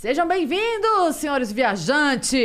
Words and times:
Sejam 0.00 0.26
bem-vindos, 0.26 1.16
senhores 1.16 1.52
viajantes! 1.52 2.40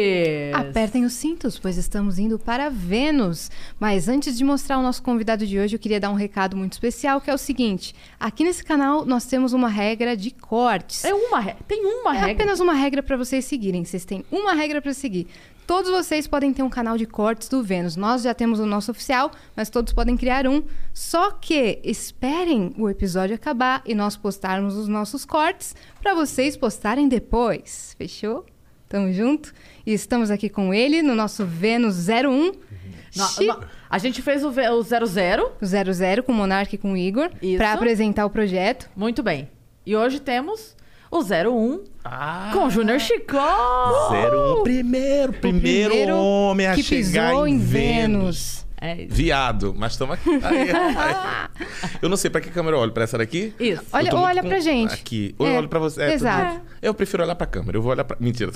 Apertem 0.54 1.06
os 1.06 1.14
cintos, 1.14 1.58
pois 1.58 1.78
estamos 1.78 2.20
indo 2.20 2.38
para 2.38 2.70
Vênus. 2.70 3.50
Mas 3.80 4.10
antes 4.10 4.38
de 4.38 4.44
mostrar 4.44 4.78
o 4.78 4.82
nosso 4.82 5.02
convidado 5.02 5.48
de 5.48 5.58
hoje, 5.58 5.74
eu 5.74 5.80
queria 5.80 5.98
dar 5.98 6.10
um 6.10 6.16
recado 6.16 6.58
muito 6.58 6.74
especial, 6.74 7.22
que 7.22 7.30
é 7.32 7.34
o 7.34 7.38
seguinte: 7.38 7.96
aqui 8.20 8.44
nesse 8.44 8.62
canal 8.62 9.06
nós 9.06 9.24
temos 9.26 9.54
uma 9.54 9.70
regra 9.70 10.18
de 10.18 10.32
cortes. 10.32 11.06
É 11.06 11.14
uma 11.14 11.40
regra. 11.40 11.64
Tem 11.66 11.82
uma 11.86 12.14
É 12.14 12.20
regra. 12.20 12.34
apenas 12.34 12.60
uma 12.60 12.74
regra 12.74 13.02
para 13.02 13.16
vocês 13.16 13.46
seguirem. 13.46 13.86
Vocês 13.86 14.04
têm 14.04 14.26
uma 14.30 14.54
regra 14.54 14.82
para 14.82 14.94
seguir. 14.94 15.26
Todos 15.68 15.90
vocês 15.90 16.28
podem 16.28 16.54
ter 16.54 16.62
um 16.62 16.70
canal 16.70 16.96
de 16.98 17.06
cortes 17.08 17.50
do 17.50 17.64
Vênus. 17.64 17.96
Nós 17.96 18.22
já 18.22 18.34
temos 18.36 18.60
o 18.60 18.66
nosso 18.66 18.92
oficial, 18.92 19.32
mas 19.56 19.70
todos 19.70 19.94
podem 19.94 20.16
criar 20.16 20.48
um. 20.48 20.62
Só 20.94 21.32
que 21.32 21.80
esperem 21.84 22.74
o 22.78 22.88
episódio 22.88 23.36
acabar 23.36 23.82
e 23.86 23.96
nós 23.96 24.16
postarmos 24.16 24.76
os 24.76 24.88
nossos 24.88 25.26
cortes 25.26 25.76
para 26.02 26.14
vocês 26.14 26.56
postarem 26.56 27.08
depois. 27.08 27.96
Fechou? 27.98 28.46
Tamo 28.88 29.12
junto? 29.12 29.52
E 29.86 29.92
estamos 29.94 30.30
aqui 30.30 30.50
com 30.50 30.72
ele 30.72 31.02
no 31.02 31.16
nosso 31.16 31.44
Vênus 31.44 32.08
01. 32.08 32.52
No- 33.16 33.28
Chi- 33.30 33.48
no- 33.48 33.60
a 33.90 33.98
gente 33.98 34.22
fez 34.22 34.44
o, 34.44 34.50
o 34.50 34.84
00. 34.84 35.52
o 35.60 35.66
00 35.66 36.22
com 36.24 36.32
o 36.32 36.36
Monark 36.36 36.76
e 36.76 36.78
com 36.78 36.94
o 36.94 36.98
Igor 36.98 37.32
para 37.58 37.74
apresentar 37.74 38.26
o 38.26 38.30
projeto. 38.30 38.88
Muito 38.96 39.24
bem. 39.24 39.50
E 39.84 39.96
hoje 39.96 40.20
temos 40.20 40.76
o 41.18 41.24
01 41.24 41.84
Ah, 42.04 42.52
com 42.54 42.66
o 42.66 42.70
Júnior 42.70 43.00
Chicó. 43.00 44.10
01, 44.60 44.64
primeiro, 44.64 45.34
primeiro, 45.34 45.90
primeiro 45.90 46.18
homem 46.18 46.68
a 46.68 46.76
que 46.76 46.84
chegar 46.84 47.30
pisou 47.30 47.48
em 47.48 47.56
em 47.56 47.58
Vênus. 47.60 47.66
Vênus. 48.22 48.65
É. 48.86 49.06
Viado, 49.10 49.74
mas 49.78 49.94
estamos 49.94 50.14
aqui. 50.16 50.30
Ai, 50.44 50.70
ai. 50.72 51.48
Eu 52.02 52.10
não 52.10 52.18
sei 52.18 52.30
pra 52.30 52.40
que 52.42 52.50
câmera 52.50 52.76
eu 52.76 52.82
olho, 52.82 52.92
pra 52.92 53.04
essa 53.04 53.18
daqui? 53.18 53.54
Isso. 53.60 53.82
Eu 53.82 53.88
Olha, 53.94 54.16
ou 54.16 54.22
olha 54.22 54.42
com- 54.42 54.50
pra 54.50 54.60
gente. 54.60 54.94
Aqui. 54.94 55.34
Ou 55.40 55.48
eu 55.48 55.54
É, 55.54 55.58
olho 55.58 55.68
pra 55.70 55.80
você. 55.80 56.02
É, 56.04 56.14
exato. 56.14 56.62
Eu 56.82 56.94
prefiro 56.94 57.24
olhar 57.24 57.36
pra 57.36 57.48
câmera. 57.48 57.78
Eu 57.78 57.82
vou 57.82 57.92
olhar 57.92 58.04
pra. 58.04 58.16
Mentira. 58.20 58.52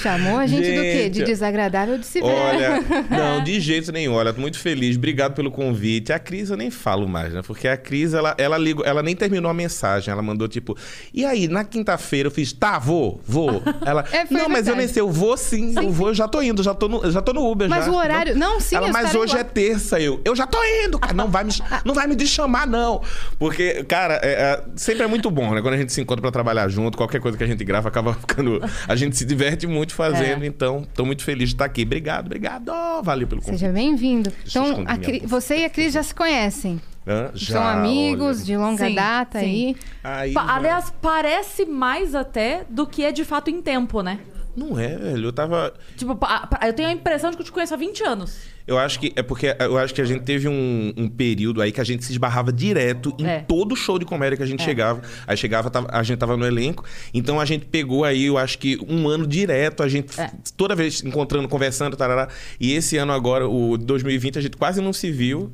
Chamou 0.00 0.38
a 0.38 0.46
gente, 0.46 0.62
do 0.74 0.80
quê? 0.82 1.08
De 1.08 1.18
Gente, 1.20 1.26
desagradável 1.26 1.98
de 1.98 2.06
se 2.06 2.20
ver. 2.20 2.26
Olha, 2.26 2.80
não, 3.10 3.42
de 3.44 3.60
jeito 3.60 3.92
nenhum. 3.92 4.14
Olha, 4.14 4.32
tô 4.32 4.40
muito 4.40 4.58
feliz. 4.58 4.96
Obrigado 4.96 5.34
pelo 5.34 5.50
convite. 5.50 6.12
A 6.12 6.18
Cris 6.18 6.50
eu 6.50 6.56
nem 6.56 6.70
falo 6.70 7.08
mais, 7.08 7.32
né? 7.32 7.42
Porque 7.46 7.68
a 7.68 7.76
Cris, 7.76 8.14
ela, 8.14 8.34
ela 8.38 8.58
ligou, 8.58 8.84
ela 8.84 9.02
nem 9.02 9.14
terminou 9.14 9.50
a 9.50 9.54
mensagem. 9.54 10.10
Ela 10.10 10.22
mandou 10.22 10.48
tipo, 10.48 10.76
e 11.12 11.24
aí, 11.24 11.46
na 11.48 11.64
quinta-feira 11.64 12.26
eu 12.28 12.32
fiz, 12.32 12.52
tá, 12.52 12.78
vou, 12.78 13.20
vou. 13.26 13.62
Ela, 13.84 14.04
É, 14.12 14.24
não, 14.30 14.48
mas 14.48 14.66
eu 14.66 14.74
nem 14.76 14.88
sei, 14.88 15.00
eu 15.02 15.10
vou 15.10 15.36
sim, 15.36 15.74
eu 15.76 15.90
vou, 15.90 16.08
eu 16.08 16.14
já 16.14 16.26
tô 16.26 16.42
indo, 16.42 16.62
já 16.62 16.74
tô 16.74 16.88
no, 16.88 17.10
já 17.10 17.20
tô 17.22 17.32
no 17.32 17.48
Uber 17.50 17.68
Mas 17.68 17.84
já. 17.84 17.90
o 17.90 17.94
horário- 17.94 18.36
não, 18.36 18.60
sim, 18.60 18.74
Ela, 18.76 18.88
eu 18.88 18.92
mas 18.92 19.06
estarei 19.06 19.27
hoje 19.28 19.34
lá." 19.34 19.40
é 19.40 19.44
terça, 19.44 20.00
eu, 20.00 20.20
eu 20.24 20.34
já 20.36 20.46
tô 20.46 20.58
indo, 20.84 20.98
cara. 20.98 21.12
Não 21.14 21.28
vai 21.28 21.44
me, 21.44 21.52
não 21.84 21.94
vai 21.94 22.06
me 22.06 22.14
deschamar, 22.16 22.66
não. 22.66 23.02
Porque, 23.38 23.84
cara, 23.84 24.14
é- 24.22 24.32
é- 24.32 24.64
sempre 24.76 25.04
é 25.04 25.06
muito 25.06 25.30
bom, 25.30 25.54
né? 25.54 25.62
Quando 25.62 25.74
a 25.74 25.78
gente 25.78 25.92
se 25.92 26.00
encontra 26.00 26.20
pra 26.22 26.30
trabalhar 26.30 26.68
junto, 26.68 26.96
qualquer 26.98 27.20
coisa 27.20 27.36
que 27.38 27.44
a 27.44 27.46
gente 27.46 27.64
grava 27.64 27.88
acaba 27.88 28.14
ficando. 28.20 28.60
A 28.86 28.96
gente 28.96 29.16
se 29.16 29.24
diverte 29.24 29.66
muito 29.66 29.94
fazendo, 29.94 30.42
É. 30.44 30.46
então 30.46 30.86
tô 30.94 31.04
muito 31.04 31.22
feliz 31.24 31.50
de 31.50 31.54
estar 31.54 31.64
aqui. 31.64 31.82
Obrigado, 31.82 32.26
obrigado. 32.26 32.72
Valeu 33.02 33.26
pelo 33.28 33.40
convite. 33.40 33.60
Seja 33.60 33.72
bem-vindo. 33.72 34.32
Então, 34.46 34.84
Cri- 35.02 35.22
você 35.26 35.58
e 35.58 35.64
a 35.64 35.70
Cris 35.70 35.92
já 35.92 36.02
se 36.02 36.14
conhecem. 36.14 36.80
Hã? 37.06 37.28
São 37.34 37.62
Já, 37.62 37.72
amigos 37.72 38.36
olha. 38.38 38.44
de 38.44 38.56
longa 38.56 38.86
Sim, 38.86 38.94
data 38.94 39.38
sim. 39.40 39.44
aí. 39.46 39.76
Aí, 40.04 40.32
Pa- 40.34 40.44
já- 40.46 40.54
Aliás, 40.56 40.92
parece 41.00 41.64
mais 41.64 42.14
até 42.14 42.64
do 42.68 42.86
que 42.86 43.02
é 43.02 43.10
de 43.10 43.24
fato 43.24 43.48
em 43.50 43.62
tempo, 43.62 44.02
né? 44.02 44.18
Não 44.58 44.78
é, 44.78 44.96
velho. 44.96 45.26
Eu 45.28 45.32
tava. 45.32 45.72
Tipo, 45.96 46.16
pa- 46.16 46.46
pa- 46.46 46.66
eu 46.66 46.72
tenho 46.72 46.88
a 46.88 46.92
impressão 46.92 47.30
de 47.30 47.36
que 47.36 47.42
eu 47.42 47.46
te 47.46 47.52
conheço 47.52 47.72
há 47.74 47.76
20 47.76 48.02
anos. 48.02 48.36
Eu 48.66 48.76
acho 48.78 48.98
que 49.00 49.12
é 49.16 49.22
porque 49.22 49.54
eu 49.58 49.78
acho 49.78 49.94
que 49.94 50.00
a 50.00 50.04
gente 50.04 50.24
teve 50.24 50.46
um, 50.48 50.92
um 50.96 51.08
período 51.08 51.62
aí 51.62 51.72
que 51.72 51.80
a 51.80 51.84
gente 51.84 52.04
se 52.04 52.12
esbarrava 52.12 52.52
direto 52.52 53.14
em 53.18 53.26
É. 53.26 53.40
todo 53.40 53.74
show 53.74 53.98
de 53.98 54.04
comédia 54.04 54.36
que 54.36 54.42
a 54.42 54.46
gente 54.46 54.62
chegava. 54.62 55.00
Aí 55.26 55.36
chegava, 55.36 55.70
tava- 55.70 55.88
a 55.90 56.02
gente 56.02 56.18
tava 56.18 56.36
no 56.36 56.44
elenco. 56.44 56.84
Então 57.14 57.40
a 57.40 57.44
gente 57.46 57.64
pegou 57.64 58.04
aí, 58.04 58.24
eu 58.26 58.36
acho 58.36 58.58
que 58.58 58.78
um 58.86 59.08
ano 59.08 59.26
direto, 59.26 59.82
a 59.82 59.88
gente 59.88 60.20
É. 60.20 60.30
toda 60.56 60.74
vez 60.74 61.02
encontrando, 61.02 61.48
conversando, 61.48 61.96
tarará. 61.96 62.28
E 62.60 62.72
esse 62.72 62.96
ano 62.98 63.12
agora, 63.12 63.48
o 63.48 63.78
2020, 63.78 64.38
a 64.38 64.42
gente 64.42 64.56
quase 64.56 64.80
não 64.82 64.92
se 64.92 65.10
viu. 65.10 65.50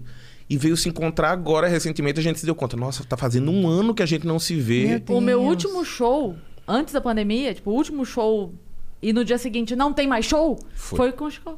E 0.50 0.58
veio 0.58 0.76
se 0.76 0.88
encontrar 0.90 1.30
agora, 1.30 1.66
recentemente, 1.68 2.20
a 2.20 2.22
gente 2.22 2.38
se 2.38 2.44
deu 2.44 2.54
conta. 2.54 2.76
Nossa, 2.76 3.02
tá 3.04 3.16
fazendo 3.16 3.50
um 3.50 3.66
ano 3.66 3.94
que 3.94 4.02
a 4.02 4.06
gente 4.06 4.26
não 4.26 4.38
se 4.38 4.54
vê. 4.56 5.00
Meu 5.08 5.16
O 5.16 5.20
meu 5.20 5.40
último 5.40 5.82
show, 5.86 6.34
antes 6.68 6.92
da 6.92 7.00
pandemia, 7.00 7.54
tipo, 7.54 7.70
o 7.70 7.74
último 7.74 8.04
show 8.04 8.52
e 9.02 9.12
no 9.12 9.24
dia 9.24 9.38
seguinte 9.38 9.76
não 9.76 9.92
tem 9.92 10.06
mais 10.06 10.24
show, 10.24 10.58
Foi. 10.74 10.96
foi, 10.96 11.12
com 11.12 11.24
o 11.24 11.30
Chicó. 11.30 11.56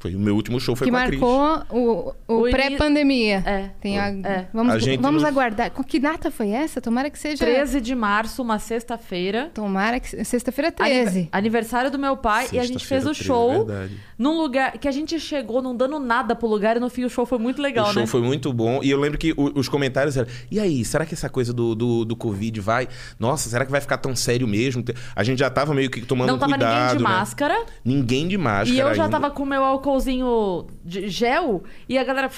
Foi 0.00 0.14
o 0.14 0.18
meu 0.20 0.36
último 0.36 0.60
show, 0.60 0.76
foi 0.76 0.86
que 0.86 0.90
com 0.92 0.96
a 0.96 1.06
Cris. 1.06 1.18
marcou 1.20 1.64
o, 1.76 2.14
o, 2.28 2.50
pré-pandemia. 2.50 3.42
É. 3.44 3.70
Tem 3.80 3.98
a- 3.98 4.08
É. 4.08 4.46
Vamos, 4.54 4.74
A 4.74 4.78
gente 4.78 5.00
vamos 5.00 5.22
não- 5.22 5.28
aguardar. 5.28 5.70
Que 5.70 5.98
data 5.98 6.30
foi 6.30 6.50
essa? 6.50 6.80
Tomara 6.80 7.10
que 7.10 7.18
seja. 7.18 7.44
13 7.44 7.80
de 7.80 7.94
março, 7.94 8.40
uma 8.42 8.58
sexta-feira. 8.58 9.50
Tomara 9.52 9.98
que. 9.98 10.24
Sexta-feira 10.24 10.72
Anive- 10.78 11.00
13. 11.04 11.28
Aniversário 11.32 11.90
do 11.90 11.98
meu 11.98 12.16
pai 12.16 12.46
e 12.52 12.58
a 12.58 12.64
gente 12.64 12.86
fez 12.86 13.02
o 13.04 13.10
13, 13.10 13.24
show 13.24 13.64
verdade. 13.66 13.96
num 14.16 14.36
lugar 14.40 14.72
que 14.78 14.86
a 14.86 14.92
gente 14.92 15.18
chegou 15.18 15.60
não 15.60 15.74
dando 15.76 15.98
nada 15.98 16.36
pro 16.36 16.46
lugar 16.46 16.76
e 16.76 16.80
no 16.80 16.88
fim 16.88 17.04
o 17.04 17.10
show 17.10 17.26
foi 17.26 17.38
muito 17.38 17.60
legal, 17.60 17.86
o 17.88 17.92
show 17.92 18.02
né? 18.02 18.06
foi 18.06 18.20
muito 18.22 18.52
bom. 18.52 18.80
E 18.82 18.90
eu 18.90 19.00
lembro 19.00 19.18
que 19.18 19.32
o- 19.36 19.58
os 19.58 19.68
comentários 19.68 20.16
eram: 20.16 20.28
e 20.50 20.60
aí, 20.60 20.84
será 20.84 21.04
que 21.04 21.14
essa 21.14 21.28
coisa 21.28 21.52
do, 21.52 21.74
do, 21.74 22.04
do 22.04 22.14
Covid 22.16 22.60
vai. 22.60 22.86
Nossa, 23.18 23.48
será 23.48 23.64
que 23.64 23.70
vai 23.72 23.80
ficar 23.80 23.98
tão 23.98 24.14
sério 24.14 24.46
mesmo? 24.46 24.84
A 25.16 25.24
gente 25.24 25.38
já 25.40 25.50
tava 25.50 25.74
meio 25.74 25.90
que 25.90 26.02
tomando 26.02 26.28
Não 26.28 26.38
tava 26.38 26.52
cuidado. 26.52 26.72
ninguém 26.82 26.96
de 26.98 27.02
né? 27.02 27.08
máscara. 27.10 27.64
Ninguém 27.84 28.28
de 28.28 28.38
máscara. 28.38 28.70
E 28.70 28.78
eu 28.78 28.94
já 28.94 29.04
ainda. 29.04 29.18
tava 29.20 29.34
com 29.34 29.42
o 29.42 29.46
meu 29.46 29.64
álcoolzinho 29.88 30.66
de 30.84 31.08
gel 31.08 31.62
e 31.88 31.98
a 31.98 32.04
galera. 32.04 32.30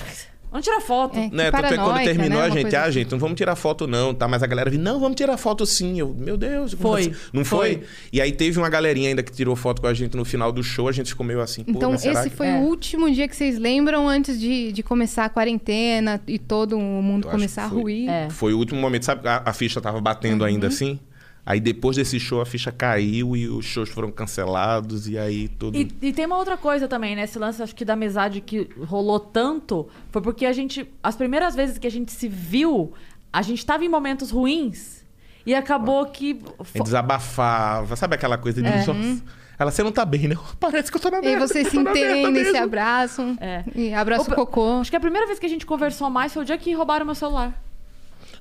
Vamos 0.53 0.65
tirar 0.67 0.81
foto. 0.81 1.17
É, 1.17 1.31
Né, 1.31 1.49
tanto 1.49 1.65
é 1.67 1.69
que 1.69 1.77
quando 1.77 2.03
terminou 2.03 2.41
né? 2.41 2.47
a 2.47 2.51
gente, 2.51 2.63
coisa 2.63 2.79
ah, 2.81 2.83
assim. 2.83 2.93
gente, 2.93 3.13
não 3.13 3.21
vamos 3.21 3.37
tirar 3.37 3.55
foto 3.55 3.87
não, 3.87 4.13
tá? 4.13 4.27
Mas 4.27 4.43
a 4.43 4.49
galera 4.49 4.69
viu, 4.69 4.81
não, 4.81 4.99
vamos 4.99 5.15
tirar 5.17 5.37
foto 5.37 5.65
sim. 5.65 6.01
Eu, 6.01 6.13
meu 6.13 6.37
Deus, 6.37 6.73
Foi, 6.75 7.03
assim? 7.03 7.13
Não 7.33 7.45
foi? 7.45 7.75
foi. 7.77 7.83
E 8.13 8.21
aí 8.21 8.33
teve 8.33 8.59
uma 8.59 8.69
galerinha 8.69 9.11
ainda 9.11 9.23
que 9.23 9.31
tirou 9.31 9.55
foto 9.55 9.81
com 9.81 9.87
a 9.87 9.95
gente 9.95 10.17
no 10.17 10.25
final 10.25 10.51
do 10.51 10.61
show, 10.61 10.89
a 10.89 10.93
gente 10.93 11.11
ficou 11.11 11.25
meio 11.25 11.41
assim, 11.41 11.63
Então, 11.69 11.93
mas 11.93 12.01
será 12.01 12.19
esse 12.23 12.31
que... 12.31 12.37
foi 12.37 12.49
É. 12.49 12.57
o 12.59 12.63
último 12.63 13.09
dia 13.13 13.29
que 13.29 13.37
vocês 13.37 13.61
lembram 13.61 14.09
antes 14.09 14.41
de, 14.41 14.73
de 14.73 14.83
começar 14.83 15.27
a 15.27 15.29
quarentena 15.29 16.21
e 16.27 16.37
todo 16.37 16.77
o 16.77 16.81
mundo 16.81 17.29
Eu 17.29 17.31
começar 17.31 17.67
a 17.67 17.69
que 17.69 17.75
foi. 17.75 17.83
ruir. 17.83 18.09
É. 18.11 18.29
Foi 18.31 18.53
o 18.53 18.59
último 18.59 18.81
momento, 18.81 19.05
sabe? 19.05 19.29
A, 19.29 19.43
a 19.47 19.53
ficha 19.53 19.81
tava 19.81 20.01
batendo 20.01 20.45
ainda 20.45 20.67
Uhum. 20.67 20.73
assim. 20.73 20.99
Aí 21.45 21.59
depois 21.59 21.97
desse 21.97 22.21
show 22.21 22.41
a 22.41 22.47
ficha 22.47 22.71
caiu 22.71 23.35
e 23.37 23.49
os 23.49 23.65
shows 23.65 23.89
foram 23.89 24.11
cancelados 24.11 25.09
e 25.09 25.19
aí 25.19 25.49
tudo. 25.49 25.77
E, 25.77 25.89
e 26.03 26.13
tem 26.13 26.27
uma 26.27 26.37
outra 26.37 26.57
coisa 26.57 26.87
também, 26.87 27.17
né? 27.17 27.25
Esse 27.25 27.39
lance, 27.39 27.63
acho 27.63 27.75
que 27.75 27.85
da 27.85 27.95
amizade 27.95 28.41
que 28.41 28.69
rolou 28.87 29.19
tanto 29.19 29.89
foi 30.11 30.21
porque 30.21 30.47
a 30.47 30.53
gente. 30.53 30.87
As 31.03 31.17
primeiras 31.17 31.55
vezes 31.55 31.79
que 31.79 31.87
a 31.87 31.91
gente 31.91 32.13
se 32.13 32.29
viu, 32.29 32.93
a 33.33 33.43
gente 33.43 33.65
tava 33.65 33.85
em 33.85 33.89
momentos 33.89 34.31
ruins 34.31 35.05
e 35.47 35.55
acabou 35.55 36.05
que. 36.07 36.41
Gente 36.75 36.85
desabafava, 36.85 37.97
sabe 37.97 38.15
aquela 38.15 38.37
coisa 38.37 38.63
de. 38.63 38.69
É. 38.69 38.77
Nossa, 38.87 39.23
ela, 39.59 39.71
você 39.71 39.83
não 39.83 39.93
tá 39.93 40.05
bem, 40.05 40.29
né? 40.29 40.37
Parece 40.61 40.91
que 40.91 40.97
eu 40.97 41.01
tô 41.01 41.11
na 41.11 41.19
E 41.19 41.21
aí 41.21 41.27
merda. 41.33 41.47
vocês 41.49 41.69
se 41.69 41.77
entendem, 41.77 42.45
se 42.45 42.57
abraçam. 42.57 43.37
É. 43.41 43.65
E 43.75 43.93
abraço 43.93 44.23
Opa, 44.23 44.35
cocô. 44.35 44.81
Acho 44.81 44.91
que 44.91 44.97
a 44.97 45.01
primeira 45.01 45.27
vez 45.27 45.39
que 45.39 45.47
a 45.47 45.49
gente 45.49 45.67
conversou 45.67 46.09
mais 46.09 46.33
foi 46.33 46.43
o 46.43 46.45
dia 46.47 46.57
que 46.57 46.73
roubaram 46.73 47.05
meu 47.05 47.15
celular. 47.15 47.55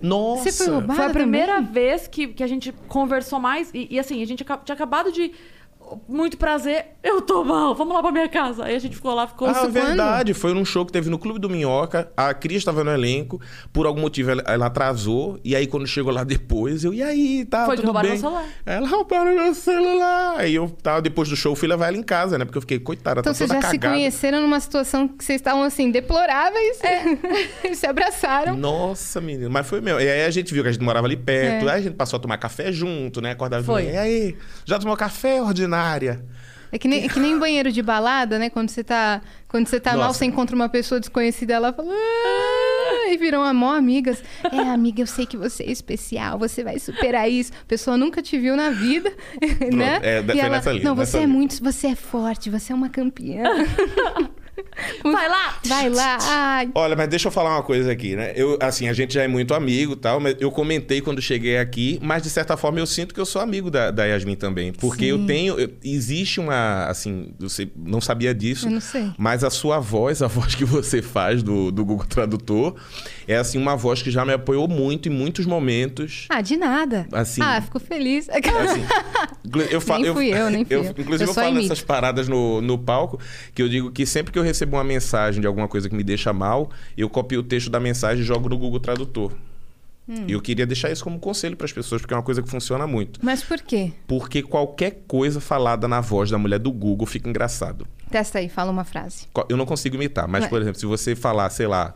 Nossa. 0.02 0.44
Você 0.44 0.64
foi 0.64 0.74
roubada 0.74 0.96
Foi 0.96 1.06
a 1.06 1.10
primeira 1.10 1.56
também? 1.56 1.72
vez 1.72 2.08
que, 2.08 2.28
que 2.28 2.44
a 2.44 2.48
gente 2.48 2.72
conversou 2.88 3.40
mais. 3.40 3.70
E, 3.74 3.88
e, 3.92 4.00
assim, 4.00 4.22
a 4.22 4.26
gente 4.26 4.44
tinha 4.44 4.74
acabado 4.74 5.12
de. 5.12 5.32
Muito 6.08 6.38
prazer, 6.38 6.88
eu 7.04 7.22
tô 7.22 7.44
mal, 7.44 7.74
vamos 7.74 7.94
lá 7.94 8.02
pra 8.02 8.12
minha 8.12 8.28
casa. 8.28 8.66
Aí 8.66 8.76
a 8.76 8.80
gente 8.80 8.96
ficou 8.96 9.14
lá, 9.14 9.28
ficou. 9.28 9.48
Ah, 9.48 9.68
verdade. 9.68 10.34
Foi 10.34 10.54
num 10.54 10.66
show 10.66 10.86
que 10.86 10.92
teve 10.92 11.10
no 11.10 11.18
Clube 11.18 11.40
do 11.40 11.50
Minhoca. 11.50 12.12
A 12.16 12.34
Cris 12.34 12.58
estava 12.58 12.84
no 12.84 12.92
elenco. 12.92 13.40
Por 13.72 13.86
algum 13.86 14.02
motivo 14.02 14.32
ela, 14.32 14.44
ela 14.46 14.66
atrasou. 14.66 15.40
E 15.44 15.56
aí, 15.56 15.66
quando 15.66 15.88
chegou 15.88 16.12
lá 16.12 16.24
depois, 16.24 16.84
eu, 16.84 16.94
e 16.94 17.02
aí, 17.02 17.46
tá? 17.46 17.66
Foi 17.66 17.76
tudo 17.76 17.86
roubaram 17.86 18.10
bem? 18.10 18.20
meu 18.20 18.30
celular. 18.30 18.50
Ela 18.66 18.88
roubaram 18.88 19.34
meu 19.34 19.54
celular. 19.54 20.40
Aí 20.40 20.56
eu 20.56 20.70
tava, 20.70 21.02
depois 21.02 21.30
do 21.30 21.36
show, 21.36 21.56
fui 21.56 21.68
levar 21.68 21.88
ela 21.88 21.98
em 21.98 22.04
casa, 22.04 22.38
né? 22.38 22.46
Porque 22.46 22.58
eu 22.58 22.62
fiquei, 22.62 22.80
coitada, 22.80 23.22
Então 23.22 23.32
tá 23.32 23.38
vocês 23.38 23.50
toda 23.50 23.62
já 23.62 23.70
se 23.70 23.80
conheceram 23.80 24.42
numa 24.42 24.60
situação 24.60 25.08
que 25.08 25.24
vocês 25.24 25.40
estavam 25.40 25.64
assim, 25.64 25.92
deploráveis. 25.92 26.80
e 27.64 27.76
se 27.76 27.88
abraçaram. 27.88 28.56
Nossa, 28.58 29.22
menino. 29.22 29.50
Mas 29.50 29.68
foi 29.68 29.82
meu. 29.82 30.00
E 30.00 30.10
aí 30.10 30.26
a 30.26 30.30
gente 30.30 30.54
viu 30.54 30.64
que 30.64 30.70
a 30.70 30.72
gente 30.72 30.84
morava 30.84 31.08
ali 31.08 31.18
perto. 31.18 31.68
É. 31.68 31.72
Aí 31.72 31.80
a 31.80 31.82
gente 31.82 31.96
passou 31.96 32.18
a 32.18 32.20
tomar 32.20 32.38
café 32.38 32.72
junto, 32.72 33.22
né? 33.22 33.32
Acordava 33.32 33.62
de 33.62 33.66
Foi. 33.68 33.84
manhã. 33.84 33.94
E 33.94 33.98
aí, 33.98 34.38
já 34.66 34.78
tomou 34.78 34.96
café, 34.96 35.42
ordinária? 35.80 36.26
É 36.72 36.78
que 36.78 36.88
nem, 36.88 37.04
é 37.04 37.10
que 37.10 37.20
nem 37.20 37.38
banheiro 37.40 37.72
de 37.72 37.82
balada, 37.82 38.38
né? 38.38 38.50
Quando 38.50 38.70
você 38.70 38.84
tá, 38.84 39.22
quando 39.48 39.68
você 39.68 39.80
tá 39.80 39.98
mal, 39.98 40.14
você 40.14 40.26
encontra 40.26 40.56
uma 40.56 40.70
pessoa 40.70 41.00
desconhecida, 41.00 41.54
ela 41.54 41.74
fala. 41.74 41.90
"Ah", 41.92 43.06
Aí 43.08 43.18
viram 43.18 43.42
a 43.42 43.52
mó 43.54 43.74
amigas. 43.74 44.22
É, 44.52 44.70
amiga, 44.70 45.02
eu 45.02 45.08
sei 45.08 45.26
que 45.26 45.36
você 45.36 45.64
é 45.64 45.72
especial, 45.72 46.38
você 46.38 46.64
vai 46.64 46.78
superar 46.78 47.28
isso. 47.30 47.52
A 47.60 47.66
pessoa 47.66 47.98
nunca 47.98 48.22
te 48.22 48.38
viu 48.38 48.56
na 48.56 48.70
vida, 48.70 49.12
né? 49.74 50.00
é, 50.04 50.24
e 50.36 50.40
ela, 50.40 50.60
linha, 50.60 50.84
não, 50.84 50.96
você 50.96 51.18
é 51.18 51.22
linha." 51.22 51.34
muito, 51.34 51.64
você 51.64 51.88
é 51.88 51.96
forte, 51.96 52.52
você 52.52 52.72
é 52.72 52.76
uma 52.76 52.90
campeã. 52.90 53.44
Vai 55.04 55.30
lá! 55.30 55.58
Vai 55.66 55.90
lá. 55.90 56.18
Ai, 56.22 56.70
Olha, 56.76 56.96
mas 56.96 57.08
deixa 57.10 57.28
eu 57.28 57.32
falar 57.32 57.52
uma 57.56 57.64
coisa 57.64 57.92
aqui, 57.92 58.16
né? 58.16 58.34
Eu, 58.36 58.58
assim, 58.62 58.88
a 58.88 58.94
gente 58.94 59.14
já 59.14 59.24
é 59.24 59.28
muito 59.28 59.54
amigo 59.54 59.94
e 59.94 59.96
tal, 59.96 60.20
mas 60.20 60.36
eu 60.40 60.52
comentei 60.52 61.02
quando 61.02 61.22
cheguei 61.22 61.58
aqui, 61.58 62.00
mas 62.02 62.24
de 62.24 62.30
certa 62.30 62.56
forma 62.58 62.80
eu 62.80 62.86
sinto 62.86 63.14
que 63.14 63.20
eu 63.20 63.26
sou 63.26 63.42
amigo 63.42 63.70
da, 63.72 63.92
da 63.92 64.06
Yasmin 64.06 64.36
também. 64.36 64.72
Porque 64.74 65.06
Sim. 65.06 65.10
eu 65.12 65.26
tenho. 65.26 65.60
eu- 65.60 65.70
existe 65.84 66.40
uma. 66.40 66.86
Assim, 66.86 67.34
você 67.40 67.68
não 67.76 68.02
sabia 68.02 68.34
disso. 68.34 68.68
Eu 68.68 68.72
não 68.72 68.82
sei. 68.82 69.12
Mas 69.18 69.44
a 69.44 69.50
sua 69.50 69.80
voz, 69.80 70.22
a 70.22 70.28
voz 70.30 70.56
que 70.56 70.66
você 70.66 71.02
faz 71.02 71.42
do, 71.44 71.72
do 71.72 71.84
Google 71.86 72.06
Tradutor, 72.06 72.76
é 73.32 73.38
assim, 73.38 73.58
uma 73.58 73.76
voz 73.76 74.02
que 74.02 74.10
já 74.12 74.26
me 74.26 74.34
apoiou 74.34 74.68
muito 74.68 75.08
em 75.08 75.12
muitos 75.12 75.46
momentos. 75.46 76.26
ah, 76.30 76.42
de 76.42 76.58
nada. 76.58 77.08
Assim. 77.12 77.42
Ah, 77.42 77.62
fico 77.62 77.80
feliz. 77.80 78.28
Assim, 78.30 78.84
inclu- 79.46 79.62
eu 79.64 79.80
fa- 79.80 80.00
Nem 80.00 80.14
fui 80.14 80.30
eu, 80.34 80.50
nem 80.50 80.66
fui 80.66 80.76
eu. 80.76 80.84
Inclusive, 80.84 81.24
Eu 81.24 81.28
eu, 81.28 81.34
falo 81.34 81.50
imito. 81.50 81.66
essas 81.66 81.82
paradas 81.84 82.28
no, 82.28 82.62
no 82.62 82.78
palco, 82.78 83.20
que 83.54 83.62
eu 83.62 83.70
digo 83.70 83.92
que 83.92 84.06
sempre 84.06 84.32
que 84.34 84.40
eu 84.40 84.44
recebo 84.44 84.78
uma 84.78 84.84
mensagem 84.84 85.42
de 85.42 85.48
alguma 85.48 85.68
coisa 85.68 85.88
que 85.90 85.96
me 85.96 86.04
deixa 86.04 86.34
mal, 86.34 86.70
eu 86.98 87.10
copio 87.10 87.42
o 87.42 87.44
texto 87.44 87.70
da 87.70 87.80
mensagem 87.80 88.24
e 88.24 88.26
jogo 88.26 88.50
no 88.50 88.58
Google 88.58 88.80
Tradutor. 88.80 89.32
Hum. 90.08 90.26
E 90.28 90.32
eu 90.32 90.42
queria 90.42 90.66
deixar 90.66 90.90
isso 90.92 91.04
como 91.04 91.20
conselho 91.20 91.56
para 91.56 91.66
as 91.66 91.72
pessoas, 91.72 92.02
porque 92.02 92.14
é 92.16 92.18
uma 92.18 92.24
coisa 92.24 92.42
que 92.42 92.50
funciona 92.50 92.88
muito. 92.88 93.20
Mas 93.22 93.44
por 93.44 93.60
quê? 93.62 93.94
Porque 94.08 94.42
qualquer 94.42 95.04
coisa 95.08 95.40
falada 95.40 95.88
na 95.88 96.02
voz 96.02 96.32
da 96.32 96.38
mulher 96.40 96.58
do 96.58 96.72
Google 96.72 97.06
fica 97.06 97.30
engraçado. 97.30 97.86
Testa 98.10 98.40
aí, 98.40 98.50
fala 98.50 98.72
uma 98.72 98.84
frase. 98.84 99.28
Eu 99.48 99.56
não 99.56 99.68
consigo 99.68 99.96
imitar, 99.96 100.28
mas, 100.28 100.46
Ué. 100.46 100.50
por 100.50 100.60
exemplo, 100.62 100.80
se 100.80 100.86
você 100.88 101.16
falar, 101.16 101.48
sei 101.52 101.68
lá. 101.68 101.94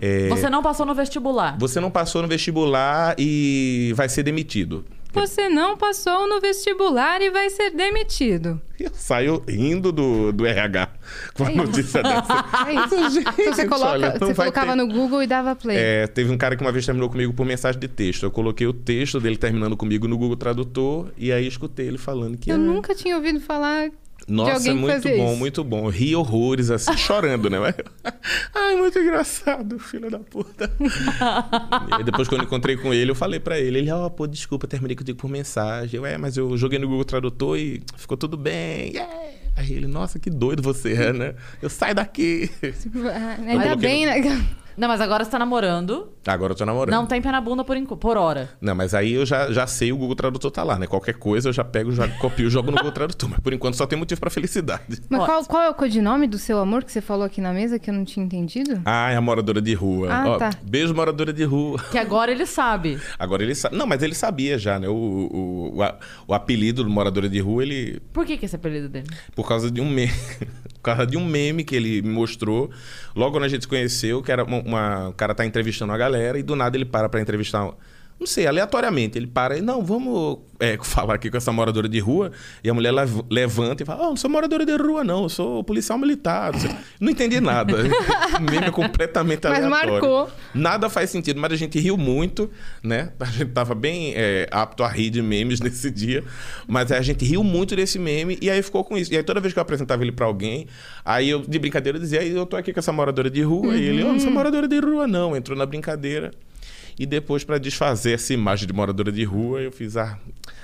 É, 0.00 0.28
Você 0.28 0.48
não 0.50 0.62
passou 0.62 0.84
no 0.86 0.94
vestibular. 0.94 1.56
você 1.58 1.80
não 1.80 1.90
passou 1.90 2.22
no 2.22 2.28
vestibular 2.28 3.14
e 3.18 3.92
vai 3.96 4.08
ser 4.08 4.22
demitido. 4.22 4.84
Você 5.12 5.48
não 5.48 5.78
passou 5.78 6.28
no 6.28 6.42
vestibular 6.42 7.22
e 7.22 7.30
vai 7.30 7.48
ser 7.48 7.70
demitido. 7.70 8.60
Eu 8.78 8.90
saio 8.92 9.42
rindo 9.48 9.90
do, 9.90 10.30
do 10.30 10.44
RH 10.44 10.90
com 11.32 11.44
a 11.44 11.48
É 11.48 11.52
isso. 11.54 11.62
notícia 11.62 12.02
dessa. 12.04 12.44
É 12.68 12.74
isso. 12.84 13.10
Gente, 13.10 13.28
então 13.40 13.54
você, 13.54 13.66
coloca, 13.66 13.90
olha, 13.92 14.10
você 14.18 14.34
colocava 14.34 14.72
ter- 14.72 14.76
no 14.76 14.86
Google 14.86 15.22
e 15.22 15.26
dava 15.26 15.56
play. 15.56 15.78
É, 15.78 16.06
teve 16.06 16.30
um 16.30 16.36
cara 16.36 16.54
que 16.54 16.62
uma 16.62 16.70
vez 16.70 16.84
terminou 16.84 17.08
comigo 17.08 17.32
por 17.32 17.46
mensagem 17.46 17.80
de 17.80 17.88
texto. 17.88 18.24
Eu 18.24 18.30
coloquei 18.30 18.66
o 18.66 18.74
texto 18.74 19.18
dele 19.18 19.38
terminando 19.38 19.74
comigo 19.74 20.06
no 20.06 20.18
Google 20.18 20.36
Tradutor 20.36 21.10
e 21.16 21.32
aí 21.32 21.46
escutei 21.46 21.86
ele 21.86 21.96
falando 21.98 22.36
que. 22.36 22.50
Eu 22.50 22.56
ah, 22.56 22.58
nunca 22.58 22.94
tinha 22.94 23.16
ouvido 23.16 23.40
falar 23.40 23.88
Nossa, 24.28 24.74
muito 24.74 25.08
bom, 25.08 25.30
isso. 25.30 25.36
muito 25.36 25.64
bom. 25.64 25.88
Ri 25.88 26.16
horrores, 26.16 26.70
assim, 26.70 26.94
chorando, 26.98 27.48
né? 27.48 27.58
Ai, 28.54 28.74
muito 28.74 28.98
engraçado, 28.98 29.78
filho 29.78 30.10
da 30.10 30.18
puta. 30.18 30.70
e 32.00 32.02
depois, 32.02 32.26
quando 32.26 32.40
eu 32.40 32.46
encontrei 32.46 32.76
com 32.76 32.92
ele, 32.92 33.12
eu 33.12 33.14
falei 33.14 33.38
pra 33.38 33.58
ele. 33.58 33.78
Ele, 33.78 33.90
ó, 33.90 34.08
pô, 34.08 34.26
desculpa, 34.26 34.66
terminei 34.66 34.96
contigo 34.96 35.18
por 35.18 35.30
mensagem. 35.30 35.98
Eu, 35.98 36.06
é, 36.06 36.18
mas 36.18 36.36
eu 36.36 36.56
joguei 36.56 36.78
no 36.78 36.88
Google 36.88 37.04
Tradutor 37.04 37.56
e 37.56 37.82
ficou 37.96 38.16
tudo 38.16 38.36
bem. 38.36 38.90
Yeah. 38.90 39.12
Aí 39.56 39.72
ele, 39.72 39.86
nossa, 39.86 40.18
que 40.18 40.28
doido 40.28 40.62
você 40.62 40.92
é, 40.92 41.12
né? 41.12 41.34
Eu 41.62 41.70
saio 41.70 41.94
daqui. 41.94 42.50
Ah, 43.12 43.36
Ainda 43.40 43.76
bem, 43.76 44.04
né? 44.04 44.20
Não, 44.76 44.88
mas 44.88 45.00
agora 45.00 45.24
você 45.24 45.30
tá 45.30 45.38
namorando. 45.38 46.12
Agora 46.26 46.52
eu 46.52 46.56
tô 46.56 46.64
namorando. 46.66 46.92
Não 46.94 47.06
tem 47.06 47.20
pé 47.22 47.30
na 47.30 47.40
bunda 47.40 47.62
por, 47.64 47.76
por 47.96 48.16
hora. 48.16 48.48
Não, 48.60 48.74
mas 48.74 48.94
aí 48.94 49.12
eu 49.12 49.24
já, 49.24 49.50
já 49.52 49.66
sei 49.66 49.92
o 49.92 49.96
Google 49.96 50.16
Tradutor 50.16 50.50
tá 50.50 50.62
lá, 50.62 50.78
né? 50.78 50.86
Qualquer 50.86 51.14
coisa 51.14 51.48
eu 51.48 51.52
já 51.52 51.62
pego, 51.64 51.92
já 51.92 52.08
copio 52.18 52.46
e 52.46 52.50
jogo 52.50 52.70
no 52.70 52.76
Google 52.76 52.92
Tradutor. 52.92 53.28
Mas 53.30 53.38
por 53.40 53.52
enquanto 53.52 53.74
só 53.74 53.86
tem 53.86 53.98
motivo 53.98 54.20
pra 54.20 54.30
felicidade. 54.30 55.02
Mas 55.08 55.24
qual, 55.24 55.44
qual 55.44 55.62
é 55.62 55.70
o 55.70 55.74
codinome 55.74 56.26
do 56.26 56.38
seu 56.38 56.58
amor 56.58 56.82
que 56.84 56.90
você 56.92 57.00
falou 57.00 57.24
aqui 57.24 57.40
na 57.40 57.52
mesa 57.52 57.78
que 57.78 57.88
eu 57.90 57.94
não 57.94 58.04
tinha 58.04 58.24
entendido? 58.24 58.80
Ah, 58.84 59.10
é 59.10 59.16
a 59.16 59.20
moradora 59.20 59.60
de 59.60 59.74
rua. 59.74 60.08
Ah, 60.12 60.24
Ó, 60.30 60.36
tá. 60.38 60.50
Beijo, 60.62 60.94
moradora 60.94 61.32
de 61.32 61.44
rua. 61.44 61.78
Que 61.90 61.98
agora 61.98 62.30
ele 62.32 62.46
sabe. 62.46 62.98
Agora 63.18 63.42
ele 63.42 63.54
sabe. 63.54 63.76
Não, 63.76 63.86
mas 63.86 64.02
ele 64.02 64.14
sabia 64.14 64.58
já, 64.58 64.78
né? 64.78 64.88
O, 64.88 64.92
o, 64.92 65.76
o, 65.76 65.82
a- 65.82 65.96
o 66.26 66.34
apelido 66.34 66.82
do 66.84 66.90
moradora 66.90 67.28
de 67.28 67.38
rua, 67.40 67.62
ele. 67.62 68.00
Por 68.12 68.24
que, 68.26 68.36
que 68.36 68.44
esse 68.46 68.56
apelido 68.56 68.88
dele? 68.88 69.06
Por 69.34 69.46
causa 69.48 69.70
de 69.70 69.80
um 69.80 69.88
meme. 69.88 70.12
Por 70.76 70.92
causa 70.94 71.04
de 71.04 71.16
um 71.16 71.24
meme 71.24 71.64
que 71.64 71.74
ele 71.74 72.00
me 72.00 72.10
mostrou. 72.10 72.70
Logo 73.16 73.32
quando 73.32 73.42
a 73.42 73.48
gente 73.48 73.62
se 73.62 73.68
conheceu, 73.68 74.22
que 74.22 74.30
era 74.30 74.44
uma, 74.44 74.58
uma- 74.60 75.08
O 75.08 75.12
cara 75.14 75.34
tá 75.34 75.44
entrevistando 75.44 75.92
a 75.92 75.96
galera 75.98 76.15
e 76.38 76.42
do 76.42 76.56
nada 76.56 76.76
ele 76.76 76.84
para 76.84 77.08
pra 77.08 77.20
entrevistar. 77.20 77.70
Não 78.18 78.26
sei, 78.26 78.46
aleatoriamente. 78.46 79.18
Ele 79.18 79.26
para 79.26 79.58
e, 79.58 79.60
não, 79.60 79.84
vamos 79.84 80.38
é, 80.58 80.78
falar 80.82 81.14
aqui 81.14 81.30
com 81.30 81.36
essa 81.36 81.52
moradora 81.52 81.86
de 81.88 81.98
rua. 81.98 82.32
E 82.64 82.70
a 82.70 82.72
mulher 82.74 82.90
lev- 82.90 83.20
levanta 83.30 83.82
e 83.82 83.86
fala: 83.86 84.04
Oh, 84.04 84.08
não 84.08 84.16
sou 84.16 84.30
moradora 84.30 84.64
de 84.64 84.74
rua, 84.74 85.04
não, 85.04 85.24
eu 85.24 85.28
sou 85.28 85.62
policial 85.62 85.98
militar. 85.98 86.52
Não. 86.54 86.78
Não 87.00 87.10
entendi 87.12 87.40
nada. 87.40 87.76
meme 88.40 88.66
é 88.66 88.70
completamente 88.70 89.44
Mas 89.46 89.62
aleatório. 89.64 89.92
marcou. 89.92 90.30
Nada 90.54 90.88
faz 90.88 91.10
sentido, 91.10 91.38
mas 91.38 91.52
a 91.52 91.56
gente 91.56 91.78
riu 91.78 91.96
muito, 91.98 92.50
né? 92.82 93.12
A 93.20 93.26
gente 93.26 93.50
tava 93.50 93.74
bem 93.74 94.14
é, 94.16 94.48
apto 94.50 94.82
a 94.82 94.88
rir 94.88 95.10
de 95.10 95.20
memes 95.20 95.60
nesse 95.60 95.90
dia. 95.90 96.24
Mas 96.66 96.90
a 96.90 97.02
gente 97.02 97.22
riu 97.24 97.44
muito 97.44 97.76
desse 97.76 97.98
meme 97.98 98.38
e 98.40 98.48
aí 98.48 98.62
ficou 98.62 98.82
com 98.82 98.96
isso. 98.96 99.12
E 99.12 99.16
aí 99.18 99.22
toda 99.22 99.40
vez 99.40 99.52
que 99.52 99.58
eu 99.58 99.62
apresentava 99.62 100.02
ele 100.02 100.12
pra 100.12 100.24
alguém, 100.24 100.66
aí 101.04 101.28
eu, 101.28 101.40
de 101.42 101.58
brincadeira, 101.58 101.98
dizia, 101.98 102.20
aí 102.20 102.30
eu 102.30 102.46
tô 102.46 102.56
aqui 102.56 102.72
com 102.72 102.78
essa 102.80 102.92
moradora 102.92 103.28
de 103.28 103.42
rua. 103.42 103.76
E 103.76 103.82
ele, 103.82 104.02
oh, 104.02 104.06
não 104.06 104.12
Uhum. 104.14 104.20
sou 104.20 104.30
moradora 104.30 104.66
de 104.66 104.78
rua, 104.80 105.06
não. 105.06 105.36
Entrou 105.36 105.56
na 105.56 105.66
brincadeira. 105.66 106.30
E 106.98 107.04
depois, 107.04 107.44
pra 107.44 107.58
desfazer 107.58 108.12
essa 108.14 108.32
imagem 108.32 108.66
de 108.66 108.72
moradora 108.72 109.12
de 109.12 109.22
rua, 109.22 109.60
eu 109.60 109.70
fiz, 109.70 109.96
ah, 109.96 110.18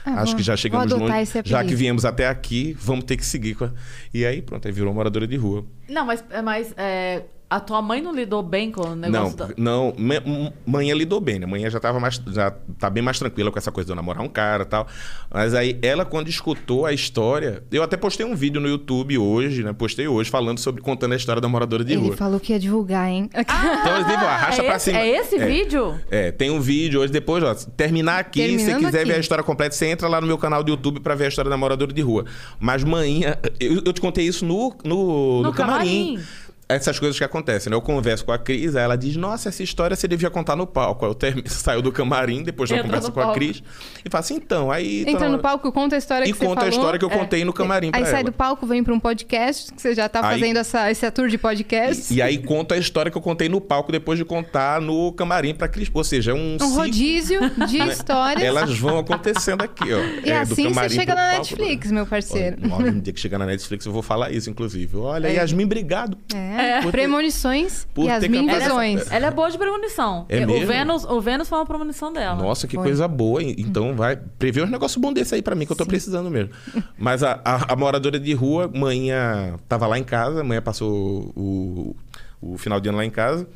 Ah, 0.05 0.23
acho 0.23 0.29
vou- 0.32 0.37
que 0.37 0.43
já 0.43 0.56
chegamos 0.56 0.90
longe. 0.90 1.12
Já 1.44 1.62
que 1.62 1.75
viemos 1.75 2.05
até 2.05 2.26
aqui, 2.26 2.75
vamos 2.81 3.05
ter 3.05 3.17
que 3.19 3.25
seguir. 3.26 3.55
Com 3.55 3.67
a... 3.67 3.73
E 4.14 4.25
aí, 4.25 4.40
pronto, 4.40 4.67
aí 4.67 4.73
virou 4.73 4.93
moradora 4.94 5.26
de 5.26 5.37
rua. 5.37 5.64
Não, 5.88 6.06
mas, 6.06 6.25
mas 6.43 6.73
é, 6.76 7.23
a 7.54 7.60
tua 7.60 7.82
mãe 7.82 8.00
não 8.00 8.14
lidou 8.14 8.43
bem 8.43 8.70
com 8.70 8.81
o 8.81 8.94
negócio 8.96 9.37
Não, 9.58 9.93
da... 9.93 9.94
não, 9.94 10.52
manhã 10.66 10.94
lidou 10.94 11.20
bem, 11.20 11.38
né? 11.38 11.46
Manhã 11.46 11.69
já 11.69 11.78
tava 11.78 12.00
mais, 12.00 12.20
já 12.28 12.50
tá 12.78 12.88
bem 12.88 13.02
mais 13.02 13.19
tranquila 13.19 13.50
com 13.50 13.58
essa 13.58 13.70
coisa 13.70 13.87
de 13.87 13.93
eu 13.93 13.96
namorar 13.96 14.22
um 14.22 14.28
cara 14.28 14.62
e 14.62 14.66
tal. 14.66 14.87
Mas 15.31 15.54
aí 15.54 15.78
ela, 15.82 16.04
quando 16.04 16.28
escutou 16.28 16.87
a 16.87 16.93
história, 16.93 17.62
eu 17.70 17.82
até 17.82 17.96
postei 17.96 18.25
um 18.25 18.34
vídeo 18.34 18.60
no 18.60 18.69
YouTube 18.69 19.19
hoje, 19.19 19.62
né? 19.62 19.72
Postei 19.72 20.08
hoje 20.08 20.31
falando 20.31 20.58
sobre, 20.58 20.81
contando 20.82 21.12
a 21.12 21.16
história 21.16 21.40
da 21.43 21.49
moradora 21.49 21.84
de 21.84 21.93
Ele 21.93 22.02
rua. 22.06 22.16
falou 22.16 22.40
que 22.40 22.52
ia 22.52 22.58
divulgar, 22.58 23.08
hein? 23.08 23.28
Então, 23.34 23.96
eles 23.96 24.06
ó, 24.08 24.26
arrasta 24.26 24.62
é 24.62 24.64
pra 24.66 24.76
esse, 24.76 24.84
cima. 24.87 24.99
É 25.00 25.08
esse 25.08 25.38
vídeo? 25.38 26.00
É, 26.10 26.31
tem 26.32 26.50
um 26.50 26.60
vídeo 26.60 27.00
hoje, 27.00 27.12
depois, 27.12 27.43
ó, 27.44 27.54
terminar 27.76 28.19
aqui, 28.20 28.40
se 28.40 28.46
Terminando 28.49 28.78
você 28.81 28.84
quiser 28.87 28.99
aqui. 29.00 29.08
ver 29.08 29.16
a 29.16 29.20
história 29.20 29.44
completa, 29.44 29.75
você 29.75 29.87
entra 29.87 30.08
lá 30.08 30.20
no 30.20 30.26
meu 30.26 30.38
canal 30.38 30.62
do 30.64 30.70
YouTube 30.70 31.00
pra 31.00 31.14
ver 31.14 31.26
a 31.26 31.28
história 31.28 31.50
da 31.50 31.56
moradora 31.56 31.93
de 31.93 32.00
rua. 32.02 32.25
Mas 32.58 32.82
manhã, 32.82 33.37
eu, 33.60 33.82
eu 33.84 33.93
te 33.93 34.00
contei 34.00 34.26
isso 34.26 34.44
no, 34.46 34.75
no, 34.84 35.43
No 35.43 35.43
no 35.43 35.52
camarim. 35.52 36.14
camarim. 36.16 36.25
Essas 36.74 36.98
coisas 36.98 37.16
que 37.19 37.24
acontecem, 37.24 37.70
né? 37.70 37.76
Eu 37.76 37.80
converso 37.82 38.24
com 38.24 38.32
a 38.32 38.38
Cris, 38.38 38.74
aí 38.76 38.84
ela 38.84 38.96
diz, 38.96 39.16
nossa, 39.16 39.48
essa 39.48 39.62
história 39.62 39.94
você 39.96 40.06
devia 40.08 40.30
contar 40.30 40.56
no 40.56 40.66
palco. 40.66 41.04
Aí 41.04 41.10
eu 41.10 41.14
termino, 41.14 41.48
saio 41.50 41.82
do 41.82 41.92
camarim, 41.92 42.42
depois 42.42 42.70
eu 42.70 42.82
converso 42.82 43.08
no 43.08 43.12
com 43.14 43.20
a. 43.20 43.32
Cris 43.32 43.62
e 44.04 44.10
falo 44.10 44.20
assim, 44.20 44.34
então, 44.34 44.70
aí... 44.70 45.02
Entra 45.02 45.20
tá 45.20 45.26
no 45.26 45.32
na- 45.32 45.38
palco, 45.38 45.70
conta 45.72 45.94
a 45.94 45.98
história 45.98 46.24
E 46.26 46.32
que 46.32 46.38
você 46.38 46.44
conta 46.46 46.64
a 46.64 46.69
história 46.69 46.98
que 46.98 47.04
eu 47.04 47.10
É. 47.10 47.16
contei 47.16 47.44
no 47.44 47.52
camarim 47.52 47.90
pra 47.90 48.00
Aí 48.00 48.04
sai 48.06 48.14
ela. 48.20 48.25
do 48.25 48.32
palco, 48.32 48.66
vem 48.66 48.82
pra 48.82 48.92
um 48.92 49.00
podcast, 49.00 49.73
que 49.73 49.80
você 49.80 49.94
já 49.94 50.08
tá 50.08 50.26
Aí- 50.26 50.40
fazendo 50.40 50.56
essa, 50.58 50.90
esse 50.90 51.11
tour 51.11 51.28
de 51.28 51.38
podcast. 51.38 52.12
E, 52.12 52.16
e 52.16 52.23
aí 52.23 52.38
conta 52.38 52.75
a 52.75 52.78
história 52.78 53.11
que 53.11 53.16
eu 53.18 53.23
contei 53.23 53.49
no 53.49 53.61
palco 53.61 53.90
depois 53.92 54.18
de 54.18 54.25
contar 54.25 54.80
no 54.80 55.12
camarim 55.12 55.54
pra 55.54 55.68
Cris. 55.68 55.90
Ou 55.92 56.04
seja, 56.04 56.32
é 56.32 56.35
um, 56.35 56.54
um 56.54 56.58
ciclo, 56.58 56.75
rodízio 56.75 57.40
de 57.68 57.78
né? 57.78 57.88
histórias. 57.92 58.42
Elas 58.44 58.78
vão 58.78 58.99
acontecendo 58.99 59.62
aqui, 59.62 59.92
ó. 59.92 59.99
E 60.26 60.30
É, 60.30 60.38
assim 60.38 60.73
você 60.73 60.88
chega 60.90 61.14
na 61.14 61.20
palco. 61.23 61.37
Netflix, 61.38 61.90
meu 61.92 62.06
parceiro. 62.06 62.56
Olha, 62.70 62.92
no 62.92 63.00
dia 63.00 63.12
que 63.12 63.20
chegar 63.20 63.38
na 63.38 63.47
Netflix 63.47 63.85
eu 63.87 63.92
vou 63.92 64.02
falar 64.02 64.30
isso, 64.32 64.49
inclusive. 64.50 64.97
Olha, 64.97 65.28
É. 65.28 65.35
Yasmin, 65.35 65.64
obrigado. 65.64 66.16
É, 66.35 66.62
Ter- 66.83 66.90
premonições 66.90 67.87
Yasmin 67.99 68.47
capaz- 68.47 68.64
Visões. 68.64 69.11
Ela 69.11 69.26
é 69.26 69.31
boa 69.31 69.50
de 69.50 69.59
premonição. 69.59 70.26
É 70.28 70.45
o, 70.45 70.47
mesmo? 70.47 70.66
Vênus, 70.66 71.04
o 71.04 71.21
Vênus 71.21 71.49
foi 71.49 71.59
uma 71.59 71.66
premonição 71.66 72.12
dela. 72.12 72.37
Nossa, 72.37 72.66
que 72.66 72.76
Foi. 72.76 72.85
coisa 72.85 73.07
boa. 73.09 73.42
hein? 73.42 73.54
Então 73.59 73.95
vai 73.95 74.16
prever 74.16 74.62
uns 74.64 74.71
negócios 74.71 75.00
bons 75.00 75.12
desse 75.14 75.35
aí 75.35 75.42
pra 75.42 75.54
mim, 75.54 75.66
que 75.66 75.73
eu 75.73 75.76
tô 75.76 75.87
precisando 75.87 76.31
mesmo. 76.31 76.50
Mas 76.99 77.23
a, 77.23 77.40
a- 77.45 77.73
a 77.73 77.76
moradora 77.76 78.19
de 78.19 78.33
rua, 78.35 78.71
manhã 78.73 79.57
tava 79.69 79.87
lá 79.87 79.99
em 79.99 80.04
casa, 80.04 80.42
manhã 80.45 80.62
passou 80.62 81.33
o, 81.37 81.97
o 82.40 82.59
final 82.59 82.81
de 82.81 82.88
ano 82.88 82.99
lá 82.99 83.04
em 83.04 83.11
casa. 83.11 83.47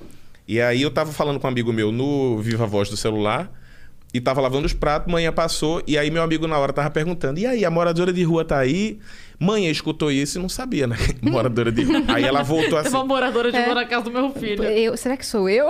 E 0.49 0.61
aí 0.61 0.83
eu 0.83 0.91
tava 0.91 1.13
falando 1.13 1.41
com 1.41 1.47
um 1.47 1.51
amigo 1.51 1.73
meu 1.73 1.91
no 1.91 2.39
Viva 2.39 2.67
Voz 2.67 2.89
do 2.89 2.97
celular. 2.97 3.51
E 4.15 4.21
tava 4.21 4.41
lavando 4.41 4.65
os 4.67 4.73
pratos, 4.73 5.13
manhã 5.13 5.31
passou, 5.31 5.83
e 5.87 5.99
aí 5.99 6.11
meu 6.11 6.23
amigo 6.23 6.47
na 6.47 6.57
hora 6.57 6.73
tava 6.73 6.89
perguntando: 6.91 7.39
e 7.39 7.45
aí, 7.47 7.65
a 7.67 7.71
moradora 7.71 8.13
de 8.13 8.23
rua 8.23 8.45
tá 8.47 8.57
aí? 8.59 8.99
Manhã 9.38 9.71
escutou 9.71 10.11
isso 10.11 10.38
e 10.38 10.43
não 10.43 10.49
sabia, 10.49 10.87
né? 10.87 10.97
moradora 11.23 11.71
de 11.71 11.83
rua. 11.83 12.02
Aí 12.09 12.25
ela 12.25 12.43
voltou 12.43 12.71
Teve 12.76 12.88
assim. 12.88 12.97
uma 12.97 13.05
moradora 13.05 13.50
de 13.52 13.59
É. 13.59 13.64
rua 13.66 13.75
na 13.75 13.85
casa 13.85 14.05
do 14.05 14.11
meu 14.11 14.31
filho. 14.33 14.64
Eu- 14.64 14.97
será 14.97 15.16
que 15.16 15.26
sou 15.26 15.49
eu? 15.49 15.66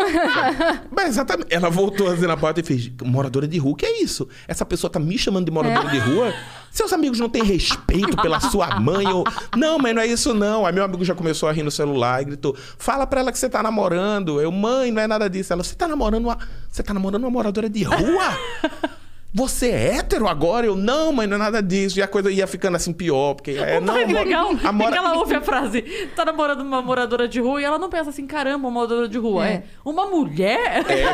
Mas 0.91 1.09
exatamente. 1.11 1.49
Ela 1.53 1.69
voltou 1.69 2.09
assim 2.09 2.27
na 2.27 2.37
porta 2.37 2.61
e 2.61 2.63
fez: 2.63 2.91
moradora 3.05 3.49
de 3.49 3.59
rua, 3.59 3.73
o 3.73 3.77
que 3.77 3.87
é 3.87 4.03
isso? 4.03 4.29
Essa 4.47 4.65
pessoa 4.65 4.91
tá 4.91 4.99
me 4.99 5.19
chamando 5.19 5.45
de 5.47 5.51
moradora 5.51 5.89
É. 5.89 5.91
de 5.91 5.99
rua? 5.99 6.33
Seus 6.71 6.93
amigos 6.93 7.19
não 7.19 7.29
têm 7.29 7.43
respeito 7.43 8.17
pela 8.19 8.39
sua 8.39 8.79
mãe? 8.79 9.07
Ou... 9.09 9.25
Não, 9.57 9.79
mas 9.79 9.95
não 9.95 10.03
é 10.03 10.07
isso 10.07 10.35
não. 10.35 10.67
Aí 10.67 10.73
meu 10.75 10.85
amigo 10.85 11.03
já 11.05 11.15
começou 11.15 11.49
a 11.49 11.53
rir 11.53 11.63
no 11.63 11.71
celular 11.71 12.21
e 12.21 12.27
gritou: 12.27 12.55
fala 12.79 13.07
pra 13.07 13.21
ela 13.21 13.33
que 13.33 13.39
você 13.39 13.49
tá 13.49 13.63
namorando. 13.63 14.41
Eu, 14.41 14.53
mãe, 14.53 14.93
não 14.93 15.01
é 15.03 15.07
nada 15.07 15.29
disso. 15.31 15.53
Ela, 15.53 15.65
você 15.65 15.75
tá 15.75 15.89
namorando 15.89 16.25
uma. 16.27 16.39
Você 16.71 16.83
tá 16.83 16.93
namorando 16.93 17.23
uma 17.25 17.31
moradora 17.31 17.69
de 17.71 17.83
rua? 17.83 18.39
Você 19.37 19.69
é 19.69 19.97
hétero 19.99 20.27
agora? 20.27 20.65
Eu, 20.67 20.75
não, 20.75 21.13
mãe, 21.13 21.27
não 21.27 21.37
é 21.37 21.39
nada 21.39 21.63
disso. 21.63 21.99
E 21.99 22.03
a 22.03 22.09
coisa 22.09 22.31
ia 22.31 22.47
ficando 22.47 22.77
assim 22.77 22.91
pior, 22.93 23.35
porque 23.35 23.51
é, 23.51 23.79
não, 23.81 23.95
Não, 23.95 24.03
amor, 24.03 24.25
legal. 24.25 24.51
a 24.65 24.69
É 24.69 24.73
mora- 24.73 24.93
que 24.93 24.99
ela 24.99 25.15
ouve 25.19 25.35
a 25.35 25.41
frase, 25.43 25.83
tá 26.17 26.25
namorando 26.25 26.63
uma 26.63 26.81
moradora 26.81 27.29
de 27.29 27.39
rua 27.39 27.61
e 27.61 27.65
ela 27.65 27.79
não 27.79 27.91
pensa 27.91 28.09
assim, 28.09 28.27
caramba, 28.27 28.67
uma 28.67 28.71
moradora 28.71 29.07
de 29.09 29.19
rua. 29.19 29.47
É. 29.47 29.53
É, 29.53 29.63
uma 29.85 30.07
mulher? 30.07 30.85
É, 30.89 31.13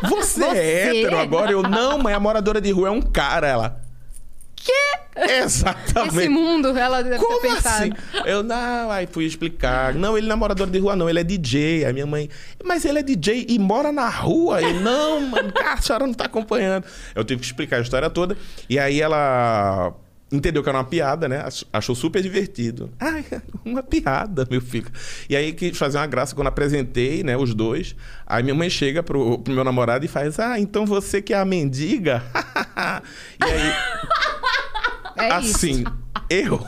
tipo, 0.00 0.16
você, 0.16 0.40
Você? 0.40 0.56
é 0.58 0.98
hétero 1.00 1.18
agora? 1.18 1.52
Eu, 1.52 1.62
não, 1.62 1.98
mãe, 1.98 2.14
a 2.14 2.20
moradora 2.20 2.60
de 2.60 2.70
rua 2.72 2.88
é 2.88 2.90
um 2.90 3.02
cara. 3.02 3.46
Ela, 3.46 3.80
Quê? 4.62 5.22
exatamente. 5.42 6.16
Esse 6.18 6.28
mundo, 6.28 6.68
ela 6.76 7.02
deve 7.02 7.18
Como 7.18 7.40
ter 7.40 7.48
pensado. 7.54 7.94
assim? 8.12 8.20
Eu, 8.28 8.42
não, 8.42 8.90
aí 8.90 9.06
fui 9.10 9.24
explicar. 9.24 9.94
Não, 9.94 10.16
ele 10.18 10.26
não 10.26 10.34
é 10.34 10.36
morador 10.38 10.68
de 10.68 10.78
rua, 10.78 10.94
não, 10.94 11.08
ele 11.08 11.18
é 11.20 11.24
DJ. 11.24 11.86
Aí 11.86 11.92
minha 11.92 12.06
mãe, 12.06 12.28
mas 12.62 12.84
ele 12.84 12.98
é 12.98 13.02
DJ 13.02 13.46
e 13.48 13.58
mora 13.58 13.90
na 13.90 14.08
rua? 14.08 14.60
Eu, 14.60 14.80
não, 14.80 15.20
mano, 15.28 15.50
cara, 15.52 15.74
a 15.74 15.80
senhora 15.82 16.06
não 16.06 16.14
tá 16.14 16.26
acompanhando. 16.26 16.84
Eu 17.14 17.24
tive 17.24 17.40
que 17.40 17.46
explicar 17.46 17.78
a 17.78 17.80
história 17.80 18.10
toda. 18.10 18.36
E 18.68 18.78
aí 18.78 19.00
ela 19.00 19.94
entendeu 20.32 20.62
que 20.62 20.68
era 20.68 20.78
uma 20.78 20.84
piada, 20.84 21.28
né? 21.28 21.42
Ach- 21.44 21.64
Achou 21.72 21.94
super 21.94 22.22
divertido. 22.22 22.90
Ai, 23.00 23.24
uma 23.64 23.82
piada, 23.82 24.46
meu 24.50 24.60
filho. 24.60 24.86
E 25.28 25.34
aí 25.34 25.52
quis 25.52 25.76
fazer 25.76 25.98
uma 25.98 26.06
graça 26.06 26.34
quando 26.34 26.46
apresentei, 26.48 27.24
né, 27.24 27.36
os 27.36 27.52
dois. 27.54 27.96
Aí 28.26 28.42
minha 28.42 28.54
mãe 28.54 28.70
chega 28.70 29.02
pro, 29.02 29.38
pro 29.38 29.52
meu 29.54 29.64
namorado 29.64 30.04
e 30.04 30.08
faz: 30.08 30.38
Ah, 30.38 30.60
então 30.60 30.84
você 30.86 31.20
que 31.22 31.32
é 31.34 31.38
a 31.38 31.44
mendiga? 31.44 32.22
e 33.40 33.44
aí. 33.44 34.29
É 35.22 35.40
isso. 35.40 35.56
assim, 35.56 35.84
erro. 36.28 36.66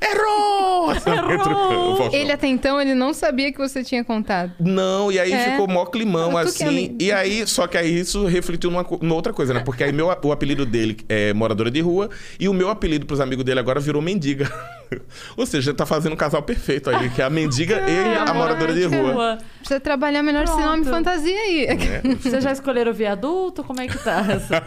Errou! 0.00 0.90
Errou! 0.92 2.10
Ele 2.12 2.32
até 2.32 2.48
então, 2.48 2.80
ele 2.80 2.92
não 2.94 3.14
sabia 3.14 3.52
que 3.52 3.58
você 3.58 3.84
tinha 3.84 4.02
contado. 4.04 4.52
Não, 4.58 5.12
e 5.12 5.18
aí 5.18 5.32
É. 5.32 5.50
ficou 5.52 5.68
mó 5.68 5.84
climão, 5.86 6.38
é 6.38 6.42
assim. 6.42 6.96
E 6.98 7.12
aí, 7.12 7.46
só 7.46 7.66
que 7.68 7.78
aí 7.78 8.00
isso 8.00 8.26
refletiu 8.26 8.68
numa, 8.70 8.84
numa 9.00 9.14
outra 9.14 9.32
coisa, 9.32 9.54
né? 9.54 9.60
Porque 9.60 9.84
aí 9.84 9.92
meu, 9.92 10.08
o 10.22 10.32
apelido 10.32 10.66
dele 10.66 10.96
é 11.08 11.32
moradora 11.32 11.70
de 11.70 11.80
rua 11.80 12.10
e 12.38 12.48
o 12.48 12.52
meu 12.52 12.68
apelido 12.68 13.06
pros 13.06 13.20
amigos 13.20 13.44
dele 13.44 13.60
agora 13.60 13.78
virou 13.78 14.02
mendiga. 14.02 14.50
Ou 15.36 15.46
seja, 15.46 15.72
tá 15.72 15.86
fazendo 15.86 16.12
um 16.14 16.16
casal 16.16 16.42
perfeito 16.42 16.90
aí, 16.90 17.08
que 17.10 17.22
é 17.22 17.24
a 17.24 17.30
mendiga 17.30 17.80
e 17.88 18.28
a 18.28 18.34
moradora 18.34 18.74
de 18.74 18.84
rua. 18.86 19.38
Precisa 19.60 19.78
trabalhar 19.80 20.22
melhor 20.22 20.44
esse 20.44 20.52
Pronto. 20.52 20.66
nome 20.66 20.84
fantasia 20.84 21.38
aí. 21.38 21.64
É. 21.66 22.02
Vocês 22.20 22.42
já 22.42 22.50
escolheram 22.52 22.90
o 22.90 22.94
viaduto? 22.94 23.62
Como 23.62 23.80
é 23.80 23.86
que 23.86 23.98
tá? 23.98 24.24
essa? 24.28 24.62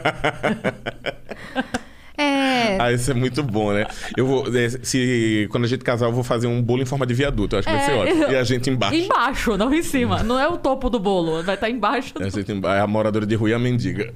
É. 2.17 2.77
Ah, 2.79 2.91
isso 2.91 3.12
é 3.12 3.13
muito 3.13 3.43
bom, 3.43 3.74
né? 3.74 3.86
Eu 4.17 4.25
vou. 4.25 4.48
é, 4.55 4.69
Se, 4.69 5.48
quando 5.51 5.65
a 5.65 5.67
gente 5.67 5.84
casar, 5.84 6.05
eu 6.07 6.12
vou 6.13 6.24
fazer 6.24 6.48
um 6.48 6.62
bolo 6.62 6.81
em 6.81 6.86
forma 6.86 7.05
de 7.05 7.13
viaduto. 7.13 7.55
Eu 7.55 7.60
acho 7.60 7.67
que 7.67 7.74
vai 7.74 7.86
ser 7.86 7.91
É, 7.91 7.95
ótimo. 7.95 8.24
E 8.31 8.36
a 8.36 8.43
gente 8.43 8.69
embaixo. 8.69 8.95
Embaixo, 8.95 9.57
não 9.57 9.74
em 9.74 9.84
cima. 9.84 10.24
Não 10.24 10.39
é 10.39 10.48
o 10.48 10.57
topo 10.57 10.89
do 10.89 11.00
bolo, 11.00 11.43
vai 11.43 11.55
estar 11.55 11.69
embaixo. 11.69 12.13
A 12.19 12.29
gente 12.29 12.51
emba- 12.51 12.75
é 12.75 12.79
a 12.81 12.88
moradora 12.88 13.25
de 13.25 13.36
rua 13.36 13.50
e 13.50 13.53
a 13.53 13.60
mendiga. 13.60 14.13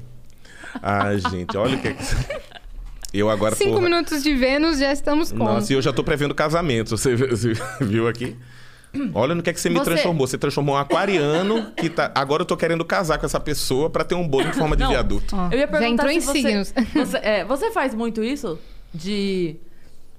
Ai, 0.82 1.20
gente, 1.20 1.58
olha 1.58 1.75
o 1.75 1.79
que 1.82 1.88
é 1.89 1.94
que. 1.94 2.03
Eu 3.12 3.29
agora. 3.29 3.56
Cinco 3.56 3.72
porra, 3.72 3.82
minutos 3.89 4.22
de 4.22 4.36
Vênus, 4.36 4.77
já 4.79 4.94
estamos 4.94 5.32
com. 5.32 5.39
Nossa, 5.44 5.74
e 5.74 5.75
eu 5.75 5.82
já 5.82 5.91
tô 5.91 6.03
prevendo 6.03 6.36
casamento. 6.36 6.91
Você 6.96 7.15
viu 7.82 8.08
aqui? 8.08 8.36
Olha 9.13 9.36
no 9.36 9.43
que 9.43 9.50
é 9.50 9.53
que 9.53 9.60
você 9.62 9.69
me 9.69 9.77
Você- 9.77 9.86
transformou. 9.86 10.27
Você 10.27 10.38
transformou 10.38 10.75
um 10.75 10.77
aquariano 10.77 11.72
que 11.74 11.89
tá. 11.89 12.12
Agora 12.15 12.41
eu 12.41 12.46
tô 12.46 12.58
querendo 12.58 12.84
casar 12.84 13.17
com 13.19 13.25
essa 13.25 13.39
pessoa 13.39 13.89
pra 13.89 14.03
ter 14.03 14.15
um 14.15 14.27
bolo 14.27 14.48
em 14.48 14.53
forma 14.53 14.75
de 14.75 14.84
Não. 14.84 14.89
viaduto. 14.89 15.36
Ó, 15.36 15.48
Eu 15.51 15.60
ia 15.60 15.60
já 15.62 15.67
perguntar 15.67 15.88
entrou 15.89 16.10
se 16.10 16.15
em 16.17 16.19
você, 16.22 16.34
signos. 16.41 16.74
Você, 16.93 17.17
é, 17.17 17.46
você 17.46 17.72
faz 17.72 17.93
muito 17.93 18.24
isso? 18.24 18.58
De 18.93 19.55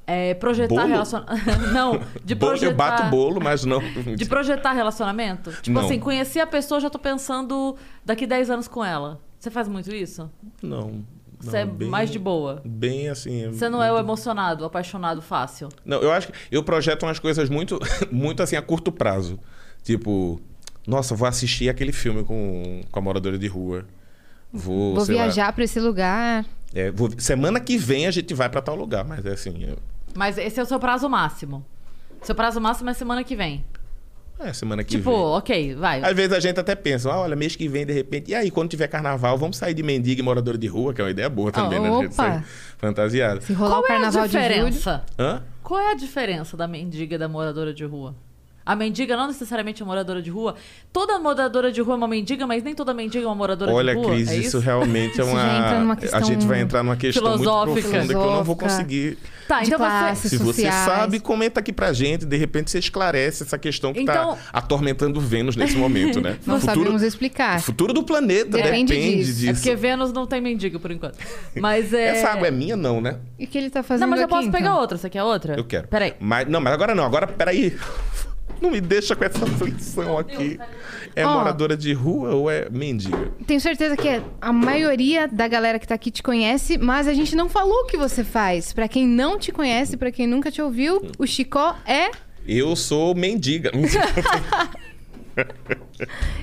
é, 0.06 0.34
projetar 0.34 0.84
relacionamento. 0.84 1.42
Não, 1.72 2.00
de 2.24 2.34
Bolo- 2.34 2.50
projetar. 2.52 2.72
eu 2.72 2.76
bato 2.76 3.02
bolo, 3.10 3.40
mas 3.42 3.64
não. 3.64 3.80
De 4.16 4.24
projetar 4.24 4.72
relacionamento? 4.72 5.52
Tipo 5.62 5.78
Não. 5.78 5.84
assim, 5.86 5.98
conheci 5.98 6.38
a 6.40 6.46
pessoa, 6.46 6.80
já 6.80 6.88
tô 6.90 6.98
pensando 6.98 7.76
daqui 8.04 8.26
10 8.26 8.50
anos 8.50 8.66
com 8.68 8.84
ela. 8.84 9.20
Você 9.38 9.50
faz 9.50 9.68
muito 9.68 9.94
isso? 9.94 10.30
Não. 10.62 11.02
Você 11.40 11.56
é 11.58 11.64
bem- 11.66 11.88
mais 11.88 12.10
de 12.10 12.18
boa? 12.18 12.60
Bem 12.64 13.08
assim. 13.08 13.48
Você 13.50 13.68
não 13.68 13.82
é 13.82 13.92
o 13.92 13.98
emocionado, 13.98 14.62
o 14.62 14.66
apaixonado 14.66 15.22
fácil? 15.22 15.68
Não, 15.84 16.00
eu 16.02 16.12
acho 16.12 16.28
que 16.28 16.34
eu 16.50 16.62
projeto 16.62 17.04
umas 17.04 17.18
coisas 17.18 17.48
muito, 17.48 17.78
muito 18.12 18.42
assim 18.42 18.56
a 18.56 18.62
curto 18.62 18.92
prazo. 18.92 19.38
Tipo, 19.82 20.40
nossa, 20.86 21.14
vou 21.14 21.26
assistir 21.26 21.68
aquele 21.68 21.92
filme 21.92 22.22
com, 22.24 22.82
com 22.90 22.98
a 22.98 23.02
moradora 23.02 23.38
de 23.38 23.46
rua. 23.46 23.86
Vou, 24.52 24.94
Vou 24.94 25.04
viajar 25.04 25.52
pra 25.52 25.64
esse 25.64 25.78
lugar. 25.80 26.44
é, 26.74 26.90
vou- 26.90 27.10
semana 27.18 27.58
que 27.60 27.78
vem 27.78 28.06
a 28.06 28.10
gente 28.10 28.34
vai 28.34 28.48
pra 28.48 28.60
tal 28.60 28.74
lugar, 28.76 29.04
mas 29.04 29.24
é 29.24 29.30
assim. 29.32 29.64
eu- 29.64 29.78
Mas 30.14 30.36
esse 30.38 30.58
é 30.60 30.62
o 30.62 30.66
seu 30.66 30.78
prazo 30.78 31.08
máximo. 31.08 31.64
Seu 32.22 32.34
prazo 32.34 32.60
máximo 32.60 32.90
é 32.90 32.94
semana 32.94 33.24
que 33.24 33.34
vem. 33.36 33.64
É, 34.42 34.52
semana 34.52 34.82
que 34.82 34.96
tipo, 34.96 35.10
vem. 35.10 35.20
ok, 35.20 35.74
vai. 35.74 36.02
Às 36.02 36.14
vezes 36.14 36.32
a 36.32 36.40
gente 36.40 36.58
até 36.58 36.74
pensa, 36.74 37.10
ah, 37.12 37.20
olha, 37.20 37.36
mês 37.36 37.54
que 37.56 37.68
vem, 37.68 37.84
de 37.86 37.92
repente, 37.92 38.30
e 38.30 38.34
aí, 38.34 38.50
quando 38.50 38.70
tiver 38.70 38.88
carnaval, 38.88 39.36
vamos 39.38 39.56
sair 39.56 39.74
de 39.74 39.82
mendiga 39.82 40.20
e 40.20 40.24
moradora 40.24 40.56
de 40.58 40.66
rua, 40.66 40.92
que 40.94 41.00
é 41.00 41.04
uma 41.04 41.10
ideia 41.10 41.28
boa 41.28 41.52
também, 41.52 41.78
né? 41.80 41.88
A 41.88 41.92
gente 42.02 42.12
Opa! 42.12 42.14
sai 42.14 42.44
fantasiado. 42.78 43.42
Se 43.42 43.52
rolar 43.52 43.76
Qual 43.76 43.82
o 43.82 43.86
carnaval 43.86 44.22
é 44.22 44.24
a 44.24 44.26
de 44.26 44.32
julho. 44.32 44.42
diferença? 44.44 45.04
Hã? 45.18 45.42
Qual 45.62 45.78
é 45.80 45.90
a 45.92 45.94
diferença 45.94 46.56
da 46.56 46.66
mendiga 46.66 47.14
e 47.14 47.18
da 47.18 47.28
moradora 47.28 47.72
de 47.74 47.84
rua? 47.84 48.14
A 48.64 48.76
mendiga 48.76 49.16
não 49.16 49.26
necessariamente 49.26 49.82
é 49.82 49.86
moradora 49.86 50.20
de 50.22 50.30
rua. 50.30 50.54
Toda 50.92 51.18
moradora 51.18 51.72
de 51.72 51.80
rua 51.80 51.94
é 51.94 51.96
uma 51.96 52.06
mendiga, 52.08 52.46
mas 52.46 52.62
nem 52.62 52.74
toda 52.74 52.92
mendiga 52.92 53.24
é 53.24 53.26
uma 53.26 53.34
moradora 53.34 53.72
Olha, 53.72 53.94
de 53.94 54.00
rua. 54.00 54.14
Cris, 54.14 54.28
é 54.28 54.36
isso? 54.36 54.48
isso? 54.48 54.58
realmente 54.58 55.20
é 55.20 55.24
uma. 55.24 55.40
já 55.40 55.56
entra 55.58 55.80
numa 55.80 55.98
A 56.12 56.20
gente 56.20 56.46
vai 56.46 56.60
entrar 56.60 56.82
numa 56.82 56.96
questão 56.96 57.22
muito 57.24 57.38
filosófica. 57.40 57.88
profunda 57.88 58.06
que 58.14 58.20
eu 58.20 58.30
não 58.32 58.44
vou 58.44 58.56
conseguir. 58.56 59.18
Tá, 59.48 59.64
então 59.64 59.78
você. 59.78 60.28
Se 60.28 60.36
você 60.36 60.62
sociais. 60.62 60.84
sabe, 60.84 61.18
comenta 61.20 61.58
aqui 61.60 61.72
pra 61.72 61.92
gente. 61.92 62.24
De 62.24 62.36
repente 62.36 62.70
você 62.70 62.78
esclarece 62.78 63.42
essa 63.42 63.58
questão 63.58 63.92
que 63.92 64.00
Então- 64.00 64.34
tá 64.36 64.38
atormentando 64.52 65.20
Vênus 65.20 65.56
nesse 65.56 65.76
momento, 65.76 66.20
né? 66.20 66.36
Não 66.46 66.60
futuro, 66.60 66.78
sabemos 66.84 67.02
explicar. 67.02 67.58
o 67.58 67.62
futuro 67.62 67.92
do 67.92 68.02
planeta 68.04 68.50
Depende 68.56 68.92
depende, 68.92 69.16
disso. 69.24 69.32
disso. 69.40 69.50
É 69.50 69.52
porque 69.54 69.74
Vênus 69.74 70.12
não 70.12 70.26
tem 70.26 70.40
mendiga 70.40 70.78
por 70.78 70.90
enquanto. 70.92 71.18
Mas 71.56 71.92
é. 71.92 72.08
Essa 72.18 72.28
água 72.28 72.46
é 72.46 72.50
minha, 72.50 72.76
não, 72.76 73.00
né? 73.00 73.16
E 73.38 73.44
o 73.44 73.48
que 73.48 73.58
ele 73.58 73.70
tá 73.70 73.82
fazendo 73.82 74.02
Não, 74.02 74.08
mas 74.10 74.20
eu 74.20 74.26
aqui, 74.26 74.34
posso 74.34 74.48
então? 74.48 74.60
pegar 74.60 74.76
outra. 74.78 74.96
Você 74.98 75.10
quer 75.10 75.22
outra? 75.24 75.54
Eu 75.56 75.64
quero. 75.64 75.88
Peraí. 75.88 76.14
Mas, 76.20 76.46
não, 76.48 76.60
mas 76.60 76.72
agora 76.72 76.94
não. 76.94 77.04
Agora, 77.04 77.26
peraí. 77.26 77.76
Não 78.60 78.70
me 78.70 78.80
deixa 78.80 79.14
com 79.16 79.24
essa 79.24 79.44
aflição 79.44 80.18
aqui. 80.18 80.58
É 81.14 81.26
Ó. 81.26 81.34
moradora 81.34 81.76
de 81.76 81.92
rua 81.92 82.34
ou 82.34 82.50
é 82.50 82.68
mendiga? 82.70 83.32
Tenho 83.46 83.60
certeza 83.60 83.96
que 83.96 84.22
a 84.40 84.52
maioria 84.52 85.26
da 85.26 85.48
galera 85.48 85.78
que 85.78 85.86
tá 85.86 85.94
aqui 85.94 86.10
te 86.10 86.22
conhece, 86.22 86.78
mas 86.78 87.08
a 87.08 87.12
gente 87.14 87.34
não 87.34 87.48
falou 87.48 87.74
o 87.82 87.86
que 87.86 87.96
você 87.96 88.22
faz. 88.22 88.72
Pra 88.72 88.88
quem 88.88 89.06
não 89.06 89.38
te 89.38 89.50
conhece, 89.52 89.96
pra 89.96 90.10
quem 90.10 90.26
nunca 90.26 90.50
te 90.50 90.62
ouviu, 90.62 91.02
o 91.18 91.26
Chicó 91.26 91.76
é. 91.86 92.10
Eu 92.46 92.74
sou 92.76 93.14
mendiga. 93.14 93.70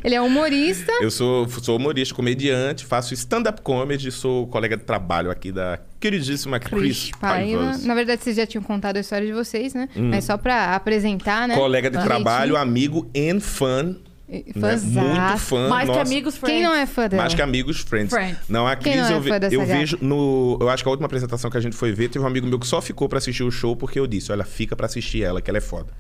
Ele 0.03 0.15
é 0.15 0.21
humorista. 0.21 0.91
Eu 1.01 1.09
sou, 1.11 1.47
sou 1.49 1.77
humorista, 1.77 2.13
comediante, 2.13 2.85
faço 2.85 3.13
stand-up 3.13 3.61
comedy, 3.61 4.11
sou 4.11 4.47
colega 4.47 4.77
de 4.77 4.83
trabalho 4.83 5.31
aqui 5.31 5.51
da 5.51 5.79
queridíssima 5.99 6.59
Chris 6.59 6.79
Cris 7.09 7.11
Paiva. 7.19 7.77
Na 7.83 7.95
verdade, 7.95 8.23
vocês 8.23 8.35
já 8.35 8.45
tinham 8.45 8.63
contado 8.63 8.97
a 8.97 8.99
história 8.99 9.25
de 9.25 9.33
vocês, 9.33 9.73
né? 9.73 9.89
Mas 9.95 10.25
só 10.25 10.37
pra 10.37 10.75
apresentar, 10.75 11.47
né? 11.47 11.55
Colega 11.55 11.89
de 11.89 12.01
trabalho, 12.01 12.55
amigo 12.55 13.09
and 13.15 13.39
fã. 13.39 13.95
E- 14.29 14.43
Né? 14.55 14.75
Muito 14.83 15.37
fã. 15.37 15.69
Mais 15.69 15.89
que 15.89 15.95
nossa. 15.95 16.01
amigos 16.11 16.35
friends. 16.35 16.57
Quem 16.57 16.63
não 16.67 16.75
é 16.75 16.85
fã 16.85 17.07
dela? 17.07 17.21
Mais 17.23 17.33
que 17.33 17.41
amigos, 17.41 17.79
friends. 17.79 18.09
Friends. 18.13 18.37
Não, 18.49 18.67
a 18.67 18.75
Cris 18.75 18.97
não 18.97 19.05
é 19.07 19.13
eu, 19.13 19.21
ve- 19.21 19.29
eu 19.29 19.37
gata? 19.61 19.65
vejo 19.65 19.97
no. 20.01 20.57
Eu 20.59 20.67
acho 20.69 20.83
que 20.83 20.89
a 20.89 20.91
última 20.91 21.05
apresentação 21.05 21.49
que 21.49 21.55
a 21.57 21.61
gente 21.61 21.77
foi 21.77 21.93
ver, 21.93 22.09
teve 22.09 22.23
um 22.25 22.27
amigo 22.27 22.45
meu 22.45 22.59
que 22.59 22.67
só 22.67 22.81
ficou 22.81 23.07
pra 23.07 23.19
assistir 23.19 23.43
o 23.43 23.49
show 23.51 23.73
porque 23.73 23.97
eu 23.97 24.05
disse: 24.05 24.29
olha, 24.29 24.43
fica 24.43 24.75
pra 24.75 24.85
assistir 24.85 25.23
ela, 25.23 25.41
que 25.41 25.49
ela 25.49 25.59
é 25.59 25.61
foda. 25.61 25.93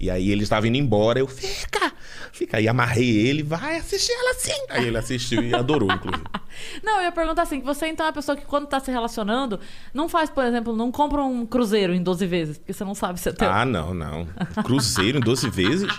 E 0.00 0.10
aí 0.10 0.30
ele 0.30 0.42
estava 0.42 0.68
indo 0.68 0.76
embora, 0.76 1.18
eu, 1.18 1.26
fica! 1.26 1.92
Fica. 2.32 2.58
Aí 2.58 2.68
amarrei 2.68 3.16
ele, 3.16 3.42
vai 3.42 3.76
assistir 3.76 4.12
ela 4.12 4.34
sim. 4.34 4.66
Aí 4.70 4.86
ele 4.86 4.96
assistiu 4.96 5.42
e 5.42 5.54
adorou, 5.54 5.90
inclusive. 5.92 6.24
Não, 6.82 6.98
eu 6.98 7.02
ia 7.04 7.12
perguntar 7.12 7.42
assim: 7.42 7.60
que 7.60 7.66
você 7.66 7.88
então 7.88 8.06
é 8.06 8.08
uma 8.08 8.12
pessoa 8.12 8.36
que 8.36 8.44
quando 8.44 8.66
tá 8.66 8.80
se 8.80 8.90
relacionando, 8.90 9.60
não 9.92 10.08
faz, 10.08 10.30
por 10.30 10.44
exemplo, 10.44 10.74
não 10.74 10.90
compra 10.90 11.22
um 11.22 11.46
cruzeiro 11.46 11.94
em 11.94 12.02
12 12.02 12.26
vezes, 12.26 12.58
porque 12.58 12.72
você 12.72 12.84
não 12.84 12.94
sabe 12.94 13.18
se 13.18 13.28
é 13.28 13.32
teu. 13.32 13.50
Ah, 13.50 13.64
não, 13.64 13.94
não. 13.94 14.26
Cruzeiro 14.64 15.18
em 15.18 15.20
12 15.20 15.48
vezes? 15.50 15.92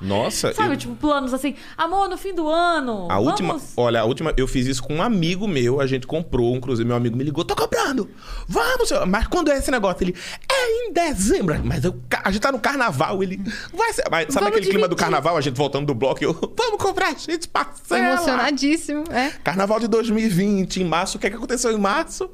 Nossa, 0.00 0.52
Sabe, 0.52 0.74
eu- 0.74 0.76
tipo, 0.76 0.94
planos 0.96 1.32
assim, 1.34 1.54
amor, 1.76 2.08
no 2.08 2.16
fim 2.16 2.34
do 2.34 2.48
ano. 2.48 3.06
A 3.10 3.18
última, 3.18 3.54
vamos... 3.54 3.72
olha, 3.76 4.00
a 4.00 4.04
última, 4.04 4.32
eu 4.36 4.46
fiz 4.46 4.66
isso 4.66 4.82
com 4.82 4.94
um 4.96 5.02
amigo 5.02 5.46
meu, 5.48 5.80
a 5.80 5.86
gente 5.86 6.06
comprou 6.06 6.54
um 6.54 6.60
cruzeiro, 6.60 6.88
meu 6.88 6.96
amigo 6.96 7.16
me 7.16 7.24
ligou, 7.24 7.44
tô 7.44 7.54
comprando, 7.56 8.08
vamos, 8.48 8.88
senhor. 8.88 9.06
mas 9.06 9.26
quando 9.26 9.50
é 9.50 9.58
esse 9.58 9.70
negócio? 9.70 10.04
Ele, 10.04 10.14
é 10.50 10.86
em 10.88 10.92
dezembro, 10.92 11.58
mas 11.64 11.84
eu, 11.84 11.94
a 12.22 12.30
gente 12.30 12.42
tá 12.42 12.50
no 12.52 12.58
carnaval, 12.58 13.22
ele, 13.22 13.40
vai 13.72 13.92
ser, 13.92 14.04
mas 14.10 14.26
sabe 14.32 14.44
Vamos 14.44 14.48
aquele 14.48 14.66
clima 14.66 14.86
do 14.88 14.90
dividir. 14.90 14.96
carnaval, 15.04 15.36
a 15.36 15.40
gente 15.40 15.56
voltando 15.56 15.86
do 15.86 15.94
bloco, 15.94 16.22
eu, 16.22 16.32
vamos 16.56 16.82
comprar, 16.82 17.08
a 17.08 17.14
gente 17.14 17.48
parcela. 17.48 18.14
Emocionadíssimo, 18.14 19.04
é. 19.10 19.30
Carnaval 19.42 19.80
de 19.80 19.88
2020, 19.88 20.82
em 20.82 20.84
março, 20.84 21.16
o 21.16 21.20
que 21.20 21.26
é 21.26 21.30
que 21.30 21.36
aconteceu 21.36 21.70
em 21.72 21.78
março? 21.78 22.30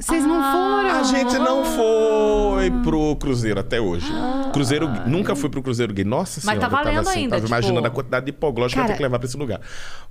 Vocês 0.00 0.24
não 0.24 0.40
Ah. 0.40 0.52
foram? 0.52 1.00
A 1.00 1.02
gente 1.02 1.38
não 1.38 1.64
foi 1.64 2.70
pro 2.82 3.16
cruzeiro 3.16 3.58
até 3.60 3.80
hoje. 3.80 4.06
Cruzeiro, 4.52 4.88
nunca 5.06 5.34
fui 5.36 5.48
pro 5.48 5.62
cruzeiro 5.62 5.92
gay. 5.92 6.04
Nossa 6.04 6.40
Mas 6.44 6.56
senhora, 6.56 6.60
tá 6.60 6.66
eu 6.66 6.70
valendo 6.84 7.08
assim, 7.08 7.18
ainda, 7.20 7.30
Tava 7.30 7.40
tipo- 7.42 7.48
imaginando 7.54 7.86
a 7.86 7.90
quantidade 7.90 8.26
de 8.26 8.30
hipoglós 8.30 8.72
que 8.72 8.78
eu 8.78 8.82
Cara- 8.82 8.86
tenho 8.88 8.96
que 8.96 9.02
levar 9.02 9.18
pra 9.18 9.26
esse 9.26 9.36
lugar. 9.36 9.60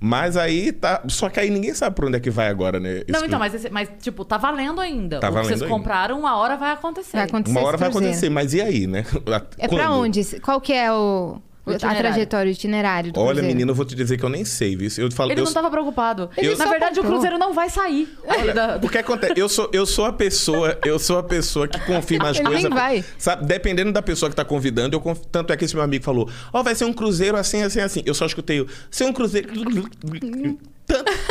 Mas 0.00 0.36
aí 0.36 0.72
tá. 0.72 1.02
Só 1.08 1.28
que 1.28 1.40
aí 1.40 1.50
ninguém 1.50 1.74
sabe 1.74 1.96
por 1.96 2.04
onde 2.04 2.16
é 2.16 2.20
que 2.20 2.30
vai 2.30 2.48
agora, 2.48 2.78
né? 2.78 2.98
esse 2.98 3.10
Não, 3.12 3.24
então, 3.24 3.38
mas, 3.38 3.54
esse- 3.54 3.70
mas, 3.70 3.88
tipo, 4.00 4.24
tá 4.24 4.36
valendo 4.36 4.80
ainda. 4.80 5.20
Tá 5.20 5.26
o 5.26 5.30
que 5.30 5.34
valendo 5.34 5.48
vocês 5.48 5.62
ainda. 5.62 5.74
compraram, 5.74 6.18
uma 6.20 6.36
hora 6.36 6.56
vai 6.56 6.72
acontecer. 6.72 7.16
Vai 7.16 7.26
acontecer 7.26 7.56
Uma 7.58 7.66
hora 7.66 7.76
esse 7.76 7.80
vai 7.80 7.90
cruzeiro. 7.90 8.14
acontecer, 8.14 8.30
mas 8.30 8.54
e 8.54 8.60
aí, 8.60 8.86
né? 8.86 9.04
É 9.58 9.68
pra 9.68 9.90
onde? 9.92 10.22
Qual 10.40 10.60
que 10.60 10.72
é 10.72 10.92
o, 10.92 11.40
A 11.76 11.94
trajetória, 11.94 12.50
o 12.50 12.52
itinerário 12.52 13.12
do 13.12 13.18
Olha, 13.20 13.26
cruzeiro. 13.28 13.46
menina, 13.48 13.70
eu 13.70 13.74
vou 13.74 13.84
te 13.84 13.94
dizer 13.94 14.16
que 14.16 14.24
eu 14.24 14.28
nem 14.28 14.44
sei, 14.44 14.76
viu? 14.76 14.88
Eu 14.98 15.10
falo, 15.12 15.30
Ele 15.32 15.40
eu, 15.40 15.44
não 15.44 15.52
tava 15.52 15.70
preocupado. 15.70 16.30
Ele 16.36 16.54
Na 16.56 16.66
verdade, 16.66 16.94
o 16.98 17.02
comprou. 17.02 17.12
cruzeiro 17.20 17.38
não 17.38 17.52
vai 17.52 17.68
sair. 17.70 18.08
ali 18.28 18.52
da- 18.54 18.78
O 18.82 18.88
que 18.88 18.98
acontece? 18.98 19.34
Eu 19.36 19.48
sou, 19.48 19.68
eu 19.72 19.86
sou 19.86 20.04
a 20.04 20.12
pessoa, 20.12 20.78
eu 20.84 20.98
sou 20.98 21.18
a 21.18 21.22
pessoa 21.22 21.66
que 21.68 21.78
confirma 21.80 22.28
as 22.30 22.36
Ele 22.40 22.48
nem 22.48 22.60
coisas. 22.62 22.70
vai. 22.78 23.04
Sabe, 23.18 23.46
dependendo 23.46 23.92
da 23.92 24.02
pessoa 24.02 24.28
que 24.30 24.36
tá 24.36 24.44
convidando, 24.44 24.94
eu 24.96 25.00
conf... 25.00 25.18
tanto 25.30 25.52
é 25.52 25.56
que 25.56 25.64
esse 25.64 25.74
meu 25.74 25.84
amigo 25.84 26.04
falou: 26.04 26.28
"Ó, 26.52 26.62
vai 26.62 26.74
ser 26.74 26.84
um 26.84 26.92
cruzeiro 26.92 27.36
assim, 27.36 27.62
assim, 27.62 27.80
assim". 27.80 28.02
Eu 28.06 28.14
só 28.14 28.26
escutei 28.26 28.60
o 28.60 28.66
ser 28.90 29.04
um 29.04 29.12
cruzeiro 29.12 29.48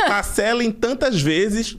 parcela 0.06 0.62
em 0.62 0.70
tantas 0.70 1.20
vezes 1.20 1.76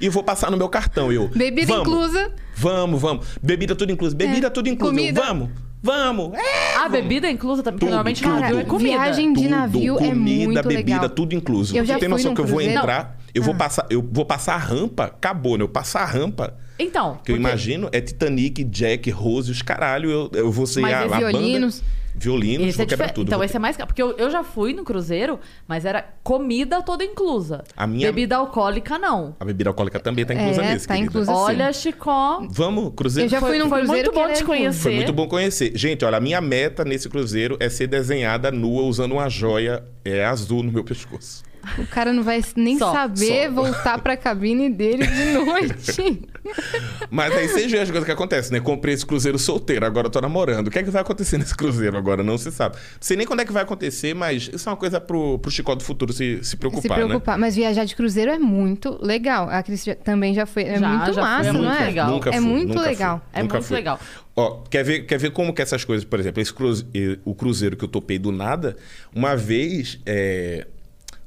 e 0.00 0.08
vou 0.08 0.22
passar 0.22 0.50
no 0.50 0.56
meu 0.56 0.68
cartão 0.68 1.12
eu. 1.12 1.28
Bebida 1.28 1.66
vamos, 1.72 1.86
inclusa. 1.88 2.32
Vamos, 2.56 3.00
vamos. 3.00 3.26
Bebida 3.42 3.74
tudo 3.76 3.92
incluso. 3.92 4.16
Bebida 4.16 4.48
É. 4.48 4.50
tudo. 4.50 4.68
Eu, 4.68 4.76
Comida. 4.76 5.20
vamos. 5.22 5.50
Vamos. 5.86 6.34
É. 6.34 6.76
A 6.76 6.88
bebida 6.88 7.26
é 7.26 7.30
inclusa 7.30 7.62
também, 7.62 7.78
porque 7.78 7.86
Tudo, 7.86 7.90
normalmente 7.94 8.22
tudo. 8.22 8.40
navio 8.40 8.58
é 8.58 8.64
comida. 8.64 8.90
viagem 8.90 9.32
de 9.32 9.42
Tudo, 9.42 9.50
navio 9.50 9.94
é 9.96 10.08
comida, 10.08 10.44
muito 10.44 10.68
bebida, 10.68 10.92
legal. 11.02 11.08
tudo 11.10 11.34
incluso. 11.34 11.76
Eu 11.76 11.84
Você 11.84 11.92
já 11.92 11.98
tem 11.98 12.08
fui 12.08 12.18
noção 12.18 12.34
que 12.34 12.40
eu 12.40 12.46
vou 12.46 12.60
entrar, 12.60 13.16
eu 13.34 13.42
vou 13.42 13.54
passar, 13.54 13.86
eu 13.88 14.06
vou 14.12 14.24
passar 14.26 14.54
a 14.54 14.58
rampa, 14.58 15.04
acabou, 15.04 15.56
né? 15.56 15.62
Eu 15.64 15.68
passar 15.68 16.00
a 16.00 16.04
rampa, 16.04 16.54
Então, 16.78 17.18
que 17.24 17.30
eu 17.32 17.36
imagino 17.36 17.88
é 17.92 18.00
Titanic, 18.00 18.64
Jack, 18.64 19.10
Rose, 19.10 19.50
os 19.50 19.62
caralho, 19.62 20.10
eu, 20.10 20.30
eu 20.34 20.50
vou 20.52 20.66
ser 20.66 20.80
Mas 20.80 20.92
a, 20.92 20.96
é 20.96 21.04
a 21.04 21.08
banda- 21.08 21.70
violinos. 22.16 22.36
Violinos, 22.46 22.68
Esse 22.68 22.76
vou 22.78 22.84
é 22.84 22.88
quebrar 22.88 23.04
difer- 23.06 23.14
tudo. 23.14 23.26
Então 23.28 23.38
vou 23.38 23.44
esse 23.44 23.56
é 23.56 23.58
mais 23.58 23.76
caro. 23.76 23.86
Porque 23.86 24.02
eu, 24.02 24.12
eu 24.16 24.30
já 24.30 24.42
fui 24.42 24.72
no 24.72 24.84
cruzeiro, 24.84 25.38
mas 25.68 25.84
era 25.84 26.04
comida 26.22 26.82
toda 26.82 27.04
inclusa. 27.04 27.64
A 27.76 27.86
minha- 27.86 28.06
Bebida 28.08 28.36
alcoólica, 28.36 28.98
não. 28.98 29.34
A 29.38 29.44
bebida 29.44 29.70
alcoólica 29.70 30.00
também 30.00 30.24
tá 30.24 30.34
inclusa 30.34 30.62
É, 30.62 30.72
nesse, 30.72 30.86
tá 30.88 30.94
querida. 30.94 31.10
inclusa. 31.10 31.32
Olha, 31.32 31.72
Chicó. 31.72 32.46
Vamos, 32.50 32.92
cruzeiro. 32.94 33.26
Eu 33.26 33.30
já 33.30 33.40
Foi, 33.40 33.50
fui 33.50 33.58
num 33.58 33.68
foi 33.68 33.78
cruzeiro 33.80 34.12
muito 34.12 34.22
que 34.22 34.28
bom 34.28 34.32
te 34.34 34.44
conhecer. 34.44 34.82
Foi 34.82 34.94
muito 34.94 35.12
bom 35.12 35.28
conhecer. 35.28 35.72
Gente, 35.76 36.04
olha, 36.04 36.16
a 36.16 36.20
minha 36.20 36.40
meta 36.40 36.84
nesse 36.84 37.08
cruzeiro 37.08 37.56
é 37.60 37.68
ser 37.68 37.86
desenhada 37.86 38.50
nua 38.50 38.82
usando 38.82 39.12
uma 39.12 39.28
joia 39.28 39.84
é, 40.04 40.24
azul 40.24 40.62
no 40.62 40.72
meu 40.72 40.84
pescoço. 40.84 41.42
O 41.78 41.86
cara 41.86 42.12
não 42.12 42.22
vai 42.22 42.42
nem 42.56 42.78
Só, 42.78 42.92
saber 42.92 43.46
só. 43.48 43.52
voltar 43.52 43.98
pra 44.00 44.16
cabine 44.16 44.70
dele 44.70 45.06
de 45.06 45.24
noite. 45.44 46.28
Mas 47.10 47.34
aí 47.34 47.48
vocês 47.48 47.70
veem 47.70 47.82
as 47.82 47.90
coisas 47.90 48.04
que 48.06 48.12
acontecem, 48.12 48.52
né? 48.52 48.60
Comprei 48.60 48.94
esse 48.94 49.04
cruzeiro 49.04 49.38
solteiro, 49.38 49.84
agora 49.84 50.06
eu 50.06 50.10
tô 50.10 50.20
namorando. 50.20 50.68
O 50.68 50.70
que 50.70 50.78
é 50.78 50.82
que 50.82 50.90
vai 50.90 51.02
acontecer 51.02 51.38
nesse 51.38 51.54
cruzeiro 51.56 51.96
agora? 51.96 52.22
Não 52.22 52.38
se 52.38 52.50
sabe. 52.52 52.76
Não 52.76 52.82
sei 53.00 53.16
nem 53.16 53.26
quando 53.26 53.40
é 53.40 53.44
que 53.44 53.52
vai 53.52 53.62
acontecer, 53.62 54.14
mas 54.14 54.48
isso 54.52 54.68
é 54.68 54.72
uma 54.72 54.76
coisa 54.76 55.00
pro, 55.00 55.38
pro 55.38 55.50
Chicó 55.50 55.74
do 55.74 55.82
futuro 55.82 56.12
se, 56.12 56.38
se 56.44 56.56
preocupar, 56.56 56.82
Se 56.82 56.88
preocupar. 57.04 57.38
Mas 57.38 57.56
viajar 57.56 57.84
de 57.84 57.96
cruzeiro 57.96 58.30
é 58.30 58.38
muito 58.38 58.98
legal. 59.04 59.48
A 59.50 59.62
Cris 59.62 59.84
já- 59.84 59.94
também 59.96 60.34
já 60.34 60.46
foi. 60.46 60.62
É 60.64 60.78
Já, 60.78 60.88
muito 60.88 61.06
já 61.06 61.12
foi, 61.14 61.22
massa, 61.22 61.48
é 61.48 61.52
não 61.52 61.62
muito 61.62 61.82
é? 61.82 61.84
legal. 61.86 62.10
Nunca 62.10 62.30
é 62.30 62.32
fui, 62.34 62.40
muito 62.40 62.68
nunca 62.68 62.80
fui, 62.80 62.88
legal. 62.88 63.26
É 63.32 63.42
nunca 63.42 63.54
muito 63.54 63.66
fui. 63.66 63.76
legal. 63.76 64.00
Ó, 64.38 64.62
quer 64.70 64.84
ver, 64.84 65.00
quer 65.06 65.18
ver 65.18 65.30
como 65.30 65.52
que 65.54 65.62
essas 65.62 65.84
coisas, 65.84 66.04
por 66.04 66.20
exemplo, 66.20 66.40
esse 66.42 66.52
cruze- 66.52 66.86
eh, 66.94 67.18
o 67.24 67.34
cruzeiro 67.34 67.76
que 67.76 67.84
eu 67.84 67.88
topei 67.88 68.18
do 68.18 68.30
nada, 68.30 68.76
uma 69.14 69.34
vez, 69.34 69.98
é, 70.04 70.66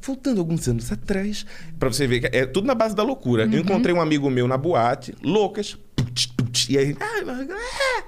voltando 0.02 0.40
alguns 0.40 0.68
anos 0.68 0.92
atrás, 0.92 1.46
pra 1.78 1.90
você 1.90 2.08
ver 2.08 2.22
que 2.22 2.38
é 2.38 2.46
tudo 2.46 2.66
na 2.66 2.76
base 2.76 2.96
da 2.96 3.04
loucura. 3.04 3.46
Uhum. 3.46 3.54
Eu 3.54 3.60
encontrei 3.60 3.94
um 3.94 4.02
amigo 4.02 4.30
meu 4.30 4.48
na 4.48 4.58
boate, 4.58 5.14
loucas, 5.22 5.78
tuts, 5.96 6.26
tuts, 6.28 6.68
e 6.70 6.78
aí, 6.78 6.96
ah, 7.00 7.20
é, 7.20 8.04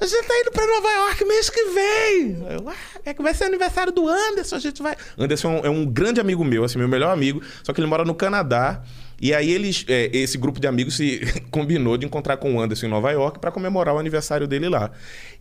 a 0.00 0.06
gente 0.06 0.26
tá 0.26 0.40
indo 0.40 0.52
pra 0.52 0.64
Nova 0.64 0.88
York 0.88 1.24
mês 1.24 1.50
que 1.50 1.64
vem. 1.64 2.46
Eu, 2.50 2.68
ah, 2.68 2.74
é 3.04 3.12
que 3.12 3.22
vai 3.22 3.34
ser 3.34 3.44
aniversário 3.44 3.92
do 3.92 4.08
Anderson, 4.08 4.56
a 4.56 4.60
gente 4.60 4.80
vai. 4.80 4.96
Anderson 5.18 5.56
é 5.56 5.60
um, 5.60 5.66
é 5.66 5.70
um 5.70 5.86
grande 5.86 6.20
amigo 6.20 6.44
meu, 6.44 6.62
assim, 6.62 6.78
meu 6.78 6.88
melhor 6.88 7.12
amigo, 7.12 7.42
só 7.64 7.72
que 7.72 7.80
ele 7.80 7.88
mora 7.88 8.04
no 8.04 8.14
Canadá. 8.14 8.82
E 9.20 9.34
aí 9.34 9.50
eles, 9.50 9.84
é, 9.88 10.08
esse 10.12 10.38
grupo 10.38 10.60
de 10.60 10.66
amigos 10.66 10.96
se 10.96 11.20
combinou 11.50 11.96
de 11.96 12.06
encontrar 12.06 12.36
com 12.36 12.54
o 12.54 12.60
Anderson 12.60 12.86
em 12.86 12.90
Nova 12.90 13.10
York 13.10 13.38
pra 13.40 13.50
comemorar 13.50 13.94
o 13.94 13.98
aniversário 13.98 14.46
dele 14.46 14.68
lá. 14.68 14.90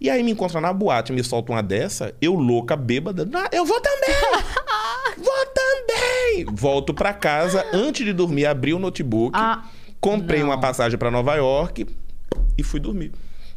E 0.01 0.09
aí 0.09 0.23
me 0.23 0.31
encontra 0.31 0.59
na 0.59 0.73
boate, 0.73 1.11
me 1.13 1.23
solta 1.23 1.51
uma 1.51 1.61
dessa, 1.61 2.13
eu 2.21 2.33
louca, 2.33 2.75
bêbada, 2.75 3.27
"Ah, 3.33 3.49
eu 3.51 3.65
vou 3.65 3.79
também! 3.79 4.15
vou 5.17 5.45
também! 5.53 6.45
Volto 6.53 6.93
pra 6.93 7.13
casa, 7.13 7.65
antes 7.71 8.05
de 8.05 8.13
dormir, 8.13 8.45
abri 8.47 8.73
o 8.73 8.79
notebook, 8.79 9.31
Ah, 9.37 9.63
comprei 10.01 10.39
não. 10.39 10.47
uma 10.47 10.59
passagem 10.59 10.97
pra 10.97 11.11
Nova 11.11 11.35
York 11.35 11.85
e 12.57 12.63
fui 12.63 12.79
dormir. 12.79 13.11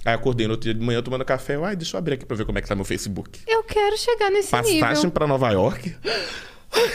Aí 0.04 0.14
acordei 0.14 0.46
no 0.46 0.54
outro 0.54 0.64
dia 0.64 0.74
de 0.74 0.84
manhã 0.84 1.02
tomando 1.02 1.24
café. 1.26 1.56
Ai, 1.62 1.76
deixa 1.76 1.94
eu 1.94 1.98
abrir 1.98 2.14
aqui 2.14 2.24
pra 2.24 2.34
ver 2.34 2.46
como 2.46 2.58
é 2.58 2.62
que 2.62 2.68
tá 2.68 2.74
meu 2.74 2.86
Facebook. 2.86 3.40
Eu 3.46 3.62
quero 3.62 3.98
chegar 3.98 4.30
nesse 4.30 4.50
Passagem 4.50 4.94
nível. 4.94 5.10
pra 5.10 5.26
Nova 5.26 5.50
York. 5.50 5.94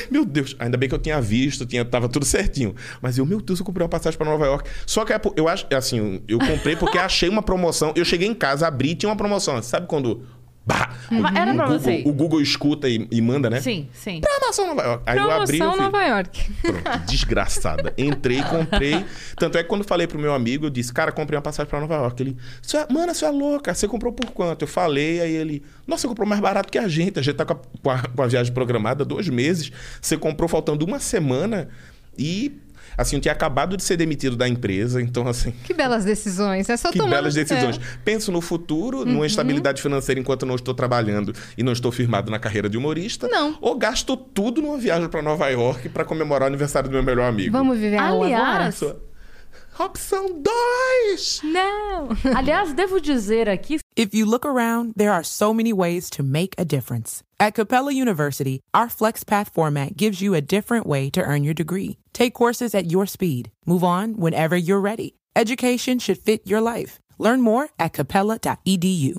Meu 0.10 0.26
Deus, 0.26 0.56
ainda 0.60 0.78
bem 0.78 0.88
que 0.88 0.96
eu 0.96 1.00
tinha 1.00 1.20
visto, 1.20 1.66
tinha, 1.66 1.84
tava 1.84 2.08
tudo 2.08 2.26
certinho. 2.26 2.76
Mas 3.02 3.18
eu, 3.18 3.26
meu 3.26 3.42
Deus, 3.42 3.60
eu 3.60 3.66
comprei 3.66 3.84
uma 3.84 3.90
passagem 3.90 4.18
pra 4.18 4.28
Nova 4.28 4.46
York. 4.46 4.70
Só 4.86 5.04
que 5.04 5.14
é 5.14 5.22
eu 5.36 5.48
acho, 5.48 5.66
assim, 5.76 6.22
eu 6.28 6.40
comprei 6.40 6.76
porque 6.76 6.98
achei 6.98 7.30
uma 7.30 7.42
promoção. 7.42 7.94
Eu 7.96 8.06
cheguei 8.06 8.28
em 8.28 8.34
casa, 8.34 8.68
abri 8.68 8.96
tinha 8.96 9.10
uma 9.10 9.16
promoção. 9.16 9.62
Sabe 9.62 9.88
quando. 9.88 10.24
Bah, 10.68 10.90
era 11.36 11.52
o, 11.52 11.56
pra 11.56 11.66
Google, 11.68 11.80
você 11.80 12.04
o 12.06 12.12
Google 12.14 12.42
escuta 12.42 12.90
e, 12.90 13.08
e 13.12 13.22
manda, 13.22 13.50
né? 13.52 13.62
Sim, 13.62 13.88
sim. 13.94 14.20
Promoção 14.22 14.66
Nova 14.68 14.82
York. 14.82 15.04
Aí 15.06 15.18
eu 15.18 15.30
abri 15.32 15.58
e 15.58 15.60
eu 15.60 15.66
Promoção 15.68 15.72
fiz, 15.74 15.82
Nova 15.82 16.04
York. 16.08 16.52
Pronto, 16.62 17.00
desgraçada. 17.06 17.94
Entrei, 17.98 18.42
comprei. 18.42 19.06
Tanto 19.38 19.58
é 19.60 19.64
que 19.64 19.70
quando 19.70 19.84
falei 19.84 20.08
pro 20.08 20.18
meu 20.18 20.34
amigo, 20.34 20.66
eu 20.66 20.70
disse, 20.72 20.92
cara, 20.92 21.12
comprei 21.12 21.38
uma 21.38 21.44
passagem 21.44 21.70
pra 21.70 21.80
Nova 21.80 21.94
York. 21.96 22.24
Ele, 22.24 22.36
"Você 22.62 22.78
é- 22.78 22.88
mano, 22.92 23.14
você 23.14 23.26
é 23.26 23.30
louca, 23.30 23.74
você 23.76 23.88
comprou 23.88 24.12
por 24.12 24.32
quanto? 24.32 24.64
Eu 24.64 24.68
falei, 24.68 25.22
aí 25.22 25.32
ele, 25.36 25.62
nossa, 25.86 26.02
você 26.02 26.08
comprou 26.08 26.28
mais 26.28 26.42
barato 26.42 26.72
que 26.72 26.80
a 26.80 26.88
gente. 26.88 27.20
A 27.20 27.22
gente 27.22 27.36
tá 27.36 27.46
com 27.46 27.54
a, 27.54 27.58
com 27.84 27.90
a- 27.92 28.02
com 28.16 28.22
a 28.24 28.28
viagem 28.28 28.52
programada 28.52 29.04
há 29.04 29.06
dois 29.06 29.30
meses. 29.30 29.72
Você 30.02 30.18
comprou 30.18 30.50
faltando 30.50 30.84
uma 30.84 31.00
semana 31.00 31.70
e, 32.18 32.52
assim, 32.98 33.18
eu 33.18 33.22
tinha 33.22 33.32
acabado 33.32 33.78
de 33.78 33.84
ser 33.84 33.98
demitido 33.98 34.36
da 34.36 34.48
empresa. 34.48 35.02
Então, 35.02 35.28
assim, 35.28 35.54
Que 35.64 35.74
belas 35.74 36.06
decisões. 36.06 36.70
É 36.70 36.78
só 36.78 36.92
que 36.92 36.98
tomar... 37.00 37.10
belas 37.12 37.34
decisões. 37.34 37.78
É. 37.78 37.80
Penso 38.04 38.32
no 38.32 38.42
futuro, 38.42 39.06
numa 39.06 39.26
estabilidade 39.26 39.82
financeira 39.82 40.20
enquanto 40.20 40.44
eu 40.44 40.48
não 40.48 40.56
estou 40.56 40.74
trabalhando 40.74 41.34
e 41.58 41.64
não 41.64 41.72
estou 41.72 41.92
firmado 41.92 42.32
na 42.32 42.40
carreira 42.40 42.70
de 42.70 42.78
humorista. 42.78 43.28
Não. 43.28 43.58
Ou 43.62 43.78
gasto 43.78 44.16
tudo 44.16 44.62
numa 44.62 44.78
viagem 44.78 45.10
pra 45.10 45.22
Nova 45.22 45.48
York 45.50 45.90
pra 45.90 46.04
comemorar 46.04 46.44
o 46.44 46.48
aniversário 46.48 46.90
do 46.90 46.94
meu 46.94 47.04
melhor 47.04 47.28
amigo. 47.28 47.52
Vamos 47.52 47.78
viver 47.78 47.98
a 47.98 48.10
rua 48.10 48.28
agora? 48.28 48.72
Aliás, 49.78 49.78
Sua- 49.78 49.86
Opção 49.86 50.42
2! 50.42 51.42
Não. 51.44 52.10
aliás, 52.36 52.74
devo 52.74 53.00
dizer 53.00 53.48
aqui, 53.50 53.80
If 53.96 54.14
you 54.14 54.26
look 54.26 54.46
around, 54.46 54.94
there 54.96 55.12
are 55.12 55.24
so 55.24 55.54
many 55.54 55.72
ways 55.74 56.10
to 56.12 56.24
make 56.24 56.54
a 56.58 56.66
difference. 56.66 57.24
At 57.40 57.54
Capella 57.56 57.92
University, 57.94 58.62
our 58.74 58.88
FlexPath 58.88 59.50
format 59.54 59.96
gives 59.98 60.22
you 60.22 60.34
a 60.34 60.42
different 60.42 60.86
way 60.86 61.10
to 61.12 61.22
earn 61.22 61.44
your 61.44 61.54
degree. 61.54 61.98
Take 62.14 62.34
courses 62.34 62.74
at 62.76 62.92
your 62.92 63.06
speed. 63.06 63.52
Move 63.66 63.84
on 63.84 64.16
whenever 64.18 64.56
you're 64.58 64.82
ready. 64.82 65.16
Education 65.36 66.00
should 66.00 66.18
fit 66.18 66.42
your 66.46 66.62
life. 66.62 67.00
Learn 67.18 67.42
more 67.42 67.70
at 67.80 67.94
capella.edu. 67.94 69.16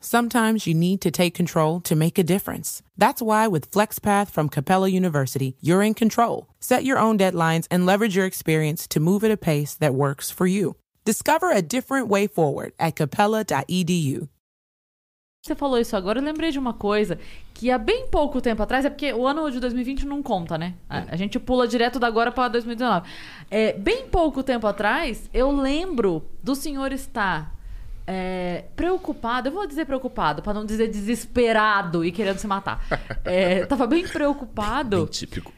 Sometimes 0.00 0.66
you 0.66 0.74
need 0.74 1.00
to 1.00 1.10
take 1.10 1.34
control 1.34 1.80
to 1.80 1.96
make 1.96 2.18
a 2.18 2.22
difference. 2.22 2.82
That's 2.96 3.20
why 3.20 3.48
with 3.48 3.70
FlexPath 3.70 4.30
from 4.30 4.48
Capella 4.48 4.88
University, 4.88 5.56
you're 5.60 5.82
in 5.82 5.94
control. 5.94 6.48
Set 6.60 6.84
your 6.84 6.98
own 6.98 7.18
deadlines 7.18 7.66
and 7.70 7.84
leverage 7.84 8.16
your 8.16 8.26
experience 8.26 8.86
to 8.88 9.00
move 9.00 9.24
at 9.24 9.30
a 9.30 9.36
pace 9.36 9.74
that 9.74 9.94
works 9.94 10.30
for 10.30 10.46
you. 10.46 10.76
Discover 11.04 11.50
a 11.50 11.62
different 11.62 12.08
way 12.08 12.26
forward 12.26 12.72
at 12.78 12.96
capella.edu. 12.96 14.28
você 15.48 15.54
falou 15.54 15.78
isso 15.78 15.96
agora, 15.96 16.18
eu 16.18 16.24
lembrei 16.24 16.50
de 16.50 16.58
uma 16.58 16.74
coisa 16.74 17.18
que 17.54 17.70
há 17.70 17.78
bem 17.78 18.08
pouco 18.08 18.40
tempo 18.40 18.62
atrás, 18.62 18.84
é 18.84 18.90
porque 18.90 19.12
o 19.12 19.26
ano 19.26 19.50
de 19.50 19.58
2020 19.58 20.06
não 20.06 20.22
conta, 20.22 20.58
né? 20.58 20.74
A, 20.88 21.14
a 21.14 21.16
gente 21.16 21.38
pula 21.38 21.66
direto 21.66 21.98
da 21.98 22.06
agora 22.06 22.30
para 22.30 22.48
2019. 22.48 23.08
É, 23.50 23.72
bem 23.72 24.08
pouco 24.08 24.42
tempo 24.42 24.66
atrás, 24.66 25.28
eu 25.32 25.50
lembro 25.50 26.22
do 26.42 26.54
senhor 26.54 26.92
estar 26.92 27.57
é, 28.10 28.64
preocupado, 28.74 29.48
eu 29.48 29.52
vou 29.52 29.66
dizer 29.66 29.84
preocupado, 29.84 30.40
para 30.40 30.54
não 30.54 30.64
dizer 30.64 30.88
desesperado 30.88 32.02
e 32.02 32.10
querendo 32.10 32.38
se 32.38 32.46
matar. 32.46 32.82
É, 33.22 33.66
tava 33.66 33.86
bem 33.86 34.08
preocupado. 34.08 34.96
Bem 34.96 35.06
típico. 35.06 35.52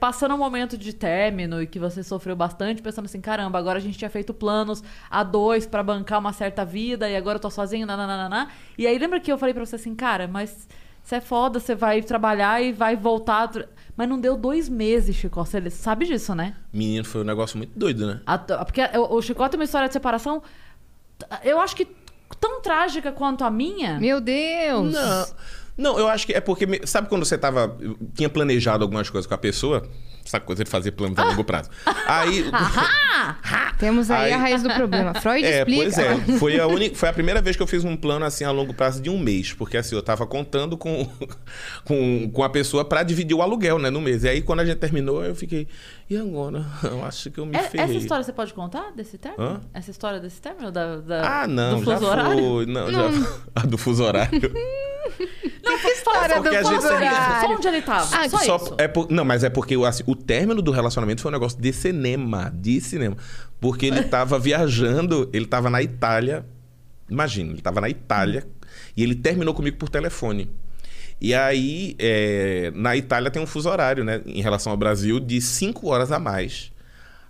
passando 0.00 0.34
um 0.34 0.38
momento 0.38 0.76
de 0.76 0.92
término 0.92 1.62
e 1.62 1.66
que 1.66 1.78
você 1.78 2.02
sofreu 2.02 2.34
bastante, 2.34 2.82
pensando 2.82 3.04
assim, 3.04 3.20
caramba, 3.20 3.58
agora 3.58 3.78
a 3.78 3.80
gente 3.80 3.96
tinha 3.96 4.10
feito 4.10 4.34
planos 4.34 4.82
a 5.08 5.22
dois 5.22 5.64
pra 5.64 5.80
bancar 5.82 6.18
uma 6.18 6.32
certa 6.32 6.64
vida 6.64 7.08
e 7.08 7.14
agora 7.16 7.36
eu 7.36 7.40
tô 7.40 7.50
sozinho, 7.50 7.86
nananana. 7.86 8.48
E 8.76 8.84
aí 8.84 8.98
lembra 8.98 9.20
que 9.20 9.30
eu 9.30 9.38
falei 9.38 9.54
pra 9.54 9.64
você 9.64 9.76
assim, 9.76 9.94
cara, 9.94 10.26
mas 10.26 10.66
você 11.04 11.16
é 11.16 11.20
foda, 11.20 11.60
você 11.60 11.74
vai 11.76 12.02
trabalhar 12.02 12.60
e 12.60 12.72
vai 12.72 12.96
voltar. 12.96 13.48
Mas 13.96 14.08
não 14.08 14.20
deu 14.20 14.36
dois 14.36 14.68
meses, 14.68 15.14
Chico. 15.16 15.42
Você 15.44 15.70
sabe 15.70 16.04
disso, 16.04 16.34
né? 16.34 16.54
Menino, 16.72 17.04
foi 17.04 17.20
um 17.20 17.24
negócio 17.24 17.56
muito 17.56 17.78
doido, 17.78 18.06
né? 18.06 18.20
A- 18.26 18.38
porque 18.64 18.80
o, 18.98 19.14
o 19.16 19.22
Chico 19.22 19.48
tem 19.48 19.58
uma 19.58 19.64
história 19.64 19.86
de 19.88 19.92
separação, 19.94 20.42
eu 21.44 21.60
acho 21.60 21.76
que 21.76 21.86
tão 22.40 22.60
trágica 22.60 23.12
quanto 23.12 23.44
a 23.44 23.50
minha. 23.50 23.98
Meu 23.98 24.20
Deus. 24.20 24.92
Não. 24.92 25.26
Não, 25.76 25.98
eu 25.98 26.08
acho 26.08 26.26
que 26.26 26.32
é 26.32 26.40
porque. 26.40 26.86
Sabe 26.86 27.08
quando 27.08 27.24
você 27.24 27.36
tava. 27.36 27.76
Tinha 28.14 28.28
planejado 28.30 28.82
algumas 28.82 29.10
coisas 29.10 29.26
com 29.26 29.34
a 29.34 29.38
pessoa? 29.38 29.86
Essa 30.26 30.40
coisa 30.40 30.64
de 30.64 30.70
fazer 30.70 30.90
planos 30.92 31.18
a 31.18 31.24
longo 31.24 31.44
prazo. 31.44 31.70
Aí. 32.06 32.44
Temos 33.78 34.10
aí, 34.10 34.26
Aí- 34.26 34.32
a 34.32 34.38
raiz 34.38 34.62
do 34.62 34.70
problema. 34.72 35.14
Freud 35.14 35.44
É, 35.44 35.58
explica. 35.58 35.82
pois 35.82 35.98
é. 35.98 36.16
Foi 36.38 36.58
a, 36.58 36.66
única, 36.66 36.96
foi 36.96 37.08
a 37.08 37.12
primeira 37.12 37.40
vez 37.42 37.56
que 37.56 37.62
eu 37.62 37.66
fiz 37.66 37.84
um 37.84 37.94
plano 37.96 38.24
assim 38.24 38.42
a 38.44 38.50
longo 38.50 38.72
prazo 38.72 39.02
de 39.02 39.10
um 39.10 39.18
mês. 39.18 39.52
Porque 39.52 39.76
assim, 39.76 39.94
eu 39.94 40.02
tava 40.02 40.26
contando 40.26 40.76
com, 40.78 41.06
com, 41.84 42.30
com 42.32 42.42
a 42.42 42.48
pessoa 42.48 42.84
pra 42.84 43.02
dividir 43.02 43.34
o 43.36 43.42
aluguel, 43.42 43.78
né, 43.78 43.90
no 43.90 44.00
mês. 44.00 44.24
E 44.24 44.28
aí, 44.28 44.40
quando 44.42 44.60
a 44.60 44.64
gente 44.64 44.78
terminou, 44.78 45.22
eu 45.24 45.34
fiquei. 45.34 45.68
E 46.08 46.16
agora? 46.16 46.64
Eu 46.84 47.04
acho 47.04 47.30
que 47.30 47.38
eu 47.38 47.44
me 47.46 47.54
É- 47.56 47.62
ferrei. 47.64 47.84
essa 47.84 47.94
história 47.94 48.24
você 48.24 48.32
pode 48.32 48.54
contar 48.54 48.92
desse 48.92 49.18
término? 49.18 49.44
Hã? 49.44 49.60
Essa 49.74 49.90
história 49.90 50.20
desse 50.20 50.40
término? 50.40 50.70
Da, 50.72 50.96
da- 50.96 51.42
Ah, 51.42 51.46
não, 51.46 51.80
do 51.80 51.84
já 51.86 51.96
fuso 51.98 52.10
horário? 52.10 52.38
foi. 52.38 52.66
Não, 52.66 52.90
já 52.90 53.00
A 53.54 53.60
do 53.66 53.76
fuso 53.78 54.04
horário. 54.04 54.52
Não, 55.66 55.78
que 55.78 55.88
história 55.88 56.40
do 56.40 56.50
gente-. 56.52 57.40
Só 57.40 57.54
onde 57.54 57.68
ele 57.68 57.82
tava. 57.82 58.16
Ah, 58.16 58.28
só, 58.28 58.38
Só- 58.38 58.56
isso. 58.56 58.74
é 58.78 58.88
por- 58.88 59.10
não, 59.10 59.24
mas 59.24 59.44
é 59.44 59.50
porque 59.50 59.74
assim, 59.86 60.02
o 60.06 60.14
término 60.14 60.62
do 60.62 60.70
relacionamento 60.70 61.20
foi 61.22 61.30
um 61.30 61.32
negócio 61.32 61.60
de 61.60 61.72
cinema, 61.72 62.52
de 62.54 62.80
cinema. 62.80 63.16
Porque 63.60 63.86
ele 63.86 64.02
tava 64.08 64.38
viajando, 64.38 65.28
ele 65.32 65.46
tava 65.46 65.68
na 65.70 65.82
Itália. 65.82 66.44
Imagina, 67.08 67.52
ele 67.52 67.62
tava 67.62 67.80
na 67.80 67.88
Itália 67.88 68.46
e 68.96 69.02
ele 69.02 69.14
terminou 69.14 69.54
comigo 69.54 69.76
por 69.76 69.88
telefone. 69.88 70.50
E 71.20 71.34
aí, 71.34 71.96
é, 71.98 72.70
na 72.74 72.96
Itália 72.96 73.30
tem 73.30 73.40
um 73.42 73.46
fuso 73.46 73.70
horário, 73.70 74.04
né? 74.04 74.20
Em 74.26 74.42
relação 74.42 74.70
ao 74.70 74.76
Brasil, 74.76 75.18
de 75.18 75.40
5 75.40 75.88
horas 75.88 76.12
a 76.12 76.18
mais. 76.18 76.70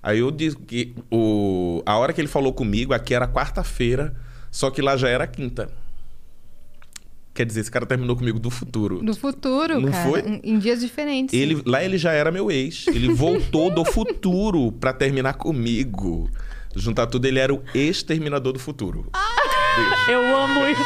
Aí 0.02 0.18
eu 0.20 0.30
disse 0.30 0.56
que 0.56 0.94
o, 1.10 1.82
a 1.86 1.96
hora 1.96 2.12
que 2.12 2.20
ele 2.20 2.28
falou 2.28 2.52
comigo, 2.52 2.92
aqui 2.92 3.14
era 3.14 3.26
quarta-feira, 3.28 4.14
só 4.50 4.70
que 4.70 4.80
lá 4.82 4.96
já 4.96 5.08
era 5.08 5.26
quinta. 5.26 5.68
Quer 7.36 7.44
dizer, 7.46 7.60
esse 7.60 7.70
cara 7.70 7.84
terminou 7.84 8.16
comigo 8.16 8.38
do 8.38 8.50
futuro. 8.50 9.00
Do 9.04 9.14
futuro, 9.14 9.78
Não 9.78 9.92
cara. 9.92 10.08
foi? 10.10 10.40
Em, 10.42 10.58
dias 10.58 10.80
diferentes. 10.80 11.38
Ele, 11.38 11.62
lá 11.66 11.84
ele 11.84 11.98
já 11.98 12.10
era 12.12 12.32
meu 12.32 12.50
ex. 12.50 12.86
Ele 12.88 13.12
voltou 13.12 13.70
do 13.70 13.84
futuro 13.84 14.72
pra 14.72 14.92
terminar 14.92 15.34
comigo. 15.34 16.30
Juntar 16.74 17.06
tudo, 17.06 17.26
ele 17.26 17.38
era 17.38 17.52
o 17.54 17.62
exterminador 17.74 18.54
do 18.54 18.58
futuro. 18.58 19.10
Eu 20.08 20.20
amo 20.36 20.66
isso. 20.66 20.82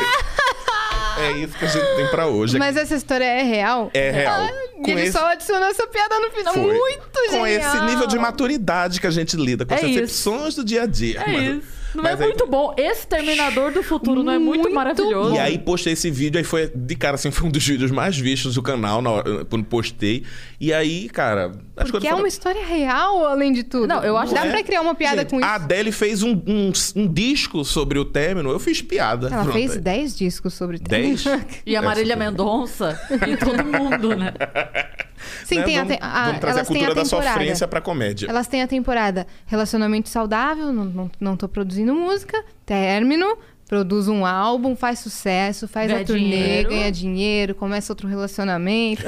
É 1.21 1.33
isso 1.33 1.57
que 1.59 1.65
a 1.65 1.69
gente 1.69 1.97
tem 1.97 2.07
pra 2.09 2.27
hoje. 2.27 2.59
Mas 2.59 2.77
essa 2.77 2.95
história 2.95 3.25
é 3.25 3.43
real? 3.43 3.91
É 3.93 4.11
real. 4.11 4.41
Ah, 4.41 4.83
Com 4.83 4.91
ele 4.91 5.03
esse- 5.03 5.13
só 5.13 5.27
adicionou 5.33 5.69
essa 5.69 5.87
piada 5.87 6.19
no 6.19 6.31
final. 6.31 6.55
Foi. 6.55 6.63
Muito 6.73 7.03
Com 7.29 7.31
genial. 7.47 7.47
esse 7.47 7.81
nível 7.85 8.07
de 8.07 8.19
maturidade 8.19 9.01
que 9.01 9.07
a 9.07 9.11
gente 9.11 9.37
lida, 9.37 9.67
com 9.67 9.75
É 9.75 9.77
as 9.77 9.83
isso. 9.83 9.93
decepções 10.01 10.55
do 10.55 10.65
dia 10.65 10.83
a 10.83 10.87
dia. 10.87 11.21
É 11.21 11.33
Mas- 11.33 11.57
isso. 11.59 11.80
Não 11.95 12.03
mas 12.05 12.21
é 12.21 12.23
aí- 12.25 12.29
muito 12.31 12.47
bom. 12.47 12.75
Esse 12.77 13.07
Terminador 13.07 13.73
do 13.73 13.83
Futuro 13.83 14.23
não 14.23 14.33
é 14.33 14.39
muito, 14.39 14.61
Muito 14.63 14.75
maravilhoso? 14.75 15.35
E 15.35 15.39
aí 15.39 15.59
postei 15.59 15.93
esse 15.95 16.11
vídeo, 16.11 16.39
aí 16.39 16.45
foi 16.45 16.71
de 16.75 16.95
cara 16.97 17.15
assim, 17.17 17.31
foi 17.31 17.49
um 17.49 17.51
dos 17.51 17.67
vídeos 17.67 17.91
mais 17.91 18.17
vistos 18.17 18.55
do 18.55 18.63
canal 18.63 19.01
na 19.03 19.11
hora- 19.11 19.45
quando 19.47 19.65
postei. 19.65 20.25
E 20.61 20.73
aí, 20.73 21.09
cara, 21.09 21.53
Porque 21.75 22.07
é 22.07 22.11
foram- 22.11 22.19
uma 22.23 22.29
história 22.29 22.65
real, 22.65 23.25
além 23.27 23.53
de 23.53 23.63
tudo. 23.65 23.87
Não, 23.87 24.03
eu 24.05 24.17
acho 24.17 24.35
Dá 24.35 24.43
que- 24.43 24.49
pra 24.51 24.63
criar 24.63 24.83
uma 24.83 24.95
piada 24.95 25.23
Gente, 25.23 25.31
com 25.31 25.37
isso. 25.41 25.49
A 25.49 25.55
Adele 25.55 25.91
fez 25.93 26.23
um, 26.23 26.33
um, 26.47 26.73
um 26.97 27.09
disco 27.13 27.65
sobre 27.65 27.99
o 27.99 28.05
término, 28.05 28.51
eu 28.51 28.59
fiz 28.59 28.81
piada. 28.83 29.29
Ela 29.29 29.43
Pronto. 29.43 29.53
fez 29.53 29.77
10 29.77 30.17
discos 30.17 30.55
sobre 30.55 30.79
Dez? 30.79 31.25
E 31.67 31.75
a 31.77 31.83
Marília 31.83 32.17
Mendonça 32.17 33.01
e 33.29 33.37
todo 33.37 33.65
mundo, 33.65 34.17
né? 34.17 34.33
Sim, 35.45 35.57
Né? 35.59 35.63
tem 35.65 35.79
a, 35.79 35.83
vamos, 35.85 35.97
te- 35.97 36.03
a- 36.03 36.25
vamos 36.27 36.41
trazer 36.41 36.53
a 36.53 36.59
elas 36.61 36.69
têm 36.69 36.77
cultura 36.77 36.93
a 36.93 36.95
da 36.95 37.05
sofrência 37.05 37.69
pra 37.69 37.81
comédia. 37.81 38.27
Elas 38.29 38.47
têm 38.47 38.63
a 38.63 38.67
temporada 38.67 39.27
relacionamento 39.47 40.09
saudável, 40.09 40.73
não, 40.73 40.85
não, 40.85 41.11
não 41.21 41.37
tô 41.37 41.49
produzindo 41.49 41.95
música, 41.95 42.43
término, 42.67 43.37
produz 43.69 44.09
um 44.09 44.25
álbum, 44.27 44.75
faz 44.75 44.99
sucesso, 44.99 45.69
faz 45.69 45.89
Ganha 45.91 46.03
a 46.03 46.05
turnê, 46.05 46.21
dinheiro. 46.31 46.69
ganha 46.71 46.91
dinheiro, 46.93 47.55
começa 47.55 47.93
outro 47.93 48.09
relacionamento. 48.09 49.05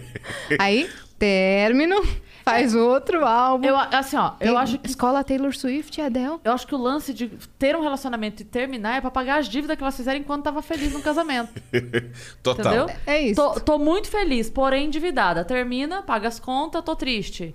Aí, 0.58 0.88
término, 1.18 1.96
faz 2.46 2.76
outro 2.76 3.26
álbum. 3.26 3.66
Eu, 3.66 3.76
assim, 3.76 4.16
ó, 4.16 4.34
eu 4.38 4.52
Tem 4.52 4.56
acho 4.56 4.78
que 4.78 4.86
Escola 4.86 5.24
Taylor 5.24 5.52
Swift 5.52 6.00
e 6.00 6.04
Adele. 6.04 6.38
Eu 6.44 6.52
acho 6.52 6.64
que 6.64 6.74
o 6.76 6.78
lance 6.78 7.12
de 7.12 7.28
ter 7.58 7.74
um 7.74 7.80
relacionamento 7.80 8.42
e 8.42 8.44
terminar 8.44 8.98
é 8.98 9.00
pra 9.00 9.10
pagar 9.10 9.40
as 9.40 9.48
dívidas 9.48 9.76
que 9.76 9.82
elas 9.82 9.96
fizeram 9.96 10.20
enquanto 10.20 10.44
tava 10.44 10.62
feliz 10.62 10.92
no 10.92 11.02
casamento. 11.02 11.60
Total. 12.44 12.66
Entendeu? 12.66 12.96
É 13.04 13.20
isso. 13.20 13.34
Tô, 13.34 13.60
tô 13.60 13.78
muito 13.78 14.08
feliz, 14.08 14.48
porém 14.48 14.86
endividada. 14.86 15.44
Termina, 15.44 16.02
paga 16.02 16.28
as 16.28 16.38
contas, 16.38 16.84
tô 16.84 16.94
triste. 16.94 17.52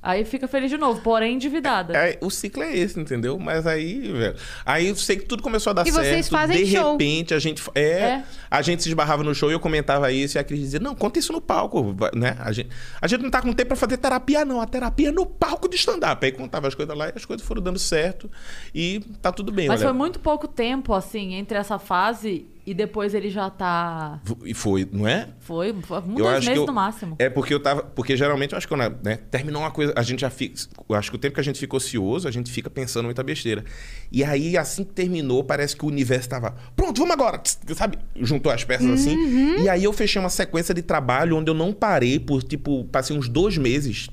Aí 0.00 0.24
fica 0.24 0.46
feliz 0.46 0.70
de 0.70 0.78
novo, 0.78 1.00
porém 1.00 1.34
endividada. 1.34 1.92
É, 1.96 2.16
o 2.20 2.30
ciclo 2.30 2.62
é 2.62 2.76
esse, 2.76 2.98
entendeu? 3.00 3.36
Mas 3.36 3.66
aí, 3.66 4.12
velho. 4.12 4.36
Aí 4.64 4.86
eu 4.86 4.94
sei 4.94 5.16
que 5.16 5.24
tudo 5.24 5.42
começou 5.42 5.70
a 5.72 5.74
dar 5.74 5.86
E 5.86 5.90
certo. 5.90 6.06
vocês 6.06 6.28
fazem 6.28 6.64
de 6.64 6.70
show. 6.70 6.92
repente, 6.92 7.34
a 7.34 7.38
gente. 7.40 7.62
É, 7.74 7.80
É. 7.82 8.24
A 8.48 8.62
gente 8.62 8.82
se 8.82 8.88
esbarrava 8.88 9.24
no 9.24 9.34
show 9.34 9.50
e 9.50 9.54
eu 9.54 9.60
comentava 9.60 10.10
isso 10.12 10.36
e 10.36 10.38
a 10.38 10.44
Cris 10.44 10.60
dizia: 10.60 10.78
Não, 10.80 10.94
conta 10.94 11.18
isso 11.18 11.32
no 11.32 11.40
palco. 11.40 11.96
Né? 12.14 12.36
A, 12.38 12.52
gente, 12.52 12.68
a 13.00 13.08
gente 13.08 13.22
não 13.22 13.30
tá 13.30 13.42
com 13.42 13.52
tempo 13.52 13.68
pra 13.68 13.76
fazer 13.76 13.96
terapia, 13.96 14.44
não. 14.44 14.60
A 14.60 14.66
terapia 14.66 15.08
é 15.08 15.12
no 15.12 15.26
palco 15.26 15.68
de 15.68 15.74
stand-up. 15.76 16.24
Aí 16.24 16.30
contava 16.30 16.68
as 16.68 16.74
coisas 16.76 16.96
lá 16.96 17.08
e 17.08 17.12
as 17.16 17.24
coisas 17.24 17.44
foram 17.44 17.60
dando 17.60 17.78
certo. 17.78 18.30
E 18.72 19.00
tá 19.20 19.32
tudo 19.32 19.50
bem, 19.50 19.66
Mas 19.66 19.80
olha. 19.80 19.88
foi 19.90 19.98
muito 19.98 20.20
pouco 20.20 20.46
tempo, 20.46 20.94
assim, 20.94 21.34
entre 21.34 21.58
essa 21.58 21.78
fase 21.78 22.46
e 22.70 22.74
depois 22.74 23.14
ele 23.14 23.30
já 23.30 23.48
tá. 23.48 24.20
E 24.44 24.52
foi, 24.52 24.86
não 24.92 25.08
é? 25.08 25.28
Foi, 25.40 25.74
foi 25.82 25.98
um, 26.00 26.10
Eu 26.12 26.16
dois 26.24 26.44
meses 26.44 26.56
eu- 26.60 26.66
no 26.66 26.72
máximo. 26.74 27.16
É 27.18 27.30
porque 27.30 27.54
eu 27.54 27.60
tava. 27.60 27.82
Porque 27.82 28.14
geralmente 28.16 28.52
eu 28.52 28.58
acho 28.58 28.68
que 28.68 28.74
quando 28.74 28.94
né, 29.02 29.16
terminou 29.30 29.62
uma 29.62 29.70
coisa, 29.70 29.92
a 29.96 30.02
gente 30.02 30.20
já 30.20 30.28
fica. 30.28 30.54
Acho 30.90 31.10
que 31.10 31.16
o 31.16 31.18
tempo 31.18 31.34
que 31.34 31.40
a 31.40 31.44
gente 31.44 31.58
fica 31.58 31.74
ocioso, 31.76 32.28
a 32.28 32.30
gente 32.30 32.50
fica 32.52 32.68
pensando 32.68 33.06
muita 33.06 33.22
besteira. 33.22 33.64
E 34.12 34.22
aí, 34.22 34.56
assim 34.58 34.84
que 34.84 34.92
terminou, 34.92 35.42
parece 35.42 35.74
que 35.74 35.84
o 35.84 35.88
universo 35.88 36.28
tava. 36.28 36.54
Pronto, 36.76 36.98
vamos 36.98 37.14
agora! 37.14 37.40
Sabe? 37.74 37.98
Juntou 38.16 38.52
as 38.52 38.64
peças 38.64 38.90
assim. 38.90 39.16
Uhum. 39.16 39.62
E 39.62 39.68
aí 39.68 39.84
eu 39.84 39.92
fechei 39.92 40.20
uma 40.20 40.28
sequência 40.30 40.74
de 40.74 40.82
trabalho 40.82 41.36
onde 41.36 41.50
eu 41.50 41.54
não 41.54 41.72
parei 41.72 42.18
por, 42.20 42.42
tipo, 42.42 42.84
passei 42.84 43.16
uns 43.16 43.28
dois 43.28 43.56
meses. 43.56 44.08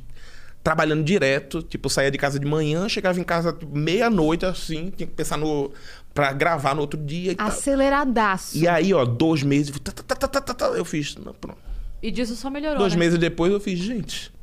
Trabalhando 0.65 1.03
direto, 1.03 1.61
tipo, 1.61 1.91
saía 1.91 2.09
de 2.09 2.17
casa 2.17 2.39
de 2.39 2.45
manhã, 2.47 2.89
chegava 2.89 3.19
em 3.19 3.23
casa 3.23 3.53
tipo, 3.53 3.77
meia-noite, 3.77 4.47
assim, 4.47 4.89
tinha 4.89 5.05
que 5.05 5.13
pensar 5.13 5.37
no. 5.37 5.71
pra 6.11 6.33
gravar 6.33 6.73
no 6.73 6.81
outro 6.81 6.99
dia 6.99 7.33
e 7.33 7.35
tal. 7.35 7.45
Aceleradaço. 7.45 8.57
E 8.57 8.67
aí, 8.67 8.91
ó, 8.91 9.05
dois 9.05 9.43
meses, 9.43 9.71
tá, 9.79 9.91
tá, 9.91 10.27
tá, 10.27 10.65
eu 10.69 10.83
fiz. 10.83 11.15
Não, 11.17 11.33
pronto. 11.33 11.59
E 12.01 12.09
disso 12.09 12.35
só 12.35 12.49
melhorou. 12.49 12.79
Dois 12.79 12.93
né? 12.93 12.99
meses 12.99 13.19
depois 13.19 13.53
eu 13.53 13.59
fiz, 13.59 13.77
gente, 13.77 14.33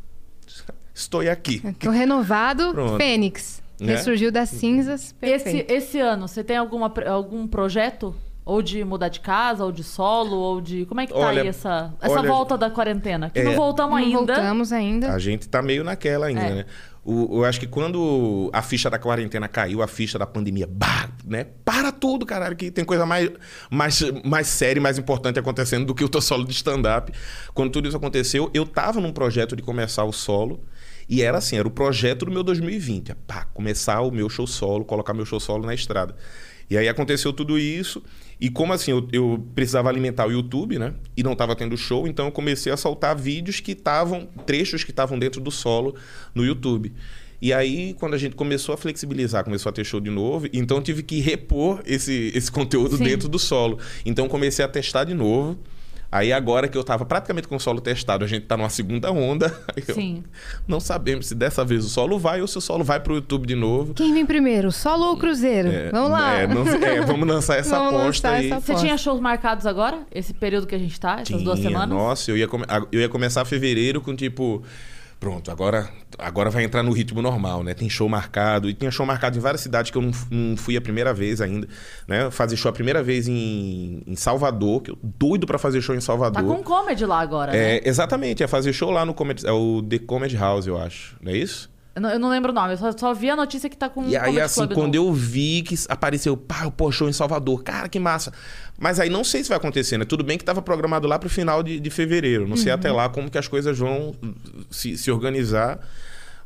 estou 0.95 1.23
aqui. 1.23 1.61
Tô 1.81 1.91
renovado, 1.91 2.73
Pronto. 2.73 2.99
Fênix. 2.99 3.61
Né? 3.81 3.97
Ressurgiu 3.97 4.31
das 4.31 4.49
cinzas. 4.49 5.15
Esse, 5.21 5.45
Perfeito. 5.45 5.73
esse 5.73 5.99
ano, 5.99 6.29
você 6.29 6.45
tem 6.45 6.57
alguma, 6.57 6.93
algum 7.09 7.49
projeto? 7.49 8.15
Ou 8.45 8.61
de 8.61 8.83
mudar 8.85 9.09
de 9.09 9.21
casa, 9.21 9.65
ou 9.65 9.71
de 9.71 9.85
solo, 9.85 10.37
ou 10.37 10.61
de. 10.61 10.85
Como 10.87 11.01
é 11.01 11.07
que 11.07 11.13
tá 11.13 11.19
Olha, 11.19 11.43
aí 11.43 11.49
essa, 11.49 11.95
essa 12.01 12.19
olha, 12.19 12.29
volta 12.29 12.59
da 12.59 12.69
quarentena? 12.71 13.31
Que 13.31 13.39
é, 13.41 13.45
não 13.45 13.55
voltamos 13.55 13.91
Não 13.93 14.05
ainda. 14.05 14.35
voltamos 14.35 14.73
ainda. 14.73 15.13
A 15.13 15.19
gente 15.19 15.49
tá 15.49 15.63
meio 15.63 15.85
naquela 15.85 16.27
ainda, 16.27 16.41
É. 16.41 16.55
né? 16.57 16.67
O, 17.05 17.39
eu 17.39 17.45
acho 17.45 17.59
que 17.59 17.67
quando 17.67 18.49
a 18.53 18.63
ficha 18.63 18.89
da 18.89 18.97
quarentena 18.99 19.49
caiu, 19.49 19.83
a 19.83 19.89
ficha 19.89 20.19
da 20.19 20.27
pandemia, 20.27 20.69
bah, 20.71 21.09
né? 21.25 21.47
Para 21.65 21.91
tudo, 21.93 22.25
caralho, 22.25 22.55
que 22.57 22.71
tem 22.71 22.85
coisa 22.85 23.05
mais, 23.05 23.29
mais, 23.71 24.01
mais 24.25 24.47
séria 24.47 24.79
e 24.79 24.83
mais 24.83 24.99
importante 24.99 25.39
acontecendo 25.39 25.85
do 25.85 25.95
que 25.95 26.05
o 26.05 26.09
teu 26.09 26.21
solo 26.21 26.45
de 26.45 26.53
stand-up. 26.53 27.13
Quando 27.55 27.71
tudo 27.73 27.89
isso 27.89 27.97
aconteceu, 27.97 28.51
eu 28.55 28.65
tava 28.67 29.01
num 29.01 29.13
projeto 29.13 29.55
de 29.57 29.63
começar 29.63 30.05
o 30.05 30.13
solo. 30.13 30.65
E 31.09 31.23
era 31.23 31.39
assim, 31.39 31.57
era 31.59 31.67
o 31.67 31.71
projeto 31.73 32.25
do 32.25 32.31
meu 32.31 32.43
2020. 32.45 33.11
é, 33.11 33.17
Pá, 33.27 33.45
começar 33.53 34.01
o 34.03 34.11
meu 34.13 34.29
show 34.29 34.47
solo, 34.47 34.85
colocar 34.85 35.13
meu 35.13 35.27
show 35.27 35.41
solo 35.41 35.67
na 35.67 35.75
estrada. 35.75 36.15
E 36.71 36.79
aí 36.79 36.89
aconteceu 36.89 37.33
tudo 37.33 37.59
isso. 37.59 38.01
E 38.43 38.51
como 38.51 38.73
assim, 38.73 38.91
eu, 38.91 39.07
eu 39.13 39.47
precisava 39.55 39.89
alimentar 39.89 40.27
o 40.27 40.33
YouTube, 40.33 40.77
né? 40.77 40.95
E 41.17 41.23
não 41.23 41.35
estava 41.35 41.55
tendo 41.55 41.77
show, 41.77 42.09
então 42.09 42.27
eu 42.27 42.33
comecei 42.33 42.73
a 42.73 42.77
soltar 42.77 43.17
vídeos 43.17 43.61
que 43.61 43.71
estavam, 43.71 44.27
trechos 44.45 44.83
que 44.83 44.91
estavam 44.91 45.17
dentro 45.17 45.41
do 45.41 45.53
solo 45.53 45.95
no 46.35 46.45
YouTube. 46.45 46.93
E 47.41 47.53
aí, 47.53 47.95
quando 48.01 48.15
a 48.15 48.19
gente 48.19 48.35
começou 48.35 48.73
a 48.75 48.77
flexibilizar, 48.77 49.45
começou 49.45 49.71
a 49.71 49.73
ter 49.73 49.85
show 49.85 50.01
de 50.01 50.11
novo, 50.11 50.49
então 50.53 50.79
eu 50.79 50.83
tive 50.83 51.05
que 51.05 51.21
repor 51.21 51.83
esse, 51.87 52.33
esse 52.35 52.51
conteúdo 52.51 52.97
Sim. 52.97 53.05
dentro 53.05 53.29
do 53.29 53.39
solo. 53.39 53.79
Então 54.05 54.29
comecei 54.29 54.65
a 54.65 54.69
testar 54.69 55.05
de 55.05 55.15
novo. 55.15 55.57
Aí 56.13 56.31
agora 56.31 56.69
que 56.69 56.77
eu 56.77 56.85
tava 56.85 57.07
praticamente 57.07 57.49
com 57.49 57.57
o 57.57 57.59
solo 57.59 57.81
testado, 57.81 58.23
a 58.23 58.29
gente 58.29 58.45
tá 58.45 58.55
numa 58.55 58.69
segunda 58.69 59.11
onda. 59.11 59.47
aí 59.75 59.83
eu- 59.89 59.95
Sim. 59.95 60.23
Não 60.69 60.79
sabemos 60.79 61.27
se 61.27 61.35
dessa 61.35 61.65
vez 61.65 61.87
o 61.87 61.89
solo 61.89 62.19
vai 62.19 62.43
ou 62.43 62.47
se 62.47 62.59
o 62.59 62.61
solo 62.61 62.85
vai 62.85 63.01
pro 63.01 63.15
YouTube 63.15 63.47
de 63.47 63.55
novo. 63.55 63.95
Quem 63.95 64.13
vem 64.13 64.27
primeiro, 64.27 64.71
solo 64.71 65.07
ou 65.07 65.17
cruzeiro? 65.17 65.69
É, 65.71 65.91
Vamos 65.91 66.11
lá. 66.11 66.35
é, 66.35 66.47
não- 66.47 66.69
é, 66.69 67.01
vamos 67.01 67.27
lançar 67.27 67.57
essa 67.59 67.79
Vamos 67.79 67.95
aposta 68.01 68.29
lançar 68.29 68.41
aí. 68.43 68.51
essa 68.51 68.61
Você 68.61 68.75
tinha 68.75 68.99
shows 68.99 69.21
marcados 69.21 69.65
agora? 69.67 70.01
Esse 70.15 70.35
período 70.35 70.67
que 70.67 70.75
a 70.75 70.79
gente 70.79 71.01
tá? 71.01 71.21
Essas 71.23 71.43
duas 71.43 71.59
Tinha, 71.59 71.71
semanas? 71.71 71.97
Nossa, 71.97 72.31
eu 72.31 72.37
ia, 72.37 72.47
come- 72.47 72.67
eu 72.93 73.01
ia 73.01 73.09
começar 73.09 73.45
fevereiro 73.47 74.01
com 74.03 74.15
tipo. 74.15 74.63
Pronto, 75.23 75.53
agora, 75.53 75.89
agora 76.19 76.51
vai 76.51 76.65
entrar 76.65 76.83
no 76.83 76.91
ritmo 76.91 77.23
normal, 77.23 77.63
né? 77.63 77.75
Tem 77.75 77.89
show 77.89 78.09
marcado. 78.09 78.69
E 78.69 78.75
tinha 78.75 78.91
show 78.91 79.07
marcado 79.07 79.39
em 79.39 79.41
várias 79.41 79.61
cidades 79.61 79.93
que 79.93 79.97
eu 79.97 80.03
não, 80.03 80.11
não 80.29 80.57
fui 80.57 80.77
a 80.77 80.81
primeira 80.81 81.15
vez 81.15 81.41
ainda. 81.41 81.69
Né? 82.09 82.29
Fazer 82.33 82.57
show 82.57 82.69
a 82.69 82.73
primeira 82.73 83.05
vez 83.05 83.29
em, 83.29 84.03
em 84.05 84.17
Salvador, 84.17 84.83
que 84.83 84.91
eu 84.91 84.99
doido 85.01 85.47
pra 85.47 85.61
fazer 85.61 85.81
show 85.81 85.95
em 85.95 85.99
Tá 85.99 86.07
Salvador. 86.07 86.43
com 86.43 86.61
comedy 86.65 87.07
lá 87.07 87.21
agora, 87.21 87.53
né? 87.53 87.77
É, 87.77 87.89
exatamente, 87.89 88.43
é 88.43 88.49
fazer 88.49 88.73
show 88.73 88.91
lá 88.91 89.05
no 89.05 89.15
Comedy, 89.15 89.47
é 89.47 89.53
o 89.53 89.81
The 89.81 90.01
Comedy 90.01 90.37
House, 90.37 90.67
eu 90.67 90.77
acho. 90.77 91.17
Não 91.23 91.31
é 91.31 91.37
isso? 91.37 91.71
Eu 91.95 92.19
não, 92.19 92.31
lembro 92.31 92.53
o 92.53 92.55
nome, 92.55 92.73
eu 92.73 92.79
só, 92.79 92.91
só 92.97 93.13
vi 93.13 93.29
a 93.29 93.37
notícia 93.37 93.69
que 93.69 93.77
tá 93.77 93.87
com 93.87 94.09
E 94.09 94.17
aí, 94.17 94.41
assim, 94.41 94.67
quando 94.69 94.95
novo. 94.95 95.11
eu 95.11 95.13
vi 95.13 95.61
que 95.61 95.75
apareceu, 95.89 96.35
pá, 96.37 96.73
o 96.79 96.91
show 96.91 97.07
em 97.07 97.13
Salvador, 97.13 97.63
cara, 97.63 97.87
que 97.87 97.99
massa. 97.99 98.33
Mas 98.79 98.99
aí 98.99 99.11
não 99.11 99.23
sei 99.23 99.43
se 99.43 99.51
vai 99.51 99.59
acontecer, 99.59 99.99
né? 99.99 100.07
Tudo 100.07 100.25
bem 100.25 100.39
que 100.39 100.45
tava 100.45 100.63
programado 100.63 101.07
lá 101.07 101.19
pro 101.19 101.29
final 101.29 101.63
de, 101.63 101.79
de 101.79 101.91
fevereiro. 101.91 102.49
Não 102.49 102.57
sei 102.57 102.73
até 102.73 102.91
lá 102.91 103.11
como 103.11 103.31
que 103.31 103.37
as 103.37 103.47
coisas 103.47 103.79
vão 103.79 104.15
se, 104.71 104.97
se 104.97 105.11
organizar. 105.11 105.81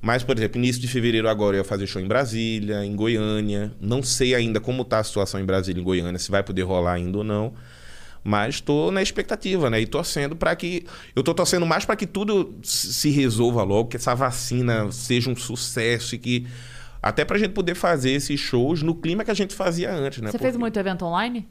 Mas, 0.02 0.22
por 0.22 0.36
exemplo, 0.36 0.58
início 0.58 0.80
de 0.80 0.88
fevereiro 0.88 1.28
agora 1.28 1.56
eu 1.56 1.60
ia 1.60 1.64
fazer 1.64 1.86
show 1.86 2.02
em 2.02 2.08
Brasília, 2.08 2.84
em 2.84 2.94
Goiânia. 2.94 3.72
Não 3.80 4.02
sei 4.02 4.34
ainda 4.34 4.60
como 4.60 4.84
tá 4.84 4.98
a 4.98 5.04
situação 5.04 5.40
em 5.40 5.44
Brasília 5.44 5.78
e 5.78 5.82
em 5.82 5.84
Goiânia, 5.84 6.18
se 6.18 6.30
vai 6.30 6.42
poder 6.42 6.62
rolar 6.62 6.94
ainda 6.94 7.18
ou 7.18 7.24
não. 7.24 7.54
Mas 8.26 8.60
tô 8.60 8.90
na 8.90 9.00
expectativa, 9.00 9.70
né? 9.70 9.80
E 9.80 9.86
torcendo 9.86 10.34
para 10.34 10.56
que. 10.56 10.84
Eu 11.14 11.22
tô 11.22 11.32
torcendo 11.32 11.64
mais 11.64 11.84
para 11.84 11.94
que 11.94 12.08
tudo 12.08 12.56
se 12.60 13.08
resolva 13.10 13.62
logo, 13.62 13.88
que 13.88 13.96
essa 13.96 14.16
vacina 14.16 14.90
seja 14.90 15.30
um 15.30 15.36
sucesso 15.36 16.16
e 16.16 16.18
que. 16.18 16.46
Até 17.00 17.24
pra 17.24 17.38
gente 17.38 17.52
poder 17.52 17.76
fazer 17.76 18.10
esses 18.10 18.40
shows 18.40 18.82
no 18.82 18.96
clima 18.96 19.24
que 19.24 19.30
a 19.30 19.34
gente 19.34 19.54
fazia 19.54 19.94
antes, 19.94 20.20
né? 20.20 20.32
Você 20.32 20.38
fez 20.38 20.54
Porque 20.54 20.58
muito 20.58 20.76
evento 20.76 21.04
online? 21.04 21.46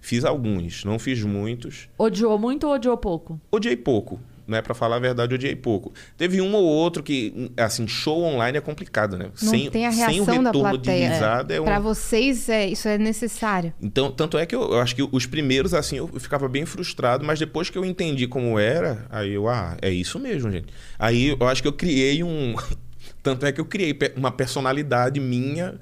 Fiz 0.00 0.24
alguns, 0.24 0.84
não 0.84 0.96
fiz 0.96 1.24
muitos. 1.24 1.88
Odiou 1.98 2.38
muito 2.38 2.68
ou 2.68 2.74
odiou 2.74 2.96
pouco? 2.96 3.40
Odiei 3.50 3.76
pouco, 3.76 4.20
né? 4.52 4.62
Pra 4.62 4.74
falar 4.74 4.96
a 4.96 4.98
verdade, 5.00 5.34
odiei 5.34 5.56
pouco. 5.56 5.92
Teve 6.16 6.40
um 6.40 6.54
ou 6.54 6.62
outro 6.64 7.02
que, 7.02 7.50
assim, 7.56 7.88
show 7.88 8.22
online 8.22 8.58
é 8.58 8.60
complicado, 8.60 9.16
né? 9.18 9.30
Não 9.42 9.70
tem 9.70 9.86
a 9.86 9.90
reação 9.90 10.24
sem 10.24 10.38
o 10.38 10.42
da 10.42 10.50
retorno 10.50 10.68
plateia. 10.70 11.08
de 11.08 11.12
risada 11.14 11.54
é 11.54 11.60
um... 11.60 11.64
Pra 11.64 11.80
vocês, 11.80 12.48
é, 12.48 12.68
isso 12.68 12.86
é 12.86 12.96
necessário. 12.98 13.72
Então, 13.82 14.10
tanto 14.12 14.38
é 14.38 14.46
que 14.46 14.54
eu, 14.54 14.62
eu 14.72 14.78
acho 14.80 14.94
que 14.94 15.02
os 15.10 15.26
primeiros, 15.26 15.74
assim, 15.74 15.96
eu 15.96 16.06
ficava 16.06 16.48
bem 16.48 16.64
frustrado, 16.64 17.24
mas 17.24 17.38
depois 17.38 17.68
que 17.68 17.76
eu 17.76 17.84
entendi 17.84 18.26
como 18.28 18.58
era, 18.58 19.06
aí 19.10 19.32
eu, 19.32 19.48
ah, 19.48 19.76
é 19.82 19.90
isso 19.90 20.18
mesmo, 20.18 20.50
gente. 20.50 20.66
Aí 20.98 21.36
eu 21.40 21.48
acho 21.48 21.60
que 21.62 21.68
eu 21.68 21.72
criei 21.72 22.22
um. 22.22 22.54
Tanto 23.22 23.46
é 23.46 23.52
que 23.52 23.60
eu 23.60 23.64
criei 23.64 23.96
uma 24.16 24.30
personalidade 24.32 25.18
minha 25.20 25.74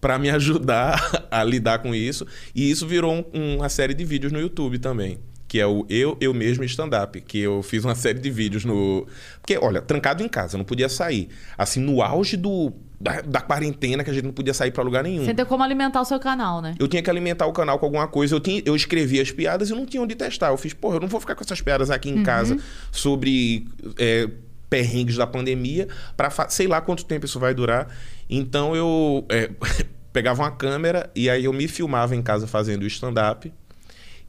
para 0.00 0.18
me 0.18 0.30
ajudar 0.30 1.26
a 1.30 1.42
lidar 1.42 1.78
com 1.78 1.94
isso. 1.94 2.26
E 2.54 2.70
isso 2.70 2.86
virou 2.86 3.28
um- 3.34 3.56
uma 3.56 3.68
série 3.68 3.94
de 3.94 4.04
vídeos 4.04 4.32
no 4.32 4.38
YouTube 4.40 4.78
também. 4.78 5.18
Que 5.54 5.60
é 5.60 5.66
o 5.68 5.86
Eu, 5.88 6.16
Eu 6.20 6.34
Mesmo 6.34 6.64
Stand-Up. 6.64 7.20
Que 7.20 7.38
eu 7.38 7.62
fiz 7.62 7.84
uma 7.84 7.94
série 7.94 8.18
de 8.18 8.28
vídeos 8.28 8.64
no. 8.64 9.06
Porque, 9.40 9.56
olha, 9.56 9.80
trancado 9.80 10.20
em 10.20 10.26
casa, 10.26 10.58
não 10.58 10.64
podia 10.64 10.88
sair. 10.88 11.28
Assim, 11.56 11.78
no 11.78 12.02
auge 12.02 12.36
do. 12.36 12.72
Da, 13.00 13.20
da 13.20 13.40
quarentena, 13.40 14.02
que 14.02 14.10
a 14.10 14.12
gente 14.12 14.24
não 14.24 14.32
podia 14.32 14.52
sair 14.52 14.72
para 14.72 14.82
lugar 14.82 15.04
nenhum. 15.04 15.24
Sem 15.24 15.32
ter 15.32 15.44
como 15.44 15.62
alimentar 15.62 16.00
o 16.00 16.04
seu 16.04 16.18
canal, 16.18 16.60
né? 16.60 16.74
Eu 16.76 16.88
tinha 16.88 17.00
que 17.00 17.08
alimentar 17.08 17.46
o 17.46 17.52
canal 17.52 17.78
com 17.78 17.86
alguma 17.86 18.08
coisa. 18.08 18.34
Eu, 18.34 18.40
tinha, 18.40 18.62
eu 18.66 18.74
escrevia 18.74 19.22
as 19.22 19.30
piadas 19.30 19.70
e 19.70 19.74
não 19.74 19.86
tinha 19.86 20.02
onde 20.02 20.16
testar. 20.16 20.48
Eu 20.48 20.56
fiz, 20.56 20.74
porra, 20.74 20.96
eu 20.96 21.00
não 21.00 21.06
vou 21.06 21.20
ficar 21.20 21.36
com 21.36 21.44
essas 21.44 21.60
piadas 21.60 21.88
aqui 21.88 22.10
em 22.10 22.24
casa 22.24 22.58
sobre 22.90 23.68
é, 23.96 24.28
perrengues 24.68 25.14
da 25.14 25.26
pandemia 25.26 25.86
para 26.16 26.32
sei 26.48 26.66
lá 26.66 26.80
quanto 26.80 27.04
tempo 27.04 27.26
isso 27.26 27.38
vai 27.38 27.54
durar. 27.54 27.86
Então 28.28 28.74
eu 28.74 29.24
é, 29.28 29.48
pegava 30.12 30.42
uma 30.42 30.50
câmera 30.50 31.08
e 31.14 31.30
aí 31.30 31.44
eu 31.44 31.52
me 31.52 31.68
filmava 31.68 32.16
em 32.16 32.22
casa 32.22 32.48
fazendo 32.48 32.82
o 32.82 32.86
stand-up. 32.88 33.52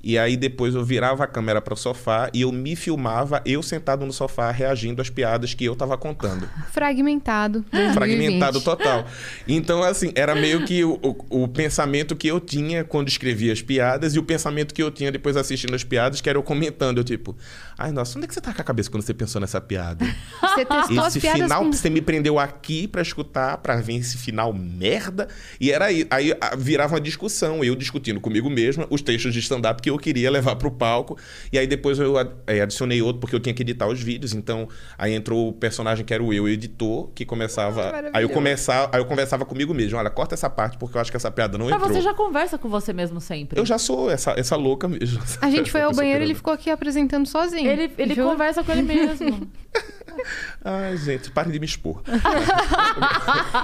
E 0.05 0.19
aí 0.19 0.37
depois 0.37 0.75
eu 0.75 0.85
virava 0.85 1.23
a 1.23 1.27
câmera 1.27 1.59
para 1.59 1.73
o 1.73 1.77
sofá 1.77 2.29
e 2.31 2.41
eu 2.41 2.51
me 2.51 2.75
filmava, 2.75 3.41
eu 3.43 3.63
sentado 3.63 4.05
no 4.05 4.13
sofá, 4.13 4.51
reagindo 4.51 5.01
às 5.01 5.09
piadas 5.09 5.55
que 5.55 5.65
eu 5.65 5.75
tava 5.75 5.97
contando. 5.97 6.47
Fragmentado. 6.71 7.65
2020. 7.71 7.93
Fragmentado 7.95 8.61
total. 8.61 9.05
Então, 9.47 9.81
assim, 9.81 10.11
era 10.15 10.35
meio 10.35 10.65
que 10.65 10.83
o, 10.83 10.99
o, 11.01 11.43
o 11.43 11.47
pensamento 11.47 12.15
que 12.15 12.27
eu 12.27 12.39
tinha 12.39 12.83
quando 12.83 13.07
escrevia 13.07 13.51
as 13.51 13.61
piadas 13.61 14.13
e 14.13 14.19
o 14.19 14.23
pensamento 14.23 14.73
que 14.73 14.83
eu 14.83 14.91
tinha 14.91 15.11
depois 15.11 15.35
assistindo 15.37 15.73
as 15.73 15.83
piadas, 15.83 16.21
que 16.21 16.29
era 16.29 16.37
eu 16.37 16.43
comentando, 16.43 16.99
eu 16.99 17.03
tipo, 17.03 17.35
ai, 17.77 17.91
nossa, 17.91 18.17
onde 18.17 18.25
é 18.25 18.27
que 18.27 18.33
você 18.33 18.41
tá 18.41 18.53
com 18.53 18.61
a 18.61 18.63
cabeça 18.63 18.91
quando 18.91 19.03
você 19.03 19.13
pensou 19.13 19.41
nessa 19.41 19.59
piada? 19.59 20.05
Você 20.55 20.63
testou 20.63 21.07
Esse 21.07 21.19
final, 21.19 21.65
com... 21.65 21.73
você 21.73 21.89
me 21.89 22.01
prendeu 22.01 22.39
aqui 22.39 22.87
pra 22.87 23.01
escutar, 23.01 23.57
pra 23.57 23.75
ver 23.75 23.95
esse 23.95 24.17
final 24.17 24.53
merda. 24.53 25.27
E 25.59 25.69
era 25.69 25.85
aí, 25.85 26.07
aí 26.09 26.33
ah, 26.39 26.55
virava 26.55 26.93
uma 26.93 27.01
discussão, 27.01 27.61
eu 27.61 27.75
discutindo 27.75 28.21
comigo 28.21 28.49
mesma 28.49 28.87
os 28.89 29.01
textos 29.01 29.33
de 29.33 29.39
stand-up 29.39 29.81
que 29.81 29.89
eu 29.89 29.94
queria 29.97 30.29
levar 30.31 30.55
pro 30.55 30.71
palco. 30.71 31.17
E 31.51 31.57
aí 31.59 31.67
depois 31.67 31.99
eu 31.99 32.17
ad- 32.17 32.31
adicionei 32.61 33.01
outro, 33.01 33.19
porque 33.19 33.35
eu 33.35 33.39
tinha 33.39 33.53
que 33.53 33.61
editar 33.63 33.87
os 33.87 34.01
vídeos. 34.01 34.33
Então, 34.33 34.67
aí 34.97 35.13
entrou 35.13 35.49
o 35.49 35.53
personagem 35.53 36.05
que 36.05 36.13
era 36.13 36.23
o 36.23 36.33
eu, 36.33 36.43
o 36.43 36.49
editor, 36.49 37.09
que 37.15 37.25
começava. 37.25 37.91
aí 38.13 38.23
eu 38.23 38.29
começava, 38.29 38.89
aí 38.93 38.99
eu 39.01 39.05
conversava 39.05 39.45
comigo 39.45 39.73
mesmo, 39.73 39.97
olha, 39.97 40.09
corta 40.09 40.33
essa 40.35 40.49
parte, 40.49 40.77
porque 40.77 40.97
eu 40.97 41.01
acho 41.01 41.11
que 41.11 41.17
essa 41.17 41.31
piada 41.31 41.57
não 41.57 41.65
Mas 41.65 41.75
entrou. 41.75 41.93
você 41.93 42.01
já 42.01 42.13
conversa 42.13 42.57
com 42.57 42.69
você 42.69 42.93
mesmo 42.93 43.19
sempre. 43.21 43.59
Eu 43.59 43.65
já 43.65 43.77
sou 43.77 44.09
essa, 44.11 44.31
essa 44.37 44.55
louca 44.55 44.87
mesmo. 44.87 45.19
A 45.41 45.49
gente 45.49 45.71
foi 45.71 45.81
ao 45.83 45.93
banheiro 45.93 46.21
e 46.23 46.27
ele 46.27 46.35
ficou 46.35 46.53
aqui 46.53 46.69
apresentando 46.69 47.25
sozinho. 47.27 47.69
Ele, 47.69 47.91
ele 47.97 48.13
Viu? 48.13 48.25
conversa 48.27 48.63
com 48.63 48.71
ele 48.71 48.81
mesmo. 48.83 49.47
Ai, 50.63 50.97
gente, 50.97 51.29
pare 51.31 51.51
de 51.51 51.59
me 51.59 51.65
expor. 51.65 52.01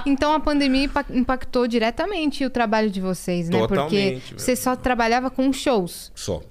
Então 0.06 0.32
a 0.32 0.40
pandemia 0.40 0.84
impa- 0.84 1.04
impactou 1.10 1.66
diretamente 1.66 2.44
o 2.44 2.50
trabalho 2.50 2.90
de 2.90 3.00
vocês, 3.00 3.48
né? 3.48 3.58
Porque 3.58 3.74
Totalmente, 3.74 4.24
velho. 4.30 4.38
você 4.40 4.56
só 4.56 4.76
trabalhava 4.76 5.30
com 5.30 5.52
shows. 5.52 6.10
Só. 6.14 6.42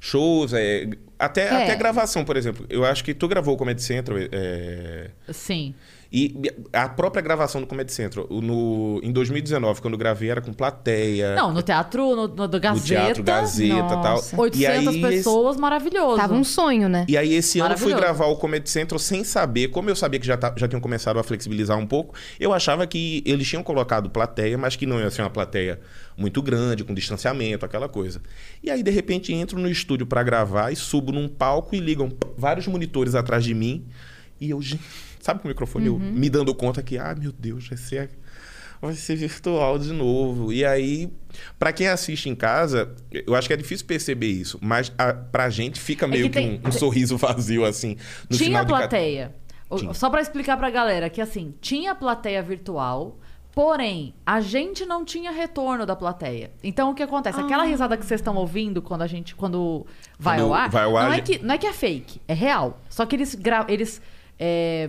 Shows, 0.00 0.52
é, 0.52 0.88
até, 1.18 1.42
É. 1.48 1.62
até 1.64 1.76
gravação, 1.76 2.24
por 2.24 2.36
exemplo. 2.36 2.64
Eu 2.70 2.84
acho 2.84 3.02
que 3.02 3.12
tu 3.12 3.26
gravou 3.26 3.54
o 3.54 3.56
Comedy 3.58 3.82
Central. 3.82 4.18
É, 4.30 5.10
Sim. 5.32 5.74
E 6.10 6.34
a 6.72 6.88
própria 6.88 7.20
gravação 7.20 7.60
do 7.60 7.66
Comedy 7.66 7.92
Central, 7.92 8.26
no, 8.30 8.98
em 9.02 9.12
2019, 9.12 9.82
quando 9.82 9.92
eu 9.94 9.98
gravei, 9.98 10.30
era 10.30 10.40
com 10.40 10.54
plateia. 10.54 11.34
Não, 11.34 11.52
no 11.52 11.60
teatro, 11.60 12.16
no, 12.16 12.28
no 12.28 12.48
do 12.48 12.56
no 12.56 12.60
Gazeta. 12.60 12.86
Teatro 13.04 13.22
Gazeta 13.22 13.74
e 13.74 13.78
tal. 13.88 14.02
Nossa. 14.16 14.40
800 14.40 14.58
E 14.60 14.66
aí, 14.88 15.00
pessoas, 15.02 15.56
maravilhoso. 15.58 16.16
Tava 16.16 16.32
um 16.32 16.42
sonho, 16.44 16.88
né? 16.88 17.04
E 17.06 17.16
aí, 17.16 17.34
esse 17.34 17.60
ano 17.60 17.74
eu 17.74 17.78
fui 17.78 17.92
gravar 17.92 18.26
o 18.26 18.36
Comedy 18.36 18.70
Central 18.70 18.98
sem 18.98 19.22
saber, 19.22 19.68
como 19.68 19.90
eu 19.90 19.96
sabia 19.96 20.18
que 20.18 20.26
já, 20.26 20.36
tá- 20.38 20.54
já 20.56 20.66
tinham 20.66 20.80
começado 20.80 21.18
a 21.18 21.22
flexibilizar 21.22 21.76
um 21.76 21.86
pouco, 21.86 22.14
eu 22.40 22.54
achava 22.54 22.86
que 22.86 23.22
eles 23.26 23.46
tinham 23.46 23.62
colocado 23.62 24.08
plateia, 24.08 24.56
mas 24.56 24.76
que 24.76 24.86
não 24.86 24.98
ia 24.98 25.10
ser 25.10 25.20
uma 25.22 25.30
plateia 25.30 25.78
muito 26.16 26.40
grande, 26.40 26.84
com 26.84 26.94
distanciamento, 26.94 27.66
aquela 27.66 27.88
coisa. 27.88 28.22
E 28.62 28.70
aí, 28.70 28.82
de 28.82 28.90
repente, 28.90 29.32
entro 29.34 29.58
no 29.58 29.68
estúdio 29.68 30.06
pra 30.06 30.22
gravar 30.22 30.72
e 30.72 30.76
subo 30.76 31.12
num 31.12 31.28
palco 31.28 31.74
e 31.76 31.80
ligam 31.80 32.10
vários 32.36 32.66
monitores 32.66 33.14
atrás 33.14 33.44
de 33.44 33.52
mim. 33.52 33.84
E 34.40 34.50
eu, 34.50 34.62
gente, 34.62 34.82
sabe 35.28 35.40
com 35.40 35.48
o 35.48 35.50
microfone? 35.50 35.86
Eu 35.86 35.98
me 35.98 36.28
dando 36.30 36.54
conta 36.54 36.82
que, 36.82 36.96
ah, 36.98 37.14
meu 37.18 37.32
Deus, 37.32 37.68
vai 37.68 37.76
ser 37.78 38.10
vai 38.80 38.94
ser 38.94 39.16
virtual 39.16 39.76
de 39.78 39.92
novo. 39.92 40.52
E 40.52 40.64
aí, 40.64 41.10
pra 41.58 41.72
quem 41.72 41.88
assiste 41.88 42.28
em 42.28 42.34
casa, 42.34 42.94
eu 43.10 43.34
acho 43.34 43.48
que 43.48 43.52
é 43.52 43.56
difícil 43.56 43.84
perceber 43.86 44.28
isso, 44.28 44.56
mas 44.62 44.92
a, 44.96 45.12
pra 45.12 45.50
gente 45.50 45.80
fica 45.80 46.06
meio 46.06 46.24
que 46.24 46.28
que, 46.30 46.38
tem- 46.38 46.60
um, 46.64 46.68
um 46.68 46.72
sorriso 46.72 47.16
vazio 47.18 47.64
assim 47.64 47.96
no 48.30 48.36
tinha 48.36 48.46
final 48.48 48.64
de 48.64 48.68
plateia. 48.68 49.34
O- 49.68 49.76
Tinha. 49.76 49.92
Só 49.94 50.08
pra 50.08 50.20
explicar 50.22 50.56
pra 50.56 50.70
galera 50.70 51.10
que 51.10 51.20
assim, 51.20 51.52
tinha 51.60 51.92
plateia 51.94 52.40
virtual, 52.42 53.18
porém, 53.52 54.14
a 54.24 54.40
gente 54.40 54.86
não 54.86 55.04
tinha 55.04 55.32
retorno 55.32 55.84
da 55.84 55.96
plateia. 55.96 56.52
Então 56.62 56.92
o 56.92 56.94
que 56.94 57.02
acontece? 57.02 57.40
Aquela 57.40 57.64
risada 57.64 57.96
que 57.96 58.06
vocês 58.06 58.20
estão 58.20 58.36
ouvindo 58.36 58.80
quando 58.80 59.02
a 59.02 59.06
gente 59.08 59.34
quando 59.34 59.84
vai 60.18 60.38
Quando 60.38 60.46
ao 60.46 60.54
ar, 60.54 60.70
vai 60.70 60.84
ao 60.84 60.96
ar, 60.96 61.06
não, 61.08 61.12
é 61.14 61.20
que, 61.20 61.38
não 61.40 61.54
é 61.54 61.58
que 61.58 61.66
é 61.66 61.72
fake, 61.72 62.20
é 62.28 62.32
real. 62.32 62.80
Só 62.88 63.04
que 63.04 63.16
eles 63.16 63.34
gra... 63.34 63.66
eles 63.68 64.00
é, 64.38 64.88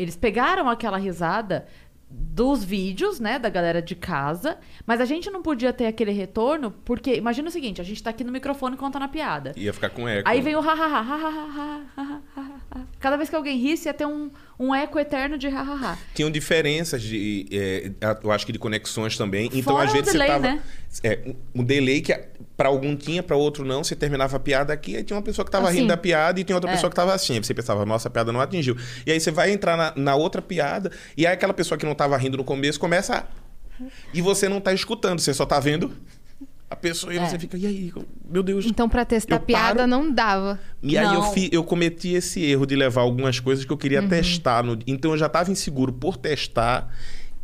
eles 0.00 0.16
pegaram 0.16 0.68
aquela 0.68 0.98
risada 0.98 1.66
dos 2.12 2.64
vídeos, 2.64 3.20
né, 3.20 3.38
da 3.38 3.48
galera 3.48 3.80
de 3.80 3.94
casa, 3.94 4.58
mas 4.84 5.00
a 5.00 5.04
gente 5.04 5.30
não 5.30 5.42
podia 5.42 5.72
ter 5.72 5.86
aquele 5.86 6.10
retorno 6.10 6.72
porque 6.84 7.14
imagina 7.14 7.48
o 7.48 7.52
seguinte, 7.52 7.80
a 7.80 7.84
gente 7.84 8.02
tá 8.02 8.10
aqui 8.10 8.24
no 8.24 8.32
microfone 8.32 8.76
contando 8.76 9.04
a 9.04 9.08
piada. 9.08 9.52
Ia 9.56 9.72
ficar 9.72 9.90
com 9.90 10.08
eco. 10.08 10.28
Aí 10.28 10.40
vem 10.40 10.56
o 10.56 10.60
ha-ha-ha, 10.60 11.00
ha-ha-ha, 11.00 11.52
ha-ha-ha, 11.56 12.20
ha-ha. 12.36 12.86
Cada 12.98 13.16
vez 13.16 13.30
que 13.30 13.36
alguém 13.36 13.56
risse, 13.58 13.88
ia 13.88 13.94
ter 13.94 14.06
um, 14.06 14.28
um 14.62 14.74
eco 14.74 14.98
eterno 14.98 15.38
de 15.38 15.48
ha-ha-ha. 15.48 15.96
Tinham 16.14 16.30
diferenças 16.30 17.00
de, 17.00 17.46
é, 17.50 17.90
eu 18.22 18.30
acho 18.30 18.44
que 18.44 18.52
de 18.52 18.58
conexões 18.58 19.16
também. 19.16 19.46
Então, 19.54 19.72
Fora 19.74 19.86
às 19.86 19.92
vezes 19.92 20.12
delay, 20.12 20.28
você 20.28 20.32
tava. 20.34 20.46
né? 20.54 20.62
É, 21.02 21.20
um 21.26 21.34
um 21.62 21.64
delay 21.64 22.00
que 22.02 22.14
pra 22.56 22.68
algum 22.68 22.94
tinha, 22.94 23.22
pra 23.22 23.36
outro 23.36 23.64
não. 23.64 23.82
Você 23.82 23.96
terminava 23.96 24.36
a 24.36 24.40
piada 24.40 24.70
aqui, 24.72 24.96
aí 24.96 25.02
tinha 25.02 25.16
uma 25.16 25.22
pessoa 25.22 25.44
que 25.46 25.50
tava 25.50 25.68
Assim. 25.68 25.78
rindo 25.78 25.88
da 25.88 25.96
piada 25.96 26.38
e 26.38 26.44
tinha 26.44 26.54
outra 26.54 26.70
É. 26.70 26.74
pessoa 26.74 26.90
que 26.90 26.96
tava 26.96 27.14
assim. 27.14 27.34
Aí 27.36 27.42
você 27.42 27.54
pensava, 27.54 27.86
nossa, 27.86 28.08
a 28.08 28.10
piada 28.10 28.30
não 28.32 28.40
atingiu. 28.40 28.76
E 29.06 29.10
aí 29.10 29.18
você 29.18 29.30
vai 29.30 29.50
entrar 29.50 29.76
na, 29.78 29.92
na 29.96 30.14
outra 30.14 30.42
piada, 30.42 30.92
e 31.16 31.26
aí 31.26 31.32
aquela 31.32 31.54
pessoa 31.54 31.78
que 31.78 31.86
não 31.86 31.94
tava 31.94 32.16
rindo 32.18 32.36
no 32.36 32.44
começo 32.44 32.78
começa 32.78 33.16
a. 33.16 33.84
E 34.12 34.20
você 34.20 34.46
não 34.46 34.60
tá 34.60 34.74
escutando, 34.74 35.20
você 35.20 35.32
só 35.32 35.46
tá 35.46 35.58
vendo 35.58 35.90
a 36.70 36.76
pessoa 36.76 37.12
e 37.12 37.18
É. 37.18 37.26
você 37.28 37.36
fica, 37.38 37.58
e 37.58 37.66
aí, 37.66 37.92
meu 38.30 38.42
Deus. 38.44 38.64
Então, 38.64 38.88
pra 38.88 39.04
testar 39.04 39.40
piada, 39.40 39.80
paro- 39.80 39.86
não 39.88 40.10
dava. 40.12 40.58
E 40.82 40.96
aí 40.96 41.12
eu, 41.14 41.22
fi- 41.24 41.50
eu 41.52 41.64
cometi 41.64 42.10
esse 42.14 42.40
erro 42.44 42.64
de 42.64 42.76
levar 42.76 43.00
algumas 43.02 43.40
coisas 43.40 43.64
que 43.64 43.72
eu 43.72 43.76
queria 43.76 44.02
testar. 44.06 44.62
no- 44.62 44.78
então 44.86 45.10
eu 45.10 45.18
já 45.18 45.26
estava 45.26 45.50
inseguro 45.50 45.92
por 45.92 46.16
testar. 46.16 46.88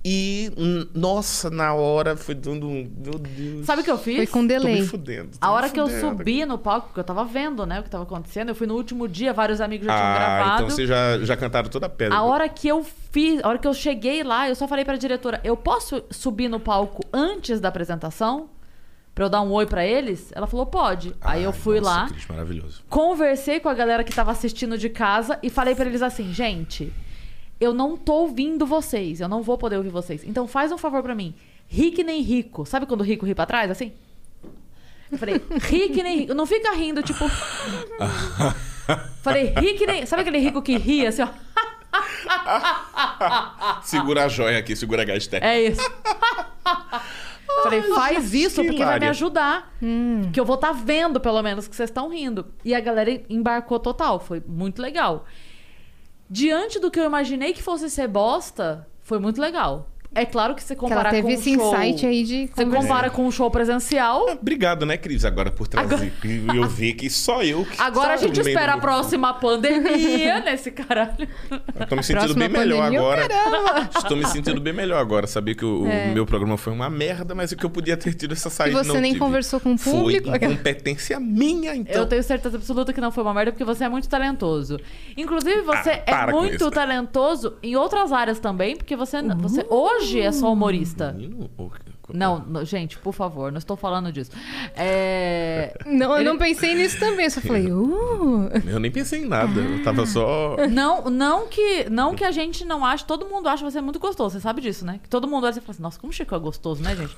E, 0.09 0.53
nossa, 0.95 1.51
na 1.51 1.75
hora 1.75 2.17
foi 2.17 2.33
dando 2.37 2.69
um. 2.69 2.89
Meu 2.97 3.19
Deus. 3.19 3.67
Sabe 3.67 3.81
o 3.81 3.85
que 3.85 3.91
eu 3.91 3.99
fiz? 3.99 4.15
Foi 4.19 4.27
com 4.29 4.43
Tô 4.43 4.47
delay. 4.47 4.81
me 4.81 4.87
fudendo. 4.87 5.31
tô 5.37 5.39
A 5.45 5.49
me 5.49 5.55
hora 5.55 5.69
que 5.69 5.81
eu 5.81 5.89
fudendo. 5.89 6.09
subi 6.19 6.47
no 6.47 6.57
palco, 6.59 6.87
porque 6.89 7.01
eu 7.01 7.05
tava 7.05 7.25
vendo, 7.25 7.67
né, 7.67 7.81
o 7.81 7.83
que 7.83 7.91
tava 7.91 8.05
acontecendo, 8.05 8.51
eu 8.51 8.55
fui 8.55 8.69
no 8.69 8.75
último 8.77 9.09
dia, 9.09 9.33
vários 9.33 9.61
amigos 9.61 9.85
já 9.87 9.93
tinham 9.97 10.07
Ah, 10.09 10.15
gravado. 10.15 10.55
então 10.63 10.71
vocês 10.71 10.89
já, 10.89 11.19
já 11.19 11.37
cantaram 11.37 11.69
toda 11.69 11.87
a 11.87 11.89
pedra. 11.89 12.17
A 12.17 12.23
hora 12.23 12.49
que 12.49 12.69
eu 12.69 12.87
fiz, 13.11 13.43
a 13.43 13.49
hora 13.49 13.59
que 13.59 13.67
eu 13.67 13.75
cheguei 13.75 14.23
lá, 14.23 14.49
eu 14.49 14.55
só 14.55 14.69
falei 14.69 14.85
pra 14.85 14.95
diretora, 14.97 15.41
eu 15.43 15.57
posso 15.57 16.01
subir 16.13 16.49
no 16.49 16.61
palco 16.61 17.03
antes 17.13 17.59
da 17.59 17.69
apresentação? 17.69 18.49
Pra 19.17 19.25
eu 19.25 19.31
dar 19.31 19.41
um 19.41 19.51
oi 19.51 19.65
pra 19.65 19.83
eles? 19.83 20.31
Ela 20.35 20.47
falou, 20.47 20.67
pode. 20.67 21.15
Aí 21.23 21.43
eu 21.43 21.51
fui 21.51 21.81
nossa, 21.81 22.01
lá, 22.01 22.09
Cris, 22.09 22.27
maravilhoso. 22.27 22.83
conversei 22.91 23.59
com 23.59 23.69
a 23.71 23.73
galera 23.73 24.05
que 24.05 24.15
tava 24.15 24.31
assistindo 24.31 24.77
de 24.77 24.91
casa 24.91 25.39
e 25.43 25.49
falei 25.49 25.75
pra 25.75 25.87
eles 25.87 26.03
assim, 26.03 26.35
gente, 26.35 26.93
eu 27.59 27.73
não 27.73 27.97
tô 27.97 28.13
ouvindo 28.13 28.67
vocês, 28.67 29.23
eu 29.23 29.27
não 29.27 29.41
vou 29.43 29.57
poder 29.57 29.79
ouvir 29.79 29.89
vocês. 29.89 30.23
Então 30.23 30.47
faz 30.47 30.71
um 30.71 30.77
favor 30.77 31.03
pra 31.03 31.15
mim. 31.15 31.35
Ri 31.67 31.93
que 31.93 32.05
nem 32.05 32.21
rico. 32.21 32.67
Sabe 32.67 32.85
quando 32.85 33.01
o 33.01 33.05
rico 33.05 33.25
ri 33.25 33.35
pra 33.35 33.47
trás, 33.47 33.71
assim? 33.71 33.95
Eu 35.11 35.17
falei, 35.17 35.41
ri 35.63 35.89
que 35.89 36.03
nem 36.03 36.19
rico. 36.19 36.35
Não 36.35 36.45
fica 36.45 36.75
rindo, 36.75 37.03
tipo. 37.03 37.27
falei, 39.25 39.55
ri 39.57 39.79
que 39.79 39.87
nem. 39.87 40.05
Sabe 40.05 40.21
aquele 40.21 40.41
rico 40.41 40.61
que 40.61 40.77
ri, 40.77 41.07
assim, 41.07 41.23
ó? 41.23 41.29
Segura 43.83 44.27
a 44.27 44.29
joia 44.29 44.59
aqui, 44.59 44.77
segura 44.77 45.01
a 45.01 45.05
gasté. 45.07 45.39
É 45.43 45.63
isso. 45.63 45.81
Falei, 47.63 47.83
faz 47.83 48.35
isso 48.35 48.61
que 48.63 48.69
porque 48.69 48.85
vai 48.85 48.99
me 48.99 49.09
ajudar. 49.09 49.77
Que 50.33 50.41
eu 50.41 50.45
vou 50.45 50.57
estar 50.57 50.73
vendo, 50.73 51.21
pelo 51.21 51.43
menos, 51.43 51.67
que 51.67 51.75
vocês 51.75 51.89
estão 51.91 52.09
rindo. 52.09 52.47
E 52.65 52.75
a 52.75 52.81
galera 52.81 53.23
embarcou 53.29 53.79
total. 53.79 54.21
Foi 54.21 54.43
muito 54.47 54.81
legal. 54.83 55.25
Diante 56.29 56.79
do 56.81 56.91
que 56.91 56.99
eu 56.99 57.05
imaginei 57.05 57.53
que 57.53 57.63
fosse 57.63 57.89
ser 57.89 58.09
bosta, 58.09 58.87
foi 59.03 59.19
muito 59.19 59.41
legal. 59.41 59.89
É 60.15 60.25
claro 60.25 60.55
que 60.55 60.63
você 60.63 60.75
Que 60.75 60.81
comparar 60.81 61.01
ela 61.01 61.11
teve 61.11 61.23
com 61.23 61.31
esse 61.41 61.57
um 61.57 61.61
show... 61.61 61.75
insight 61.77 62.07
aí 62.07 62.23
de 62.23 62.51
Você 62.55 62.65
compara 62.67 63.11
com 63.11 63.27
um 63.27 63.31
show 63.31 63.51
presencial. 63.51 64.27
Obrigado, 64.41 64.87
né, 64.87 64.97
Cris, 64.97 65.25
agora 65.25 65.51
por 65.51 65.67
trazer. 65.69 66.13
Eu 66.55 66.69
vi 66.69 66.95
que 66.95 67.11
só 67.11 67.43
eu 67.43 67.65
que 67.65 67.81
Agora 67.81 68.15
a 68.15 68.17
gente 68.17 68.41
espera 68.41 68.75
a 68.75 68.79
próxima 68.79 69.35
pandemia 69.35 70.41
nesse 70.45 70.71
caralho. 70.71 71.29
Eu 71.79 71.87
tô 71.87 71.97
me 71.97 72.03
sentindo 72.03 72.35
Próxima 72.35 72.49
bem 72.49 72.49
melhor 72.49 72.79
pandemia, 72.85 73.01
agora. 73.01 73.29
caramba. 73.29 73.91
Estou 73.97 74.17
me 74.17 74.27
sentindo 74.27 74.61
bem 74.61 74.73
melhor 74.73 74.99
agora. 75.01 75.27
Sabia 75.27 75.55
que 75.55 75.65
o, 75.65 75.83
o 75.83 75.87
É. 75.89 76.07
meu 76.13 76.25
programa 76.25 76.57
foi 76.57 76.73
uma 76.73 76.89
merda, 76.89 77.35
mas 77.35 77.53
o 77.53 77.57
que 77.57 77.65
eu 77.65 77.71
podia 77.71 77.97
ter 77.97 78.15
tido 78.15 78.33
essa 78.33 78.49
E 78.49 78.51
saída 78.51 78.83
você 78.85 78.93
não 78.93 79.01
nem 79.01 79.13
tive. 79.13 79.25
conversou 79.25 79.61
com 79.61 79.75
o 79.75 79.79
público? 79.79 80.29
Foi 80.31 80.37
incompetência 80.39 81.21
minha, 81.21 81.75
então. 81.75 81.95
Eu 82.03 82.07
tenho 82.07 82.23
certeza 82.23 82.57
absoluta 82.57 82.93
que 82.93 83.01
não 83.01 83.11
foi 83.13 83.23
uma 83.23 83.35
merda, 83.35 83.53
porque 83.53 83.65
você 83.65 83.85
é 83.85 83.89
muito 83.89 84.09
talentoso. 84.09 84.79
Inclusive, 85.17 85.61
você 85.63 86.03
Ah, 86.07 86.27
é 86.29 86.33
muito 86.33 86.55
isso. 86.57 86.71
talentoso 86.71 87.55
em 87.63 87.77
outras 87.77 88.13
áreas 88.13 88.39
também, 88.39 88.77
porque 88.77 88.97
você, 88.97 89.21
você 89.23 89.67
hoje 89.97 90.21
é 90.21 90.33
só 90.33 90.53
humorista. 90.53 91.13
Menino, 91.13 91.51
o- 91.59 91.71
Não, 92.15 92.39
não, 92.39 92.65
gente, 92.65 92.97
por 92.99 93.13
favor, 93.13 93.51
não 93.51 93.59
estou 93.59 93.77
falando 93.77 94.13
disso. 94.13 94.31
É... 94.77 95.77
Não, 95.85 96.13
eu 96.13 96.17
Ele- 96.19 96.25
não 96.31 96.39
pensei 96.39 96.75
nisso 96.75 96.99
também. 97.01 97.25
Eu 97.25 97.31
só 97.31 97.41
falei, 97.41 97.71
uh. 97.73 98.49
Eu 98.67 98.79
nem 98.79 98.91
pensei 98.91 99.23
em 99.23 99.27
nada. 99.27 99.61
Eu 99.61 99.83
tava 99.83 100.07
só. 100.07 100.57
Não, 100.71 101.05
não 101.11 101.49
que 101.49 101.89
não 101.91 102.15
que 102.15 102.25
a 102.25 102.31
gente 102.31 102.65
não 102.65 102.85
ache, 102.85 103.05
todo 103.05 103.27
mundo 103.27 103.49
acha 103.49 103.69
você 103.69 103.81
muito 103.81 103.99
gostoso, 103.99 104.35
você 104.35 104.41
sabe 104.41 104.61
disso, 104.61 104.85
né? 104.87 105.01
Que 105.03 105.09
todo 105.09 105.27
mundo 105.27 105.45
olha 105.45 105.51
e 105.53 105.55
fala 105.61 105.71
assim, 105.71 105.83
nossa, 105.83 105.99
como 105.99 106.11
o 106.13 106.15
Chico 106.15 106.35
é 106.35 106.39
gostoso, 106.39 106.83
né, 106.83 106.95
gente? 106.95 107.17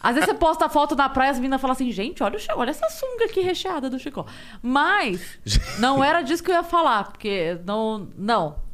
Às 0.00 0.14
vezes 0.14 0.28
você 0.30 0.34
posta 0.34 0.68
foto 0.68 0.94
na 0.94 1.08
praia, 1.08 1.32
as 1.32 1.38
meninas 1.38 1.60
falam 1.60 1.72
assim, 1.72 1.90
gente, 1.90 2.22
olha, 2.22 2.36
o 2.36 2.38
Chico, 2.38 2.54
olha 2.60 2.70
essa 2.70 2.88
sunga 2.90 3.24
aqui 3.24 3.40
recheada 3.40 3.90
do 3.90 3.98
Chico. 3.98 4.24
Mas 4.62 5.38
não 5.80 6.04
era 6.04 6.22
disso 6.22 6.44
que 6.44 6.50
eu 6.50 6.54
ia 6.54 6.62
falar, 6.62 7.04
porque 7.10 7.58
não. 7.66 8.08
Não. 8.16 8.65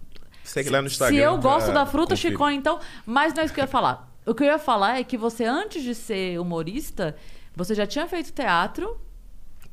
Segue 0.45 0.71
lá 0.71 0.81
no 0.83 0.89
Instagram. 0.89 1.17
Se 1.17 1.23
eu 1.23 1.39
gosto 1.39 1.73
da 1.73 1.87
fruta, 1.87 2.15
conferir. 2.15 2.33
Chico, 2.37 2.51
então. 2.51 2.79
Mas 3.07 3.33
não 3.35 3.43
é 3.43 3.45
isso 3.45 3.55
que 3.55 3.61
eu 3.61 3.65
ia 3.65 3.69
falar. 3.69 4.09
O 4.27 4.35
que 4.35 4.43
eu 4.43 4.47
ia 4.49 4.59
falar 4.59 4.99
é 5.01 5.05
que 5.05 5.17
você, 5.17 5.45
antes 5.45 5.83
de 5.83 5.95
ser 5.95 6.39
humorista, 6.41 7.17
você 7.57 7.75
já 7.75 7.87
tinha 7.87 8.07
feito 8.07 8.33
teatro 8.33 9.01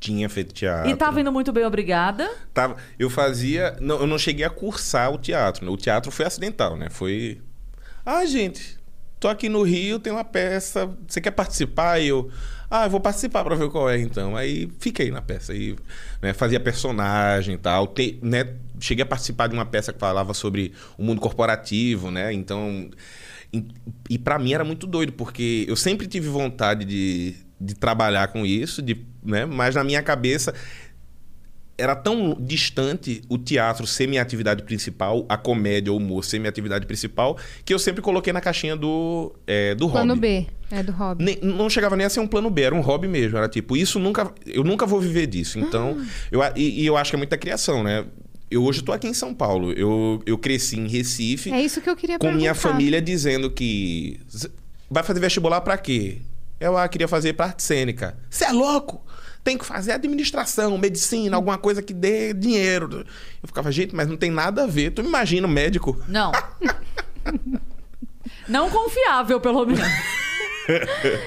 Tinha 0.00 0.28
feito 0.28 0.52
teatro. 0.54 0.90
e 0.90 0.96
tava 0.96 1.20
indo 1.20 1.30
muito 1.30 1.52
bem, 1.52 1.64
obrigada. 1.64 2.28
Tava, 2.54 2.76
eu 2.98 3.08
fazia. 3.10 3.76
Não, 3.80 4.00
eu 4.00 4.06
não 4.06 4.18
cheguei 4.18 4.44
a 4.44 4.50
cursar 4.50 5.12
o 5.12 5.18
teatro. 5.18 5.64
né? 5.64 5.70
O 5.70 5.76
teatro 5.76 6.10
foi 6.10 6.24
acidental, 6.26 6.76
né? 6.76 6.88
Foi. 6.90 7.40
Ah, 8.04 8.24
gente, 8.24 8.79
tô 9.20 9.28
aqui 9.28 9.48
no 9.48 9.62
Rio, 9.62 9.98
tem 10.00 10.12
uma 10.12 10.24
peça. 10.24 10.90
Você 11.06 11.20
quer 11.20 11.30
participar? 11.32 12.00
E 12.00 12.08
eu. 12.08 12.30
Ah, 12.70 12.86
eu 12.86 12.90
vou 12.90 13.00
participar 13.00 13.44
pra 13.44 13.54
ver 13.54 13.68
qual 13.68 13.90
é, 13.90 13.98
então. 14.00 14.36
Aí 14.36 14.70
fiquei 14.80 15.10
na 15.10 15.20
peça. 15.20 15.54
E, 15.54 15.76
né, 16.22 16.32
fazia 16.32 16.58
personagem 16.58 17.56
e 17.56 17.58
tal. 17.58 17.86
Te- 17.88 18.18
né, 18.22 18.54
cheguei 18.80 19.02
a 19.02 19.06
participar 19.06 19.48
de 19.48 19.54
uma 19.54 19.66
peça 19.66 19.92
que 19.92 19.98
falava 19.98 20.32
sobre 20.34 20.72
o 20.96 21.04
mundo 21.04 21.20
corporativo, 21.20 22.10
né? 22.10 22.32
Então. 22.32 22.88
E, 23.52 23.64
e 24.08 24.18
para 24.18 24.38
mim 24.38 24.52
era 24.54 24.64
muito 24.64 24.86
doido, 24.86 25.12
porque 25.12 25.64
eu 25.68 25.76
sempre 25.76 26.06
tive 26.06 26.28
vontade 26.28 26.84
de, 26.84 27.34
de 27.60 27.74
trabalhar 27.74 28.28
com 28.28 28.46
isso, 28.46 28.80
de, 28.80 28.96
né? 29.22 29.44
mas 29.44 29.74
na 29.74 29.82
minha 29.82 30.00
cabeça 30.02 30.54
era 31.80 31.96
tão 31.96 32.36
distante 32.38 33.22
o 33.28 33.38
teatro 33.38 33.86
ser 33.86 34.06
minha 34.06 34.20
atividade 34.22 34.62
principal, 34.62 35.24
a 35.28 35.36
comédia 35.36 35.92
ou 35.92 35.98
o 35.98 36.02
humor 36.02 36.24
ser 36.24 36.38
minha 36.38 36.50
atividade 36.50 36.86
principal, 36.86 37.36
que 37.64 37.72
eu 37.72 37.78
sempre 37.78 38.02
coloquei 38.02 38.32
na 38.32 38.40
caixinha 38.40 38.76
do, 38.76 39.34
é, 39.46 39.74
do 39.74 39.88
Plano 39.88 40.14
hobby. 40.14 40.20
B. 40.20 40.46
É 40.70 40.82
do 40.82 40.92
hobby. 40.92 41.24
Nem- 41.24 41.38
não 41.42 41.68
chegava 41.70 41.96
nem 41.96 42.06
a 42.06 42.10
ser 42.10 42.20
um 42.20 42.26
plano 42.28 42.48
B, 42.50 42.62
era 42.62 42.74
um 42.74 42.80
hobby 42.80 43.08
mesmo. 43.08 43.36
Era 43.36 43.48
tipo, 43.48 43.76
isso 43.76 43.98
nunca. 43.98 44.32
Eu 44.46 44.62
nunca 44.62 44.86
vou 44.86 45.00
viver 45.00 45.26
disso. 45.26 45.58
Então, 45.58 46.00
eu, 46.30 46.42
a- 46.42 46.52
e, 46.54 46.82
e 46.82 46.86
eu 46.86 46.96
acho 46.96 47.10
que 47.10 47.16
é 47.16 47.18
muita 47.18 47.36
criação, 47.36 47.82
né? 47.82 48.04
Eu 48.50 48.62
hoje 48.64 48.82
tô 48.82 48.92
aqui 48.92 49.06
em 49.08 49.14
São 49.14 49.32
Paulo. 49.34 49.72
Eu, 49.72 50.20
eu 50.26 50.36
cresci 50.38 50.78
em 50.78 50.86
Recife 50.88 51.52
É 51.52 51.60
isso 51.62 51.80
que 51.80 51.88
eu 51.88 51.96
queria 51.96 52.18
com 52.18 52.26
minha 52.32 52.52
perguntar. 52.52 52.68
família 52.68 53.00
dizendo 53.02 53.50
que. 53.50 54.20
"Z- 54.30 54.50
Vai 54.90 55.02
fazer 55.04 55.20
vestibular 55.20 55.60
pra 55.60 55.78
quê? 55.78 56.18
Eu 56.58 56.76
ah, 56.76 56.86
queria 56.88 57.08
fazer 57.08 57.32
pra 57.32 57.46
arte 57.46 57.62
cênica. 57.62 58.18
Você 58.28 58.44
é 58.44 58.52
louco? 58.52 59.00
Tem 59.42 59.56
que 59.56 59.64
fazer 59.64 59.92
administração, 59.92 60.76
medicina, 60.76 61.36
alguma 61.36 61.56
coisa 61.56 61.82
que 61.82 61.94
dê 61.94 62.34
dinheiro. 62.34 63.06
Eu 63.42 63.46
ficava, 63.48 63.72
gente, 63.72 63.94
mas 63.94 64.06
não 64.06 64.16
tem 64.16 64.30
nada 64.30 64.64
a 64.64 64.66
ver. 64.66 64.90
Tu 64.90 65.02
imagina 65.02 65.46
um 65.46 65.50
médico? 65.50 65.98
Não. 66.06 66.32
Não 68.48 68.68
confiável, 68.68 69.40
pelo 69.40 69.64
menos. 69.64 69.82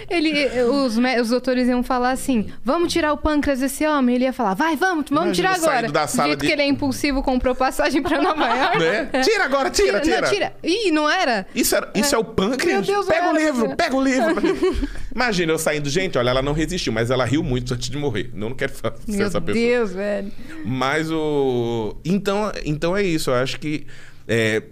Ele, 0.09 0.61
os, 0.63 0.97
os 1.21 1.29
doutores 1.29 1.67
iam 1.67 1.83
falar 1.83 2.11
assim: 2.11 2.47
vamos 2.63 2.91
tirar 2.91 3.13
o 3.13 3.17
pâncreas 3.17 3.59
desse 3.59 3.85
homem. 3.87 4.15
Ele 4.15 4.25
ia 4.25 4.33
falar: 4.33 4.53
vai, 4.53 4.75
vamos, 4.75 5.05
vamos 5.09 5.37
Imagina 5.37 5.53
tirar 5.55 5.69
agora. 5.69 5.91
da 5.91 6.05
Do 6.05 6.11
sala 6.11 6.27
jeito 6.29 6.41
de- 6.41 6.47
que 6.47 6.53
ele 6.53 6.61
é 6.61 6.67
impulsivo, 6.67 7.21
comprou 7.23 7.55
passagem 7.55 8.01
pra 8.01 8.21
Nova 8.21 8.45
York. 8.45 8.77
Né? 8.79 9.05
Tira 9.23 9.43
agora, 9.45 9.69
tira, 9.69 9.99
tira. 10.01 10.21
Não, 10.21 10.29
tira. 10.29 10.55
Ih, 10.63 10.91
não 10.91 11.09
era? 11.09 11.45
Isso, 11.53 11.75
era, 11.75 11.91
isso 11.95 12.15
é. 12.15 12.17
o 12.17 12.23
pâncreas? 12.23 12.85
Meu 12.87 12.95
Deus, 12.95 13.05
pega 13.05 13.29
o 13.31 13.35
livro, 13.35 13.75
pega 13.75 13.95
o 13.95 14.03
livro. 14.03 14.33
Imagina 15.13 15.51
eu 15.51 15.59
saindo, 15.59 15.89
gente, 15.89 16.17
olha, 16.17 16.29
ela 16.31 16.41
não 16.41 16.53
resistiu, 16.53 16.91
mas 16.91 17.11
ela 17.11 17.23
riu 17.25 17.43
muito 17.43 17.73
antes 17.73 17.89
de 17.89 17.97
morrer. 17.97 18.29
Eu 18.33 18.39
não 18.39 18.53
quero 18.55 18.73
ser 18.75 18.91
Meu 19.07 19.27
essa 19.27 19.39
pessoa. 19.41 19.65
Deus, 19.65 19.93
velho. 19.93 20.31
Mas 20.65 21.11
o. 21.11 21.95
Então, 22.03 22.51
então 22.65 22.95
é 22.97 23.03
isso. 23.03 23.29
Eu 23.29 23.35
acho 23.35 23.59
que. 23.59 23.85
é, 24.27 24.63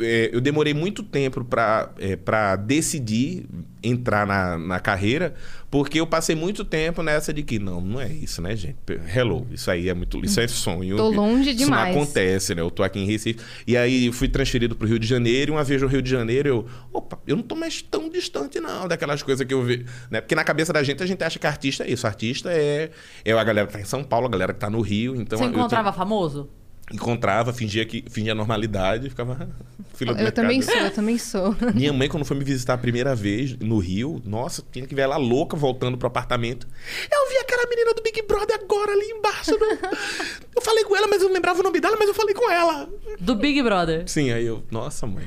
é, 0.00 0.30
eu 0.32 0.40
demorei 0.40 0.72
muito 0.72 1.02
tempo 1.02 1.44
para 1.44 1.90
é, 1.98 2.16
pra 2.16 2.56
decidir 2.56 3.46
entrar 3.82 4.26
na, 4.26 4.58
na 4.58 4.80
carreira, 4.80 5.34
porque 5.70 6.00
eu 6.00 6.06
passei 6.06 6.34
muito 6.34 6.64
tempo 6.64 7.02
nessa 7.02 7.32
de 7.32 7.42
que 7.42 7.58
não, 7.58 7.80
não 7.80 8.00
é 8.00 8.08
isso, 8.08 8.40
né, 8.42 8.56
gente? 8.56 8.76
Hello, 9.14 9.46
isso 9.52 9.70
aí 9.70 9.88
é 9.88 9.94
muito. 9.94 10.24
Isso 10.24 10.40
é 10.40 10.48
sonho. 10.48 10.96
Tô 10.96 11.08
longe 11.10 11.50
isso 11.50 11.58
demais. 11.58 11.94
não 11.94 12.02
acontece, 12.02 12.54
né? 12.54 12.62
Eu 12.62 12.70
tô 12.70 12.82
aqui 12.82 12.98
em 12.98 13.06
Recife. 13.06 13.40
E 13.66 13.76
aí 13.76 14.06
eu 14.06 14.12
fui 14.12 14.28
transferido 14.28 14.74
pro 14.74 14.86
Rio 14.86 14.98
de 14.98 15.06
Janeiro, 15.06 15.52
e 15.52 15.54
uma 15.54 15.64
vez 15.64 15.82
no 15.82 15.88
Rio 15.88 16.02
de 16.02 16.10
Janeiro 16.10 16.48
eu. 16.48 16.66
Opa, 16.92 17.18
eu 17.26 17.36
não 17.36 17.42
tô 17.42 17.54
mais 17.54 17.82
tão 17.82 18.08
distante, 18.08 18.60
não, 18.60 18.88
daquelas 18.88 19.22
coisas 19.22 19.46
que 19.46 19.54
eu 19.54 19.62
vi. 19.62 19.84
Né? 20.10 20.20
Porque 20.20 20.34
na 20.34 20.44
cabeça 20.44 20.72
da 20.72 20.82
gente 20.82 21.02
a 21.02 21.06
gente 21.06 21.22
acha 21.22 21.38
que 21.38 21.46
artista 21.46 21.84
é 21.84 21.90
isso. 21.90 22.06
Artista 22.06 22.52
é, 22.52 22.90
é 23.24 23.32
a 23.32 23.44
galera 23.44 23.66
que 23.66 23.72
tá 23.72 23.80
em 23.80 23.84
São 23.84 24.02
Paulo, 24.02 24.26
a 24.26 24.30
galera 24.30 24.52
que 24.52 24.60
tá 24.60 24.70
no 24.70 24.80
Rio. 24.80 25.14
Então 25.16 25.38
Você 25.38 25.44
eu 25.44 25.50
encontrava 25.50 25.92
famoso? 25.92 26.48
Encontrava, 26.92 27.52
fingia 27.52 27.84
que 27.84 28.04
fingia 28.10 28.34
normalidade, 28.34 29.08
ficava 29.10 29.48
fila 29.94 30.12
do 30.14 30.18
Eu 30.20 30.24
mercado. 30.24 30.34
também 30.34 30.62
sou, 30.62 30.74
eu 30.74 30.90
também 30.90 31.18
sou. 31.18 31.56
Minha 31.74 31.92
mãe, 31.92 32.08
quando 32.08 32.24
foi 32.24 32.36
me 32.36 32.44
visitar 32.44 32.74
a 32.74 32.78
primeira 32.78 33.14
vez 33.14 33.56
no 33.58 33.78
Rio, 33.78 34.22
nossa, 34.24 34.62
tinha 34.72 34.86
que 34.86 34.94
ver 34.94 35.02
ela 35.02 35.16
louca 35.16 35.56
voltando 35.56 35.98
pro 35.98 36.06
apartamento. 36.08 36.66
Eu 37.12 37.28
vi 37.30 37.36
aquela 37.38 37.68
menina 37.68 37.92
do 37.94 38.02
Big 38.02 38.22
Brother 38.22 38.58
agora 38.62 38.92
ali 38.92 39.06
embaixo. 39.10 39.50
no- 39.52 39.58
Eu 40.56 40.62
falei 40.62 40.84
com 40.84 40.96
ela, 40.96 41.06
mas 41.06 41.20
eu 41.22 41.28
não 41.28 41.34
lembrava 41.34 41.60
o 41.60 41.62
nome 41.62 41.80
dela, 41.80 41.96
mas 41.98 42.08
eu 42.08 42.14
falei 42.14 42.34
com 42.34 42.50
ela. 42.50 42.88
Do 43.20 43.34
Big 43.36 43.62
Brother. 43.62 44.04
Sim, 44.08 44.32
aí 44.32 44.44
eu, 44.44 44.62
nossa, 44.70 45.06
mãe. 45.06 45.24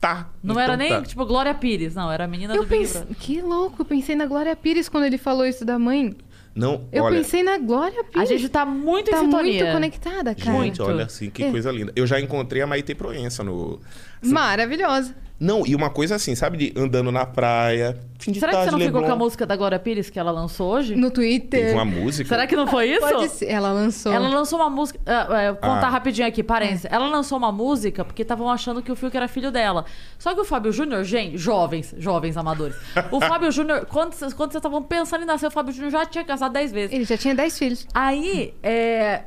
Tá. 0.00 0.30
Não 0.42 0.52
então 0.54 0.62
era 0.62 0.76
nem, 0.76 0.88
tá. 0.90 1.02
tipo, 1.02 1.24
Glória 1.26 1.52
Pires. 1.54 1.94
Não, 1.94 2.12
era 2.12 2.24
a 2.24 2.28
menina 2.28 2.54
Eu 2.54 2.62
do 2.62 2.68
Big 2.68 2.82
pensei, 2.82 3.00
Brother. 3.00 3.16
que 3.18 3.40
louco, 3.42 3.80
eu 3.80 3.84
pensei 3.84 4.14
na 4.14 4.26
Glória 4.26 4.54
Pires 4.54 4.88
quando 4.88 5.04
ele 5.04 5.18
falou 5.18 5.44
isso 5.46 5.64
da 5.64 5.78
mãe. 5.78 6.14
Não, 6.56 6.88
Eu 6.90 7.04
olha. 7.04 7.18
pensei 7.18 7.42
na 7.42 7.58
Glória 7.58 8.00
A 8.00 8.04
Pires. 8.04 8.28
gente 8.30 8.48
tá 8.48 8.64
muito 8.64 9.10
tá 9.10 9.18
em 9.18 9.20
sintonia. 9.26 9.60
muito 9.62 9.72
conectada, 9.74 10.34
cara. 10.34 10.50
Gente, 10.50 10.56
Muito. 10.56 10.82
olha 10.84 11.04
assim, 11.04 11.28
que 11.28 11.44
É. 11.44 11.50
coisa 11.50 11.70
linda. 11.70 11.92
Eu 11.94 12.06
já 12.06 12.18
encontrei 12.18 12.62
a 12.62 12.66
Maite 12.66 12.94
Proença 12.94 13.44
no. 13.44 13.78
Maravilhosa. 14.24 15.14
Não, 15.38 15.66
e 15.66 15.74
uma 15.74 15.90
coisa 15.90 16.14
assim, 16.14 16.34
sabe? 16.34 16.56
De 16.56 16.80
andando 16.80 17.12
na 17.12 17.26
praia. 17.26 17.98
Fim 18.18 18.32
de 18.32 18.40
Será 18.40 18.52
que 18.52 18.58
você 18.58 18.64
tarde, 18.70 18.80
não 18.80 18.86
ficou 18.86 19.02
com 19.02 19.12
a 19.12 19.16
música 19.16 19.44
da 19.46 19.54
Glória 19.54 19.78
Pires 19.78 20.08
que 20.08 20.18
ela 20.18 20.30
lançou 20.30 20.72
hoje? 20.72 20.96
No 20.96 21.10
Twitter. 21.10 21.60
Teve 21.60 21.74
uma 21.74 21.84
música. 21.84 22.26
Será 22.28 22.46
que 22.46 22.56
não 22.56 22.66
foi 22.66 22.88
isso? 22.92 23.00
Pode 23.00 23.28
ser. 23.28 23.46
Ela 23.46 23.70
lançou. 23.72 24.10
Ela 24.12 24.28
lançou 24.28 24.58
uma 24.58 24.70
música. 24.70 24.98
é, 25.06 25.48
vou 25.52 25.56
contar 25.56 25.86
Ah. 25.88 25.90
rapidinho 25.90 26.26
aqui, 26.26 26.42
parênteses. 26.42 26.86
Ela 26.90 27.08
lançou 27.08 27.36
uma 27.36 27.52
música 27.52 28.04
porque 28.04 28.22
estavam 28.22 28.48
achando 28.50 28.80
que 28.82 28.90
o 28.90 28.96
Fiuk 28.96 29.14
era 29.14 29.28
filho 29.28 29.52
dela. 29.52 29.84
Só 30.18 30.34
que 30.34 30.40
o 30.40 30.44
Fábio 30.44 30.72
Júnior, 30.72 31.04
gente, 31.04 31.36
jovens, 31.36 31.94
jovens 31.98 32.36
amadores. 32.38 32.74
O 33.10 33.20
Fábio 33.20 33.52
Júnior, 33.52 33.84
quando 33.86 34.14
vocês 34.14 34.32
quando 34.32 34.52
vocês 34.52 34.60
estavam 34.60 34.82
pensando 34.82 35.22
em 35.22 35.26
nascer, 35.26 35.46
o 35.46 35.50
Fábio 35.50 35.74
Júnior 35.74 35.90
já 35.92 36.06
tinha 36.06 36.24
casado 36.24 36.52
10 36.54 36.72
vezes. 36.72 36.94
Ele 36.94 37.04
já 37.04 37.18
tinha 37.18 37.34
10 37.34 37.58
filhos. 37.58 37.86
Aí, 37.92 38.54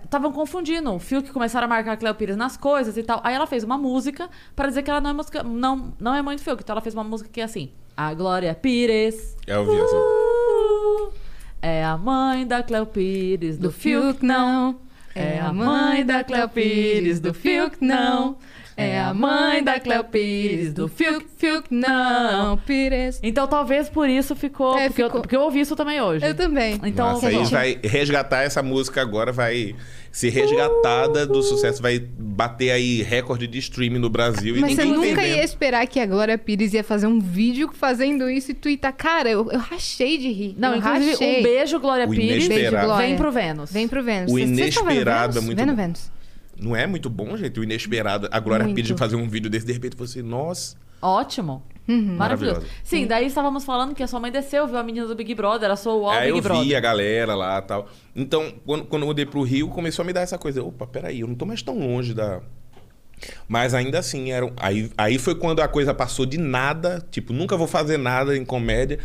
estavam 0.04 0.32
confundindo. 0.32 0.92
O 0.94 1.00
Fiuk 1.00 1.32
começaram 1.32 1.66
a 1.66 1.68
marcar 1.70 1.92
a 1.94 1.98
Cleo 1.98 2.16
Pires 2.16 2.36
nas 2.36 2.58
coisas 2.58 2.98
e 2.98 3.04
tal. 3.04 3.22
Aí 3.24 3.36
ela 3.36 3.46
fez 3.46 3.64
uma 3.64 3.78
música 3.78 4.28
pra 4.56 4.68
dizer 4.68 4.82
que 4.82 4.90
ela 4.90 5.00
não 5.00 5.12
é 5.12 5.14
música, 5.14 5.44
não, 5.44 5.94
não 6.00 6.14
é 6.16 6.22
mãe 6.22 6.36
do 6.36 6.42
Fiuk. 6.42 6.62
Então 6.62 6.74
ela 6.74 6.82
fez 6.82 6.94
uma 6.96 7.04
música 7.04 7.30
que 7.32 7.42
é 7.42 7.44
assim: 7.44 7.72
A 7.96 8.14
Glória 8.14 8.54
Pires. 8.54 9.36
Eu 9.46 9.66
vi 9.66 9.78
essa. 9.78 9.96
uh, 9.96 11.14
é 11.62 11.84
a 11.84 11.98
mãe 11.98 12.48
da 12.48 12.64
Cleo 12.64 12.86
Pires, 12.86 13.58
do, 13.58 13.72
Fiuk 13.72 14.24
não. 14.26 14.80
É 15.14 15.40
a 15.40 15.52
mãe 15.52 16.06
da 16.06 16.24
Cleo 16.24 16.48
Pires, 16.48 17.20
do 17.20 17.34
Fiuk 17.34 17.78
não. 17.82 18.38
É 18.82 19.00
a 19.00 19.14
mãe 19.14 19.64
da 19.64 19.80
Cleo 19.80 20.04
Pires, 20.04 20.74
do 20.74 20.88
Fiuk, 20.88 21.26
Fiuk, 21.38 21.68
não, 21.74 22.58
Pires. 22.58 23.20
Então 23.22 23.48
talvez 23.48 23.90
por 23.90 24.08
isso 24.10 24.36
ficou. 24.36 24.78
É, 24.78 24.88
porque, 24.88 25.02
Eu, 25.02 25.08
ficou. 25.08 25.22
porque 25.22 25.36
eu 25.36 25.42
ouvi 25.42 25.60
isso 25.60 25.76
também 25.76 26.02
hoje. 26.02 26.26
Eu 26.26 26.34
também. 26.36 26.80
Então, 26.84 27.12
Nossa, 27.14 27.28
aí 27.28 27.36
gente- 27.36 27.52
vai 27.52 27.80
resgatar 27.84 28.44
essa 28.44 28.62
música 28.64 29.02
agora, 29.02 29.32
vai 29.32 29.76
ser 30.12 30.30
resgatada 30.30 31.26
do 31.28 31.42
sucesso, 31.44 31.82
vai 31.82 32.00
bater 32.00 32.72
aí 32.72 33.04
recorde 33.04 33.46
de 33.48 33.60
streaming 33.60 34.00
no 34.00 34.10
Brasil. 34.10 34.56
e 34.58 34.60
Mas 34.60 34.74
você 34.76 34.84
ninguém 34.84 34.98
nunca 34.98 35.08
entendendo. 35.22 35.38
ia 35.38 35.44
esperar 35.44 35.86
que 35.88 36.00
a 36.00 36.06
Glória 36.06 36.38
Pires 36.38 36.74
ia 36.74 36.84
fazer 36.84 37.06
um 37.08 37.20
vídeo 37.20 37.70
fazendo 37.74 38.30
isso 38.30 38.52
e 38.52 38.54
twittar. 38.54 38.94
Cara, 38.94 39.30
eu, 39.30 39.52
eu 39.52 39.60
rachei 39.60 40.18
de 40.18 40.32
rir. 40.32 40.56
Não, 40.58 40.72
eu 40.72 40.78
inclusive, 40.78 41.12
rachei. 41.12 41.40
um 41.40 41.44
beijo, 41.44 41.80
Glória 41.80 42.06
O 42.08 42.10
Pires. 42.10 42.48
Beijo, 42.48 42.72
Glória. 42.72 43.08
Vem 43.08 43.16
pro 43.18 43.32
Vênus. 43.32 43.72
Vem 43.72 43.88
pro 43.88 44.04
Vênus. 44.04 44.32
O 44.32 44.36
vendo 44.36 44.48
inesperado 44.60 45.38
é 45.38 45.42
Vênus? 45.42 45.46
muito 45.46 45.66
bom. 45.66 45.76
Vênus. 45.76 46.12
Não 46.60 46.76
é 46.76 46.86
muito 46.86 47.10
bom, 47.10 47.36
gente? 47.38 47.60
O 47.60 47.64
inesperado. 47.64 48.28
A 48.32 48.40
Glória 48.40 48.66
Muito. 48.66 48.76
Pires 48.76 49.00
fazer 49.00 49.16
um 49.16 49.28
vídeo 49.28 49.50
desse, 49.50 49.66
de 49.66 49.74
repente 49.74 49.96
você, 49.96 50.22
nossa. 50.22 50.78
Ótimo. 51.02 51.64
Uhum. 51.88 52.18
Maravilhoso. 52.18 52.66
Sim, 52.84 53.08
daí 53.08 53.26
estávamos 53.26 53.66
falando 53.66 53.96
que 53.96 54.04
a 54.04 54.08
sua 54.08 54.20
mãe 54.20 54.32
desceu, 54.32 54.68
viu 54.68 54.78
a 54.78 54.84
menina 54.84 55.08
do 55.08 55.16
Big 55.16 55.34
Brother, 55.34 55.72
a 55.72 55.76
sua 55.76 55.96
UOL 55.96 56.10
Aí 56.12 56.28
Big 56.28 56.38
eu 56.38 56.44
Brother. 56.44 56.64
vi 56.64 56.76
a 56.76 56.80
galera 56.80 57.34
lá 57.36 57.58
e 57.58 57.62
tal. 57.62 57.88
Então, 58.16 58.54
quando, 58.66 58.86
quando 58.86 59.02
eu 59.04 59.08
mudei 59.08 59.26
pro 59.26 59.42
Rio, 59.42 59.70
começou 59.70 60.04
a 60.04 60.06
me 60.06 60.14
dar 60.14 60.22
essa 60.22 60.38
coisa. 60.38 60.62
Opa, 60.62 60.86
peraí, 60.86 61.22
eu 61.22 61.28
não 61.28 61.36
tô 61.36 61.46
mais 61.46 61.62
tão 61.62 61.80
longe 61.80 62.14
da. 62.14 62.42
Mas 63.48 63.74
ainda 63.74 64.00
assim, 64.00 64.32
era... 64.32 64.52
aí, 64.58 64.92
aí 64.98 65.18
foi 65.18 65.36
quando 65.36 65.62
a 65.62 65.68
coisa 65.68 65.94
passou 65.94 66.26
de 66.26 66.38
nada, 66.38 67.06
tipo, 67.10 67.34
nunca 67.34 67.58
vou 67.58 67.68
fazer 67.68 67.98
nada 67.98 68.38
em 68.38 68.46
comédia. 68.46 69.00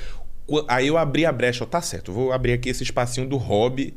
Aí 0.68 0.88
eu 0.88 0.98
abri 0.98 1.24
a 1.24 1.32
brecha, 1.32 1.62
eu, 1.62 1.66
tá 1.66 1.80
certo, 1.80 2.10
eu 2.10 2.14
vou 2.14 2.32
abrir 2.32 2.52
aqui 2.52 2.68
esse 2.68 2.82
espacinho 2.82 3.26
do 3.26 3.36
hobby. 3.36 3.94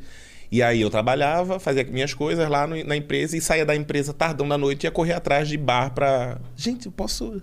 E 0.51 0.61
aí 0.63 0.81
eu 0.81 0.89
trabalhava, 0.89 1.59
fazia 1.59 1.83
minhas 1.83 2.13
coisas 2.13 2.47
lá 2.49 2.65
no- 2.65 2.81
na 2.83 2.95
empresa 2.95 3.35
e 3.35 3.41
saía 3.41 3.65
da 3.65 3.75
empresa 3.75 4.13
tardão 4.13 4.47
da 4.47 4.57
noite 4.57 4.83
e 4.83 4.87
ia 4.87 4.91
correr 4.91 5.13
atrás 5.13 5.47
de 5.47 5.57
bar 5.57 5.91
pra. 5.93 6.37
Gente, 6.55 6.85
eu 6.85 6.91
posso. 6.91 7.41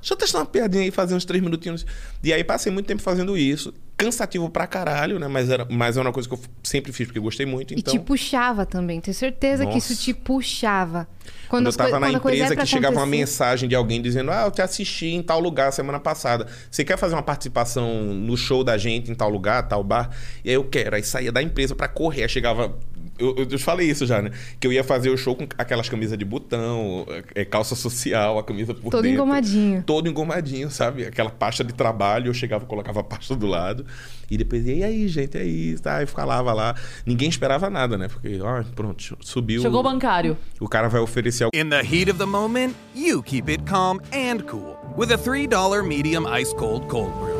Deixa 0.00 0.14
eu 0.14 0.16
testar 0.16 0.38
uma 0.38 0.46
piadinha 0.46 0.82
aí, 0.84 0.90
fazer 0.90 1.14
uns 1.14 1.24
três 1.24 1.42
minutinhos. 1.42 1.84
E 2.22 2.32
aí 2.32 2.42
passei 2.42 2.72
muito 2.72 2.86
tempo 2.86 3.02
fazendo 3.02 3.36
isso. 3.36 3.72
Cansativo 3.96 4.48
pra 4.48 4.66
caralho, 4.66 5.18
né? 5.18 5.28
Mas 5.28 5.50
era, 5.50 5.66
mas 5.70 5.98
é 5.98 6.00
uma 6.00 6.10
coisa 6.10 6.26
que 6.26 6.34
eu 6.34 6.40
sempre 6.62 6.90
fiz 6.90 7.06
porque 7.06 7.18
eu 7.18 7.22
gostei 7.22 7.44
muito. 7.44 7.74
Então, 7.74 7.94
E 7.94 7.98
te 7.98 8.02
puxava 8.02 8.64
também. 8.64 8.98
Tenho 8.98 9.14
certeza 9.14 9.66
que 9.66 9.76
isso 9.76 9.90
Nossa. 9.92 10.02
te 10.02 10.14
puxava. 10.14 11.06
quando 11.50 11.66
eu 11.66 11.68
as 11.68 11.76
coi- 11.76 11.86
tava 11.90 12.00
na 12.00 12.18
quando 12.18 12.32
é 12.32 12.36
empresa 12.38 12.54
pra 12.54 12.64
que 12.64 12.70
chegava 12.70 12.94
uma 12.94 13.02
acontecer- 13.02 13.18
mensagem 13.20 13.68
de 13.68 13.74
alguém 13.74 14.00
dizendo: 14.00 14.30
Ah, 14.30 14.44
eu 14.46 14.50
te 14.50 14.62
assisti 14.62 15.08
em 15.08 15.22
tal 15.22 15.38
lugar 15.38 15.70
semana 15.72 16.00
passada. 16.00 16.46
Você 16.70 16.82
quer 16.82 16.96
fazer 16.96 17.14
uma 17.14 17.22
participação 17.22 18.02
no 18.14 18.36
show 18.38 18.64
da 18.64 18.78
gente 18.78 19.10
em 19.10 19.14
tal 19.14 19.28
lugar, 19.28 19.68
tal 19.68 19.84
bar? 19.84 20.08
E 20.42 20.48
aí 20.48 20.54
eu 20.54 20.64
quero. 20.64 20.96
Aí 20.96 21.02
saía 21.02 21.30
da 21.30 21.42
empresa 21.42 21.74
pra 21.74 21.86
correr. 21.86 22.22
Aí 22.22 22.28
chegava. 22.28 22.74
Eu, 23.20 23.46
eu, 23.50 23.58
falei 23.58 23.88
isso 23.88 24.06
já, 24.06 24.22
né? 24.22 24.30
Que 24.58 24.66
eu 24.66 24.72
ia 24.72 24.82
fazer 24.82 25.10
o 25.10 25.16
show 25.16 25.36
com 25.36 25.46
aquelas 25.58 25.88
camisas 25.88 26.16
de 26.16 26.24
botão, 26.24 27.06
é, 27.34 27.44
calça 27.44 27.74
social, 27.74 28.38
a 28.38 28.42
camisa 28.42 28.74
por 28.74 28.90
Todo 28.90 29.02
dentro. 29.02 29.16
engomadinho. 29.16 29.82
Todo 29.86 30.08
engomadinho, 30.08 30.70
sabe? 30.70 31.04
Aquela 31.04 31.30
pasta 31.30 31.62
de 31.62 31.74
trabalho, 31.74 32.28
eu 32.28 32.34
chegava, 32.34 32.64
colocava 32.64 33.00
a 33.00 33.04
pasta 33.04 33.36
do 33.36 33.46
lado. 33.46 33.84
E 34.30 34.38
depois, 34.38 34.66
e 34.66 34.82
aí, 34.82 35.08
gente, 35.08 35.36
é 35.36 35.44
isso, 35.44 35.82
tá? 35.82 36.02
E 36.02 36.06
falava 36.06 36.52
lá. 36.52 36.74
Ninguém 37.04 37.28
esperava 37.28 37.68
nada, 37.68 37.98
né? 37.98 38.08
Porque, 38.08 38.40
ó, 38.40 38.62
pronto, 38.74 39.16
subiu. 39.20 39.60
Chegou 39.60 39.80
o 39.80 39.82
bancário. 39.82 40.36
O 40.60 40.68
cara 40.68 40.88
vai 40.88 41.00
oferecer 41.00 41.48
In 41.52 41.68
the 41.68 41.82
heat 41.82 42.10
of 42.10 42.18
the 42.18 42.26
moment, 42.26 42.74
you 42.94 43.22
keep 43.22 43.50
it 43.50 43.64
calm 43.64 43.98
and 44.12 44.46
cool 44.48 44.76
with 44.96 45.12
a 45.12 45.18
$3 45.18 45.86
medium 45.86 46.26
ice 46.26 46.54
cold 46.54 46.86
cold 46.88 47.12
brew. 47.18 47.39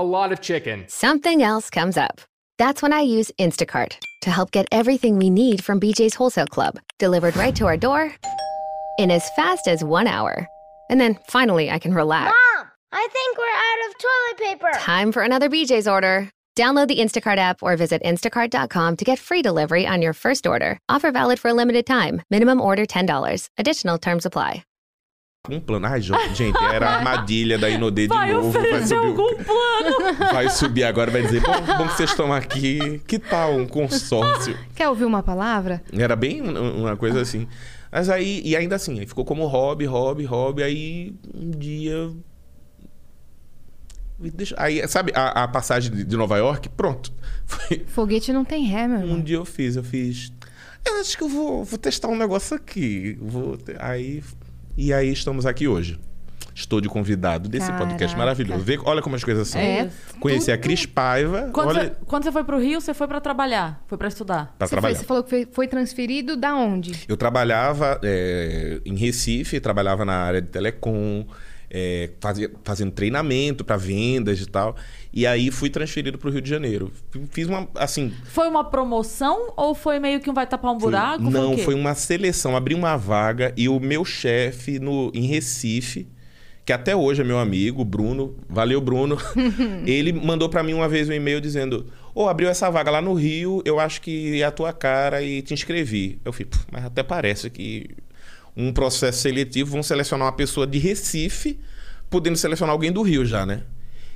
a 0.00 0.02
lot 0.02 0.32
of 0.32 0.40
chicken. 0.40 0.84
something 0.88 1.42
else 1.42 1.68
comes 1.70 1.96
up. 1.96 2.20
That's 2.58 2.82
when 2.82 2.92
I 2.92 3.00
use 3.00 3.30
Instacart 3.38 3.92
to 4.22 4.30
help 4.30 4.50
get 4.50 4.66
everything 4.72 5.18
we 5.18 5.30
need 5.30 5.62
from 5.64 5.80
BJ's 5.80 6.14
Wholesale 6.14 6.46
Club 6.46 6.78
delivered 6.98 7.36
right 7.36 7.54
to 7.56 7.66
our 7.66 7.76
door 7.76 8.14
in 8.98 9.10
as 9.10 9.28
fast 9.30 9.68
as 9.68 9.84
one 9.84 10.06
hour. 10.06 10.46
And 10.90 11.00
then 11.00 11.18
finally, 11.28 11.70
I 11.70 11.78
can 11.78 11.94
relax. 11.94 12.34
Mom, 12.56 12.66
I 12.92 13.08
think 13.12 13.38
we're 13.38 13.60
out 13.68 13.80
of 13.86 13.98
toilet 13.98 14.38
paper. 14.48 14.78
Time 14.80 15.12
for 15.12 15.22
another 15.22 15.48
BJ's 15.48 15.88
order. 15.88 16.30
Download 16.56 16.88
the 16.88 16.98
Instacart 16.98 17.36
app 17.38 17.62
or 17.62 17.76
visit 17.76 18.02
instacart.com 18.02 18.96
to 18.96 19.04
get 19.04 19.18
free 19.18 19.40
delivery 19.42 19.86
on 19.86 20.02
your 20.02 20.12
first 20.12 20.46
order. 20.46 20.78
Offer 20.88 21.12
valid 21.12 21.38
for 21.38 21.48
a 21.48 21.54
limited 21.54 21.86
time. 21.86 22.22
Minimum 22.30 22.60
order 22.60 22.84
$10. 22.84 23.48
Additional 23.56 23.98
terms 23.98 24.26
apply. 24.26 24.64
Um 25.48 25.58
plano. 25.60 25.86
Ai, 25.86 26.00
gente, 26.02 26.56
era 26.72 26.86
a 26.90 26.96
armadilha 26.98 27.58
da 27.58 27.70
Inodê 27.70 28.02
de 28.02 28.08
Vai 28.08 28.32
novo. 28.32 28.48
oferecer 28.48 28.88
subir 28.88 29.00
o- 29.00 29.06
algum 29.06 29.44
plano. 29.44 30.16
Vai 30.32 30.50
subir 30.50 30.84
agora, 30.84 31.10
vai 31.10 31.22
dizer, 31.22 31.40
bom, 31.40 31.52
bom 31.78 31.88
que 31.88 31.94
vocês 31.96 32.10
estão 32.10 32.30
aqui. 32.32 33.00
Que 33.06 33.18
tal 33.18 33.56
um 33.56 33.66
consórcio? 33.66 34.56
Quer 34.74 34.88
ouvir 34.88 35.06
uma 35.06 35.22
palavra? 35.22 35.82
Era 35.92 36.14
bem 36.14 36.42
um- 36.42 36.80
uma 36.82 36.96
coisa 36.96 37.20
assim. 37.22 37.48
Mas 37.90 38.08
aí, 38.10 38.42
e 38.44 38.54
ainda 38.54 38.76
assim, 38.76 39.00
aí 39.00 39.06
ficou 39.06 39.24
como 39.24 39.46
hobby, 39.46 39.86
hobby, 39.86 40.24
hobby. 40.24 40.62
Aí 40.62 41.14
um 41.34 41.50
dia. 41.50 42.10
Aí, 44.58 44.86
sabe, 44.86 45.12
a, 45.14 45.44
a 45.44 45.48
passagem 45.48 45.90
de, 46.04 46.16
Nova 46.16 46.36
York, 46.36 46.68
pronto. 46.68 47.10
Foi, 47.46 47.78
Foguete 47.88 48.30
não 48.32 48.44
tem 48.44 48.64
ré, 48.66 48.86
meu 48.86 48.98
um 48.98 49.02
irmão. 49.02 49.20
dia 49.22 49.36
eu 49.36 49.46
fiz, 49.46 49.74
eu 49.76 49.82
fiz. 49.82 50.30
Eu 50.86 51.00
acho 51.00 51.16
que 51.16 51.24
eu 51.24 51.28
vou, 51.28 51.64
vou 51.64 51.78
testar 51.78 52.08
um 52.08 52.16
negócio 52.16 52.54
aqui. 52.54 53.16
Vou 53.20 53.56
te- 53.56 53.74
aí 53.78 54.22
e 54.76 54.92
aí 54.92 55.10
estamos 55.12 55.46
aqui 55.46 55.66
hoje. 55.68 55.98
Estou 56.54 56.80
de 56.80 56.88
convidado 56.88 57.48
desse 57.48 57.68
podcast 57.72 57.98
Caraca. 57.98 58.18
maravilhoso. 58.18 58.62
Vê, 58.64 58.78
olha 58.84 59.00
como 59.00 59.16
as 59.16 59.24
coisas 59.24 59.48
são. 59.48 59.60
É, 59.60 59.88
Conheci 60.18 60.50
a 60.52 60.58
Cris 60.58 60.84
Paiva. 60.84 61.48
Quando, 61.54 61.68
olha, 61.68 61.84
você, 61.84 61.92
quando 62.04 62.24
você 62.24 62.32
foi 62.32 62.44
pro 62.44 62.58
Rio, 62.58 62.80
você 62.80 62.92
foi 62.92 63.06
pra 63.08 63.20
trabalhar. 63.20 63.82
Foi 63.86 63.96
pra 63.96 64.08
estudar. 64.08 64.54
pra 64.58 64.66
Você, 64.66 64.70
foi- 64.70 64.80
trabalhar. 64.80 64.94
você 64.98 65.04
falou 65.04 65.22
que 65.22 65.30
foi, 65.30 65.48
foi 65.50 65.68
transferido 65.68 66.36
da 66.36 66.54
onde? 66.54 66.92
Eu 67.08 67.16
trabalhava 67.16 67.98
é, 68.02 68.80
em 68.84 68.94
Recife, 68.96 69.58
trabalhava 69.60 70.04
na 70.04 70.12
área 70.14 70.42
de 70.42 70.48
telecom, 70.48 71.24
é, 71.70 72.10
fazia, 72.20 72.50
fazendo 72.64 72.90
treinamento 72.90 73.64
para 73.64 73.76
vendas 73.76 74.40
e 74.40 74.46
tal. 74.46 74.76
E 75.12 75.26
aí 75.26 75.50
fui 75.50 75.68
transferido 75.68 76.16
para 76.18 76.28
o 76.28 76.32
Rio 76.32 76.40
de 76.40 76.48
Janeiro. 76.48 76.92
Fiz 77.30 77.48
uma, 77.48 77.68
assim, 77.74 78.12
Foi 78.26 78.48
uma 78.48 78.62
promoção 78.62 79.52
ou 79.56 79.74
foi 79.74 79.98
meio 79.98 80.20
que 80.20 80.30
um 80.30 80.34
vai 80.34 80.46
tapar 80.46 80.70
um 80.72 80.78
Foi- 80.78 80.90
buraco? 80.90 81.22
Foi 81.24 81.32
não, 81.32 81.56
quê? 81.56 81.62
foi 81.62 81.74
uma 81.74 81.94
seleção. 81.94 82.56
Abri 82.56 82.74
uma 82.74 82.96
vaga 82.96 83.52
e 83.56 83.68
o 83.68 83.80
meu 83.80 84.04
chefe 84.04 84.78
no, 84.78 85.10
em 85.12 85.26
Recife, 85.26 86.06
que 86.64 86.72
até 86.72 86.94
hoje 86.94 87.22
é 87.22 87.24
meu 87.24 87.40
amigo, 87.40 87.84
Bruno, 87.84 88.36
valeu 88.48 88.80
Bruno, 88.80 89.18
ele 89.84 90.12
mandou 90.12 90.48
pra 90.48 90.62
mim 90.62 90.74
uma 90.74 90.88
vez 90.88 91.08
um 91.08 91.12
e-mail 91.12 91.40
dizendo: 91.40 91.86
Ô, 92.14 92.28
abriu 92.28 92.48
essa 92.48 92.70
vaga 92.70 92.92
lá 92.92 93.00
no 93.02 93.12
Rio, 93.14 93.60
eu 93.64 93.80
acho 93.80 94.00
que 94.00 94.40
é 94.40 94.44
a 94.44 94.50
tua 94.52 94.72
cara 94.72 95.20
e 95.22 95.42
te 95.42 95.52
inscrevi. 95.52 96.20
Eu 96.24 96.32
falei, 96.32 96.46
"Pô, 96.46 96.58
mas 96.70 96.84
até 96.84 97.02
parece 97.02 97.50
que 97.50 97.90
um 98.56 98.72
processo 98.72 99.18
seletivo 99.22 99.72
vão 99.72 99.82
selecionar 99.82 100.26
uma 100.26 100.32
pessoa 100.32 100.66
de 100.68 100.78
Recife, 100.78 101.58
podendo 102.08 102.36
selecionar 102.36 102.72
alguém 102.72 102.92
do 102.92 103.02
Rio 103.02 103.24
já, 103.26 103.44
né? 103.44 103.62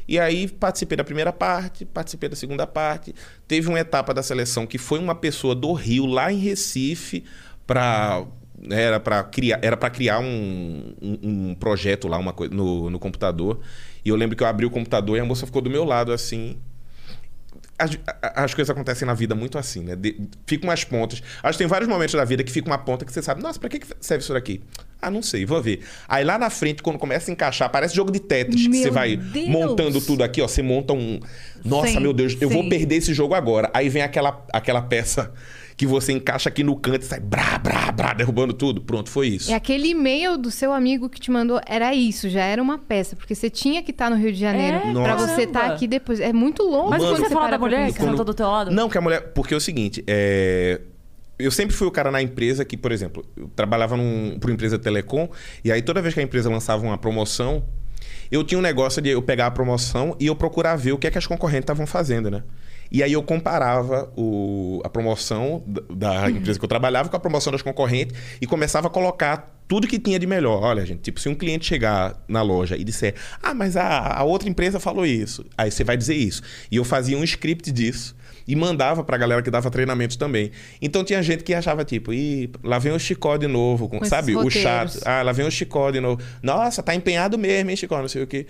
E 0.07 0.18
aí 0.18 0.48
participei 0.48 0.96
da 0.96 1.05
primeira 1.05 1.32
parte, 1.32 1.84
participei 1.84 2.28
da 2.28 2.36
segunda 2.36 2.66
parte. 2.66 3.14
Teve 3.48 3.68
uma 3.68 3.80
etapa 3.80 4.12
da 4.12 4.22
seleção 4.22 4.66
que 4.66 4.78
foi 4.78 4.98
uma 4.98 5.14
pessoa 5.14 5.55
do 5.55 5.72
Rio 5.72 6.07
lá 6.07 6.32
em 6.32 6.38
Recife 6.38 7.24
para 7.66 8.24
era 8.70 8.98
para 8.98 9.22
criar 9.24 9.59
era 9.62 9.76
para 9.76 9.90
criar 9.90 10.20
um, 10.20 10.94
um, 11.02 11.18
um 11.50 11.55
projeto 11.55 12.09
lá 12.09 12.16
uma 12.16 12.32
coisa 12.32 12.55
no, 12.55 12.90
no 12.90 12.98
computador. 12.98 13.61
E 14.05 14.09
eu 14.09 14.16
lembro 14.16 14.36
que 14.36 14.42
eu 14.42 14.46
abri 14.46 14.66
o 14.66 14.70
computador 14.70 15.16
e 15.16 15.20
a 15.20 15.24
moça 15.24 15.46
ficou 15.46 15.62
do 15.62 15.70
meu 15.70 15.84
lado 15.84 16.12
assim. 16.12 16.59
As, 17.76 17.98
as 18.22 18.55
coisas 18.55 18.70
acontecem 18.70 19.05
na 19.05 19.14
vida 19.14 19.34
muito 19.34 19.59
assim, 19.59 19.82
né? 19.82 19.96
De, 19.96 20.28
ficam 20.46 20.68
umas 20.68 20.84
pontas. 20.84 21.22
Acho 21.42 21.59
que 21.59 21.64
tem 21.64 21.66
vários 21.66 21.88
momentos 21.88 22.14
da 22.14 22.24
vida 22.24 22.44
que 22.44 22.52
fica 22.52 22.68
uma 22.68 22.78
ponta 22.78 23.05
que 23.05 23.12
você 23.12 23.20
sabe, 23.20 23.42
nossa, 23.42 23.59
que 23.59 23.80
que 23.80 23.86
serve 24.00 24.22
isso 24.22 24.32
daqui? 24.32 24.62
Ah, 25.07 25.11
não 25.11 25.22
sei, 25.22 25.44
vou 25.44 25.61
ver. 25.62 25.80
Aí 26.09 26.24
lá 26.24 26.38
na 26.38 26.50
frente, 26.50 26.82
quando 26.82 26.98
começa 26.98 27.30
a 27.30 27.32
encaixar, 27.32 27.70
parece 27.70 27.94
jogo 27.94 28.11
de 28.11 28.20
Tetris, 28.20 28.66
que 28.66 28.76
você 28.78 28.90
vai 28.90 29.16
Deus! 29.16 29.48
montando 29.48 30.00
tudo 30.00 30.22
aqui, 30.24 30.40
ó. 30.40 30.48
Você 30.48 30.62
monta 30.62 30.92
um. 30.92 31.20
Nossa, 31.64 31.88
Sim, 31.88 32.00
meu 32.00 32.12
Deus, 32.12 32.36
eu 32.40 32.48
vou 32.48 32.62
sim. 32.62 32.68
perder 32.68 32.96
esse 32.96 33.12
jogo 33.14 33.34
agora. 33.34 33.70
Aí 33.72 33.88
vem 33.88 34.02
aquela, 34.02 34.44
aquela 34.52 34.82
peça 34.82 35.32
que 35.76 35.86
você 35.86 36.12
encaixa 36.12 36.48
aqui 36.48 36.62
no 36.62 36.76
canto 36.76 37.02
e 37.02 37.05
sai 37.05 37.18
brá, 37.18 37.59
brá, 37.59 37.90
brá, 37.90 38.12
derrubando 38.12 38.52
tudo. 38.52 38.80
Pronto, 38.80 39.11
foi 39.11 39.28
isso. 39.28 39.50
E 39.50 39.55
aquele 39.55 39.88
e-mail 39.88 40.36
do 40.38 40.50
seu 40.50 40.72
amigo 40.72 41.09
que 41.09 41.20
te 41.20 41.30
mandou 41.30 41.61
era 41.66 41.92
isso, 41.94 42.28
já 42.28 42.44
era 42.44 42.62
uma 42.62 42.78
peça, 42.78 43.16
porque 43.16 43.34
você 43.34 43.50
tinha 43.50 43.82
que 43.82 43.90
estar 43.90 44.09
no 44.09 44.16
Rio 44.16 44.32
de 44.32 44.38
Janeiro 44.38 44.76
É, 44.76 44.80
pra 44.80 44.92
Nossa. 44.92 45.26
você 45.34 45.42
estar 45.42 45.52
caramba. 45.61 45.74
aqui 45.74 45.86
depois. 45.88 46.20
É 46.20 46.32
muito 46.32 46.62
louco 46.62 46.90
Mas 46.90 47.02
quando 47.02 47.16
você 47.16 47.28
fala 47.28 47.40
para 47.48 47.50
da 47.52 47.59
mulher 47.59 47.92
que 47.92 47.98
sentou 47.98 48.24
do 48.24 48.34
teu 48.34 48.46
lado? 48.46 48.70
Não, 48.70 48.88
que 48.88 48.96
a 48.96 49.00
mulher. 49.00 49.32
Porque 49.34 49.52
é 49.52 49.57
o 49.57 49.61
seguinte, 49.61 50.05
é. 50.07 50.80
Eu 51.39 51.51
sempre 51.51 51.74
fui 51.74 51.87
o 51.87 51.91
cara 51.91 52.11
na 52.11 52.22
empresa 52.22 52.64
que, 52.64 52.76
por 52.76 52.93
exemplo, 52.93 53.24
eu 53.37 53.49
trabalhava 53.55 53.97
num, 53.97 54.39
para 54.39 54.49
uma 54.49 54.55
empresa 54.55 54.78
telecom, 54.78 55.28
e 55.64 55.72
aí 55.72 55.82
toda 55.82 56.01
vez 56.01 56.14
que 56.14 56.20
a 56.20 56.22
empresa 56.22 56.49
lançava 56.49 56.85
uma 56.85 56.99
promoção, 56.99 57.64
eu 58.30 58.45
tinha 58.45 58.59
um 58.59 58.62
negócio 58.62 59.03
de 59.03 59.11
eu 59.11 59.22
pegar 59.22 59.47
a 59.47 59.51
promoção 59.51 60.16
e 60.18 60.26
eu 60.26 60.37
procurar 60.37 60.76
ver 60.76 60.93
o 60.93 60.99
que 60.99 61.07
é 61.07 61.11
que 61.11 61.18
as 61.18 61.26
concorrentes 61.26 61.64
estavam 61.64 61.87
fazendo, 61.87 62.30
né? 62.30 62.43
E 62.91 63.03
aí 63.03 63.12
eu 63.12 63.22
comparava 63.22 64.12
o, 64.16 64.80
a 64.85 64.89
promoção 64.89 65.62
da, 65.66 65.82
da 66.20 66.30
empresa 66.30 66.59
que 66.59 66.64
eu 66.64 66.68
trabalhava 66.68 67.09
com 67.09 67.16
a 67.16 67.20
promoção 67.20 67.51
das 67.51 67.62
concorrentes 67.62 68.16
e 68.41 68.47
começava 68.47 68.87
a 68.87 68.91
colocar 68.91 69.53
tudo 69.66 69.89
que 69.89 69.99
tinha 69.99 70.18
de 70.18 70.26
melhor. 70.26 70.62
Olha, 70.62 70.85
gente, 70.85 71.01
tipo, 71.01 71.18
se 71.18 71.28
um 71.28 71.35
cliente 71.35 71.64
chegar 71.64 72.22
na 72.28 72.43
loja 72.43 72.76
e 72.76 72.85
disser, 72.85 73.14
ah, 73.43 73.55
mas 73.55 73.76
a, 73.76 74.18
a 74.18 74.22
outra 74.22 74.49
empresa 74.49 74.78
falou 74.78 75.07
isso, 75.07 75.45
aí 75.57 75.70
você 75.70 75.82
vai 75.82 75.97
dizer 75.97 76.14
isso. 76.14 76.43
E 76.70 76.76
eu 76.76 76.85
fazia 76.85 77.16
um 77.16 77.24
script 77.24 77.72
disso 77.72 78.14
e 78.47 78.55
mandava 78.55 79.03
pra 79.03 79.16
galera 79.16 79.42
que 79.42 79.51
dava 79.51 79.70
treinamentos 79.70 80.16
também. 80.16 80.51
Então 80.80 81.05
tinha 81.05 81.22
gente 81.22 81.42
que 81.42 81.55
achava, 81.55 81.84
tipo, 81.84 82.12
ih, 82.12 82.51
lá 82.62 82.78
vem 82.78 82.92
o 82.92 82.99
Chicó 82.99 83.36
de 83.36 83.47
novo, 83.47 83.88
com, 83.88 83.99
Com 83.99 84.05
sabe? 84.05 84.36
O 84.36 84.51
chato. 84.51 85.01
Ah, 85.05 85.22
lá 85.22 85.32
vem 85.32 85.47
o 85.47 85.51
Chicó 85.51 85.90
de 85.90 86.01
novo. 86.01 86.22
Nossa, 86.42 86.82
tá 86.82 86.95
empenhado 86.95 87.38
mesmo, 87.38 87.70
hein, 87.70 87.76
Chicó, 87.76 88.01
não 88.01 88.09
sei 88.09 88.22
o 88.22 88.26
quê. 88.26 88.47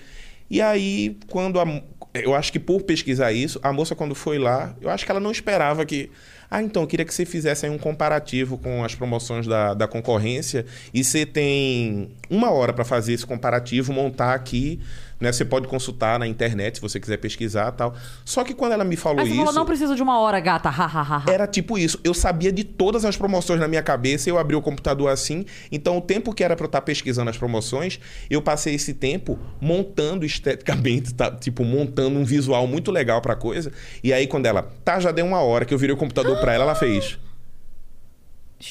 E 0.51 0.61
aí, 0.61 1.17
quando 1.29 1.59
a, 1.59 1.83
eu 2.15 2.35
acho 2.35 2.53
que 2.53 2.61
por 2.61 2.83
pesquisar 2.83 3.33
isso, 3.33 3.59
a 3.63 3.73
moça 3.73 3.95
quando 3.95 4.15
foi 4.15 4.39
lá, 4.39 4.77
eu 4.81 4.89
acho 4.91 5.05
que 5.05 5.11
ela 5.11 5.21
não 5.21 5.31
esperava 5.31 5.85
que. 5.85 6.11
Ah, 6.51 6.63
então, 6.63 6.83
eu 6.83 6.87
queria 6.87 7.05
que 7.05 7.13
você 7.13 7.25
fizesse 7.25 7.67
aí 7.67 7.73
um 7.73 7.79
comparativo 7.79 8.57
com 8.59 8.85
as 8.85 8.95
promoções 8.95 9.47
da, 9.47 9.75
da 9.75 9.89
concorrência. 9.89 10.65
E 10.93 11.03
você 11.03 11.27
tem 11.27 12.11
uma 12.31 12.51
hora 12.51 12.73
para 12.73 12.85
fazer 12.85 13.15
esse 13.15 13.27
comparativo, 13.27 13.93
montar 13.93 14.35
aqui. 14.35 14.79
Né? 15.25 15.33
Você 15.33 15.45
pode 15.45 15.67
consultar 15.67 16.19
na 16.19 16.27
internet 16.27 16.77
se 16.77 16.83
você 16.83 17.01
quiser 17.01 17.17
pesquisar 17.17 17.73
tal. 17.73 17.95
Só 18.25 18.45
que 18.45 18.53
quando 18.53 18.73
ela 18.73 18.85
me 18.85 18.95
falou 18.95 19.21
Aí 19.21 19.27
você 19.27 19.33
isso. 19.33 19.41
falou, 19.41 19.55
não 19.55 19.65
preciso 19.65 19.97
de 19.97 20.03
uma 20.03 20.21
hora, 20.21 20.39
gata. 20.39 20.69
Ha, 20.69 20.85
ha, 20.85 21.01
ha, 21.01 21.17
ha. 21.17 21.33
Era 21.33 21.47
tipo 21.47 21.79
isso. 21.79 21.99
Eu 22.05 22.13
sabia 22.13 22.53
de 22.53 22.63
todas 22.63 23.05
as 23.07 23.17
promoções 23.17 23.59
na 23.59 23.67
minha 23.67 23.83
cabeça, 23.83 24.29
eu 24.29 24.39
abri 24.39 24.55
o 24.55 24.61
computador 24.61 25.11
assim. 25.11 25.47
Então, 25.73 25.97
o 25.97 26.01
tempo 26.01 26.35
que 26.35 26.45
era 26.45 26.55
pra 26.55 26.65
eu 26.65 26.69
estar 26.69 26.83
pesquisando 26.83 27.31
as 27.31 27.39
promoções, 27.39 27.99
eu 28.29 28.43
passei 28.43 28.75
esse 28.75 28.93
tempo 28.93 29.39
montando 29.61 30.27
esteticamente, 30.27 31.15
tá? 31.15 31.31
tipo, 31.31 31.65
montando 31.65 32.19
um 32.19 32.25
visual 32.25 32.67
muito 32.67 32.91
legal 32.91 33.23
pra 33.23 33.35
coisa. 33.35 33.73
E 34.03 34.13
aí, 34.13 34.27
quando 34.27 34.45
ela, 34.45 34.71
tá, 34.85 35.01
já 35.01 35.11
deu 35.11 35.25
uma 35.25 35.41
hora 35.41 35.65
que 35.65 35.73
eu 35.73 35.79
virei 35.79 35.95
o 35.95 35.99
computador 35.99 36.39
pra 36.39 36.53
ela, 36.53 36.65
ela 36.65 36.75
fez. 36.75 37.19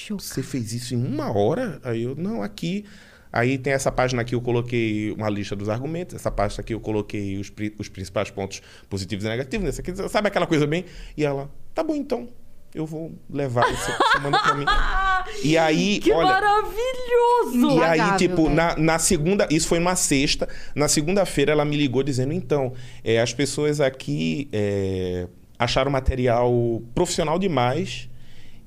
Você 0.10 0.42
fez 0.44 0.74
isso 0.74 0.94
em 0.94 1.06
uma 1.06 1.36
hora? 1.36 1.80
Aí 1.84 2.04
eu, 2.04 2.16
não, 2.16 2.42
aqui. 2.42 2.86
Aí 3.34 3.58
tem 3.58 3.74
essa 3.74 3.92
página 3.92 4.22
aqui, 4.22 4.36
eu 4.36 4.42
coloquei 4.42 5.12
uma 5.12 5.28
lista 5.28 5.56
dos 5.56 5.68
argumentos. 5.68 6.16
Essa 6.16 6.30
página 6.30 6.62
aqui 6.62 6.74
eu 6.74 6.80
coloquei 6.80 7.38
os, 7.40 7.52
os 7.80 7.90
principais 7.90 8.30
pontos 8.30 8.62
positivos 8.88 9.26
e 9.26 9.28
negativos. 9.28 9.66
Nessa 9.66 9.82
aqui, 9.82 9.92
sabe 10.08 10.28
aquela 10.28 10.46
coisa 10.46 10.68
bem? 10.68 10.86
E 11.18 11.26
ela, 11.26 11.50
tá 11.74 11.82
bom 11.84 11.96
então. 11.96 12.30
Eu 12.76 12.86
vou 12.88 13.12
levar 13.30 13.72
isso, 13.72 13.84
você 13.86 14.20
manda 14.20 14.40
pra 14.40 14.54
mim. 14.56 14.66
E 15.44 15.58
aí, 15.58 16.00
Que 16.00 16.12
olha. 16.12 16.28
maravilhoso! 16.28 17.78
E 17.78 17.84
aí, 17.84 17.98
Impagável, 18.00 18.18
tipo, 18.18 18.44
velho. 18.44 18.56
na, 18.56 18.76
na 18.78 19.00
segunda, 19.00 19.48
isso 19.50 19.68
foi 19.68 19.80
uma 19.80 19.96
sexta. 19.96 20.48
Na 20.76 20.88
segunda-feira 20.88 21.52
ela 21.52 21.64
me 21.66 21.78
ligou 21.78 22.04
dizendo: 22.04 22.34
então, 22.34 22.74
é, 23.04 23.20
as 23.22 23.34
pessoas 23.34 23.80
aqui 23.82 24.50
é, 24.52 25.28
acharam 25.58 25.90
o 25.90 25.92
material 25.94 26.82
profissional 26.94 27.40
demais. 27.40 28.10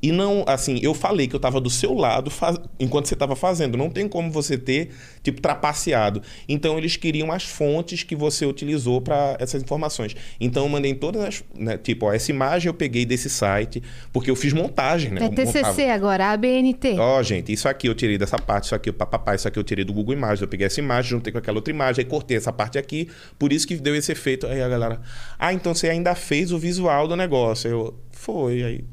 E 0.03 0.13
não, 0.13 0.45
assim, 0.47 0.79
eu 0.83 0.93
falei 0.93 1.27
que 1.27 1.35
eu 1.35 1.41
tava 1.41 1.61
do 1.61 1.71
seu 1.71 1.95
lado 1.95 2.31
faz- 2.31 2.59
enquanto 2.79 3.07
você 3.07 3.17
tava 3.17 3.35
fazendo. 3.35 3.77
Não 3.79 3.89
tem 3.91 4.07
como 4.07 4.31
você 4.31 4.57
ter, 4.59 4.91
tipo, 5.23 5.41
trapaceado. 5.41 6.23
Então, 6.49 6.77
eles 6.79 6.97
queriam 6.97 7.33
as 7.33 7.45
fontes 7.45 8.03
que 8.03 8.15
você 8.15 8.45
utilizou 8.45 9.01
para 9.01 9.37
essas 9.41 9.63
informações. 9.63 10.15
Então, 10.41 10.65
eu 10.65 10.69
mandei 10.69 10.95
todas 10.95 11.23
as. 11.25 11.45
né, 11.59 11.79
tipo, 11.79 12.07
ó, 12.07 12.13
essa 12.13 12.31
imagem 12.31 12.69
eu 12.69 12.75
peguei 12.75 13.05
desse 13.07 13.31
site, 13.31 13.83
porque 14.13 14.31
eu 14.31 14.37
fiz 14.37 14.53
montagem, 14.53 15.11
né? 15.11 15.21
É 15.21 15.25
montava- 15.25 15.51
TCC 15.53 15.89
agora, 15.89 16.27
ABNT. 16.33 16.97
Ó, 16.99 17.23
gente, 17.23 17.53
isso 17.53 17.69
aqui 17.69 17.89
eu 17.89 17.95
tirei 17.95 18.19
dessa 18.19 18.39
parte, 18.39 18.65
isso 18.65 18.75
aqui 18.75 18.93
papapá, 18.93 19.35
isso 19.35 19.49
aqui 19.49 19.59
eu 19.59 19.65
tirei 19.65 19.85
do 19.85 19.93
Google 19.95 20.15
Imagens. 20.15 20.43
Eu 20.43 20.49
peguei 20.49 20.67
essa 20.67 20.79
imagem, 20.79 21.11
juntei 21.13 21.33
com 21.33 21.39
aquela 21.39 21.57
outra 21.59 21.73
imagem, 21.73 22.05
aí 22.05 22.09
cortei 22.11 22.37
essa 22.37 22.53
parte 22.53 22.77
aqui, 22.79 23.09
por 23.39 23.53
isso 23.53 23.67
que 23.67 23.77
deu 23.77 23.95
esse 23.97 24.13
efeito. 24.13 24.47
Aí 24.47 24.61
a 24.63 24.69
galera, 24.69 25.01
ah, 25.39 25.53
então 25.53 25.75
você 25.75 25.89
ainda 25.89 26.15
fez 26.15 26.53
o 26.53 26.59
visual 26.59 27.09
do 27.09 27.17
negócio. 27.17 27.69
Eu, 27.71 27.99
foi, 28.13 28.63
aí. 28.63 28.85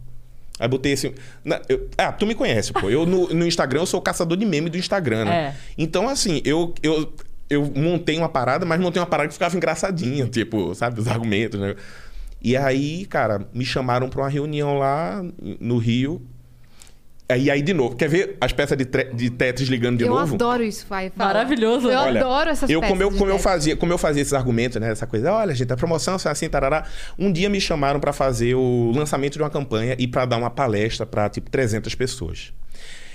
Aí 0.64 0.70
botei 0.70 0.93
assim. 0.93 1.14
na- 1.43 1.61
eu- 1.68 1.89
ah, 1.97 2.11
tu 2.11 2.26
me 2.26 2.34
conhece, 2.34 2.72
pô. 2.74 2.89
Eu 2.89 3.05
no, 3.05 3.28
no 3.34 3.45
Instagram 3.45 3.82
eu 3.82 3.86
sou 3.86 3.99
o 3.99 4.03
caçador 4.03 4.38
de 4.38 4.45
meme 4.45 4.70
do 4.70 4.78
Instagram, 4.78 5.26
né? 5.26 5.36
É. 5.36 5.55
Então, 5.78 6.07
assim, 6.09 6.41
eu. 6.45 6.74
eu 6.82 7.14
eu 7.49 7.72
montei 7.76 8.18
uma 8.18 8.30
parada, 8.30 8.66
mas 8.66 8.80
montei 8.80 8.99
uma 8.99 9.05
parada 9.05 9.28
que 9.28 9.34
ficava 9.34 9.55
engraçadinha, 9.55 10.26
tipo, 10.26 10.74
sabe, 10.74 10.99
os 10.99 11.07
argumentos, 11.07 11.59
né? 11.59 11.76
E 12.41 12.57
aí, 12.57 13.05
cara, 13.05 13.45
me 13.53 13.64
chamaram 13.64 14.09
pra 14.09 14.22
uma 14.24 14.30
reunião 14.30 14.80
lá 14.80 15.24
no 15.59 15.78
Rio. 15.78 16.20
E 17.38 17.49
aí, 17.51 17.61
de 17.61 17.73
novo, 17.73 17.95
quer 17.95 18.07
ver 18.09 18.38
as 18.39 18.51
peças 18.51 18.77
de, 18.77 18.86
tre- 18.86 19.11
de 19.13 19.29
Tetris 19.29 19.67
ligando 19.69 19.97
de 19.97 20.03
eu 20.03 20.09
novo? 20.09 20.36
adoro 20.36 20.63
isso, 20.63 20.86
Fai. 20.86 21.09
fala. 21.15 21.34
Maravilhoso. 21.34 21.89
Eu 21.89 21.99
Olha, 21.99 22.19
adoro 22.21 22.49
essas 22.49 22.69
eu, 22.69 22.79
peças 22.79 22.91
como 22.91 23.03
eu, 23.03 23.11
como 23.17 23.31
eu 23.31 23.39
fazia 23.39 23.75
como 23.75 23.91
eu 23.93 23.97
fazia 23.97 24.21
esses 24.21 24.34
argumentos 24.34 24.79
né 24.79 24.91
essa 24.91 25.05
coisa 25.07 25.31
olha 25.34 25.53
gente 25.55 25.71
a 25.71 25.75
promoção 25.77 26.15
é 26.23 26.29
assim 26.29 26.47
tarará 26.49 26.86
um 27.17 27.31
dia 27.31 27.49
me 27.49 27.59
chamaram 27.61 27.99
para 27.99 28.13
fazer 28.13 28.55
o 28.55 28.91
lançamento 28.95 29.34
de 29.34 29.39
uma 29.43 29.49
campanha 29.49 29.95
e 29.99 30.07
para 30.07 30.25
dar 30.25 30.38
uma 30.38 30.49
palestra 30.49 31.05
para 31.05 31.29
tipo 31.29 31.49
300 31.49 31.93
pessoas 31.95 32.53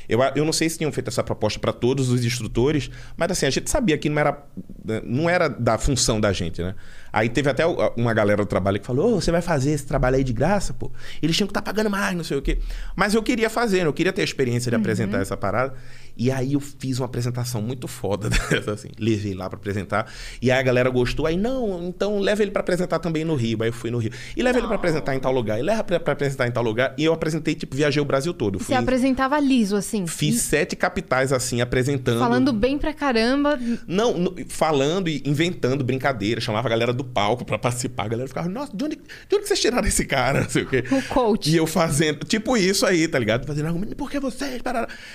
eu, 0.09 0.21
eu 0.35 0.45
não 0.45 0.53
sei 0.53 0.69
se 0.69 0.79
tinham 0.79 0.91
feito 0.91 1.09
essa 1.09 1.23
proposta 1.23 1.59
para 1.59 1.73
todos 1.73 2.11
os 2.11 2.25
instrutores, 2.25 2.91
mas 3.17 3.31
assim, 3.31 3.47
a 3.47 3.51
gente 3.51 3.69
sabia 3.69 3.99
que 3.99 4.09
não 4.09 4.19
era, 4.19 4.43
né, 4.85 5.03
não 5.05 5.29
era 5.29 5.49
da 5.49 5.77
função 5.77 6.21
da 6.21 6.33
gente, 6.33 6.63
né? 6.63 6.75
Aí 7.13 7.29
teve 7.29 7.49
até 7.51 7.67
uma 7.67 8.13
galera 8.15 8.43
do 8.43 8.49
trabalho 8.49 8.79
que 8.81 8.87
falou: 8.87 9.15
"Ô, 9.15 9.21
você 9.21 9.31
vai 9.31 9.43
fazer 9.43 9.73
esse 9.73 9.87
trabalho 9.87 10.17
aí 10.17 10.25
de 10.25 10.33
graça, 10.33 10.73
pô? 10.73 10.91
Eles 11.23 11.37
tinham 11.37 11.47
que 11.47 11.53
estar 11.53 11.63
pagando 11.63 11.91
mais, 11.91 12.17
não 12.17 12.25
sei 12.25 12.37
o 12.37 12.43
quê. 12.43 12.59
Mas 12.95 13.15
eu 13.15 13.23
queria 13.23 13.51
fazer, 13.51 13.85
eu 13.85 13.93
queria 13.93 14.13
ter 14.13 14.23
a 14.23 14.25
experiência 14.25 14.71
de 14.71 14.77
apresentar 14.77 15.21
essa 15.21 15.37
parada. 15.37 15.75
E 16.19 16.33
aí 16.33 16.55
eu 16.55 16.61
fiz 16.61 16.99
uma 16.99 17.07
apresentação 17.07 17.63
muito 17.63 17.87
foda 17.87 18.29
dessa, 18.51 18.73
assim. 18.73 18.89
Levei 18.99 19.35
lá 19.35 19.49
para 19.49 19.57
apresentar. 19.57 20.13
E 20.43 20.51
aí 20.51 20.59
a 20.59 20.63
galera 20.63 20.91
gostou. 20.91 21.27
Aí, 21.27 21.37
não, 21.37 21.87
então 21.87 22.19
leva 22.19 22.43
ele 22.43 22.51
para 22.51 22.61
apresentar 22.61 22.99
também 22.99 23.25
no 23.25 23.37
Rio. 23.37 23.63
Aí 23.63 23.69
eu 23.69 23.73
fui 23.73 23.89
no 23.89 23.99
Rio. 23.99 24.11
E 24.37 24.43
leva 24.43 24.59
ele 24.59 24.67
para 24.67 24.75
apresentar 24.75 25.15
em 25.15 25.21
tal 25.21 25.33
lugar. 25.33 25.61
E 25.61 25.63
leva 25.63 25.85
pra, 25.85 26.01
pra 26.01 26.13
apresentar 26.15 26.49
em 26.49 26.51
tal 26.51 26.65
lugar. 26.65 26.93
E 26.99 27.05
eu 27.05 27.13
apresentei, 27.13 27.55
tipo, 27.55 27.77
viajei 27.77 28.03
o 28.03 28.05
Brasil 28.05 28.35
todo. 28.35 28.59
Você 28.59 28.65
Fui, 28.65 28.75
apresentava 28.75 29.39
liso, 29.39 29.77
assim. 29.77 30.09
Fiz 30.09 30.43
sete 30.43 30.75
capitais, 30.75 31.33
assim, 31.33 31.61
apresentando. 31.61 32.19
Falando 32.19 32.53
bem 32.53 32.79
pra 32.79 32.93
caramba. 32.93 33.57
Não, 33.87 34.19
no- 34.19 34.35
falando 34.49 35.09
e 35.09 35.23
inventando 35.25 35.85
brincadeira. 35.85 36.41
Chamava 36.41 36.67
a 36.67 36.71
galera 36.71 36.93
do 36.93 37.05
palco 37.05 37.45
pra 37.45 37.59
participar. 37.59 38.07
A 38.07 38.09
galera 38.09 38.27
ficava, 38.29 38.49
nossa, 38.49 38.77
de 38.77 38.85
onde, 38.85 38.97
de 38.97 39.37
onde 39.37 39.47
vocês 39.47 39.61
tiraram 39.61 39.87
esse 39.87 40.05
cara? 40.05 40.41
Não 40.49 40.51
sei 40.51 40.65
o 40.65 40.67
quê. 40.67 40.83
O 40.91 41.03
coach. 41.15 41.49
E 41.49 41.57
eu 41.57 41.67
fazendo, 41.67 42.25
tipo 42.25 42.57
isso 42.57 42.85
aí, 42.85 43.07
tá 43.07 43.21
ligado? 43.21 43.47
Fazendo 43.47 43.67
argumento, 43.67 43.95
por 43.95 44.11
que 44.11 44.19
vocês? 44.19 44.61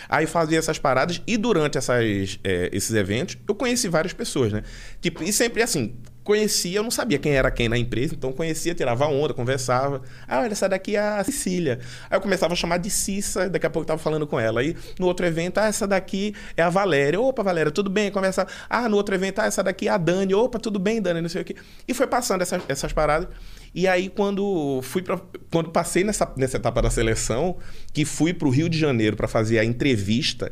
Aí 0.08 0.26
fazia 0.26 0.60
essas 0.60 0.80
paradas. 0.80 0.93
E 1.26 1.38
durante 1.38 1.78
essas, 1.78 2.40
é, 2.44 2.70
esses 2.72 2.94
eventos, 2.94 3.38
eu 3.48 3.56
conheci 3.56 3.88
várias 3.88 4.14
pessoas, 4.14 4.54
né? 4.54 4.64
Tipo, 5.02 5.24
e 5.24 5.34
sempre 5.34 5.62
assim, 5.62 5.96
conhecia, 6.24 6.80
eu 6.80 6.84
não 6.84 6.92
sabia 6.92 7.20
quem 7.20 7.34
era 7.34 7.52
quem 7.52 7.68
na 7.68 7.78
empresa, 7.78 8.16
então 8.16 8.32
conhecia, 8.32 8.74
tirava 8.74 9.06
onda, 9.08 9.34
conversava. 9.34 10.02
Ah, 10.28 10.40
olha, 10.40 10.52
essa 10.52 10.70
daqui 10.70 10.96
é 10.96 11.00
a 11.00 11.24
Cecília. 11.24 11.80
Aí 12.10 12.18
eu 12.18 12.22
começava 12.22 12.54
a 12.54 12.56
chamar 12.56 12.78
de 12.78 12.90
Cissa, 12.90 13.50
daqui 13.50 13.66
a 13.66 13.70
pouco 13.70 13.84
eu 13.84 13.88
tava 13.88 14.00
falando 14.00 14.26
com 14.26 14.40
ela. 14.40 14.62
Aí 14.62 14.76
no 14.98 15.06
outro 15.06 15.26
evento, 15.26 15.58
ah, 15.58 15.66
essa 15.66 15.86
daqui 15.86 16.34
é 16.56 16.64
a 16.64 16.70
Valéria. 16.70 17.20
Opa, 17.20 17.44
Valéria, 17.44 17.72
tudo 17.72 17.90
bem? 17.90 18.10
Conversava. 18.10 18.50
Ah, 18.70 18.88
no 18.88 18.96
outro 18.96 19.14
evento, 19.14 19.40
ah, 19.40 19.46
essa 19.46 19.62
daqui 19.62 19.88
é 19.88 19.92
a 19.92 19.98
Dani. 19.98 20.34
Opa, 20.34 20.60
tudo 20.60 20.80
bem, 20.80 21.02
Dani, 21.02 21.22
não 21.22 21.30
sei 21.30 21.42
o 21.42 21.46
quê. 21.46 21.56
E 21.88 21.94
foi 21.94 22.08
passando 22.08 22.42
essas, 22.42 22.62
essas 22.68 22.94
paradas. 22.94 23.28
E 23.76 23.88
aí, 23.88 24.08
quando 24.08 24.82
fui 24.84 25.02
pra, 25.02 25.20
quando 25.52 25.72
passei 25.72 26.04
nessa, 26.04 26.32
nessa 26.38 26.58
etapa 26.58 26.82
da 26.82 26.90
seleção, 26.90 27.58
que 27.92 28.06
fui 28.06 28.34
pro 28.34 28.50
Rio 28.50 28.70
de 28.70 28.78
Janeiro 28.78 29.18
para 29.18 29.28
fazer 29.28 29.58
a 29.58 29.66
entrevista, 29.66 30.52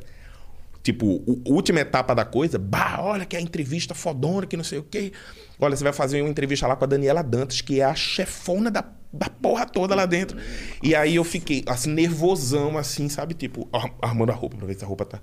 tipo, 0.84 1.24
a 1.46 1.50
última 1.52 1.80
etapa 1.80 2.14
da 2.14 2.26
coisa, 2.26 2.58
bah, 2.58 2.98
olha 3.02 3.26
que 3.26 3.36
é 3.36 3.40
a 3.40 3.42
entrevista 3.42 3.94
fodona, 3.94 4.46
que 4.46 4.58
não 4.58 4.64
sei 4.64 4.80
o 4.80 4.84
quê. 4.84 5.12
Olha, 5.60 5.76
você 5.76 5.84
vai 5.84 5.94
fazer 5.94 6.22
uma 6.22 6.30
entrevista 6.30 6.66
lá 6.68 6.76
com 6.76 6.84
a 6.84 6.88
Daniela 6.88 7.22
Dantas, 7.24 7.62
que 7.62 7.80
é 7.80 7.84
a 7.84 7.94
chefona 7.94 8.72
da, 8.72 8.84
da 9.14 9.30
porra 9.30 9.66
toda 9.66 9.94
lá 9.94 10.06
dentro. 10.06 10.38
E 10.82 10.96
aí 10.96 11.16
eu 11.16 11.24
fiquei, 11.24 11.64
assim, 11.68 11.92
nervosão, 11.92 12.78
assim, 12.78 13.08
sabe? 13.10 13.34
Tipo, 13.36 13.68
ar- 13.72 13.94
armando 14.02 14.32
a 14.32 14.36
roupa, 14.36 14.58
pra 14.58 14.66
ver 14.66 14.76
se 14.76 14.84
a 14.84 14.88
roupa 14.88 15.06
tá. 15.06 15.20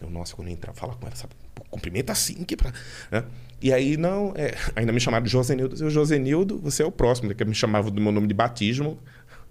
Eu, 0.00 0.10
nossa, 0.10 0.34
quando 0.34 0.48
eu 0.48 0.54
entrar, 0.54 0.72
falar 0.72 0.94
com 0.94 1.06
ela, 1.06 1.14
sabe? 1.14 1.34
Cumprimenta 1.70 2.12
assim, 2.12 2.42
que 2.44 2.56
pra. 2.56 2.72
né? 3.10 3.24
E 3.60 3.72
aí, 3.72 3.96
não, 3.96 4.32
é, 4.34 4.54
ainda 4.74 4.92
me 4.92 4.98
chamaram 4.98 5.22
de 5.24 5.30
Josenildo. 5.30 5.76
Eu, 5.84 5.88
Josenildo, 5.90 6.58
você 6.58 6.82
é 6.82 6.86
o 6.86 6.90
próximo, 6.90 7.32
que 7.32 7.44
me 7.44 7.54
chamava 7.54 7.90
do 7.90 8.00
meu 8.00 8.10
nome 8.10 8.26
de 8.26 8.34
batismo. 8.34 8.98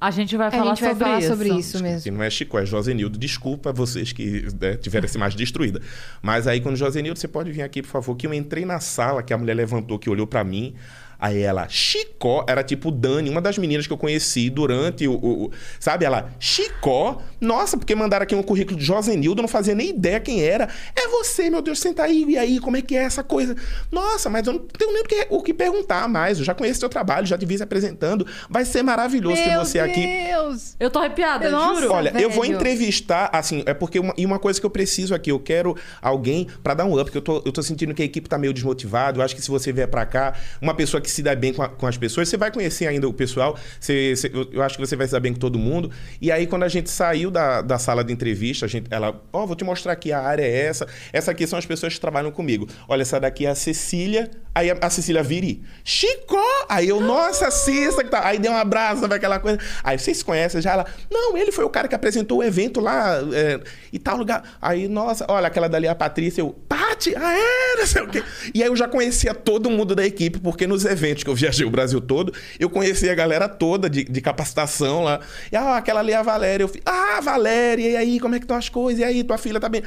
A 0.02 0.10
gente 0.10 0.36
vai 0.36 0.48
A 0.48 0.52
falar, 0.52 0.64
gente 0.72 0.82
vai 0.82 0.90
sobre, 0.90 1.06
falar 1.06 1.20
isso. 1.20 1.28
sobre 1.30 1.50
isso 1.50 1.84
mesmo. 1.84 2.02
Que 2.02 2.10
não 2.10 2.24
é 2.24 2.30
Chico, 2.32 2.58
é 2.58 2.66
Josenildo. 2.66 3.20
Desculpa 3.20 3.72
vocês 3.72 4.12
que 4.12 4.48
né, 4.60 4.76
tiveram 4.76 5.06
essa 5.06 5.16
imagem 5.16 5.38
destruída. 5.38 5.80
Mas 6.24 6.48
aí, 6.48 6.60
quando 6.60 6.76
Josenildo, 6.76 7.20
você 7.20 7.28
pode 7.28 7.52
vir 7.52 7.62
aqui, 7.62 7.84
por 7.84 7.90
favor, 7.90 8.16
que 8.16 8.26
eu 8.26 8.34
entrei 8.34 8.66
na 8.66 8.80
sala, 8.80 9.22
que 9.22 9.32
a 9.32 9.38
mulher 9.38 9.54
levantou, 9.54 10.00
que 10.00 10.10
olhou 10.10 10.26
pra 10.26 10.44
mim. 10.44 10.74
Aí 11.22 11.40
ela, 11.40 11.68
Chicó, 11.70 12.44
era 12.50 12.64
tipo 12.64 12.90
Dani, 12.90 13.30
uma 13.30 13.40
das 13.40 13.56
meninas 13.60 13.86
que 13.86 13.94
eu 13.94 13.98
conheci 13.98 14.50
durante 14.50 15.08
o. 15.08 15.14
o- 15.14 15.46
o- 15.46 15.52
sabe? 15.80 16.04
Ela, 16.04 16.32
Chicó, 16.40 17.22
nossa, 17.40 17.78
porque 17.78 17.94
mandaram 17.94 18.24
aqui 18.24 18.34
um 18.34 18.42
currículo 18.42 18.76
de 18.80 18.84
Josenildo, 18.84 19.40
eu 19.40 19.44
não 19.44 19.48
fazia 19.48 19.76
nem 19.76 19.90
ideia 19.92 20.20
quem 20.20 20.42
era. 20.44 20.68
É 20.96 21.08
você, 21.10 21.48
meu 21.50 21.62
Deus, 21.62 21.80
senta 21.80 22.02
aí, 22.04 22.26
e 22.28 22.38
aí, 22.40 22.60
como 22.60 22.76
é 22.76 22.82
que 22.82 22.96
é 22.98 23.04
essa 23.04 23.24
coisa? 23.24 23.56
Nossa, 23.92 24.30
mas 24.32 24.48
eu 24.48 24.54
não 24.54 24.60
tenho 24.60 24.92
nem 24.94 25.04
o 25.04 25.06
que, 25.06 25.28
o 25.30 25.44
que 25.44 25.54
perguntar 25.54 26.08
mais. 26.10 26.40
Eu 26.40 26.46
já 26.46 26.56
conheço 26.56 26.80
seu 26.80 26.90
trabalho, 26.90 27.28
já 27.28 27.38
te 27.38 27.46
vi 27.46 27.56
se 27.56 27.62
apresentando. 27.64 28.26
Vai 28.50 28.66
ser 28.66 28.82
maravilhoso 28.82 29.36
ter 29.36 29.50
Meu 29.52 29.64
você 29.64 29.78
aqui. 29.80 30.02
Deus! 30.06 30.76
Eu 30.80 30.90
tô 30.90 30.98
arrepiada, 30.98 31.50
Nossa. 31.52 31.82
juro. 31.82 31.94
Olha, 31.94 32.12
eu 32.20 32.30
vou 32.32 32.42
velho. 32.44 32.56
entrevistar, 32.56 33.30
assim, 33.32 33.62
é 33.68 33.74
porque 33.76 34.00
uma, 34.00 34.14
e 34.18 34.26
uma 34.26 34.40
coisa 34.40 34.60
que 34.60 34.66
eu 34.66 34.70
preciso 34.72 35.14
aqui, 35.14 35.30
eu 35.32 35.40
quero 35.40 35.76
alguém 36.02 36.48
pra 36.64 36.74
dar 36.74 36.86
um 36.86 36.94
up, 36.96 37.04
porque 37.04 37.18
eu 37.18 37.22
tô, 37.22 37.44
eu 37.46 37.52
tô 37.52 37.62
sentindo 37.62 37.94
que 37.94 38.02
a 38.02 38.06
equipe 38.06 38.28
tá 38.28 38.38
meio 38.40 38.54
desmotivada. 38.54 39.20
Eu 39.20 39.24
acho 39.24 39.36
que 39.36 39.42
se 39.42 39.50
você 39.52 39.72
vier 39.72 39.88
pra 39.88 40.06
cá, 40.06 40.34
uma 40.62 40.74
pessoa 40.74 41.00
que 41.00 41.11
se 41.12 41.22
dá 41.24 41.36
bem 41.36 41.54
com, 41.54 41.62
a- 41.62 41.70
com 41.70 41.88
as 41.88 41.98
pessoas, 41.98 42.30
você 42.30 42.38
vai 42.38 42.52
conhecer 42.52 42.88
ainda 42.88 43.08
o 43.08 43.14
pessoal, 43.14 43.58
você, 43.80 44.16
você- 44.16 44.32
eu, 44.54 44.62
acho 44.62 44.78
que 44.78 44.86
você 44.86 44.96
vai 44.96 45.06
se 45.08 45.14
dar 45.14 45.20
bem 45.20 45.34
com 45.34 45.40
todo 45.40 45.58
mundo. 45.60 45.92
E 46.22 46.32
aí, 46.32 46.48
quando 46.48 46.64
a 46.64 46.68
gente 46.70 46.90
saiu 46.90 47.30
da, 47.32 47.62
da 47.62 47.78
sala 47.80 48.04
de 48.04 48.12
entrevista, 48.14 48.66
a 48.66 48.70
gente, 48.70 48.88
ela, 48.90 49.22
ó, 49.32 49.46
vou 49.46 49.56
te 49.56 49.64
mostrar 49.64 49.94
aqui, 49.94 50.12
a 50.12 50.20
área 50.22 50.44
é 50.44 50.66
essa. 50.66 50.88
Essa 51.14 51.32
aqui 51.32 51.46
são 51.48 51.58
as 51.60 51.66
pessoas 51.66 51.94
que 51.94 52.00
trabalham 52.00 52.32
comigo. 52.32 52.68
Olha, 52.88 53.02
essa 53.02 53.20
daqui 53.20 53.46
é 53.46 53.50
a 53.50 53.56
Cecília. 53.56 54.30
Aí 54.54 54.70
a, 54.70 54.78
a 54.82 54.90
Cecília 54.90 55.24
vire, 55.24 55.62
Chico! 55.84 56.38
Aí 56.68 56.90
eu, 56.90 57.00
nossa, 57.00 57.50
Cissa, 57.52 58.04
que 58.04 58.10
tá. 58.10 58.26
Aí 58.28 58.38
deu 58.40 58.52
um 58.52 58.58
abraço, 58.58 59.02
sabe 59.02 59.16
aquela 59.16 59.40
coisa. 59.40 59.60
Aí 59.84 59.98
vocês 59.98 60.18
se 60.18 60.26
conhecem 60.26 60.62
já? 60.62 60.72
Ela, 60.74 60.86
não, 61.10 61.38
ele 61.38 61.52
foi 61.52 61.64
o 61.64 61.70
cara 61.70 61.88
que 61.88 61.96
apresentou 61.96 62.40
o 62.40 62.44
evento 62.44 62.80
lá 62.80 63.20
é, 63.34 63.60
e 63.92 64.00
tal 64.00 64.18
lugar. 64.18 64.58
Aí, 64.62 64.88
nossa, 64.88 65.26
olha, 65.30 65.48
aquela 65.48 65.68
dali, 65.70 65.88
a 65.88 65.96
Patrícia, 65.96 66.42
eu, 66.42 66.50
Pati, 66.68 67.14
ah, 67.16 67.34
é, 67.38 67.80
não 67.80 67.88
sei 67.88 68.02
o 68.02 68.08
quê. 68.08 68.24
E 68.54 68.62
aí 68.62 68.68
eu 68.70 68.76
já 68.76 68.88
conhecia 68.88 69.34
todo 69.34 69.70
mundo 69.70 69.96
da 69.96 70.06
equipe, 70.06 70.40
porque 70.40 70.68
nos 70.68 70.84
eventos 70.86 71.01
que 71.24 71.30
eu 71.30 71.36
viajei 71.36 71.66
o 71.66 71.70
Brasil 71.70 72.00
todo, 72.00 72.34
eu 72.60 72.70
conhecia 72.70 73.12
a 73.12 73.16
galera 73.16 73.50
toda 73.50 73.90
de, 73.90 74.04
de 74.04 74.22
capacitação 74.22 75.04
lá. 75.04 75.20
E, 75.52 75.56
ah, 75.56 75.78
aquela 75.78 76.00
ali 76.00 76.12
é 76.12 76.16
a 76.16 76.24
Valéria. 76.24 76.64
Eu 76.64 76.68
fiz, 76.68 76.82
ah, 76.86 77.20
Valéria, 77.22 77.90
e 77.90 77.96
aí, 77.98 78.20
como 78.20 78.36
é 78.36 78.40
que 78.40 78.46
estão 78.46 78.58
as 78.58 78.70
coisas? 78.70 79.02
E 79.02 79.04
aí, 79.04 79.24
tua 79.24 79.38
filha 79.38 79.60
tá 79.60 79.70
bem? 79.70 79.84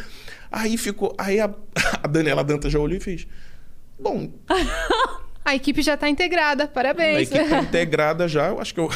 Aí 0.51 0.77
ficou, 0.77 1.15
aí 1.19 1.41
a, 1.41 1.51
a 2.03 2.07
Daniela 2.07 2.45
Dantas 2.45 2.73
já 2.73 2.79
olhou 2.79 2.97
e 2.97 3.01
fez, 3.01 3.27
bom, 3.99 4.31
A 5.45 5.55
equipe 5.55 5.83
já 5.83 5.95
tá 5.95 6.09
integrada, 6.09 6.65
a 6.65 6.69
parabéns. 6.69 7.31
equipe 7.31 7.51
tá 7.51 7.59
integrada 7.59 8.27
já, 8.27 8.49
eu 8.49 8.59
acho 8.59 8.73
que 8.73 8.81
eu. 8.81 8.91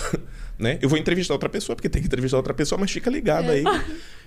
Né? 0.59 0.77
Eu 0.83 0.89
vou 0.89 0.99
entrevistar 0.99 1.35
outra 1.35 1.49
pessoa, 1.49 1.77
porque 1.77 1.89
tem 1.89 2.03
que 2.03 2.07
entrevistar 2.09 2.37
outra 2.37 2.53
pessoa, 2.53 2.79
mas 2.81 2.91
fica 2.91 3.09
ligado 3.09 3.49
aí. 3.51 3.63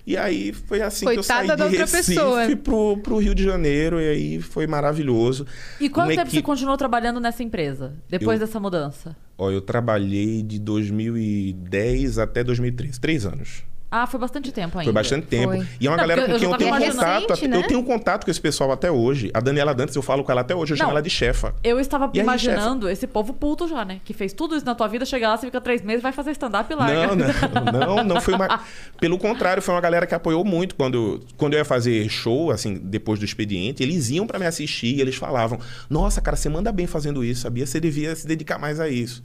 E 0.08 0.16
aí 0.18 0.54
foi 0.54 0.82
assim 0.82 1.06
que 1.06 1.12
eu 1.12 1.16
Coitada 1.16 1.58
saí 1.58 1.70
de 1.72 1.78
Recife 1.78 2.16
pessoa. 2.16 2.56
pro, 2.64 2.98
pro 3.04 3.18
Rio 3.18 3.36
de 3.36 3.44
Janeiro, 3.44 4.00
e 4.00 4.08
aí 4.08 4.42
foi 4.42 4.66
maravilhoso. 4.66 5.46
E 5.80 5.90
quanto 5.90 6.08
Uma 6.08 6.16
tempo 6.16 6.30
você 6.30 6.38
equipe- 6.38 6.46
continuou 6.46 6.78
trabalhando 6.78 7.20
nessa 7.20 7.44
empresa? 7.44 7.94
Depois 8.10 8.40
Eu- 8.40 8.48
dessa 8.48 8.60
mudança? 8.60 9.16
Ó, 9.38 9.52
eu 9.52 9.60
trabalhei 9.62 10.42
de 10.42 10.58
2010 10.58 12.18
até 12.18 12.44
2013, 12.44 13.00
três 13.00 13.26
anos. 13.26 13.64
Ah, 13.94 14.08
foi 14.08 14.18
bastante 14.22 14.54
tempo 14.54 14.78
ainda. 14.80 14.86
Foi 14.86 14.94
bastante 14.94 15.28
tempo. 15.28 15.54
Foi. 15.54 15.68
E 15.80 15.86
é 15.86 15.90
uma 15.90 15.98
Não, 15.98 16.04
galera 16.04 16.22
com 16.22 16.32
eu 16.32 16.40
quem 16.40 16.48
já 16.48 16.54
eu 16.54 16.58
tenho 16.58 16.72
contato. 16.72 17.28
recente, 17.30 17.48
né? 17.50 17.58
Eu 17.58 17.64
tenho 17.68 17.84
contato 17.84 18.24
com 18.24 18.32
esse 18.32 18.40
pessoal 18.40 18.72
até 18.72 18.90
hoje. 18.90 19.30
A 19.34 19.42
Daniela 19.42 19.76
Dantas, 19.76 19.94
eu 19.98 20.02
falo 20.02 20.24
com 20.24 20.32
ela 20.32 20.40
até 20.40 20.56
hoje. 20.56 20.72
Eu 20.72 20.78
chamo 20.78 20.92
Não. 20.92 20.96
ela 20.96 21.02
de 21.02 21.10
chefa. 21.10 21.54
Eu 21.62 21.78
estava 21.78 22.10
E 22.14 22.20
aí, 22.20 22.24
imaginando 22.24 22.88
esse 22.90 23.06
povo 23.06 23.34
puto 23.34 23.68
já, 23.68 23.84
né? 23.84 24.00
Que 24.06 24.14
fez 24.14 24.32
tudo 24.32 24.56
isso 24.56 24.66
na 24.66 24.74
tua 24.74 24.88
vida, 24.88 25.04
chega 25.06 25.28
lá, 25.28 25.36
você 25.36 25.46
fica 25.48 25.60
três 25.60 25.82
meses, 25.82 26.02
vai 26.02 26.14
fazer 26.14 26.32
stand-up 26.32 26.74
larga. 26.74 27.08
Não, 27.08 27.16
não, 27.18 27.96
não, 27.98 28.04
não 28.06 28.22
foi 28.22 28.34
uma. 28.34 28.62
Pelo 28.98 29.18
contrário, 29.18 29.62
foi 29.62 29.76
uma 29.76 29.82
galera 29.82 30.08
que 30.08 30.16
apoiou 30.16 30.46
muito 30.46 30.74
quando, 30.76 31.20
quando 31.36 31.54
eu 31.54 31.60
ia 31.60 31.66
fazer 31.66 32.08
show, 32.08 32.50
assim, 32.50 32.76
depois 32.82 33.20
do 33.20 33.26
expediente, 33.26 33.84
eles 33.84 34.10
iam 34.10 34.26
pra 34.26 34.40
me 34.40 34.46
assistir 34.46 34.96
e 34.96 35.02
eles 35.02 35.16
falavam: 35.16 35.60
Nossa, 35.90 36.22
cara, 36.22 36.38
você 36.38 36.48
manda 36.48 36.72
bem 36.72 36.88
fazendo 36.88 37.26
isso, 37.26 37.42
sabia? 37.42 37.66
Você 37.66 37.78
devia 37.78 38.16
se 38.16 38.26
dedicar 38.26 38.58
mais 38.58 38.80
a 38.80 38.88
isso. 38.88 39.22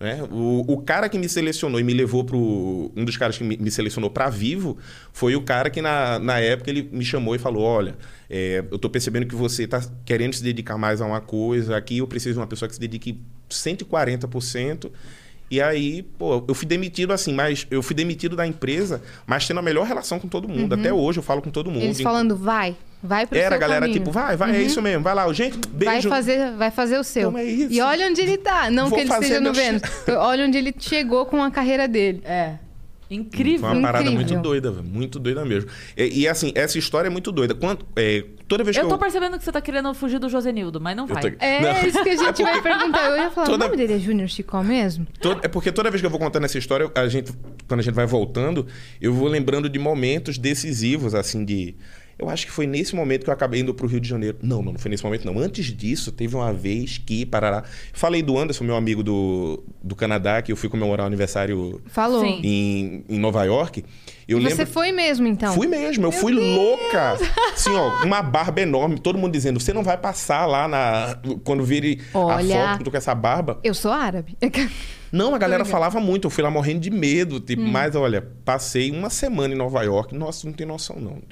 Né? 0.00 0.22
O, 0.30 0.64
o 0.68 0.82
cara 0.82 1.08
que 1.08 1.18
me 1.18 1.28
selecionou 1.28 1.80
e 1.80 1.82
me 1.82 1.92
levou 1.92 2.24
pro. 2.24 2.92
Um 2.96 3.04
dos 3.04 3.16
caras 3.16 3.36
que 3.36 3.42
me, 3.42 3.56
me 3.56 3.70
selecionou 3.70 4.08
pra 4.08 4.30
vivo 4.30 4.78
foi 5.12 5.34
o 5.34 5.42
cara 5.42 5.70
que, 5.70 5.82
na, 5.82 6.20
na 6.20 6.38
época, 6.38 6.70
ele 6.70 6.88
me 6.92 7.04
chamou 7.04 7.34
e 7.34 7.38
falou: 7.38 7.64
Olha, 7.64 7.96
é, 8.30 8.64
eu 8.70 8.78
tô 8.78 8.88
percebendo 8.88 9.26
que 9.26 9.34
você 9.34 9.66
tá 9.66 9.82
querendo 10.04 10.34
se 10.34 10.42
dedicar 10.42 10.78
mais 10.78 11.00
a 11.00 11.06
uma 11.06 11.20
coisa. 11.20 11.76
Aqui 11.76 11.98
eu 11.98 12.06
preciso 12.06 12.34
de 12.34 12.40
uma 12.40 12.46
pessoa 12.46 12.68
que 12.68 12.76
se 12.76 12.80
dedique 12.80 13.20
140%. 13.50 14.90
E 15.50 15.60
aí, 15.60 16.02
pô, 16.02 16.44
eu 16.46 16.54
fui 16.54 16.66
demitido 16.66 17.12
assim, 17.12 17.32
mas 17.32 17.66
eu 17.70 17.82
fui 17.82 17.96
demitido 17.96 18.36
da 18.36 18.46
empresa, 18.46 19.02
mas 19.26 19.46
tendo 19.46 19.58
a 19.58 19.62
melhor 19.62 19.86
relação 19.86 20.20
com 20.20 20.28
todo 20.28 20.46
mundo. 20.46 20.74
Até 20.74 20.92
hoje 20.92 21.18
eu 21.18 21.22
falo 21.22 21.40
com 21.40 21.50
todo 21.50 21.70
mundo. 21.70 21.80
Uhum. 21.80 21.86
Eles 21.86 22.00
falando, 22.02 22.36
vai, 22.36 22.76
vai 23.02 23.26
pro 23.26 23.38
Era 23.38 23.54
a 23.54 23.58
galera 23.58 23.80
caminho. 23.82 23.98
tipo, 23.98 24.10
vai, 24.10 24.36
vai, 24.36 24.56
é 24.56 24.62
isso 24.62 24.80
mesmo, 24.82 25.02
vai 25.02 25.14
lá, 25.14 25.32
gente, 25.32 25.58
Vai 25.72 25.94
beijo. 25.94 26.08
fazer, 26.08 26.52
vai 26.52 26.70
fazer 26.70 26.98
o 26.98 27.04
seu. 27.04 27.28
Então 27.28 27.38
é 27.40 27.44
isso. 27.44 27.72
E 27.72 27.80
olha 27.80 28.06
onde 28.08 28.20
ele 28.20 28.38
tá. 28.38 28.70
Não 28.70 28.88
Vou 28.88 28.98
que 28.98 29.04
ele 29.04 29.12
esteja 29.12 29.40
no 29.40 29.52
Vênus. 29.52 29.82
Olha 30.08 30.44
onde 30.46 30.58
ele 30.58 30.74
chegou 30.78 31.26
com 31.26 31.42
a 31.42 31.50
carreira 31.50 31.86
dele. 31.88 32.20
É. 32.24 32.54
Incrível. 33.10 33.60
Foi 33.70 33.78
uma 33.78 33.88
parada 33.88 34.04
Incrível. 34.04 34.26
muito 34.34 34.42
doida, 34.42 34.70
velho, 34.70 34.84
muito 34.84 35.18
doida 35.18 35.42
mesmo. 35.42 35.70
E, 35.96 36.20
e, 36.20 36.28
assim, 36.28 36.52
essa 36.54 36.76
história 36.78 37.08
é 37.08 37.10
muito 37.10 37.32
doida. 37.32 37.54
Quando, 37.54 37.86
é, 37.96 38.22
toda 38.46 38.62
vez 38.62 38.76
que 38.76 38.82
Eu 38.82 38.84
eu. 38.84 38.90
tô 38.90 38.98
percebendo 38.98 39.38
que 39.38 39.44
você 39.44 39.50
tá 39.50 39.62
querendo 39.62 39.94
fugir 39.94 40.18
do 40.18 40.28
Josenildo, 40.28 40.78
mas 40.78 40.94
não 40.94 41.06
vai. 41.06 41.22
tô- 41.22 41.28
É 41.42 41.60
Não. 41.62 41.88
isso 41.88 42.02
que 42.02 42.10
a 42.10 42.16
gente 42.16 42.42
É 42.42 42.44
vai 42.44 42.54
porque- 42.60 42.68
perguntar. 42.68 43.06
Eu 43.06 43.16
ia 43.16 43.30
falar, 43.30 43.46
Toda- 43.46 43.64
o 43.64 43.66
nome 43.68 43.78
dele 43.78 43.94
é 43.94 43.98
Júnior 43.98 44.28
Chicó 44.28 44.62
mesmo? 44.62 45.06
Toda- 45.22 45.40
é 45.42 45.48
porque 45.48 45.72
toda 45.72 45.90
vez 45.90 46.02
que 46.02 46.06
eu 46.06 46.10
vou 46.10 46.20
contando 46.20 46.44
essa 46.44 46.58
história, 46.58 46.90
a 46.94 47.08
gente, 47.08 47.32
quando 47.66 47.80
a 47.80 47.82
gente 47.82 47.94
vai 47.94 48.04
voltando, 48.04 48.66
eu 49.00 49.14
vou 49.14 49.26
lembrando 49.26 49.70
de 49.70 49.78
momentos 49.78 50.36
decisivos, 50.36 51.14
assim, 51.14 51.46
de. 51.46 51.76
Eu 52.18 52.28
acho 52.28 52.46
que 52.46 52.52
foi 52.52 52.66
nesse 52.66 52.96
momento 52.96 53.22
que 53.22 53.30
eu 53.30 53.34
acabei 53.34 53.60
indo 53.60 53.72
pro 53.72 53.86
Rio 53.86 54.00
de 54.00 54.08
Janeiro. 54.08 54.38
Não, 54.42 54.60
não, 54.60 54.72
não 54.72 54.78
foi 54.78 54.90
nesse 54.90 55.04
momento, 55.04 55.24
não. 55.24 55.38
Antes 55.38 55.66
disso, 55.66 56.10
teve 56.10 56.34
uma 56.34 56.52
vez 56.52 56.98
que, 56.98 57.24
parará. 57.24 57.62
Falei 57.92 58.22
do 58.22 58.36
Anderson, 58.36 58.64
meu 58.64 58.74
amigo 58.74 59.04
do, 59.04 59.62
do 59.80 59.94
Canadá, 59.94 60.42
que 60.42 60.50
eu 60.50 60.56
fui 60.56 60.68
comemorar 60.68 61.04
o 61.04 61.06
aniversário 61.06 61.80
Falou. 61.86 62.20
Sim. 62.20 62.40
em, 62.42 63.04
em 63.08 63.18
Nova 63.20 63.44
York. 63.44 63.84
Eu 64.26 64.38
E 64.38 64.42
lembro. 64.42 64.56
Você 64.56 64.66
foi 64.66 64.90
mesmo, 64.90 65.28
então? 65.28 65.54
Fui 65.54 65.68
mesmo, 65.68 66.06
eu 66.06 66.12
fui 66.12 66.32
louca. 66.32 67.16
Assim, 67.54 67.70
ó, 67.70 68.04
uma 68.04 68.20
barba 68.20 68.60
enorme, 68.60 68.98
todo 68.98 69.16
mundo 69.16 69.32
dizendo, 69.32 69.60
você 69.60 69.72
não 69.72 69.84
vai 69.84 69.96
passar 69.96 70.44
lá 70.44 70.66
na. 70.66 71.18
Quando 71.44 71.62
vire 71.62 72.02
Olha. 72.12 72.64
a 72.64 72.66
foto 72.66 72.78
que 72.78 72.84
tu 72.84 72.90
com 72.90 72.96
essa 72.96 73.14
barba. 73.14 73.60
Eu 73.62 73.74
sou 73.74 73.92
árabe. 73.92 74.36
Não, 75.10 75.34
a 75.34 75.38
galera 75.38 75.64
falava 75.64 75.98
muito, 76.00 76.26
eu 76.26 76.30
fui 76.30 76.44
lá 76.44 76.50
morrendo 76.50 76.80
de 76.80 76.90
medo. 76.90 77.40
Tipo, 77.40 77.62
mas 77.62 77.96
olha, 77.96 78.20
passei 78.44 78.90
uma 78.90 79.08
semana 79.08 79.54
em 79.54 79.56
Nova 79.56 79.82
York. 79.82 80.14
Nossa, 80.14 80.46
não 80.46 80.52
tem 80.52 80.66
noção, 80.66 80.96
não. 81.00 81.22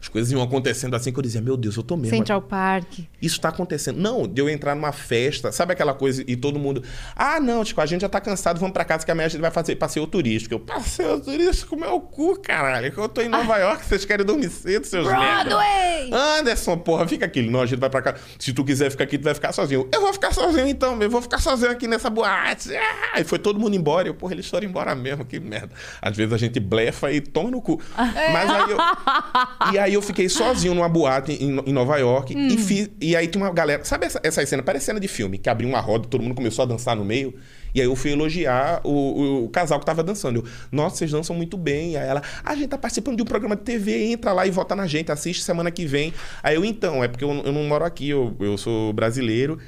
As 0.00 0.08
coisas 0.08 0.30
iam 0.30 0.42
acontecendo 0.42 0.94
assim 0.94 1.12
que 1.12 1.18
eu 1.18 1.22
dizia, 1.22 1.40
meu 1.40 1.56
Deus, 1.56 1.76
eu 1.76 1.82
tô 1.82 1.96
mesmo. 1.96 2.16
Central 2.16 2.42
Park. 2.42 3.00
Isso 3.20 3.40
tá 3.40 3.48
acontecendo. 3.48 3.98
Não, 3.98 4.26
de 4.26 4.40
eu 4.40 4.48
entrar 4.48 4.74
numa 4.74 4.92
festa, 4.92 5.50
sabe 5.50 5.72
aquela 5.72 5.94
coisa 5.94 6.22
e 6.26 6.36
todo 6.36 6.58
mundo. 6.58 6.82
Ah, 7.14 7.40
não, 7.40 7.64
tipo, 7.64 7.80
a 7.80 7.86
gente 7.86 8.02
já 8.02 8.08
tá 8.08 8.20
cansado, 8.20 8.58
vamos 8.60 8.72
pra 8.72 8.84
casa 8.84 9.04
que 9.04 9.10
amanhã 9.10 9.26
a 9.26 9.30
gente 9.30 9.40
vai 9.40 9.50
fazer 9.50 9.76
passeio 9.76 10.06
turístico. 10.06 10.54
Eu, 10.54 10.60
passeio 10.60 11.20
turístico, 11.20 11.76
meu 11.76 12.00
cu, 12.00 12.38
caralho. 12.40 12.92
Que 12.92 12.98
eu 12.98 13.08
tô 13.08 13.20
em 13.20 13.28
Nova 13.28 13.56
York, 13.56 13.84
vocês 13.84 14.04
querem 14.04 14.24
dormir 14.24 14.50
cedo, 14.50 14.84
seus. 14.86 15.06
Broadway! 15.06 16.10
Anderson, 16.12 16.76
porra, 16.78 17.06
fica 17.08 17.24
aqui. 17.24 17.42
Não, 17.42 17.62
a 17.62 17.66
gente 17.66 17.78
vai 17.80 17.90
pra 17.90 18.02
cá. 18.02 18.14
Se 18.38 18.52
tu 18.52 18.64
quiser 18.64 18.90
ficar 18.90 19.04
aqui, 19.04 19.18
tu 19.18 19.24
vai 19.24 19.34
ficar 19.34 19.52
sozinho. 19.52 19.88
Eu 19.92 20.00
vou 20.00 20.12
ficar 20.12 20.32
sozinho 20.32 20.66
então, 20.68 21.00
eu 21.02 21.10
vou 21.10 21.22
ficar 21.22 21.38
sozinho 21.38 21.70
aqui 21.70 21.86
nessa 21.86 22.10
boate. 22.10 22.74
Ah, 22.76 23.10
Aí 23.14 23.24
foi 23.24 23.38
todo 23.38 23.58
mundo 23.58 23.74
embora. 23.74 24.08
Eu, 24.08 24.14
porra, 24.14 24.34
eles 24.34 24.48
foram 24.48 24.66
embora 24.66 24.94
mesmo, 24.94 25.24
que 25.24 25.40
merda. 25.40 25.70
Às 26.00 26.16
vezes 26.16 26.32
a 26.32 26.36
gente 26.36 26.60
blefa 26.60 27.10
e 27.10 27.20
toma 27.20 27.50
no 27.50 27.60
cu. 27.60 27.80
Mas 27.96 28.50
aí 28.50 28.70
eu. 28.70 28.76
E 29.72 29.78
aí 29.78 29.85
eu 29.94 30.02
fiquei 30.02 30.28
sozinho 30.28 30.74
numa 30.74 30.88
boate 30.88 31.32
em, 31.32 31.58
em 31.66 31.72
Nova 31.72 31.96
York 31.98 32.34
e 32.34 32.56
fiz. 32.58 32.90
E 33.00 33.14
aí 33.16 33.26
tinha 33.26 33.42
uma 33.44 33.52
galera. 33.52 33.84
Sabe 33.84 34.06
essa, 34.06 34.20
essa 34.22 34.44
cena? 34.46 34.62
Parece 34.62 34.86
cena 34.86 34.98
de 35.00 35.08
filme, 35.08 35.38
que 35.38 35.48
abriu 35.48 35.68
uma 35.68 35.80
roda, 35.80 36.06
todo 36.08 36.22
mundo 36.22 36.34
começou 36.34 36.62
a 36.62 36.66
dançar 36.66 36.96
no 36.96 37.04
meio. 37.04 37.34
E 37.74 37.80
aí 37.80 37.86
eu 37.86 37.94
fui 37.94 38.10
elogiar 38.12 38.80
o, 38.84 39.44
o- 39.44 39.48
casal 39.50 39.78
que 39.78 39.84
tava 39.84 40.02
dançando. 40.02 40.38
Eu, 40.40 40.44
nossa, 40.72 40.96
vocês 40.96 41.10
dançam 41.10 41.36
muito 41.36 41.56
bem. 41.58 41.92
E 41.92 41.96
aí 41.96 42.08
ela, 42.08 42.22
"Ah, 42.42 42.52
a 42.52 42.54
gente 42.56 42.68
tá 42.68 42.78
participando 42.78 43.16
de 43.16 43.22
um 43.22 43.26
programa 43.26 43.54
de 43.54 43.62
TV, 43.62 44.04
entra 44.12 44.32
lá 44.32 44.46
e 44.46 44.50
vota 44.50 44.74
na 44.74 44.86
gente, 44.86 45.12
assiste 45.12 45.42
semana 45.42 45.70
que 45.70 45.84
vem. 45.84 46.12
Aí 46.42 46.54
eu, 46.54 46.64
então, 46.64 47.04
é 47.04 47.08
porque 47.08 47.24
eu, 47.24 47.30
eu 47.44 47.52
não 47.52 47.64
moro 47.64 47.84
aqui, 47.84 48.08
eu, 48.08 48.34
eu 48.40 48.56
sou 48.56 48.92
brasileiro. 48.94 49.58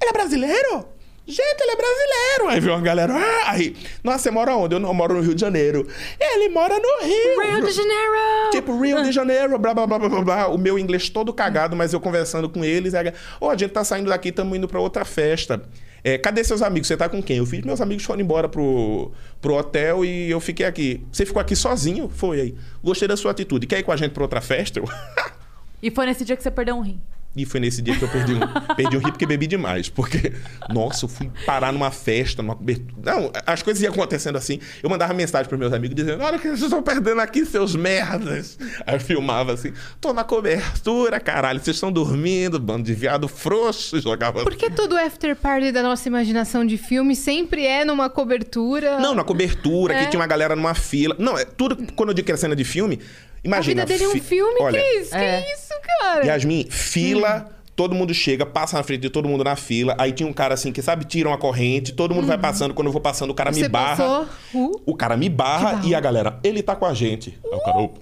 Ele 0.00 0.10
é 0.10 0.12
brasileiro? 0.12 0.86
Gente, 1.26 1.60
ele 1.60 1.72
é 1.72 1.76
brasileiro. 1.76 2.48
Aí 2.48 2.60
veio 2.60 2.74
uma 2.74 2.82
galera, 2.82 3.12
ah, 3.14 3.50
aí, 3.50 3.74
nossa, 4.04 4.18
você 4.20 4.30
mora 4.30 4.54
onde? 4.54 4.76
Eu 4.76 4.80
não 4.80 4.90
eu 4.90 4.94
moro 4.94 5.14
no 5.14 5.20
Rio 5.20 5.34
de 5.34 5.40
Janeiro. 5.40 5.86
Ele 6.20 6.48
mora 6.50 6.78
no 6.78 7.04
Rio. 7.04 7.56
Rio 7.56 7.64
de 7.64 7.72
Janeiro! 7.72 8.50
Tipo, 8.52 8.80
Rio 8.80 9.02
de 9.02 9.10
Janeiro, 9.10 9.58
blá, 9.58 9.74
blá, 9.74 9.86
blá, 9.86 9.98
blá, 9.98 10.22
blá. 10.22 10.48
O 10.48 10.56
meu 10.56 10.78
inglês 10.78 11.10
todo 11.10 11.32
cagado, 11.32 11.74
mas 11.74 11.92
eu 11.92 12.00
conversando 12.00 12.48
com 12.48 12.64
eles. 12.64 12.94
Aí, 12.94 13.12
Ô, 13.40 13.50
a 13.50 13.56
gente 13.56 13.72
tá 13.72 13.82
saindo 13.82 14.08
daqui, 14.08 14.28
estamos 14.28 14.56
indo 14.56 14.68
pra 14.68 14.78
outra 14.78 15.04
festa. 15.04 15.60
É, 16.04 16.16
cadê 16.16 16.44
seus 16.44 16.62
amigos? 16.62 16.86
Você 16.86 16.96
tá 16.96 17.08
com 17.08 17.20
quem? 17.20 17.38
Eu 17.38 17.46
fiz, 17.46 17.64
meus 17.64 17.80
amigos 17.80 18.04
foram 18.04 18.20
embora 18.20 18.48
pro, 18.48 19.10
pro 19.40 19.54
hotel 19.54 20.04
e 20.04 20.30
eu 20.30 20.38
fiquei 20.38 20.64
aqui. 20.64 21.04
Você 21.10 21.26
ficou 21.26 21.40
aqui 21.40 21.56
sozinho? 21.56 22.08
Foi 22.08 22.40
aí. 22.40 22.54
Gostei 22.84 23.08
da 23.08 23.16
sua 23.16 23.32
atitude. 23.32 23.66
Quer 23.66 23.80
ir 23.80 23.82
com 23.82 23.90
a 23.90 23.96
gente 23.96 24.12
pra 24.12 24.22
outra 24.22 24.40
festa? 24.40 24.80
E 25.82 25.90
foi 25.90 26.06
nesse 26.06 26.24
dia 26.24 26.34
que 26.34 26.42
você 26.42 26.50
perdeu 26.50 26.74
um 26.74 26.80
rim. 26.80 27.00
E 27.36 27.44
foi 27.44 27.60
nesse 27.60 27.82
dia 27.82 27.94
que 27.96 28.02
eu 28.02 28.08
perdi 28.08 28.32
um, 28.34 28.40
perdi 28.74 28.96
um 28.96 29.00
rim 29.00 29.10
porque 29.10 29.26
bebi 29.26 29.46
demais. 29.46 29.88
Porque, 29.88 30.32
nossa, 30.70 31.04
eu 31.04 31.08
fui 31.08 31.30
parar 31.44 31.72
numa 31.72 31.90
festa, 31.90 32.42
numa 32.42 32.56
cobertura. 32.56 33.12
Não, 33.14 33.30
as 33.46 33.62
coisas 33.62 33.82
iam 33.82 33.92
acontecendo 33.92 34.36
assim. 34.36 34.58
Eu 34.82 34.88
mandava 34.88 35.12
mensagem 35.12 35.46
pros 35.48 35.58
meus 35.60 35.72
amigos 35.72 35.94
dizendo: 35.94 36.22
Olha 36.22 36.36
o 36.36 36.40
que 36.40 36.48
vocês 36.48 36.62
estão 36.62 36.82
perdendo 36.82 37.20
aqui, 37.20 37.44
seus 37.44 37.76
merdas. 37.76 38.58
Aí 38.86 38.94
eu 38.96 39.00
filmava 39.00 39.52
assim: 39.52 39.72
Tô 40.00 40.12
na 40.12 40.24
cobertura, 40.24 41.20
caralho. 41.20 41.60
Vocês 41.60 41.76
estão 41.76 41.92
dormindo, 41.92 42.58
bando 42.58 42.84
de 42.84 42.94
viado 42.94 43.28
frouxo. 43.28 44.00
Jogava. 44.00 44.42
Por 44.42 44.54
que 44.56 44.70
todo 44.70 44.96
after 44.96 45.36
party 45.36 45.72
da 45.72 45.82
nossa 45.82 46.08
imaginação 46.08 46.64
de 46.64 46.78
filme 46.78 47.14
sempre 47.14 47.66
é 47.66 47.84
numa 47.84 48.08
cobertura? 48.08 48.98
Não, 48.98 49.14
na 49.14 49.24
cobertura, 49.24 49.94
É. 49.94 50.04
que 50.04 50.10
tinha 50.10 50.20
uma 50.20 50.26
galera 50.26 50.56
numa 50.56 50.74
fila. 50.74 51.14
Não, 51.18 51.36
é 51.36 51.44
tudo 51.44 51.76
quando 51.94 52.10
eu 52.10 52.14
digo 52.14 52.24
que 52.26 52.32
era 52.32 52.38
cena 52.38 52.56
de 52.56 52.64
filme. 52.64 52.98
A 53.42 53.46
Imagina. 53.46 53.84
vida 53.84 53.98
dele 53.98 54.04
é 54.04 54.08
um 54.08 54.12
fi- 54.12 54.20
filme, 54.20 54.56
Olha, 54.60 54.80
que 54.80 54.86
isso? 55.00 55.14
É. 55.16 55.40
Que 55.42 55.52
isso, 55.52 55.72
cara? 56.00 56.24
Yasmin, 56.26 56.66
fila, 56.70 57.48
todo 57.76 57.94
mundo 57.94 58.12
chega, 58.12 58.44
passa 58.44 58.76
na 58.76 58.82
frente 58.82 59.02
de 59.02 59.10
todo 59.10 59.28
mundo 59.28 59.44
na 59.44 59.54
fila. 59.54 59.94
Aí 59.98 60.10
tinha 60.12 60.28
um 60.28 60.32
cara 60.32 60.54
assim 60.54 60.72
que, 60.72 60.82
sabe, 60.82 61.04
tira 61.04 61.28
uma 61.28 61.38
corrente, 61.38 61.92
todo 61.92 62.14
mundo 62.14 62.26
vai 62.26 62.38
passando. 62.38 62.74
Quando 62.74 62.86
eu 62.88 62.92
vou 62.92 63.00
passando, 63.00 63.30
o 63.30 63.34
cara 63.34 63.50
Uhum. 63.50 63.54
Você 63.54 63.62
me 63.62 63.68
barra. 63.68 64.22
uh, 64.54 64.82
O 64.84 64.96
cara 64.96 65.16
me 65.16 65.28
barra 65.28 65.80
e 65.84 65.94
a 65.94 66.00
galera, 66.00 66.38
ele 66.42 66.62
tá 66.62 66.74
com 66.74 66.86
a 66.86 66.94
gente. 66.94 67.38
Aí 67.44 67.50
o 67.58 67.60
cara, 67.64 67.78
opa. 67.78 68.00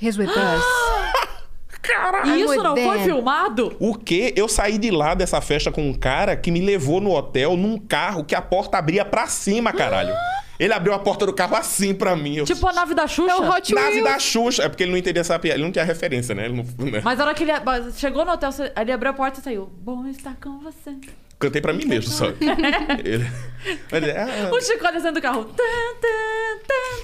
his 0.00 0.16
with 0.18 0.26
us. 0.28 0.64
E 2.26 2.40
isso 2.42 2.62
não 2.62 2.76
foi 2.76 2.96
them. 2.98 3.04
filmado? 3.04 3.76
O 3.80 3.94
quê? 3.96 4.32
Eu 4.36 4.48
saí 4.48 4.78
de 4.78 4.90
lá 4.90 5.14
dessa 5.14 5.40
festa 5.40 5.70
com 5.70 5.82
um 5.88 5.92
cara 5.92 6.36
que 6.36 6.50
me 6.50 6.60
levou 6.60 7.00
no 7.00 7.10
hotel 7.12 7.56
num 7.56 7.76
carro 7.76 8.24
que 8.24 8.34
a 8.36 8.40
porta 8.42 8.78
abria 8.78 9.04
pra 9.04 9.26
cima, 9.26 9.72
caralho. 9.72 10.14
Ele 10.62 10.72
abriu 10.72 10.94
a 10.94 10.98
porta 11.00 11.26
do 11.26 11.32
carro 11.32 11.56
assim 11.56 11.92
pra 11.92 12.14
mim. 12.14 12.36
Eu... 12.36 12.44
Tipo 12.44 12.68
a 12.68 12.72
nave 12.72 12.94
da 12.94 13.08
Xuxa? 13.08 13.32
É 13.32 13.34
o 13.34 13.50
Hot 13.50 13.74
Nave 13.74 13.88
Wheels. 13.94 14.04
da 14.04 14.18
Xuxa. 14.20 14.62
É 14.62 14.68
porque 14.68 14.84
ele 14.84 14.92
não 14.92 14.98
entendia 14.98 15.20
essa 15.20 15.36
piada. 15.36 15.56
Ele 15.56 15.64
não 15.64 15.72
tinha 15.72 15.84
referência, 15.84 16.36
né? 16.36 16.44
Ele 16.44 16.54
não... 16.54 16.86
né? 16.86 17.00
Mas 17.02 17.18
na 17.18 17.24
hora 17.24 17.34
que 17.34 17.42
ele 17.42 17.52
chegou 17.96 18.24
no 18.24 18.30
hotel, 18.30 18.50
ele 18.80 18.92
abriu 18.92 19.10
a 19.10 19.14
porta 19.14 19.40
e 19.40 19.42
saiu. 19.42 19.66
Bom 19.80 20.06
estar 20.06 20.36
com 20.40 20.60
você. 20.60 20.94
Cantei 21.42 21.60
pra 21.60 21.72
mim 21.72 21.84
mesmo, 21.84 22.10
só. 22.12 22.26
ele... 23.04 23.26
Mas, 23.92 24.02
é, 24.02 24.18
ah, 24.20 24.50
O 24.52 24.60
Chico 24.60 24.84
dentro 24.92 25.12
do 25.12 25.22
carro. 25.22 25.44
Tan, 25.44 25.62
tan, 26.00 26.08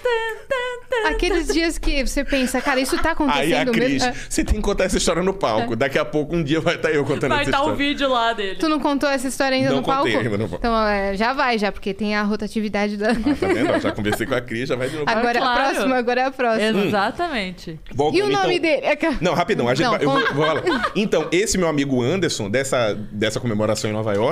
tan. 0.02 1.08
Aqueles 1.08 1.46
dias 1.48 1.78
que 1.78 2.04
você 2.06 2.24
pensa, 2.24 2.60
cara, 2.60 2.80
isso 2.80 2.96
tá 3.00 3.10
Aí 3.30 3.54
a 3.54 3.62
acontecendo 3.62 3.72
Cris, 3.72 3.92
mesmo? 4.02 4.08
É. 4.08 4.14
você 4.28 4.44
tem 4.44 4.56
que 4.56 4.60
contar 4.62 4.84
essa 4.84 4.96
história 4.96 5.22
no 5.22 5.32
palco. 5.32 5.76
Daqui 5.76 5.98
a 5.98 6.04
pouco, 6.04 6.34
um 6.34 6.42
dia 6.42 6.60
vai 6.60 6.74
estar 6.74 6.90
eu 6.90 7.04
contando 7.04 7.30
Vai 7.30 7.42
essa 7.42 7.50
estar 7.50 7.60
o 7.60 7.70
história. 7.70 7.76
vídeo 7.88 8.08
lá 8.08 8.32
dele. 8.32 8.56
Tu 8.58 8.68
não 8.68 8.80
contou 8.80 9.08
essa 9.08 9.28
história 9.28 9.56
ainda 9.56 9.70
Não 9.70 9.76
no 9.76 9.82
palco? 9.84 10.02
contei 10.04 10.16
ainda 10.16 10.30
no 10.38 10.48
palco. 10.48 10.56
Então, 10.56 10.86
é, 10.86 11.16
já 11.16 11.32
vai, 11.32 11.58
já, 11.58 11.70
porque 11.70 11.94
tem 11.94 12.16
a 12.16 12.22
rotatividade 12.24 12.96
da. 12.96 13.08
Tá 13.08 13.46
vendo? 13.46 13.70
Eu 13.70 13.80
Já 13.80 13.92
conversei 13.92 14.26
com 14.26 14.34
a 14.34 14.40
Cris, 14.40 14.68
já 14.68 14.74
vai 14.76 14.88
de 14.88 14.96
novo. 14.96 15.08
Agora 15.08 15.38
é 15.38 15.40
a 15.40 15.44
claro. 15.44 15.70
próxima, 15.70 15.96
agora 15.96 16.20
é 16.20 16.24
a 16.24 16.30
próxima. 16.32 16.84
Exatamente. 16.86 17.78
Voltando, 17.92 18.18
E 18.18 18.22
o 18.22 18.28
nome 18.32 18.56
então- 18.56 18.70
dele? 18.70 18.86
É 18.86 18.96
que- 18.96 19.16
Não, 19.24 19.34
rapidão. 19.34 19.68
A 19.68 19.74
gente 19.74 19.84
Não, 19.84 19.92
vai- 19.92 20.04
eu 20.04 20.10
vou, 20.10 20.20
conta. 20.20 20.34
vou 20.34 20.46
falar. 20.46 20.90
Então, 20.96 21.28
esse 21.30 21.56
meu 21.56 21.68
amigo 21.68 22.02
Anderson, 22.02 22.50
dessa, 22.50 22.94
dessa 23.12 23.38
comemoração 23.38 23.88
em 23.88 23.92
Nova 23.92 24.12
York, 24.14 24.27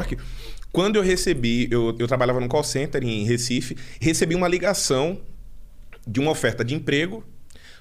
quando 0.72 0.96
eu 0.96 1.02
recebi, 1.02 1.68
eu, 1.70 1.96
eu 1.98 2.06
trabalhava 2.06 2.38
num 2.38 2.48
call 2.48 2.62
center 2.62 3.02
em 3.02 3.24
Recife, 3.24 3.76
recebi 4.00 4.34
uma 4.34 4.46
ligação 4.46 5.18
de 6.06 6.20
uma 6.20 6.30
oferta 6.30 6.64
de 6.64 6.74
emprego. 6.74 7.24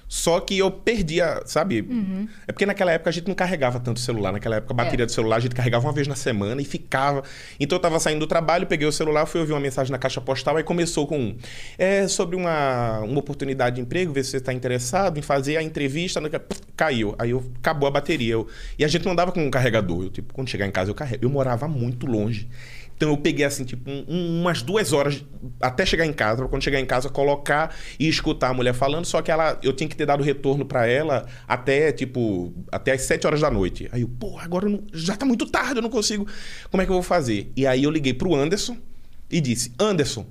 Só 0.08 0.38
que 0.38 0.56
eu 0.56 0.70
perdia, 0.70 1.42
sabe? 1.46 1.80
Uhum. 1.80 2.28
É 2.46 2.52
porque 2.52 2.64
naquela 2.64 2.92
época 2.92 3.10
a 3.10 3.12
gente 3.12 3.26
não 3.26 3.34
carregava 3.34 3.80
tanto 3.80 3.96
o 3.96 4.00
celular. 4.00 4.32
Naquela 4.32 4.56
época 4.56 4.72
a 4.72 4.76
bateria 4.76 5.02
É. 5.02 5.06
do 5.06 5.10
celular 5.10 5.36
a 5.36 5.40
gente 5.40 5.54
carregava 5.54 5.84
uma 5.84 5.92
vez 5.92 6.06
na 6.06 6.14
semana 6.14 6.62
e 6.62 6.64
ficava. 6.64 7.24
Então 7.58 7.76
eu 7.76 7.82
tava 7.82 7.98
saindo 7.98 8.20
do 8.20 8.26
trabalho, 8.26 8.66
peguei 8.68 8.86
o 8.86 8.92
celular, 8.92 9.26
fui 9.26 9.40
ouvir 9.40 9.52
uma 9.52 9.60
mensagem 9.60 9.90
na 9.90 9.98
caixa 9.98 10.20
postal, 10.20 10.56
aí 10.56 10.62
começou 10.62 11.08
com 11.08 11.18
um, 11.18 11.36
é 11.76 12.06
sobre 12.06 12.36
uma, 12.36 13.00
uma 13.00 13.18
oportunidade 13.18 13.76
de 13.76 13.82
emprego, 13.82 14.12
ver 14.12 14.22
se 14.24 14.30
você 14.30 14.36
está 14.36 14.52
interessado 14.52 15.18
em 15.18 15.22
fazer 15.22 15.56
a 15.56 15.62
entrevista. 15.62 16.20
no- 16.20 16.30
Caiu. 16.76 17.14
Aí 17.18 17.30
eu, 17.30 17.42
acabou 17.58 17.88
a 17.88 17.90
bateria. 17.90 18.34
Eu- 18.34 18.46
e 18.78 18.84
a 18.84 18.88
gente 18.88 19.04
não 19.04 19.12
andava 19.12 19.32
com 19.32 19.44
um 19.44 19.50
carregador. 19.50 20.04
Eu, 20.04 20.10
tipo, 20.10 20.32
quando 20.32 20.48
chegar 20.48 20.66
em 20.66 20.70
casa 20.70 20.90
eu 20.90 20.94
carrego. 20.94 21.24
Eu 21.24 21.30
morava 21.30 21.66
muito 21.66 22.06
longe. 22.06 22.46
Então 22.96 23.10
eu 23.10 23.16
peguei 23.18 23.44
assim, 23.44 23.64
tipo, 23.64 23.90
um- 23.90 24.04
um- 24.08 24.40
umas 24.40 24.62
duas 24.62 24.92
horas 24.92 25.22
até 25.60 25.84
chegar 25.84 26.06
em 26.06 26.12
casa, 26.14 26.38
pra 26.38 26.48
quando 26.48 26.62
chegar 26.62 26.80
em 26.80 26.86
casa, 26.86 27.10
colocar 27.10 27.74
e 28.00 28.08
escutar 28.08 28.48
a 28.48 28.54
mulher 28.54 28.72
falando, 28.72 29.04
só 29.04 29.20
que 29.20 29.30
ela, 29.30 29.58
eu 29.62 29.72
tinha 29.72 29.86
que 29.88 29.94
ter 29.94 30.06
dado 30.06 30.22
retorno 30.22 30.64
pra 30.64 30.86
ela 30.86 31.26
até, 31.46 31.92
tipo, 31.92 32.54
até 32.72 32.92
as 32.92 33.02
sete 33.02 33.26
horas 33.26 33.40
da 33.42 33.50
noite. 33.50 33.86
Aí 33.92 34.00
eu, 34.00 34.08
porra, 34.08 34.44
agora 34.44 34.66
não- 34.68 34.82
já 34.94 35.14
tá 35.14 35.26
muito 35.26 35.44
tarde, 35.46 35.76
eu 35.76 35.82
não 35.82 35.90
consigo. 35.90 36.26
Como 36.70 36.82
é 36.82 36.86
que 36.86 36.90
eu 36.90 36.94
vou 36.94 37.02
fazer? 37.02 37.52
E 37.54 37.66
aí 37.66 37.84
eu 37.84 37.90
liguei 37.90 38.14
pro 38.14 38.34
Anderson 38.34 38.76
e 39.30 39.40
disse: 39.42 39.72
Anderson, 39.78 40.24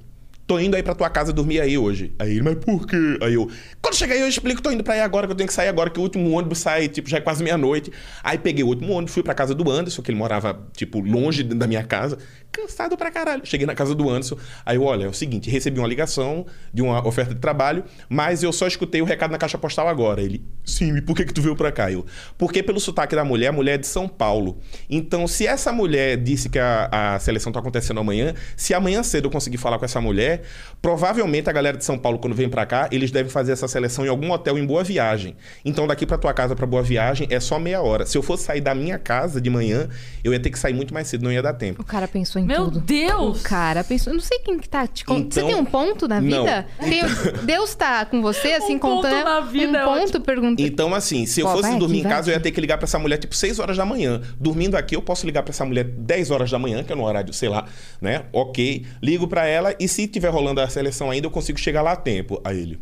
tô 0.48 0.60
indo 0.60 0.76
aí 0.76 0.84
pra 0.84 0.94
tua 0.94 1.10
casa 1.10 1.34
dormir 1.34 1.60
aí 1.60 1.78
hoje. 1.78 2.14
Aí 2.20 2.32
ele, 2.32 2.44
mas 2.44 2.56
por 2.56 2.86
quê? 2.86 3.18
Aí 3.22 3.34
eu, 3.34 3.50
quando 3.82 3.96
chegar 3.96 4.16
aí 4.16 4.22
eu 4.22 4.28
explico, 4.28 4.62
tô 4.62 4.72
indo 4.72 4.84
pra 4.84 4.94
aí 4.94 5.02
agora, 5.02 5.26
que 5.26 5.34
eu 5.34 5.38
tenho 5.38 5.48
que 5.48 5.54
sair 5.54 5.68
agora, 5.68 5.90
que 5.90 6.00
o 6.00 6.04
último 6.04 6.32
ônibus 6.32 6.60
sai, 6.60 6.88
tipo, 6.88 7.10
já 7.10 7.18
é 7.18 7.22
quase 7.22 7.44
meia-noite. 7.44 7.92
Aí 8.24 8.38
peguei 8.38 8.64
o 8.64 8.68
último 8.68 8.94
ônibus, 8.94 9.14
fui 9.14 9.24
pra 9.24 9.34
casa 9.34 9.56
do 9.56 9.70
Anderson, 9.70 10.02
que 10.02 10.12
ele 10.12 10.18
morava, 10.18 10.68
tipo, 10.76 11.00
longe 11.00 11.44
da 11.44 11.66
minha 11.66 11.84
casa, 11.84 12.18
cansado 12.52 12.96
pra 12.96 13.10
caralho. 13.10 13.42
Cheguei 13.46 13.66
na 13.66 13.74
casa 13.74 13.96
do 13.96 14.10
Anderson, 14.10 14.38
aí 14.66 14.78
eu, 14.78 14.84
olha, 14.84 15.06
é 15.06 15.08
o 15.08 15.14
seguinte, 15.14 15.50
recebi 15.50 15.80
uma 15.80 15.88
ligação 15.88 16.46
de 16.74 16.82
uma 16.82 17.06
oferta 17.06 17.34
de 17.34 17.40
trabalho, 17.40 17.84
mas 18.08 18.44
eu 18.44 18.54
só 18.54 18.68
escutei 18.68 19.02
o 19.02 19.06
recado 19.06 19.32
na 19.32 19.38
caixa 19.38 19.58
postal 19.58 19.88
agora. 19.88 20.22
Ele, 20.22 20.46
sim, 20.64 20.96
e 20.96 21.02
por 21.02 21.16
que 21.16 21.26
que 21.26 21.34
tu 21.34 21.42
veio 21.42 21.56
pra 21.56 21.72
cá? 21.72 21.92
Eu, 21.92 22.06
porque 22.38 22.62
pelo 22.62 22.80
sotaque 22.80 23.16
da 23.16 23.26
mulher, 23.26 23.48
a 23.48 23.52
mulher 23.52 23.76
é 23.76 23.78
de 23.78 23.88
São 23.88 24.08
Paulo. 24.08 24.60
Então, 24.90 25.28
se 25.28 25.48
essa 25.48 25.72
mulher 25.72 26.18
disse 26.18 26.50
que 26.50 26.60
a, 26.60 27.16
a 27.16 27.20
seleção 27.20 27.52
tá 27.52 27.60
acontecendo 27.60 28.00
amanhã, 28.00 28.34
se 28.56 28.74
amanhã 28.74 29.02
cedo 29.02 29.26
eu 29.26 29.32
conseguir 29.32 29.58
falar 29.58 29.80
com 29.80 29.86
essa 29.86 30.00
mulher, 30.00 30.35
provavelmente 30.82 31.50
a 31.50 31.54
galera 31.54 31.78
de 31.78 31.84
São 31.86 31.98
Paulo, 31.98 32.20
quando 32.20 32.34
vem 32.36 32.48
pra 32.50 32.66
cá, 32.66 32.88
eles 32.92 33.12
devem 33.12 33.32
fazer 33.32 33.52
essa 33.54 33.68
seleção 33.68 34.06
em 34.06 34.10
algum 34.10 34.32
hotel 34.32 34.58
em 34.58 34.66
Boa 34.66 34.84
Viagem. 34.84 35.36
Então, 35.64 35.88
daqui 35.88 36.06
pra 36.06 36.18
tua 36.18 36.34
casa 36.34 36.56
pra 36.56 36.66
Boa 36.66 36.84
Viagem 36.84 37.28
é 37.32 37.40
só 37.40 37.58
meia 37.60 37.82
hora. 37.82 38.06
Se 38.06 38.18
eu 38.18 38.22
fosse 38.24 38.44
sair 38.44 38.62
da 38.62 38.76
minha 38.76 39.00
casa 39.00 39.42
de 39.42 39.50
manhã, 39.50 39.88
eu 40.24 40.32
ia 40.34 40.40
ter 40.40 40.50
que 40.50 40.60
sair 40.60 40.74
muito 40.74 40.94
mais 40.94 41.08
cedo, 41.08 41.24
não 41.24 41.32
ia 41.32 41.42
dar 41.42 41.54
tempo. 41.54 41.82
O 41.82 41.86
cara 41.86 42.08
pensou 42.08 42.42
em 42.42 42.46
Meu 42.46 42.66
tudo. 42.66 42.80
Deus! 42.82 43.42
O 43.42 43.44
cara 43.44 43.84
pensou. 43.84 44.12
Eu 44.14 44.18
não 44.18 44.24
sei 44.24 44.40
quem 44.40 44.60
que 44.60 44.70
tá 44.70 44.86
te 44.88 45.04
contando. 45.04 45.34
Você 45.34 45.40
Então- 45.40 45.50
tem 45.52 45.60
um 45.62 45.66
ponto 45.66 46.08
na 46.08 46.22
Não. 46.22 46.44
vida? 46.44 46.68
Tem- 46.80 47.46
Deus 47.46 47.74
tá 47.76 48.06
com 48.06 48.22
você, 48.22 48.50
assim, 48.54 48.76
Um 48.76 48.80
ponto 48.80 48.96
contando. 49.04 49.24
na 49.26 49.40
vida 49.42 49.78
é 49.78 49.86
um 49.86 49.90
ponto 49.90 50.04
ótimo. 50.04 50.22
perguntando. 50.26 50.62
Então, 50.68 50.94
assim, 50.94 51.26
se 51.26 51.42
eu 51.42 51.46
Pô, 51.48 51.54
fosse 51.54 51.70
vai 51.70 51.80
dormir 51.80 52.00
em 52.00 52.04
vai 52.04 52.12
casa, 52.12 52.30
eu 52.30 52.34
ia 52.34 52.40
ter 52.40 52.52
que 52.52 52.62
ligar 52.62 52.78
pra 52.78 52.86
essa 52.86 53.00
mulher, 53.00 53.18
tipo, 53.18 53.36
6 53.36 53.60
horas 53.60 53.76
da 53.78 53.86
manhã. 53.86 54.22
Dormindo 54.40 54.76
aqui, 54.76 54.96
eu 54.96 55.02
posso 55.02 55.26
ligar 55.26 55.44
pra 55.44 55.52
essa 55.52 55.66
mulher 55.66 55.84
10 55.84 56.32
horas 56.32 56.50
da 56.52 56.60
manhã, 56.60 56.84
que 56.84 56.92
é 56.94 56.96
no 56.96 57.04
horário, 57.04 57.34
sei 57.34 57.50
lá, 57.50 57.66
né? 58.02 58.24
Ok. 58.32 58.86
Ligo 59.02 59.28
pra 59.28 59.46
ela 59.46 59.76
e 59.80 59.88
se 59.88 60.08
tiver 60.08 60.25
rolando 60.30 60.62
a 60.62 60.68
seleção 60.70 61.10
ainda, 61.12 61.28
eu 61.28 61.32
consigo 61.32 61.60
chegar 61.60 61.82
lá 61.82 61.94
a 61.94 61.96
tempo. 61.96 62.40
Aí 62.44 62.60
ele. 62.60 62.80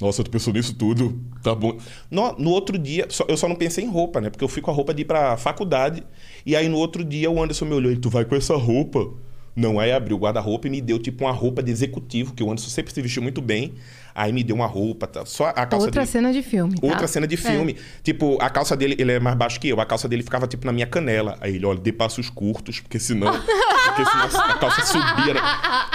Nossa, 0.00 0.24
tu 0.24 0.30
pensou 0.30 0.52
nisso 0.52 0.74
tudo? 0.74 1.20
Tá 1.42 1.54
bom. 1.54 1.76
No, 2.10 2.32
no 2.38 2.50
outro 2.50 2.78
dia, 2.78 3.06
só- 3.10 3.26
eu 3.28 3.36
só 3.36 3.46
não 3.46 3.54
pensei 3.56 3.84
em 3.84 3.88
roupa, 3.88 4.18
né? 4.20 4.30
Porque 4.30 4.42
eu 4.42 4.48
fui 4.48 4.62
com 4.62 4.70
a 4.70 4.74
roupa 4.74 4.94
de 4.94 5.02
ir 5.02 5.04
pra 5.04 5.36
faculdade. 5.36 6.02
E 6.46 6.56
aí 6.56 6.68
no 6.70 6.78
outro 6.78 7.04
dia 7.04 7.30
o 7.30 7.42
Anderson 7.42 7.66
me 7.66 7.74
olhou 7.74 7.92
e 7.92 7.96
tu 7.96 8.08
vai 8.08 8.24
com 8.24 8.34
essa 8.34 8.56
roupa? 8.56 9.12
Não, 9.54 9.78
aí 9.78 9.92
abriu 9.92 10.16
o 10.16 10.20
guarda-roupa 10.20 10.68
e 10.68 10.70
me 10.70 10.80
deu 10.80 10.98
tipo 10.98 11.24
uma 11.24 11.32
roupa 11.32 11.62
de 11.62 11.70
executivo, 11.70 12.32
que 12.32 12.42
o 12.42 12.50
Anderson 12.50 12.70
sempre 12.70 12.94
se 12.94 13.02
vestiu 13.02 13.22
muito 13.22 13.42
bem. 13.42 13.74
Aí 14.14 14.32
me 14.32 14.42
deu 14.42 14.56
uma 14.56 14.66
roupa, 14.66 15.06
tá? 15.06 15.24
só 15.24 15.46
a 15.46 15.52
calça 15.66 15.86
Outra 15.86 16.02
dele. 16.02 16.06
cena 16.12 16.32
de 16.32 16.42
filme. 16.42 16.74
tá? 16.80 16.86
Outra 16.86 17.06
cena 17.06 17.26
de 17.26 17.36
filme. 17.36 17.76
Tipo, 18.02 18.38
a 18.40 18.50
calça 18.50 18.76
dele, 18.76 18.96
ele 18.98 19.12
é 19.12 19.20
mais 19.20 19.36
baixo 19.36 19.58
que 19.60 19.68
eu. 19.68 19.80
A 19.80 19.86
calça 19.86 20.08
dele 20.08 20.22
ficava, 20.22 20.46
tipo, 20.46 20.66
na 20.66 20.72
minha 20.72 20.86
canela. 20.86 21.36
Aí 21.40 21.56
ele, 21.56 21.66
olha, 21.66 21.78
dê 21.78 21.92
passos 21.92 22.28
curtos, 22.30 22.80
porque 22.80 22.98
senão... 22.98 23.32
porque 23.32 24.04
senão 24.04 24.24
a 24.44 24.54
calça 24.58 24.84
subia. 24.86 25.34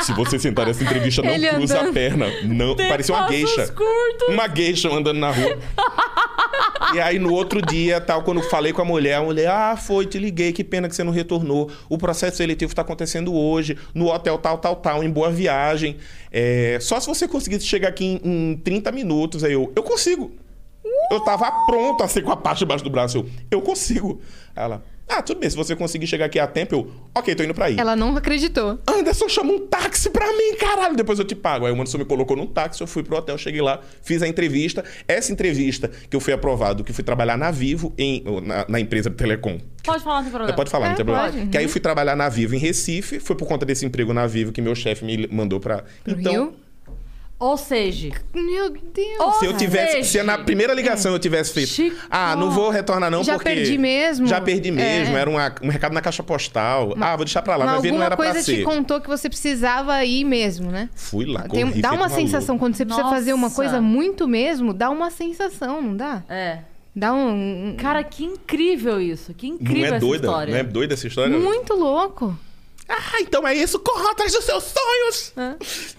Se 0.03 0.13
você 0.13 0.39
sentar 0.39 0.65
nessa 0.65 0.83
entrevista, 0.83 1.21
não 1.21 1.29
Ele 1.31 1.47
cruza 1.49 1.75
andando. 1.79 1.89
a 1.89 1.93
perna. 1.93 2.25
Não, 2.43 2.75
Dê 2.75 2.87
parecia 2.87 3.13
uma 3.15 3.23
passos 3.25 3.35
gueixa. 3.37 3.67
curtos. 3.73 4.27
Uma 4.29 4.47
gueixa 4.47 4.89
andando 4.89 5.19
na 5.19 5.31
rua. 5.31 5.57
E 6.93 6.99
aí, 6.99 7.17
no 7.19 7.33
outro 7.33 7.61
dia, 7.61 7.99
tal, 7.99 8.21
quando 8.21 8.41
falei 8.43 8.71
com 8.71 8.81
a 8.81 8.85
mulher, 8.85 9.15
a 9.15 9.21
mulher, 9.23 9.47
ah, 9.49 9.75
foi, 9.75 10.05
te 10.05 10.19
liguei, 10.19 10.51
que 10.53 10.63
pena 10.63 10.87
que 10.87 10.95
você 10.95 11.03
não 11.03 11.11
retornou. 11.11 11.69
O 11.89 11.97
processo 11.97 12.37
seletivo 12.37 12.71
está 12.71 12.81
acontecendo 12.83 13.33
hoje, 13.33 13.77
no 13.93 14.07
hotel 14.11 14.37
tal, 14.37 14.57
tal, 14.57 14.75
tal, 14.75 15.03
em 15.03 15.09
boa 15.09 15.29
viagem. 15.31 15.97
É, 16.37 16.77
só 16.81 16.99
se 16.99 17.07
você 17.07 17.29
conseguisse 17.29 17.65
chegar 17.65 17.87
aqui 17.87 18.19
em, 18.21 18.51
em 18.51 18.57
30 18.57 18.91
minutos. 18.91 19.41
Aí 19.41 19.53
eu, 19.53 19.71
eu 19.73 19.81
consigo. 19.81 20.33
Eu 21.09 21.21
tava 21.21 21.49
pronto 21.65 22.03
assim 22.03 22.21
com 22.21 22.31
a 22.31 22.35
parte 22.35 22.59
debaixo 22.59 22.83
do 22.83 22.89
braço. 22.89 23.19
Eu, 23.19 23.29
eu 23.49 23.61
consigo. 23.61 24.19
Aí 24.53 24.65
ela, 24.65 24.83
ah, 25.07 25.21
tudo 25.21 25.39
bem, 25.39 25.49
se 25.49 25.55
você 25.55 25.75
conseguir 25.75 26.07
chegar 26.07 26.25
aqui 26.25 26.39
a 26.39 26.47
tempo, 26.47 26.75
eu, 26.75 26.91
ok, 27.13 27.35
tô 27.35 27.43
indo 27.43 27.53
pra 27.53 27.65
aí. 27.65 27.77
Ela 27.77 27.95
não 27.95 28.15
acreditou. 28.17 28.79
Anderson, 28.87 29.29
chama 29.29 29.53
um 29.53 29.67
táxi 29.67 30.09
pra 30.09 30.25
mim, 30.33 30.55
caralho. 30.59 30.95
Depois 30.95 31.19
eu 31.19 31.25
te 31.25 31.35
pago. 31.35 31.65
Aí 31.65 31.71
o 31.71 31.75
Anderson 31.75 31.99
me 31.99 32.05
colocou 32.05 32.35
num 32.35 32.47
táxi, 32.47 32.81
eu 32.81 32.87
fui 32.87 33.03
pro 33.03 33.17
hotel, 33.17 33.37
cheguei 33.37 33.61
lá, 33.61 33.79
fiz 34.01 34.21
a 34.21 34.27
entrevista. 34.27 34.83
Essa 35.07 35.31
entrevista 35.31 35.89
que 36.09 36.15
eu 36.15 36.19
fui 36.19 36.33
aprovado, 36.33 36.83
que 36.83 36.91
fui 36.91 37.03
trabalhar 37.03 37.37
na 37.37 37.51
Vivo, 37.51 37.93
em, 37.97 38.23
na, 38.43 38.65
na 38.67 38.79
empresa 38.79 39.09
de 39.09 39.15
Telecom. 39.15 39.59
Pode 39.83 40.03
falar, 40.03 40.15
não 40.15 40.23
tem 40.23 40.31
problema. 40.31 40.55
Pode 40.55 40.69
falar, 40.71 40.85
É, 40.85 40.89
não 40.89 40.95
tem 40.95 41.05
problema. 41.05 41.27
pode, 41.29 41.43
uhum. 41.43 41.49
Que 41.49 41.57
aí 41.59 41.63
eu 41.65 41.69
fui 41.69 41.81
trabalhar 41.81 42.15
na 42.15 42.27
Vivo 42.27 42.55
em 42.55 42.59
Recife, 42.59 43.19
foi 43.19 43.35
por 43.35 43.47
conta 43.47 43.65
desse 43.65 43.85
emprego 43.85 44.11
na 44.13 44.25
Vivo 44.25 44.51
que 44.51 44.61
meu 44.61 44.73
chefe 44.73 45.05
me 45.05 45.27
mandou 45.27 45.59
pra. 45.59 45.83
Pro 46.03 46.19
então, 46.19 46.33
Rio? 46.33 46.53
Ou 47.37 47.57
seja, 47.57 48.11
Meu 48.33 48.69
Deus. 48.69 49.19
Ou 49.19 49.33
se 49.33 49.45
eu 49.45 49.57
tivesse. 49.57 49.91
seja, 49.97 50.09
Se 50.09 50.23
na 50.23 50.37
primeira 50.37 50.73
ligação 50.73 51.11
eu 51.11 51.19
tivesse 51.19 51.51
feito. 51.53 51.67
Chico. 51.69 51.97
Ah, 52.09 52.33
não 52.35 52.49
vou 52.49 52.69
retornar, 52.69 53.11
não, 53.11 53.23
Já 53.25 53.33
porque. 53.33 53.49
perdi 53.49 53.77
mesmo? 53.77 54.25
Já 54.25 54.39
perdi 54.39 54.71
mesmo. 54.71 55.17
É. 55.17 55.19
Era 55.19 55.29
uma- 55.29 55.53
um 55.61 55.67
recado 55.69 55.91
na 55.93 56.01
caixa 56.01 56.23
postal. 56.23 56.95
ah, 56.99 57.15
vou 57.15 57.25
deixar 57.25 57.41
pra 57.41 57.57
lá. 57.57 57.65
Mas 57.65 57.73
não 57.75 57.89
alguma 57.89 58.05
era 58.05 58.15
pra 58.15 58.25
coisa 58.31 58.39
te 58.43 58.57
ser. 58.57 58.63
contou 58.63 59.01
que 59.01 59.09
você 59.09 59.27
precisava 59.27 60.01
ir 60.05 60.23
mesmo, 60.23 60.71
né? 60.71 60.89
Fui 60.95 61.25
lá, 61.25 61.41
Tem- 61.41 61.49
corri, 61.67 61.81
dá 61.81 61.89
feito 61.89 62.01
uma 62.01 62.07
maluco. 62.07 62.15
sensação, 62.21 62.57
quando 62.57 62.75
você 62.75 62.85
precisa 62.85 63.03
Nossa. 63.03 63.15
fazer 63.15 63.33
uma 63.33 63.51
coisa 63.51 63.81
muito 63.81 64.27
mesmo, 64.29 64.73
dá 64.73 64.89
uma 64.89 65.11
sensação, 65.11 65.81
não 65.81 65.95
dá? 65.95 66.23
é. 66.29 66.59
Dá 66.97 67.11
um. 67.13 67.71
um- 67.71 67.75
Cara, 67.77 68.01
que 68.05 68.23
incrível 68.23 69.01
isso. 69.01 69.33
Que 69.33 69.49
Não 69.49 69.55
incrível 69.55 69.83
é 69.83 69.87
essa 69.89 69.99
doida? 69.99 70.27
história. 70.27 70.51
Não 70.53 70.59
é 70.61 70.63
doida 70.63 70.93
essa 70.93 71.05
história? 71.05 71.37
muito 71.37 71.73
louco. 71.73 72.39
Ah, 72.87 73.19
então 73.21 73.47
é 73.47 73.53
isso. 73.53 73.79
Corra 73.79 74.11
atrás 74.11 74.31
dos 74.31 74.45
seus 74.45 74.63
sonhos. 74.63 75.33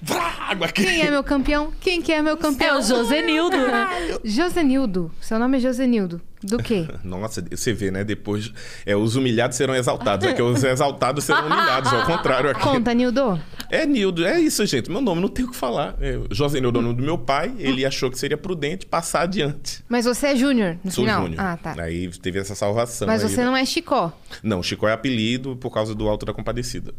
Vrá, 0.01 0.37
água 0.51 0.67
aqui. 0.67 0.85
Quem 0.85 1.03
é 1.03 1.11
meu 1.11 1.25
campeão? 1.25 1.73
Quem 1.81 2.01
que 2.01 2.13
é 2.13 2.23
meu 2.23 2.37
campeão? 2.37 2.77
É 2.77 2.79
o 2.79 2.83
Josenildo. 2.83 3.57
Josenildo. 4.25 5.11
Seu 5.21 5.39
nome 5.39 5.57
é 5.59 5.61
Josenildo. 5.61 6.21
Do 6.47 6.59
quê? 6.59 6.87
Nossa, 7.03 7.45
você 7.51 7.73
vê, 7.73 7.91
né? 7.91 8.05
Depois, 8.05 8.53
é, 8.85 8.97
os 8.97 9.17
humilhados 9.17 9.57
serão 9.57 9.75
exaltados. 9.75 10.27
É 10.27 10.33
que 10.33 10.43
os 10.43 10.63
exaltados 10.65 11.25
serão 11.25 11.47
humilhados. 11.47 11.93
Ao 11.93 12.07
contrário 12.07 12.51
aqui. 12.51 12.61
Conta, 12.61 12.95
Nildo. 12.95 13.41
É 13.69 13.85
Nildo, 13.85 14.25
é 14.25 14.41
isso, 14.41 14.65
gente. 14.65 14.91
Meu 14.91 15.01
nome 15.01 15.21
não 15.21 15.29
tem 15.29 15.45
o 15.45 15.51
que 15.51 15.57
falar. 15.57 15.97
É, 16.01 16.19
José 16.31 16.61
Nildo 16.61 16.79
é 16.79 16.81
o 16.81 16.85
nome 16.85 16.97
do 16.97 17.03
meu 17.03 17.19
pai. 17.19 17.53
Ele 17.59 17.85
achou 17.85 18.11
que 18.11 18.19
seria 18.19 18.37
prudente 18.37 18.87
passar 18.87 19.23
adiante. 19.23 19.83
Mas 19.89 20.05
você 20.05 20.29
é 20.29 20.37
Júnior 20.37 20.79
no 20.85 20.91
Sou 20.91 21.05
final? 21.05 21.23
Júnior. 21.23 21.41
Ah, 21.41 21.57
tá. 21.57 21.75
Aí 21.83 22.09
teve 22.19 22.39
essa 22.39 22.55
salvação. 22.55 23.09
Mas 23.09 23.23
aí, 23.23 23.29
você 23.29 23.39
né? 23.39 23.45
não 23.45 23.57
é 23.57 23.65
Chicó. 23.65 24.13
Não, 24.43 24.63
Chico 24.63 24.87
é 24.87 24.93
apelido 24.93 25.57
por 25.57 25.71
causa 25.71 25.95
do 25.95 26.09
Alto 26.09 26.25
da 26.25 26.33
Compadecida. 26.33 26.95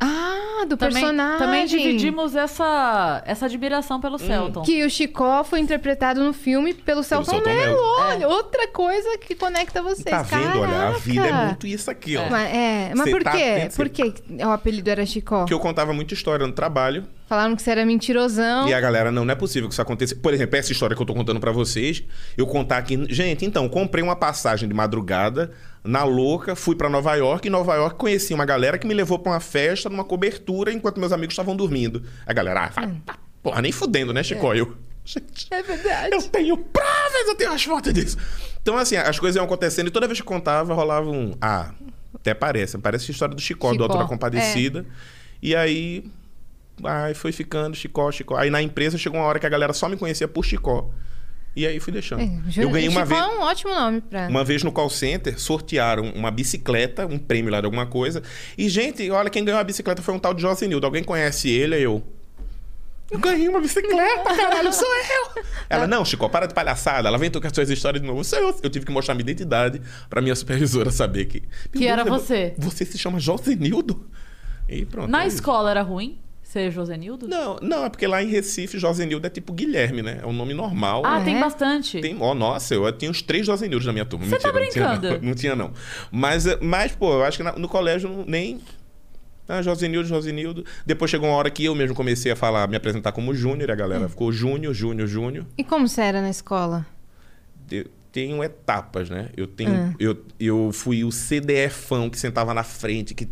Ah, 0.00 0.55
do 0.64 0.76
Também, 0.76 1.02
personagem. 1.02 1.38
também 1.38 1.66
dividimos 1.66 2.34
essa, 2.34 3.22
essa 3.26 3.46
admiração 3.46 4.00
pelo 4.00 4.18
Celton. 4.18 4.62
Que 4.62 4.84
o 4.84 4.90
Chicó 4.90 5.44
foi 5.44 5.60
interpretado 5.60 6.22
no 6.22 6.32
filme 6.32 6.72
pelo 6.72 7.02
Celton 7.02 7.40
Mello. 7.40 7.78
Olha, 7.98 8.28
outra 8.28 8.68
coisa 8.68 9.18
que 9.18 9.34
conecta 9.34 9.82
vocês. 9.82 10.04
Tá 10.04 10.22
vendo? 10.22 10.60
Olha, 10.60 10.88
a 10.88 10.90
vida 10.92 11.26
é 11.26 11.46
muito 11.46 11.66
isso 11.66 11.90
aqui, 11.90 12.16
ó. 12.16 12.28
Mas, 12.30 12.54
é, 12.54 12.92
mas 12.94 13.04
Você 13.04 13.10
por 13.10 13.22
tá 13.24 13.32
quê? 13.32 13.68
Por 13.74 13.88
que 13.88 14.14
o 14.44 14.50
apelido 14.50 14.88
era 14.88 15.04
Chicó? 15.04 15.40
Porque 15.40 15.54
eu 15.54 15.60
contava 15.60 15.92
muita 15.92 16.14
história 16.14 16.46
no 16.46 16.52
trabalho. 16.52 17.04
Falaram 17.28 17.56
que 17.56 17.62
você 17.62 17.72
era 17.72 17.84
mentirosão. 17.84 18.68
E 18.68 18.74
a 18.74 18.80
galera, 18.80 19.10
não, 19.10 19.24
não 19.24 19.32
é 19.32 19.34
possível 19.34 19.68
que 19.68 19.74
isso 19.74 19.82
aconteça. 19.82 20.14
Por 20.14 20.32
exemplo, 20.32 20.56
essa 20.56 20.70
história 20.70 20.94
que 20.94 21.02
eu 21.02 21.06
tô 21.06 21.12
contando 21.12 21.40
pra 21.40 21.50
vocês, 21.50 22.04
eu 22.36 22.46
contar 22.46 22.78
aqui. 22.78 23.04
Gente, 23.12 23.44
então, 23.44 23.68
comprei 23.68 24.02
uma 24.02 24.14
passagem 24.14 24.68
de 24.68 24.74
madrugada, 24.74 25.50
na 25.82 26.04
louca, 26.04 26.54
fui 26.54 26.76
pra 26.76 26.88
Nova 26.88 27.14
York. 27.16 27.48
Em 27.48 27.50
Nova 27.50 27.74
York 27.74 27.96
conheci 27.96 28.32
uma 28.32 28.44
galera 28.44 28.78
que 28.78 28.86
me 28.86 28.94
levou 28.94 29.18
pra 29.18 29.32
uma 29.32 29.40
festa, 29.40 29.88
numa 29.88 30.04
cobertura, 30.04 30.45
enquanto 30.72 30.98
meus 31.00 31.12
amigos 31.12 31.32
estavam 31.32 31.56
dormindo. 31.56 32.02
A 32.26 32.32
galera, 32.32 32.64
ah, 32.64 32.68
vai, 32.68 32.90
tá, 33.04 33.16
porra, 33.42 33.62
nem 33.62 33.72
fudendo, 33.72 34.12
né, 34.12 34.22
Chicó? 34.22 34.54
Eu. 34.54 34.76
Gente, 35.04 35.46
É 35.50 35.62
verdade. 35.62 36.14
eu 36.14 36.22
tenho 36.22 36.56
provas, 36.58 37.28
eu 37.28 37.34
tenho 37.36 37.52
as 37.52 37.62
fotos 37.62 37.92
disso. 37.92 38.16
Então, 38.60 38.76
assim, 38.76 38.96
as 38.96 39.18
coisas 39.18 39.36
iam 39.36 39.44
acontecendo 39.44 39.86
e 39.86 39.90
toda 39.90 40.08
vez 40.08 40.20
que 40.20 40.26
contava, 40.26 40.74
rolava 40.74 41.08
um. 41.08 41.34
Ah, 41.40 41.72
até 42.14 42.34
parece. 42.34 42.76
Parece 42.78 43.10
a 43.10 43.12
história 43.12 43.34
do 43.34 43.40
Chicó, 43.40 43.70
Chicó, 43.70 43.78
do 43.78 43.84
Alto 43.84 43.98
da 44.02 44.08
Compadecida. 44.08 44.84
E 45.40 45.54
aí. 45.54 46.04
Ai, 46.82 47.14
foi 47.14 47.30
ficando, 47.30 47.76
Chicó, 47.76 48.10
Chicó. 48.10 48.36
Aí 48.36 48.50
na 48.50 48.60
empresa 48.60 48.98
chegou 48.98 49.20
uma 49.20 49.26
hora 49.26 49.38
que 49.38 49.46
a 49.46 49.48
galera 49.48 49.72
só 49.72 49.88
me 49.88 49.96
conhecia 49.96 50.26
por 50.26 50.44
Chicó. 50.44 50.90
E 51.56 51.66
aí 51.66 51.80
fui 51.80 51.90
deixando. 51.90 52.20
É, 52.20 52.62
eu 52.62 52.68
ganhei 52.68 52.86
uma 52.86 53.06
vez. 53.06 53.18
é 53.18 53.26
um 53.26 53.40
ótimo 53.40 53.74
nome 53.74 54.02
pra... 54.02 54.28
Uma 54.28 54.44
vez 54.44 54.62
no 54.62 54.70
call 54.70 54.90
center, 54.90 55.40
sortearam 55.40 56.10
uma 56.10 56.30
bicicleta, 56.30 57.06
um 57.06 57.18
prêmio 57.18 57.50
lá 57.50 57.60
de 57.60 57.64
alguma 57.64 57.86
coisa. 57.86 58.22
E, 58.58 58.68
gente, 58.68 59.10
olha, 59.10 59.30
quem 59.30 59.42
ganhou 59.42 59.58
a 59.58 59.64
bicicleta 59.64 60.02
foi 60.02 60.14
um 60.14 60.18
tal 60.18 60.34
de 60.34 60.42
Josenildo. 60.42 60.84
Alguém 60.84 61.02
conhece 61.02 61.48
ele? 61.48 61.76
Aí 61.76 61.82
eu. 61.82 62.02
Eu 63.10 63.18
ganhei 63.18 63.48
uma 63.48 63.60
bicicleta, 63.60 64.36
caralho, 64.36 64.70
sou 64.72 64.86
eu! 64.86 65.44
Ela, 65.70 65.86
não, 65.86 66.04
Chico, 66.04 66.28
para 66.28 66.44
de 66.44 66.52
palhaçada. 66.52 67.08
Ela 67.08 67.16
vem 67.16 67.30
com 67.30 67.46
as 67.46 67.52
suas 67.54 67.70
histórias 67.70 68.02
de 68.02 68.06
novo. 68.06 68.22
Sou 68.22 68.38
eu. 68.38 68.60
Eu 68.62 68.68
tive 68.68 68.84
que 68.84 68.92
mostrar 68.92 69.14
minha 69.14 69.22
identidade 69.22 69.80
pra 70.10 70.20
minha 70.20 70.34
supervisora 70.34 70.90
saber 70.90 71.24
que. 71.24 71.42
Que 71.72 71.86
era 71.86 72.04
Deus, 72.04 72.20
você. 72.20 72.52
Você 72.58 72.84
se 72.84 72.98
chama 72.98 73.18
Josenildo? 73.18 74.10
E 74.68 74.84
pronto. 74.84 75.08
Na 75.08 75.24
é 75.24 75.28
escola 75.28 75.70
era 75.70 75.80
ruim 75.80 76.18
ser 76.56 76.70
Josenildo? 76.70 77.28
Não, 77.28 77.56
não, 77.60 77.84
é 77.84 77.90
porque 77.90 78.06
lá 78.06 78.22
em 78.22 78.28
Recife, 78.28 78.78
Josenildo 78.78 79.26
é 79.26 79.30
tipo 79.30 79.52
Guilherme, 79.52 80.00
né? 80.02 80.20
É 80.22 80.26
um 80.26 80.32
nome 80.32 80.54
normal. 80.54 81.02
Ah, 81.04 81.20
tem 81.20 81.36
É? 81.36 81.40
bastante. 81.40 82.00
Tem, 82.00 82.16
ó, 82.18 82.34
nossa, 82.34 82.74
eu 82.74 82.90
tinha 82.92 83.10
uns 83.10 83.20
três 83.20 83.44
Josenildos 83.46 83.86
na 83.86 83.92
minha 83.92 84.04
turma. 84.06 84.24
Você 84.26 84.38
tá 84.38 84.52
Mentira, 84.52 84.64
não 84.64 84.70
tinha, 84.70 84.88
brincando? 84.98 85.20
não. 85.20 85.26
Não 85.28 85.34
tinha, 85.34 85.54
não. 85.56 85.70
Mas, 86.10 86.46
eh, 86.46 86.58
mas 86.62 86.92
pô, 86.92 87.12
eu 87.12 87.24
acho 87.24 87.36
que 87.38 87.42
na- 87.44 87.52
no 87.56 87.68
colégio 87.68 88.24
nem. 88.26 88.60
Ah, 89.48 89.60
Josenildo, 89.62 90.08
Josenildo. 90.08 90.64
Depois 90.84 91.10
chegou 91.10 91.28
uma 91.28 91.36
hora 91.36 91.50
que 91.50 91.64
eu 91.64 91.74
mesmo 91.74 91.94
comecei 91.94 92.32
a 92.32 92.36
falar, 92.36 92.66
me 92.68 92.76
apresentar 92.76 93.12
como 93.12 93.32
Júnior, 93.34 93.70
a 93.70 93.74
Hum. 93.74 93.76
galera 93.76 94.08
ficou 94.08 94.32
Júnior, 94.32 94.72
Júnior, 94.74 95.06
Júnior. 95.06 95.46
E 95.56 95.62
como 95.62 95.86
você 95.86 96.00
era 96.00 96.20
na 96.20 96.30
escola? 96.30 96.84
Eu 97.70 97.84
tenho 98.10 98.42
etapas, 98.42 99.08
né? 99.10 99.28
Eu 99.36 99.46
tenho. 99.46 99.70
Ah. 99.72 99.94
Eu, 100.00 100.24
eu 100.40 100.70
fui 100.72 101.04
o 101.04 101.12
CDFão 101.12 102.08
que 102.10 102.18
sentava 102.18 102.52
na 102.54 102.62
frente, 102.64 103.14
que. 103.14 103.28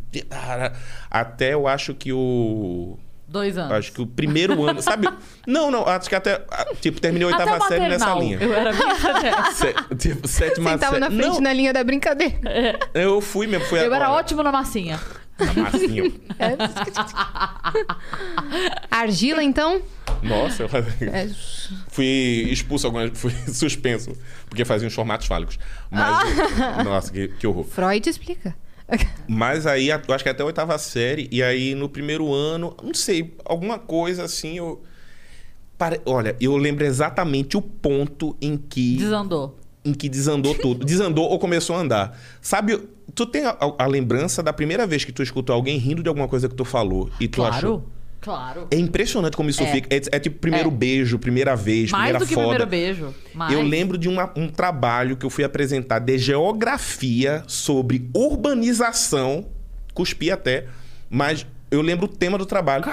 Até 1.11 1.55
eu 1.55 1.67
acho 1.67 1.95
que 1.95 2.13
o. 2.13 2.99
Dois 3.35 3.59
anos. 3.59 3.73
Acho 3.73 3.91
que 3.93 4.01
o 4.01 4.07
primeiro 4.07 4.65
ano, 4.65 4.81
sabe? 4.81 5.09
Não, 5.45 5.69
não, 5.69 5.85
acho 5.89 6.09
que 6.09 6.15
até. 6.15 6.41
ah, 6.53 6.67
Tipo, 6.81 7.01
terminei 7.01 7.27
a 7.27 7.33
oitava 7.33 7.67
série 7.67 7.89
nessa 7.89 8.15
linha. 8.15 8.39
Eu 8.41 8.55
era 8.55 8.73
bem 8.73 9.97
tipo, 9.99 10.29
sétima 10.29 10.71
Sentava 10.71 11.01
na 11.01 11.09
série. 11.09 11.19
frente 11.21 11.35
Não, 11.35 11.41
na 11.41 11.53
linha 11.53 11.73
da 11.73 11.83
brincadeira. 11.83 12.39
eu 12.95 13.21
fui 13.21 13.49
mesmo. 13.49 13.67
Fui 13.67 13.81
Eu 13.81 13.93
era 13.93 14.05
agora. 14.07 14.21
ótimo 14.21 14.41
na 14.45 14.53
massinha. 14.53 15.01
Na 15.37 15.53
massinha. 15.65 16.13
Argila, 18.91 19.43
então? 19.43 19.83
Nossa, 20.23 20.63
eu 20.63 20.71
É, 21.13 21.29
fui 21.89 22.05
expulso 22.51 22.87
algumas. 22.87 23.11
Fui 23.19 23.33
suspenso. 23.53 24.13
Porque 24.49 24.65
fazia 24.65 24.87
uns 24.87 24.95
formatos 24.95 25.27
fálicos. 25.27 25.59
Mas. 25.91 26.85
nossa, 26.85 27.13
que, 27.13 27.29
que 27.29 27.47
horror. 27.47 27.65
Freud 27.65 28.09
explica. 28.09 28.55
Mas 29.29 29.67
aí, 29.67 29.89
eu 29.89 30.15
acho 30.15 30.23
que 30.25 30.31
até 30.31 30.43
a 30.43 30.47
oitava 30.47 30.77
série, 30.79 31.29
e 31.33 31.43
aí 31.43 31.75
no 31.75 31.89
primeiro 31.89 32.33
ano, 32.33 32.77
não 32.83 32.95
sei, 32.95 33.35
alguma 33.45 33.79
coisa 33.79 34.25
assim, 34.25 34.59
eu. 34.59 34.83
Pare- 35.77 36.01
Olha, 36.07 36.37
eu 36.41 36.57
lembro 36.57 36.85
exatamente 36.85 37.57
o 37.57 37.63
ponto 37.63 38.37
em 38.41 38.57
que. 38.57 38.97
Desandou. 38.97 39.59
Em 39.85 39.93
que 39.93 40.09
desandou 40.09 40.55
tudo. 40.55 40.85
Desandou 40.87 41.25
ou 41.29 41.39
começou 41.39 41.77
a 41.77 41.81
andar. 41.81 42.19
Sabe, 42.41 42.79
tu 43.15 43.27
tem 43.27 43.45
a, 43.45 43.57
a 43.79 43.87
lembrança 43.87 44.43
da 44.43 44.53
primeira 44.53 44.87
vez 44.87 45.05
que 45.05 45.13
tu 45.13 45.23
escutou 45.23 45.55
alguém 45.55 45.77
rindo 45.79 46.03
de 46.03 46.09
alguma 46.09 46.29
coisa 46.29 46.49
que 46.49 46.55
tu 46.55 46.65
falou 46.65 47.11
e 47.21 47.27
tu 47.29 47.37
Claro. 47.37 47.55
achou. 47.55 47.85
Claro. 48.25 48.67
É 48.71 48.77
impressionante 48.77 49.37
como 49.37 49.51
isso 49.51 49.63
É. 49.63 49.67
fica. 49.71 49.95
É, 49.95 50.01
é 50.13 50.19
tipo 50.19 50.39
primeiro 50.39 50.71
É. 50.71 50.73
beijo, 50.73 51.19
primeira 51.19 51.55
vez, 51.55 51.91
Mais 51.91 52.05
primeira 52.05 52.19
do 52.19 52.27
que 52.27 52.35
foda. 52.35 52.47
primeiro 52.49 52.67
beijo. 52.71 53.15
Mais. 53.35 53.53
Eu 53.53 53.61
lembro 53.63 53.99
de 53.99 54.09
uma- 54.09 54.33
um 54.35 54.49
trabalho 54.49 55.17
que 55.17 55.27
eu 55.27 55.31
fui 55.31 55.45
apresentar 55.45 55.99
de 55.99 56.17
geografia 56.17 57.45
sobre 57.47 58.09
urbanização, 58.15 59.47
cuspi 59.93 60.31
até, 60.31 60.67
mas 61.11 61.47
eu 61.71 61.83
lembro 61.83 62.07
o 62.07 62.09
tema 62.09 62.39
do 62.39 62.47
trabalho. 62.47 62.85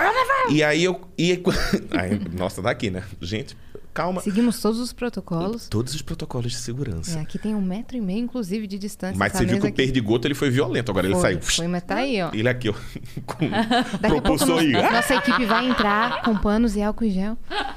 E 0.49 0.61
aí 0.63 0.84
eu. 0.84 0.99
E 1.17 1.32
aí, 1.32 1.41
nossa, 2.38 2.61
daqui, 2.61 2.89
né? 2.89 3.03
Gente, 3.21 3.55
calma. 3.93 4.21
Seguimos 4.21 4.59
todos 4.61 4.79
os 4.79 4.91
protocolos. 4.93 5.67
Todos 5.67 5.93
os 5.93 6.01
protocolos 6.01 6.51
de 6.51 6.57
segurança. 6.57 7.17
É, 7.19 7.21
aqui 7.21 7.37
tem 7.37 7.53
um 7.55 7.61
metro 7.61 7.97
e 7.97 8.01
meio, 8.01 8.19
inclusive, 8.19 8.67
de 8.67 8.77
distância. 8.77 9.17
Mas 9.17 9.33
você 9.33 9.45
viu 9.45 9.59
que 9.59 9.67
o 9.67 9.73
perdigoto 9.73 10.27
ele 10.27 10.35
foi 10.35 10.49
violento, 10.49 10.89
agora 10.91 11.07
ele 11.07 11.13
Foi, 11.15 11.21
saiu. 11.21 11.41
Foi, 11.41 11.67
mas 11.67 11.83
tá 11.83 11.95
aí, 11.95 12.21
ó. 12.21 12.31
Ele 12.33 12.47
aqui, 12.49 12.69
ó. 12.69 12.73
Com 13.25 13.49
propulsor 14.07 14.59
aí. 14.59 14.71
nossa 14.71 15.15
equipe 15.15 15.45
vai 15.45 15.69
entrar 15.69 16.21
com 16.23 16.35
panos 16.37 16.75
e 16.75 16.81
álcool 16.81 17.05
em 17.05 17.11
gel. 17.11 17.37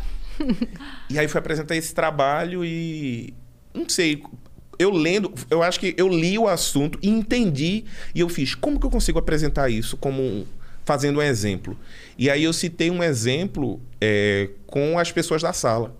E 1.09 1.19
aí 1.19 1.29
fui 1.29 1.39
apresentar 1.39 1.77
esse 1.77 1.95
trabalho 1.95 2.65
e. 2.65 3.33
Não 3.73 3.89
sei. 3.89 4.23
Eu 4.79 4.91
lendo, 4.91 5.33
eu 5.49 5.63
acho 5.63 5.79
que 5.79 5.95
eu 5.97 6.09
li 6.09 6.37
o 6.37 6.49
assunto 6.49 6.99
e 7.01 7.09
entendi. 7.09 7.85
E 8.13 8.19
eu 8.19 8.29
fiz, 8.29 8.55
como 8.55 8.81
que 8.81 8.85
eu 8.87 8.91
consigo 8.91 9.19
apresentar 9.19 9.71
isso 9.71 9.97
como 9.97 10.21
um- 10.21 10.45
fazendo 10.85 11.21
um 11.21 11.23
exemplo? 11.23 11.79
E 12.19 12.29
aí 12.29 12.43
eu 12.43 12.53
citei 12.53 12.91
um 12.91 13.01
exemplo 13.01 13.81
é, 14.01 14.51
com 14.67 14.99
as 14.99 15.13
pessoas 15.13 15.41
da 15.43 15.53
sala. 15.53 15.97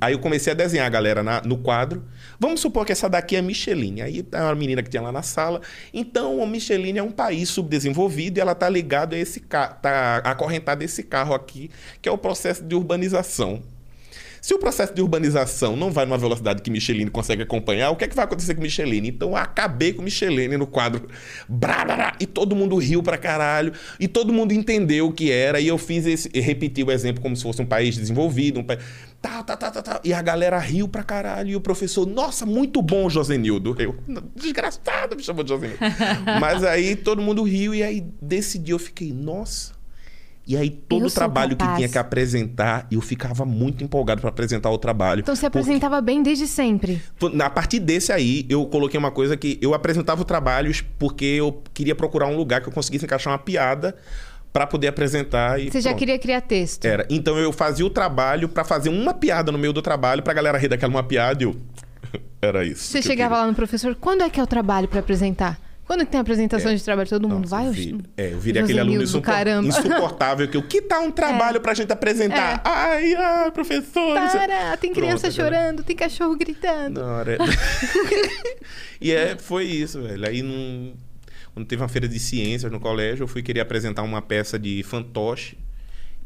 Aí 0.00 0.12
eu 0.14 0.18
comecei 0.20 0.52
a 0.52 0.56
desenhar 0.56 0.86
a 0.86 0.88
galera 0.88 1.22
na- 1.22 1.42
no 1.42 1.58
quadro. 1.58 2.04
Vamos 2.38 2.60
supor 2.60 2.86
que 2.86 2.92
essa 2.92 3.08
daqui 3.08 3.34
é 3.34 3.42
Micheline. 3.42 4.02
Aí 4.02 4.22
tá 4.22 4.44
uma 4.44 4.54
menina 4.54 4.82
que 4.82 4.88
tinha 4.88 5.02
lá 5.02 5.10
na 5.10 5.22
sala. 5.22 5.60
Então, 5.92 6.42
a 6.42 6.46
Micheline 6.46 6.98
é 6.98 7.02
um 7.02 7.10
país 7.10 7.48
subdesenvolvido 7.48 8.38
e 8.38 8.40
ela 8.40 8.54
tá 8.54 8.68
ligada 8.68 9.16
a 9.16 9.18
esse 9.18 9.40
carro, 9.40 9.76
tá 9.82 10.18
acorrentada 10.18 10.82
a 10.82 10.84
esse 10.84 11.02
carro 11.02 11.34
aqui, 11.34 11.70
que 12.00 12.08
é 12.08 12.12
o 12.12 12.18
processo 12.18 12.62
de 12.62 12.74
urbanização. 12.74 13.62
Se 14.44 14.52
o 14.52 14.58
processo 14.58 14.92
de 14.92 15.00
urbanização 15.00 15.74
não 15.74 15.90
vai 15.90 16.04
numa 16.04 16.18
velocidade 16.18 16.60
que 16.60 16.70
Micheline 16.70 17.10
consegue 17.10 17.42
acompanhar, 17.42 17.88
o 17.88 17.96
que 17.96 18.04
é 18.04 18.08
que 18.08 18.14
vai 18.14 18.26
acontecer 18.26 18.54
com 18.54 18.60
Micheline? 18.60 19.08
Então 19.08 19.30
eu 19.30 19.36
acabei 19.36 19.94
com 19.94 20.02
Micheline 20.02 20.58
no 20.58 20.66
quadro. 20.66 21.08
Brá, 21.48 21.82
brá, 21.82 21.96
brá, 21.96 22.16
e 22.20 22.26
todo 22.26 22.54
mundo 22.54 22.76
riu 22.76 23.02
pra 23.02 23.16
caralho. 23.16 23.72
E 23.98 24.06
todo 24.06 24.34
mundo 24.34 24.52
entendeu 24.52 25.06
o 25.06 25.12
que 25.14 25.32
era. 25.32 25.60
E 25.60 25.68
eu 25.68 25.78
fiz 25.78 26.04
esse. 26.04 26.28
Repeti 26.38 26.82
o 26.82 26.90
exemplo 26.90 27.22
como 27.22 27.34
se 27.34 27.42
fosse 27.42 27.62
um 27.62 27.64
país 27.64 27.96
desenvolvido. 27.96 28.60
Um 28.60 28.64
país, 28.64 28.80
tá, 29.22 29.42
tá, 29.42 29.56
tá, 29.56 29.70
tá, 29.70 29.80
tá. 29.80 30.00
E 30.04 30.12
a 30.12 30.20
galera 30.20 30.58
riu 30.58 30.86
pra 30.88 31.02
caralho. 31.02 31.48
E 31.48 31.56
o 31.56 31.60
professor, 31.62 32.06
nossa, 32.06 32.44
muito 32.44 32.82
bom, 32.82 33.08
Josenildo. 33.08 33.74
Eu, 33.78 33.96
desgraçado, 34.36 35.16
me 35.16 35.22
chamou 35.22 35.42
de 35.42 35.48
Josenildo. 35.48 35.80
Mas 36.38 36.62
aí 36.62 36.96
todo 36.96 37.22
mundo 37.22 37.42
riu. 37.44 37.74
E 37.74 37.82
aí 37.82 38.06
desse 38.20 38.58
dia 38.58 38.74
eu 38.74 38.78
fiquei, 38.78 39.10
nossa. 39.10 39.72
E 40.46 40.56
aí 40.56 40.68
todo 40.68 41.02
Eu 41.04 41.08
o 41.08 41.10
trabalho 41.10 41.56
que 41.56 41.66
tinha 41.76 41.88
que 41.88 41.96
apresentar, 41.96 42.86
eu 42.90 43.00
ficava 43.00 43.44
muito 43.46 43.82
empolgado 43.82 44.20
para 44.20 44.28
apresentar 44.30 44.70
o 44.70 44.76
trabalho. 44.76 45.20
Então 45.20 45.34
você 45.34 45.48
Porque- 45.48 45.58
apresentava 45.60 46.00
bem 46.02 46.22
desde 46.22 46.46
sempre. 46.46 47.00
a 47.42 47.50
partir 47.50 47.78
desse 47.80 48.12
aí, 48.12 48.44
eu 48.48 48.66
coloquei 48.66 48.98
uma 48.98 49.10
coisa 49.10 49.36
que 49.36 49.58
eu 49.62 49.72
apresentava 49.72 50.20
o 50.20 50.24
trabalho 50.24 50.70
porque 50.98 51.24
eu 51.24 51.62
queria 51.72 51.94
procurar 51.94 52.26
um 52.26 52.36
lugar 52.36 52.60
que 52.60 52.68
eu 52.68 52.72
conseguisse 52.72 53.04
encaixar 53.06 53.32
uma 53.32 53.38
piada 53.38 53.96
para 54.52 54.66
poder 54.66 54.88
apresentar 54.88 55.58
e 55.58 55.70
Você 55.70 55.80
já 55.80 55.90
pronto. 55.90 55.98
queria 55.98 56.18
criar 56.18 56.40
texto. 56.42 56.84
Era. 56.84 57.06
Então 57.10 57.38
eu 57.38 57.50
fazia 57.52 57.84
o 57.86 57.90
trabalho 57.90 58.48
para 58.48 58.64
fazer 58.64 58.90
uma 58.90 59.14
piada 59.14 59.50
no 59.50 59.58
meio 59.58 59.72
do 59.72 59.80
trabalho 59.82 60.22
pra 60.22 60.32
galera 60.34 60.58
rir 60.58 60.68
daquela 60.68 60.92
uma 60.92 61.02
piada 61.02 61.42
e 61.42 61.46
eu 61.46 61.56
Era 62.42 62.64
isso. 62.64 62.84
Você 62.84 63.00
chegava 63.00 63.38
lá 63.38 63.46
no 63.46 63.54
professor, 63.54 63.94
quando 63.98 64.22
é 64.22 64.28
que 64.28 64.38
é 64.38 64.42
o 64.42 64.46
trabalho 64.46 64.86
pra 64.86 65.00
apresentar? 65.00 65.58
Quando 65.86 66.04
tem 66.06 66.18
apresentação 66.18 66.74
de 66.74 66.82
trabalho? 66.82 67.08
Todo 67.08 67.28
mundo 67.28 67.42
Nossa, 67.42 67.56
vai? 67.56 67.66
eu 67.68 67.72
vi- 67.72 68.00
é, 68.16 68.32
eu 68.32 68.38
virei 68.40 68.62
aquele 68.62 68.80
aluno 68.80 69.02
insupor- 69.02 69.34
insuportável 69.64 70.48
que 70.48 70.56
o 70.56 70.62
que 70.62 70.80
tá 70.80 71.00
um 71.00 71.10
trabalho 71.12 71.60
pra 71.60 71.74
gente 71.74 71.92
apresentar? 71.92 72.62
Ai, 72.64 73.14
ai, 73.14 73.50
professor. 73.50 74.14
não 74.14 74.28
sei- 74.30 74.40
Para, 74.40 74.76
tem 74.78 74.92
criança 74.92 75.28
Pronto, 75.28 75.34
chorando, 75.34 75.82
tem 75.82 75.94
cachorro 75.94 76.34
gritando. 76.36 77.00
Na 77.00 77.06
hora- 77.16 77.38
e 79.00 79.12
é, 79.12 79.36
foi 79.36 79.64
isso, 79.64 80.00
velho. 80.02 80.26
Aí 80.26 80.42
num... 80.42 80.94
quando 81.52 81.66
teve 81.66 81.82
uma 81.82 81.88
feira 81.88 82.08
de 82.08 82.18
ciências 82.18 82.70
no 82.72 82.80
colégio, 82.80 83.24
eu 83.24 83.28
fui 83.28 83.42
querer 83.42 83.60
apresentar 83.60 84.02
uma 84.02 84.22
peça 84.22 84.58
de 84.58 84.82
fantoche. 84.82 85.58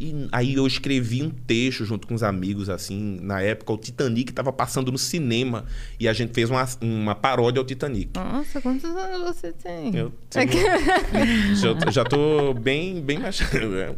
E 0.00 0.28
aí 0.30 0.54
eu 0.54 0.64
escrevi 0.66 1.22
um 1.24 1.30
texto 1.30 1.84
junto 1.84 2.06
com 2.06 2.14
os 2.14 2.22
amigos, 2.22 2.68
assim, 2.70 3.18
na 3.20 3.40
época 3.40 3.72
o 3.72 3.76
Titanic 3.76 4.30
estava 4.30 4.52
passando 4.52 4.92
no 4.92 4.98
cinema 4.98 5.64
e 5.98 6.06
a 6.06 6.12
gente 6.12 6.32
fez 6.32 6.48
uma, 6.48 6.64
uma 6.80 7.14
paródia 7.16 7.58
ao 7.60 7.64
Titanic. 7.66 8.10
Nossa, 8.14 8.60
quantos 8.60 8.84
anos 8.84 9.36
você 9.36 9.52
tem? 9.52 9.94
Eu 9.96 10.12
tenho- 10.30 10.52
já, 11.56 11.74
já 11.90 12.04
tô 12.04 12.54
bem, 12.54 13.00
bem 13.00 13.18
mais. 13.18 13.40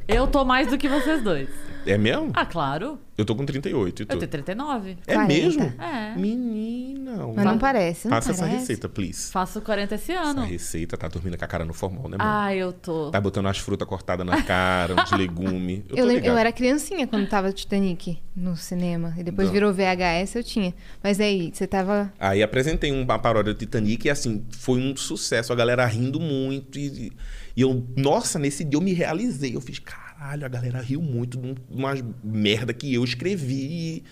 Eu 0.09 0.27
tô 0.27 0.43
mais 0.45 0.69
do 0.69 0.79
que 0.79 0.89
vocês 0.89 1.23
dois. 1.23 1.49
É 1.87 1.97
mesmo? 1.99 2.31
Ah, 2.35 2.47
claro. 2.47 2.99
Eu 3.21 3.25
tô 3.27 3.37
com 3.37 3.45
38 3.45 4.03
e 4.03 4.07
tu? 4.07 4.13
Eu 4.15 4.19
tenho 4.19 4.31
39. 4.31 4.97
É 5.07 5.15
40. 5.15 5.29
mesmo? 5.35 5.63
É. 5.79 6.15
Menina. 6.17 7.27
Mas 7.35 7.45
não 7.45 7.59
parece, 7.59 8.09
não 8.09 8.17
Passa 8.17 8.31
essa 8.31 8.43
parece. 8.43 8.61
receita, 8.61 8.89
please. 8.89 9.31
Faço 9.31 9.61
40 9.61 9.95
esse 9.95 10.13
Essa 10.13 10.23
ano. 10.23 10.43
receita 10.45 10.97
tá 10.97 11.07
dormindo 11.09 11.37
com 11.37 11.45
a 11.45 11.49
cara 11.49 11.65
no 11.65 11.75
formal, 11.75 12.09
né, 12.09 12.17
mano? 12.17 12.31
Ah, 12.31 12.55
eu 12.55 12.73
tô. 12.73 13.11
Tá 13.11 13.21
botando 13.21 13.47
as 13.47 13.59
frutas 13.59 13.87
cortadas 13.87 14.25
na 14.25 14.43
cara, 14.43 14.95
uns 15.03 15.11
legumes. 15.13 15.83
Eu, 15.89 15.97
Eu, 15.97 15.97
tô 15.97 16.05
lem- 16.05 16.17
ligado. 16.17 16.33
eu 16.33 16.39
era 16.39 16.53
criancinha 16.53 17.07
quando 17.07 17.29
tava 17.29 17.53
Titanic 17.53 18.19
no 18.35 18.57
cinema. 18.57 19.15
E 19.19 19.23
depois 19.23 19.49
Não. 19.49 19.53
virou 19.53 19.73
VHS, 19.75 20.37
eu 20.37 20.43
tinha. 20.45 20.75
Mas 21.03 21.21
aí, 21.21 21.51
você 21.53 21.67
tava. 21.67 22.13
Aí 22.19 22.43
apresentei 22.43 22.91
uma 22.91 23.19
paródia 23.19 23.53
do 23.53 23.59
Titanic 23.59 24.07
e 24.07 24.11
assim, 24.11 24.45
foi 24.51 24.81
um 24.81 24.97
sucesso, 24.97 25.53
a 25.53 25.57
galera 25.57 25.85
rindo 25.85 26.19
muito. 26.19 26.79
E, 26.79 27.13
e 27.57 27.61
eu, 27.61 27.85
nossa, 27.97 28.39
nesse 28.39 28.65
dia 28.65 28.77
eu 28.79 28.81
me 28.81 28.93
realizei. 28.95 29.55
Eu 29.57 29.61
fiz, 29.61 29.79
caralho, 30.21 30.45
a 30.45 30.49
galera 30.49 30.81
riu 30.83 31.01
muito 31.01 31.39
de 31.39 31.47
um- 31.47 31.55
umas 31.71 32.05
merda 32.23 32.75
que 32.75 32.93
eu 32.93 33.03
escrevi. 33.03 34.05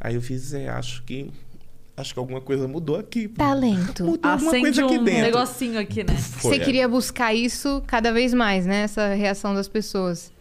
Aí 0.00 0.16
eu 0.16 0.20
fiz, 0.22 0.52
é, 0.52 0.68
acho 0.68 1.02
que. 1.04 1.30
Acho 1.96 2.14
que 2.14 2.18
alguma 2.18 2.40
coisa 2.40 2.66
mudou 2.66 2.96
aqui. 2.98 3.28
Talento. 3.28 4.04
Mudou 4.04 4.30
alguma 4.30 4.50
Acende 4.50 4.62
coisa 4.64 4.84
aqui 4.86 4.98
um 4.98 5.04
dentro. 5.04 5.22
negocinho 5.22 5.78
aqui, 5.78 6.02
né? 6.02 6.16
Foi, 6.16 6.56
Você 6.56 6.62
é. 6.62 6.64
queria 6.64 6.88
buscar 6.88 7.34
isso 7.34 7.82
cada 7.86 8.10
vez 8.10 8.32
mais, 8.32 8.64
né? 8.66 8.82
Essa 8.84 9.14
reação 9.14 9.54
das 9.54 9.68
pessoas. 9.68 10.32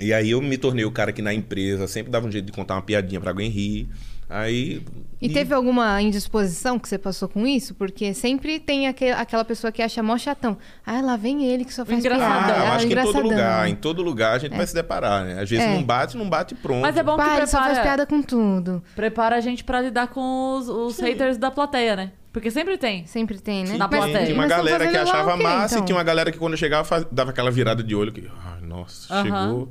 E 0.00 0.12
aí 0.12 0.30
eu 0.30 0.40
me 0.40 0.56
tornei 0.56 0.84
o 0.86 0.90
cara 0.90 1.12
que 1.12 1.20
na 1.20 1.34
empresa 1.34 1.86
sempre 1.86 2.10
dava 2.10 2.26
um 2.26 2.32
jeito 2.32 2.46
de 2.46 2.52
contar 2.52 2.74
uma 2.76 2.82
piadinha 2.82 3.20
pra 3.20 3.30
alguém 3.30 3.50
rir. 3.50 3.88
Aí. 4.30 4.82
E 5.20 5.28
teve 5.28 5.54
alguma 5.54 6.00
indisposição 6.02 6.78
que 6.78 6.88
você 6.88 6.98
passou 6.98 7.28
com 7.28 7.46
isso? 7.46 7.74
Porque 7.74 8.12
sempre 8.14 8.60
tem 8.60 8.86
aque- 8.86 9.10
aquela 9.10 9.44
pessoa 9.44 9.72
que 9.72 9.80
acha 9.82 10.02
mó 10.02 10.16
chatão. 10.18 10.56
Ah, 10.86 11.00
lá 11.00 11.16
vem 11.16 11.44
ele 11.46 11.64
que 11.64 11.72
só 11.72 11.84
faz 11.84 11.98
engraçadão. 11.98 12.36
piada. 12.44 12.52
Ah, 12.52 12.56
eu 12.58 12.72
Ah, 12.72 12.74
acho 12.76 12.86
que 12.86 12.92
em 12.92 13.02
todo 13.02 13.20
lugar, 13.22 13.68
em 13.68 13.74
todo 13.74 14.02
lugar 14.02 14.34
a 14.34 14.38
gente 14.38 14.54
vai 14.56 14.66
se 14.66 14.74
deparar, 14.74 15.24
né? 15.24 15.40
Às 15.40 15.48
vezes 15.50 15.64
É. 15.64 15.74
não 15.74 15.82
bate, 15.82 16.16
não 16.16 16.28
bate 16.28 16.54
e 16.54 16.56
pronto. 16.56 16.82
Mas 16.82 16.96
é 16.96 17.02
bom 17.02 17.16
que 17.16 17.22
Pai, 17.24 17.38
ele 17.38 17.46
só 17.46 17.56
faz 17.58 17.68
prepara, 17.78 17.82
piada 17.88 18.06
com 18.06 18.22
tudo. 18.22 18.82
prepara 18.94 19.36
a 19.36 19.40
gente 19.40 19.64
pra 19.64 19.80
lidar 19.80 20.08
com 20.08 20.56
os, 20.58 20.68
os 20.68 20.98
haters 21.00 21.36
da 21.38 21.50
plateia, 21.50 21.96
né? 21.96 22.12
Porque 22.30 22.50
sempre 22.50 22.76
tem. 22.76 23.06
Sempre 23.06 23.38
tem, 23.38 23.64
né? 23.64 23.72
Sim, 23.72 23.78
Na 23.78 23.88
plateia. 23.88 24.26
Tinha 24.26 24.34
uma 24.34 24.42
Mas 24.46 24.50
galera 24.50 24.86
que 24.86 24.96
achava 24.96 25.36
quê, 25.36 25.42
massa 25.42 25.74
então? 25.74 25.84
e 25.84 25.86
tinha 25.86 25.96
uma 25.96 26.04
galera 26.04 26.30
que 26.30 26.38
quando 26.38 26.56
chegava 26.56 26.84
faz- 26.84 27.06
dava 27.10 27.30
aquela 27.30 27.50
virada 27.50 27.82
de 27.82 27.94
olho 27.96 28.12
que, 28.12 28.30
ai, 28.44 28.60
nossa, 28.60 29.12
Aham. 29.12 29.24
chegou. 29.24 29.68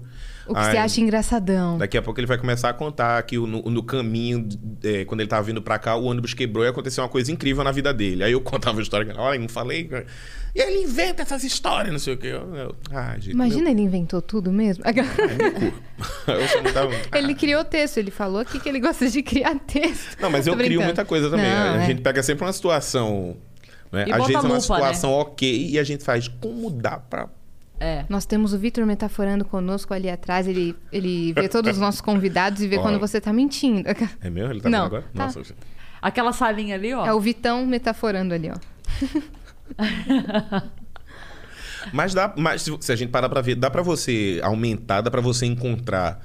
O 0.48 0.54
que 0.54 0.60
Ai, 0.60 0.72
você 0.72 0.78
acha 0.78 1.02
engraçadão. 1.02 1.78
Daqui 1.78 1.98
a 1.98 2.02
pouco 2.02 2.20
ele 2.20 2.28
vai 2.28 2.38
começar 2.38 2.70
a 2.70 2.74
contar 2.74 3.22
que 3.24 3.38
o- 3.38 3.46
no, 3.46 3.62
no 3.64 3.84
caminho, 3.84 4.48
é, 4.84 5.04
quando 5.06 5.20
ele 5.22 5.30
tava 5.30 5.44
vindo 5.44 5.62
pra 5.62 5.78
cá, 5.78 5.96
o 5.96 6.06
ônibus 6.06 6.34
quebrou 6.34 6.64
e 6.64 6.68
aconteceu 6.68 7.04
uma 7.04 7.10
coisa 7.10 7.32
incrível 7.32 7.64
na 7.64 7.72
vida 7.72 7.94
dele. 7.94 8.24
Aí 8.24 8.32
eu 8.32 8.42
contava 8.42 8.80
a 8.80 8.82
história, 8.82 9.14
olha, 9.18 9.40
não 9.40 9.50
falei. 9.50 9.90
E 10.56 10.60
ele 10.62 10.84
inventa 10.84 11.22
essas 11.22 11.44
histórias, 11.44 11.92
não 11.92 12.00
sei 12.00 12.14
o 12.14 12.18
quê. 12.18 12.28
Eu, 12.28 12.56
eu, 12.56 12.76
ai, 12.92 13.22
gente. 13.22 13.34
Imagina, 13.34 13.70
ele 13.70 13.82
inventou 13.82 14.22
tudo 14.22 14.52
mesmo. 14.52 14.84
meu- 14.86 14.94
eu 16.36 16.48
só 16.48 16.62
não 16.62 16.74
tava- 16.74 16.92
ele 17.16 17.36
criou 17.36 17.64
texto, 17.64 17.98
ele 17.98 18.12
falou 18.12 18.40
aqui 18.42 18.60
que 18.60 18.68
ele 18.70 18.80
gosta 18.80 19.10
de 19.10 19.22
criar 19.22 19.56
texto. 19.60 20.18
Não, 20.22 20.30
mas 20.30 20.48
eu 20.48 20.56
crio 20.56 20.82
muita 20.82 21.04
coisa 21.06 21.30
também. 21.30 21.50
Não, 21.50 21.74
a 21.76 21.84
é. 21.84 21.86
gente 21.88 22.02
pega 22.02 22.24
sempre 22.24 22.46
uma 22.46 22.54
situação. 22.54 23.38
Né? 23.92 24.06
E 24.08 24.12
Às 24.12 24.18
bota 24.18 24.28
vezes 24.28 24.36
é 24.36 24.48
uma 24.48 24.56
lupa, 24.56 24.62
situação 24.62 25.12
ok 25.12 25.70
e 25.70 25.80
a 25.80 25.84
gente 25.84 26.04
faz 26.04 26.28
como 26.28 26.70
dá 26.70 26.98
pra. 26.98 27.30
É. 27.80 28.06
Nós 28.10 28.26
temos 28.26 28.54
o 28.54 28.58
Vitor 28.60 28.86
metaforando 28.86 29.46
conosco 29.46 29.94
ali 29.94 30.10
atrás. 30.10 30.48
Ele, 30.48 30.76
ele 30.92 31.32
vê 31.34 31.48
todos 31.48 31.74
os 31.74 31.78
nossos 31.78 32.02
convidados 32.02 32.62
e 32.62 32.68
vê 32.68 32.76
Olha. 32.78 32.84
quando 32.84 33.00
você 33.00 33.22
tá 33.22 33.32
mentindo. 33.32 33.88
É 34.22 34.30
mesmo? 34.30 34.52
Ele 34.52 34.62
tá 34.62 34.70
Não, 34.70 34.84
vendo 34.86 34.96
agora? 34.98 35.06
tá. 35.14 35.26
Nossa, 35.26 35.42
Aquela 36.02 36.32
salinha 36.34 36.76
ali, 36.76 36.94
ó. 36.94 37.06
É 37.06 37.14
o 37.14 37.20
Vitão 37.20 37.66
metaforando 37.66 38.34
ali, 38.34 38.50
ó. 38.52 38.56
Mas 41.94 42.14
dá, 42.14 42.34
mas 42.36 42.64
se, 42.64 42.78
se 42.82 42.92
a 42.92 42.96
gente 42.96 43.10
parar 43.12 43.30
pra 43.30 43.40
ver, 43.40 43.56
dá 43.56 43.70
pra 43.70 43.82
você 43.82 44.42
aumentar, 44.44 45.00
dá 45.02 45.10
pra 45.10 45.22
você 45.22 45.46
encontrar 45.46 46.22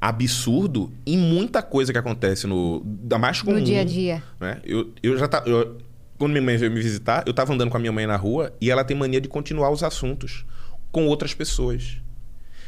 absurdo 0.00 0.92
em 1.06 1.16
muita 1.16 1.62
coisa 1.62 1.92
que 1.92 1.98
acontece 1.98 2.46
no 2.46 2.82
da 2.84 3.16
mais 3.18 3.40
comum. 3.40 3.58
No 3.58 3.64
dia 3.64 3.82
a 3.82 3.84
dia. 3.84 4.22
Né? 4.40 4.60
Eu, 4.64 4.90
eu 5.02 5.16
já 5.16 5.28
tá, 5.28 5.42
eu- 5.46 5.78
quando 6.18 6.32
minha 6.32 6.42
mãe 6.42 6.56
veio 6.56 6.72
me 6.72 6.80
visitar, 6.80 7.22
eu 7.26 7.32
tava 7.32 7.52
andando 7.54 7.70
com 7.70 7.76
a 7.76 7.80
minha 7.80 7.92
mãe 7.92 8.06
na 8.06 8.16
rua 8.16 8.52
e 8.60 8.70
ela 8.70 8.82
tem 8.84 8.96
mania 8.96 9.20
de 9.20 9.28
continuar 9.28 9.70
os 9.70 9.82
assuntos 9.84 10.44
com 10.96 11.06
outras 11.08 11.34
pessoas. 11.34 11.98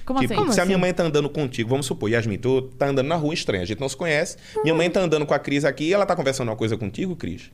Como 0.04 0.20
Tipo, 0.20 0.34
assim? 0.34 0.42
Como 0.42 0.52
se 0.52 0.60
a 0.60 0.62
assim? 0.62 0.68
minha 0.68 0.78
mãe 0.78 0.92
tá 0.92 1.02
andando 1.02 1.30
contigo, 1.30 1.70
vamos 1.70 1.86
supor, 1.86 2.10
Yasmin, 2.10 2.36
tu 2.36 2.60
tá 2.60 2.86
andando 2.88 3.06
na 3.06 3.14
rua 3.14 3.32
estranha, 3.32 3.62
a 3.62 3.66
gente 3.66 3.80
não 3.80 3.88
se 3.88 3.96
conhece. 3.96 4.36
Minha 4.62 4.74
mãe 4.74 4.90
tá 4.90 5.00
andando 5.00 5.24
com 5.24 5.32
a 5.32 5.38
Cris 5.38 5.64
aqui 5.64 5.84
e 5.84 5.94
ela 5.94 6.04
tá 6.04 6.14
conversando 6.14 6.48
uma 6.50 6.56
coisa 6.56 6.76
contigo, 6.76 7.16
Cris. 7.16 7.50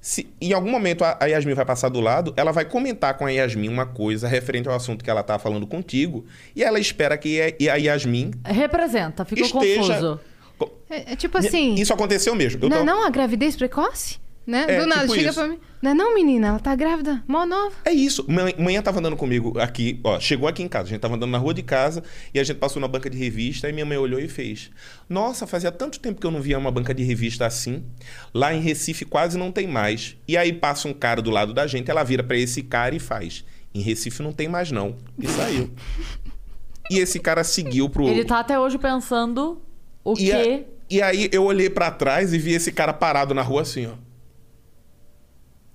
Se 0.00 0.28
em 0.40 0.52
algum 0.52 0.70
momento 0.72 1.04
a, 1.04 1.16
a 1.20 1.26
Yasmin 1.26 1.54
vai 1.54 1.64
passar 1.64 1.88
do 1.88 2.00
lado, 2.00 2.34
ela 2.36 2.50
vai 2.50 2.64
comentar 2.64 3.14
com 3.16 3.24
a 3.26 3.30
Yasmin 3.30 3.68
uma 3.68 3.86
coisa 3.86 4.26
referente 4.26 4.68
ao 4.68 4.74
assunto 4.74 5.04
que 5.04 5.10
ela 5.10 5.22
tá 5.22 5.38
falando 5.38 5.68
contigo 5.68 6.24
e 6.56 6.64
ela 6.64 6.80
espera 6.80 7.16
que 7.16 7.40
a, 7.40 7.72
a 7.72 7.76
Yasmin 7.76 8.32
Representa, 8.44 9.24
ficou 9.24 9.44
esteja. 9.62 9.94
confuso. 9.94 10.20
Co- 10.58 10.72
É, 10.90 11.12
é 11.12 11.16
tipo 11.16 11.38
assim. 11.38 11.74
Isso 11.74 11.92
aconteceu 11.92 12.34
mesmo. 12.34 12.64
Eu 12.64 12.68
não 12.68 12.76
é 12.76 12.80
tô- 12.80 12.84
não 12.86 13.06
a 13.06 13.10
gravidez 13.10 13.54
precoce? 13.56 14.18
Né? 14.48 14.64
É, 14.66 14.80
Do 14.80 14.86
nada, 14.86 15.02
tipo 15.02 15.14
chega 15.14 15.28
isso. 15.28 15.38
pra 15.38 15.46
mim. 15.48 15.58
Não 15.82 15.90
é 15.90 15.94
não, 15.94 16.14
menina? 16.14 16.46
Ela 16.48 16.58
tá 16.58 16.74
grávida, 16.74 17.22
mó 17.28 17.44
nova. 17.44 17.70
É 17.84 17.92
isso. 17.92 18.24
Mãe- 18.26 18.54
Manhã 18.58 18.80
tava 18.80 18.98
andando 18.98 19.14
comigo 19.14 19.58
aqui, 19.60 20.00
ó, 20.02 20.18
chegou 20.18 20.48
aqui 20.48 20.62
em 20.62 20.68
casa. 20.68 20.86
A 20.86 20.88
gente 20.88 21.00
tava 21.00 21.16
andando 21.16 21.30
na 21.30 21.36
rua 21.36 21.52
de 21.52 21.62
casa 21.62 22.02
e 22.32 22.40
a 22.40 22.42
gente 22.42 22.56
passou 22.56 22.80
na 22.80 22.88
banca 22.88 23.10
de 23.10 23.18
revista 23.18 23.68
e 23.68 23.72
minha 23.74 23.84
mãe 23.84 23.98
olhou 23.98 24.18
e 24.18 24.26
fez: 24.26 24.70
Nossa, 25.06 25.46
fazia 25.46 25.70
tanto 25.70 26.00
tempo 26.00 26.18
que 26.18 26.26
eu 26.26 26.30
não 26.30 26.40
via 26.40 26.58
uma 26.58 26.70
banca 26.70 26.94
de 26.94 27.02
revista 27.04 27.44
assim. 27.44 27.84
Lá 28.32 28.54
em 28.54 28.60
Recife 28.62 29.04
quase 29.04 29.36
não 29.36 29.52
tem 29.52 29.66
mais. 29.66 30.16
E 30.26 30.34
aí 30.34 30.50
passa 30.50 30.88
um 30.88 30.94
cara 30.94 31.20
do 31.20 31.30
lado 31.30 31.52
da 31.52 31.66
gente, 31.66 31.90
ela 31.90 32.02
vira 32.02 32.22
pra 32.24 32.36
esse 32.38 32.62
cara 32.62 32.94
e 32.94 32.98
faz: 32.98 33.44
Em 33.74 33.82
Recife 33.82 34.22
não 34.22 34.32
tem 34.32 34.48
mais 34.48 34.72
não. 34.72 34.96
E 35.18 35.28
saiu. 35.28 35.70
e 36.90 36.98
esse 36.98 37.20
cara 37.20 37.44
seguiu 37.44 37.88
pro. 37.90 38.08
Ele 38.08 38.24
tá 38.24 38.40
até 38.40 38.58
hoje 38.58 38.78
pensando 38.78 39.60
o 40.02 40.14
e, 40.18 40.32
a- 40.32 40.42
quê? 40.42 40.64
e 40.88 41.02
aí 41.02 41.28
eu 41.30 41.44
olhei 41.44 41.68
pra 41.68 41.90
trás 41.90 42.32
e 42.32 42.38
vi 42.38 42.52
esse 42.54 42.72
cara 42.72 42.94
parado 42.94 43.34
na 43.34 43.42
rua 43.42 43.60
assim, 43.62 43.86
ó. 43.86 44.07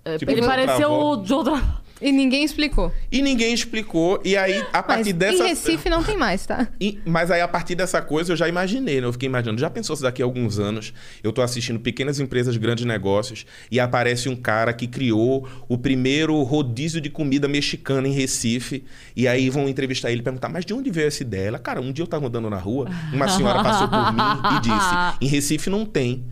É, 0.05 0.17
tipo, 0.17 0.31
Ele 0.31 0.41
pareceu 0.41 0.91
o 0.91 1.25
Joe 1.25 1.61
E 2.01 2.11
ninguém 2.11 2.43
explicou. 2.43 2.91
E 3.09 3.21
ninguém 3.21 3.53
explicou. 3.53 4.19
E 4.25 4.35
aí, 4.35 4.59
a 4.73 4.79
Mas 4.79 4.85
partir 4.85 5.13
dessa. 5.13 5.41
em 5.41 5.47
Recife 5.47 5.89
não 5.89 6.03
tem 6.03 6.17
mais, 6.17 6.45
tá? 6.45 6.67
E- 6.81 6.99
mas 7.05 7.31
aí, 7.31 7.39
a 7.39 7.47
partir 7.47 7.75
dessa 7.75 8.01
coisa, 8.01 8.33
eu 8.33 8.35
já 8.35 8.45
imaginei, 8.49 8.99
né? 8.99 9.07
Eu 9.07 9.13
fiquei 9.13 9.29
imaginando. 9.29 9.61
Já 9.61 9.69
pensou 9.69 9.95
se 9.95 10.01
daqui 10.01 10.21
a 10.21 10.25
alguns 10.25 10.59
anos 10.59 10.93
eu 11.23 11.31
tô 11.31 11.41
assistindo 11.41 11.79
pequenas 11.79 12.19
empresas, 12.19 12.57
grandes 12.57 12.83
negócios, 12.83 13.45
e 13.71 13.79
aparece 13.79 14.27
um 14.27 14.35
cara 14.35 14.73
que 14.73 14.85
criou 14.85 15.47
o 15.69 15.77
primeiro 15.77 16.41
rodízio 16.43 16.99
de 16.99 17.09
comida 17.09 17.47
mexicana 17.47 18.05
em 18.05 18.11
Recife, 18.11 18.83
e 19.15 19.25
aí 19.25 19.49
vão 19.49 19.69
entrevistar 19.69 20.11
ele 20.11 20.19
e 20.19 20.23
perguntar, 20.23 20.49
mas 20.49 20.65
de 20.65 20.73
onde 20.73 20.91
veio 20.91 21.07
essa 21.07 21.23
ideia? 21.23 21.47
Ela, 21.47 21.59
cara, 21.59 21.79
um 21.79 21.93
dia 21.93 22.03
eu 22.03 22.07
tava 22.07 22.27
andando 22.27 22.49
na 22.49 22.57
rua, 22.57 22.89
uma 23.13 23.29
senhora 23.29 23.63
passou 23.63 23.87
por 23.87 24.11
mim 24.11 24.57
e 24.57 24.59
disse, 24.59 25.17
em 25.21 25.27
Recife 25.27 25.69
não 25.69 25.85
tem. 25.85 26.25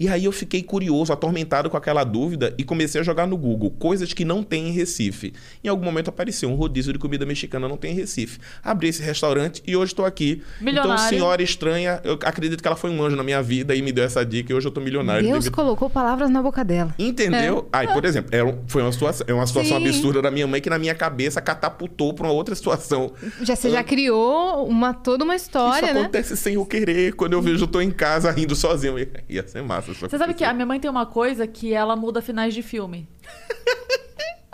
E 0.00 0.06
aí 0.08 0.24
eu 0.24 0.32
fiquei 0.32 0.62
curioso, 0.62 1.12
atormentado 1.12 1.68
com 1.68 1.76
aquela 1.76 2.04
dúvida 2.04 2.54
e 2.56 2.62
comecei 2.62 3.00
a 3.00 3.04
jogar 3.04 3.26
no 3.26 3.36
Google 3.36 3.70
coisas 3.78 4.12
que 4.12 4.24
não 4.24 4.42
tem 4.44 4.68
em 4.68 4.72
Recife. 4.72 5.32
Em 5.64 5.68
algum 5.68 5.84
momento 5.84 6.08
apareceu 6.08 6.48
um 6.48 6.54
rodízio 6.54 6.92
de 6.92 6.98
comida 7.00 7.26
mexicana 7.26 7.66
não 7.68 7.76
tem 7.76 7.90
em 7.92 7.94
Recife. 7.94 8.38
Abri 8.62 8.88
esse 8.88 9.02
restaurante 9.02 9.62
e 9.66 9.76
hoje 9.76 9.92
estou 9.92 10.04
aqui. 10.06 10.40
Milionário. 10.60 10.94
Então, 10.94 11.08
senhora 11.08 11.42
estranha, 11.42 12.00
eu 12.04 12.18
acredito 12.24 12.62
que 12.62 12.68
ela 12.68 12.76
foi 12.76 12.90
um 12.90 13.02
anjo 13.02 13.16
na 13.16 13.24
minha 13.24 13.42
vida 13.42 13.74
e 13.74 13.82
me 13.82 13.90
deu 13.90 14.04
essa 14.04 14.24
dica 14.24 14.52
e 14.52 14.54
hoje 14.54 14.68
eu 14.68 14.70
tô 14.70 14.80
milionário. 14.80 15.22
Deus 15.24 15.44
devido- 15.44 15.54
colocou 15.54 15.90
palavras 15.90 16.30
na 16.30 16.40
boca 16.42 16.64
dela. 16.64 16.94
Entendeu? 16.98 17.68
Aí, 17.72 17.88
por 17.88 18.04
exemplo, 18.04 18.30
era 18.32 18.46
um- 18.46 18.58
foi 18.68 18.82
uma 18.82 18.92
situação, 18.92 19.26
é 19.28 19.34
uma 19.34 19.46
situação 19.48 19.78
Sim. 19.78 19.84
absurda 19.88 20.22
da 20.22 20.30
minha 20.30 20.46
mãe 20.46 20.60
que 20.60 20.70
na 20.70 20.78
minha 20.78 20.94
cabeça 20.94 21.40
catapultou 21.40 22.14
para 22.14 22.26
uma 22.26 22.32
outra 22.32 22.54
situação. 22.54 23.10
Já, 23.42 23.56
você 23.56 23.68
já 23.70 23.82
criou 23.82 24.64
uma, 24.66 24.94
toda 24.94 25.24
uma 25.24 25.34
história, 25.34 25.86
Isso 25.86 25.94
né? 25.94 26.00
acontece 26.02 26.36
sem 26.36 26.54
eu 26.54 26.64
querer. 26.64 27.14
Quando 27.14 27.32
eu 27.32 27.42
vejo, 27.42 27.64
eu 27.64 27.68
tô 27.68 27.80
em 27.80 27.90
casa 27.90 28.30
rindo 28.30 28.54
sozinho. 28.54 28.94
Ia 29.28 29.46
ser 29.46 29.62
massa. 29.62 29.87
Você 29.94 30.18
sabe 30.18 30.34
que 30.34 30.44
a 30.44 30.52
minha 30.52 30.66
mãe 30.66 30.80
tem 30.80 30.90
uma 30.90 31.06
coisa 31.06 31.46
que 31.46 31.72
ela 31.72 31.96
muda 31.96 32.20
finais 32.20 32.54
de 32.54 32.62
filme. 32.62 33.08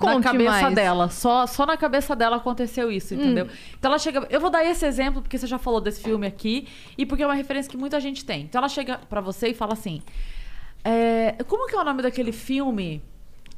na 0.04 0.14
Conte 0.14 0.24
cabeça 0.24 0.62
mais. 0.62 0.74
dela. 0.74 1.08
Só, 1.08 1.46
só 1.46 1.66
na 1.66 1.76
cabeça 1.76 2.14
dela 2.14 2.36
aconteceu 2.36 2.90
isso, 2.90 3.14
entendeu? 3.14 3.48
Então 3.78 3.90
ela 3.90 3.98
chega. 3.98 4.26
Eu 4.30 4.40
vou 4.40 4.50
dar 4.50 4.64
esse 4.64 4.84
exemplo 4.84 5.22
porque 5.22 5.38
você 5.38 5.46
já 5.46 5.58
falou 5.58 5.80
desse 5.80 6.02
filme 6.02 6.26
aqui 6.26 6.68
e 6.96 7.06
porque 7.06 7.22
é 7.22 7.26
uma 7.26 7.34
referência 7.34 7.70
que 7.70 7.76
muita 7.76 8.00
gente 8.00 8.24
tem. 8.24 8.42
Então 8.42 8.58
ela 8.58 8.68
chega 8.68 8.98
pra 9.08 9.20
você 9.20 9.48
e 9.48 9.54
fala 9.54 9.72
assim: 9.72 10.02
É, 10.84 11.36
como 11.46 11.66
que 11.66 11.74
é 11.74 11.80
o 11.80 11.84
nome 11.84 12.02
daquele 12.02 12.32
filme? 12.32 13.02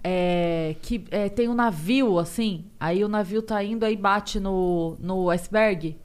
É, 0.04 0.76
que 0.82 1.04
é, 1.10 1.28
tem 1.28 1.48
um 1.48 1.54
navio, 1.54 2.18
assim. 2.18 2.64
Aí 2.78 3.02
o 3.02 3.08
navio 3.08 3.42
tá 3.42 3.62
indo, 3.64 3.84
aí 3.84 3.96
bate 3.96 4.38
no, 4.38 4.96
no 5.00 5.30
iceberg. 5.30 5.96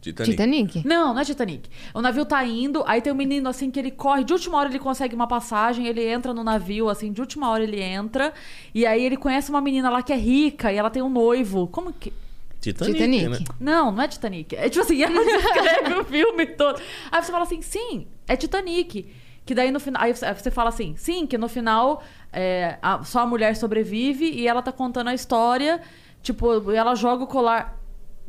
Titanic. 0.00 0.30
Titanic? 0.30 0.86
Não, 0.86 1.12
não 1.12 1.20
é 1.20 1.24
Titanic. 1.24 1.68
O 1.92 2.00
navio 2.00 2.24
tá 2.24 2.44
indo, 2.44 2.84
aí 2.86 3.00
tem 3.02 3.12
um 3.12 3.16
menino 3.16 3.48
assim 3.48 3.70
que 3.70 3.78
ele 3.80 3.90
corre, 3.90 4.22
de 4.22 4.32
última 4.32 4.58
hora 4.58 4.68
ele 4.68 4.78
consegue 4.78 5.14
uma 5.14 5.26
passagem, 5.26 5.86
ele 5.86 6.04
entra 6.06 6.32
no 6.32 6.44
navio, 6.44 6.88
assim, 6.88 7.12
de 7.12 7.20
última 7.20 7.50
hora 7.50 7.64
ele 7.64 7.80
entra, 7.80 8.32
e 8.74 8.86
aí 8.86 9.04
ele 9.04 9.16
conhece 9.16 9.50
uma 9.50 9.60
menina 9.60 9.90
lá 9.90 10.02
que 10.02 10.12
é 10.12 10.16
rica 10.16 10.72
e 10.72 10.76
ela 10.76 10.88
tem 10.90 11.02
um 11.02 11.08
noivo. 11.10 11.66
Como 11.66 11.92
que. 11.92 12.12
Titanic, 12.60 12.94
Titanic. 12.96 13.28
né? 13.28 13.38
Não, 13.60 13.90
não 13.92 14.02
é 14.02 14.08
Titanic. 14.08 14.54
É 14.56 14.68
tipo 14.68 14.84
assim, 14.84 15.02
ela 15.02 15.22
descreve 15.24 15.94
o 16.00 16.04
filme 16.04 16.46
todo. 16.46 16.80
Aí 17.10 17.22
você 17.22 17.30
fala 17.32 17.44
assim, 17.44 17.60
sim, 17.62 18.06
é 18.28 18.36
Titanic. 18.36 19.06
Que 19.44 19.54
daí 19.54 19.70
no 19.70 19.78
final. 19.78 20.02
Aí 20.02 20.14
você- 20.14 20.24
aí 20.26 20.34
você 20.34 20.50
fala 20.50 20.68
assim, 20.70 20.94
sim, 20.96 21.26
que 21.26 21.38
no 21.38 21.48
final 21.48 22.02
é, 22.32 22.78
a- 22.82 23.04
só 23.04 23.20
a 23.20 23.26
mulher 23.26 23.54
sobrevive 23.56 24.28
e 24.30 24.46
ela 24.48 24.62
tá 24.62 24.72
contando 24.72 25.08
a 25.08 25.14
história. 25.14 25.80
Tipo, 26.22 26.70
ela 26.72 26.94
joga 26.96 27.22
o 27.24 27.26
colar. 27.26 27.78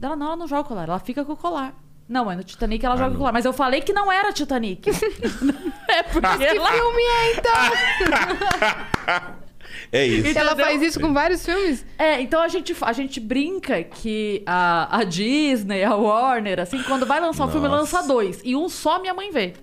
Ela 0.02 0.16
não, 0.16 0.28
ela 0.28 0.36
não 0.36 0.48
joga 0.48 0.62
o 0.62 0.66
colar, 0.66 0.84
ela 0.88 1.00
fica 1.00 1.26
com 1.26 1.34
o 1.34 1.38
colar. 1.38 1.74
Não, 2.08 2.24
mas 2.24 2.38
no 2.38 2.44
Titanic 2.44 2.86
ela 2.86 2.96
joga 2.96 3.10
o 3.10 3.14
não. 3.14 3.18
colar. 3.20 3.34
Mas 3.34 3.44
eu 3.46 3.52
falei 3.52 3.82
que 3.82 3.92
não 3.92 4.12
era 4.12 4.32
Titanic. 4.32 4.90
é 5.90 6.04
porque 6.04 6.44
ela... 6.44 6.72
Filme 6.72 7.02
é, 7.04 7.32
então! 7.34 9.38
É 9.92 10.06
isso. 10.06 10.38
Ela 10.38 10.52
Entendeu? 10.52 10.66
faz 10.66 10.82
isso 10.82 11.00
com 11.00 11.14
vários 11.14 11.46
filmes? 11.46 11.86
É, 11.98 12.22
então 12.22 12.42
a 12.42 12.48
gente, 12.48 12.76
a 12.82 12.94
gente 12.94 13.20
brinca 13.20 13.84
que 13.84 14.44
a, 14.46 15.00
a 15.00 15.04
Disney, 15.04 15.84
a 15.84 15.96
Warner, 15.96 16.60
assim, 16.60 16.82
quando 16.84 17.06
vai 17.06 17.20
lançar 17.20 17.46
um 17.46 17.52
filme, 17.52 17.68
lança 17.68 18.02
dois. 18.04 18.42
E 18.44 18.56
um 18.56 18.70
só 18.70 19.00
minha 19.00 19.14
mãe 19.14 19.32
vê. 19.32 19.54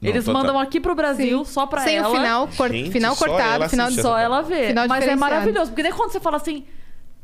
Não, 0.00 0.10
Eles 0.10 0.24
total. 0.24 0.42
mandam 0.42 0.58
aqui 0.58 0.80
pro 0.80 0.94
Brasil 0.94 1.44
Sim. 1.44 1.52
só 1.52 1.66
pra 1.66 1.82
Sem 1.82 1.96
ela. 1.96 2.08
o 2.08 2.12
final, 2.16 2.48
cor- 2.56 2.70
Gente, 2.70 2.90
final 2.90 3.14
só 3.14 3.26
cortado, 3.26 3.54
ela 3.54 3.68
final 3.68 3.90
Só 3.90 4.18
ela 4.18 4.42
vê. 4.42 4.68
Final 4.68 4.88
Mas 4.88 5.06
é 5.06 5.16
maravilhoso. 5.16 5.70
Porque 5.70 5.82
daí 5.82 5.92
quando 5.92 6.10
você 6.12 6.20
fala 6.20 6.36
assim. 6.36 6.66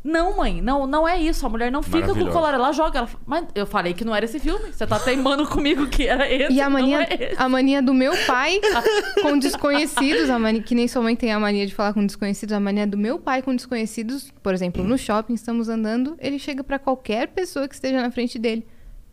Não, 0.05 0.37
mãe, 0.37 0.61
não, 0.61 0.87
não 0.87 1.07
é 1.07 1.21
isso. 1.21 1.47
A 1.47 1.49
mulher 1.49 1.71
não 1.71 1.83
fica 1.83 2.13
com 2.13 2.25
o 2.25 2.33
colar, 2.33 2.55
ela 2.55 2.73
joga. 2.73 2.99
Ela... 2.99 3.07
fala, 3.07 3.23
Mas 3.25 3.47
eu 3.55 3.67
falei 3.67 3.95
que 3.95 4.05
não 4.05 4.15
era 4.15 4.25
esse 4.25 4.41
filme. 4.41 4.73
Você 4.73 4.87
tá 4.87 4.99
teimando 4.99 5.47
comigo 5.49 5.87
que 5.87 6.07
era 6.07 6.29
esse. 6.31 6.53
E 6.53 6.61
a 6.61 6.69
mania, 6.69 6.99
não 6.99 7.05
é 7.05 7.15
esse. 7.15 7.41
a 7.41 7.49
mania 7.49 7.81
do 7.81 7.95
meu 7.95 8.13
pai 8.27 8.61
com 9.23 9.39
desconhecidos, 9.39 10.29
a 10.29 10.39
mania, 10.39 10.63
que 10.63 10.75
nem 10.75 10.89
sua 10.89 11.03
mãe 11.03 11.15
tem 11.15 11.33
a 11.33 11.39
mania 11.39 11.67
de 11.67 11.75
falar 11.75 11.93
com 11.93 12.05
desconhecidos, 12.05 12.53
a 12.53 12.61
mania 12.61 12.87
do 12.87 12.99
meu 12.99 13.19
pai 13.19 13.43
com 13.43 13.55
desconhecidos, 13.55 14.33
por 14.43 14.53
exemplo, 14.53 14.83
no 14.83 14.99
shopping, 14.99 15.35
estamos 15.35 15.69
andando, 15.69 16.17
ele 16.19 16.39
chega 16.39 16.65
pra 16.65 16.79
qualquer 16.79 17.29
pessoa 17.29 17.69
que 17.69 17.75
esteja 17.75 18.03
na 18.03 18.11
frente 18.11 18.39
dele. 18.39 18.67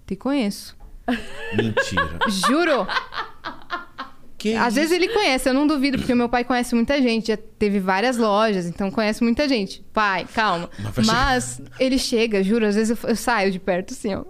Te 0.08 0.16
conheço. 0.16 0.76
Mentira. 1.56 2.20
Juro. 2.28 2.88
Que 4.40 4.56
Às 4.56 4.68
isso? 4.68 4.76
vezes 4.78 4.92
ele 4.94 5.10
conhece, 5.10 5.48
eu 5.50 5.54
não 5.54 5.68
duvido, 5.68 5.98
porque 5.98 6.14
o 6.14 6.16
meu 6.16 6.30
pai 6.30 6.44
conhece 6.46 6.74
muita 6.74 7.00
gente, 7.02 7.28
já 7.28 7.38
teve 7.38 7.78
várias 7.80 8.16
lojas, 8.18 8.66
então 8.66 8.90
conhece 8.90 9.22
muita 9.22 9.48
gente. 9.50 9.84
Pai, 9.94 10.26
calma. 10.34 10.70
Mas 10.96 11.06
Mas 11.06 11.62
ele 11.78 12.00
chega, 12.00 12.42
juro, 12.42 12.66
às 12.66 12.76
vezes 12.76 12.98
eu, 13.04 13.10
eu 13.10 13.16
saio 13.18 13.52
de 13.52 13.60
perto 13.60 13.94
assim, 13.94 14.16
ó. 14.16 14.24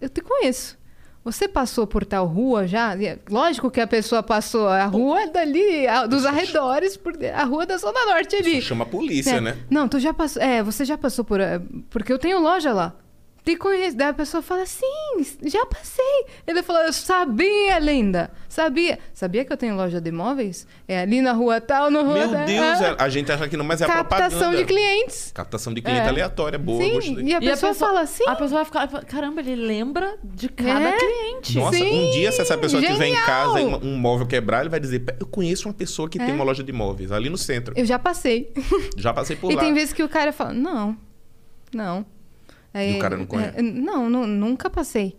Eu, 0.00 0.08
te 0.10 0.20
conheço. 0.20 0.76
Você 1.24 1.48
passou 1.48 1.86
por 1.88 2.04
tal 2.04 2.24
rua 2.26 2.68
já? 2.68 2.94
É 3.02 3.18
Lógico 3.28 3.68
que 3.70 3.80
a 3.80 3.86
pessoa 3.86 4.22
passou 4.22 4.68
a 4.68 4.84
rua 4.84 5.26
dali, 5.26 5.84
a- 5.88 6.06
dos 6.06 6.24
arredores, 6.24 6.96
por, 6.96 7.14
a 7.24 7.42
rua 7.42 7.66
da 7.66 7.76
Zona 7.78 8.04
Norte 8.04 8.36
ali. 8.36 8.62
Chama 8.62 8.84
a 8.84 8.86
polícia, 8.86 9.32
É. 9.36 9.40
né? 9.40 9.56
Não, 9.68 9.88
tu 9.88 9.98
já 9.98 10.14
passou. 10.14 10.40
É, 10.40 10.62
você 10.62 10.84
já 10.84 10.96
passou 10.96 11.24
por. 11.24 11.40
eh, 11.40 11.60
Porque 11.90 12.12
eu 12.12 12.18
tenho 12.18 12.38
loja 12.40 12.72
lá. 12.72 12.94
Te 13.46 13.54
conheço. 13.56 13.96
Daí 13.96 14.08
a 14.08 14.12
pessoa 14.12 14.42
fala, 14.42 14.66
sim, 14.66 14.84
já 15.44 15.64
passei. 15.66 16.24
Ele 16.44 16.64
falou, 16.64 16.82
eu 16.82 16.92
sabia, 16.92 17.78
linda. 17.78 18.28
Sabia. 18.48 18.98
Sabia 19.14 19.44
que 19.44 19.52
eu 19.52 19.56
tenho 19.56 19.76
loja 19.76 20.00
de 20.00 20.08
imóveis? 20.08 20.66
É 20.88 20.98
ali 20.98 21.20
na 21.22 21.32
rua 21.32 21.60
tal, 21.60 21.88
na 21.88 22.00
rua 22.02 22.14
Meu 22.14 22.28
tal. 22.32 22.44
Deus, 22.44 22.80
Ah, 22.82 22.96
a 22.98 23.08
gente 23.08 23.30
acha 23.30 23.48
que 23.48 23.56
não, 23.56 23.64
mas 23.64 23.80
é 23.80 23.84
a 23.84 23.86
Captação 23.86 24.28
propaganda. 24.30 24.56
de 24.56 24.64
clientes. 24.64 25.30
Captação 25.32 25.72
de 25.72 25.80
cliente 25.80 26.00
É. 26.06 26.08
aleatória, 26.08 26.58
boa, 26.58 26.82
Sim, 26.82 26.92
gostei. 26.94 27.14
e 27.24 27.34
a 27.34 27.38
E 27.38 27.40
pessoa, 27.40 27.72
fala 27.72 28.00
assim. 28.00 28.24
A 28.26 28.34
pessoa 28.34 28.64
vai 28.64 28.88
ficar. 28.88 29.04
Caramba, 29.04 29.40
ele 29.42 29.54
lembra 29.54 30.18
de 30.24 30.48
cada 30.48 30.88
É. 30.88 30.96
cliente. 30.98 31.56
Nossa, 31.56 31.78
Sim, 31.78 32.08
um 32.08 32.10
dia 32.10 32.32
se 32.32 32.40
essa 32.40 32.58
pessoa 32.58 32.82
estiver 32.82 33.04
em 33.06 33.10
genial. 33.10 33.26
casa 33.26 33.60
e 33.60 33.64
um, 33.64 33.76
um 33.76 33.96
móvel 33.96 34.26
quebrar, 34.26 34.62
ele 34.62 34.70
vai 34.70 34.80
dizer, 34.80 34.98
"Pé, 34.98 35.16
eu 35.20 35.26
conheço 35.26 35.68
uma 35.68 35.74
pessoa 35.74 36.08
que 36.08 36.20
É. 36.20 36.24
tem 36.26 36.34
uma 36.34 36.42
loja 36.42 36.64
de 36.64 36.72
móveis 36.72 37.12
ali 37.12 37.30
no 37.30 37.38
centro. 37.38 37.74
Eu 37.76 37.86
já 37.86 37.96
passei. 37.96 38.52
Já 38.96 39.14
passei 39.14 39.36
por 39.36 39.52
e 39.52 39.54
lá. 39.54 39.60
tem 39.60 39.72
vezes 39.72 39.92
que 39.92 40.02
o 40.02 40.08
cara 40.08 40.32
fala, 40.32 40.52
não, 40.52 40.96
não. 41.72 42.04
Aí, 42.76 42.92
E 42.92 42.96
o 42.96 42.98
cara 42.98 43.16
não 43.16 43.24
conhece? 43.26 43.58
é, 43.58 43.62
Não, 43.62 44.10
nu- 44.10 44.26
nunca 44.26 44.68
passei. 44.68 45.16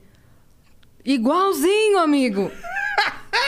Igualzinho, 1.04 1.98
amigo. 2.00 2.52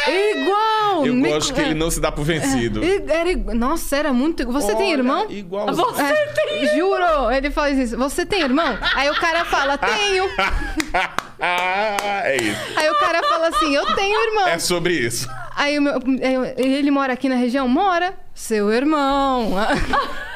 Igual. 0.07 1.05
Eu 1.05 1.13
Me- 1.13 1.29
gosto 1.29 1.53
que 1.53 1.59
é. 1.61 1.65
ele 1.65 1.73
não 1.75 1.91
se 1.91 1.99
dá 1.99 2.11
por 2.11 2.23
vencido. 2.23 2.83
E- 2.83 3.03
Era, 3.07 3.35
nossa, 3.53 3.95
era 3.97 4.11
muito. 4.13 4.45
Você 4.51 4.73
tem 4.75 4.87
Olha, 4.91 4.97
irmão? 4.99 5.29
Igual. 5.29 5.67
Você 5.73 6.01
É, 6.01 6.75
Juro, 6.75 7.29
ele 7.31 7.51
fala 7.51 7.69
isso. 7.69 7.97
Você 7.97 8.25
tem 8.25 8.41
irmão? 8.41 8.77
Aí 8.95 9.09
o 9.09 9.15
cara 9.15 9.45
fala, 9.45 9.77
tenho. 9.77 10.25
é 11.39 12.35
isso. 12.37 12.59
Aí 12.79 12.89
o 12.89 12.95
cara 12.99 13.21
fala 13.23 13.47
assim, 13.49 13.75
eu 13.75 13.85
tenho 13.95 14.19
irmão. 14.29 14.47
É 14.47 14.57
sobre 14.59 14.93
isso. 14.93 15.27
Aí 15.55 15.77
o 15.77 15.81
meu- 15.81 15.99
ele 16.57 16.89
mora 16.91 17.13
aqui 17.13 17.27
na 17.29 17.35
região? 17.35 17.67
Mora. 17.67 18.13
Seu 18.33 18.71
irmão. 18.71 19.53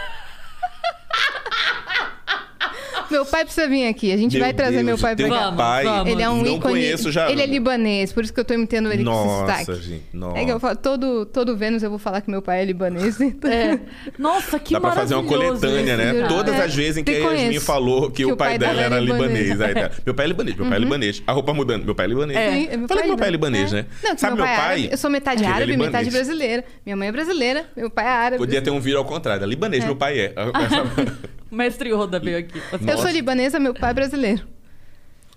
meu 3.13 3.25
pai 3.25 3.45
precisa 3.45 3.67
vir 3.67 3.87
aqui. 3.87 4.11
A 4.11 4.17
gente 4.17 4.33
Meu 4.33 4.41
vai 4.45 4.53
trazer 4.53 4.73
Deus, 4.73 4.85
meu 4.85 4.97
pai 4.97 5.15
pra 5.15 5.29
cá. 5.29 5.51
Pai, 5.51 5.83
vamos. 5.83 6.11
Ele 6.11 6.21
é 6.21 6.29
um 6.29 6.37
não 6.37 6.45
ícone. 6.57 6.59
conheço 6.61 7.11
já. 7.11 7.31
Ele 7.31 7.41
é 7.41 7.45
libanês, 7.45 8.11
por 8.11 8.23
isso 8.23 8.33
que 8.33 8.39
eu 8.39 8.45
tô 8.45 8.53
imitando 8.53 8.91
ele 8.91 9.03
com 9.03 9.11
esse 9.11 9.19
Nossa, 9.27 9.57
sotaque. 9.63 9.81
gente. 9.81 10.03
Nossa. 10.13 10.37
É 10.37 10.45
que 10.45 10.51
eu 10.51 10.59
falo, 10.59 10.75
todo, 10.75 11.25
todo 11.25 11.55
Vênus 11.55 11.83
eu 11.83 11.89
vou 11.89 11.99
falar 11.99 12.21
que 12.21 12.29
meu 12.29 12.41
pai 12.41 12.61
é 12.61 12.65
libanês. 12.65 13.19
então- 13.21 13.49
É. 13.51 13.79
Nossa, 14.17 14.59
que 14.59 14.73
Dá 14.73 14.81
pra 14.81 14.91
fazer 14.91 15.15
uma 15.15 15.23
coletânea, 15.23 15.95
né? 15.97 16.13
cara. 16.13 16.27
Todas 16.27 16.55
É, 16.55 16.63
as 16.63 16.75
vezes 16.75 16.97
em 16.97 17.03
que 17.03 17.11
a 17.11 17.31
Yasmin 17.31 17.59
falou 17.59 18.11
que, 18.11 18.25
o 18.25 18.35
pai, 18.35 18.57
dela 18.57 18.81
era 18.81 18.99
libanês. 18.99 19.59
Aí 19.61 19.73
tá, 19.73 19.91
Meu 20.05 20.13
pai 20.13 20.25
é 20.25 20.27
libanês, 20.29 20.55
meu 20.57 20.65
pai 20.67 20.77
é 20.77 20.79
libanês. 20.79 21.23
A 21.25 21.31
roupa 21.31 21.53
mudando, 21.53 21.85
meu 21.85 21.95
pai 21.95 22.05
é 22.05 22.09
libanês. 22.09 22.37
É. 22.37 22.87
Falei 22.87 23.03
que 23.03 23.09
meu 23.09 23.17
pai 23.17 23.27
é 23.27 23.31
libanês, 23.31 23.71
né? 23.71 23.85
Não, 24.03 24.15
que 24.15 24.21
Sabe 24.21 24.35
meu 24.35 24.45
meu 24.45 24.55
pai, 24.55 24.87
é. 24.89 24.93
Eu 24.93 24.97
sou 24.97 25.09
metade 25.09 25.43
é 25.43 25.47
árabe, 25.47 25.65
libanês. 25.71 25.91
metade 25.91 26.09
brasileira. 26.11 26.63
Minha 26.85 26.95
mãe 26.95 27.07
é 27.07 27.11
brasileira, 27.11 27.65
meu 27.75 27.89
pai 27.89 28.05
é 28.05 28.09
árabe. 28.09 28.37
Podia 28.37 28.61
ter 28.61 28.71
um 28.71 28.79
viro 28.79 28.97
ao 28.97 29.05
contrário. 29.05 29.43
É 29.43 29.47
libanês, 29.47 29.83
meu 29.85 29.95
pai 29.95 30.19
é. 30.19 30.33
Mestre 31.55 31.93
Yoda 31.93 32.19
veio 32.19 32.39
aqui. 32.39 32.61
Eu 32.71 32.79
Nossa. 32.79 33.03
sou 33.03 33.11
libanesa, 33.11 33.59
meu 33.59 33.73
pai 33.73 33.91
é 33.91 33.93
brasileiro. 33.93 34.47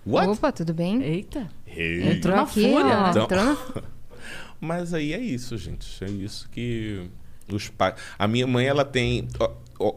What? 0.05 0.29
Opa, 0.29 0.51
tudo 0.51 0.73
bem? 0.73 1.03
Eita. 1.03 1.47
Hey. 1.65 2.09
Entrou 2.13 2.35
na 2.35 2.43
aqui, 2.43 2.61
fúria, 2.61 2.97
ó. 2.97 3.03
né? 3.03 3.09
Então- 3.11 3.23
Entrou 3.23 3.43
na... 3.45 3.57
Mas 4.59 4.93
aí 4.93 5.13
é 5.13 5.19
isso, 5.19 5.55
gente. 5.57 6.03
É 6.03 6.09
isso 6.09 6.49
que 6.49 7.07
os 7.53 7.69
pais. 7.69 7.95
A 8.17 8.27
minha 8.27 8.47
mãe, 8.47 8.65
ela 8.65 8.83
tem. 8.83 9.27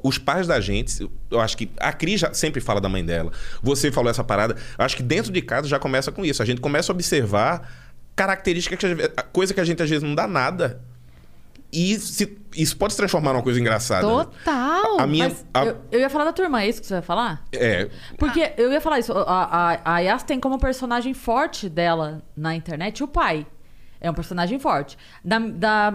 Os 0.03 0.19
pais 0.19 0.47
da 0.47 0.61
gente, 0.61 1.09
eu 1.31 1.41
acho 1.41 1.57
que. 1.57 1.71
A 1.79 1.93
Cris 1.93 2.21
já 2.21 2.35
sempre 2.35 2.61
fala 2.61 2.81
da 2.81 2.89
mãe 2.89 3.03
dela. 3.05 3.33
Você 3.63 3.91
falou 3.91 4.11
essa 4.11 4.23
parada. 4.23 4.57
Eu 4.79 4.85
acho 4.85 4.97
que 4.97 5.03
dentro 5.03 5.33
de 5.33 5.41
casa 5.41 5.67
já 5.67 5.79
começa 5.79 6.13
com 6.13 6.25
isso. 6.25 6.43
A 6.43 6.47
gente 6.47 6.61
começa 6.61 6.93
a 6.93 6.95
observar 6.95 7.73
características, 8.15 8.79
coisa 9.33 9.55
que 9.55 9.61
a 9.61 9.65
gente 9.65 9.83
às 9.83 9.89
vezes 9.89 10.03
não 10.07 10.15
dá 10.15 10.27
nada. 10.27 10.83
E 11.73 11.99
se- 11.99 12.37
isso 12.57 12.77
pode 12.77 12.93
se 12.93 12.97
transformar 12.97 13.33
numa 13.33 13.43
coisa 13.43 13.61
engraçada. 13.61 14.07
né? 14.07 14.25
Total. 14.25 15.01
A 15.01 15.07
minha. 15.07 15.29
Mas 15.29 15.47
a- 15.55 15.65
eu, 15.67 15.77
eu 15.93 16.01
ia 16.01 16.11
falar 16.11 16.25
da 16.25 16.33
turma, 16.33 16.63
é 16.63 16.69
isso 16.69 16.81
que 16.81 16.87
você 16.87 16.95
vai 16.95 17.03
falar? 17.03 17.45
é. 17.53 17.89
Porque 18.19 18.53
eu 18.57 18.73
ia 18.73 18.81
falar 18.81 18.99
isso. 18.99 19.13
A, 19.13 19.73
a, 19.85 19.95
a 19.95 19.99
Yas 20.01 20.23
tem 20.25 20.41
como 20.41 20.59
personagem 20.59 21.15
forte 21.15 21.69
dela 21.69 22.23
na 22.37 22.55
internet 22.55 23.03
o 23.05 23.09
pai. 23.09 23.47
É 24.01 24.11
um 24.11 24.15
personagem 24.15 24.59
forte. 24.59 24.97
Da, 25.25 25.39
da, 25.39 25.93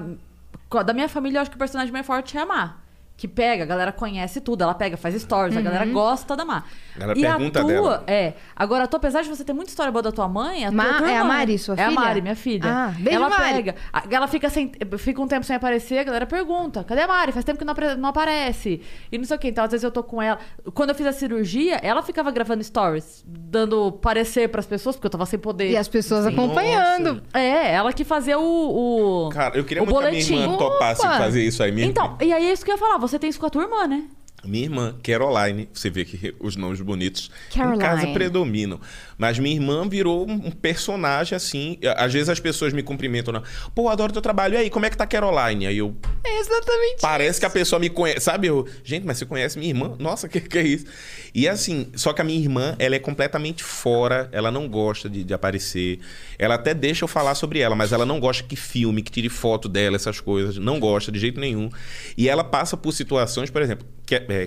da 0.85 0.93
minha 0.93 1.09
família, 1.09 1.37
eu 1.37 1.41
acho 1.41 1.49
que 1.51 1.55
o 1.57 1.59
personagem 1.59 1.91
mais 1.91 2.05
forte 2.05 2.37
é 2.37 2.41
a 2.41 2.45
Má. 2.45 2.77
Que 3.17 3.29
pega, 3.29 3.63
a 3.63 3.65
galera 3.65 3.93
conhece 3.93 4.41
tudo, 4.41 4.61
ela 4.61 4.73
pega, 4.73 4.97
faz 4.97 5.15
stories, 5.21 5.55
a 5.55 5.61
galera 5.61 5.85
gosta 5.85 6.35
da 6.35 6.43
Má. 6.43 6.65
A 6.97 6.99
galera 6.99 7.17
e 7.17 7.21
pergunta 7.21 7.59
a 7.59 7.63
tua, 7.63 7.71
dela. 7.71 8.03
é. 8.07 8.33
Agora, 8.53 8.83
a 8.83 8.87
tua, 8.87 8.97
apesar 8.97 9.21
de 9.21 9.29
você 9.29 9.41
ter 9.45 9.53
muita 9.53 9.69
história 9.69 9.89
boa 9.89 10.01
da 10.01 10.11
tua 10.11 10.27
mãe, 10.27 10.65
a 10.65 10.67
tua, 10.69 10.75
Ma- 10.83 10.97
tua 10.97 11.09
é 11.09 11.13
a 11.13 11.17
irmã- 11.19 11.27
Mari, 11.29 11.57
sua 11.57 11.75
É 11.75 11.83
a 11.83 11.87
filha? 11.87 11.99
Mari, 12.01 12.21
minha 12.21 12.35
filha. 12.35 12.65
Ah, 12.69 12.93
beijo, 12.99 13.17
ela 13.17 13.29
Mari. 13.29 13.53
pega. 13.53 13.75
a- 13.93 14.03
Ela 14.11 14.27
fica, 14.27 14.49
sem, 14.49 14.69
fica 14.97 15.21
um 15.21 15.27
tempo 15.29 15.45
sem 15.45 15.55
aparecer, 15.55 15.97
a 15.99 16.03
galera 16.03 16.25
pergunta: 16.25 16.83
cadê 16.83 17.01
a 17.03 17.07
Mari? 17.07 17.31
Faz 17.31 17.45
tempo 17.45 17.57
que 17.57 17.63
não, 17.63 17.73
não 17.97 18.09
aparece. 18.09 18.81
E 19.09 19.17
não 19.17 19.23
sei 19.23 19.37
o 19.37 19.39
que. 19.39 19.47
Então, 19.47 19.63
às 19.63 19.71
vezes 19.71 19.85
eu 19.85 19.91
tô 19.91 20.03
com 20.03 20.21
ela. 20.21 20.37
Quando 20.73 20.89
eu 20.89 20.95
fiz 20.95 21.07
a 21.07 21.13
cirurgia, 21.13 21.75
ela 21.81 22.03
ficava 22.03 22.29
gravando 22.31 22.61
stories, 22.65 23.23
dando 23.25 23.93
parecer 23.93 24.49
pras 24.49 24.65
pessoas, 24.65 24.97
porque 24.97 25.07
eu 25.07 25.11
tava 25.11 25.25
sem 25.25 25.39
poder. 25.39 25.69
E 25.71 25.77
as 25.77 25.87
pessoas 25.87 26.25
acompanhando. 26.25 27.23
É, 27.33 27.73
ela 27.75 27.93
que 27.93 28.03
fazia 28.03 28.37
o. 28.37 29.27
o 29.27 29.29
Cara, 29.29 29.57
eu 29.57 29.63
queria 29.63 29.83
o 29.83 29.85
muito 29.85 29.95
boletim. 29.95 30.19
que 30.27 30.33
a 30.33 30.35
minha 30.35 30.45
irmã 30.47 30.57
topasse 30.57 30.99
Opa! 31.01 31.17
fazer 31.17 31.43
isso 31.43 31.63
aí. 31.63 31.71
Minha 31.71 31.87
Então, 31.87 32.17
e 32.21 32.33
aí 32.33 32.45
é 32.49 32.51
isso 32.51 32.65
que 32.65 32.71
eu 32.71 32.75
ia 32.75 32.79
falar. 32.79 33.04
Você 33.07 33.19
tem 33.19 33.29
isso 33.29 33.39
com 33.39 33.45
a 33.45 33.51
tua 33.51 33.61
irmã, 33.61 33.87
né? 33.87 34.09
Minha 34.45 34.63
irmã, 34.65 34.95
Caroline, 35.03 35.67
você 35.73 35.89
vê 35.89 36.05
que 36.05 36.33
os 36.39 36.55
nomes 36.55 36.81
bonitos 36.81 37.31
Caroline. 37.53 37.77
em 37.77 37.79
casa 37.79 38.07
predominam. 38.07 38.79
Mas 39.17 39.39
minha 39.39 39.55
irmã 39.55 39.87
virou 39.87 40.29
um 40.29 40.51
personagem 40.51 41.35
assim. 41.35 41.77
Às 41.95 42.13
vezes 42.13 42.29
as 42.29 42.39
pessoas 42.39 42.73
me 42.73 42.83
cumprimentam, 42.83 43.33
né? 43.33 43.41
pô, 43.73 43.89
adoro 43.89 44.11
teu 44.11 44.21
trabalho. 44.21 44.55
E 44.55 44.57
aí, 44.57 44.69
como 44.69 44.85
é 44.85 44.89
que 44.89 44.97
tá 44.97 45.05
Caroline? 45.05 45.67
Aí 45.67 45.77
eu, 45.77 45.95
É 46.23 46.39
exatamente 46.39 47.01
Parece 47.01 47.39
que 47.39 47.45
a 47.45 47.49
pessoa 47.49 47.79
me 47.79 47.89
conhece, 47.89 48.21
sabe? 48.21 48.47
Eu, 48.47 48.67
gente, 48.83 49.05
mas 49.05 49.17
você 49.17 49.25
conhece 49.25 49.57
minha 49.57 49.69
irmã? 49.71 49.95
Nossa, 49.99 50.27
que 50.29 50.41
que 50.41 50.57
é 50.57 50.63
isso? 50.63 50.85
E 51.33 51.47
assim, 51.47 51.87
só 51.95 52.13
que 52.13 52.21
a 52.21 52.23
minha 52.23 52.39
irmã, 52.39 52.75
ela 52.79 52.95
é 52.95 52.99
completamente 52.99 53.63
fora, 53.63 54.29
ela 54.31 54.51
não 54.51 54.67
gosta 54.67 55.09
de, 55.09 55.23
de 55.23 55.33
aparecer. 55.33 55.99
Ela 56.37 56.55
até 56.55 56.73
deixa 56.73 57.03
eu 57.03 57.07
falar 57.07 57.35
sobre 57.35 57.59
ela, 57.59 57.75
mas 57.75 57.91
ela 57.91 58.05
não 58.05 58.19
gosta 58.19 58.43
que 58.43 58.55
filme, 58.55 59.01
que 59.01 59.11
tire 59.11 59.29
foto 59.29 59.67
dela, 59.69 59.95
essas 59.95 60.19
coisas. 60.19 60.57
Não 60.57 60.79
gosta 60.79 61.11
de 61.11 61.19
jeito 61.19 61.39
nenhum. 61.39 61.69
E 62.17 62.29
ela 62.29 62.43
passa 62.43 62.75
por 62.77 62.91
situações, 62.91 63.49
por 63.49 63.61
exemplo, 63.61 63.87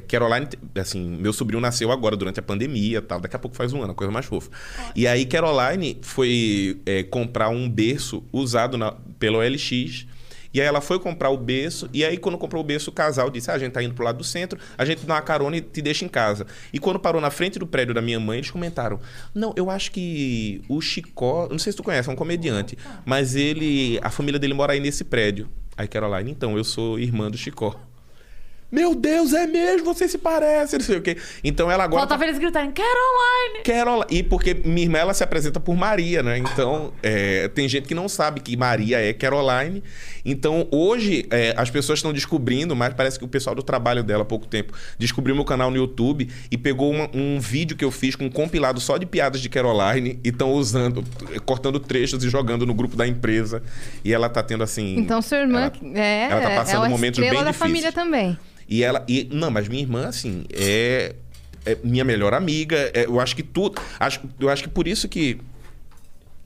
Caroline, 0.07 0.49
assim, 0.77 1.01
meu 1.01 1.33
sobrinho 1.33 1.61
nasceu 1.61 1.91
agora 1.91 2.17
durante 2.17 2.39
a 2.41 2.43
pandemia 2.43 3.03
tal, 3.03 3.21
daqui 3.21 3.37
a 3.37 3.39
pouco 3.39 3.57
faz 3.57 3.73
um 3.73 3.83
ano, 3.83 3.93
a 3.93 3.95
coisa 3.95 4.13
mais 4.13 4.27
fofa. 4.27 4.51
E 4.95 5.07
aí 5.07 5.27
Caroline 5.27 5.99
foi 6.03 6.81
é, 6.87 7.03
comprar 7.03 7.49
um 7.49 7.69
berço 7.69 8.23
usado 8.33 8.79
na, 8.79 8.93
pelo 9.19 9.39
OLX. 9.39 10.07
E 10.53 10.63
aí 10.63 10.67
ela 10.67 10.81
foi 10.81 10.99
comprar 10.99 11.29
o 11.29 11.37
berço, 11.37 11.91
e 11.93 12.03
aí 12.03 12.17
quando 12.17 12.39
comprou 12.39 12.63
o 12.63 12.65
berço, 12.65 12.89
o 12.89 12.93
casal 12.93 13.29
disse: 13.29 13.51
ah, 13.51 13.55
a 13.55 13.59
gente 13.59 13.73
tá 13.73 13.83
indo 13.83 13.95
pro 13.95 14.03
lado 14.03 14.17
do 14.17 14.25
centro, 14.25 14.59
a 14.79 14.85
gente 14.85 15.05
dá 15.05 15.15
uma 15.15 15.21
carona 15.21 15.59
e 15.59 15.61
te 15.61 15.83
deixa 15.83 16.07
em 16.07 16.09
casa. 16.09 16.47
E 16.73 16.79
quando 16.79 16.99
parou 16.99 17.21
na 17.21 17.31
frente 17.31 17.59
do 17.59 17.67
prédio 17.67 17.95
da 17.95 18.01
minha 18.01 18.19
mãe, 18.19 18.39
eles 18.39 18.51
comentaram: 18.51 18.99
Não, 19.35 19.53
eu 19.57 19.71
acho 19.71 19.93
que 19.93 20.63
o 20.67 20.81
Chicó, 20.81 21.49
não 21.51 21.59
sei 21.59 21.73
se 21.73 21.77
tu 21.77 21.83
conhece, 21.83 22.09
é 22.09 22.13
um 22.13 22.17
comediante, 22.17 22.79
mas 23.05 23.37
ele, 23.37 24.01
a 24.03 24.11
família 24.11 24.39
dele 24.39 24.55
mora 24.55 24.73
aí 24.73 24.81
nesse 24.81 25.05
prédio. 25.05 25.49
Aí 25.77 25.87
Caroline, 25.87 26.31
então, 26.31 26.57
eu 26.57 26.65
sou 26.65 26.99
irmã 26.99 27.31
do 27.31 27.37
Chicó. 27.37 27.79
Meu 28.71 28.95
Deus, 28.95 29.33
é 29.33 29.47
mesmo, 29.47 29.95
você 29.95 30.07
se 30.07 30.19
parece, 30.19 30.77
não 30.77 30.85
sei 30.85 30.99
o 30.99 31.03
quê. 31.03 31.17
Então 31.43 31.71
ela 31.71 31.85
agora. 31.85 32.03
Faltava 32.03 32.25
eles 32.25 32.39
gritarem, 32.39 32.71
Caroline! 32.71 33.65
Caroline. 33.65 34.07
E 34.11 34.23
porque 34.23 34.53
minha 34.53 34.83
irmã 34.83 34.99
ela 34.99 35.15
se 35.15 35.25
apresenta 35.25 35.59
por 35.59 35.75
Maria, 35.75 36.23
né? 36.23 36.37
Então, 36.37 36.93
é, 37.03 37.49
tem 37.49 37.67
gente 37.67 37.89
que 37.89 37.95
não 37.95 38.09
sabe 38.09 38.41
que 38.41 38.57
Maria 38.57 39.01
é 39.01 39.13
Caroline. 39.15 39.83
Então, 40.25 40.67
hoje, 40.71 41.27
é, 41.31 41.55
as 41.57 41.71
pessoas 41.71 41.99
estão 41.99 42.13
descobrindo, 42.13 42.75
mas 42.77 42.93
parece 42.95 43.19
que 43.19 43.25
o 43.25 43.29
pessoal 43.29 43.55
do 43.55 43.63
trabalho 43.63 44.03
dela 44.03 44.23
há 44.23 44.27
pouco 44.27 44.47
tempo 44.47 44.73
descobriu 44.99 45.35
meu 45.35 45.45
canal 45.45 45.71
no 45.71 45.77
YouTube 45.77 46.29
e 46.51 46.59
pegou 46.59 46.91
uma- 46.93 47.09
um 47.15 47.39
vídeo 47.41 47.77
que 47.77 47.85
eu 47.85 47.91
fiz 47.91 48.15
com 48.17 48.27
um 48.27 48.31
compilado 48.31 48.81
só 48.81 48.97
de 48.97 49.07
piadas 49.07 49.41
de 49.41 49.49
Caroline 49.49 50.19
e 50.25 50.29
estão 50.29 50.53
usando, 50.53 51.05
cortando 51.45 51.79
trechos 51.81 52.23
e 52.25 52.29
jogando 52.29 52.67
no 52.67 52.75
grupo 52.75 52.97
da 52.97 53.07
empresa. 53.07 53.63
E 54.05 54.13
ela 54.13 54.29
tá 54.29 54.43
tendo 54.43 54.63
assim. 54.65 54.97
Então, 54.99 55.21
sua 55.23 55.39
irmã 55.39 55.71
ela- 55.83 55.99
é, 56.01 56.29
ela 56.31 56.41
tá 56.41 56.51
passando 56.57 56.87
é 56.87 56.89
momentos 56.89 57.19
bem 57.21 57.31
da 57.31 57.37
difíceis. 57.39 57.57
família 57.57 57.93
também. 57.93 58.39
E 58.69 58.83
ela. 58.83 59.05
E, 59.09 59.29
não, 59.33 59.51
mas 59.51 59.67
minha 59.69 59.83
irmã, 59.83 60.07
assim, 60.09 60.45
é, 60.53 61.15
é 61.65 61.77
minha 61.83 62.05
melhor 62.05 62.35
amiga. 62.35 62.91
é- 62.93 63.07
eu 63.07 63.19
acho 63.21 63.35
que 63.35 63.43
tudo. 63.43 63.81
Acho, 63.99 64.21
eu 64.39 64.49
acho 64.49 64.63
que 64.63 64.69
por 64.69 64.87
isso 64.87 65.09
que. 65.09 65.39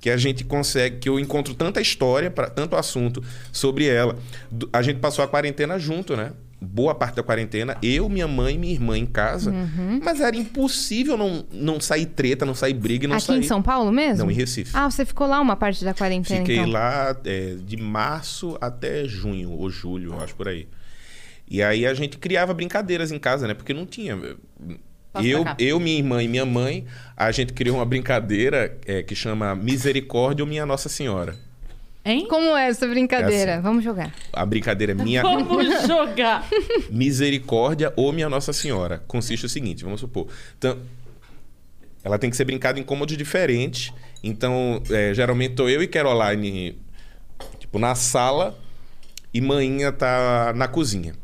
Que 0.03 0.11
a 0.11 0.17
gente 0.17 0.43
consegue, 0.43 0.99
que 0.99 1.09
eu 1.09 1.19
encontro 1.19 1.55
tanta 1.55 1.81
história, 1.81 2.29
pra, 2.29 2.51
tanto 2.51 2.75
assunto 2.75 3.23
sobre 3.53 3.87
ela. 3.87 4.19
A 4.73 4.83
gente 4.83 4.99
passou 4.99 5.25
a 5.25 5.29
quarentena 5.29 5.79
junto, 5.79 6.17
né? 6.17 6.33
Boa 6.61 6.93
parte 6.93 7.15
da 7.15 7.23
quarentena, 7.23 7.77
eu, 7.81 8.09
minha 8.09 8.27
mãe 8.27 8.57
e 8.57 8.59
minha 8.59 8.73
irmã 8.73 8.99
em 8.99 9.07
casa. 9.07 9.53
Uhum. 9.53 10.01
Mas 10.03 10.21
era 10.21 10.37
impossível 10.37 11.17
não, 11.17 11.45
não 11.53 11.81
sair 11.81 12.07
treta, 12.07 12.45
não 12.45 12.55
sair 12.55 12.75
briga 12.75 13.07
não 13.07 13.15
Aqui 13.15 13.27
sair. 13.27 13.39
em 13.39 13.43
São 13.45 13.63
Paulo 13.63 13.93
mesmo? 13.93 14.25
Não, 14.25 14.31
em 14.31 14.35
Recife. 14.35 14.73
Ah, 14.75 14.91
você 14.91 15.05
ficou 15.05 15.27
lá 15.27 15.41
uma 15.41 15.55
parte 15.55 15.85
da 15.85 15.95
quarentena, 15.95 16.41
Fiquei 16.41 16.57
então. 16.57 16.71
lá 16.71 17.17
é, 17.25 17.55
de 17.65 17.77
março 17.77 18.59
até 18.61 19.05
junho, 19.07 19.53
ou 19.53 19.71
julho, 19.71 20.21
acho 20.21 20.35
por 20.35 20.49
aí. 20.49 20.67
E 21.49 21.63
aí 21.63 21.87
a 21.87 21.95
gente 21.95 22.19
criava 22.19 22.53
brincadeiras 22.53 23.13
em 23.13 23.21
casa, 23.21 23.47
né? 23.47 23.55
Porque 23.55 23.73
não 23.73 23.87
tinha. 23.87 24.19
Eu, 25.15 25.45
eu, 25.59 25.79
minha 25.79 25.99
irmã 25.99 26.23
e 26.23 26.29
minha 26.29 26.47
mãe, 26.47 26.87
a 27.17 27.31
gente 27.31 27.53
criou 27.53 27.77
uma 27.77 27.85
brincadeira 27.85 28.79
é, 28.87 29.03
que 29.03 29.15
chama 29.15 29.55
Misericórdia 29.55 30.43
ou 30.43 30.49
Minha 30.49 30.65
Nossa 30.65 30.89
Senhora. 30.89 31.37
Hein? 32.05 32.27
Como 32.29 32.57
é 32.57 32.69
essa 32.69 32.87
brincadeira? 32.89 33.53
É 33.53 33.55
assim. 33.55 33.63
Vamos 33.63 33.85
jogar. 33.85 34.13
A 34.33 34.45
brincadeira 34.45 34.93
é 34.93 34.95
minha 34.95 35.23
Vamos 35.23 35.87
jogar. 35.87 36.49
Misericórdia 36.91 37.93
ou 37.95 38.13
Minha 38.13 38.29
Nossa 38.29 38.53
Senhora. 38.53 39.03
Consiste 39.07 39.47
o 39.47 39.49
seguinte, 39.49 39.85
vamos 39.85 40.01
supor. 40.01 40.27
Então, 40.59 40.79
ela 42.03 42.19
tem 42.19 42.29
que 42.29 42.37
ser 42.37 42.45
brincada 42.45 42.81
em 42.81 42.83
cômodos 42.83 43.17
diferentes. 43.17 43.93
Então, 44.23 44.83
é, 44.91 45.15
geralmente 45.15 45.55
tô 45.55 45.69
eu 45.69 45.83
e 45.83 45.87
Caroline, 45.87 46.77
tipo, 47.61 47.79
na 47.79 47.95
sala 47.95 48.59
e 49.33 49.41
manhinha 49.41 49.93
tá 49.93 50.53
na 50.57 50.67
cozinha. 50.67 51.15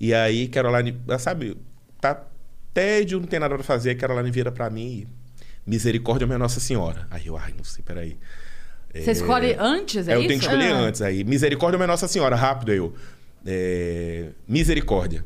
E 0.00 0.14
aí, 0.14 0.48
Caroline, 0.48 0.98
ela 1.06 1.18
sabe, 1.18 1.58
tá 2.00 2.22
tédio, 2.74 3.20
não 3.20 3.26
tem 3.26 3.38
nada 3.40 3.54
pra 3.54 3.64
fazer. 3.64 3.90
A 3.90 3.94
Caroline 3.94 4.30
vira 4.30 4.50
pra 4.52 4.68
mim 4.70 5.06
e... 5.06 5.20
Misericórdia 5.66 6.26
Minha 6.26 6.38
Nossa 6.38 6.58
Senhora. 6.58 7.06
Aí 7.10 7.26
eu, 7.26 7.36
ai, 7.36 7.52
não 7.56 7.62
sei, 7.62 7.84
peraí. 7.84 8.16
Você 8.92 9.12
escolhe 9.12 9.54
antes, 9.58 10.08
é 10.08 10.12
É, 10.12 10.14
eu 10.16 10.20
isso? 10.20 10.28
tenho 10.28 10.40
que 10.40 10.46
escolher 10.46 10.72
Ah. 10.72 10.76
antes. 10.78 11.02
Aí, 11.02 11.22
misericórdia 11.22 11.78
minha 11.78 11.86
Nossa 11.86 12.08
Senhora, 12.08 12.34
rápido 12.34 12.72
aí 12.72 12.78
eu. 12.78 12.92
É, 13.46 14.30
misericórdia. 14.48 15.24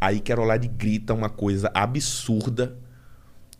Aí 0.00 0.18
Caroline 0.20 0.66
grita 0.66 1.14
uma 1.14 1.28
coisa 1.28 1.70
absurda. 1.74 2.76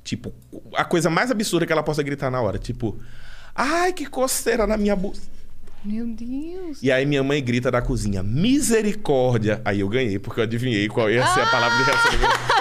Tipo, 0.03 0.33
a 0.75 0.85
coisa 0.85 1.09
mais 1.11 1.31
absurda 1.31 1.65
que 1.67 1.73
ela 1.73 1.83
possa 1.83 2.03
gritar 2.03 2.31
na 2.31 2.41
hora. 2.41 2.59
Tipo, 2.59 2.99
ai, 3.55 3.93
que 3.93 4.07
coceira 4.07 4.67
na 4.67 4.77
minha 4.77 4.97
blusa. 4.97 5.23
Meu 5.85 6.07
Deus. 6.07 6.83
E 6.83 6.91
aí 6.91 7.05
minha 7.07 7.23
mãe 7.23 7.45
grita 7.45 7.71
da 7.71 7.81
cozinha, 7.83 8.23
misericórdia. 8.23 9.61
Aí 9.65 9.81
eu 9.81 9.89
ganhei, 9.89 10.19
porque 10.19 10.41
eu 10.41 10.45
adivinhei 10.45 10.89
qual 10.89 11.11
ia 11.11 11.25
ser 11.27 11.41
a 11.41 11.47
palavra 11.51 11.77
de 11.79 11.85
reação. 11.85 12.54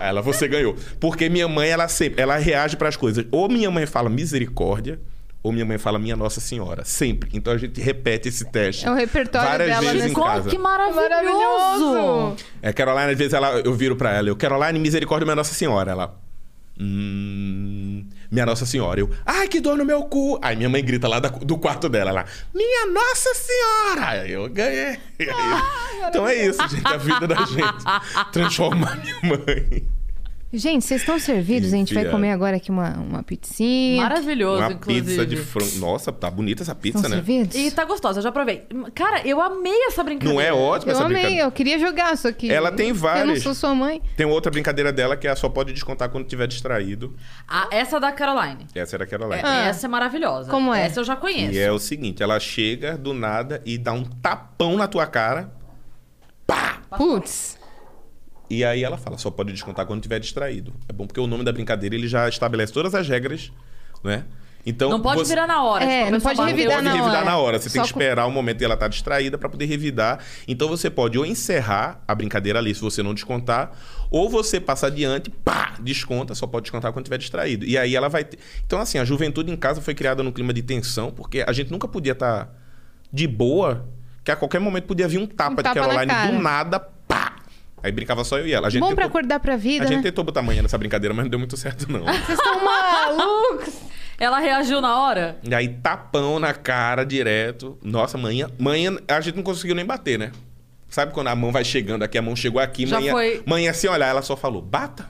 Ela, 0.00 0.22
você 0.22 0.48
ganhou. 0.48 0.74
Porque 0.98 1.28
minha 1.28 1.46
mãe, 1.46 1.68
ela 1.68 1.86
sempre, 1.88 2.20
ela 2.22 2.36
reage 2.36 2.76
para 2.76 2.88
as 2.88 2.96
coisas. 2.96 3.24
Ou 3.30 3.48
minha 3.48 3.70
mãe 3.70 3.86
fala 3.86 4.08
misericórdia, 4.08 4.98
ou 5.42 5.52
minha 5.52 5.64
mãe 5.64 5.78
fala 5.78 5.98
minha 5.98 6.16
Nossa 6.16 6.40
Senhora. 6.40 6.84
Sempre. 6.84 7.30
Então 7.32 7.52
a 7.52 7.58
gente 7.58 7.80
repete 7.80 8.28
esse 8.28 8.44
teste. 8.50 8.86
É 8.86 8.90
o 8.90 8.94
repertório 8.94 9.48
várias 9.48 9.68
dela 9.68 9.80
vezes 9.82 9.96
nesse- 9.98 10.10
em 10.10 10.12
Como 10.14 10.26
casa. 10.26 10.50
que 10.50 10.58
maravilhoso! 10.58 11.00
Maravilhoso! 11.00 12.36
É, 12.62 12.72
Caroline, 12.72 13.12
às 13.12 13.18
vezes 13.18 13.32
ela, 13.32 13.60
eu 13.60 13.72
viro 13.74 13.96
pra 13.96 14.12
ela, 14.14 14.28
eu, 14.28 14.36
Caroline, 14.36 14.78
misericórdia, 14.78 15.24
minha 15.24 15.36
Nossa 15.36 15.54
Senhora. 15.54 15.90
Ela. 15.92 16.18
Hum, 16.78 18.06
minha 18.30 18.46
Nossa 18.46 18.64
Senhora. 18.66 19.00
Eu, 19.00 19.10
ai, 19.26 19.48
que 19.48 19.60
dor 19.60 19.76
no 19.76 19.84
meu 19.84 20.02
cu. 20.04 20.38
Aí 20.42 20.54
minha 20.56 20.68
mãe 20.68 20.84
grita 20.84 21.08
lá 21.08 21.18
da- 21.20 21.28
do 21.28 21.58
quarto 21.58 21.88
dela, 21.88 22.12
lá, 22.12 22.24
minha 22.54 22.86
Nossa 22.86 23.34
Senhora. 23.34 24.26
Eu 24.28 24.48
ganhei. 24.48 24.98
Eu- 25.18 25.34
então 26.08 26.26
é 26.28 26.34
isso, 26.46 26.66
gente, 26.68 26.86
a 26.86 26.96
vida 26.96 27.26
da 27.26 27.36
gente. 27.44 27.84
Transformar 28.32 28.96
minha 28.96 29.18
mãe. 29.22 29.84
Gente, 30.52 30.84
vocês 30.84 31.02
estão 31.02 31.16
servidos? 31.20 31.72
A 31.72 31.76
gente 31.76 31.94
vai 31.94 32.04
comer 32.06 32.32
agora 32.32 32.56
aqui 32.56 32.72
uma, 32.72 32.90
uma 32.98 33.22
pizzinha. 33.22 34.02
Maravilhoso, 34.02 34.60
Uma 34.62 34.72
inclusive. 34.72 35.06
pizza 35.06 35.24
de 35.24 35.36
frango. 35.36 35.76
Nossa, 35.78 36.10
tá 36.10 36.28
bonita 36.28 36.64
essa 36.64 36.74
pizza, 36.74 36.98
Estão 36.98 37.08
né? 37.10 37.16
servidos? 37.18 37.54
E 37.56 37.70
tá 37.70 37.84
gostosa, 37.84 38.18
eu 38.18 38.22
já 38.24 38.32
provei. 38.32 38.66
Cara, 38.92 39.24
eu 39.24 39.40
amei 39.40 39.86
essa 39.86 40.02
brincadeira. 40.02 40.34
Não 40.34 40.40
é 40.40 40.52
ótima 40.52 40.90
Eu 40.90 40.96
essa 40.96 41.04
amei, 41.04 41.14
brincadeira? 41.18 41.44
eu 41.46 41.52
queria 41.52 41.78
jogar, 41.78 42.16
só 42.16 42.32
que. 42.32 42.50
Ela 42.50 42.72
tem 42.72 42.88
Eu 42.88 42.94
não 42.94 43.00
várias. 43.00 43.42
sou 43.44 43.54
sua 43.54 43.72
mãe. 43.76 44.02
Tem 44.16 44.26
outra 44.26 44.50
brincadeira 44.50 44.92
dela 44.92 45.16
que 45.16 45.28
é 45.28 45.36
só 45.36 45.48
pode 45.48 45.72
descontar 45.72 46.08
quando 46.08 46.26
tiver 46.26 46.48
distraído. 46.48 47.14
Ah, 47.46 47.68
essa 47.70 48.00
da 48.00 48.10
Caroline. 48.10 48.66
Essa 48.74 48.96
era 48.96 49.04
aquela 49.04 49.26
lá. 49.26 49.36
É, 49.36 49.68
Essa 49.68 49.86
é 49.86 49.88
maravilhosa. 49.88 50.50
Como 50.50 50.74
é? 50.74 50.84
Essa 50.86 50.98
eu 50.98 51.04
já 51.04 51.14
conheço. 51.14 51.52
E 51.54 51.58
é 51.60 51.70
o 51.70 51.78
seguinte, 51.78 52.24
ela 52.24 52.40
chega 52.40 52.98
do 52.98 53.14
nada 53.14 53.62
e 53.64 53.78
dá 53.78 53.92
um 53.92 54.02
tapão 54.02 54.76
na 54.76 54.88
tua 54.88 55.06
cara. 55.06 55.52
Pá! 56.44 56.80
Putz. 56.96 57.59
E 58.50 58.64
aí 58.64 58.82
ela 58.82 58.98
fala, 58.98 59.16
só 59.16 59.30
pode 59.30 59.52
descontar 59.52 59.86
quando 59.86 60.02
tiver 60.02 60.18
distraído. 60.18 60.74
É 60.88 60.92
bom 60.92 61.06
porque 61.06 61.20
o 61.20 61.26
nome 61.28 61.44
da 61.44 61.52
brincadeira 61.52 61.94
ele 61.94 62.08
já 62.08 62.28
estabelece 62.28 62.72
todas 62.72 62.94
as 62.94 63.08
regras, 63.08 63.52
né? 64.02 64.24
Então 64.66 64.90
Não 64.90 65.00
pode 65.00 65.20
você... 65.20 65.30
virar 65.30 65.46
na 65.46 65.62
hora. 65.62 65.82
É, 65.84 66.00
tipo, 66.00 66.10
não 66.12 66.20
pode 66.20 66.42
revidar 66.42 66.72
pode 66.74 66.84
na 66.84 66.92
revidar 66.92 67.16
hora. 67.16 67.24
na 67.24 67.36
hora. 67.38 67.58
Você 67.58 67.70
tem 67.70 67.80
Só 67.80 67.86
que 67.86 67.94
com- 67.94 67.98
esperar 68.00 68.26
o 68.26 68.30
momento 68.30 68.60
em 68.60 68.64
ela 68.66 68.74
estar 68.74 68.88
distraída 68.88 69.38
para 69.38 69.48
poder 69.48 69.64
revidar. 69.64 70.18
Então 70.46 70.68
você 70.68 70.90
pode 70.90 71.16
ou 71.18 71.24
encerrar 71.24 72.02
a 72.06 72.14
brincadeira 72.14 72.58
ali 72.58 72.74
se 72.74 72.80
você 72.82 73.02
não 73.02 73.14
descontar, 73.14 73.72
ou 74.10 74.28
você 74.28 74.60
passa 74.60 74.88
adiante, 74.88 75.30
pá, 75.30 75.76
desconta, 75.80 76.34
só 76.34 76.46
pode 76.46 76.64
descontar 76.64 76.92
quando 76.92 77.06
estiver 77.06 77.16
distraído. 77.16 77.64
E 77.64 77.78
aí 77.78 77.96
ela 77.96 78.08
vai 78.08 78.22
ter... 78.24 78.38
Então 78.66 78.78
assim, 78.80 78.98
a 78.98 79.04
juventude 79.04 79.50
em 79.50 79.56
casa 79.56 79.80
foi 79.80 79.94
criada 79.94 80.22
num 80.22 80.32
clima 80.32 80.52
de 80.52 80.60
tensão, 80.60 81.10
porque 81.10 81.42
a 81.46 81.52
gente 81.52 81.70
nunca 81.70 81.88
podia 81.88 82.12
estar 82.12 82.52
de 83.10 83.26
boa, 83.26 83.88
que 84.22 84.30
a 84.30 84.36
qualquer 84.36 84.58
momento 84.60 84.84
podia 84.84 85.08
vir 85.08 85.18
um 85.18 85.26
tapa, 85.26 85.52
Um 85.52 85.56
de 85.56 85.62
tapa 85.62 85.80
na 85.80 85.86
Caroline 85.86 86.06
cara. 86.12 86.32
do 86.32 86.38
nada. 86.38 86.88
Aí 87.82 87.90
brincava 87.92 88.22
só 88.24 88.38
eu 88.38 88.46
e 88.46 88.52
ela. 88.52 88.66
A 88.66 88.70
gente 88.70 88.80
Bom 88.80 88.88
pra 88.94 89.04
tentou... 89.04 89.08
acordar 89.08 89.40
pra 89.40 89.56
vida, 89.56 89.84
A 89.84 89.86
gente 89.86 89.98
né? 89.98 90.02
tentou 90.02 90.24
botar 90.24 90.42
manhã 90.42 90.62
nessa 90.62 90.76
brincadeira, 90.78 91.14
mas 91.14 91.24
não 91.24 91.30
deu 91.30 91.38
muito 91.38 91.56
certo, 91.56 91.90
não. 91.90 92.00
Vocês 92.04 92.30
estão 92.38 92.64
malucos! 92.64 93.74
Ela 94.18 94.38
reagiu 94.38 94.82
na 94.82 95.00
hora? 95.00 95.38
E 95.42 95.54
aí, 95.54 95.66
tapão 95.66 96.38
na 96.38 96.52
cara 96.52 97.04
direto. 97.04 97.78
Nossa, 97.82 98.18
manhã. 98.18 98.50
Manhã, 98.58 98.98
a 99.08 99.18
gente 99.22 99.36
não 99.36 99.42
conseguiu 99.42 99.74
nem 99.74 99.84
bater, 99.86 100.18
né? 100.18 100.30
Sabe 100.90 101.14
quando 101.14 101.28
a 101.28 101.34
mão 101.36 101.50
vai 101.50 101.64
chegando 101.64 102.02
aqui, 102.02 102.18
a 102.18 102.22
mão 102.22 102.36
chegou 102.36 102.60
aqui, 102.60 102.84
Já 102.86 103.00
manhã. 103.00 103.12
foi. 103.12 103.42
Manhã, 103.46 103.70
assim, 103.70 103.88
olhar, 103.88 104.08
ela 104.08 104.20
só 104.20 104.36
falou: 104.36 104.60
bata. 104.60 105.08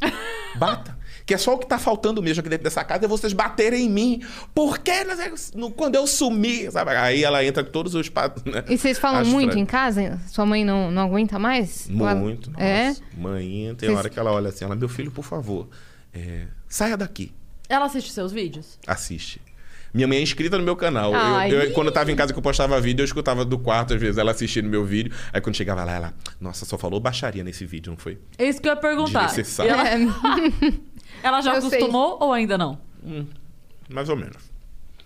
Bata. 0.56 0.95
Que 1.26 1.34
é 1.34 1.38
só 1.38 1.54
o 1.54 1.58
que 1.58 1.66
tá 1.66 1.76
faltando 1.76 2.22
mesmo 2.22 2.38
aqui 2.40 2.48
dentro 2.48 2.62
dessa 2.62 2.84
casa 2.84 3.04
é 3.04 3.08
vocês 3.08 3.32
baterem 3.32 3.86
em 3.86 3.90
mim. 3.90 4.22
Por 4.54 4.78
que 4.78 4.92
no- 5.56 5.72
quando 5.72 5.96
eu 5.96 6.06
sumir? 6.06 6.70
Sabe? 6.70 6.92
Aí 6.92 7.24
ela 7.24 7.44
entra 7.44 7.64
com 7.64 7.70
todos 7.72 7.96
os. 7.96 8.08
pa- 8.08 8.32
Né? 8.44 8.62
E 8.68 8.78
vocês 8.78 8.96
falam 8.96 9.22
As 9.22 9.26
muito 9.28 9.46
frases. 9.50 9.60
em 9.62 9.66
casa? 9.66 10.20
Sua 10.28 10.46
mãe 10.46 10.64
não, 10.64 10.88
não 10.92 11.02
aguenta 11.02 11.36
mais? 11.36 11.90
Ela- 11.90 12.14
Muito. 12.14 12.48
Nossa. 12.52 12.62
É? 12.64 12.94
Mãe, 13.16 13.74
tem 13.76 13.88
Vocês- 13.88 13.98
hora 13.98 14.08
que 14.08 14.18
ela 14.18 14.30
olha 14.30 14.50
assim, 14.50 14.64
ela, 14.64 14.76
meu 14.76 14.88
filho, 14.88 15.10
por 15.10 15.24
favor, 15.24 15.68
é, 16.14 16.46
saia 16.68 16.96
daqui. 16.96 17.32
Ela 17.68 17.86
assiste 17.86 18.12
seus 18.12 18.30
vídeos? 18.30 18.78
Assiste. 18.86 19.42
Minha 19.96 20.06
mãe 20.06 20.18
é 20.18 20.22
inscrita 20.22 20.58
no 20.58 20.62
meu 20.64 20.76
canal. 20.76 21.12
Eu- 21.14 21.18
Ai. 21.18 21.50
eu- 21.52 21.72
quando 21.72 21.86
eu 21.86 21.92
tava 21.92 22.12
em 22.12 22.16
casa 22.16 22.32
que 22.32 22.38
eu 22.38 22.42
postava 22.42 22.78
vídeo, 22.80 23.00
eu 23.02 23.06
escutava 23.06 23.44
do 23.46 23.58
quarto, 23.58 23.94
às 23.94 24.00
vezes, 24.00 24.18
ela 24.18 24.30
assistindo 24.30 24.68
meu 24.68 24.84
vídeo. 24.84 25.10
Aí 25.32 25.40
quando 25.40 25.56
chegava 25.56 25.82
lá, 25.84 25.92
ela, 25.92 26.14
nossa, 26.38 26.64
só 26.66 26.76
falou 26.76 27.00
baixaria 27.00 27.42
nesse 27.42 27.64
vídeo, 27.64 27.90
não 27.90 27.96
foi? 27.96 28.18
É 28.38 28.46
isso 28.46 28.60
que 28.60 28.68
eu 28.68 28.72
ia 28.72 28.76
perguntar. 28.76 29.32
Ela, 29.60 29.88
É, 29.88 29.96
ela 31.24 31.40
já 31.40 31.54
Eu 31.54 31.62
sei. 31.62 31.78
acostumou 31.78 32.18
ou 32.20 32.32
ainda 32.32 32.58
não? 32.58 32.78
Mais 33.88 34.08
ou 34.10 34.16
menos. 34.16 34.36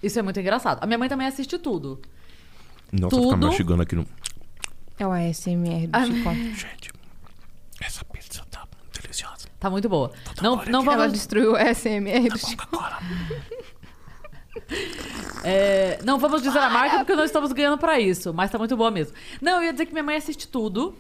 Isso 0.03 0.19
é 0.19 0.23
muito 0.23 0.41
engraçado. 0.41 0.83
A 0.83 0.87
minha 0.87 0.99
mãe 0.99 1.09
também 1.09 1.27
assiste 1.29 1.57
tudo. 1.59 2.01
Nossa, 2.93 3.15
Tudo? 3.15 3.25
ficar 3.27 3.37
mastigando 3.37 3.83
aqui 3.83 3.95
no. 3.95 4.05
é 4.99 5.07
o 5.07 5.13
ASMR 5.13 5.87
do 5.87 5.97
Ah, 5.97 6.05
Chico. 6.05 6.35
Gente, 6.35 6.91
essa 7.81 8.05
pizza 8.07 8.43
tá 8.51 8.67
deliciosa. 9.01 9.47
Tá 9.61 9.71
muito 9.71 9.89
boa. 9.89 10.11
Não, 10.43 10.57
não 10.65 10.83
Ela 10.83 10.97
vamos, 10.97 11.13
destruiu 11.13 11.53
o 11.53 11.57
ASMR 11.57 12.29
do 12.31 12.39
Chico. 12.39 12.67
é, 15.45 15.99
não 16.05 16.19
vamos 16.19 16.43
dizer 16.43 16.59
a 16.59 16.71
marca 16.71 16.99
porque 16.99 17.15
não 17.17 17.25
estamos 17.25 17.53
ganhando 17.53 17.79
pra 17.79 17.99
isso, 17.99 18.33
mas 18.35 18.51
tá 18.51 18.59
muito 18.59 18.77
boa 18.77 18.91
mesmo. 18.91 19.15
Não, 19.41 19.59
eu 19.59 19.65
ia 19.65 19.73
dizer 19.73 19.87
que 19.87 19.93
minha 19.93 20.03
mãe 20.05 20.17
assiste 20.17 20.49
tudo. 20.49 20.95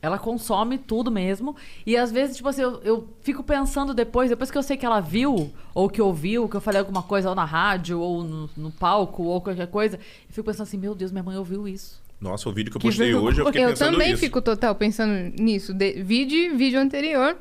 Ela 0.00 0.16
consome 0.16 0.78
tudo 0.78 1.10
mesmo. 1.10 1.56
E 1.84 1.96
às 1.96 2.12
vezes, 2.12 2.36
tipo 2.36 2.48
assim, 2.48 2.62
eu, 2.62 2.80
eu 2.84 3.08
fico 3.20 3.42
pensando 3.42 3.92
depois, 3.92 4.30
depois 4.30 4.48
que 4.48 4.56
eu 4.56 4.62
sei 4.62 4.76
que 4.76 4.86
ela 4.86 5.00
viu, 5.00 5.52
ou 5.74 5.88
que 5.90 6.00
ouviu, 6.00 6.48
que 6.48 6.54
eu 6.54 6.60
falei 6.60 6.78
alguma 6.78 7.02
coisa 7.02 7.28
ou 7.28 7.34
na 7.34 7.44
rádio, 7.44 7.98
ou 7.98 8.22
no, 8.22 8.50
no 8.56 8.70
palco, 8.70 9.24
ou 9.24 9.40
qualquer 9.40 9.66
coisa, 9.66 9.96
eu 9.96 10.32
fico 10.32 10.44
pensando 10.44 10.62
assim, 10.68 10.78
meu 10.78 10.94
Deus, 10.94 11.10
minha 11.10 11.24
mãe 11.24 11.36
ouviu 11.36 11.66
isso. 11.66 12.00
Nossa, 12.20 12.48
o 12.48 12.52
vídeo 12.52 12.70
que 12.70 12.76
eu 12.76 12.80
Que 12.80 12.86
postei 12.88 13.12
hoje, 13.12 13.40
eu 13.40 13.46
fiquei 13.46 13.64
Eu 13.64 13.70
pensando 13.70 13.92
também 13.92 14.12
isso. 14.12 14.20
fico 14.20 14.40
total 14.40 14.72
pensando 14.76 15.12
nisso. 15.40 15.74
De, 15.74 16.00
vídeo, 16.00 16.56
vídeo 16.56 16.78
anterior, 16.78 17.36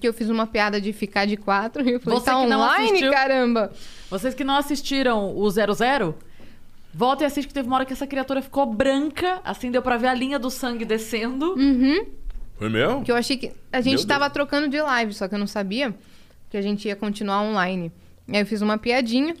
que 0.00 0.06
eu 0.08 0.12
fiz 0.12 0.28
uma 0.28 0.46
piada 0.46 0.80
de 0.80 0.92
ficar 0.92 1.26
de 1.26 1.36
quatro. 1.36 1.82
E 1.88 1.92
eu 1.92 2.00
falei, 2.00 2.18
Você 2.18 2.24
tá 2.26 2.40
que 2.40 2.46
não 2.46 2.60
online, 2.60 2.86
assistiu. 2.88 3.12
caramba! 3.12 3.72
Vocês 4.10 4.34
que 4.34 4.44
não 4.44 4.54
assistiram 4.56 5.36
o 5.36 5.50
00, 5.50 6.14
volta 6.94 7.24
e 7.24 7.26
assiste 7.26 7.48
que 7.48 7.54
teve 7.54 7.66
uma 7.68 7.76
hora 7.76 7.84
que 7.86 7.92
essa 7.92 8.06
criatura 8.06 8.42
ficou 8.42 8.66
branca, 8.66 9.40
assim 9.44 9.70
deu 9.70 9.80
pra 9.82 9.96
ver 9.96 10.08
a 10.08 10.14
linha 10.14 10.38
do 10.38 10.50
sangue 10.50 10.84
descendo. 10.84 11.54
Foi 12.56 12.68
mesmo? 12.68 13.02
Que 13.02 13.10
eu 13.10 13.16
achei 13.16 13.36
que 13.36 13.52
a 13.72 13.80
gente 13.80 13.96
Deus. 13.96 14.04
tava 14.04 14.28
trocando 14.30 14.68
de 14.68 14.80
live, 14.80 15.12
só 15.14 15.26
que 15.28 15.34
eu 15.34 15.38
não 15.38 15.46
sabia 15.46 15.94
que 16.50 16.56
a 16.56 16.62
gente 16.62 16.86
ia 16.86 16.94
continuar 16.94 17.40
online. 17.42 17.90
E 18.28 18.36
aí 18.36 18.42
eu 18.42 18.46
fiz 18.46 18.60
uma 18.62 18.78
piadinha, 18.78 19.34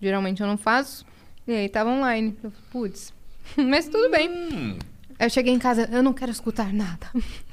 geralmente 0.00 0.40
eu 0.40 0.46
não 0.46 0.56
faço, 0.56 1.04
e 1.48 1.52
aí 1.52 1.68
tava 1.68 1.90
online. 1.90 2.36
Eu 2.44 2.50
falei, 2.50 2.66
putz, 2.70 3.12
mas 3.56 3.88
tudo 3.88 4.10
bem. 4.10 4.28
Hum. 4.30 4.76
Aí 5.18 5.26
eu 5.26 5.30
cheguei 5.30 5.52
em 5.52 5.58
casa, 5.58 5.88
eu 5.90 6.02
não 6.02 6.12
quero 6.12 6.30
escutar 6.30 6.72
nada. 6.72 7.08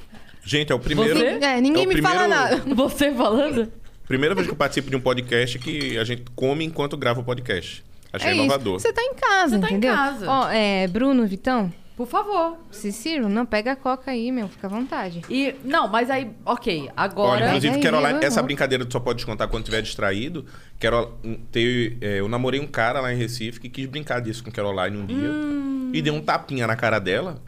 Gente, 0.47 0.71
é 0.71 0.75
o 0.75 0.79
primeiro. 0.79 1.19
Você? 1.19 1.25
É, 1.25 1.59
ninguém 1.59 1.83
é 1.83 1.85
me 1.85 2.01
fala 2.01 2.21
primeiro- 2.21 2.29
nada. 2.29 2.63
Você 2.75 3.13
falando? 3.13 3.69
Primeira 4.07 4.33
vez 4.33 4.47
que 4.47 4.53
eu 4.53 4.57
participo 4.57 4.89
de 4.89 4.95
um 4.95 5.01
podcast 5.01 5.59
que 5.59 5.97
a 5.97 6.05
gente 6.05 6.23
come 6.33 6.63
enquanto 6.63 6.95
grava 6.95 7.19
o 7.19 7.23
podcast. 7.23 7.83
Achei 8.13 8.31
é 8.31 8.33
inovador. 8.33 8.77
isso. 8.77 8.87
Você 8.87 8.93
tá 8.93 9.01
em 9.03 9.13
casa, 9.13 9.55
Você 9.57 9.59
tá 9.61 9.67
em 9.67 9.71
entendeu? 9.71 9.93
casa. 9.93 10.25
Ó, 10.29 10.49
é, 10.49 10.87
Bruno, 10.87 11.27
Vitão, 11.27 11.69
Por 11.97 12.07
favor. 12.07 12.57
Ciciro, 12.71 13.27
não 13.27 13.45
pega 13.45 13.73
a 13.73 13.75
coca 13.75 14.11
aí, 14.11 14.31
meu, 14.31 14.47
fica 14.47 14.67
à 14.67 14.69
vontade. 14.69 15.21
E, 15.29 15.53
não, 15.65 15.89
mas 15.89 16.09
aí, 16.09 16.29
ok, 16.45 16.89
agora... 16.95 17.31
Olha, 17.31 17.47
inclusive, 17.47 17.73
Pega 17.73 17.87
aí, 17.87 17.91
Caroline, 17.91 18.21
eu 18.23 18.27
essa 18.27 18.41
brincadeira 18.41 18.85
tu 18.85 18.93
só 18.93 19.01
pode 19.01 19.17
descontar 19.17 19.49
quando 19.49 19.63
estiver 19.63 19.81
distraído. 19.81 20.45
Carol, 20.79 21.19
teve, 21.51 21.97
é, 21.99 22.21
eu 22.21 22.29
namorei 22.29 22.61
um 22.61 22.67
cara 22.67 23.01
lá 23.01 23.11
em 23.11 23.17
Recife 23.17 23.59
que 23.59 23.67
quis 23.67 23.85
brincar 23.87 24.21
disso 24.21 24.41
com 24.45 24.49
Caroline 24.51 24.95
um 24.95 25.05
dia. 25.05 25.17
Hum. 25.29 25.91
E 25.93 26.01
deu 26.01 26.13
um 26.13 26.21
tapinha 26.21 26.65
na 26.67 26.75
cara 26.77 26.99
dela. 26.99 27.41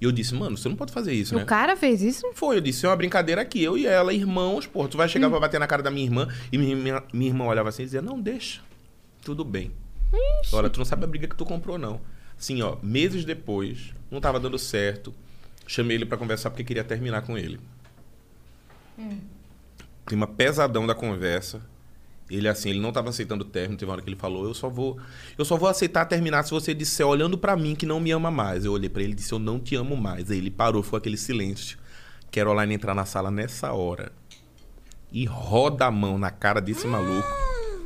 E 0.00 0.04
eu 0.04 0.12
disse, 0.12 0.34
mano, 0.34 0.56
você 0.56 0.68
não 0.68 0.76
pode 0.76 0.92
fazer 0.92 1.12
isso, 1.12 1.34
né? 1.34 1.42
O 1.42 1.46
cara 1.46 1.76
fez 1.76 2.02
isso? 2.02 2.30
Foi, 2.34 2.56
eu 2.56 2.60
disse, 2.60 2.86
é 2.86 2.88
uma 2.88 2.96
brincadeira 2.96 3.42
aqui, 3.42 3.62
eu 3.62 3.76
e 3.76 3.86
ela, 3.86 4.12
irmãos, 4.12 4.66
pô, 4.66 4.86
tu 4.86 4.96
vai 4.96 5.08
chegar 5.08 5.28
pra 5.28 5.40
bater 5.40 5.58
na 5.58 5.66
cara 5.66 5.82
da 5.82 5.90
minha 5.90 6.06
irmã. 6.06 6.28
E 6.52 6.58
minha, 6.58 6.76
minha, 6.76 7.02
minha 7.12 7.30
irmã 7.30 7.46
olhava 7.46 7.68
assim 7.68 7.82
e 7.82 7.86
dizia, 7.86 8.02
não, 8.02 8.20
deixa. 8.20 8.60
Tudo 9.22 9.44
bem. 9.44 9.72
Olha, 10.52 10.70
tu 10.70 10.78
não 10.78 10.84
sabe 10.84 11.04
a 11.04 11.06
briga 11.06 11.26
que 11.26 11.36
tu 11.36 11.44
comprou, 11.44 11.76
não. 11.76 12.00
Assim, 12.38 12.62
ó, 12.62 12.76
meses 12.82 13.24
depois, 13.24 13.92
não 14.10 14.20
tava 14.20 14.38
dando 14.38 14.58
certo. 14.58 15.12
Chamei 15.66 15.96
ele 15.96 16.06
pra 16.06 16.16
conversar 16.16 16.50
porque 16.50 16.64
queria 16.64 16.84
terminar 16.84 17.22
com 17.22 17.36
ele. 17.36 17.58
Clima 20.06 20.26
pesadão 20.26 20.86
da 20.86 20.94
conversa. 20.94 21.60
Ele 22.30 22.46
assim, 22.46 22.70
ele 22.70 22.80
não 22.80 22.92
tava 22.92 23.08
aceitando 23.08 23.44
o 23.44 23.48
término, 23.48 23.78
teve 23.78 23.88
uma 23.88 23.94
hora 23.94 24.02
que 24.02 24.08
ele 24.08 24.16
falou: 24.16 24.44
"Eu 24.44 24.54
só 24.54 24.68
vou, 24.68 24.98
eu 25.36 25.44
só 25.44 25.56
vou 25.56 25.68
aceitar 25.68 26.04
terminar 26.04 26.42
se 26.42 26.50
você 26.50 26.74
disser 26.74 27.06
olhando 27.06 27.38
pra 27.38 27.56
mim 27.56 27.74
que 27.74 27.86
não 27.86 27.98
me 27.98 28.10
ama 28.10 28.30
mais". 28.30 28.64
Eu 28.64 28.72
olhei 28.72 28.88
pra 28.88 29.02
ele 29.02 29.12
e 29.12 29.16
disse: 29.16 29.32
"Eu 29.32 29.38
não 29.38 29.58
te 29.58 29.74
amo 29.74 29.96
mais". 29.96 30.30
Aí 30.30 30.38
ele 30.38 30.50
parou, 30.50 30.82
ficou 30.82 30.98
aquele 30.98 31.16
silêncio. 31.16 31.78
Caroline 32.30 32.74
entrar 32.74 32.94
na 32.94 33.06
sala 33.06 33.30
nessa 33.30 33.72
hora 33.72 34.12
e 35.10 35.24
roda 35.24 35.86
a 35.86 35.90
mão 35.90 36.18
na 36.18 36.30
cara 36.30 36.60
desse 36.60 36.86
maluco 36.86 37.26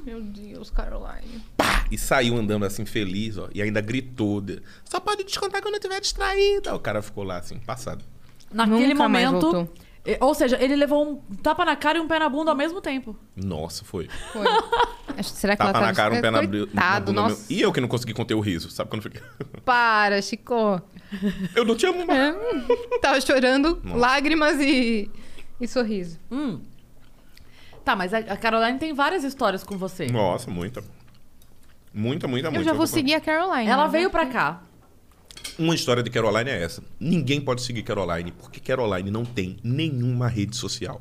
Meu 0.05 0.21
Deus, 0.21 0.69
Caroline. 0.71 1.45
pá, 1.57 1.87
e 1.89 1.97
saiu 1.97 2.37
andando 2.37 2.65
assim 2.65 2.85
feliz, 2.85 3.39
ó, 3.39 3.49
e 3.55 3.63
ainda 3.63 3.81
gritou: 3.81 4.43
"Só 4.85 4.99
pode 4.99 5.23
descontar 5.23 5.63
quando 5.63 5.75
eu 5.75 5.79
estiver 5.79 6.01
distraída". 6.01 6.75
O 6.75 6.81
cara 6.81 7.01
ficou 7.01 7.23
lá 7.23 7.39
assim, 7.39 7.59
passado. 7.61 8.05
Naquele 8.53 8.89
Nunca 8.89 9.03
momento... 9.05 9.69
Ou 10.21 10.35
seja, 10.35 10.57
ele 10.61 10.75
levou 10.75 11.07
um 11.09 11.17
tapa 11.37 11.65
na 11.65 11.77
cara 11.77 11.97
e 11.97 12.01
um 12.01 12.09
pé 12.09 12.19
na 12.19 12.29
bunda 12.29 12.51
ao 12.51 12.57
mesmo 12.57 12.81
tempo. 12.81 13.17
Nossa, 13.37 13.85
foi. 13.85 14.09
Foi. 14.33 14.45
Acho- 15.17 15.31
Será 15.31 15.55
que 15.57 15.63
Tapa 15.63 15.79
ela 15.79 15.87
na 15.87 15.93
tá 15.93 15.97
cara, 15.97 16.15
um 16.15 16.21
pé 16.21 16.31
na, 16.31 16.43
bru- 16.43 16.59
na 16.61 16.67
Coitado, 16.67 17.13
bunda. 17.13 17.27
meu- 17.29 17.39
E 17.49 17.61
eu 17.61 17.73
que 17.73 17.81
não 17.81 17.87
consegui 17.87 18.13
conter 18.13 18.35
o 18.35 18.41
riso, 18.41 18.69
sabe 18.71 18.91
quando 18.91 19.03
fica? 19.03 19.23
Para, 19.65 20.21
Chico. 20.21 20.81
eu 21.55 21.65
não 21.65 21.77
te 21.77 21.87
amo 21.87 22.05
mais. 22.07 22.35
É. 22.35 22.99
Tava 23.01 23.21
chorando, 23.21 23.81
Nossa. 23.85 23.97
lágrimas 23.99 24.59
e, 24.61 25.09
e 25.61 25.69
sorriso. 25.69 26.19
Hum. 26.33 26.61
Tá, 27.85 27.95
mas 27.95 28.13
a 28.15 28.19
a 28.19 28.37
Caroline 28.37 28.79
tem 28.79 28.93
várias 28.93 29.23
histórias 29.23 29.63
com 29.63 29.77
você. 29.77 30.07
Nossa, 30.07 30.51
muita. 30.51 30.83
Muita, 31.95 32.27
muita, 32.27 32.51
muita. 32.51 32.59
Eu 32.61 32.65
já 32.65 32.73
vou 32.73 32.87
seguir 32.87 33.15
a 33.15 33.21
Caroline. 33.21 33.69
Ela 33.69 33.85
né? 33.85 33.91
veio 33.91 34.11
pra 34.11 34.27
cá. 34.27 34.63
Uma 35.59 35.75
história 35.75 36.03
de 36.03 36.11
Caroline 36.11 36.51
é 36.51 36.63
essa. 36.63 36.83
Ninguém 36.99 37.41
pode 37.41 37.63
seguir 37.63 37.83
Caroline, 37.83 38.33
porque 38.33 38.59
Caroline 38.61 39.11
não 39.11 39.25
tem 39.25 39.57
nenhuma 39.63 40.29
rede 40.29 40.57
social. 40.57 41.01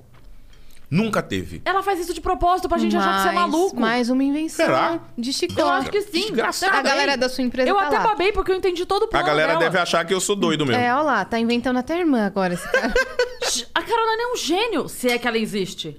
Nunca 0.89 1.21
teve. 1.23 1.61
Ela 1.63 1.81
faz 1.81 2.01
isso 2.01 2.13
de 2.13 2.19
propósito 2.19 2.67
pra 2.67 2.77
gente 2.77 2.97
achar 2.97 3.15
que 3.15 3.21
você 3.23 3.29
é 3.29 3.31
maluco. 3.31 3.79
Mais 3.79 4.09
uma 4.09 4.21
invenção 4.21 4.65
Será? 4.65 4.99
de 5.17 5.31
Chico. 5.31 5.57
Eu 5.57 5.69
acho 5.69 5.89
que 5.89 6.01
sim. 6.01 6.23
Desgraçada, 6.23 6.77
A 6.77 6.81
galera 6.81 7.15
da 7.15 7.29
sua 7.29 7.45
empresa 7.45 7.69
Eu 7.69 7.75
tá 7.75 7.87
até 7.87 7.97
lá. 7.97 8.07
babei 8.07 8.33
porque 8.33 8.51
eu 8.51 8.55
entendi 8.57 8.85
todo 8.85 9.03
o 9.03 9.05
A 9.05 9.07
plano 9.07 9.25
galera 9.25 9.53
dela. 9.53 9.59
deve 9.63 9.77
achar 9.77 10.03
que 10.05 10.13
eu 10.13 10.19
sou 10.19 10.35
doido 10.35 10.65
mesmo. 10.65 10.81
É, 10.81 10.93
olha 10.93 11.01
lá, 11.03 11.23
tá 11.23 11.39
inventando 11.39 11.77
até 11.77 11.93
a 11.93 11.99
irmã 11.99 12.25
agora, 12.25 12.53
esse 12.55 12.69
cara. 12.69 12.93
A 13.73 13.81
Caroline 13.81 14.21
é 14.21 14.33
um 14.33 14.37
gênio, 14.37 14.89
se 14.89 15.07
é 15.07 15.17
que 15.17 15.25
ela 15.25 15.37
existe. 15.37 15.95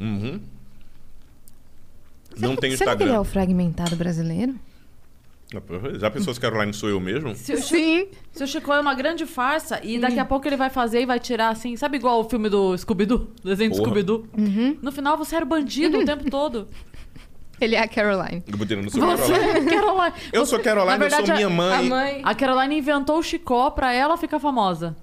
Uhum. 0.00 0.40
Não 2.38 2.56
tem 2.56 2.74
Será 2.76 2.96
que 2.96 3.02
ele 3.02 3.10
é 3.10 3.12
Instagram. 3.12 3.20
o 3.20 3.24
fragmentado 3.24 3.96
brasileiro? 3.96 4.54
Já 6.00 6.10
pensou 6.10 6.34
se 6.34 6.40
Caroline 6.40 6.72
sou 6.74 6.88
eu 6.88 6.98
mesmo? 6.98 7.32
Se 7.36 7.52
o, 7.54 7.56
Chi- 7.62 7.62
Sim. 7.62 8.08
se 8.32 8.42
o 8.42 8.46
Chico 8.48 8.72
é 8.72 8.80
uma 8.80 8.94
grande 8.94 9.24
farsa 9.26 9.80
e 9.82 9.96
daqui 9.98 10.18
a 10.18 10.24
pouco 10.24 10.46
ele 10.48 10.56
vai 10.56 10.68
fazer 10.70 11.02
e 11.02 11.06
vai 11.06 11.20
tirar 11.20 11.50
assim, 11.50 11.76
sabe 11.76 11.96
igual 11.98 12.20
o 12.20 12.28
filme 12.28 12.48
do 12.48 12.76
Scooby-Doo? 12.76 13.28
O 13.44 13.46
desenho 13.48 13.70
do 13.70 13.76
Porra. 13.76 13.84
Scooby-Doo? 13.90 14.26
No 14.82 14.90
final 14.90 15.16
você 15.16 15.36
era 15.36 15.44
o 15.44 15.48
bandido 15.48 15.98
o 16.00 16.04
tempo 16.04 16.28
todo. 16.28 16.66
Ele 17.60 17.74
é 17.76 17.80
a 17.80 17.86
Caroline. 17.88 18.42
Eu 18.46 18.58
vou 18.58 18.66
tirando 18.66 18.90
sou 18.90 19.00
Você, 19.00 19.32
Caroline. 19.32 19.70
Caroline. 19.70 20.12
Eu 20.32 20.44
Você- 20.44 20.50
sou 20.50 20.58
Caroline, 20.60 20.98
na 20.98 21.06
eu 21.06 21.10
sou 21.10 21.18
verdade, 21.18 21.32
minha 21.36 21.46
a- 21.46 21.50
mãe. 21.50 21.78
A 21.78 21.82
mãe. 21.88 22.20
A 22.24 22.34
Caroline 22.34 22.78
inventou 22.78 23.18
o 23.18 23.22
Chicó 23.22 23.70
pra 23.70 23.92
ela 23.92 24.16
ficar 24.18 24.40
famosa. 24.40 24.96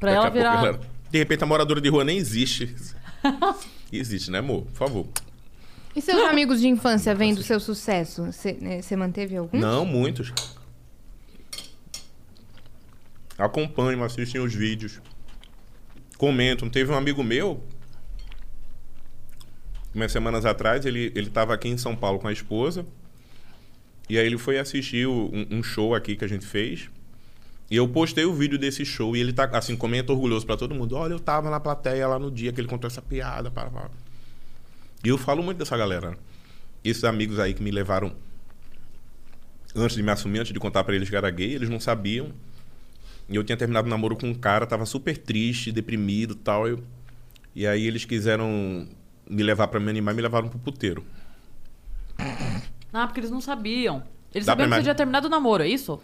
Pra 0.00 0.10
Daqui 0.14 0.16
ela 0.16 0.26
a 0.26 0.30
pouco 0.30 0.38
virar. 0.62 0.66
ela- 0.68 0.80
De 1.10 1.18
repente 1.18 1.44
a 1.44 1.46
moradora 1.46 1.80
de 1.82 1.88
rua 1.90 2.02
nem 2.02 2.16
existe. 2.16 2.74
existe, 3.92 4.30
né, 4.30 4.38
amor? 4.38 4.62
Por 4.62 4.72
favor. 4.74 5.06
E 5.94 6.00
seus 6.00 6.22
amigos 6.22 6.60
de 6.60 6.68
infância 6.68 7.14
vendo 7.14 7.38
o 7.38 7.42
seu 7.42 7.60
sucesso? 7.60 8.24
Você 8.32 8.52
né, 8.60 8.80
manteve 8.96 9.36
algum? 9.36 9.58
Não, 9.58 9.84
muitos. 9.84 10.32
Acompanham, 13.36 14.02
assistem 14.02 14.40
os 14.40 14.54
vídeos. 14.54 15.00
Comentam. 16.16 16.70
Teve 16.70 16.92
um 16.92 16.94
amigo 16.94 17.22
meu, 17.22 17.62
umas 19.94 20.12
semanas 20.12 20.44
atrás, 20.44 20.86
ele, 20.86 21.12
ele 21.14 21.28
tava 21.28 21.52
aqui 21.52 21.68
em 21.68 21.76
São 21.76 21.94
Paulo 21.94 22.18
com 22.18 22.28
a 22.28 22.32
esposa. 22.32 22.86
E 24.08 24.18
aí 24.18 24.26
ele 24.26 24.38
foi 24.38 24.58
assistir 24.58 25.06
um, 25.06 25.46
um 25.50 25.62
show 25.62 25.94
aqui 25.94 26.16
que 26.16 26.24
a 26.24 26.28
gente 26.28 26.46
fez. 26.46 26.90
E 27.70 27.76
eu 27.76 27.88
postei 27.88 28.24
o 28.24 28.34
vídeo 28.34 28.58
desse 28.58 28.84
show 28.84 29.16
e 29.16 29.20
ele 29.20 29.32
tá, 29.32 29.44
assim, 29.52 29.76
comenta 29.76 30.12
orgulhoso 30.12 30.44
pra 30.44 30.56
todo 30.56 30.74
mundo. 30.74 30.94
Olha, 30.94 31.14
eu 31.14 31.20
tava 31.20 31.50
na 31.50 31.58
plateia 31.58 32.06
lá 32.06 32.18
no 32.18 32.30
dia 32.30 32.52
que 32.52 32.60
ele 32.60 32.68
contou 32.68 32.86
essa 32.86 33.00
piada. 33.00 33.50
Para, 33.50 33.70
para. 33.70 33.90
E 35.04 35.08
eu 35.08 35.18
falo 35.18 35.42
muito 35.42 35.58
dessa 35.58 35.76
galera. 35.76 36.16
Esses 36.84 37.04
amigos 37.04 37.38
aí 37.38 37.54
que 37.54 37.62
me 37.62 37.70
levaram 37.70 38.12
antes 39.74 39.96
de 39.96 40.02
me 40.02 40.10
assumir, 40.10 40.40
antes 40.40 40.52
de 40.52 40.60
contar 40.60 40.84
pra 40.84 40.94
eles 40.94 41.08
que 41.08 41.16
era 41.16 41.30
gay, 41.30 41.54
eles 41.54 41.68
não 41.68 41.80
sabiam. 41.80 42.32
E 43.28 43.36
eu 43.36 43.44
tinha 43.44 43.56
terminado 43.56 43.86
o 43.86 43.90
namoro 43.90 44.16
com 44.16 44.28
um 44.28 44.34
cara, 44.34 44.66
tava 44.66 44.84
super 44.84 45.16
triste, 45.16 45.72
deprimido 45.72 46.34
e 46.34 46.36
tal. 46.36 46.68
Eu, 46.68 46.82
E 47.54 47.66
aí 47.66 47.86
eles 47.86 48.04
quiseram 48.04 48.86
me 49.28 49.42
levar 49.42 49.68
pra 49.68 49.80
me 49.80 49.88
animar 49.90 50.12
e 50.12 50.16
me 50.16 50.22
levaram 50.22 50.48
pro 50.48 50.58
puteiro. 50.58 51.04
Ah, 52.92 53.06
porque 53.06 53.20
eles 53.20 53.30
não 53.30 53.40
sabiam. 53.40 54.02
Eles 54.34 54.46
Dá 54.46 54.52
sabiam 54.52 54.68
que 54.68 54.74
você 54.76 54.82
tinha 54.82 54.94
terminado 54.94 55.26
o 55.26 55.30
namoro, 55.30 55.62
é 55.62 55.68
isso? 55.68 56.00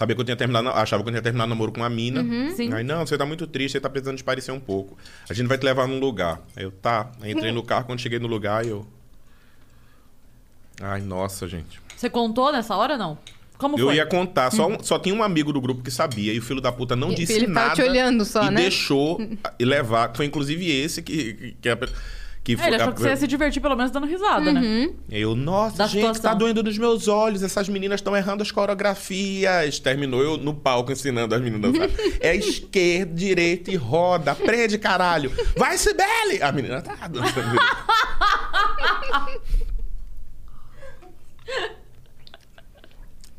Sabia 0.00 0.14
que 0.16 0.20
eu 0.22 0.24
tinha 0.24 0.36
terminado, 0.36 0.70
achava 0.70 1.02
que 1.02 1.10
eu 1.10 1.12
tinha 1.12 1.20
terminado 1.20 1.50
namoro 1.50 1.72
com 1.72 1.80
uma 1.82 1.90
mina. 1.90 2.24
Sim. 2.56 2.72
Aí, 2.72 2.82
não, 2.82 3.04
você 3.04 3.18
tá 3.18 3.26
muito 3.26 3.46
triste, 3.46 3.72
você 3.72 3.80
tá 3.82 3.90
precisando 3.90 4.16
esparecer 4.16 4.50
um 4.54 4.58
pouco. 4.58 4.96
A 5.28 5.34
gente 5.34 5.46
vai 5.46 5.58
te 5.58 5.62
levar 5.62 5.86
num 5.86 5.98
lugar. 6.00 6.40
Aí 6.56 6.64
eu, 6.64 6.70
tá. 6.70 7.10
Aí 7.20 7.32
entrei 7.32 7.52
no 7.52 7.62
carro, 7.62 7.84
quando 7.84 7.98
cheguei 8.00 8.18
no 8.18 8.26
lugar, 8.26 8.64
eu... 8.64 8.86
Ai, 10.80 11.02
nossa, 11.02 11.46
gente. 11.46 11.78
Você 11.94 12.08
contou 12.08 12.50
nessa 12.50 12.74
hora, 12.76 12.96
não? 12.96 13.18
Como 13.58 13.78
Eu 13.78 13.88
foi? 13.88 13.96
ia 13.96 14.06
contar, 14.06 14.50
só, 14.50 14.66
um- 14.68 14.82
só 14.82 14.98
tinha 14.98 15.14
um 15.14 15.22
amigo 15.22 15.52
do 15.52 15.60
grupo 15.60 15.82
que 15.82 15.90
sabia, 15.90 16.32
e 16.32 16.38
o 16.38 16.42
filho 16.42 16.62
da 16.62 16.72
puta 16.72 16.96
não 16.96 17.12
E- 17.12 17.16
disse 17.16 17.34
ele 17.34 17.46
nada. 17.46 17.74
te 17.74 17.82
olhando 17.82 18.24
só, 18.24 18.44
e 18.44 18.50
né? 18.50 18.62
deixou 18.62 19.20
e 19.58 19.64
levar. 19.66 20.16
Foi 20.16 20.24
inclusive 20.24 20.66
esse 20.66 21.02
que, 21.02 21.34
que, 21.34 21.56
que, 21.60 21.68
a- 21.68 21.78
que 22.56 22.62
É, 22.62 22.66
ele 22.68 22.76
achou 22.76 22.88
a- 22.90 22.92
que 22.94 23.00
você 23.00 23.08
ia 23.08 23.16
se 23.16 23.26
divertir 23.26 23.60
pelo 23.60 23.76
menos 23.76 23.90
dando 23.92 24.06
risada, 24.06 24.52
né? 24.52 24.90
Eu, 25.10 25.34
nossa, 25.34 25.76
Da 25.78 25.86
gente, 25.86 26.00
situação. 26.00 26.22
tá 26.22 26.34
doendo 26.34 26.62
nos 26.62 26.76
meus 26.78 27.08
olhos. 27.08 27.42
Essas 27.42 27.68
meninas 27.68 27.98
estão 28.00 28.16
errando 28.16 28.42
as 28.42 28.50
coreografias. 28.50 29.78
Terminou 29.78 30.22
eu 30.22 30.36
no 30.36 30.54
palco 30.54 30.90
ensinando 30.92 31.34
as 31.34 31.40
meninas 31.40 31.74
a 31.74 31.78
dançar. 31.86 31.90
é 32.20 32.34
esquerda, 32.36 33.14
direita 33.14 33.70
e 33.70 33.76
roda. 33.76 34.32
Aprende, 34.32 34.78
caralho. 34.78 35.32
Vai, 35.56 35.76
Sibeli! 35.78 36.42
A 36.42 36.52
menina 36.52 36.80
tá 36.82 37.06
dançando. 37.08 37.58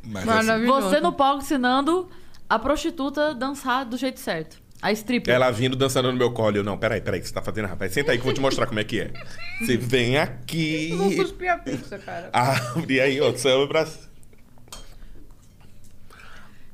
Mas, 0.03 0.27
assim. 0.49 0.65
Você 0.65 0.99
no 0.99 1.13
palco 1.13 1.41
ensinando 1.43 2.09
a 2.49 2.57
prostituta 2.57 3.33
dançar 3.33 3.85
do 3.85 3.97
jeito 3.97 4.19
certo. 4.19 4.57
A 4.81 4.91
stripper. 4.91 5.33
Ela 5.33 5.51
vindo 5.51 5.75
dançando 5.75 6.11
no 6.11 6.17
meu 6.17 6.31
colo. 6.31 6.57
Eu, 6.57 6.63
não, 6.63 6.77
peraí, 6.77 6.99
peraí, 7.01 7.19
o 7.19 7.21
que 7.21 7.27
você 7.27 7.33
tá 7.33 7.41
fazendo, 7.41 7.67
rapaz? 7.67 7.93
Senta 7.93 8.11
aí 8.11 8.17
que 8.17 8.21
eu 8.21 8.25
vou 8.25 8.33
te 8.33 8.41
mostrar 8.41 8.65
como 8.65 8.79
é 8.79 8.83
que 8.83 9.01
é. 9.01 9.11
Você 9.59 9.77
vem 9.77 10.17
aqui. 10.17 10.89
Eu 10.89 10.97
vou 10.97 11.15
cuspir 11.15 11.51
a 11.51 11.57
pizza, 11.57 11.99
cara. 11.99 12.29
Abre 12.33 12.99
aí, 12.99 13.21
ó, 13.21 13.35
samba 13.35 13.67
pra... 13.67 13.85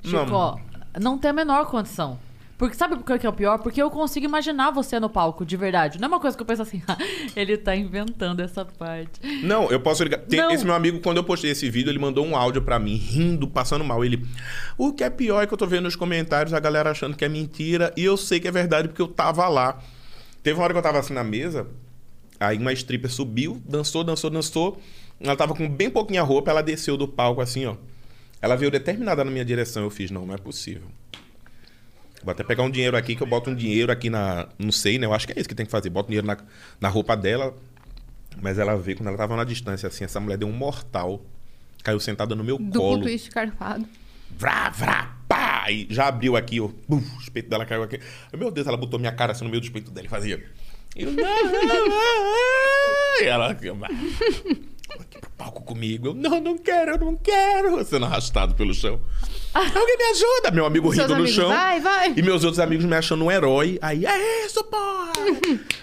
Chico, 0.03 0.31
ó, 0.31 0.57
não 1.01 1.17
tem 1.17 1.31
a 1.31 1.33
menor 1.33 1.65
condição. 1.65 2.17
Porque 2.57 2.75
sabe 2.75 2.95
por 2.95 3.03
que 3.19 3.25
é 3.25 3.29
o 3.29 3.33
pior? 3.33 3.59
Porque 3.59 3.79
eu 3.79 3.91
consigo 3.91 4.25
imaginar 4.25 4.71
você 4.71 4.99
no 4.99 5.09
palco, 5.09 5.45
de 5.45 5.55
verdade. 5.55 5.99
Não 5.99 6.07
é 6.07 6.09
uma 6.09 6.19
coisa 6.19 6.35
que 6.35 6.41
eu 6.41 6.45
penso 6.47 6.63
assim, 6.63 6.81
"Ah, 6.87 6.97
ele 7.35 7.55
tá 7.55 7.75
inventando 7.75 8.39
essa 8.39 8.65
parte. 8.65 9.19
Não, 9.43 9.69
eu 9.69 9.79
posso 9.79 10.03
ligar. 10.03 10.17
Tem- 10.21 10.51
esse 10.51 10.65
meu 10.65 10.73
amigo, 10.73 10.99
quando 10.99 11.17
eu 11.17 11.23
postei 11.23 11.51
esse 11.51 11.69
vídeo, 11.69 11.91
ele 11.91 11.99
mandou 11.99 12.25
um 12.25 12.35
áudio 12.35 12.61
pra 12.63 12.79
mim, 12.79 12.95
rindo, 12.95 13.47
passando 13.47 13.83
mal. 13.83 14.03
Ele. 14.03 14.25
O 14.77 14.91
que 14.91 15.03
é 15.03 15.09
pior 15.09 15.43
é 15.43 15.45
que 15.47 15.53
eu 15.53 15.57
tô 15.57 15.67
vendo 15.67 15.83
nos 15.83 15.95
comentários 15.95 16.51
a 16.53 16.59
galera 16.59 16.89
achando 16.89 17.15
que 17.15 17.23
é 17.23 17.29
mentira. 17.29 17.93
E 17.95 18.03
eu 18.03 18.17
sei 18.17 18.39
que 18.39 18.47
é 18.47 18.51
verdade 18.51 18.87
porque 18.87 19.01
eu 19.03 19.07
tava 19.07 19.47
lá. 19.47 19.79
Teve 20.41 20.57
uma 20.57 20.63
hora 20.63 20.73
que 20.73 20.79
eu 20.79 20.83
tava 20.83 20.97
assim 20.97 21.13
na 21.13 21.23
mesa. 21.23 21.67
Aí 22.39 22.57
uma 22.57 22.73
stripper 22.73 23.11
subiu, 23.11 23.61
dançou, 23.67 24.03
dançou, 24.03 24.29
dançou. 24.31 24.81
Ela 25.19 25.35
tava 25.35 25.53
com 25.53 25.69
bem 25.69 25.89
pouquinha 25.91 26.23
roupa, 26.23 26.49
ela 26.49 26.61
desceu 26.63 26.97
do 26.97 27.07
palco 27.07 27.39
assim, 27.41 27.65
ó. 27.67 27.75
Ela 28.41 28.55
veio 28.55 28.71
determinada 28.71 29.23
na 29.23 29.29
minha 29.31 29.45
direção. 29.45 29.83
Eu 29.83 29.89
fiz, 29.89 30.09
não, 30.11 30.25
não 30.25 30.33
é 30.33 30.37
possível. 30.37 30.83
Vou 32.23 32.31
até 32.31 32.43
pegar 32.43 32.63
um 32.63 32.69
dinheiro 32.69 32.97
aqui, 32.97 33.15
que 33.15 33.23
eu 33.23 33.27
boto 33.27 33.49
um 33.49 33.55
dinheiro 33.55 33.91
aqui 33.91 34.09
na. 34.09 34.47
Não 34.57 34.71
sei, 34.71 34.97
né? 34.97 35.05
Eu 35.05 35.13
acho 35.13 35.27
que 35.27 35.33
é 35.33 35.39
isso 35.39 35.47
que 35.47 35.55
tem 35.55 35.65
que 35.65 35.71
fazer. 35.71 35.89
Bota 35.89 36.07
dinheiro 36.07 36.27
na, 36.27 36.37
na 36.79 36.89
roupa 36.89 37.15
dela. 37.15 37.55
Mas 38.41 38.59
ela 38.59 38.77
veio, 38.77 38.97
quando 38.97 39.07
ela 39.07 39.17
tava 39.17 39.35
na 39.35 39.43
distância, 39.43 39.87
assim, 39.87 40.03
essa 40.03 40.19
mulher 40.19 40.37
deu 40.37 40.47
um 40.47 40.51
mortal. 40.51 41.21
Caiu 41.83 41.99
sentada 41.99 42.35
no 42.35 42.43
meu 42.43 42.57
Duplo 42.57 42.81
colo. 42.81 43.01
twist 43.01 43.29
carpado. 43.29 43.87
Vrá, 44.31 44.69
vrá, 44.69 45.15
pá! 45.27 45.71
E 45.71 45.87
já 45.89 46.07
abriu 46.07 46.35
aqui, 46.35 46.59
ó. 46.59 46.69
Buf, 46.87 47.27
o 47.27 47.31
peito 47.31 47.49
dela 47.49 47.65
caiu 47.65 47.83
aqui. 47.83 47.99
Meu 48.35 48.51
Deus, 48.51 48.67
ela 48.67 48.77
botou 48.77 48.99
minha 48.99 49.11
cara 49.11 49.31
assim 49.31 49.43
no 49.43 49.49
meio 49.49 49.61
do 49.61 49.71
peito 49.71 49.91
dela 49.91 50.05
e 50.05 50.09
fazia. 50.09 50.43
E 53.19 53.25
ela 53.25 53.57
aqui, 54.89 54.97
"Vai 54.97 55.05
aqui 55.07 55.19
pro 55.19 55.29
palco 55.31 55.61
comigo. 55.63 56.07
Eu, 56.07 56.13
não, 56.13 56.39
não 56.39 56.57
quero, 56.57 56.91
eu 56.91 56.97
não 56.99 57.15
quero. 57.15 57.83
Sendo 57.85 58.05
arrastado 58.05 58.55
pelo 58.55 58.73
chão. 58.73 58.99
Alguém 59.53 59.97
me 59.97 60.03
ajuda! 60.11 60.51
Meu 60.51 60.65
amigo 60.65 60.89
rindo 60.89 61.15
no 61.15 61.27
chão. 61.27 61.49
vai, 61.49 61.79
vai. 61.79 62.13
E 62.15 62.21
meus 62.21 62.43
outros 62.43 62.59
amigos 62.59 62.85
me 62.85 62.95
achando 62.95 63.23
um 63.25 63.31
herói. 63.31 63.79
Aí, 63.81 64.05
é 64.05 64.45
isso, 64.45 64.63
porra! 64.65 65.13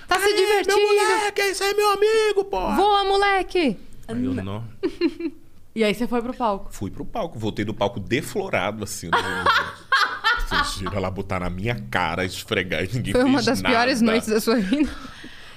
Tá 0.06 0.18
se 0.20 0.34
divertindo. 0.34 0.76
Meu 0.76 0.86
moleque, 0.88 1.40
esse 1.40 1.62
aí 1.62 1.70
é 1.70 1.74
meu 1.74 1.90
amigo, 1.90 2.44
porra! 2.44 2.76
Voa, 2.76 3.04
moleque! 3.04 3.76
Aí 4.06 4.24
eu 4.24 4.34
não. 4.34 4.64
E 5.76 5.82
aí 5.82 5.92
você 5.92 6.06
foi 6.06 6.22
pro 6.22 6.32
palco. 6.32 6.68
Fui 6.70 6.88
pro 6.88 7.04
palco, 7.04 7.36
voltei 7.36 7.64
do 7.64 7.74
palco 7.74 7.98
deflorado, 7.98 8.84
assim. 8.84 9.08
né? 9.08 9.18
Vocês 10.46 10.76
viram 10.78 10.92
ela 10.92 11.10
botar 11.10 11.40
na 11.40 11.50
minha 11.50 11.74
cara, 11.90 12.24
esfregar 12.24 12.84
e 12.84 12.88
ninguém 12.94 13.12
Foi 13.12 13.24
uma 13.24 13.42
das 13.42 13.60
nada. 13.60 13.74
piores 13.74 14.00
noites 14.00 14.28
da 14.28 14.40
sua 14.40 14.54
vida. 14.56 14.88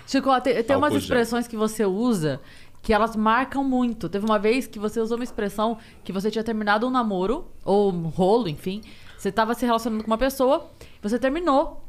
Chico, 0.07 0.41
tem, 0.41 0.63
tem 0.63 0.75
umas 0.75 0.95
expressões 0.95 1.47
que 1.47 1.55
você 1.55 1.85
usa 1.85 2.39
que 2.81 2.93
elas 2.93 3.15
marcam 3.15 3.63
muito. 3.63 4.07
Teve 4.07 4.25
uma 4.25 4.39
vez 4.39 4.65
que 4.67 4.79
você 4.79 4.99
usou 4.99 5.17
uma 5.17 5.23
expressão 5.23 5.77
que 6.03 6.11
você 6.13 6.31
tinha 6.31 6.43
terminado 6.43 6.87
um 6.87 6.89
namoro, 6.89 7.47
ou 7.65 7.91
um 7.91 8.07
rolo, 8.07 8.47
enfim. 8.47 8.81
Você 9.17 9.31
tava 9.31 9.53
se 9.53 9.65
relacionando 9.65 10.03
com 10.03 10.09
uma 10.11 10.17
pessoa, 10.17 10.69
você 11.01 11.17
terminou 11.19 11.83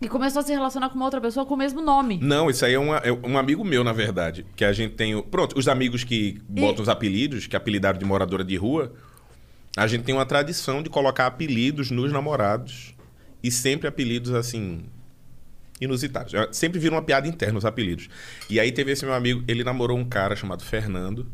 e 0.00 0.08
começou 0.08 0.40
a 0.40 0.42
se 0.44 0.52
relacionar 0.52 0.88
com 0.90 0.94
uma 0.94 1.04
outra 1.06 1.20
pessoa 1.20 1.44
com 1.44 1.54
o 1.54 1.56
mesmo 1.56 1.80
nome. 1.82 2.18
Não, 2.22 2.48
isso 2.48 2.64
aí 2.64 2.74
é, 2.74 2.78
uma- 2.78 2.98
é 2.98 3.12
um 3.12 3.36
amigo 3.36 3.64
meu, 3.64 3.82
na 3.82 3.92
verdade. 3.92 4.46
Que 4.56 4.64
a 4.64 4.72
gente 4.72 4.94
tem. 4.94 5.14
o- 5.14 5.22
Pronto, 5.24 5.58
os 5.58 5.66
amigos 5.68 6.04
que 6.04 6.40
botam 6.48 6.82
os 6.82 6.88
apelidos, 6.88 7.46
que 7.46 7.56
apelidaram 7.56 7.98
de 7.98 8.04
moradora 8.04 8.44
de 8.44 8.56
rua, 8.56 8.92
a 9.76 9.86
gente 9.86 10.04
tem 10.04 10.14
uma 10.14 10.24
tradição 10.24 10.82
de 10.82 10.88
colocar 10.88 11.26
apelidos 11.26 11.90
nos 11.90 12.12
namorados. 12.12 12.94
E 13.42 13.50
sempre 13.50 13.86
apelidos 13.88 14.32
assim. 14.34 14.84
Inusitados. 15.80 16.34
É, 16.34 16.48
Sempre 16.52 16.78
vira 16.80 16.94
uma 16.94 17.02
piada 17.02 17.28
interna 17.28 17.58
os 17.58 17.64
apelidos. 17.64 18.08
E 18.50 18.58
aí 18.58 18.72
teve 18.72 18.92
esse 18.92 19.04
meu 19.04 19.14
amigo, 19.14 19.42
ele 19.46 19.62
namorou 19.62 19.96
um 19.96 20.04
cara 20.04 20.34
chamado 20.34 20.64
Fernando. 20.64 21.26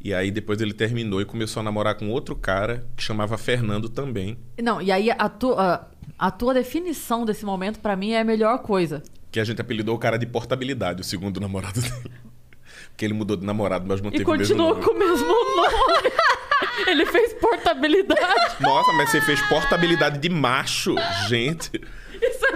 E 0.00 0.14
aí 0.14 0.30
depois 0.30 0.60
ele 0.60 0.72
terminou 0.72 1.20
e 1.20 1.24
começou 1.24 1.60
a 1.60 1.64
namorar 1.64 1.94
com 1.96 2.08
outro 2.10 2.36
cara 2.36 2.86
que 2.96 3.02
chamava 3.02 3.36
Fernando 3.36 3.88
também. 3.88 4.38
Não, 4.62 4.80
e 4.80 4.92
aí 4.92 5.10
a 5.10 5.28
tua, 5.28 5.88
a 6.18 6.30
tua 6.30 6.54
definição 6.54 7.24
desse 7.24 7.44
momento, 7.44 7.80
pra 7.80 7.96
mim, 7.96 8.12
é 8.12 8.20
a 8.20 8.24
melhor 8.24 8.58
coisa. 8.60 9.02
Que 9.32 9.40
a 9.40 9.44
gente 9.44 9.60
apelidou 9.60 9.94
o 9.96 9.98
cara 9.98 10.16
de 10.18 10.26
portabilidade, 10.26 11.00
o 11.00 11.04
segundo 11.04 11.40
namorado 11.40 11.80
dele. 11.80 11.94
Porque 12.90 13.04
ele 13.04 13.14
mudou 13.14 13.36
de 13.36 13.44
namorado, 13.44 13.84
mas 13.86 14.00
manteve 14.00 14.22
E 14.22 14.26
o 14.26 14.30
mesmo 14.30 14.44
continuou 14.56 14.74
nome. 14.74 14.84
com 14.86 14.92
o 14.94 14.98
mesmo 14.98 15.26
nome. 15.26 16.12
Ele 16.86 17.04
fez 17.06 17.32
portabilidade. 17.34 18.56
Nossa, 18.60 18.92
mas 18.92 19.10
você 19.10 19.20
fez 19.20 19.40
portabilidade 19.48 20.18
de 20.18 20.28
macho, 20.28 20.94
gente. 21.28 21.70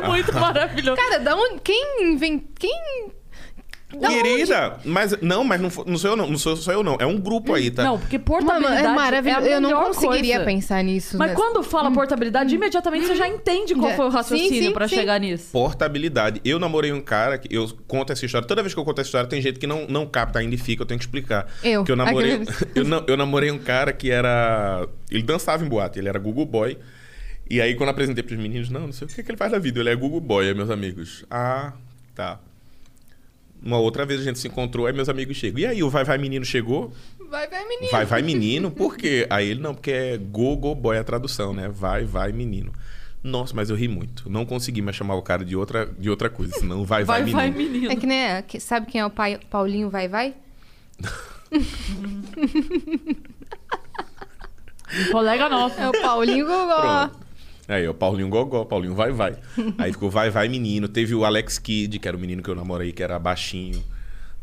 É 0.02 0.08
muito 0.08 0.32
maravilhoso. 0.32 0.96
Cara, 0.96 1.18
da 1.18 1.36
onde. 1.36 1.60
Quem 1.60 2.12
invent... 2.12 2.42
Quem. 2.58 3.10
Da 3.98 4.08
Querida, 4.08 4.78
mas 4.84 5.20
não, 5.20 5.42
mas 5.42 5.60
não, 5.60 5.68
não 5.84 5.98
sou 5.98 6.10
eu 6.10 6.16
não, 6.16 6.28
não 6.28 6.38
sou 6.38 6.56
sou 6.56 6.72
eu 6.72 6.82
não, 6.82 6.96
é 7.00 7.06
um 7.06 7.18
grupo 7.18 7.54
aí, 7.54 7.72
tá? 7.72 7.82
Não, 7.82 7.98
porque 7.98 8.18
Mano, 8.18 8.24
portabilidade 8.24 8.86
é 8.86 8.94
maravilhoso. 8.94 9.46
é 9.46 9.48
a 9.48 9.56
eu 9.56 9.60
não 9.60 9.68
melhor 9.70 9.86
conseguiria 9.86 10.36
coisa. 10.36 10.44
pensar 10.44 10.84
nisso. 10.84 11.18
Mas 11.18 11.30
né? 11.30 11.34
quando 11.34 11.60
fala 11.64 11.90
portabilidade, 11.90 12.54
imediatamente 12.54 13.06
você 13.06 13.16
já 13.16 13.26
entende 13.26 13.74
qual 13.74 13.90
foi 13.94 14.06
o 14.06 14.08
raciocínio 14.08 14.72
sim. 14.72 14.88
chegar 14.88 15.18
nisso. 15.18 15.48
Portabilidade. 15.50 16.40
Eu 16.44 16.60
namorei 16.60 16.92
um 16.92 17.00
cara 17.00 17.36
que 17.36 17.52
eu 17.52 17.68
conto 17.88 18.12
essa 18.12 18.24
história. 18.24 18.46
Toda 18.46 18.62
vez 18.62 18.72
que 18.72 18.78
eu 18.78 18.84
conto 18.84 19.00
essa 19.00 19.08
história, 19.08 19.28
tem 19.28 19.42
gente 19.42 19.58
que 19.58 19.66
não, 19.66 19.86
não 19.88 20.06
capta 20.06 20.38
ainda 20.38 20.54
e 20.54 20.58
fica, 20.58 20.82
eu 20.82 20.86
tenho 20.86 20.98
que 20.98 21.04
explicar. 21.04 21.48
Eu. 21.60 21.82
Que 21.82 21.90
eu 21.90 21.96
namorei. 21.96 22.40
Eu, 22.74 22.84
não- 22.84 23.04
eu 23.08 23.16
namorei 23.16 23.50
um 23.50 23.58
cara 23.58 23.92
que 23.92 24.10
era. 24.10 24.86
Ele 25.10 25.22
dançava 25.22 25.64
em 25.64 25.68
boate, 25.68 25.98
ele 25.98 26.08
era 26.08 26.18
Google 26.18 26.46
Boy. 26.46 26.78
E 27.50 27.60
aí, 27.60 27.74
quando 27.74 27.88
eu 27.88 27.92
apresentei 27.92 28.22
pros 28.22 28.38
meninos, 28.38 28.70
não, 28.70 28.82
não 28.82 28.92
sei 28.92 29.06
o 29.06 29.10
que, 29.10 29.22
que 29.22 29.30
ele 29.30 29.36
faz 29.36 29.50
da 29.50 29.58
vida. 29.58 29.80
Ele 29.80 29.90
é 29.90 29.96
Google 29.96 30.20
Boy, 30.20 30.48
aí 30.48 30.54
meus 30.54 30.70
amigos. 30.70 31.24
Ah, 31.28 31.72
tá. 32.14 32.38
Uma 33.62 33.78
outra 33.78 34.06
vez 34.06 34.20
a 34.20 34.24
gente 34.24 34.38
se 34.38 34.46
encontrou, 34.48 34.86
aí 34.86 34.92
meus 34.92 35.08
amigos 35.08 35.36
chegam. 35.36 35.58
E 35.60 35.66
aí, 35.66 35.82
o 35.82 35.90
Vai 35.90 36.04
Vai 36.04 36.16
Menino 36.16 36.44
chegou? 36.44 36.92
Vai, 37.28 37.48
vai, 37.48 37.66
menino. 37.68 37.90
Vai 37.92 38.04
Vai 38.04 38.22
Menino, 38.22 38.70
por 38.70 38.96
quê? 38.96 39.26
Aí 39.30 39.48
ele, 39.50 39.60
não, 39.60 39.74
porque 39.74 39.90
é 39.90 40.16
Google 40.18 40.74
Boy 40.74 40.98
a 40.98 41.04
tradução, 41.04 41.52
né? 41.52 41.68
Vai 41.68 42.04
Vai 42.04 42.32
Menino. 42.32 42.72
Nossa, 43.22 43.54
mas 43.54 43.68
eu 43.70 43.76
ri 43.76 43.86
muito. 43.86 44.30
Não 44.30 44.46
consegui 44.46 44.80
mais 44.80 44.96
chamar 44.96 45.14
o 45.16 45.22
cara 45.22 45.44
de 45.44 45.54
outra, 45.54 45.86
de 45.98 46.08
outra 46.08 46.30
coisa, 46.30 46.54
senão 46.58 46.84
Vai 46.84 47.04
Vai, 47.04 47.22
Vai, 47.24 47.32
vai, 47.32 47.50
Menino. 47.50 47.72
menino. 47.72 47.92
É 47.92 47.96
que 47.96 48.06
nem. 48.06 48.42
que- 48.44 48.58
Sabe 48.60 48.86
quem 48.86 49.00
é 49.00 49.06
o 49.06 49.10
pai, 49.10 49.38
Paulinho 49.50 49.90
Vai 49.90 50.08
Vai? 50.08 50.34
Um 54.92 55.12
colega 55.12 55.48
nosso. 55.48 55.80
É 55.80 55.88
o 55.88 55.92
Paulinho 56.02 56.46
Gogó. 56.46 57.08
Pronto. 57.08 57.19
Aí, 57.70 57.86
o 57.86 57.94
Paulinho 57.94 58.28
Gogó, 58.28 58.64
Paulinho 58.64 58.94
Vai 58.94 59.12
Vai. 59.12 59.36
Aí 59.78 59.92
ficou 59.92 60.10
Vai 60.10 60.28
Vai 60.28 60.48
Menino. 60.48 60.88
Teve 60.88 61.14
o 61.14 61.24
Alex 61.24 61.58
Kidd, 61.58 62.00
que 62.00 62.08
era 62.08 62.16
o 62.16 62.20
menino 62.20 62.42
que 62.42 62.50
eu 62.50 62.54
namorei, 62.56 62.90
que 62.90 63.00
era 63.00 63.16
baixinho. 63.18 63.80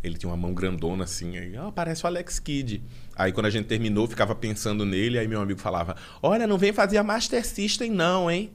Ele 0.02 0.18
tinha 0.18 0.30
uma 0.30 0.38
mão 0.38 0.54
grandona 0.54 1.04
assim. 1.04 1.38
Aí, 1.38 1.58
ah, 1.58 1.70
parece 1.74 2.06
o 2.06 2.08
Alex 2.08 2.40
Kidd. 2.40 2.82
Aí 3.16 3.34
quando 3.34 3.48
a 3.48 3.50
gente 3.50 3.66
terminou, 3.66 4.06
eu 4.06 4.10
ficava 4.10 4.34
pensando 4.34 4.86
nele. 4.86 5.20
Aí 5.20 5.28
meu 5.28 5.42
amigo 5.42 5.60
falava: 5.60 5.98
Olha, 6.24 6.48
não 6.48 6.58
vem 6.58 6.72
fazer 6.72 6.98
a 6.98 7.04
Master 7.04 7.46
System, 7.46 7.92
não, 7.92 8.32
hein? 8.32 8.52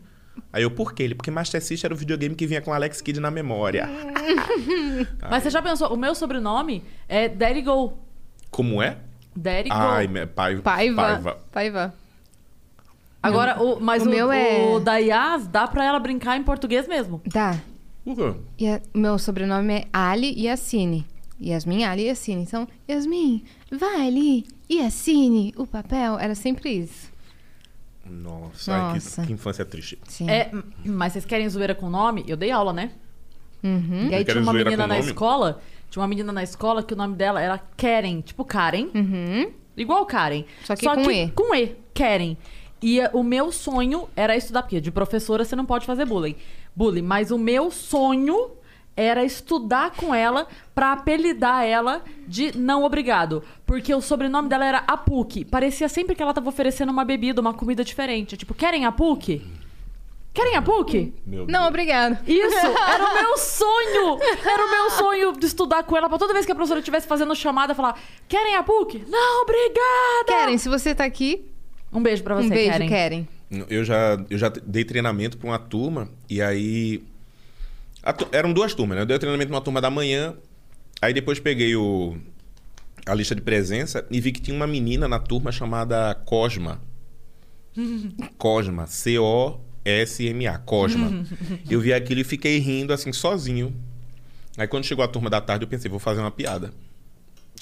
Aí 0.51 0.63
eu, 0.63 0.71
por 0.71 0.95
quê? 0.95 1.03
Ele, 1.03 1.15
porque 1.15 1.31
Master 1.31 1.61
System 1.61 1.89
era 1.89 1.95
o 1.95 1.97
videogame 1.97 2.35
que 2.35 2.47
vinha 2.47 2.63
com 2.63 2.73
Alex 2.73 3.03
Kidd 3.03 3.21
na 3.21 3.31
memória. 3.31 3.87
Mas 5.31 5.43
você 5.43 5.51
já 5.51 5.61
pensou, 5.61 5.93
o 5.93 5.97
meu 5.97 6.15
sobrenome 6.15 6.83
é 7.07 7.29
Daddy 7.29 7.61
Go. 7.61 7.99
Como 8.51 8.83
é? 8.83 8.97
Daddy 9.37 9.69
Go. 9.69 9.75
Ai, 9.75 10.09
pai, 10.27 10.57
Paiva. 10.57 11.39
Paiva. 11.53 12.02
Agora, 13.23 13.63
o, 13.63 13.79
mas 13.81 14.03
o 14.03 14.07
o, 14.07 14.11
meu 14.11 14.33
é- 14.33 14.67
o 14.75 14.81
da 14.81 14.97
Yas 14.97 15.47
dá 15.47 15.67
pra 15.69 15.85
ela 15.85 15.99
brincar 15.99 16.37
em 16.37 16.43
português 16.43 16.89
mesmo. 16.89 17.21
Dá. 17.27 17.57
Por 18.05 18.17
quê? 18.17 18.35
E 18.59 18.69
a- 18.69 18.81
meu 18.93 19.19
sobrenome 19.19 19.75
é 19.75 19.85
Ali 19.93 20.35
Yassine. 20.47 21.07
Yasmin 21.41 21.85
Ali 21.85 22.05
Yassine. 22.07 22.43
Então, 22.43 22.67
Yasmin, 22.89 23.45
vai 23.71 24.07
ali. 24.09 24.45
Yassine, 24.71 25.53
o 25.57 25.67
papel. 25.67 26.19
Era 26.19 26.35
sempre 26.35 26.71
isso. 26.71 27.11
Nossa, 28.05 28.73
ai, 28.75 28.89
que- 28.89 28.95
Nossa. 28.95 29.23
que 29.27 29.33
infância 29.33 29.65
triste. 29.65 29.99
Sim. 30.09 30.29
É, 30.29 30.51
mas 30.85 31.13
vocês 31.13 31.25
querem 31.25 31.49
zoeira 31.49 31.75
com 31.75 31.89
nome? 31.89 32.25
Eu 32.27 32.37
dei 32.37 32.51
aula, 32.51 32.73
né? 32.73 32.91
Uhum. 33.63 34.09
E 34.11 34.15
aí 34.15 34.25
Querem 34.25 34.25
tinha 34.25 34.43
uma 34.43 34.53
zoeira 34.53 34.71
menina 34.71 34.83
com 34.85 34.89
na 34.89 34.95
nome? 34.99 35.07
escola. 35.09 35.63
Tinha 35.91 36.01
uma 36.03 36.09
menina 36.09 36.33
na 36.33 36.43
escola 36.43 36.83
que 36.83 36.95
o 36.95 36.97
nome 36.97 37.15
dela 37.15 37.41
era 37.41 37.59
Karen. 37.77 38.21
Tipo 38.21 38.45
Karen. 38.45 38.89
Uhum. 38.95 39.53
Igual 39.77 40.05
Karen. 40.07 40.45
Só 40.65 40.75
que 40.75 40.85
com 40.85 41.11
E. 41.11 41.31
Com 41.31 41.55
E. 41.55 41.77
Karen. 41.95 42.37
E 42.83 43.01
o 43.13 43.23
meu 43.23 43.53
sonho 43.53 44.09
era 44.17 44.37
estudar, 44.37 44.63
porque 44.63 44.81
de 44.81 44.91
professora 44.91 45.45
você 45.45 45.55
não 45.55 45.65
pode 45.65 45.87
fazer 45.87 46.05
bullying. 46.05 46.35
Bullying. 46.75 47.03
Mas 47.03 47.31
o 47.31 47.39
meu 47.39 47.71
sonho 47.71 48.51
era 48.97 49.25
estudar 49.25 49.93
com 49.93 50.15
ela 50.15 50.47
pra 50.75 50.93
apelidar 50.93 51.65
ela 51.65 52.03
de 52.27 52.57
não 52.59 52.85
obrigado. 52.85 53.43
Porque 53.65 53.95
o 53.95 54.01
sobrenome 54.01 54.49
dela 54.49 54.65
era 54.67 54.79
Apuque. 54.87 55.45
Parecia 55.45 55.89
sempre 55.89 56.15
que 56.15 56.23
ela 56.23 56.35
tava 56.35 56.49
oferecendo 56.49 56.91
uma 56.91 57.05
bebida, 57.05 57.41
uma 57.41 57.55
comida 57.55 57.85
diferente. 57.85 58.37
Tipo, 58.37 58.53
querem 58.53 58.85
Apuque? 58.85 59.47
Querem 60.35 60.57
Apuque? 60.57 61.15
Meu 61.27 61.47
Não, 61.47 61.61
Deus. 61.61 61.69
obrigado. 61.69 62.19
Isso, 62.27 62.67
era 62.67 63.05
o 63.05 63.15
meu 63.15 63.37
sonho! 63.39 64.19
Era 64.45 64.67
o 64.67 64.71
meu 64.71 64.91
sonho 64.91 65.33
de 65.35 65.45
estudar 65.47 65.83
com 65.85 65.95
ela, 65.97 66.09
pra 66.09 66.17
toda 66.19 66.33
vez 66.33 66.47
que 66.47 66.53
a 66.53 66.55
professora 66.55 66.81
estivesse 66.81 67.07
fazendo 67.07 67.35
chamada, 67.37 67.75
falar: 67.75 67.99
Querem 68.27 68.57
a 68.57 68.63
PUC? 68.63 69.05
Não, 69.09 69.43
obrigada! 69.43 70.27
Karen, 70.27 70.57
se 70.59 70.71
você 70.71 70.95
tá 70.95 71.05
aqui, 71.05 71.45
Um 71.93 72.03
beijo 72.03 72.23
pra 72.23 72.35
você, 72.37 72.47
um 72.47 72.51
beijo, 72.51 72.71
Karen. 72.71 72.89
Karen. 72.89 73.27
Eu 73.69 73.85
já, 73.85 74.19
eu 74.31 74.39
já 74.39 74.49
dei 74.49 74.85
treinamento 74.85 75.37
pra 75.37 75.49
uma 75.51 75.59
turma 75.59 76.09
e 76.29 76.41
aí. 76.41 77.03
tu- 78.17 78.29
eram 78.33 78.53
duas 78.53 78.73
turmas, 78.75 78.97
né? 78.97 79.03
Eu 79.03 79.07
dei 79.07 79.19
treinamento 79.19 79.49
pra 79.49 79.57
uma 79.57 79.63
turma 79.65 79.81
da 79.81 79.91
manhã, 79.91 80.35
aí 81.03 81.13
depois 81.13 81.39
peguei 81.39 81.77
o, 81.77 82.17
a 83.05 83.15
lista 83.15 83.35
de 83.35 83.43
presença 83.43 84.07
e 84.11 84.21
vi 84.21 84.33
que 84.33 84.41
tinha 84.41 84.57
uma 84.57 84.67
menina 84.67 85.07
na 85.07 85.19
turma 85.19 85.53
chamada 85.53 86.15
Cosma. 86.25 86.81
Cosma, 88.39 88.87
C-O-S-M-A, 88.87 90.59
Cosma. 90.59 91.25
eu 91.69 91.81
vi 91.81 91.93
aquilo 91.93 92.21
e 92.21 92.25
fiquei 92.25 92.59
rindo 92.59 92.93
assim, 92.93 93.13
sozinho. 93.13 93.75
Aí 94.57 94.67
quando 94.67 94.85
chegou 94.85 95.05
a 95.05 95.09
turma 95.09 95.29
da 95.31 95.41
tarde, 95.41 95.65
eu 95.65 95.69
pensei, 95.69 95.91
vou 95.91 96.01
fazer 96.01 96.21
uma 96.21 96.31
piada. 96.31 96.73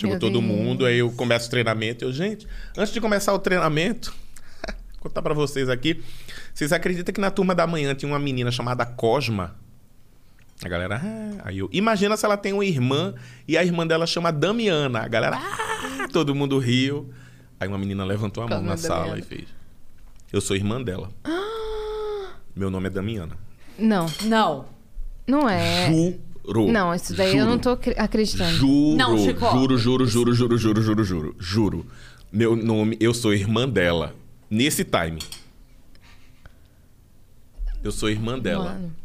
Chegou 0.01 0.19
todo 0.19 0.41
Deus. 0.41 0.45
mundo, 0.45 0.87
aí 0.87 0.99
eu 0.99 1.11
começo 1.13 1.47
o 1.47 1.51
treinamento. 1.51 2.05
Eu, 2.05 2.13
gente, 2.13 2.47
antes 2.77 2.93
de 2.93 3.01
começar 3.01 3.35
o 3.35 3.39
treinamento, 3.39 4.15
vou 4.95 5.01
contar 5.03 5.21
pra 5.23 5.35
vocês 5.35 5.69
aqui. 5.69 6.03
Vocês 6.55 6.73
acreditam 6.73 7.13
que 7.13 7.21
na 7.21 7.31
turma 7.31 7.55
da 7.55 7.67
manhã 7.67 7.95
tinha 7.95 8.11
uma 8.11 8.19
menina 8.19 8.51
chamada 8.51 8.85
Cosma? 8.87 9.55
A 10.65 10.69
galera, 10.69 11.01
ah. 11.03 11.43
aí 11.45 11.59
eu, 11.59 11.69
imagina 11.73 12.17
se 12.17 12.25
ela 12.25 12.37
tem 12.37 12.53
uma 12.53 12.65
irmã 12.65 13.15
e 13.49 13.57
a 13.57 13.65
irmã 13.65 13.87
dela 13.87 14.07
chama 14.07 14.31
Damiana. 14.31 15.01
A 15.01 15.09
galera, 15.09 15.39
ah, 15.39 16.09
todo 16.13 16.35
mundo 16.35 16.59
riu. 16.59 17.11
Aí 17.59 17.69
uma 17.69 17.79
menina 17.79 18.05
levantou 18.05 18.43
a 18.43 18.47
mão 18.47 18.59
Cosma 18.59 18.71
na 18.71 18.77
sala 18.77 19.01
Damiana. 19.01 19.21
e 19.21 19.23
fez. 19.23 19.49
Eu 20.33 20.41
sou 20.41 20.55
irmã 20.57 20.83
dela. 20.83 21.11
Meu 22.55 22.71
nome 22.71 22.87
é 22.89 22.91
Damiana. 22.91 23.37
Não, 23.79 24.07
Não. 24.25 24.67
não 25.27 25.49
é. 25.49 25.87
Juro. 25.89 26.21
Não, 26.71 26.95
isso 26.95 27.15
daí 27.15 27.29
eu 27.33 27.39
Juro. 27.39 27.51
não 27.51 27.59
tô 27.59 27.71
acre- 27.71 27.95
acreditando. 27.99 28.51
Juro, 28.53 28.97
Não, 28.97 29.19
Chico. 29.19 29.41
juro, 29.51 29.79
juro, 29.79 30.07
juro, 30.07 30.35
juro, 30.35 30.59
juro, 30.59 30.83
juro, 30.83 31.05
juro, 31.05 31.37
juro. 31.39 31.87
Meu 32.33 32.55
nome, 32.57 32.97
eu 33.01 33.13
sou 33.15 33.33
irmã 33.35 33.69
dela. 33.69 34.15
Nesse 34.51 34.85
time. 34.85 35.21
Eu 37.83 37.93
sou 37.93 38.11
irmã 38.11 38.39
dela. 38.39 38.73
Mano. 38.73 38.97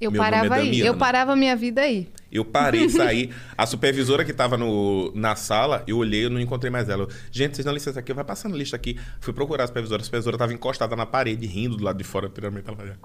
Eu 0.00 0.10
Meu 0.10 0.20
nome 0.22 0.34
é 0.34 0.40
parava 0.40 0.54
aí. 0.56 0.64
Damiana. 0.66 0.86
Eu 0.88 0.96
parava 0.96 1.36
minha 1.36 1.56
vida 1.56 1.80
aí. 1.82 2.08
Eu 2.30 2.44
parei 2.44 2.88
sair. 2.90 3.30
A 3.56 3.64
supervisora 3.64 4.24
que 4.24 4.32
tava 4.32 4.56
no, 4.56 5.12
na 5.14 5.36
sala, 5.36 5.84
eu 5.86 5.96
olhei, 5.98 6.24
eu 6.24 6.30
não 6.30 6.40
encontrei 6.40 6.70
mais 6.70 6.88
ela. 6.88 7.04
Eu, 7.04 7.08
Gente, 7.30 7.54
vocês 7.54 7.64
dão 7.64 7.72
licença 7.72 8.00
aqui, 8.00 8.12
vai 8.12 8.24
passando 8.24 8.54
a 8.54 8.58
lista 8.58 8.74
aqui. 8.74 8.98
Fui 9.20 9.32
procurar 9.32 9.64
a 9.64 9.66
supervisora. 9.68 10.02
A 10.02 10.04
supervisora 10.04 10.36
tava 10.36 10.52
encostada 10.52 10.96
na 10.96 11.06
parede, 11.06 11.46
rindo 11.46 11.76
do 11.76 11.84
lado 11.84 11.96
de 11.96 12.04
fora 12.04 12.28
treinamento. 12.28 12.68
Ela 12.68 12.76
fazia. 12.76 12.98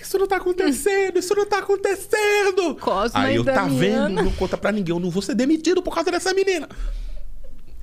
Isso 0.00 0.18
não 0.18 0.26
tá 0.26 0.36
acontecendo, 0.36 1.18
isso 1.18 1.34
não 1.34 1.46
tá 1.46 1.58
acontecendo. 1.58 2.74
Cosma 2.80 3.20
Aí 3.20 3.36
eu, 3.36 3.44
tá 3.44 3.52
Damiana." 3.52 4.08
vendo? 4.08 4.24
Não 4.24 4.32
conta 4.32 4.56
pra 4.56 4.72
ninguém, 4.72 4.94
eu 4.94 5.00
não 5.00 5.10
vou 5.10 5.22
ser 5.22 5.34
demitido 5.34 5.82
por 5.82 5.94
causa 5.94 6.10
dessa 6.10 6.32
menina. 6.34 6.68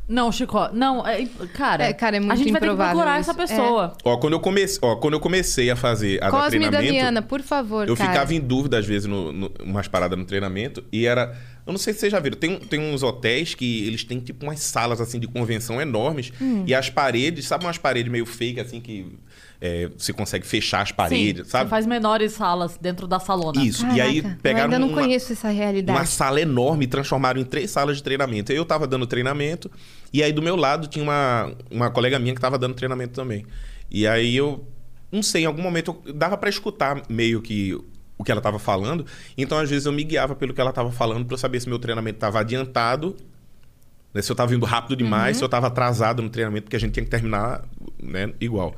Não, 0.10 0.32
Chico. 0.32 0.58
Não, 0.72 1.06
é, 1.06 1.26
cara. 1.54 1.84
É, 1.84 1.92
cara, 1.94 2.16
é 2.16 2.20
A 2.20 2.22
muito 2.22 2.38
gente 2.38 2.52
vai 2.54 2.62
ter 2.62 2.68
que 2.68 2.72
improvável 2.74 2.96
procurar 2.96 3.20
isso. 3.20 3.30
essa 3.30 3.38
pessoa. 3.38 3.94
Ó, 4.06 4.16
quando 4.16 4.34
eu 4.34 4.40
comecei, 4.40 4.80
ó, 4.82 4.96
quando 4.96 5.16
eu 5.16 5.20
comecei 5.20 5.70
a 5.70 5.76
fazer 5.76 6.24
a 6.24 6.30
dar 6.30 6.32
Cosme 6.32 6.46
e 6.48 6.50
treinamento, 6.62 6.86
Damiana, 6.94 7.22
por 7.22 7.42
favor, 7.42 7.86
eu 7.90 7.96
cara. 7.98 8.10
ficava 8.12 8.34
em 8.34 8.40
dúvida 8.40 8.78
às 8.80 8.86
vezes 8.86 9.06
no, 9.06 9.34
no, 9.34 9.52
umas 9.62 9.90
paradas 9.90 10.18
no 10.18 10.24
treinamento 10.24 10.82
e 10.94 11.06
era, 11.06 11.36
eu 11.66 11.74
não 11.74 11.78
sei 11.78 11.92
se 11.94 12.00
vocês 12.00 12.12
já 12.14 12.22
viram, 12.22 12.38
tem, 12.38 12.58
tem 12.58 12.80
uns 12.80 13.04
hotéis 13.04 13.54
que 13.54 13.86
eles 13.86 14.06
têm 14.06 14.22
tipo 14.22 14.46
umas 14.46 14.62
salas 14.62 15.02
assim 15.02 15.20
de 15.20 15.28
convenção 15.28 15.82
enormes 15.82 16.32
Hum. 16.40 16.64
e 16.66 16.74
as 16.74 16.90
paredes, 16.90 17.46
sabe 17.46 17.66
umas 17.66 17.78
paredes 17.78 18.10
meio 18.10 18.26
fake 18.26 18.62
assim 18.62 18.80
que 18.80 19.12
é, 19.60 19.90
você 19.98 20.14
consegue 20.14 20.46
fechar 20.46 20.82
as 20.82 20.92
paredes, 20.92 21.46
Sim, 21.46 21.50
sabe? 21.52 21.66
Você 21.66 21.70
faz 21.70 21.86
menores 21.88 22.34
salas 22.34 22.78
dentro 22.80 23.08
da 23.08 23.20
salona. 23.20 23.64
Isso. 23.64 23.86
E 23.88 24.00
aí 24.00 24.22
Caraca, 24.22 24.40
pegaram 24.42 24.60
eu 24.60 24.66
ainda 24.76 24.80
não 24.80 24.88
uma- 24.90 25.02
conheço 25.02 25.34
essa 25.34 25.50
realidade. 25.50 25.98
uma 25.98 26.06
sala 26.06 26.40
enorme 26.40 26.86
e 26.86 26.88
transformaram 26.88 27.40
em 27.42 27.44
três 27.44 27.72
salas 27.72 27.98
de 27.98 28.04
treinamento. 28.04 28.52
Eu 28.52 28.64
tava 28.66 28.86
dando 28.86 29.08
treinamento 29.08 29.70
e 30.14 30.22
aí 30.22 30.32
do 30.32 30.42
meu 30.42 30.56
lado 30.56 30.88
tinha 30.88 31.04
uma, 31.04 31.52
uma 31.72 31.90
colega 31.90 32.20
minha 32.20 32.36
que 32.36 32.42
tava 32.42 32.58
dando 32.58 32.76
treinamento 32.76 33.14
também. 33.14 33.46
E 33.90 34.06
aí 34.06 34.36
eu, 34.38 34.68
não 35.12 35.24
sei, 35.24 35.44
em 35.44 35.46
algum 35.46 35.62
momento 35.62 35.98
eu 36.06 36.14
dava 36.14 36.38
pra 36.38 36.50
escutar 36.50 37.02
meio 37.10 37.42
que 37.42 37.74
o 38.20 38.24
que 38.24 38.32
ela 38.32 38.42
tava 38.42 38.60
falando. 38.60 39.06
Então 39.38 39.58
às 39.58 39.70
vezes 39.70 39.86
eu 39.86 39.92
me 39.92 40.04
guiava 40.04 40.36
pelo 40.36 40.54
que 40.54 40.62
ela 40.62 40.72
tava 40.74 40.92
falando 40.92 41.26
pra 41.26 41.34
eu 41.34 41.38
saber 41.40 41.60
se 41.60 41.68
meu 41.70 41.80
treinamento 41.80 42.20
tava 42.20 42.40
adiantado, 42.40 43.16
né, 44.14 44.22
se 44.22 44.32
eu 44.32 44.36
tava 44.36 44.54
indo 44.56 44.66
rápido 44.66 44.96
demais, 44.96 45.38
se 45.38 45.44
eu 45.44 45.50
tava 45.50 45.68
atrasado 45.68 46.22
no 46.22 46.30
treinamento, 46.30 46.64
porque 46.66 46.76
a 46.76 46.80
gente 46.80 46.94
tinha 46.94 47.04
que 47.04 47.10
terminar 47.10 47.64
né, 48.02 48.32
igual. 48.40 48.76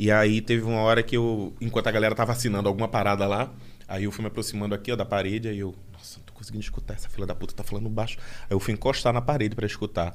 E 0.00 0.12
aí 0.12 0.40
teve 0.40 0.62
uma 0.62 0.80
hora 0.82 1.02
que 1.02 1.16
eu, 1.16 1.52
enquanto 1.60 1.88
a 1.88 1.90
galera 1.90 2.14
tava 2.14 2.30
assinando 2.30 2.68
alguma 2.68 2.86
parada 2.86 3.26
lá, 3.26 3.50
aí 3.88 4.04
eu 4.04 4.12
fui 4.12 4.22
me 4.22 4.28
aproximando 4.28 4.72
aqui, 4.72 4.92
ó, 4.92 4.96
da 4.96 5.04
parede, 5.04 5.48
aí 5.48 5.58
eu, 5.58 5.74
nossa, 5.92 6.18
não 6.20 6.24
tô 6.24 6.32
conseguindo 6.34 6.62
escutar, 6.62 6.94
essa 6.94 7.08
filha 7.08 7.26
da 7.26 7.34
puta 7.34 7.52
tá 7.52 7.64
falando 7.64 7.88
baixo. 7.88 8.16
Aí 8.42 8.50
eu 8.50 8.60
fui 8.60 8.72
encostar 8.74 9.12
na 9.12 9.20
parede 9.20 9.56
pra 9.56 9.66
escutar. 9.66 10.14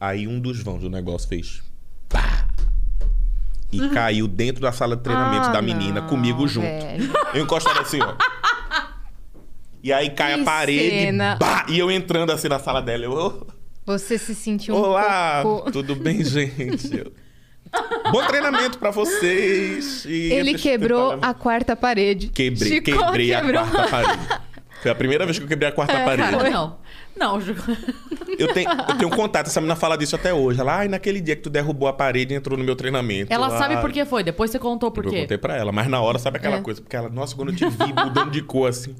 Aí 0.00 0.26
um 0.26 0.40
dos 0.40 0.60
vãos 0.60 0.80
do 0.80 0.90
negócio 0.90 1.28
fez. 1.28 1.62
Pá! 2.08 2.48
E 3.70 3.88
caiu 3.90 4.26
dentro 4.26 4.60
da 4.60 4.72
sala 4.72 4.96
de 4.96 5.02
treinamento 5.04 5.46
Ah, 5.46 5.52
da 5.52 5.62
menina, 5.62 6.00
não, 6.00 6.08
comigo 6.08 6.48
junto. 6.48 6.64
velho. 6.66 7.12
Eu 7.32 7.44
encostado 7.44 7.78
assim, 7.78 8.00
ó. 8.02 8.16
E 9.80 9.92
aí 9.92 10.10
cai 10.10 10.34
Que 10.34 10.40
a 10.40 10.44
parede, 10.44 10.90
cena. 10.90 11.36
bah! 11.36 11.64
e 11.68 11.78
eu 11.78 11.88
entrando 11.88 12.32
assim 12.32 12.48
na 12.48 12.58
sala 12.58 12.82
dela. 12.82 13.04
Eu, 13.04 13.12
"Ô, 13.12 13.46
Você 13.86 14.18
se 14.18 14.34
sentiu 14.34 14.74
um 14.74 14.78
Olá, 14.78 15.40
cocô. 15.44 15.70
tudo 15.70 15.94
bem, 15.94 16.22
gente? 16.24 17.12
Eu- 17.72 18.12
Bom 18.12 18.24
treinamento 18.26 18.78
pra 18.78 18.90
vocês. 18.90 20.04
E 20.04 20.32
Ele 20.32 20.54
eu 20.54 20.58
quebrou 20.58 21.18
a 21.22 21.32
quarta 21.34 21.76
parede. 21.76 22.28
Quebrei, 22.28 22.68
Chico 22.72 22.84
quebrei 22.84 23.34
a 23.34 23.40
quebrou. 23.40 23.62
quarta 23.66 23.88
parede. 23.88 24.28
Foi 24.82 24.90
a 24.90 24.94
primeira 24.94 25.24
vez 25.26 25.38
que 25.38 25.44
eu 25.44 25.48
quebrei 25.48 25.68
a 25.68 25.72
quarta 25.72 25.92
parede. 26.04 26.28
É, 26.28 26.38
Cara, 26.38 26.50
não. 26.50 26.76
Não, 27.16 27.40
Chico. 27.40 27.62
Eu 28.38 28.48
tenho, 28.54 28.70
eu 28.70 28.96
tenho 28.96 29.10
contato, 29.10 29.46
essa 29.48 29.60
menina 29.60 29.76
fala 29.76 29.96
disso 29.98 30.16
até 30.16 30.32
hoje. 30.32 30.58
Ela, 30.60 30.78
ai, 30.78 30.88
naquele 30.88 31.20
dia 31.20 31.36
que 31.36 31.42
tu 31.42 31.50
derrubou 31.50 31.86
a 31.86 31.92
parede 31.92 32.32
e 32.32 32.36
entrou 32.36 32.56
no 32.58 32.64
meu 32.64 32.74
treinamento. 32.74 33.32
Ela 33.32 33.48
Eu, 33.48 33.58
sabe 33.58 33.76
por 33.80 33.92
que 33.92 34.04
foi. 34.06 34.22
Depois 34.24 34.50
você 34.50 34.58
contou 34.58 34.90
por 34.90 35.04
Eu 35.04 35.10
quê. 35.10 35.20
contei 35.22 35.36
pra 35.38 35.56
ela, 35.56 35.70
mas 35.70 35.86
na 35.88 36.00
hora 36.00 36.18
sabe 36.18 36.38
aquela 36.38 36.56
É. 36.56 36.60
coisa? 36.62 36.80
Porque 36.80 36.96
ela, 36.96 37.08
nossa, 37.10 37.36
quando 37.36 37.50
eu 37.50 37.56
te 37.56 37.66
vi 37.68 37.92
mudando 37.92 38.30
de 38.30 38.40
cor 38.42 38.68
assim. 38.70 38.96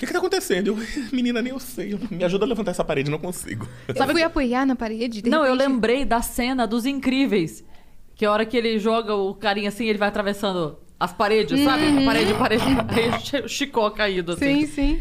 O 0.00 0.02
que 0.02 0.06
que 0.06 0.12
tá 0.14 0.18
acontecendo? 0.18 0.68
Eu, 0.68 0.78
menina, 1.12 1.42
nem 1.42 1.52
eu 1.52 1.60
sei. 1.60 1.94
Me 2.10 2.24
ajuda 2.24 2.46
a 2.46 2.48
levantar 2.48 2.70
essa 2.70 2.82
parede, 2.82 3.10
não 3.10 3.18
consigo. 3.18 3.68
Eu 3.86 4.08
fui 4.08 4.22
apoiar 4.22 4.64
na 4.64 4.74
parede. 4.74 5.20
de 5.20 5.28
Não, 5.28 5.44
eu 5.44 5.52
lembrei 5.52 6.06
da 6.06 6.22
cena 6.22 6.66
dos 6.66 6.86
incríveis. 6.86 7.62
Que 8.14 8.24
a 8.24 8.32
hora 8.32 8.46
que 8.46 8.56
ele 8.56 8.78
joga 8.78 9.14
o 9.14 9.34
carinha 9.34 9.68
assim, 9.68 9.86
ele 9.86 9.98
vai 9.98 10.08
atravessando 10.08 10.78
as 10.98 11.12
paredes, 11.12 11.62
sabe? 11.62 11.84
A 11.86 12.04
parede, 12.06 12.32
parede, 12.32 12.64
parede. 12.76 13.36
O 13.44 13.48
Chicó 13.48 13.90
caído 13.90 14.32
assim. 14.32 14.66
Sim, 14.66 14.72
sim. 14.72 15.00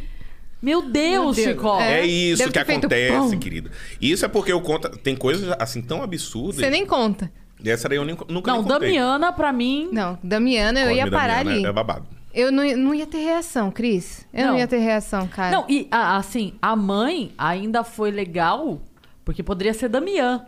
Meu 0.61 0.81
Deus, 0.81 0.91
Meu 0.91 1.33
Deus. 1.33 1.37
Chicó. 1.37 1.79
É, 1.79 2.01
É, 2.01 2.05
isso 2.05 2.39
deve 2.39 2.51
que 2.51 2.65
feito 2.65 2.79
acontece, 2.87 3.35
pum. 3.35 3.39
querido. 3.39 3.71
Isso 4.01 4.25
é 4.25 4.27
porque 4.27 4.51
eu 4.51 4.59
conto. 4.59 4.89
Tem 4.97 5.15
coisas 5.15 5.55
assim 5.57 5.81
tão 5.81 6.03
absurdas. 6.03 6.57
Você 6.57 6.69
nem 6.69 6.85
conta. 6.85 7.31
E 7.63 7.69
essa 7.69 7.87
daí 7.87 7.97
eu 7.97 8.03
nem, 8.03 8.17
nunca 8.27 8.51
Não, 8.51 8.61
nem 8.61 8.71
contei. 8.71 8.89
Damiana, 8.89 9.31
pra 9.31 9.53
mim. 9.53 9.87
Não, 9.93 10.19
Damiana, 10.21 10.81
eu 10.81 10.91
ia 10.91 11.09
parar 11.09 11.37
Damiana 11.45 11.51
ali. 11.59 11.65
É 11.65 11.71
babado. 11.71 12.18
Eu 12.33 12.51
não, 12.51 12.63
ia- 12.63 12.77
não 12.77 12.93
ia 12.93 13.07
ter 13.07 13.17
reação, 13.19 13.71
Cris. 13.71 14.25
Eu 14.33 14.45
não. 14.45 14.51
Não. 14.53 14.59
ia 14.59 14.67
ter 14.67 14.77
reação, 14.77 15.27
cara. 15.27 15.51
Não, 15.55 15.65
e 15.67 15.87
a- 15.89 16.15
assim, 16.17 16.53
a 16.61 16.75
mãe 16.75 17.31
ainda 17.37 17.83
foi 17.83 18.11
legal, 18.11 18.79
porque 19.25 19.41
poderia 19.41 19.73
ser 19.73 19.89
Damian. 19.89 20.45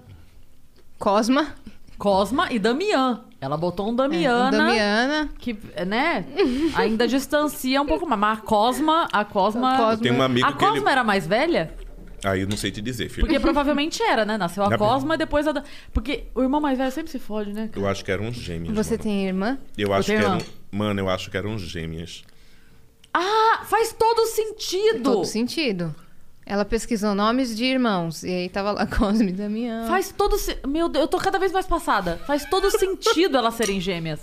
Cosma. 0.99 1.55
Cosma 1.97 2.51
e 2.51 2.59
Damian. 2.59 3.21
Ela 3.39 3.57
botou 3.57 3.89
um 3.89 3.95
Damiana. 3.95 4.55
É, 4.57 4.59
Damiana. 4.59 5.29
Que, 5.39 5.57
né? 5.87 6.25
Ainda 6.75 7.07
distancia 7.07 7.81
um 7.81 7.85
pouco 7.85 8.05
mais. 8.07 8.19
Mas 8.19 8.37
a 8.39 8.41
Cosma. 8.41 9.07
A 9.11 9.25
Cosma. 9.25 9.77
Cosma. 9.77 9.93
Eu 9.93 9.97
tenho 9.97 10.15
um 10.15 10.21
amigo 10.21 10.47
a 10.47 10.51
que 10.51 10.59
Cosma 10.59 10.77
ele. 10.77 10.89
era 10.89 11.03
mais 11.03 11.25
velha? 11.27 11.73
Aí 12.23 12.41
eu 12.41 12.47
não 12.47 12.55
sei 12.55 12.69
te 12.69 12.81
dizer, 12.81 13.09
filho. 13.09 13.25
Porque 13.25 13.39
provavelmente 13.39 14.01
era, 14.03 14.23
né? 14.25 14.37
Nasceu 14.37 14.63
a 14.63 14.69
Na- 14.69 14.77
Cosma 14.77 15.15
e 15.15 15.17
depois 15.17 15.47
a. 15.47 15.51
da- 15.51 15.63
Porque 15.91 16.25
o 16.35 16.41
irmão 16.43 16.61
mais 16.61 16.77
velho 16.77 16.91
sempre 16.91 17.11
se 17.11 17.17
fode, 17.17 17.51
né? 17.51 17.69
Eu 17.75 17.87
acho 17.87 18.05
que 18.05 18.11
eram 18.11 18.31
gêmeas. 18.31 18.75
Você 18.75 18.91
mano. 18.91 19.03
tem 19.03 19.25
irmã? 19.27 19.57
Eu 19.75 19.87
Eu 19.87 19.93
acho 19.95 20.05
que 20.11 20.15
tenho 20.17 20.25
eram. 20.27 20.37
irmã. 20.37 20.51
Mano, 20.71 20.99
eu 21.01 21.09
acho 21.09 21.29
que 21.29 21.37
eram 21.37 21.57
gêmeas. 21.59 22.23
Ah, 23.13 23.63
faz 23.65 23.93
todo 23.93 24.25
sentido. 24.27 25.03
Todo 25.03 25.25
sentido. 25.25 25.93
Ela 26.45 26.65
pesquisou 26.65 27.13
nomes 27.13 27.55
de 27.55 27.65
irmãos. 27.65 28.23
E 28.23 28.29
aí 28.29 28.49
tava 28.49 28.71
lá 28.71 28.87
Cosme 28.87 29.29
e 29.29 29.33
Damião. 29.33 29.87
Faz 29.87 30.13
todo 30.15 30.37
se... 30.37 30.57
Meu 30.65 30.87
Deus, 30.89 31.03
eu 31.03 31.07
tô 31.07 31.17
cada 31.17 31.37
vez 31.37 31.51
mais 31.51 31.67
passada. 31.67 32.17
Faz 32.25 32.45
todo 32.45 32.69
sentido 32.71 33.37
elas 33.37 33.53
serem 33.55 33.79
gêmeas. 33.79 34.21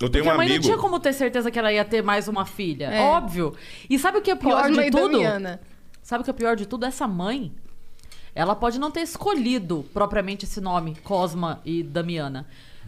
Eu 0.00 0.10
tenho 0.10 0.24
Porque 0.24 0.28
um 0.28 0.30
a 0.32 0.36
mãe 0.36 0.46
amigo. 0.46 0.62
não 0.62 0.70
tinha 0.70 0.78
como 0.78 1.00
ter 1.00 1.12
certeza 1.12 1.50
que 1.50 1.58
ela 1.58 1.72
ia 1.72 1.84
ter 1.84 2.02
mais 2.02 2.28
uma 2.28 2.44
filha. 2.44 2.86
É. 2.86 3.00
Óbvio. 3.00 3.54
E 3.88 3.98
sabe 3.98 4.18
o 4.18 4.22
que 4.22 4.30
é 4.30 4.34
pior 4.36 4.70
de 4.70 4.80
e 4.80 4.90
tudo? 4.90 5.12
Damiana. 5.12 5.60
Sabe 6.02 6.22
o 6.22 6.24
que 6.24 6.30
é 6.30 6.34
pior 6.34 6.56
de 6.56 6.66
tudo? 6.66 6.84
Essa 6.84 7.06
mãe, 7.06 7.52
ela 8.34 8.54
pode 8.54 8.78
não 8.78 8.90
ter 8.90 9.00
escolhido 9.00 9.86
propriamente 9.94 10.44
esse 10.44 10.60
nome, 10.60 10.96
Cosma 11.02 11.60
e 11.64 11.82
Damiana. 11.82 12.46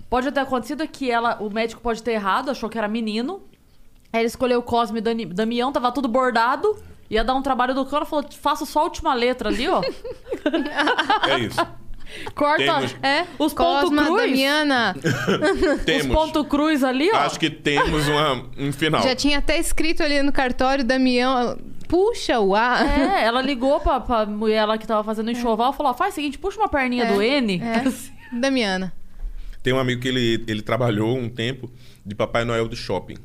Pode 0.09 0.31
ter 0.31 0.41
acontecido 0.41 0.87
que 0.87 1.11
ela, 1.11 1.37
o 1.41 1.51
médico 1.51 1.81
pode 1.81 2.03
ter 2.03 2.13
errado, 2.13 2.51
achou 2.51 2.69
que 2.69 2.79
era 2.79 2.87
menino. 2.89 3.43
Aí 4.13 4.21
ele 4.21 4.27
escolheu 4.29 4.63
Cosme 4.63 4.99
e 4.99 5.03
Dani- 5.03 5.27
Damião, 5.27 5.73
tava 5.73 5.91
tudo 5.93 6.07
bordado. 6.09 6.77
Ia 7.11 7.23
dar 7.25 7.35
um 7.35 7.43
trabalho 7.43 7.75
do 7.75 7.85
cão, 7.87 7.99
ela 7.99 8.07
falou: 8.07 8.25
faço 8.41 8.65
só 8.67 8.81
a 8.81 8.85
última 8.85 9.15
letra 9.15 9.49
ali, 9.49 9.69
ó. 9.69 9.81
É 11.29 11.39
isso. 11.39 11.61
Corta 12.35 12.59
Temos- 12.65 12.97
É, 13.03 13.27
os 13.39 13.53
pontos 13.53 13.91
cruz. 13.91 14.23
Damiana. 14.23 14.95
Os 15.77 15.85
Temos. 15.85 16.17
ponto 16.17 16.45
cruz 16.45 16.85
ali, 16.85 17.11
ó. 17.13 17.17
Acho 17.17 17.39
que 17.39 17.51
temos 17.51 18.07
uma, 18.09 18.47
um 18.57 18.73
final. 18.73 19.03
Já 19.03 19.15
tinha 19.17 19.39
até 19.39 19.59
escrito 19.59 20.03
ali 20.05 20.23
no 20.23 20.33
cartório, 20.33 20.85
Damião. 20.85 21.59
Puxa 21.89 22.39
o 22.41 22.55
A. 22.55 22.79
É, 22.81 23.25
ela 23.25 23.43
ligou 23.43 23.81
pra, 23.81 24.01
pra 24.01 24.25
mulher 24.25 24.65
lá 24.65 24.79
que 24.79 24.87
tava 24.87 25.03
fazendo 25.05 25.31
enxoval 25.33 25.73
e 25.73 25.77
falou: 25.77 25.91
ó, 25.93 25.95
faz 25.95 26.13
o 26.13 26.15
seguinte, 26.15 26.39
puxa 26.39 26.59
uma 26.59 26.69
perninha 26.69 27.05
É, 27.05 27.13
do 27.13 27.21
N. 27.21 27.61
é. 27.63 27.85
Damiana. 28.39 28.93
Tem 29.67 29.73
um 29.73 29.81
amigo 29.81 30.01
que 30.01 30.07
ele, 30.07 30.45
ele 30.47 30.63
trabalhou 30.63 31.19
um 31.19 31.29
tempo 31.29 31.69
de 32.05 32.15
Papai 32.15 32.45
Noel 32.45 32.69
do 32.69 32.77
shopping. 32.77 33.17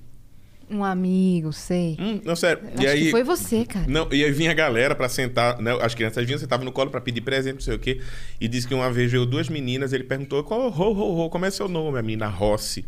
Um 0.67 0.83
amigo, 0.83 1.53
sei. 1.53 1.95
Hum, 1.99 2.19
não, 2.25 2.35
sério. 2.35 2.63
Acho 2.73 2.81
e 2.81 2.87
aí, 2.87 3.03
que 3.03 3.11
foi 3.11 3.23
você, 3.23 3.63
cara. 3.63 3.85
Não, 3.87 4.11
e 4.11 4.25
aí 4.25 4.31
vinha 4.31 4.49
a 4.49 4.53
galera 4.55 4.95
pra 4.95 5.07
sentar, 5.07 5.61
né? 5.61 5.71
As 5.79 5.93
crianças 5.93 6.25
vinham, 6.25 6.39
sentavam 6.39 6.65
no 6.65 6.71
colo 6.71 6.89
pra 6.89 6.99
pedir 6.99 7.21
presente, 7.21 7.53
não 7.53 7.61
sei 7.61 7.75
o 7.75 7.79
quê. 7.79 8.01
E 8.39 8.47
disse 8.47 8.67
que 8.67 8.73
uma 8.73 8.91
vez 8.91 9.11
veio 9.11 9.23
duas 9.23 9.49
meninas, 9.49 9.93
ele 9.93 10.03
perguntou, 10.03 10.43
qual, 10.43 10.61
ho, 10.61 10.71
ho, 10.71 11.25
ho, 11.25 11.29
como 11.29 11.45
é 11.45 11.51
seu 11.51 11.67
nome? 11.67 11.99
A 11.99 12.01
menina 12.01 12.27
Rossi. 12.27 12.87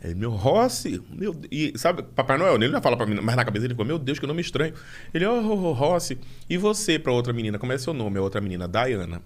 Ele, 0.00 0.14
meu, 0.14 0.30
Rossi? 0.30 1.02
Meu, 1.10 1.34
e 1.50 1.72
sabe, 1.76 2.04
Papai 2.04 2.38
Noel, 2.38 2.54
ele 2.54 2.68
não 2.68 2.80
fala 2.80 2.96
pra 2.96 3.06
menina, 3.06 3.22
mas 3.22 3.34
na 3.34 3.44
cabeça 3.44 3.66
ele 3.66 3.74
falou, 3.74 3.88
meu 3.88 3.98
Deus, 3.98 4.20
que 4.20 4.26
nome 4.28 4.40
estranho. 4.40 4.72
Ele, 5.12 5.26
oh, 5.26 5.40
oh, 5.40 5.72
Rossi. 5.72 6.16
E 6.48 6.56
você, 6.56 6.96
pra 6.96 7.10
outra 7.10 7.32
menina, 7.32 7.58
como 7.58 7.72
é 7.72 7.78
seu 7.78 7.92
nome? 7.92 8.18
A 8.18 8.22
outra 8.22 8.40
menina, 8.40 8.68
Diana. 8.68 9.20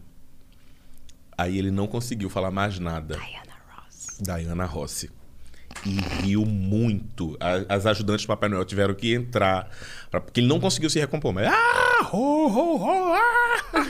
Aí 1.38 1.56
ele 1.56 1.70
não 1.70 1.86
conseguiu 1.86 2.28
falar 2.28 2.50
mais 2.50 2.78
nada. 2.80 3.14
Diana 3.16 3.54
Rossi. 3.70 4.22
Diana 4.22 4.64
Rossi 4.64 5.10
e 5.86 5.90
riu 6.26 6.44
muito. 6.44 7.36
A- 7.40 7.74
As 7.76 7.86
ajudantes 7.86 8.24
do 8.24 8.28
Papai 8.28 8.48
Noel 8.48 8.64
tiveram 8.64 8.92
que 8.94 9.14
entrar, 9.14 9.70
pra- 10.10 10.20
porque 10.20 10.40
ele 10.40 10.48
não 10.48 10.58
conseguiu 10.58 10.90
se 10.90 10.98
recompor. 10.98 11.32
Mas, 11.32 11.46
ah, 11.48 12.10
ho, 12.12 12.46
ho, 12.48 12.76
ho, 12.82 13.12
ah. 13.14 13.86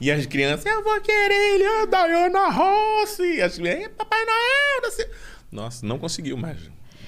E 0.00 0.10
as 0.10 0.24
crianças, 0.26 0.64
eu 0.66 0.82
vou 0.82 0.98
querer 1.00 1.34
ele, 1.54 1.64
a 1.64 1.84
Diana 1.86 2.48
Rossi. 2.48 3.40
As 3.42 3.56
crianças, 3.56 3.84
"É, 3.84 3.88
Papai 3.90 4.24
Noel, 4.24 4.82
não 4.82 4.90
sei. 4.90 5.10
Nossa, 5.52 5.86
não 5.86 5.98
conseguiu 5.98 6.36
mais. 6.36 6.58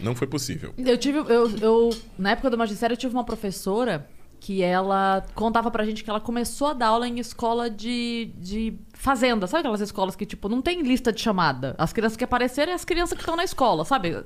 Não 0.01 0.15
foi 0.15 0.27
possível. 0.27 0.73
Eu 0.79 0.97
tive. 0.99 1.19
Eu, 1.19 1.51
eu- 1.59 1.91
na 2.19 2.31
época 2.33 2.51
do 2.51 2.57
magistério, 2.59 2.95
eu 2.95 2.99
tive 2.99 3.15
uma 3.15 3.25
professora 3.25 4.07
que 4.41 4.63
ela 4.63 5.25
contava 5.35 5.71
pra 5.71 5.85
gente 5.85 6.05
que 6.05 6.11
ela 6.11 6.21
começou 6.21 6.69
a 6.69 6.73
dar 6.73 6.89
aula 6.89 7.09
em 7.09 7.19
escola 7.19 7.69
de, 7.69 8.31
de 8.37 8.75
fazenda. 8.93 9.47
Sabe 9.47 9.61
aquelas 9.61 9.81
escolas 9.81 10.17
que, 10.17 10.25
tipo, 10.25 10.49
não 10.49 10.63
tem 10.63 10.83
lista 10.83 11.13
de 11.13 11.21
chamada? 11.21 11.75
As 11.79 11.93
crianças 11.93 12.17
que 12.17 12.25
apareceram 12.25 12.73
é 12.73 12.75
as 12.75 12.85
crianças 12.85 13.15
que 13.17 13.23
estão 13.23 13.37
na 13.37 13.45
escola, 13.45 13.85
sabe? 13.85 14.17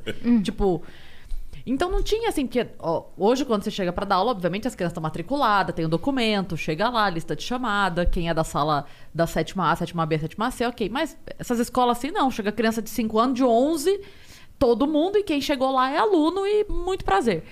Tipo. 0.43 0.83
Então 1.65 1.89
não 1.91 2.03
tinha 2.03 2.29
assim, 2.29 2.45
porque 2.45 2.67
ó, 2.81 3.05
hoje 3.17 3.45
quando 3.45 3.63
você 3.63 3.71
chega 3.71 3.93
pra 3.93 4.05
dar 4.05 4.17
aula, 4.17 4.33
obviamente 4.33 4.67
as 4.67 4.75
crianças 4.75 4.91
estão 4.93 5.03
matriculadas, 5.03 5.73
tem 5.75 5.85
o 5.85 5.89
documento, 5.89 6.57
chega 6.57 6.89
lá, 6.89 7.09
lista 7.09 7.37
de 7.37 7.45
chamada, 7.45 8.05
quem 8.05 8.29
é 8.29 8.35
da 8.35 8.43
sala 8.43 8.85
da 9.15 9.29
sétima 9.29 9.71
A, 9.71 9.77
sétima 9.77 10.05
B, 10.05 10.19
sétima 10.19 10.51
C, 10.51 10.67
ok. 10.67 10.89
Mas 10.89 11.17
essas 11.39 11.61
escolas 11.61 11.99
assim 11.99 12.11
não, 12.11 12.33
chega 12.33 12.51
criança 12.51 12.83
de 12.83 12.91
5 12.91 13.17
anos, 13.17 13.37
de 13.37 13.45
11, 13.45 14.01
todo 14.59 14.89
mundo, 14.89 15.19
e 15.19 15.23
quem 15.23 15.41
chegou 15.41 15.71
lá 15.71 15.91
é 15.91 15.99
aluno 15.99 16.45
e 16.45 16.65
muito 16.69 17.05
prazer. 17.05 17.45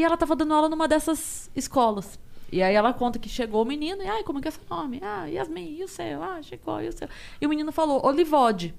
E 0.00 0.04
ela 0.04 0.16
tava 0.16 0.34
dando 0.34 0.54
aula 0.54 0.68
numa 0.68 0.88
dessas 0.88 1.50
escolas. 1.54 2.18
E 2.50 2.62
aí 2.62 2.74
ela 2.74 2.92
conta 2.92 3.18
que 3.18 3.28
chegou 3.28 3.62
o 3.62 3.64
menino, 3.66 4.02
e 4.02 4.08
ai, 4.08 4.22
como 4.24 4.38
é 4.38 4.42
que 4.42 4.48
é 4.48 4.50
seu 4.50 4.62
nome? 4.68 4.98
Ah, 5.02 5.26
Yasmin, 5.26 5.76
e 5.78 5.84
o 5.84 5.88
seu? 5.88 6.22
Ah, 6.22 6.40
chegou, 6.42 6.80
e 6.80 6.88
o 6.88 6.92
seu? 6.92 7.06
E 7.40 7.46
o 7.46 7.48
menino 7.48 7.70
falou, 7.70 8.04
Olivode. 8.04 8.74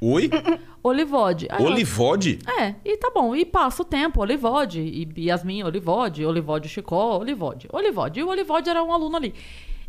Oi? 0.00 0.28
Olivode. 0.82 1.46
Aí 1.50 1.62
ela- 1.62 1.70
Olivode? 1.70 2.38
é, 2.58 2.74
e 2.84 2.96
tá 2.96 3.10
bom. 3.14 3.36
E 3.36 3.44
passa 3.44 3.82
o 3.82 3.84
tempo, 3.84 4.20
Olivode, 4.20 4.80
e 4.80 5.26
Yasmin, 5.26 5.62
Olivode, 5.62 6.24
Olivode 6.24 6.68
Chicó, 6.68 7.18
Olivode. 7.18 7.68
Olivode. 7.72 8.18
E 8.20 8.22
o 8.24 8.28
Olivode 8.28 8.68
era 8.68 8.82
um 8.82 8.92
aluno 8.92 9.16
ali. 9.16 9.32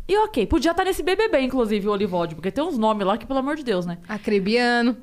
E 0.08 0.16
ok, 0.18 0.46
podia 0.46 0.70
estar 0.70 0.84
nesse 0.84 1.02
BBB, 1.02 1.40
inclusive, 1.40 1.88
o 1.88 1.92
Olivode, 1.92 2.34
porque 2.36 2.52
tem 2.52 2.62
uns 2.62 2.78
nomes 2.78 3.04
lá 3.06 3.18
que, 3.18 3.26
pelo 3.26 3.40
amor 3.40 3.56
de 3.56 3.64
Deus, 3.64 3.84
né? 3.86 3.98
Acrebiano. 4.08 4.96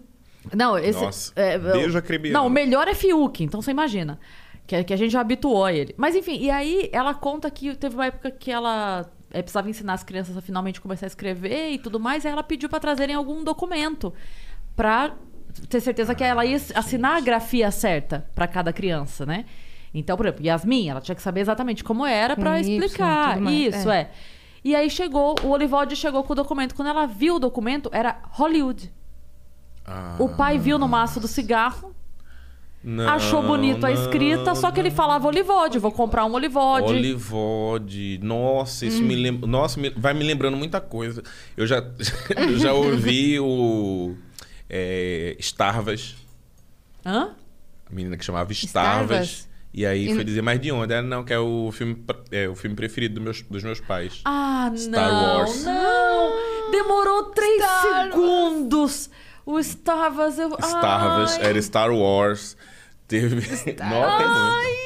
Não, 0.54 0.78
esse. 0.78 1.02
Nossa, 1.04 1.34
é, 1.36 1.58
beijo 1.58 1.96
eu- 1.96 2.00
acrebiano. 2.00 2.38
Não, 2.40 2.48
o 2.48 2.50
melhor 2.50 2.88
é 2.88 2.94
Fiuk, 2.94 3.44
então 3.44 3.62
você 3.62 3.72
imagina. 3.72 4.18
Que, 4.66 4.84
que 4.84 4.94
a 4.94 4.98
gente 4.98 5.12
já 5.12 5.22
habituou 5.22 5.66
a 5.66 5.74
ele. 5.74 5.94
Mas 5.98 6.16
enfim, 6.16 6.40
e 6.40 6.50
aí 6.50 6.90
ela 6.94 7.14
conta 7.14 7.52
que 7.52 7.76
teve 7.76 7.96
uma 7.96 8.06
época 8.06 8.32
que 8.32 8.50
ela 8.50 9.06
é, 9.32 9.42
precisava 9.42 9.70
ensinar 9.70 9.94
as 9.94 10.04
crianças 10.04 10.38
a 10.38 10.42
finalmente 10.42 10.80
começar 10.80 11.06
a 11.06 11.08
escrever 11.08 11.72
e 11.72 11.78
tudo 11.78 12.00
mais, 12.00 12.24
e 12.24 12.28
aí 12.28 12.34
ela 12.34 12.44
pediu 12.44 12.70
pra 12.70 12.80
trazerem 12.80 13.16
algum 13.16 13.44
documento 13.44 14.14
pra 14.76 15.14
ter 15.70 15.82
certeza 15.82 16.16
que 16.16 16.24
ela 16.24 16.46
ia 16.46 16.56
assinar 16.76 17.18
a 17.18 17.20
grafia 17.20 17.70
certa 17.72 18.26
pra 18.34 18.48
cada 18.48 18.72
criança, 18.72 19.26
né? 19.26 19.46
Então, 19.94 20.18
por 20.18 20.26
exemplo, 20.26 20.46
Yasmin, 20.46 20.90
ela 20.90 21.02
tinha 21.02 21.14
que 21.16 21.22
saber 21.22 21.42
exatamente 21.42 21.84
como 21.84 22.06
era 22.06 22.34
Y, 22.34 22.60
explicar. 22.62 23.42
Isso, 23.44 23.92
é. 23.92 24.02
é. 24.02 24.12
E 24.64 24.76
aí 24.76 24.90
chegou, 24.90 25.36
o 25.44 25.50
Olivode 25.50 25.96
chegou 25.96 26.24
com 26.24 26.34
o 26.34 26.36
documento. 26.36 26.74
Quando 26.74 26.88
ela 26.88 27.06
viu 27.06 27.36
o 27.36 27.40
documento, 27.40 27.90
era 27.92 28.18
Hollywood. 28.32 28.92
Ah, 29.86 30.16
O 30.18 30.30
pai 30.30 30.58
viu 30.58 30.80
no 30.80 30.88
maço 30.88 31.20
do 31.20 31.28
cigarro, 31.28 31.94
não, 32.84 33.08
achou 33.10 33.42
bonito 33.42 33.86
a 33.86 33.90
não, 33.90 33.96
escrita, 34.04 34.54
só 34.56 34.70
que 34.72 34.80
ele 34.80 34.92
falava 34.92 35.28
Olivode, 35.28 35.80
vou 35.80 35.92
comprar 35.92 36.26
um 36.26 36.34
Olivode. 36.34 36.88
Olivode. 36.92 38.20
Nossa, 38.22 38.86
isso 38.86 39.02
me 39.02 39.16
lembra. 39.16 39.48
Nossa, 39.48 39.80
me- 39.80 39.90
vai 39.92 40.14
me 40.14 40.24
lembrando 40.24 40.58
muita 40.58 40.82
coisa. 40.82 41.24
Eu 41.56 41.66
já, 41.66 41.78
eu 42.36 42.58
já 42.60 42.74
ouvi 42.74 43.40
o. 43.40 44.16
É, 44.70 45.36
Starvas. 45.40 46.16
Hã? 47.06 47.32
A 47.90 47.94
menina 47.94 48.18
que 48.18 48.26
chamava 48.26 48.52
Starvas. 48.52 49.10
Starvas? 49.28 49.50
E 49.74 49.86
aí 49.86 50.10
E- 50.10 50.14
foi 50.16 50.24
dizer, 50.24 50.42
mas 50.42 50.60
de 50.60 50.72
onde? 50.72 50.94
Ela, 50.94 51.02
não, 51.02 51.24
que 51.24 51.34
é 51.34 51.40
o 51.40 51.72
filme, 51.72 52.04
é, 52.32 52.48
o 52.48 52.56
filme 52.56 52.76
preferido 52.76 53.16
dos 53.16 53.24
meus, 53.24 53.42
dos 53.42 53.64
meus 53.64 53.80
pais. 53.80 54.22
Ah, 54.26 54.72
Star 54.76 55.12
não, 55.12 55.38
Wars. 55.40 55.64
não. 55.64 56.72
Demorou 56.72 57.24
três 57.32 57.62
segundos. 57.82 59.10
O 59.46 59.60
Starvas, 59.60 60.40
eu... 60.40 60.50
Starvas, 60.60 61.38
Ai. 61.40 61.48
era 61.50 61.62
Star 61.62 61.92
Wars. 61.92 62.56
Teve. 63.20 63.36
Não, 63.80 64.18
tem 64.18 64.28
muito. 64.28 64.84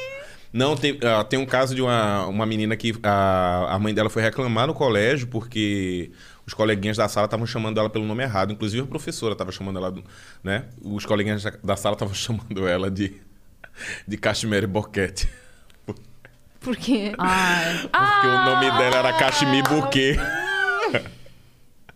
Não, 0.52 0.76
tem, 0.76 0.98
ah, 1.02 1.24
tem 1.24 1.38
um 1.38 1.46
caso 1.46 1.74
de 1.74 1.80
uma, 1.82 2.26
uma 2.26 2.44
menina 2.46 2.76
que 2.76 2.94
a, 3.02 3.74
a 3.74 3.78
mãe 3.78 3.94
dela 3.94 4.10
foi 4.10 4.22
reclamar 4.22 4.66
no 4.66 4.74
colégio 4.74 5.26
porque 5.28 6.10
os 6.46 6.52
coleguinhas 6.54 6.96
da 6.96 7.06
sala 7.08 7.26
estavam 7.26 7.46
chamando 7.46 7.78
ela 7.78 7.88
pelo 7.90 8.04
nome 8.04 8.22
errado. 8.22 8.52
Inclusive 8.52 8.82
a 8.82 8.86
professora 8.86 9.32
estava 9.32 9.52
chamando 9.52 9.78
ela, 9.78 9.94
né? 10.42 10.64
Os 10.82 11.06
coleguinhas 11.06 11.42
da- 11.62 11.76
sala 11.76 11.94
estavam 11.94 12.12
chamando 12.14 12.66
ela 12.66 12.90
de, 12.90 13.14
de 14.06 14.16
Cashmere 14.16 14.66
Boquete. 14.66 15.28
Porque. 16.60 17.14
Ai. 17.18 17.78
Porque 17.92 18.26
o 18.26 18.44
nome 18.44 18.70
dela 18.72 18.96
era 18.96 19.12
Cashmere 19.14 19.62
Bouquet. 19.68 20.16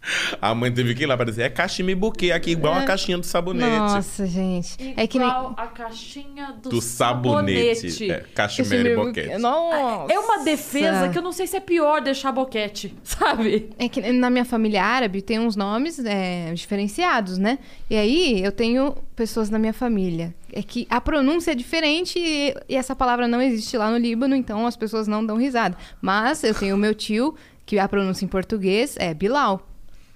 A 0.41 0.55
mãe 0.55 0.73
teve 0.73 0.95
que 0.95 1.05
ir 1.05 1.07
lá 1.07 1.16
para 1.16 1.27
dizer, 1.31 1.43
é 1.43 1.49
Cashmere 1.49 1.95
Bouquet, 1.95 2.33
aqui 2.33 2.51
igual 2.51 2.74
a 2.74 2.83
caixinha 2.83 3.19
do 3.19 3.24
sabonete. 3.24 3.70
Nossa, 3.70 4.27
gente. 4.27 4.95
É 4.97 5.07
que 5.07 5.19
nem. 5.19 5.29
Igual 5.29 5.55
a 5.57 5.66
caixinha 5.69 6.55
do, 6.62 6.70
Do 6.70 6.81
sabonete. 6.81 8.11
É, 8.11 8.24
Cashmere 8.35 8.89
Esse 8.89 8.97
Boquete. 8.97 9.39
Nossa. 9.39 10.12
É 10.12 10.19
uma 10.19 10.45
defesa 10.45 11.09
que 11.09 11.19
eu 11.19 11.23
não 11.23 11.33
sei 11.33 11.47
se 11.47 11.57
é 11.57 11.61
pior 11.61 12.01
deixar 12.01 12.33
boquete, 12.33 12.95
sabe? 13.03 13.70
É 13.79 13.89
que 13.89 14.01
na 14.12 14.31
minha 14.31 14.45
família 14.45 14.83
árabe 14.83 15.23
tem 15.23 15.39
uns 15.39 15.57
nomes 15.57 15.99
é, 16.05 16.53
diferenciados, 16.55 17.39
né? 17.39 17.59
E 17.89 17.97
aí 17.97 18.43
eu 18.43 18.53
tenho 18.53 18.95
pessoas 19.15 19.51
na 19.51 19.59
minha 19.59 19.73
família. 19.73 20.35
É 20.53 20.62
que 20.62 20.87
a 20.91 21.01
pronúncia 21.01 21.53
é 21.53 21.55
diferente 21.55 22.19
e, 22.19 22.55
e 22.69 22.77
essa 22.77 22.95
palavra 22.95 23.27
não 23.27 23.41
existe 23.41 23.77
lá 23.77 23.91
no 23.91 23.97
Líbano, 23.97 24.35
então 24.35 24.66
as 24.66 24.77
pessoas 24.77 25.09
não 25.09 25.24
dão 25.24 25.37
risada. 25.39 25.77
Mas 26.01 26.45
eu 26.45 26.55
tenho 26.55 26.74
o 26.74 26.79
meu 26.79 26.95
tio, 26.95 27.35
que 27.65 27.79
a 27.79 27.89
pronúncia 27.89 28.24
em 28.24 28.29
português 28.29 28.97
é 28.99 29.15
Bilal. 29.15 29.66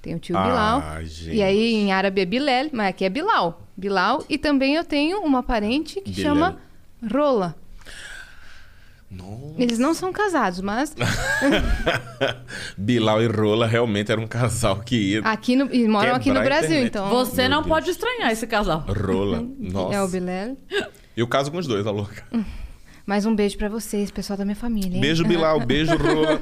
Tem 0.07 0.15
o 0.15 0.21
tio 0.21 0.37
Ah, 0.39 0.45
Bilal. 0.47 1.05
gente. 1.05 1.35
E 1.35 1.43
aí 1.43 1.75
em 1.75 1.91
árabe 1.93 2.21
é 2.21 2.25
Bilal, 2.25 2.67
mas 2.73 2.91
aqui 2.91 3.05
é 3.05 3.09
Bilal. 3.11 3.61
Bilal. 3.77 4.25
E 4.29 4.39
também 4.39 4.77
eu 4.77 4.85
tenho 4.85 5.19
uma 5.19 5.43
parente 5.43 6.01
que 6.01 6.13
Bilal. 6.13 6.35
chama 6.37 6.57
Rola. 7.13 7.57
Nossa. 9.11 9.55
Eles 9.59 9.81
não 9.81 9.93
são 9.95 10.13
casados, 10.13 10.61
mas 10.61 10.95
Bilal 12.79 13.21
e 13.21 13.27
Rola 13.27 13.67
realmente 13.67 14.13
era 14.13 14.21
um 14.21 14.29
casal 14.29 14.79
que 14.81 14.95
ia. 14.97 15.21
aqui 15.23 15.57
no, 15.57 15.73
e 15.75 15.89
moram 15.89 16.15
aqui 16.15 16.31
no 16.31 16.41
Brasil, 16.41 16.85
então. 16.85 17.09
Você 17.11 17.43
meu 17.43 17.51
não 17.51 17.59
Deus. 17.63 17.69
pode 17.69 17.91
estranhar 17.91 18.31
esse 18.31 18.47
casal. 18.47 18.85
Rola. 18.89 19.45
Nossa. 19.59 19.95
É 19.97 20.03
o 20.03 20.07
Bilal. 20.09 20.57
Eu 21.17 21.27
caso 21.27 21.51
com 21.51 21.59
os 21.59 21.67
dois, 21.67 21.85
a 21.85 21.91
louca. 21.91 22.23
Mas 23.05 23.27
um 23.27 23.35
beijo 23.35 23.57
pra 23.59 23.69
vocês, 23.69 24.11
pessoal 24.13 24.37
da 24.37 24.45
minha 24.45 24.57
família. 24.57 24.95
hein? 24.95 25.01
Beijo, 25.01 25.25
Bilal. 25.25 25.59
Beijo, 25.61 25.97
Rô. 25.97 26.39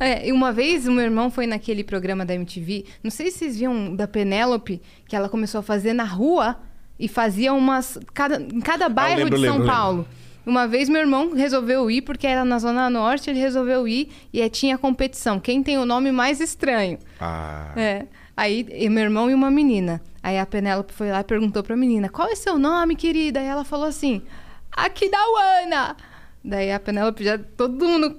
É, 0.00 0.28
e 0.28 0.32
uma 0.32 0.52
vez 0.52 0.86
o 0.86 0.92
meu 0.92 1.04
irmão 1.04 1.30
foi 1.30 1.46
naquele 1.46 1.84
programa 1.84 2.24
da 2.24 2.34
MTV, 2.34 2.84
não 3.02 3.10
sei 3.10 3.30
se 3.30 3.38
vocês 3.38 3.58
viam 3.58 3.94
da 3.94 4.08
Penélope, 4.08 4.82
que 5.06 5.14
ela 5.14 5.28
começou 5.28 5.60
a 5.60 5.62
fazer 5.62 5.92
na 5.92 6.04
rua 6.04 6.56
e 6.98 7.08
fazia 7.08 7.52
umas. 7.52 7.98
Cada, 8.12 8.40
em 8.40 8.60
cada 8.60 8.88
bairro 8.88 9.24
lembro, 9.24 9.36
de 9.36 9.46
São 9.46 9.58
lembro, 9.58 9.72
Paulo. 9.72 10.08
Uma 10.46 10.68
vez 10.68 10.88
meu 10.88 11.00
irmão 11.00 11.32
resolveu 11.32 11.90
ir, 11.90 12.02
porque 12.02 12.26
era 12.26 12.44
na 12.44 12.58
Zona 12.58 12.90
Norte, 12.90 13.30
ele 13.30 13.38
resolveu 13.38 13.88
ir 13.88 14.10
e 14.32 14.46
tinha 14.50 14.76
competição. 14.76 15.40
Quem 15.40 15.62
tem 15.62 15.78
o 15.78 15.86
nome 15.86 16.12
mais 16.12 16.40
estranho? 16.40 16.98
Ah. 17.18 17.72
É. 17.76 18.06
Aí, 18.36 18.88
meu 18.90 19.04
irmão 19.04 19.30
e 19.30 19.34
uma 19.34 19.50
menina. 19.50 20.02
Aí 20.22 20.38
a 20.38 20.44
Penélope 20.44 20.92
foi 20.92 21.10
lá 21.10 21.20
e 21.20 21.24
perguntou 21.24 21.62
pra 21.62 21.76
menina: 21.76 22.08
Qual 22.08 22.28
é 22.28 22.34
seu 22.34 22.58
nome, 22.58 22.96
querida? 22.96 23.40
E 23.40 23.46
ela 23.46 23.64
falou 23.64 23.86
assim: 23.86 24.22
Aquidauana. 24.72 25.96
Daí 26.44 26.72
a 26.72 26.80
Penélope 26.80 27.24
já, 27.24 27.38
todo 27.38 27.84
mundo. 27.84 28.18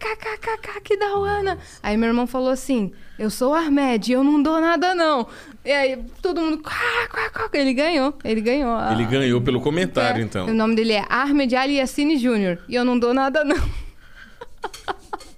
KKKK, 0.00 0.78
Aquidauana. 0.78 1.58
Aí 1.82 1.96
meu 1.96 2.08
irmão 2.08 2.26
falou 2.26 2.48
assim: 2.50 2.90
Eu 3.18 3.28
sou 3.30 3.52
o 3.52 3.54
Armed, 3.54 4.10
eu 4.10 4.24
não 4.24 4.42
dou 4.42 4.60
nada 4.60 4.94
não. 4.94 5.26
E 5.64 5.70
aí 5.70 6.02
todo 6.22 6.40
mundo. 6.40 6.58
"Quá, 6.62 6.72
quá, 7.10 7.30
quá". 7.30 7.48
Ele 7.52 7.74
ganhou, 7.74 8.14
ele 8.24 8.40
ganhou. 8.40 8.74
a- 8.74 8.92
Ele 8.94 9.04
ganhou 9.04 9.40
pelo 9.42 9.60
comentário, 9.60 10.22
É, 10.22 10.24
então. 10.24 10.46
O 10.46 10.54
nome 10.54 10.74
dele 10.74 10.94
é 10.94 11.04
Ahmed 11.08 11.54
Ali 11.54 11.74
Yassine 11.76 12.16
Jr. 12.16 12.58
E 12.68 12.74
eu 12.74 12.84
não 12.84 12.98
dou 12.98 13.12
nada 13.12 13.44
não. 13.44 13.56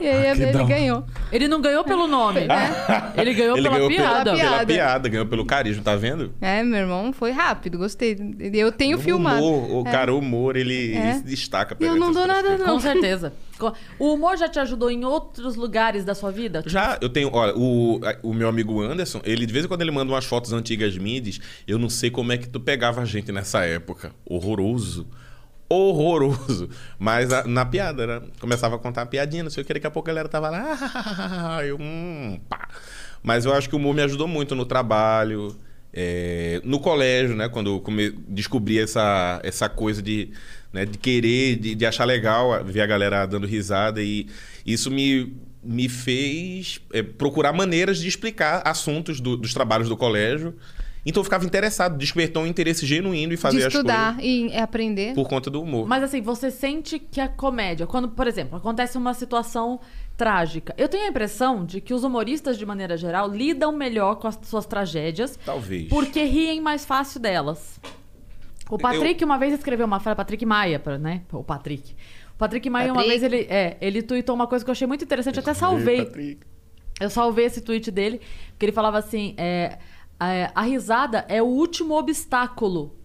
e 0.00 0.06
aí 0.08 0.36
que 0.36 0.42
ele 0.42 0.64
ganhou. 0.64 1.04
Ele 1.32 1.48
não 1.48 1.60
ganhou 1.60 1.84
pelo 1.84 2.06
nome. 2.06 2.40
Ele 3.16 3.34
ganhou 3.34 3.56
Ele 3.56 3.62
pela 3.68 3.74
ganhou 3.76 3.88
piada. 3.90 4.24
Pela, 4.24 4.36
pela 4.36 4.50
Piada. 4.50 4.66
piada, 4.66 5.08
ganhou 5.08 5.26
pelo 5.26 5.44
carisma, 5.44 5.82
tá 5.82 5.96
vendo? 5.96 6.32
É, 6.40 6.62
meu 6.62 6.78
irmão 6.80 7.12
foi 7.12 7.30
rápido, 7.30 7.78
gostei. 7.78 8.16
Eu 8.52 8.72
tenho 8.72 8.96
o 8.96 9.00
filmado. 9.00 9.42
humor, 9.42 9.84
o 9.84 9.88
É. 9.88 9.90
cara, 9.90 10.12
o 10.14 10.18
humor, 10.18 10.56
ele, 10.56 10.94
É. 10.94 10.98
ele 11.10 11.14
se 11.14 11.24
destaca. 11.24 11.76
Eu 11.80 11.96
não 11.96 12.12
dou 12.12 12.26
nada, 12.26 12.56
não. 12.58 12.66
Com 12.74 12.80
certeza. 12.80 13.32
O 13.98 14.12
humor 14.12 14.36
já 14.36 14.48
te 14.48 14.58
ajudou 14.58 14.90
em 14.90 15.04
outros 15.04 15.56
lugares 15.56 16.04
da 16.04 16.14
sua 16.14 16.30
vida? 16.30 16.62
Já, 16.66 16.98
eu 17.00 17.08
tenho, 17.08 17.30
olha, 17.32 17.54
o, 17.56 18.00
o 18.22 18.34
meu 18.34 18.48
amigo 18.48 18.82
Anderson, 18.82 19.20
ele 19.24 19.46
de 19.46 19.52
vez 19.52 19.64
em 19.64 19.68
quando 19.68 19.80
ele 19.80 19.90
manda 19.90 20.12
umas 20.12 20.26
fotos 20.26 20.52
antigas 20.52 20.96
mídias, 20.98 21.40
eu 21.66 21.78
não 21.78 21.88
sei 21.88 22.10
como 22.10 22.32
é 22.32 22.36
que 22.38 22.48
tu 22.48 22.60
pegava 22.60 23.00
a 23.00 23.04
gente 23.06 23.32
nessa 23.32 23.64
época. 23.64 24.12
Horroroso. 24.26 25.06
Horroroso. 25.68 26.68
Mas 26.98 27.32
a- 27.32 27.44
na 27.44 27.64
piada, 27.64 28.06
né? 28.06 28.22
Começava 28.40 28.76
a 28.76 28.78
contar 28.78 29.00
uma 29.02 29.06
piadinha, 29.06 29.42
não 29.42 29.50
sei 29.50 29.62
o 29.62 29.66
que, 29.66 29.74
daqui 29.74 29.86
a 29.86 29.90
pouco 29.90 30.08
a 30.08 30.12
galera 30.12 30.28
tava 30.28 30.48
lá, 30.50 30.78
"Ah", 31.58 31.64
eu, 31.64 31.76
hum, 31.80 32.38
pá. 32.48 32.68
Mas 33.22 33.44
eu 33.44 33.52
acho 33.52 33.68
que 33.68 33.74
o 33.74 33.78
humor 33.78 33.94
me 33.94 34.02
ajudou 34.02 34.28
muito 34.28 34.54
no 34.54 34.64
trabalho, 34.64 35.56
é, 35.92 36.60
no 36.64 36.78
colégio, 36.78 37.34
né? 37.34 37.48
Quando 37.48 37.82
eu 37.98 38.12
descobri 38.28 38.78
essa, 38.78 39.40
essa 39.42 39.68
coisa 39.68 40.00
de, 40.00 40.30
né, 40.72 40.84
de 40.84 40.96
querer, 40.98 41.56
de, 41.56 41.74
de 41.74 41.86
achar 41.86 42.04
legal 42.04 42.62
ver 42.64 42.82
a 42.82 42.86
galera 42.86 43.26
dando 43.26 43.46
risada. 43.46 44.00
E 44.02 44.28
isso 44.64 44.90
me, 44.90 45.34
me 45.64 45.88
fez 45.88 46.80
é, 46.92 47.02
procurar 47.02 47.52
maneiras 47.52 47.98
de 47.98 48.06
explicar 48.06 48.62
assuntos 48.64 49.20
do- 49.20 49.36
dos 49.36 49.52
trabalhos 49.52 49.88
do 49.88 49.96
colégio. 49.96 50.54
Então 51.06 51.20
eu 51.20 51.24
ficava 51.24 51.44
interessado, 51.44 51.96
despertou 51.96 52.42
um 52.42 52.46
interesse 52.48 52.84
genuíno 52.84 53.32
em 53.32 53.36
fazer 53.36 53.58
de 53.58 53.64
as 53.64 53.72
estudar 53.72 54.16
coisas 54.16 54.52
e 54.52 54.56
aprender. 54.56 55.14
por 55.14 55.28
conta 55.28 55.48
do 55.48 55.62
humor. 55.62 55.86
Mas 55.86 56.02
assim, 56.02 56.20
você 56.20 56.50
sente 56.50 56.98
que 56.98 57.20
a 57.20 57.28
comédia, 57.28 57.86
quando, 57.86 58.08
por 58.08 58.26
exemplo, 58.26 58.56
acontece 58.56 58.98
uma 58.98 59.14
situação 59.14 59.78
trágica, 60.16 60.74
eu 60.76 60.88
tenho 60.88 61.04
a 61.04 61.08
impressão 61.08 61.64
de 61.64 61.80
que 61.80 61.94
os 61.94 62.02
humoristas, 62.02 62.58
de 62.58 62.66
maneira 62.66 62.96
geral, 62.96 63.30
lidam 63.30 63.70
melhor 63.70 64.16
com 64.16 64.26
as 64.26 64.36
suas 64.42 64.66
tragédias 64.66 65.38
Talvez. 65.44 65.88
porque 65.88 66.24
riem 66.24 66.60
mais 66.60 66.84
fácil 66.84 67.20
delas. 67.20 67.80
O 68.68 68.76
Patrick 68.76 69.24
uma 69.24 69.38
vez 69.38 69.54
escreveu 69.54 69.86
uma 69.86 70.00
frase, 70.00 70.16
Patrick 70.16 70.44
Maia, 70.44 70.82
né? 71.00 71.22
O 71.30 71.44
Patrick. 71.44 71.94
O 72.34 72.38
Patrick 72.38 72.68
Maia 72.68 72.92
uma 72.92 73.02
Patrick. 73.02 73.20
vez 73.20 73.22
ele, 73.22 73.46
é, 73.48 73.76
ele 73.80 74.02
tweetou 74.02 74.34
uma 74.34 74.48
coisa 74.48 74.64
que 74.64 74.70
eu 74.70 74.72
achei 74.72 74.88
muito 74.88 75.04
interessante, 75.04 75.36
eu 75.36 75.40
até 75.42 75.54
salvei. 75.54 76.04
Patrick. 76.04 76.40
Eu 76.98 77.10
salvei 77.10 77.44
esse 77.44 77.60
tweet 77.60 77.90
dele, 77.90 78.20
que 78.58 78.64
ele 78.64 78.72
falava 78.72 78.98
assim: 78.98 79.34
é, 79.36 79.78
é, 80.20 80.50
a 80.54 80.62
risada 80.62 81.24
é 81.28 81.42
o 81.42 81.46
último 81.46 81.94
obstáculo 81.94 82.96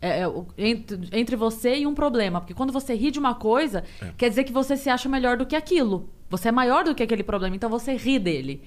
é, 0.00 0.20
é, 0.20 0.26
entre, 0.58 1.08
entre 1.12 1.36
você 1.36 1.78
e 1.78 1.86
um 1.86 1.94
problema. 1.94 2.40
Porque 2.40 2.54
quando 2.54 2.72
você 2.72 2.94
ri 2.94 3.10
de 3.10 3.18
uma 3.18 3.34
coisa, 3.34 3.82
quer 4.16 4.28
dizer 4.28 4.44
que 4.44 4.52
você 4.52 4.76
se 4.76 4.90
acha 4.90 5.08
melhor 5.08 5.36
do 5.36 5.46
que 5.46 5.56
aquilo. 5.56 6.10
Você 6.28 6.48
é 6.48 6.52
maior 6.52 6.84
do 6.84 6.94
que 6.94 7.02
aquele 7.02 7.22
problema, 7.22 7.56
então 7.56 7.70
você 7.70 7.94
ri 7.96 8.18
dele. 8.18 8.62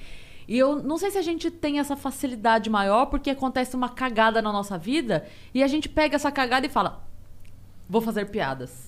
E 0.48 0.58
eu 0.58 0.82
não 0.82 0.98
sei 0.98 1.12
se 1.12 1.18
a 1.18 1.22
gente 1.22 1.52
tem 1.52 1.80
essa 1.80 1.96
facilidade 1.96 2.70
maior 2.70 3.08
porque 3.08 3.30
acontece 3.30 3.76
uma 3.76 3.90
cagada 3.90 4.42
na 4.42 4.52
nossa 4.52 4.78
vida 4.78 5.28
e 5.54 5.62
a 5.62 5.68
gente 5.68 5.90
pega 5.90 6.16
essa 6.16 6.32
cagada 6.32 6.66
e 6.66 6.70
fala: 6.70 7.06
vou 7.90 8.02
fazer 8.02 8.30
piadas. 8.30 8.87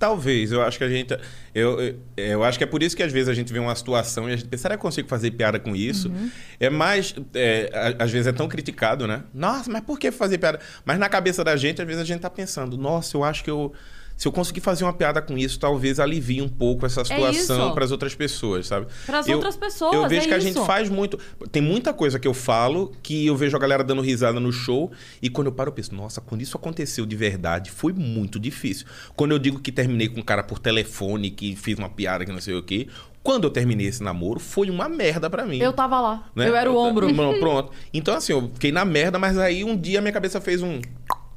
Talvez, 0.00 0.50
eu 0.50 0.62
acho 0.62 0.78
que 0.78 0.84
a 0.84 0.88
gente. 0.88 1.14
Eu, 1.54 1.94
eu, 2.16 2.42
acho 2.42 2.56
que 2.56 2.64
é 2.64 2.66
por 2.66 2.82
isso 2.82 2.96
que 2.96 3.02
às 3.02 3.12
vezes 3.12 3.28
a 3.28 3.34
gente 3.34 3.52
vê 3.52 3.58
uma 3.58 3.74
situação 3.76 4.30
e 4.30 4.32
a 4.32 4.36
gente 4.36 4.48
pensa, 4.48 4.62
será 4.62 4.74
que 4.74 4.78
eu 4.78 4.82
consigo 4.82 5.06
fazer 5.06 5.30
piada 5.32 5.60
com 5.60 5.76
isso? 5.76 6.08
Uhum. 6.08 6.30
É 6.58 6.70
mais. 6.70 7.14
é, 7.34 7.94
às 7.98 8.10
vezes 8.10 8.26
é 8.26 8.32
tão 8.32 8.48
criticado, 8.48 9.06
né? 9.06 9.24
Nossa, 9.34 9.70
mas 9.70 9.82
por 9.82 9.98
que 9.98 10.10
fazer 10.10 10.38
piada? 10.38 10.58
Mas 10.86 10.98
na 10.98 11.06
cabeça 11.06 11.44
da 11.44 11.54
gente, 11.54 11.82
às 11.82 11.86
vezes 11.86 12.00
a 12.00 12.06
gente 12.06 12.20
tá 12.20 12.30
pensando, 12.30 12.78
nossa, 12.78 13.14
eu 13.14 13.22
acho 13.22 13.44
que 13.44 13.50
eu. 13.50 13.74
Se 14.20 14.28
eu 14.28 14.32
conseguir 14.32 14.60
fazer 14.60 14.84
uma 14.84 14.92
piada 14.92 15.22
com 15.22 15.38
isso, 15.38 15.58
talvez 15.58 15.98
alivie 15.98 16.42
um 16.42 16.48
pouco 16.48 16.84
essa 16.84 17.02
situação 17.02 17.32
isso. 17.68 17.72
para 17.74 17.86
as 17.86 17.90
outras 17.90 18.14
pessoas, 18.14 18.66
sabe? 18.66 18.86
Pras 19.06 19.26
Eu- 19.26 19.36
outras 19.36 19.56
pessoas, 19.56 19.94
Eu 19.94 20.06
vejo 20.10 20.26
é 20.26 20.28
que 20.28 20.34
a 20.34 20.36
isso. 20.36 20.46
gente 20.48 20.66
faz 20.66 20.90
muito. 20.90 21.18
Tem 21.50 21.62
muita 21.62 21.94
coisa 21.94 22.18
que 22.18 22.28
eu 22.28 22.34
falo 22.34 22.92
que 23.02 23.24
eu 23.26 23.34
vejo 23.34 23.56
a 23.56 23.58
galera 23.58 23.82
dando 23.82 24.02
risada 24.02 24.38
no 24.38 24.52
show 24.52 24.92
e 25.22 25.30
quando 25.30 25.46
eu 25.46 25.52
paro 25.54 25.70
eu 25.70 25.72
penso, 25.72 25.94
nossa, 25.94 26.20
quando 26.20 26.42
isso 26.42 26.54
aconteceu 26.54 27.06
de 27.06 27.16
verdade, 27.16 27.70
foi 27.70 27.94
muito 27.94 28.38
difícil. 28.38 28.86
Quando 29.16 29.30
eu 29.32 29.38
digo 29.38 29.58
que 29.58 29.72
terminei 29.72 30.06
com 30.10 30.20
um 30.20 30.22
cara 30.22 30.42
por 30.42 30.58
telefone, 30.58 31.30
que 31.30 31.56
fiz 31.56 31.78
uma 31.78 31.88
piada 31.88 32.22
que 32.26 32.30
não 32.30 32.42
sei 32.42 32.52
o 32.54 32.62
quê, 32.62 32.88
quando 33.22 33.44
eu 33.44 33.50
terminei 33.50 33.86
esse 33.86 34.02
namoro, 34.02 34.38
foi 34.38 34.68
uma 34.68 34.86
merda 34.86 35.30
pra 35.30 35.46
mim. 35.46 35.60
Eu 35.60 35.72
tava 35.72 35.98
lá. 35.98 36.30
né? 36.36 36.46
Eu 36.46 36.54
era 36.54 36.70
o 36.70 36.76
ombro. 36.76 37.08
Pronto. 37.38 37.72
Então, 37.94 38.14
assim, 38.14 38.34
eu 38.34 38.50
fiquei 38.52 38.70
na 38.70 38.84
merda, 38.84 39.18
mas 39.18 39.38
aí 39.38 39.64
um 39.64 39.74
dia 39.74 40.02
minha 40.02 40.12
cabeça 40.12 40.42
fez 40.42 40.60
um. 40.62 40.78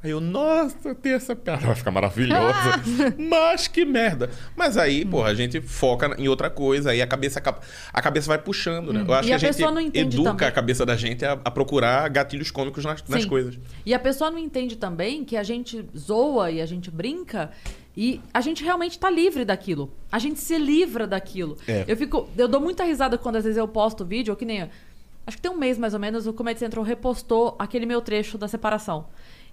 Aí 0.04 0.12
eu, 0.12 0.20
nossa, 0.20 0.94
tem 0.96 1.14
essa 1.14 1.34
piada, 1.34 1.66
vai 1.66 1.76
ficar 1.76 1.90
maravilhosa. 1.92 2.84
mas 3.18 3.68
que 3.70 3.86
merda. 3.86 4.30
Mas 4.54 4.76
aí, 4.78 5.06
porra, 5.06 5.30
a 5.30 5.34
gente 5.34 5.62
foca 5.62 6.14
em 6.18 6.28
outra 6.28 6.50
coisa, 6.50 6.92
aí 6.92 7.02
a 7.02 7.08
cabeça, 7.08 7.42
a 7.94 8.02
cabeça 8.02 8.28
vai 8.28 8.38
puxando, 8.38 8.92
né? 8.92 9.06
Eu 9.08 9.14
acho 9.14 9.24
E 9.24 9.28
que 9.28 9.32
a 9.32 9.36
a, 9.36 9.40
gente 9.40 9.50
pessoa 9.56 9.72
não 9.72 9.80
entende 9.80 10.18
educa 10.18 10.32
também. 10.32 10.48
a 10.48 10.52
cabeça 10.52 10.86
da 10.86 10.98
gente 10.98 11.24
a, 11.24 11.34
a 11.44 11.50
procurar 11.50 12.10
gatilhos 12.10 12.52
cômicos 12.52 12.84
nas, 12.84 13.02
nas 13.08 13.24
coisas. 13.24 13.58
E 13.86 13.94
a 13.94 14.00
pessoa 14.00 14.30
não 14.30 14.38
entende 14.38 14.76
também 14.76 15.24
que 15.24 15.38
a 15.38 15.44
gente 15.44 15.86
zoa 15.98 16.52
e 16.52 16.60
a 16.62 16.66
gente 16.66 16.92
brinca 16.92 17.52
e 17.96 18.20
a 18.34 18.42
gente 18.42 18.62
realmente 18.64 19.00
tá 19.00 19.10
livre 19.10 19.46
daquilo. 19.46 19.90
A 20.12 20.20
gente 20.20 20.40
se 20.40 20.58
livra 20.58 21.08
daquilo. 21.08 21.58
É. 21.68 21.86
Eu 21.88 21.96
fico, 21.96 22.28
eu 22.38 22.48
dou 22.50 22.60
muita 22.60 22.84
risada 22.84 23.18
quando 23.18 23.38
às 23.38 23.44
vezes 23.44 23.58
eu 23.58 23.68
posto 23.70 24.04
vídeo, 24.04 24.32
ou 24.34 24.36
que 24.36 24.44
nem 24.46 24.64
acho 25.26 25.38
que 25.38 25.42
tem 25.42 25.50
um 25.52 25.58
mês 25.58 25.78
mais 25.78 25.94
ou 25.94 26.00
menos 26.00 26.28
o 26.28 26.34
Comedy 26.34 26.60
Central 26.60 26.84
repostou 26.84 27.56
aquele 27.58 27.86
meu 27.86 28.02
trecho 28.02 28.38
da 28.38 28.48
separação. 28.50 29.06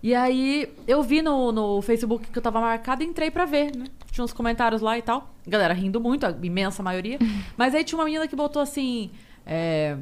E 0.02 0.14
aí 0.14 0.72
eu 0.86 1.02
vi 1.02 1.20
no, 1.20 1.52
no 1.52 1.82
Facebook 1.82 2.28
que 2.30 2.38
eu 2.38 2.42
tava 2.42 2.60
marcado 2.60 3.02
e 3.02 3.06
entrei 3.06 3.30
pra 3.30 3.44
ver, 3.44 3.76
né? 3.76 3.84
Tinha 4.10 4.24
uns 4.24 4.32
comentários 4.32 4.80
lá 4.80 4.96
e 4.96 5.02
tal. 5.02 5.32
Galera 5.46 5.74
rindo 5.74 6.00
muito, 6.00 6.24
a 6.26 6.30
imensa 6.42 6.82
maioria. 6.82 7.18
Mas 7.56 7.74
aí 7.74 7.84
tinha 7.84 7.98
uma 7.98 8.04
menina 8.04 8.26
que 8.26 8.34
botou 8.34 8.62
assim. 8.62 9.10
é, 9.46 9.96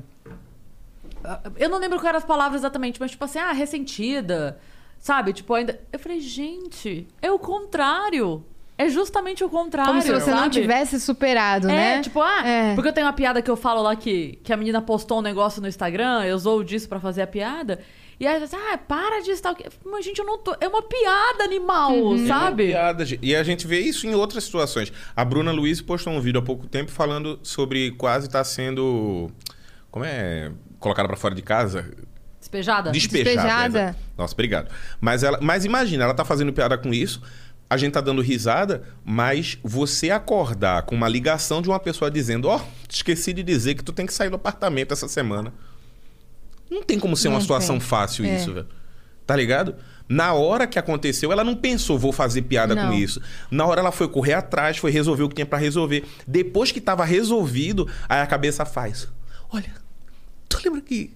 eu 1.56 1.68
não 1.68 1.78
lembro 1.78 1.98
quais 1.98 2.08
eram 2.08 2.18
as 2.18 2.24
palavras 2.24 2.60
exatamente, 2.60 3.00
mas 3.00 3.10
tipo 3.10 3.24
assim, 3.24 3.38
ah, 3.38 3.52
ressentida. 3.52 4.58
Sabe? 4.98 5.32
Tipo, 5.32 5.54
ainda. 5.54 5.80
Eu 5.92 5.98
falei, 5.98 6.20
gente, 6.20 7.06
é 7.22 7.30
o 7.30 7.38
contrário. 7.38 8.44
É 8.76 8.88
justamente 8.88 9.42
o 9.42 9.48
contrário. 9.48 9.90
Como 9.90 10.02
se 10.02 10.12
você 10.12 10.30
não 10.30 10.38
sabe? 10.38 10.50
tivesse 10.50 11.00
superado, 11.00 11.68
É, 11.68 11.96
né? 11.96 12.00
tipo, 12.00 12.20
ah, 12.22 12.46
É. 12.46 12.74
porque 12.74 12.88
eu 12.88 12.92
tenho 12.92 13.06
uma 13.06 13.12
piada 13.12 13.42
que 13.42 13.50
eu 13.50 13.56
falo 13.56 13.82
lá 13.82 13.96
que, 13.96 14.38
que 14.44 14.52
a 14.52 14.56
menina 14.56 14.80
postou 14.80 15.18
um 15.18 15.22
negócio 15.22 15.60
no 15.60 15.66
Instagram, 15.66 16.24
eu 16.24 16.36
usou 16.36 16.62
disso 16.62 16.88
pra 16.88 17.00
fazer 17.00 17.22
a 17.22 17.26
piada. 17.26 17.80
E 18.20 18.26
aí, 18.26 18.40
diz, 18.40 18.52
ah, 18.52 18.76
para 18.76 19.20
de 19.22 19.30
estar. 19.30 19.54
Mas, 19.84 20.04
gente, 20.04 20.18
eu 20.18 20.24
não 20.24 20.38
tô. 20.38 20.56
É 20.60 20.66
uma 20.66 20.82
piada 20.82 21.44
animal, 21.44 21.92
Uhum. 21.92 22.26
sabe? 22.26 22.66
Piada, 22.68 23.04
gente. 23.04 23.24
E 23.24 23.34
a 23.36 23.42
gente 23.44 23.66
vê 23.66 23.78
isso 23.78 24.06
em 24.08 24.14
outras 24.14 24.42
situações. 24.44 24.92
A 25.14 25.24
Bruna 25.24 25.52
Luiz 25.52 25.80
postou 25.80 26.12
um 26.12 26.20
vídeo 26.20 26.40
há 26.40 26.42
pouco 26.42 26.66
tempo 26.66 26.90
falando 26.90 27.38
sobre 27.44 27.92
quase 27.92 28.26
estar 28.26 28.42
sendo. 28.42 29.30
Como 29.90 30.04
é? 30.04 30.50
Colocada 30.80 31.06
pra 31.06 31.16
fora 31.16 31.34
de 31.34 31.42
casa. 31.42 31.90
Despejada? 32.40 32.90
Despejada. 32.90 33.30
Despejada. 33.36 33.96
Nossa, 34.16 34.32
obrigado. 34.34 34.68
Mas, 35.00 35.22
ela, 35.22 35.38
mas 35.40 35.64
imagina, 35.64 36.04
ela 36.04 36.14
tá 36.14 36.24
fazendo 36.24 36.52
piada 36.52 36.76
com 36.78 36.92
isso, 36.94 37.20
a 37.70 37.76
gente 37.76 37.92
tá 37.92 38.00
dando 38.00 38.22
risada, 38.22 38.82
mas 39.04 39.58
você 39.62 40.10
acordar 40.10 40.82
com 40.82 40.94
uma 40.94 41.08
ligação 41.08 41.60
de 41.62 41.68
uma 41.68 41.78
pessoa 41.78 42.10
dizendo: 42.10 42.48
Ó, 42.48 42.60
esqueci 42.88 43.32
de 43.32 43.42
dizer 43.44 43.74
que 43.76 43.84
tu 43.84 43.92
tem 43.92 44.06
que 44.06 44.12
sair 44.14 44.28
do 44.30 44.36
apartamento 44.36 44.92
essa 44.92 45.06
semana. 45.06 45.52
Não 46.70 46.82
tem 46.82 46.98
como 46.98 47.16
ser 47.16 47.28
uma 47.28 47.34
Não 47.34 47.40
situação 47.40 47.78
tem. 47.78 47.86
fácil 47.86 48.24
É. 48.24 48.36
isso, 48.36 48.52
velho. 48.52 48.66
Tá 49.26 49.36
ligado? 49.36 49.74
Na 50.08 50.32
hora 50.32 50.66
que 50.66 50.78
aconteceu, 50.78 51.30
ela 51.30 51.44
não 51.44 51.54
pensou, 51.54 51.98
vou 51.98 52.12
fazer 52.12 52.42
piada 52.42 52.74
Não. 52.74 52.88
com 52.88 52.94
isso. 52.94 53.20
Na 53.50 53.66
hora 53.66 53.80
ela 53.80 53.92
foi 53.92 54.08
correr 54.08 54.32
atrás, 54.34 54.78
foi 54.78 54.90
resolver 54.90 55.22
o 55.22 55.28
que 55.28 55.34
tinha 55.34 55.44
pra 55.46 55.58
resolver. 55.58 56.04
Depois 56.26 56.72
que 56.72 56.80
tava 56.80 57.04
resolvido, 57.04 57.86
aí 58.08 58.20
a 58.22 58.26
cabeça 58.26 58.64
faz: 58.64 59.06
Olha, 59.52 59.70
tu 60.48 60.58
lembra 60.64 60.80
que 60.80 61.12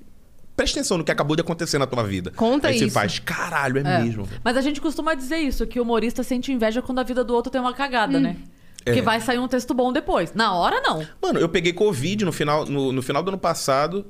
presta 0.54 0.78
atenção 0.78 0.98
no 0.98 1.04
que 1.04 1.10
acabou 1.10 1.34
de 1.34 1.40
acontecer 1.40 1.78
na 1.78 1.86
tua 1.86 2.04
vida. 2.04 2.30
Conta 2.36 2.68
Aí 2.68 2.78
você 2.78 2.84
isso. 2.84 2.94
faz, 2.94 3.18
caralho, 3.18 3.78
é, 3.78 4.02
mesmo. 4.02 4.24
velho. 4.24 4.40
Mas 4.44 4.56
a 4.58 4.60
gente 4.60 4.78
costuma 4.80 5.14
dizer 5.14 5.38
isso, 5.38 5.66
que 5.66 5.80
o 5.80 5.82
humorista 5.82 6.22
sente 6.22 6.52
inveja 6.52 6.82
quando 6.82 6.98
a 6.98 7.02
vida 7.02 7.24
do 7.24 7.34
outro 7.34 7.50
tem 7.50 7.60
uma 7.60 7.72
cagada, 7.72 8.20
né? 8.20 8.36
Porque 8.84 8.98
É. 8.98 9.02
vai 9.02 9.20
sair 9.22 9.38
um 9.38 9.48
texto 9.48 9.72
bom 9.72 9.90
depois. 9.90 10.34
Na 10.34 10.52
hora, 10.54 10.80
não. 10.82 11.06
Mano, 11.22 11.38
eu 11.38 11.48
peguei 11.48 11.72
Covid 11.72 12.24
no 12.26 12.32
final, 12.32 12.66
no, 12.66 12.92
no 12.92 13.00
final 13.00 13.22
do 13.22 13.28
ano 13.30 13.38
passado. 13.38 14.04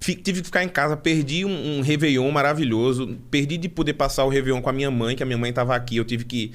Tive 0.00 0.40
que 0.40 0.44
ficar 0.44 0.62
em 0.64 0.68
casa, 0.68 0.96
perdi 0.96 1.44
um, 1.44 1.78
um 1.78 1.80
Réveillon 1.80 2.30
maravilhoso. 2.30 3.18
Perdi 3.30 3.56
de 3.58 3.68
poder 3.68 3.94
passar 3.94 4.24
o 4.24 4.28
Réveillon 4.28 4.60
com 4.62 4.70
a 4.70 4.72
minha 4.72 4.90
mãe, 4.90 5.16
que 5.16 5.22
a 5.22 5.26
minha 5.26 5.38
mãe 5.38 5.52
tava 5.52 5.74
aqui. 5.74 5.96
Eu 5.96 6.04
tive 6.04 6.24
que 6.24 6.52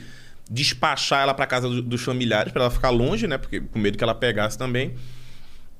despachar 0.50 1.22
ela 1.24 1.34
pra 1.34 1.46
casa 1.46 1.68
do- 1.70 1.82
dos 1.82 2.02
familiares, 2.02 2.52
pra 2.52 2.64
ela 2.64 2.72
ficar 2.72 2.90
longe, 2.90 3.28
né? 3.28 3.38
Porque 3.38 3.60
com 3.62 3.80
medo 3.80 3.98
que 3.98 4.04
ela 4.04 4.16
pegasse 4.16 4.58
também. 4.58 4.94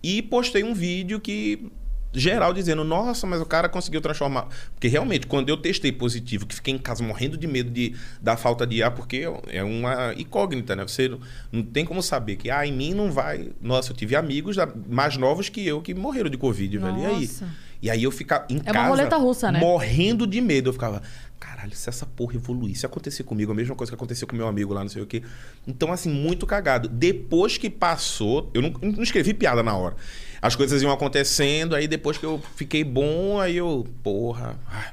E 0.02 0.22
postei 0.22 0.64
um 0.64 0.74
vídeo 0.74 1.20
que. 1.20 1.68
Geral 2.14 2.54
dizendo, 2.54 2.84
nossa, 2.84 3.26
mas 3.26 3.42
o 3.42 3.46
cara 3.46 3.68
conseguiu 3.68 4.00
transformar. 4.00 4.48
Porque 4.74 4.88
realmente, 4.88 5.26
quando 5.26 5.50
eu 5.50 5.58
testei 5.58 5.92
positivo, 5.92 6.46
que 6.46 6.54
fiquei 6.56 6.74
em 6.74 6.78
casa 6.78 7.04
morrendo 7.04 7.38
de 7.38 7.48
medo 7.48 7.72
de, 7.72 7.96
da 8.22 8.38
falta 8.38 8.68
de 8.68 8.84
ar, 8.84 8.92
porque 8.92 9.28
é 9.48 9.64
uma 9.64 10.14
incógnita, 10.16 10.76
né? 10.76 10.84
Você 10.84 11.10
não, 11.10 11.20
não 11.52 11.64
tem 11.64 11.84
como 11.84 12.02
saber 12.04 12.36
que, 12.36 12.52
ah, 12.52 12.66
em 12.66 12.72
mim 12.72 12.94
não 12.94 13.12
vai. 13.12 13.50
Nossa, 13.60 13.92
eu 13.92 13.96
tive 13.96 14.16
amigos 14.16 14.56
mais 14.88 15.18
novos 15.18 15.50
que 15.50 15.66
eu 15.66 15.82
que 15.82 15.94
morreram 15.94 16.30
de 16.30 16.38
Covid, 16.38 16.78
velho. 16.78 16.98
E 17.00 17.06
aí? 17.06 17.22
Nossa. 17.22 17.50
E 17.82 17.90
aí 17.90 18.04
eu 18.04 18.12
ficava 18.12 18.46
em 18.50 18.58
É 18.64 18.72
uma 18.72 18.74
casa. 18.74 18.88
roleta 18.88 19.18
russa, 19.18 19.52
né? 19.52 19.60
Morrendo 19.60 20.26
de 20.26 20.40
medo. 20.40 20.70
Eu 20.70 20.74
ficava, 20.74 21.02
caralho, 21.38 21.76
se 21.76 21.90
essa 21.90 22.06
porra 22.06 22.36
evoluir, 22.36 22.78
se 22.78 22.86
acontecer 22.86 23.24
comigo, 23.24 23.52
a 23.52 23.56
mesma 23.56 23.76
coisa 23.76 23.92
que 23.92 23.96
aconteceu 23.96 24.26
com 24.26 24.38
meu 24.38 24.48
amigo 24.48 24.74
lá, 24.74 24.82
não 24.82 24.90
sei 24.90 25.02
o 25.02 25.06
quê. 25.06 25.22
Então, 25.68 25.92
assim, 25.92 26.10
muito 26.10 26.46
cagado. 26.46 26.88
Depois 26.88 27.58
que 27.58 27.70
passou, 27.70 28.50
eu 28.54 28.62
não, 28.62 28.70
não 28.82 29.04
escrevi 29.04 29.34
piada 29.34 29.62
na 29.62 29.76
hora. 29.76 29.98
As 30.44 30.58
coisas 30.58 30.82
iam 30.82 30.92
acontecendo, 30.92 31.74
aí 31.74 31.88
depois 31.88 32.18
que 32.18 32.26
eu 32.26 32.42
fiquei 32.58 32.84
bom, 32.84 33.40
aí 33.40 33.56
eu, 33.56 33.88
porra, 34.04 34.60
ai, 34.70 34.92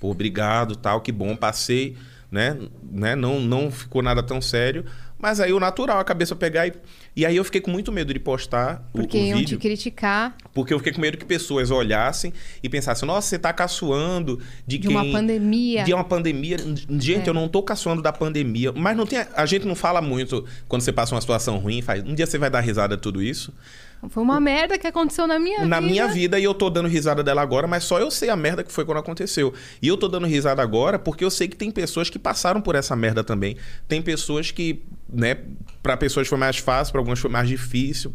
pô, 0.00 0.08
obrigado, 0.10 0.76
tal, 0.76 1.00
que 1.00 1.10
bom, 1.10 1.34
passei, 1.34 1.96
né? 2.30 2.56
né? 2.88 3.16
Não, 3.16 3.40
não 3.40 3.72
ficou 3.72 4.02
nada 4.02 4.22
tão 4.22 4.40
sério. 4.40 4.84
Mas 5.18 5.40
aí 5.40 5.52
o 5.52 5.58
natural, 5.58 5.98
a 5.98 6.04
cabeça 6.04 6.36
pegar 6.36 6.68
e. 6.68 6.72
E 7.16 7.26
aí 7.26 7.36
eu 7.36 7.42
fiquei 7.42 7.60
com 7.60 7.72
muito 7.72 7.90
medo 7.90 8.14
de 8.14 8.20
postar 8.20 8.88
o- 8.94 8.98
Porque 8.98 9.18
o, 9.18 9.20
iam 9.20 9.38
vídeo. 9.38 9.58
te 9.58 9.60
criticar 9.62 10.36
Porque 10.54 10.72
eu 10.72 10.78
fiquei 10.78 10.92
com 10.92 11.00
medo 11.00 11.18
que 11.18 11.24
pessoas 11.24 11.72
olhassem 11.72 12.32
e 12.62 12.68
pensassem, 12.68 13.04
nossa, 13.04 13.26
você 13.26 13.36
tá 13.36 13.52
caçoando 13.52 14.38
de, 14.64 14.78
de 14.78 14.86
quem... 14.86 14.96
uma 14.96 15.04
pandemia. 15.04 15.80
É. 15.80 15.82
De 15.82 15.92
uma 15.92 16.04
pandemia. 16.04 16.56
Gente, 17.00 17.26
eu 17.26 17.34
não 17.34 17.48
tô 17.48 17.60
caçoando 17.64 18.00
da 18.00 18.12
pandemia. 18.12 18.70
Mas 18.70 18.96
não 18.96 19.04
tem. 19.04 19.26
A 19.34 19.44
gente 19.44 19.66
não 19.66 19.74
fala 19.74 20.00
muito 20.00 20.44
quando 20.68 20.82
você 20.82 20.92
passa 20.92 21.12
uma 21.16 21.20
situação 21.20 21.58
ruim, 21.58 21.82
faz. 21.82 22.04
Um 22.04 22.14
dia 22.14 22.24
você 22.24 22.38
vai 22.38 22.48
dar 22.48 22.60
risada 22.60 22.96
tudo 22.96 23.20
isso. 23.20 23.52
Foi 24.08 24.22
uma 24.22 24.38
merda 24.38 24.78
que 24.78 24.86
aconteceu 24.86 25.26
na 25.26 25.38
minha 25.38 25.64
Na 25.66 25.80
vida. 25.80 25.90
minha 25.92 26.08
vida, 26.08 26.38
e 26.38 26.44
eu 26.44 26.54
tô 26.54 26.70
dando 26.70 26.88
risada 26.88 27.22
dela 27.22 27.42
agora, 27.42 27.66
mas 27.66 27.82
só 27.82 27.98
eu 27.98 28.10
sei 28.10 28.30
a 28.30 28.36
merda 28.36 28.62
que 28.62 28.72
foi 28.72 28.84
quando 28.84 28.98
aconteceu. 28.98 29.52
E 29.82 29.88
eu 29.88 29.96
tô 29.96 30.06
dando 30.06 30.26
risada 30.26 30.62
agora 30.62 30.98
porque 30.98 31.24
eu 31.24 31.30
sei 31.30 31.48
que 31.48 31.56
tem 31.56 31.70
pessoas 31.70 32.08
que 32.08 32.18
passaram 32.18 32.60
por 32.60 32.74
essa 32.76 32.94
merda 32.94 33.24
também. 33.24 33.56
Tem 33.88 34.00
pessoas 34.00 34.50
que, 34.52 34.82
né, 35.10 35.38
pra 35.82 35.96
pessoas 35.96 36.28
foi 36.28 36.36
mais 36.36 36.58
fácil, 36.58 36.92
pra 36.92 37.00
algumas 37.00 37.18
foi 37.18 37.30
mais 37.30 37.48
difícil, 37.48 38.12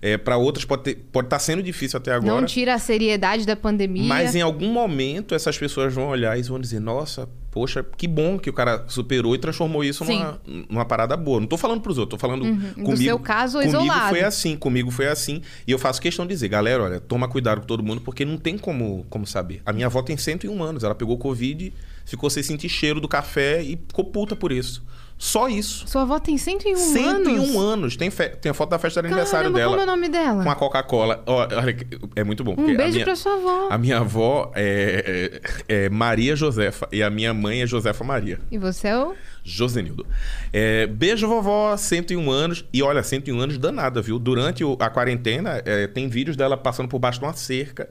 é, 0.00 0.16
para 0.16 0.36
outras 0.36 0.64
pode 0.64 0.90
estar 0.90 1.02
pode 1.10 1.28
tá 1.28 1.38
sendo 1.38 1.62
difícil 1.62 1.96
até 1.96 2.12
agora. 2.12 2.40
Não 2.40 2.46
tira 2.46 2.74
a 2.74 2.78
seriedade 2.78 3.44
da 3.44 3.56
pandemia. 3.56 4.04
Mas 4.04 4.34
em 4.34 4.40
algum 4.40 4.72
momento 4.72 5.34
essas 5.34 5.58
pessoas 5.58 5.92
vão 5.92 6.08
olhar 6.08 6.38
e 6.38 6.42
vão 6.42 6.60
dizer: 6.60 6.78
Nossa, 6.78 7.28
poxa, 7.50 7.84
que 7.96 8.06
bom 8.06 8.38
que 8.38 8.48
o 8.48 8.52
cara 8.52 8.84
superou 8.86 9.34
e 9.34 9.38
transformou 9.38 9.82
isso 9.82 10.04
numa, 10.04 10.40
numa 10.68 10.84
parada 10.84 11.16
boa. 11.16 11.40
Não 11.40 11.46
tô 11.46 11.56
falando 11.56 11.80
pros 11.80 11.98
outros, 11.98 12.20
tô 12.20 12.20
falando 12.20 12.44
Uhum. 12.44 12.72
Comigo. 12.74 12.96
seu 12.96 13.18
caso 13.18 13.58
comigo 13.58 13.82
isolado. 13.82 14.08
foi 14.10 14.22
assim, 14.22 14.56
comigo 14.56 14.90
foi 14.90 15.08
assim. 15.08 15.42
E 15.66 15.72
eu 15.72 15.78
faço 15.78 16.00
questão 16.00 16.26
de 16.26 16.32
dizer: 16.32 16.48
Galera, 16.48 16.84
olha, 16.84 17.00
toma 17.00 17.26
cuidado 17.28 17.62
com 17.62 17.66
todo 17.66 17.82
mundo, 17.82 18.00
porque 18.02 18.24
não 18.24 18.36
tem 18.36 18.56
como, 18.56 19.04
como 19.10 19.26
saber. 19.26 19.62
A 19.66 19.72
minha 19.72 19.86
avó 19.86 20.02
tem 20.02 20.16
101 20.16 20.62
anos, 20.62 20.84
ela 20.84 20.94
pegou 20.94 21.18
Covid, 21.18 21.72
ficou 22.04 22.30
sem 22.30 22.42
sentir 22.42 22.68
cheiro 22.68 23.00
do 23.00 23.08
café 23.08 23.62
e 23.62 23.76
ficou 23.88 24.04
puta 24.04 24.36
por 24.36 24.52
isso. 24.52 24.84
Só 25.18 25.48
isso. 25.48 25.88
Sua 25.88 26.02
avó 26.02 26.18
tem 26.18 26.36
101, 26.36 26.76
101 26.76 27.34
anos. 27.40 27.56
anos. 27.56 27.96
Tem, 27.96 28.10
fe- 28.10 28.28
tem 28.28 28.50
a 28.50 28.54
foto 28.54 28.68
da 28.70 28.78
festa 28.78 29.00
de 29.00 29.06
aniversário 29.08 29.50
dela. 29.50 29.70
como 29.70 29.80
é 29.80 29.84
o 29.84 29.86
nome 29.86 30.08
dela? 30.10 30.44
Com 30.44 30.50
a 30.50 30.54
Coca-Cola. 30.54 31.22
Olha, 31.26 31.74
é 32.14 32.22
muito 32.22 32.44
bom. 32.44 32.54
Um 32.58 32.64
a 32.70 32.76
beijo 32.76 32.92
minha- 32.92 33.04
pra 33.06 33.16
sua 33.16 33.32
avó. 33.34 33.68
a 33.70 33.78
minha 33.78 33.98
avó 33.98 34.52
é, 34.54 35.40
é- 35.68 35.84
é 35.86 35.88
Maria 35.88 36.36
Josefa 36.36 36.86
e 36.92 37.02
a 37.02 37.08
minha 37.08 37.32
mãe 37.32 37.62
é 37.62 37.66
Josefa 37.66 38.04
Maria. 38.04 38.38
E 38.50 38.58
você 38.58 38.88
é 38.88 38.98
o... 38.98 39.14
Josenildo. 39.42 40.04
É, 40.52 40.86
beijo, 40.86 41.26
vovó, 41.28 41.76
101 41.76 42.30
anos. 42.30 42.64
E 42.72 42.82
olha, 42.82 43.02
101 43.02 43.40
anos 43.40 43.56
danada, 43.58 44.02
viu? 44.02 44.18
Durante 44.18 44.64
a 44.78 44.90
quarentena, 44.90 45.62
é, 45.64 45.86
tem 45.86 46.08
vídeos 46.08 46.36
dela 46.36 46.56
passando 46.58 46.88
por 46.88 46.98
baixo 46.98 47.20
de 47.20 47.24
uma 47.24 47.32
cerca. 47.32 47.88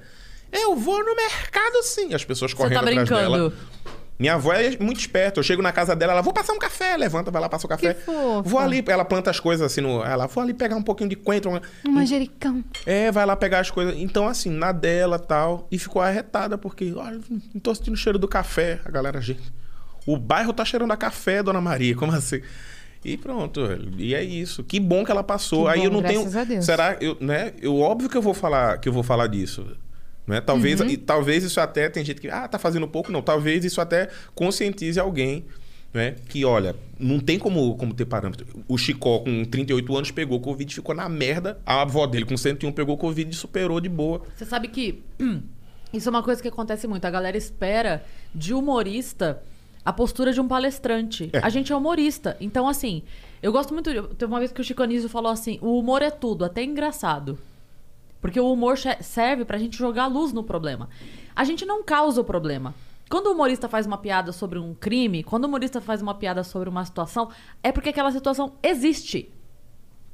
Eu 0.52 0.76
vou 0.76 1.00
no 1.04 1.16
mercado 1.16 1.82
sim. 1.84 2.14
As 2.14 2.24
pessoas 2.24 2.52
Você 2.52 2.58
correndo 2.58 2.74
tá 2.76 2.80
atrás 2.82 2.96
brincando. 2.98 3.32
dela. 3.32 3.54
Minha 4.18 4.36
avó 4.36 4.54
é 4.54 4.78
muito 4.78 5.00
esperta. 5.00 5.40
Eu 5.40 5.44
chego 5.44 5.62
na 5.62 5.72
casa 5.72 5.96
dela, 5.96 6.14
ela, 6.14 6.22
vou 6.22 6.34
passar 6.34 6.54
um 6.54 6.60
café. 6.60 6.96
Levanta, 6.96 7.30
vai 7.30 7.42
lá, 7.42 7.50
passa 7.50 7.66
o 7.66 7.70
café. 7.70 7.94
Que 7.94 8.02
fofa. 8.02 8.48
Vou 8.48 8.60
ali, 8.60 8.84
ela 8.88 9.04
planta 9.04 9.30
as 9.30 9.40
coisas 9.40 9.66
assim 9.66 9.82
no. 9.82 10.04
Ela, 10.04 10.28
vou 10.28 10.44
ali 10.44 10.54
pegar 10.54 10.76
um 10.76 10.84
pouquinho 10.84 11.10
de 11.10 11.16
coentro. 11.16 11.52
Um 11.86 11.92
manjericão. 11.92 12.64
é, 12.86 13.12
vai 13.12 13.26
lá 13.26 13.36
pegar 13.36 13.60
as 13.60 13.70
coisas. 13.70 13.96
Então, 13.98 14.28
assim, 14.28 14.50
na 14.50 14.72
dela 14.72 15.20
tal. 15.20 15.68
E 15.70 15.78
ficou 15.78 16.02
arretada, 16.02 16.58
porque, 16.58 16.94
olha, 16.96 17.20
não 17.30 17.60
tô 17.62 17.76
sentindo 17.76 17.94
o 17.94 17.98
cheiro 17.98 18.18
do 18.18 18.28
café. 18.28 18.80
A 18.86 18.92
galera, 18.92 19.20
gente. 19.20 19.42
O 20.06 20.18
bairro 20.18 20.54
tá 20.54 20.64
cheirando 20.64 20.92
a 20.92 20.98
café, 20.98 21.44
dona 21.44 21.60
Maria. 21.60 21.96
Como 21.96 22.12
assim? 22.12 22.42
E 23.04 23.18
pronto, 23.18 23.62
e 24.00 24.16
é 24.16 24.24
isso. 24.24 24.64
Que 24.64 24.80
bom 24.80 25.06
que 25.06 25.12
ela 25.12 25.24
passou. 25.24 25.66
Que 25.66 25.74
Aí 25.74 25.80
bom, 25.82 25.86
eu 25.86 25.92
não 25.92 26.02
tenho. 26.02 26.40
a 26.40 26.44
Deus. 26.44 26.66
Será, 26.66 26.98
eu, 27.00 27.16
né? 27.22 27.54
Eu 27.62 27.80
óbvio 27.80 28.10
que 28.10 28.18
eu 28.18 28.22
vou 28.22 28.34
falar, 28.34 28.80
que 28.80 28.90
eu 28.90 28.94
vou 28.94 29.04
falar 29.04 29.28
disso. 29.28 29.78
Né? 30.28 30.42
Talvez, 30.42 30.80
Uhum. 30.82 30.90
e 30.90 30.98
talvez 30.98 31.44
isso 31.44 31.60
até 31.60 31.88
tem 31.90 32.04
gente 32.04 32.20
que, 32.20 32.30
ah, 32.30 32.48
tá 32.48 32.58
fazendo 32.58 32.88
pouco, 32.88 33.12
não. 33.12 33.22
Talvez 33.22 33.64
isso 33.64 33.80
até 33.80 34.10
conscientize 34.34 35.00
alguém, 35.00 35.46
né? 35.94 36.16
Que 36.28 36.44
olha, 36.44 36.76
não 37.00 37.20
tem 37.20 37.38
como, 37.38 37.76
como 37.78 37.94
ter 37.94 38.06
parâmetro. 38.06 38.46
O 38.68 38.78
Chicó 38.78 39.20
com 39.20 39.46
38 39.46 39.96
anos 39.96 40.12
pegou 40.12 40.40
Covid, 40.40 40.74
ficou 40.74 40.96
na 40.96 41.08
merda. 41.08 41.60
A 41.66 41.82
avó 41.84 42.06
dele 42.08 42.26
com 42.26 42.36
101 42.36 42.72
pegou 42.72 42.98
Covid 42.98 43.30
e 43.30 43.36
superou 43.36 43.80
de 43.80 43.88
boa. 43.88 44.24
Você 44.36 44.46
sabe 44.46 44.68
que 44.68 45.04
isso 45.94 46.10
é 46.10 46.12
uma 46.12 46.24
coisa 46.24 46.42
que 46.42 46.48
acontece 46.48 46.88
muito. 46.88 47.06
A 47.06 47.12
galera 47.12 47.38
espera 47.38 48.04
de 48.34 48.54
humorista 48.54 49.42
a 49.86 49.94
postura 49.94 50.34
de 50.34 50.42
um 50.42 50.48
palestrante. 50.48 51.30
É. 51.32 51.38
A 51.44 51.50
gente 51.50 51.72
é 51.72 51.76
humorista. 51.76 52.36
Então, 52.42 52.68
assim, 52.68 53.04
eu 53.44 53.52
gosto 53.52 53.72
muito. 53.72 53.94
de- 53.94 54.16
Teve 54.16 54.32
uma 54.34 54.40
vez 54.40 54.52
que 54.52 54.60
o 54.60 54.64
Chico 54.64 54.82
Anísio 54.82 55.08
falou 55.08 55.32
assim: 55.32 55.60
o 55.62 55.78
humor 55.78 56.02
é 56.02 56.10
tudo, 56.10 56.44
até 56.44 56.64
engraçado. 56.64 57.38
Porque 58.26 58.40
o 58.40 58.52
humor 58.52 58.76
serve 59.02 59.46
pra 59.46 59.60
gente 59.60 59.78
jogar 59.78 60.08
luz 60.08 60.34
no 60.34 60.44
problema. 60.44 60.90
A 61.36 61.44
gente 61.44 61.64
não 61.64 61.84
causa 61.84 62.20
o 62.22 62.24
problema. 62.24 62.74
Quando 63.08 63.28
o 63.28 63.34
humorista 63.34 63.70
faz 63.70 63.86
uma 63.86 64.00
piada 64.00 64.32
sobre 64.32 64.58
um 64.58 64.74
crime, 64.74 65.24
quando 65.24 65.44
o 65.44 65.48
humorista 65.48 65.80
faz 65.80 66.02
uma 66.02 66.16
piada 66.16 66.44
sobre 66.44 66.68
uma 66.68 66.84
situação, 66.84 67.30
é 67.62 67.72
porque 67.72 67.90
aquela 67.90 68.12
situação 68.12 68.54
existe. 68.64 69.32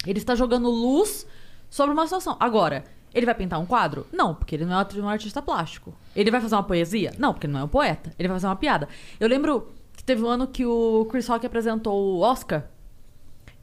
Ele 0.05 0.19
está 0.19 0.35
jogando 0.35 0.69
luz 0.69 1.25
sobre 1.69 1.93
uma 1.93 2.03
situação. 2.03 2.35
Agora, 2.38 2.83
ele 3.13 3.25
vai 3.25 3.33
pintar 3.33 3.61
um 3.61 3.65
quadro? 3.65 4.05
Não, 4.11 4.35
porque 4.35 4.55
ele 4.55 4.65
não 4.65 4.77
é 4.77 4.85
um 5.01 5.07
artista 5.07 5.41
plástico. 5.41 5.93
Ele 6.13 6.29
vai 6.29 6.41
fazer 6.41 6.55
uma 6.55 6.63
poesia? 6.63 7.13
Não, 7.17 7.31
porque 7.31 7.47
ele 7.47 7.53
não 7.53 7.61
é 7.61 7.63
um 7.63 7.69
poeta. 7.69 8.13
Ele 8.19 8.27
vai 8.27 8.35
fazer 8.35 8.47
uma 8.47 8.57
piada. 8.57 8.89
Eu 9.21 9.29
lembro 9.29 9.69
que 9.95 10.03
teve 10.03 10.21
um 10.21 10.27
ano 10.27 10.47
que 10.47 10.65
o 10.65 11.07
Chris 11.09 11.29
Rock 11.29 11.45
apresentou 11.45 11.93
o 11.93 12.19
Oscar. 12.19 12.65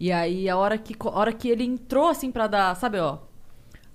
E 0.01 0.11
aí, 0.11 0.49
a 0.49 0.57
hora 0.57 0.79
que, 0.79 0.97
a 0.99 1.19
hora 1.19 1.35
que 1.35 1.51
ele 1.51 1.65
entrou, 1.65 2.09
assim, 2.09 2.33
pra 2.33 2.47
dar, 2.47 2.75
sabe, 2.77 2.99
ó, 2.99 3.28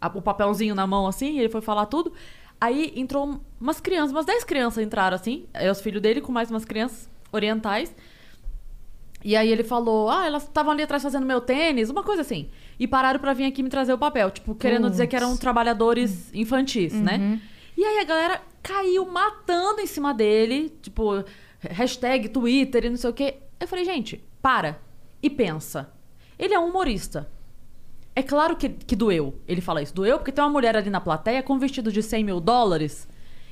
a- 0.07 0.11
o 0.13 0.21
papelzinho 0.21 0.75
na 0.75 0.85
mão, 0.87 1.07
assim, 1.07 1.33
e 1.35 1.39
ele 1.39 1.49
foi 1.49 1.61
falar 1.61 1.85
tudo. 1.87 2.11
Aí 2.59 2.93
entrou 2.95 3.39
umas 3.59 3.79
crianças, 3.81 4.11
umas 4.11 4.25
10 4.25 4.43
crianças 4.43 4.83
entraram, 4.83 5.15
assim. 5.15 5.45
É 5.53 5.69
os 5.69 5.81
filhos 5.81 6.01
dele 6.01 6.21
com 6.21 6.31
mais 6.31 6.49
umas 6.49 6.63
crianças 6.65 7.09
orientais. 7.31 7.93
E 9.23 9.35
aí 9.35 9.49
ele 9.51 9.63
falou: 9.63 10.09
Ah, 10.09 10.25
elas 10.25 10.43
estavam 10.43 10.71
ali 10.71 10.83
atrás 10.83 11.01
fazendo 11.03 11.25
meu 11.25 11.39
tênis, 11.41 11.89
uma 11.89 12.03
coisa 12.03 12.21
assim. 12.21 12.49
E 12.79 12.87
pararam 12.87 13.19
pra 13.19 13.33
vir 13.33 13.45
aqui 13.45 13.63
me 13.63 13.69
trazer 13.69 13.93
o 13.93 13.97
papel. 13.97 14.29
Tipo, 14.31 14.53
querendo 14.55 14.89
dizer 14.89 15.07
que 15.07 15.15
eram 15.15 15.37
trabalhadores 15.37 16.33
infantis, 16.33 16.93
né? 16.93 17.17
E 17.77 17.83
aí 17.83 17.99
a 17.99 18.03
galera 18.03 18.41
caiu 18.61 19.05
matando 19.05 19.79
em 19.81 19.87
cima 19.87 20.13
dele, 20.13 20.69
tipo, 20.81 21.23
hashtag 21.59 22.29
Twitter 22.29 22.85
e 22.85 22.89
não 22.89 22.97
sei 22.97 23.09
o 23.09 23.13
quê. 23.13 23.37
Eu 23.59 23.67
falei, 23.67 23.85
gente, 23.85 24.23
para 24.41 24.79
e 25.21 25.29
pensa. 25.29 25.89
Ele 26.37 26.53
é 26.53 26.59
um 26.59 26.67
humorista. 26.69 27.29
É 28.15 28.21
claro 28.21 28.55
que, 28.55 28.69
que 28.69 28.95
doeu. 28.95 29.39
Ele 29.47 29.61
fala 29.61 29.81
isso. 29.81 29.93
Doeu 29.93 30.17
porque 30.17 30.31
tem 30.31 30.43
uma 30.43 30.49
mulher 30.49 30.75
ali 30.75 30.89
na 30.89 31.01
plateia 31.01 31.41
com 31.41 31.57
vestido 31.57 31.91
de 31.91 32.03
100 32.03 32.23
mil 32.23 32.39
dólares 32.39 33.07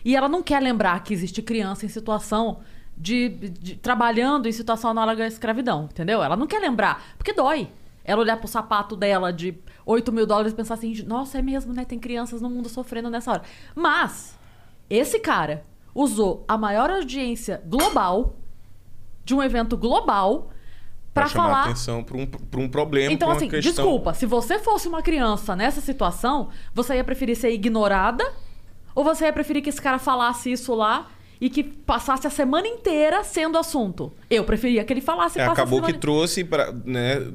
e 0.05 0.15
ela 0.15 0.27
não 0.29 0.43
quer 0.43 0.61
lembrar 0.61 1.03
que 1.03 1.13
existe 1.13 1.41
criança 1.41 1.85
em 1.85 1.89
situação 1.89 2.59
de, 2.97 3.29
de- 3.29 3.75
trabalhando 3.75 4.47
em 4.47 4.51
situação 4.51 4.91
análoga 4.91 5.23
à 5.23 5.27
escravidão, 5.27 5.85
entendeu? 5.85 6.21
Ela 6.21 6.35
não 6.35 6.45
quer 6.47 6.59
lembrar, 6.59 7.03
porque 7.17 7.33
dói. 7.33 7.69
Ela 8.03 8.21
olhar 8.21 8.37
pro 8.37 8.47
sapato 8.47 8.95
dela 8.95 9.31
de 9.31 9.55
8 9.85 10.11
mil 10.11 10.25
dólares 10.25 10.53
e 10.53 10.55
pensar 10.55 10.73
assim, 10.73 11.03
nossa, 11.03 11.37
é 11.37 11.41
mesmo, 11.41 11.71
né? 11.71 11.85
Tem 11.85 11.99
crianças 11.99 12.41
no 12.41 12.49
mundo 12.49 12.67
sofrendo 12.67 13.09
nessa 13.11 13.31
hora. 13.31 13.43
Mas, 13.75 14.37
esse 14.89 15.19
cara 15.19 15.63
usou 15.93 16.43
a 16.47 16.57
maior 16.57 16.89
audiência 16.89 17.61
global 17.65 18.35
de 19.23 19.35
um 19.35 19.41
evento 19.41 19.77
global 19.77 20.49
Chamar 21.13 21.29
falar 21.29 21.63
atenção 21.65 22.03
pra 22.03 22.17
um, 22.17 22.25
pra 22.25 22.59
um 22.61 22.69
problema, 22.69 23.11
então, 23.11 23.29
assim, 23.29 23.49
questão. 23.49 23.71
desculpa, 23.73 24.13
se 24.13 24.25
você 24.25 24.57
fosse 24.59 24.87
uma 24.87 25.01
criança 25.01 25.55
nessa 25.55 25.81
situação, 25.81 26.49
você 26.73 26.95
ia 26.95 27.03
preferir 27.03 27.35
ser 27.35 27.51
ignorada 27.51 28.23
Ou 28.95 29.03
você 29.03 29.25
ia 29.25 29.33
preferir 29.33 29.61
que 29.61 29.69
esse 29.69 29.81
cara 29.81 29.99
falasse 29.99 30.51
isso 30.51 30.73
lá 30.73 31.07
e 31.39 31.49
que 31.49 31.63
passasse 31.63 32.27
a 32.27 32.29
semana 32.29 32.67
inteira 32.67 33.23
sendo 33.23 33.57
assunto? 33.57 34.13
Eu 34.29 34.43
preferia 34.43 34.83
que 34.83 34.93
ele 34.93 35.01
falasse 35.01 35.39
É, 35.39 35.45
acabou 35.45 35.81
que 35.81 35.93
trouxe 35.93 36.43
para, 36.43 36.71
né, 36.85 37.27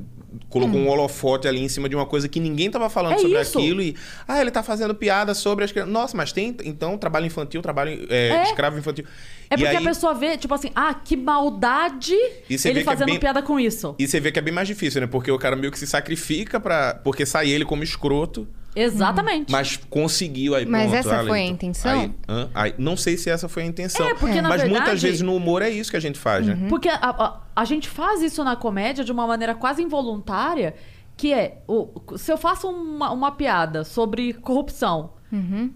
colocou 0.48 0.78
um 0.80 0.88
holofote 0.88 1.46
ali 1.48 1.60
em 1.62 1.68
cima 1.68 1.88
de 1.88 1.94
uma 1.96 2.06
coisa 2.06 2.28
que 2.28 2.38
ninguém 2.40 2.70
tava 2.70 2.88
falando 2.90 3.14
É 3.14 3.18
sobre 3.18 3.40
isso. 3.40 3.58
aquilo 3.58 3.82
e 3.82 3.96
ah, 4.26 4.40
ele 4.40 4.50
tá 4.50 4.62
fazendo 4.62 4.94
piada 4.94 5.34
sobre 5.34 5.64
as 5.64 5.72
crianças. 5.72 5.92
Nossa, 5.92 6.16
mas 6.16 6.32
tem 6.32 6.56
então 6.64 6.96
trabalho 6.98 7.26
infantil, 7.26 7.60
trabalho 7.62 8.06
é, 8.10 8.28
É. 8.28 8.42
escravo 8.44 8.78
infantil. 8.78 9.04
É 9.48 9.54
E 9.54 9.58
porque 9.58 9.66
aí- 9.66 9.76
a 9.76 9.80
pessoa 9.88 10.14
vê, 10.14 10.36
tipo 10.36 10.52
assim, 10.54 10.70
ah, 10.74 10.92
que 10.94 11.16
maldade 11.16 12.12
ele 12.48 12.80
é 12.80 12.84
fazendo 12.84 13.06
bem- 13.06 13.18
piada 13.20 13.42
com 13.42 13.58
isso. 13.60 13.94
E 13.98 14.06
você 14.08 14.18
vê 14.20 14.32
que 14.32 14.38
é 14.38 14.42
bem 14.42 14.52
mais 14.52 14.66
difícil, 14.68 15.00
né? 15.00 15.06
Porque 15.06 15.30
o 15.30 15.38
cara 15.38 15.54
meio 15.56 15.70
que 15.72 15.78
se 15.78 15.86
sacrifica 15.86 16.58
para 16.58 16.94
porque 17.04 17.24
sai 17.24 17.48
ele 17.50 17.64
como 17.64 17.82
escroto, 17.84 18.46
Exatamente. 18.77 19.51
mas 19.51 19.77
conseguiu 19.89 20.55
aí 20.55 20.66
Mas 20.66 20.82
pronto, 20.90 20.97
essa 20.97 21.20
ah, 21.20 21.24
foi 21.27 21.39
a 21.40 21.43
então- 21.43 21.55
intenção? 21.55 22.01
Aí, 22.01 22.12
hã? 22.28 22.51
Aí, 22.55 22.74
não 22.78 22.97
sei 22.97 23.16
se 23.16 23.31
essa 23.31 23.48
foi 23.48 23.62
a 23.62 23.66
intenção. 23.66 24.07
É, 24.07 24.15
porque, 24.15 24.40
na 24.40 24.48
mas 24.51 24.61
muitas 24.62 24.78
verdade- 24.81 25.01
vezes 25.07 25.20
no 25.23 25.35
humor 25.35 25.62
é 25.62 25.70
isso 25.70 25.90
que 25.90 25.97
a 25.97 26.01
gente 26.01 26.19
faz, 26.19 26.47
né? 26.47 26.66
Porque 26.69 26.89
a, 26.89 26.94
a- 27.01 27.40
a 27.57 27.65
gente 27.65 27.89
faz 27.89 28.20
isso 28.23 28.44
na 28.44 28.55
comédia 28.55 29.03
de 29.05 29.11
uma 29.11 29.27
maneira 29.27 29.55
quase 29.55 29.82
involuntária, 29.82 30.74
que 31.16 31.32
é, 31.32 31.62
o, 31.66 31.89
se 32.19 32.31
eu 32.31 32.36
faço 32.36 32.69
uma, 32.69 33.11
uma 33.11 33.32
piada 33.32 33.82
sobre 33.85 34.35
corrupção, 34.35 35.15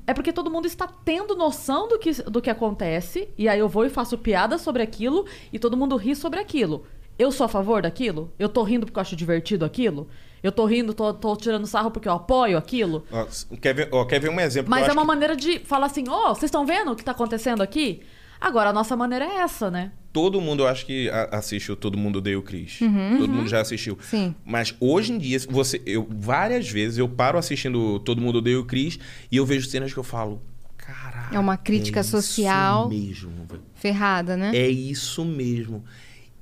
é 0.06 0.14
porque 0.14 0.32
todo 0.32 0.50
mundo 0.50 0.66
está 0.66 0.86
tendo 1.04 1.34
noção 1.36 1.86
do 1.88 1.98
que, 1.98 2.12
do 2.22 2.40
que 2.40 2.48
acontece, 2.48 3.28
e 3.36 3.46
aí 3.48 3.58
eu 3.58 3.68
vou 3.68 3.84
e 3.84 3.90
faço 3.90 4.16
piada 4.16 4.56
sobre 4.56 4.82
aquilo, 4.82 5.26
e 5.52 5.58
todo 5.58 5.76
mundo 5.76 5.96
ri 5.96 6.14
sobre 6.16 6.40
aquilo. 6.40 6.84
Eu 7.18 7.30
sou 7.30 7.44
a 7.44 7.48
favor 7.48 7.82
daquilo? 7.82 8.32
Eu 8.38 8.48
tô 8.48 8.62
rindo 8.62 8.86
porque 8.86 8.98
eu 8.98 9.02
acho 9.02 9.14
divertido 9.16 9.64
aquilo? 9.64 10.08
Eu 10.42 10.52
tô 10.52 10.64
rindo, 10.64 10.94
tô, 10.94 11.12
tô 11.12 11.36
tirando 11.36 11.66
sarro 11.66 11.90
porque 11.90 12.08
eu 12.08 12.12
apoio 12.12 12.56
aquilo? 12.56 13.04
Ó, 13.10 13.26
quer, 13.60 13.74
ver, 13.74 13.88
ó, 13.92 14.04
quer 14.04 14.20
ver 14.20 14.30
um 14.30 14.40
exemplo? 14.40 14.70
Mas 14.70 14.88
é 14.88 14.92
uma 14.92 15.02
que 15.02 15.06
maneira 15.06 15.36
de 15.36 15.58
falar 15.60 15.86
assim, 15.86 16.04
ó, 16.08 16.34
vocês 16.34 16.44
estão 16.44 16.64
vendo 16.64 16.92
o 16.92 16.96
que 16.96 17.04
tá 17.04 17.12
acontecendo 17.12 17.62
aqui? 17.62 18.00
Agora, 18.40 18.70
a 18.70 18.72
nossa 18.72 18.96
maneira 18.96 19.24
é 19.26 19.36
essa, 19.36 19.70
né? 19.70 19.92
Todo 20.12 20.40
mundo, 20.40 20.62
eu 20.62 20.66
acho 20.66 20.86
que 20.86 21.10
assistiu 21.30 21.76
Todo 21.76 21.96
Mundo 21.96 22.16
Odeia 22.16 22.38
o 22.38 22.42
Chris. 22.42 22.78
Todo 23.18 23.28
mundo 23.28 23.48
já 23.48 23.60
assistiu. 23.60 23.98
Sim. 24.00 24.34
Mas 24.44 24.74
hoje 24.80 25.12
em 25.12 25.18
dia, 25.18 25.38
você, 25.48 25.80
eu 25.86 26.08
várias 26.10 26.68
vezes 26.68 26.98
eu 26.98 27.08
paro 27.08 27.38
assistindo 27.38 28.00
Todo 28.00 28.20
Mundo 28.20 28.38
Odeia 28.38 28.58
o 28.58 28.64
Chris 28.64 28.98
e 29.30 29.36
eu 29.36 29.44
vejo 29.44 29.68
cenas 29.68 29.92
que 29.92 29.98
eu 29.98 30.02
falo, 30.02 30.42
caralho. 30.76 31.36
É 31.36 31.38
uma 31.38 31.56
crítica 31.56 32.00
é 32.00 32.02
social. 32.02 32.90
Isso 32.90 33.28
mesmo. 33.28 33.46
Ferrada, 33.74 34.36
né? 34.36 34.56
É 34.56 34.68
isso 34.68 35.24
mesmo. 35.24 35.84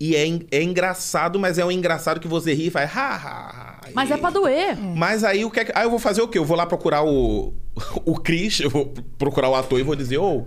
E 0.00 0.14
é, 0.14 0.24
é 0.52 0.62
engraçado, 0.62 1.38
mas 1.38 1.58
é 1.58 1.64
um 1.64 1.72
engraçado 1.72 2.20
que 2.20 2.28
você 2.28 2.54
ri 2.54 2.68
e 2.68 2.70
faz. 2.70 2.96
Ha, 2.96 3.00
ha, 3.00 3.16
ha, 3.16 3.67
Mas 3.94 4.10
é 4.10 4.16
pra 4.16 4.30
doer. 4.30 4.76
Mas 4.78 5.24
aí 5.24 5.44
o 5.44 5.50
que 5.50 5.60
é 5.60 5.64
que. 5.64 5.72
Aí 5.74 5.84
eu 5.84 5.90
vou 5.90 5.98
fazer 5.98 6.22
o 6.22 6.28
quê? 6.28 6.38
Eu 6.38 6.44
vou 6.44 6.56
lá 6.56 6.66
procurar 6.66 7.04
o. 7.04 7.52
O 8.04 8.14
Chris, 8.20 8.60
eu 8.60 8.70
vou 8.70 8.92
procurar 9.18 9.48
o 9.48 9.54
ator 9.54 9.78
e 9.78 9.82
vou 9.82 9.94
dizer, 9.94 10.18
ô. 10.18 10.46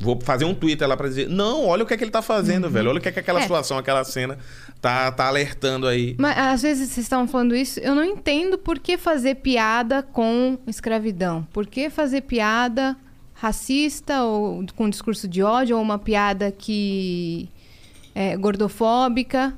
vou 0.00 0.18
fazer 0.22 0.44
um 0.44 0.54
Twitter 0.54 0.86
lá 0.86 0.96
pra 0.96 1.08
dizer, 1.08 1.28
não, 1.28 1.66
olha 1.66 1.82
o 1.82 1.86
que 1.86 1.94
é 1.94 1.96
que 1.96 2.04
ele 2.04 2.10
tá 2.10 2.22
fazendo, 2.22 2.68
velho. 2.70 2.90
Olha 2.90 2.98
o 2.98 3.02
que 3.02 3.08
é 3.08 3.12
que 3.12 3.18
aquela 3.18 3.40
É. 3.40 3.42
situação, 3.42 3.78
aquela 3.78 4.04
cena 4.04 4.38
tá, 4.80 5.10
tá 5.10 5.26
alertando 5.26 5.86
aí. 5.88 6.14
Mas 6.18 6.36
às 6.38 6.62
vezes 6.62 6.88
vocês 6.90 7.04
estavam 7.06 7.26
falando 7.26 7.54
isso, 7.56 7.80
eu 7.80 7.94
não 7.94 8.04
entendo 8.04 8.56
por 8.58 8.78
que 8.78 8.96
fazer 8.98 9.36
piada 9.36 10.02
com 10.02 10.58
escravidão. 10.66 11.46
Por 11.52 11.66
que 11.66 11.88
fazer 11.90 12.20
piada 12.22 12.96
racista 13.34 14.22
ou 14.24 14.64
com 14.76 14.88
discurso 14.90 15.26
de 15.28 15.42
ódio 15.42 15.76
ou 15.76 15.82
uma 15.82 15.98
piada 15.98 16.52
que 16.52 17.48
é 18.14 18.36
gordofóbica? 18.36 19.54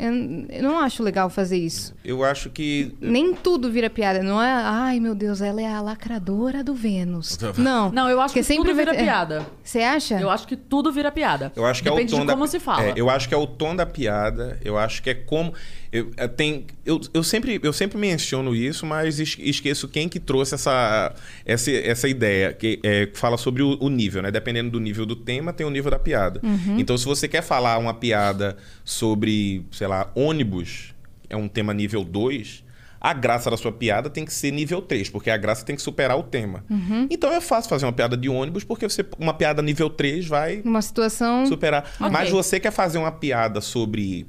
Eu, 0.00 0.12
eu 0.48 0.62
não 0.62 0.78
acho 0.78 1.02
legal 1.02 1.28
fazer 1.28 1.58
isso. 1.58 1.94
Eu 2.02 2.24
acho 2.24 2.48
que. 2.48 2.96
Nem 3.00 3.34
tudo 3.34 3.70
vira 3.70 3.90
piada, 3.90 4.22
não 4.22 4.40
é? 4.42 4.50
Ai, 4.50 4.98
meu 4.98 5.14
Deus, 5.14 5.42
ela 5.42 5.60
é 5.60 5.66
a 5.66 5.80
lacradora 5.82 6.64
do 6.64 6.74
Vênus. 6.74 7.38
Não. 7.58 7.90
Não, 7.92 8.08
eu 8.08 8.20
acho 8.20 8.32
que 8.32 8.42
tudo 8.42 8.64
vai 8.66 8.74
vira 8.74 8.92
ter- 8.92 9.02
piada. 9.02 9.46
Você 9.62 9.80
acha? 9.80 10.18
Eu 10.18 10.30
acho 10.30 10.46
que 10.46 10.56
tudo 10.56 10.90
vira 10.90 11.12
piada. 11.12 11.52
Eu 11.54 11.66
acho 11.66 11.82
que 11.82 11.90
Depende 11.90 12.14
é 12.14 12.16
o 12.16 12.18
tom 12.20 12.26
de 12.26 12.32
como 12.32 12.44
da, 12.44 12.50
se 12.50 12.58
fala. 12.58 12.82
É, 12.84 12.92
eu 12.96 13.10
acho 13.10 13.28
que 13.28 13.34
é 13.34 13.36
o 13.36 13.46
tom 13.46 13.76
da 13.76 13.84
piada. 13.84 14.58
Eu 14.64 14.78
acho 14.78 15.02
que 15.02 15.10
é 15.10 15.14
como 15.14 15.52
eu 15.92 16.10
é, 16.16 16.28
tem 16.28 16.66
eu, 16.86 17.00
eu 17.12 17.22
sempre 17.22 17.58
eu 17.62 17.72
sempre 17.72 17.98
menciono 17.98 18.54
isso, 18.54 18.86
mas 18.86 19.18
es- 19.18 19.36
esqueço 19.40 19.88
quem 19.88 20.08
que 20.08 20.20
trouxe 20.20 20.54
essa 20.54 21.14
essa, 21.44 21.70
essa 21.70 22.08
ideia 22.08 22.52
que 22.52 22.78
é, 22.82 23.08
fala 23.14 23.36
sobre 23.36 23.62
o, 23.62 23.76
o 23.80 23.88
nível, 23.88 24.22
né? 24.22 24.30
Dependendo 24.30 24.70
do 24.70 24.78
nível 24.80 25.04
do 25.04 25.16
tema, 25.16 25.52
tem 25.52 25.66
o 25.66 25.70
nível 25.70 25.90
da 25.90 25.98
piada. 25.98 26.40
Então, 26.78 26.96
se 26.96 27.04
você 27.04 27.26
quer 27.26 27.42
falar 27.42 27.78
uma 27.78 27.92
piada 27.94 28.56
sobre, 28.84 29.64
sei 29.72 29.86
lá, 29.86 30.10
ônibus, 30.14 30.94
é 31.28 31.36
um 31.36 31.48
tema 31.48 31.72
nível 31.74 32.02
2, 32.04 32.64
a 33.00 33.12
graça 33.14 33.50
da 33.50 33.56
sua 33.56 33.72
piada 33.72 34.10
tem 34.10 34.24
que 34.24 34.32
ser 34.32 34.50
nível 34.50 34.82
3, 34.82 35.08
porque 35.08 35.30
a 35.30 35.36
graça 35.36 35.64
tem 35.64 35.74
que 35.74 35.80
superar 35.82 36.18
o 36.18 36.22
tema. 36.22 36.64
Então 37.08 37.32
é 37.32 37.40
fácil 37.40 37.68
fazer 37.70 37.86
uma 37.86 37.92
piada 37.92 38.16
de 38.16 38.28
ônibus, 38.28 38.62
porque 38.62 38.88
você 38.88 39.04
uma 39.18 39.32
piada 39.34 39.62
nível 39.62 39.88
3 39.88 40.26
vai 40.26 40.60
Uma 40.64 40.82
situação. 40.82 41.46
superar. 41.46 41.84
Ok. 41.98 42.10
Mas 42.10 42.30
você 42.30 42.60
quer 42.60 42.70
fazer 42.70 42.98
uma 42.98 43.10
piada 43.12 43.60
sobre 43.60 44.26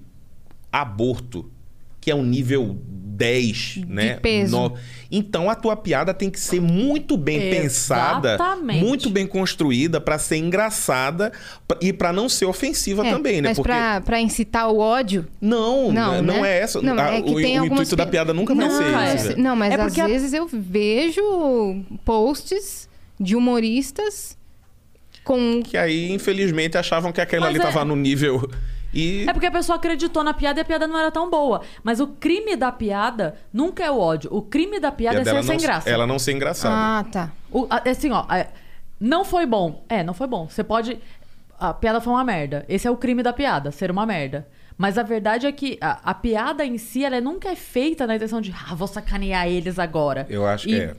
aborto, 0.72 1.49
que 1.99 2.10
é 2.10 2.15
um 2.15 2.23
nível 2.23 2.77
10, 2.88 3.81
né? 3.88 4.15
peso. 4.15 4.57
No- 4.57 4.73
Então 5.11 5.48
a 5.49 5.53
tua 5.56 5.76
piada 5.76 6.11
tem 6.14 6.30
que 6.30 6.39
ser 6.39 6.60
muito 6.60 7.15
bem 7.18 7.52
pensada, 7.52 8.30
Exatamente. 8.35 8.84
muito 8.84 9.10
bem 9.11 9.27
construída 9.27 10.02
pra 10.02 10.18
ser 10.18 10.38
engraçada 10.38 11.31
e 11.80 11.93
pra 11.93 12.11
não 12.11 12.27
ser 12.27 12.45
ofensiva 12.45 13.06
É, 13.06 13.11
também, 13.11 13.41
né? 13.41 13.49
Mas 13.49 13.57
Porque 13.57 13.72
pra, 13.72 14.02
pra 14.02 14.19
incitar 14.19 14.69
o 14.72 14.80
ódio. 14.80 15.27
não, 15.39 15.91
Não, 15.91 16.22
não, 16.22 16.41
né? 16.41 16.49
é 16.57 16.61
essa. 16.61 16.81
Não, 16.81 16.98
A- 16.98 17.14
é 17.14 17.22
que 17.22 17.30
o, 17.30 17.35
tem 17.35 17.60
o 17.60 17.64
algumas 17.64 17.81
intuito 17.81 17.95
da 17.95 18.06
pi- 18.06 18.11
piada 18.14 18.34
nunca 18.34 18.56
vai 18.56 18.68
Não, 18.68 18.76
ser 18.77 18.84
é. 18.85 19.14
esse. 19.15 19.27
velho. 19.30 19.43
Não, 19.43 19.56
mas 19.56 19.72
É 19.72 19.76
às 19.76 19.81
porque 19.84 20.02
a- 20.02 20.07
vezes 20.07 20.34
eu 20.34 20.48
vejo 20.52 21.22
posts 22.03 22.89
de 23.19 23.35
humoristas 23.35 24.35
com. 25.23 25.61
Que 25.64 25.77
aí, 25.77 26.11
infelizmente, 26.11 26.77
achavam 26.77 27.11
que 27.11 27.22
aquela 27.22 27.45
Mas 27.48 27.56
ali 27.56 27.64
é- 27.64 27.68
tava 27.72 27.85
no 27.85 27.95
nível. 27.95 28.49
E 28.93 29.26
É 29.27 29.34
porque 29.34 29.45
a 29.47 29.51
pessoa 29.51 29.77
acreditou 29.77 30.23
na 30.23 30.34
piada 30.34 30.59
e 30.59 30.63
a 30.63 30.65
piada 30.65 30.85
não 30.88 30.97
era 30.99 31.11
tão 31.11 31.30
boa. 31.30 31.61
Mas 31.84 31.99
o 31.99 32.07
crime 32.07 32.55
da 32.55 32.72
piada 32.72 33.35
nunca 33.53 33.84
é 33.84 33.89
o 33.91 33.97
ódio. 33.99 34.30
O 34.34 34.41
crime 34.41 34.80
da 34.80 34.91
piada 34.91 35.22
é 35.22 35.23
ser 35.23 35.43
sem 35.43 35.57
não, 35.57 35.63
graça. 35.63 35.89
ela 35.89 36.05
não 36.05 36.19
ser 36.19 36.34
engraçada. 36.34 36.76
Ah, 36.76 37.03
tá. 37.11 37.31
O- 37.51 37.68
a- 37.69 37.89
assim, 37.89 38.11
ó, 38.11 38.26
é, 38.34 38.47
não 38.99 39.23
foi 39.23 39.45
bom. 39.45 39.84
É, 39.88 40.03
não 40.03 40.13
foi 40.13 40.27
bom. 40.27 40.47
Você 40.49 40.63
pode. 40.63 40.99
A 41.59 41.73
piada 41.73 42.01
foi 42.01 42.11
uma 42.11 42.23
merda. 42.23 42.65
Esse 42.68 42.88
é 42.88 42.91
o 42.91 42.97
crime 42.97 43.22
da 43.23 43.31
piada, 43.31 43.72
ser 43.72 43.89
uma 43.91 44.05
merda. 44.05 44.47
Mas 44.77 44.97
a 44.97 45.03
verdade 45.03 45.45
é 45.45 45.51
que 45.51 45.77
a, 45.80 45.99
a 46.11 46.13
piada 46.13 46.65
em 46.65 46.77
si, 46.77 47.05
ela 47.05 47.22
nunca 47.22 47.49
é 47.49 47.55
feita 47.55 48.07
na 48.07 48.15
intenção 48.15 48.41
de, 48.41 48.51
ah, 48.51 48.73
vou 48.73 48.88
sacanear 48.88 49.47
eles 49.47 49.77
agora. 49.77 50.26
Eu 50.30 50.45
acho 50.45 50.68
que 50.68 50.73
E- 50.76 50.80
é. 50.80 50.95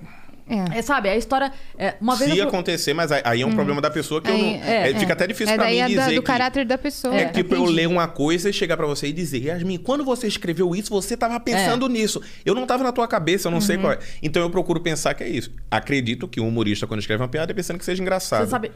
É. 0.49 0.79
É, 0.79 0.83
sabe, 0.83 1.09
a 1.09 1.17
história. 1.17 1.53
é, 1.79 1.95
uma 2.01 2.17
vez 2.17 2.31
Se 2.33 2.39
eu 2.39 2.49
acontecer, 2.49 2.93
mas 2.93 3.11
aí- 3.13 3.41
é 3.41 3.47
um 3.47 3.55
problema 3.55 3.81
da 3.81 3.91
pessoa 3.91 4.21
que 4.21 4.29
eu 4.31 4.35
Aí, 4.35 4.59
não. 4.59 4.65
é, 4.67 4.91
é, 4.91 4.99
fica 4.99 5.13
até 5.13 5.27
difícil 5.27 5.55
é 5.55 5.57
pra 5.57 5.65
daí 5.65 5.75
mim 5.77 5.81
é 5.81 5.97
da- 5.97 6.03
dizer. 6.05 6.15
do 6.17 6.21
que- 6.23 6.27
caráter 6.27 6.65
da 6.67 6.77
pessoa. 6.77 7.15
É 7.15 7.27
tipo 7.27 7.55
eu 7.55 7.65
ler 7.65 7.87
uma 7.89 8.09
coisa 8.09 8.51
e 8.51 8.53
chegar 8.53 8.77
pra 8.77 8.87
você 8.87 9.07
e 9.09 9.13
dizer, 9.13 9.45
Yasmin, 9.45 9.79
quando 9.79 10.05
você 10.05 10.27
escreveu 10.27 10.75
isso, 10.75 10.91
você 10.91 11.17
tava 11.17 11.39
pensando 11.41 11.89
nisso. 11.89 12.21
Eu 12.45 12.55
não 12.55 12.67
tava 12.67 12.83
na 12.83 12.93
tua 12.93 13.07
cabeça, 13.09 13.49
eu 13.49 13.53
não 13.53 13.61
sei 13.61 13.77
Uhum. 13.77 13.83
qual 13.83 13.93
é. 13.95 13.99
Então 14.23 14.43
eu 14.43 14.51
procuro 14.51 14.81
pensar 14.81 15.15
que 15.15 15.23
é 15.25 15.29
isso. 15.29 15.51
Acredito 15.71 16.27
que 16.29 16.41
um 16.41 16.49
humorista, 16.49 16.87
quando 16.87 17.01
escreve 17.01 17.23
uma 17.23 17.29
piada, 17.29 17.53
é 17.53 17.55
pensando 17.55 17.79
que 17.79 17.85
seja 17.85 18.03
engraçado. 18.03 18.45
Você 18.45 18.51
sabe. 18.51 18.73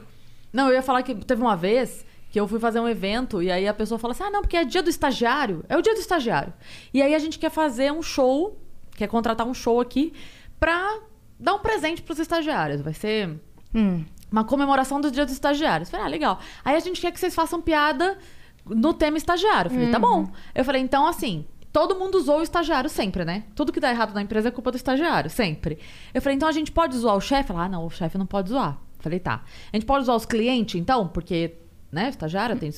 Não, 0.52 0.68
eu 0.68 0.74
ia 0.74 0.82
falar 0.82 1.02
que 1.02 1.14
teve 1.14 1.42
uma 1.42 1.56
vez 1.56 2.04
que 2.30 2.40
eu 2.40 2.46
fui 2.48 2.58
fazer 2.60 2.80
um 2.80 2.88
evento 2.88 3.42
e 3.42 3.50
aí 3.50 3.66
a 3.68 3.74
pessoa 3.74 3.98
fala 3.98 4.12
assim: 4.12 4.22
ah, 4.24 4.30
não, 4.30 4.40
porque 4.40 4.56
é 4.56 4.64
dia 4.64 4.82
do 4.82 4.88
estagiário. 4.90 5.64
É 5.68 5.76
o 5.76 5.82
dia 5.82 5.94
do 5.94 6.00
estagiário. 6.00 6.52
E 6.94 7.02
aí 7.02 7.14
a 7.14 7.18
gente 7.18 7.38
quer 7.38 7.50
fazer 7.50 7.92
um 7.92 8.02
show, 8.02 8.56
quer 8.96 9.08
contratar 9.08 9.46
um 9.46 9.52
show 9.54 9.80
aqui 9.80 10.12
pra 10.58 10.98
dar 11.38 11.54
um 11.54 11.58
presente 11.58 12.02
pros 12.02 12.18
estagiários. 12.18 12.80
Vai 12.80 12.94
ser 12.94 13.38
Hum. 13.74 14.04
uma 14.30 14.44
comemoração 14.44 15.00
do 15.00 15.10
dia 15.10 15.24
dos 15.24 15.34
estagiários. 15.34 15.88
Eu 15.88 15.92
Falei, 15.92 16.06
ah, 16.06 16.10
legal. 16.10 16.40
Aí 16.64 16.74
a 16.76 16.80
gente 16.80 17.00
quer 17.00 17.10
que 17.12 17.20
vocês 17.20 17.34
façam 17.34 17.60
piada 17.60 18.16
no 18.64 18.92
tema 18.94 19.16
estagiário. 19.16 19.68
Eu 19.70 19.74
falei, 19.74 19.90
tá 19.90 19.98
bom. 19.98 20.26
Eu 20.54 20.64
falei, 20.64 20.80
então 20.82 21.06
assim. 21.06 21.44
Todo 21.72 21.94
mundo 21.94 22.14
usou 22.14 22.38
o 22.38 22.42
estagiário 22.42 22.88
sempre, 22.88 23.22
né? 23.22 23.44
Tudo 23.54 23.70
que 23.70 23.78
dá 23.78 23.90
errado 23.90 24.14
na 24.14 24.22
empresa 24.22 24.48
é 24.48 24.50
culpa 24.50 24.70
do 24.70 24.76
estagiário, 24.78 25.28
sempre. 25.28 25.78
Eu 26.14 26.22
falei, 26.22 26.34
então 26.36 26.48
a 26.48 26.52
gente 26.52 26.72
pode 26.72 26.96
zoar 26.96 27.14
o 27.14 27.20
chefe? 27.20 27.52
Ela, 27.52 27.64
ah, 27.64 27.68
não, 27.68 27.84
o 27.84 27.90
chefe 27.90 28.16
não 28.16 28.24
pode 28.24 28.48
zoar. 28.48 28.78
Eu 28.96 29.02
falei, 29.02 29.18
tá. 29.20 29.42
A 29.70 29.76
gente 29.76 29.84
pode 29.84 30.04
usar 30.04 30.14
os 30.14 30.24
clientes, 30.24 30.74
então? 30.80 31.06
Porque, 31.06 31.54
né, 31.92 32.08
estagiário 32.08 32.56
tem... 32.56 32.70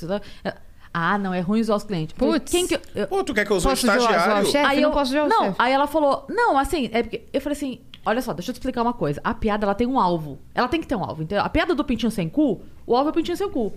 Ah, 0.93 1.17
não, 1.17 1.33
é 1.33 1.39
ruim 1.41 1.61
usar 1.61 1.77
os 1.77 1.85
clientes. 1.85 2.13
Putz. 2.15 2.51
Quem 2.51 2.67
que... 2.67 2.75
eu- 2.95 3.07
Pô, 3.07 3.23
tu 3.23 3.33
quer 3.33 3.45
que 3.45 3.53
eu 3.53 3.57
use 3.59 3.67
o 3.67 3.71
Posso 3.71 3.87
zoar- 3.87 4.01
zoar 4.01 4.11
o 4.11 4.17
estagiário? 4.17 4.47
chefe? 4.51 4.67
Aí 4.67 4.77
eu 4.79 4.83
eu 4.83 4.89
não 4.89 4.95
posso 4.97 5.13
zoar 5.13 5.27
o 5.27 5.29
Não, 5.29 5.45
chefe. 5.45 5.57
aí 5.61 5.73
ela 5.73 5.87
falou, 5.87 6.27
não, 6.29 6.59
assim, 6.59 6.91
é 6.93 7.03
porque 7.05 7.23
eu 7.33 7.41
falei 7.41 7.57
assim, 7.57 7.81
olha 8.09 8.21
só, 8.23 8.33
deixa 8.33 8.51
eu 8.51 8.55
te 8.55 8.57
explicar 8.57 8.83
uma 8.83 8.93
coisa. 8.93 9.21
A 9.23 9.33
piada 9.35 9.65
ela 9.65 9.75
tem 9.75 9.87
um 9.87 9.99
alvo. 10.01 10.39
Ela 10.55 10.69
tem 10.69 10.81
que 10.81 10.87
ter 10.87 10.97
um 10.97 11.05
alvo. 11.05 11.23
Entendeu? 11.23 11.45
A 11.45 11.49
piada 11.49 11.75
do 11.75 11.85
pintinho 11.85 12.11
sem 12.11 12.29
cu, 12.29 12.61
o 12.87 12.97
alvo 12.97 13.09
é 13.09 13.13
o 13.13 13.15
pintinho 13.15 13.37
sem 13.37 13.49
cu. 13.51 13.73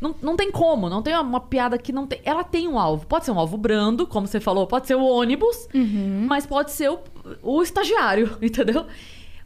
Não, 0.00 0.14
não 0.20 0.36
tem 0.36 0.50
como, 0.50 0.90
não 0.90 1.00
tem 1.00 1.14
uma, 1.14 1.22
uma 1.22 1.40
piada 1.40 1.78
que 1.78 1.92
não 1.92 2.06
tem. 2.06 2.20
Ela 2.24 2.42
tem 2.44 2.66
um 2.68 2.78
alvo. 2.78 3.06
Pode 3.06 3.24
ser 3.24 3.30
um 3.30 3.38
alvo 3.38 3.56
brando, 3.56 4.06
como 4.06 4.26
você 4.26 4.40
falou, 4.40 4.66
pode 4.66 4.86
ser 4.86 4.96
o 4.96 5.04
ônibus, 5.04 5.68
Uhum. 5.72 6.26
mas 6.28 6.44
pode 6.46 6.72
ser 6.72 6.90
o, 6.90 6.98
o 7.42 7.62
estagiário, 7.62 8.36
entendeu? 8.42 8.84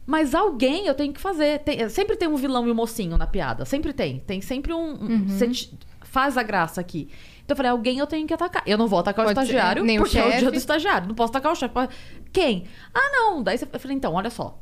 Mas 0.05 0.33
alguém 0.33 0.87
eu 0.87 0.95
tenho 0.95 1.13
que 1.13 1.19
fazer. 1.21 1.59
Tem- 1.59 1.87
sempre 1.87 2.15
tem 2.17 2.27
um 2.27 2.35
vilão 2.35 2.67
e 2.67 2.71
um 2.71 2.75
mocinho 2.75 3.15
na 3.17 3.27
piada. 3.27 3.63
Sempre 3.63 3.93
tem. 3.93 4.19
Tem 4.19 4.41
sempre 4.41 4.73
um. 4.73 4.79
um- 4.95 5.07
Uhum. 5.07 5.27
você 5.27 5.49
faz 6.01 6.35
a 6.35 6.41
graça 6.43 6.81
aqui. 6.81 7.07
Então 7.49 7.55
eu 7.55 7.57
falei, 7.57 7.71
alguém 7.71 7.97
eu 7.97 8.05
tenho 8.05 8.27
que 8.27 8.33
atacar. 8.33 8.61
Eu 8.63 8.77
não 8.77 8.87
vou 8.87 8.99
atacar 8.99 9.25
Pode 9.25 9.39
o 9.39 9.41
ser, 9.41 9.47
estagiário, 9.47 9.83
nem 9.83 9.97
o 9.97 10.03
porque 10.03 10.19
é 10.19 10.21
o 10.21 10.25
dia 10.29 10.39
chefe. 10.39 10.51
do 10.51 10.55
estagiário. 10.57 11.07
Não 11.07 11.15
posso 11.15 11.31
atacar 11.31 11.51
o 11.51 11.55
chefe. 11.55 11.73
Quem? 12.31 12.65
Ah, 12.93 13.09
não. 13.11 13.41
Daí 13.41 13.57
você- 13.57 13.67
eu 13.73 13.79
falei, 13.79 13.97
então, 13.97 14.13
olha 14.13 14.29
só. 14.29 14.59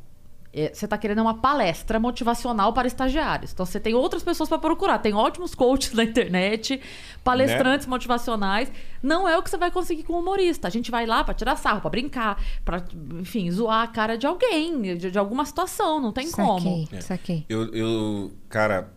é, 0.53 0.72
você 0.73 0.88
tá 0.88 0.97
querendo 0.97 1.22
uma 1.22 1.35
palestra 1.39 1.99
motivacional 1.99 2.72
para 2.73 2.88
estagiários. 2.88 3.51
Então 3.51 3.64
você 3.65 3.80
tem 3.80 3.93
outras 3.93 4.23
pessoas 4.23 4.47
para 4.49 4.57
procurar. 4.57 4.97
Tem 4.99 5.14
ótimos 5.14 5.53
coaches 5.53 5.91
na 5.93 6.03
internet, 6.03 6.81
palestrantes 7.23 7.85
Né? 7.85 7.89
motivacionais. 7.91 8.72
Não 9.03 9.27
é 9.27 9.38
o 9.38 9.43
que 9.43 9.49
você 9.51 9.57
vai 9.57 9.69
conseguir 9.69 10.03
com 10.03 10.14
o 10.14 10.19
humorista. 10.19 10.68
A 10.68 10.72
gente 10.72 10.89
vai 10.89 11.05
lá 11.05 11.23
para 11.23 11.34
tirar 11.35 11.57
sarro, 11.57 11.81
para 11.81 11.89
brincar, 11.91 12.41
para, 12.65 12.84
enfim, 13.19 13.51
zoar 13.51 13.84
a 13.84 13.88
cara 13.88 14.18
de 14.18 14.26
alguém, 14.26 14.81
de, 14.97 15.11
de 15.11 15.19
alguma 15.19 15.45
situação. 15.45 15.99
Não 16.01 16.11
tem 16.14 16.31
como. 16.31 16.59
Saquei, 16.85 17.01
saquei. 17.01 17.45
Eu, 17.49 17.72
eu, 17.76 18.31
cara, 18.49 18.89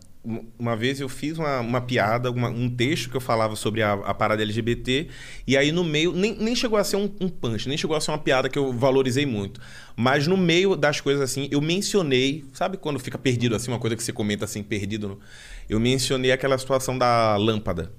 uma 0.59 0.75
vez 0.75 0.99
eu 0.99 1.09
fiz 1.09 1.37
uma, 1.39 1.59
uma 1.61 1.81
piada, 1.81 2.29
uma- 2.29 2.49
um 2.49 2.69
texto 2.69 3.09
que 3.09 3.17
eu 3.17 3.21
falava 3.21 3.55
sobre 3.55 3.81
a, 3.81 3.93
a 3.93 4.13
parada 4.13 4.43
LGBT, 4.43 5.07
e 5.47 5.57
aí 5.57 5.71
no 5.71 5.83
meio, 5.83 6.13
nem, 6.13 6.35
nem 6.37 6.55
chegou 6.55 6.77
a 6.77 6.83
ser 6.83 6.97
um, 6.97 7.09
um 7.19 7.27
punch, 7.27 7.67
nem 7.67 7.75
chegou 7.77 7.95
a 7.95 8.01
ser 8.01 8.11
uma 8.11 8.19
piada 8.19 8.47
que 8.47 8.57
eu 8.59 8.71
valorizei 8.71 9.25
muito. 9.25 9.59
Mas 9.95 10.27
no 10.27 10.37
meio 10.37 10.75
das 10.75 11.01
coisas 11.01 11.21
assim, 11.23 11.47
eu 11.51 11.59
mencionei, 11.59 12.45
sabe 12.53 12.77
quando 12.77 12.99
fica 12.99 13.17
perdido 13.17 13.55
assim, 13.55 13.71
uma 13.71 13.79
coisa 13.79 13.95
que 13.95 14.03
você 14.03 14.13
comenta 14.13 14.45
assim, 14.45 14.61
perdido? 14.61 15.07
no- 15.07 15.19
Eu 15.67 15.79
mencionei 15.79 16.31
aquela 16.31 16.57
situação 16.57 16.97
da 16.97 17.35
lâmpada. 17.37 17.91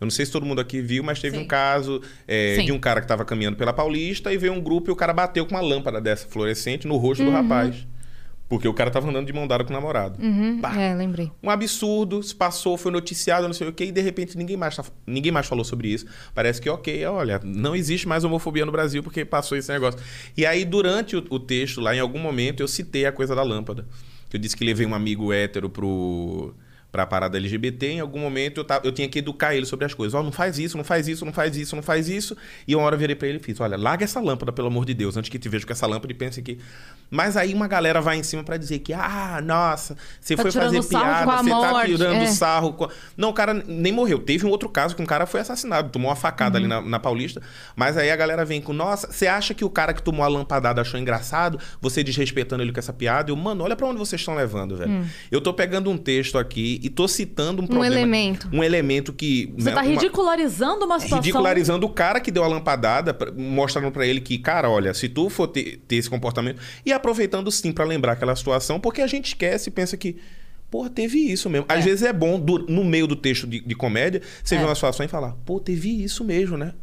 Eu 0.00 0.06
não 0.06 0.10
sei 0.10 0.24
se 0.24 0.32
todo 0.32 0.46
mundo 0.46 0.60
aqui 0.62 0.80
viu, 0.80 1.04
mas 1.04 1.20
teve 1.20 1.36
Sim. 1.36 1.42
um 1.44 1.46
caso 1.46 2.00
é, 2.26 2.56
de 2.56 2.72
um 2.72 2.78
cara 2.80 3.00
que 3.00 3.04
estava 3.04 3.22
caminhando 3.24 3.56
pela 3.58 3.70
Paulista 3.72 4.32
e 4.32 4.38
veio 4.38 4.54
um 4.54 4.60
grupo 4.60 4.90
e 4.90 4.92
o 4.92 4.96
cara 4.96 5.12
bateu 5.12 5.44
com 5.44 5.54
uma 5.54 5.60
lâmpada 5.60 6.00
dessa 6.00 6.26
fluorescente 6.26 6.88
no 6.88 6.96
rosto 6.96 7.22
do 7.22 7.30
rapaz. 7.30 7.86
Porque 8.50 8.66
o 8.66 8.74
cara 8.74 8.90
tava 8.90 9.08
andando 9.08 9.26
de 9.28 9.32
mão 9.32 9.46
dada 9.46 9.62
com 9.62 9.70
o 9.70 9.72
namorado. 9.72 10.20
Uhum, 10.20 10.60
é, 10.76 10.92
lembrei. 10.92 11.30
Um 11.40 11.48
absurdo, 11.48 12.20
se 12.20 12.34
passou, 12.34 12.76
foi 12.76 12.90
noticiado, 12.90 13.46
não 13.46 13.54
sei 13.54 13.68
o 13.68 13.72
quê, 13.72 13.84
e 13.84 13.92
de 13.92 14.00
repente 14.00 14.36
ninguém 14.36 14.56
mais, 14.56 14.74
tá- 14.74 14.84
ninguém 15.06 15.30
mais 15.30 15.46
falou 15.46 15.64
sobre 15.64 15.86
isso. 15.86 16.04
Parece 16.34 16.60
que, 16.60 16.68
ok, 16.68 17.06
olha, 17.06 17.40
não 17.44 17.76
existe 17.76 18.08
mais 18.08 18.24
homofobia 18.24 18.66
no 18.66 18.72
Brasil 18.72 19.04
porque 19.04 19.24
passou 19.24 19.56
esse 19.56 19.70
negócio. 19.72 20.00
E 20.36 20.44
aí, 20.44 20.64
durante 20.64 21.14
o, 21.16 21.24
o 21.30 21.38
texto, 21.38 21.80
lá 21.80 21.94
em 21.94 22.00
algum 22.00 22.18
momento, 22.18 22.60
eu 22.60 22.66
citei 22.66 23.06
a 23.06 23.12
coisa 23.12 23.36
da 23.36 23.42
lâmpada. 23.44 23.86
Eu 24.32 24.38
disse 24.40 24.56
que 24.56 24.64
levei 24.64 24.84
um 24.84 24.94
amigo 24.96 25.32
hétero 25.32 25.70
pro. 25.70 26.52
Pra 26.92 27.06
parada 27.06 27.38
LGBT, 27.38 27.86
em 27.86 28.00
algum 28.00 28.18
momento 28.18 28.58
eu, 28.58 28.64
tava, 28.64 28.84
eu 28.86 28.90
tinha 28.92 29.08
que 29.08 29.20
educar 29.20 29.54
ele 29.54 29.64
sobre 29.64 29.84
as 29.86 29.94
coisas. 29.94 30.12
Ó, 30.14 30.22
não 30.22 30.32
faz 30.32 30.58
isso, 30.58 30.76
não 30.76 30.82
faz 30.84 31.06
isso, 31.06 31.24
não 31.24 31.32
faz 31.32 31.56
isso, 31.56 31.76
não 31.76 31.82
faz 31.82 32.08
isso. 32.08 32.36
E 32.66 32.74
uma 32.74 32.84
hora 32.84 32.96
eu 32.96 32.98
virei 32.98 33.14
pra 33.14 33.28
ele 33.28 33.38
e 33.38 33.40
fiz: 33.40 33.60
Olha, 33.60 33.76
larga 33.76 34.04
essa 34.04 34.18
lâmpada, 34.20 34.52
pelo 34.52 34.68
amor 34.68 34.84
de 34.84 34.92
Deus, 34.94 35.16
antes 35.16 35.30
que 35.30 35.38
te 35.38 35.48
veja 35.48 35.64
com 35.64 35.72
essa 35.72 35.86
lâmpada 35.86 36.12
e 36.12 36.16
pense 36.16 36.42
que. 36.42 36.58
Mas 37.08 37.36
aí 37.36 37.52
uma 37.54 37.66
galera 37.66 38.00
vai 38.00 38.16
em 38.18 38.22
cima 38.22 38.44
pra 38.44 38.56
dizer 38.56 38.78
que, 38.80 38.92
ah, 38.92 39.40
nossa, 39.42 39.96
você 40.20 40.36
Tá 40.36 40.42
foi 40.42 40.52
fazer 40.52 40.82
piada, 40.84 41.32
a 41.32 41.42
você 41.42 41.50
tá 41.50 41.84
tirando 41.84 42.14
é. 42.22 42.26
sarro. 42.26 42.72
com- 42.72 42.88
Não, 43.16 43.30
o 43.30 43.32
cara 43.32 43.52
nem 43.66 43.92
morreu. 43.92 44.18
Teve 44.20 44.46
um 44.46 44.48
outro 44.50 44.68
caso 44.68 44.94
que 44.94 45.02
um 45.02 45.06
cara 45.06 45.26
foi 45.26 45.40
assassinado, 45.40 45.90
tomou 45.90 46.08
uma 46.08 46.16
facada 46.16 46.56
ali 46.58 46.68
na, 46.68 46.80
na 46.80 47.00
Paulista. 47.00 47.42
Mas 47.74 47.96
aí 47.96 48.10
a 48.12 48.16
galera 48.16 48.44
vem 48.44 48.60
com, 48.60 48.72
nossa, 48.72 49.10
você 49.12 49.26
acha 49.26 49.54
que 49.54 49.64
o 49.64 49.70
cara 49.70 49.92
que 49.92 50.02
tomou 50.02 50.24
a 50.24 50.28
lampadada 50.28 50.80
achou 50.80 50.98
engraçado? 51.00 51.58
Você 51.80 52.04
desrespeitando 52.04 52.62
ele 52.62 52.72
com 52.72 52.78
essa 52.78 52.92
piada? 52.92 53.30
Eu, 53.32 53.36
mano, 53.36 53.64
olha 53.64 53.74
pra 53.74 53.86
onde 53.88 53.98
vocês 53.98 54.20
estão 54.20 54.34
levando, 54.36 54.76
velho. 54.76 55.04
Eu 55.32 55.40
tô 55.40 55.52
pegando 55.52 55.90
um 55.90 55.96
texto 55.98 56.38
aqui 56.38 56.79
e 56.82 56.88
tô 56.90 57.06
citando 57.08 57.62
um 57.62 57.66
problema. 57.66 57.94
elemento. 57.94 58.48
Um 58.52 58.62
elemento 58.62 59.12
que. 59.12 59.52
Você 59.56 59.70
né, 59.70 59.74
tá 59.74 59.82
uma- 59.82 59.88
ridicularizando 59.90 60.84
uma 60.84 60.98
situação. 60.98 61.18
ridicularizando 61.18 61.86
o 61.86 61.90
cara 61.90 62.20
que 62.20 62.30
deu 62.30 62.42
a 62.44 62.48
lampadada, 62.48 63.16
mostrando 63.36 63.90
pra 63.90 64.06
ele 64.06 64.20
que, 64.20 64.38
cara, 64.38 64.68
olha, 64.70 64.92
se 64.94 65.08
tu 65.08 65.28
for 65.30 65.46
ter, 65.48 65.78
ter 65.88 65.96
esse 65.96 66.08
comportamento. 66.10 66.60
E 66.84 66.92
aproveitando 66.92 67.50
sim 67.50 67.72
pra 67.72 67.84
lembrar 67.84 68.12
aquela 68.12 68.34
situação, 68.36 68.78
porque 68.80 69.00
a 69.02 69.06
gente 69.06 69.26
esquece 69.28 69.68
e 69.68 69.72
pensa 69.72 69.96
que. 69.96 70.16
Porra, 70.70 70.88
teve 70.88 71.18
isso 71.18 71.50
mesmo. 71.50 71.66
Às 71.68 71.84
vezes 71.84 72.04
é 72.04 72.12
bom, 72.12 72.38
no 72.68 72.84
meio 72.84 73.06
do 73.08 73.16
texto 73.16 73.44
de, 73.44 73.58
de 73.60 73.74
comédia, 73.74 74.22
você 74.44 74.54
É. 74.54 74.58
ver 74.58 74.66
uma 74.66 74.74
situação 74.76 75.04
e 75.04 75.08
falar, 75.08 75.32
pô, 75.44 75.58
teve 75.58 75.88
isso 76.04 76.22
mesmo, 76.22 76.56
né? 76.56 76.74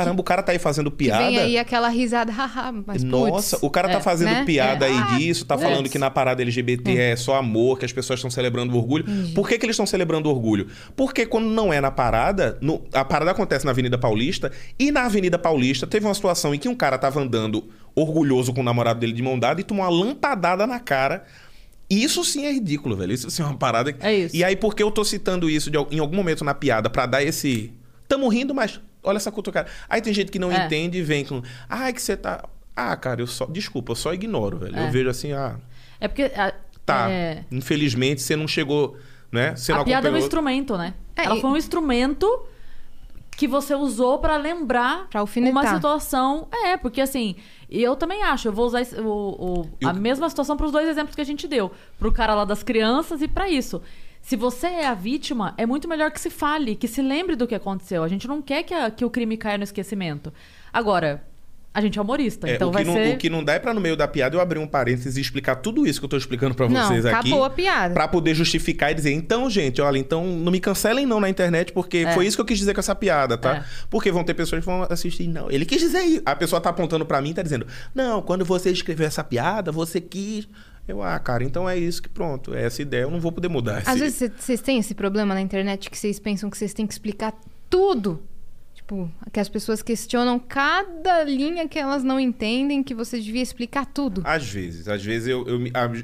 Caramba, 0.00 0.20
o 0.20 0.24
cara 0.24 0.42
tá 0.42 0.52
aí 0.52 0.58
fazendo 0.58 0.90
Que 0.90 0.96
piada. 0.98 1.24
vem 1.24 1.38
aí 1.38 1.58
aquela 1.58 1.88
risada, 1.88 2.30
haha, 2.32 2.72
mas 2.86 3.02
Nossa, 3.02 3.58
o 3.62 3.70
cara 3.70 3.88
tá 3.88 3.98
É, 3.98 4.00
fazendo 4.00 4.28
né? 4.30 4.44
piada 4.44 4.86
É. 4.86 4.90
aí 4.90 4.96
Ah, 4.98 5.16
disso, 5.16 5.44
tá 5.46 5.56
falando 5.56 5.88
que 5.88 5.98
na 5.98 6.10
parada 6.10 6.42
LGBT 6.42 6.96
é. 6.98 7.16
só 7.16 7.36
amor, 7.36 7.78
que 7.78 7.84
as 7.84 7.92
pessoas 7.92 8.18
estão 8.18 8.30
celebrando 8.30 8.74
o 8.74 8.76
orgulho. 8.76 9.04
Por 9.34 9.48
que, 9.48 9.58
que 9.58 9.64
eles 9.64 9.74
estão 9.74 9.86
celebrando 9.86 10.28
o 10.28 10.32
orgulho? 10.32 10.66
Porque 10.94 11.24
quando 11.24 11.46
não 11.46 11.72
é 11.72 11.80
na 11.80 11.90
parada, 11.90 12.58
no- 12.60 12.82
a 12.92 13.04
parada 13.04 13.30
acontece 13.30 13.64
na 13.64 13.70
Avenida 13.70 13.96
Paulista, 13.96 14.52
e 14.78 14.90
na 14.92 15.04
Avenida 15.06 15.38
Paulista 15.38 15.86
teve 15.86 16.04
uma 16.06 16.14
situação 16.14 16.54
em 16.54 16.58
que 16.58 16.68
um 16.68 16.74
cara 16.74 16.98
tava 16.98 17.20
andando 17.20 17.64
orgulhoso 17.94 18.52
com 18.52 18.60
o 18.60 18.64
namorado 18.64 19.00
dele 19.00 19.12
de 19.12 19.22
mão 19.22 19.38
dada 19.38 19.60
e 19.60 19.64
tomou 19.64 19.82
uma 19.84 19.90
lampadada 19.90 20.66
na 20.66 20.78
cara. 20.78 21.24
Isso 21.88 22.24
sim 22.24 22.44
é 22.46 22.52
ridículo, 22.52 22.96
velho. 22.96 23.12
Isso 23.12 23.30
sim 23.30 23.42
é 23.42 23.46
uma 23.46 23.56
parada. 23.56 23.92
que- 23.92 24.04
É 24.04 24.12
isso. 24.14 24.34
E 24.36 24.42
aí, 24.42 24.56
por 24.56 24.74
que 24.74 24.82
eu 24.82 24.90
tô 24.90 25.04
citando 25.04 25.48
isso 25.48 25.70
de 25.70 25.78
em 25.90 25.98
algum 26.00 26.16
momento 26.16 26.44
na 26.44 26.52
piada 26.52 26.90
pra 26.90 27.06
dar 27.06 27.22
esse. 27.22 27.72
Tamo 28.08 28.28
rindo, 28.28 28.54
mas 28.54 28.80
olha 29.06 29.16
essa 29.16 29.32
cutucada. 29.32 29.68
Aí 29.88 30.00
tem 30.02 30.12
gente 30.12 30.30
que 30.30 30.38
não 30.38 30.52
É. 30.52 30.66
entende 30.66 30.98
e 30.98 31.02
vem 31.02 31.24
com. 31.24 31.40
Ai, 31.68 31.92
que 31.92 32.02
você 32.02 32.16
tá. 32.16 32.44
Ah, 32.74 32.94
cara, 32.96 33.22
eu 33.22 33.26
só. 33.26 33.46
Desculpa, 33.46 33.92
eu 33.92 33.96
só 33.96 34.12
ignoro, 34.12 34.58
velho. 34.58 34.76
É. 34.76 34.86
Eu 34.86 34.90
vejo 34.90 35.08
assim, 35.08 35.32
ah. 35.32 35.56
É 36.00 36.08
porque. 36.08 36.24
a- 36.36 36.52
Tá. 36.84 37.10
é, 37.10 37.44
Infelizmente 37.50 38.20
você 38.22 38.36
não 38.36 38.46
chegou. 38.46 38.96
Né? 39.32 39.56
Você 39.56 39.72
não 39.72 39.80
a 39.80 39.84
piada 39.84 40.08
é 40.08 40.12
um 40.12 40.16
instrumento, 40.16 40.76
né? 40.78 40.94
É, 41.16 41.24
Ela 41.24 41.36
e- 41.36 41.40
foi 41.40 41.50
um 41.50 41.56
instrumento 41.56 42.46
que 43.36 43.46
você 43.48 43.74
usou 43.74 44.18
pra 44.18 44.36
lembrar 44.36 45.08
Pra 45.10 45.20
alfinetar. 45.20 45.52
uma 45.64 45.74
situação. 45.74 46.46
É, 46.64 46.76
porque 46.76 47.00
assim, 47.00 47.34
eu 47.68 47.96
também 47.96 48.22
acho, 48.22 48.48
eu 48.48 48.52
vou 48.52 48.64
usar 48.66 48.80
esse- 48.82 48.98
o, 48.98 49.04
o- 49.06 49.86
a 49.86 49.90
o- 49.92 49.96
mesma 49.96 50.28
situação 50.30 50.56
pros 50.56 50.70
dois 50.70 50.88
exemplos 50.88 51.14
que 51.16 51.20
a 51.20 51.24
gente 51.24 51.46
deu. 51.48 51.72
Pro 51.98 52.12
cara 52.12 52.34
lá 52.34 52.44
das 52.44 52.62
crianças 52.62 53.20
e 53.20 53.26
pra 53.28 53.48
isso. 53.50 53.82
Se 54.28 54.34
você 54.34 54.66
é 54.66 54.86
a 54.88 54.92
vítima, 54.94 55.54
é 55.56 55.64
muito 55.64 55.86
melhor 55.88 56.10
que 56.10 56.20
se 56.20 56.30
fale, 56.30 56.74
que 56.74 56.88
se 56.88 57.00
lembre 57.00 57.36
do 57.36 57.46
que 57.46 57.54
aconteceu. 57.54 58.02
A 58.02 58.08
gente 58.08 58.26
não 58.26 58.42
quer 58.42 58.64
que, 58.64 58.74
a- 58.74 58.90
que 58.90 59.04
o 59.04 59.08
crime 59.10 59.36
caia 59.36 59.56
no 59.56 59.62
esquecimento. 59.62 60.32
Agora, 60.72 61.22
a 61.72 61.80
gente 61.80 61.96
é 61.96 62.02
humorista, 62.02 62.48
É, 62.48 62.56
então 62.56 62.66
o, 62.68 62.70
que 62.72 62.74
vai 62.74 62.84
não, 62.84 62.94
ser. 62.94 63.14
o 63.14 63.18
que 63.18 63.30
não 63.30 63.44
dá 63.44 63.52
é 63.52 63.60
pra 63.60 63.72
no 63.72 63.80
meio 63.80 63.96
da 63.96 64.08
piada 64.08 64.34
eu 64.34 64.40
abrir 64.40 64.58
um 64.58 64.66
parênteses 64.66 65.16
e 65.16 65.20
explicar 65.20 65.54
tudo 65.54 65.86
isso 65.86 66.00
que 66.00 66.06
eu 66.06 66.08
tô 66.08 66.16
explicando 66.16 66.56
pra 66.56 66.68
Não, 66.68 66.88
vocês 66.88 67.06
aqui. 67.06 67.14
acabou 67.28 67.44
a 67.44 67.50
piada. 67.50 67.94
Pra 67.94 68.08
poder 68.08 68.34
justificar 68.34 68.90
e 68.90 68.94
dizer, 68.94 69.12
então, 69.12 69.48
gente, 69.48 69.80
olha, 69.80 69.96
então 69.98 70.24
não 70.26 70.50
me 70.50 70.58
cancelem 70.58 71.06
não 71.06 71.20
na 71.20 71.28
internet, 71.30 71.72
porque 71.72 71.98
É. 71.98 72.12
foi 72.12 72.26
isso 72.26 72.36
que 72.36 72.40
eu 72.40 72.46
quis 72.46 72.58
dizer 72.58 72.74
com 72.74 72.80
essa 72.80 72.96
piada, 72.96 73.38
tá? 73.38 73.56
É. 73.58 73.64
Porque 73.88 74.10
vão 74.10 74.24
ter 74.24 74.34
pessoas 74.34 74.58
que 74.58 74.66
vão 74.66 74.84
assistir, 74.90 75.28
não, 75.28 75.48
ele 75.52 75.64
quis 75.64 75.80
dizer 75.80 76.00
isso. 76.02 76.22
A 76.26 76.34
pessoa 76.34 76.60
tá 76.60 76.70
apontando 76.70 77.06
pra 77.06 77.22
mim 77.22 77.30
e 77.30 77.34
tá 77.34 77.42
dizendo, 77.42 77.64
não, 77.94 78.20
quando 78.22 78.44
você 78.44 78.70
escreveu 78.72 79.06
essa 79.06 79.22
piada, 79.22 79.70
você 79.70 80.00
quis. 80.00 80.48
Eu, 80.88 81.02
ah, 81.02 81.18
cara, 81.18 81.42
então 81.42 81.68
é 81.68 81.76
isso 81.76 82.00
que 82.00 82.08
pronto, 82.08 82.54
é 82.54 82.62
essa 82.64 82.80
ideia, 82.80 83.02
eu 83.02 83.10
não 83.10 83.18
vou 83.20 83.32
poder 83.32 83.48
mudar. 83.48 83.78
Às 83.78 83.88
esse- 83.88 83.98
vezes 83.98 84.14
cê- 84.18 84.32
vocês 84.38 84.60
têm 84.60 84.78
esse 84.78 84.94
problema 84.94 85.34
na 85.34 85.40
internet 85.40 85.90
que 85.90 85.98
vocês 85.98 86.18
pensam 86.20 86.48
que 86.48 86.56
vocês 86.56 86.72
têm 86.72 86.86
que 86.86 86.92
explicar 86.92 87.34
tudo. 87.68 88.22
Tipo, 88.72 89.10
que 89.32 89.40
as 89.40 89.48
pessoas 89.48 89.82
questionam 89.82 90.38
cada 90.38 91.24
linha 91.24 91.66
que 91.66 91.76
elas 91.76 92.04
não 92.04 92.20
entendem, 92.20 92.84
que 92.84 92.94
você 92.94 93.18
devia 93.18 93.42
explicar 93.42 93.84
tudo. 93.84 94.20
Às 94.24 94.48
vezes. 94.48 94.86
Às 94.86 95.04
vezes 95.04 95.26
eu, 95.26 95.44
eu 95.48 95.58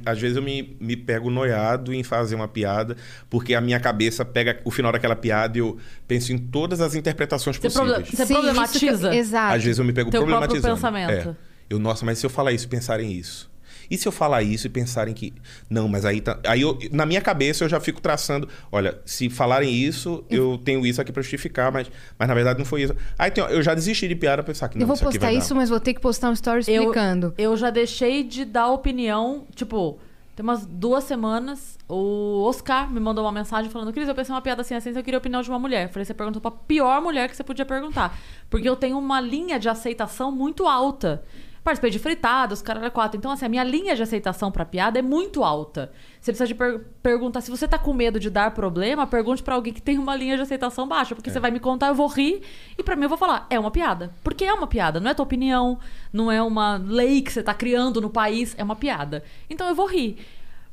às 0.05 0.19
vezes 0.21 0.37
eu 0.37 0.43
me, 0.43 0.77
me 0.81 0.97
pego 0.97 1.31
noiado 1.31 1.95
em 1.95 2.03
fazer 2.03 2.35
uma 2.35 2.49
piada, 2.49 2.97
porque 3.31 3.55
a 3.55 3.61
minha 3.61 3.79
cabeça 3.79 4.25
pega 4.25 4.61
o 4.65 4.71
final 4.73 4.91
daquela 4.91 5.15
piada 5.15 5.57
e 5.57 5.61
eu 5.61 5.79
penso 6.09 6.33
em 6.33 6.39
todas 6.39 6.81
as 6.81 6.97
interpretações 6.97 7.55
Você, 7.55 7.63
possíveis. 7.69 7.93
proble- 7.93 8.17
você 8.17 8.27
Sim, 8.27 8.35
problematiza. 8.35 9.11
que 9.11 9.17
Exato. 9.17 9.55
Às 9.55 9.63
vezes 9.63 9.79
eu 9.79 9.85
me 9.85 9.93
pego 9.93 10.11
Teu 10.11 10.23
problematizando. 10.23 10.75
pensamento. 10.75 11.13
É. 11.29 11.37
Eu, 11.71 11.79
nossa, 11.79 12.05
mas 12.05 12.19
se 12.19 12.27
eu 12.27 12.31
falar 12.31 12.51
isso 12.53 12.65
e 12.67 12.69
pensarem 12.69 13.13
isso? 13.13 13.52
E 13.91 13.97
se 13.99 14.07
eu 14.07 14.13
falar 14.13 14.43
isso 14.43 14.67
e 14.67 14.71
pensarem 14.71 15.13
que. 15.15 15.33
Não, 15.69 15.89
mas 15.89 16.05
aí 16.05 16.21
tá. 16.21 16.39
Aí 16.47 16.61
eu, 16.63 16.79
na 16.91 17.05
minha 17.07 17.21
cabeça 17.21 17.65
eu 17.65 17.69
já 17.69 17.81
fico 17.81 18.01
traçando. 18.01 18.49
Olha, 18.71 18.99
se 19.05 19.29
falarem 19.29 19.73
isso, 19.75 20.25
eu 20.31 20.59
tenho 20.65 20.85
isso 20.87 21.01
aqui 21.01 21.13
pra 21.13 21.23
justificar, 21.23 21.71
mas, 21.73 21.91
mas 22.19 22.29
na 22.29 22.35
verdade 22.35 22.59
não 22.59 22.67
foi 22.67 22.83
isso. 22.83 22.95
Aí 23.19 23.31
tem- 23.31 23.45
eu 23.45 23.63
já 23.63 23.75
desisti 23.75 24.09
de 24.09 24.15
piada 24.15 24.43
pra 24.43 24.53
pensar 24.53 24.69
que 24.69 24.77
não. 24.77 24.83
eu 24.83 24.87
vou 24.87 24.95
isso 24.95 25.05
aqui 25.05 25.15
postar 25.15 25.27
vai 25.27 25.35
dar. 25.37 25.43
isso, 25.45 25.55
mas 25.55 25.69
vou 25.69 25.81
ter 25.81 25.95
que 25.95 26.01
postar 26.01 26.31
um 26.31 26.33
story 26.33 26.63
Eu- 26.67 26.83
explicando. 26.83 27.35
Eu, 27.37 27.57
já 27.57 27.71
deixei 27.71 28.23
de 28.25 28.45
dar 28.45 28.69
opinião, 28.69 29.47
tipo, 29.55 29.99
tem 30.35 30.43
umas 30.43 30.65
duas 30.65 31.05
semanas, 31.05 31.79
o 31.89 32.45
Oscar 32.49 32.91
me 32.91 32.99
mandou 32.99 33.23
uma 33.25 33.33
mensagem 33.33 33.71
falando, 33.71 33.93
Cris, 33.93 34.09
eu 34.09 34.15
pensei 34.15 34.35
uma 34.35 34.41
piada 34.41 34.63
assim, 34.63 34.75
assim, 34.75 34.91
eu 34.91 35.03
queria 35.03 35.19
a 35.19 35.21
opinião 35.21 35.43
de 35.43 35.51
uma 35.51 35.59
mulher. 35.59 35.91
Falei, 35.91 36.05
você 36.07 36.15
perguntou 36.15 36.41
pra 36.41 36.51
pior 36.51 37.03
mulher 37.03 37.29
que 37.29 37.37
você 37.37 37.45
podia 37.45 37.67
perguntar. 37.67 38.19
Porque 38.49 38.67
eu 38.69 38.75
tenho 38.75 38.99
uma 38.99 39.21
linha 39.21 39.59
de 39.59 39.69
aceitação 39.69 40.33
muito 40.33 40.67
alta. 40.67 41.23
Participei 41.65 41.91
de 41.93 41.99
fritadas, 42.01 42.61
cara 42.61 42.91
quatro. 42.91 43.17
Então, 43.17 43.31
assim, 43.31 43.47
a 43.47 43.49
minha 43.49 43.63
linha 43.63 43.95
de 43.95 44.03
aceitação 44.03 44.51
pra 44.51 44.65
piada 44.65 44.99
é 44.99 45.03
muito 45.03 45.45
alta. 45.45 45.93
Você 46.21 46.33
precisa 46.33 46.47
de 46.49 46.55
per- 46.57 46.81
perguntar. 47.01 47.41
Se 47.41 47.51
você 47.53 47.69
tá 47.69 47.79
com 47.79 47.93
medo 47.93 48.19
de 48.19 48.29
dar 48.31 48.51
problema, 48.53 49.07
pergunte 49.07 49.45
pra 49.45 49.55
alguém 49.55 49.73
que 49.73 49.81
tem 49.81 49.97
uma 49.97 50.17
linha 50.17 50.35
de 50.37 50.43
aceitação 50.43 50.89
baixa. 50.89 51.15
Porque 51.15 51.31
você 51.31 51.39
vai 51.39 51.53
me 51.53 51.61
contar, 51.61 51.87
eu 51.89 51.95
vou 51.95 52.09
rir. 52.09 52.43
E 52.77 52.83
pra 52.83 52.97
mim 52.97 53.05
eu 53.05 53.09
vou 53.09 53.17
falar, 53.17 53.47
é 53.49 53.61
uma 53.61 53.71
piada. 53.71 54.13
Porque 54.25 54.45
é 54.45 54.53
uma 54.53 54.67
piada. 54.67 54.99
Não 54.99 55.09
é 55.11 55.15
tua 55.15 55.23
opinião, 55.23 55.79
não 56.13 56.33
é 56.33 56.43
uma 56.43 56.79
lei 56.85 57.23
que 57.23 57.33
você 57.33 57.43
tá 57.45 57.55
criando 57.55 58.01
no 58.01 58.11
país. 58.11 58.57
É 58.59 58.65
uma 58.65 58.75
piada. 58.75 59.23
Então 59.49 59.69
eu 59.69 59.75
vou 59.75 59.87
rir. 59.87 60.19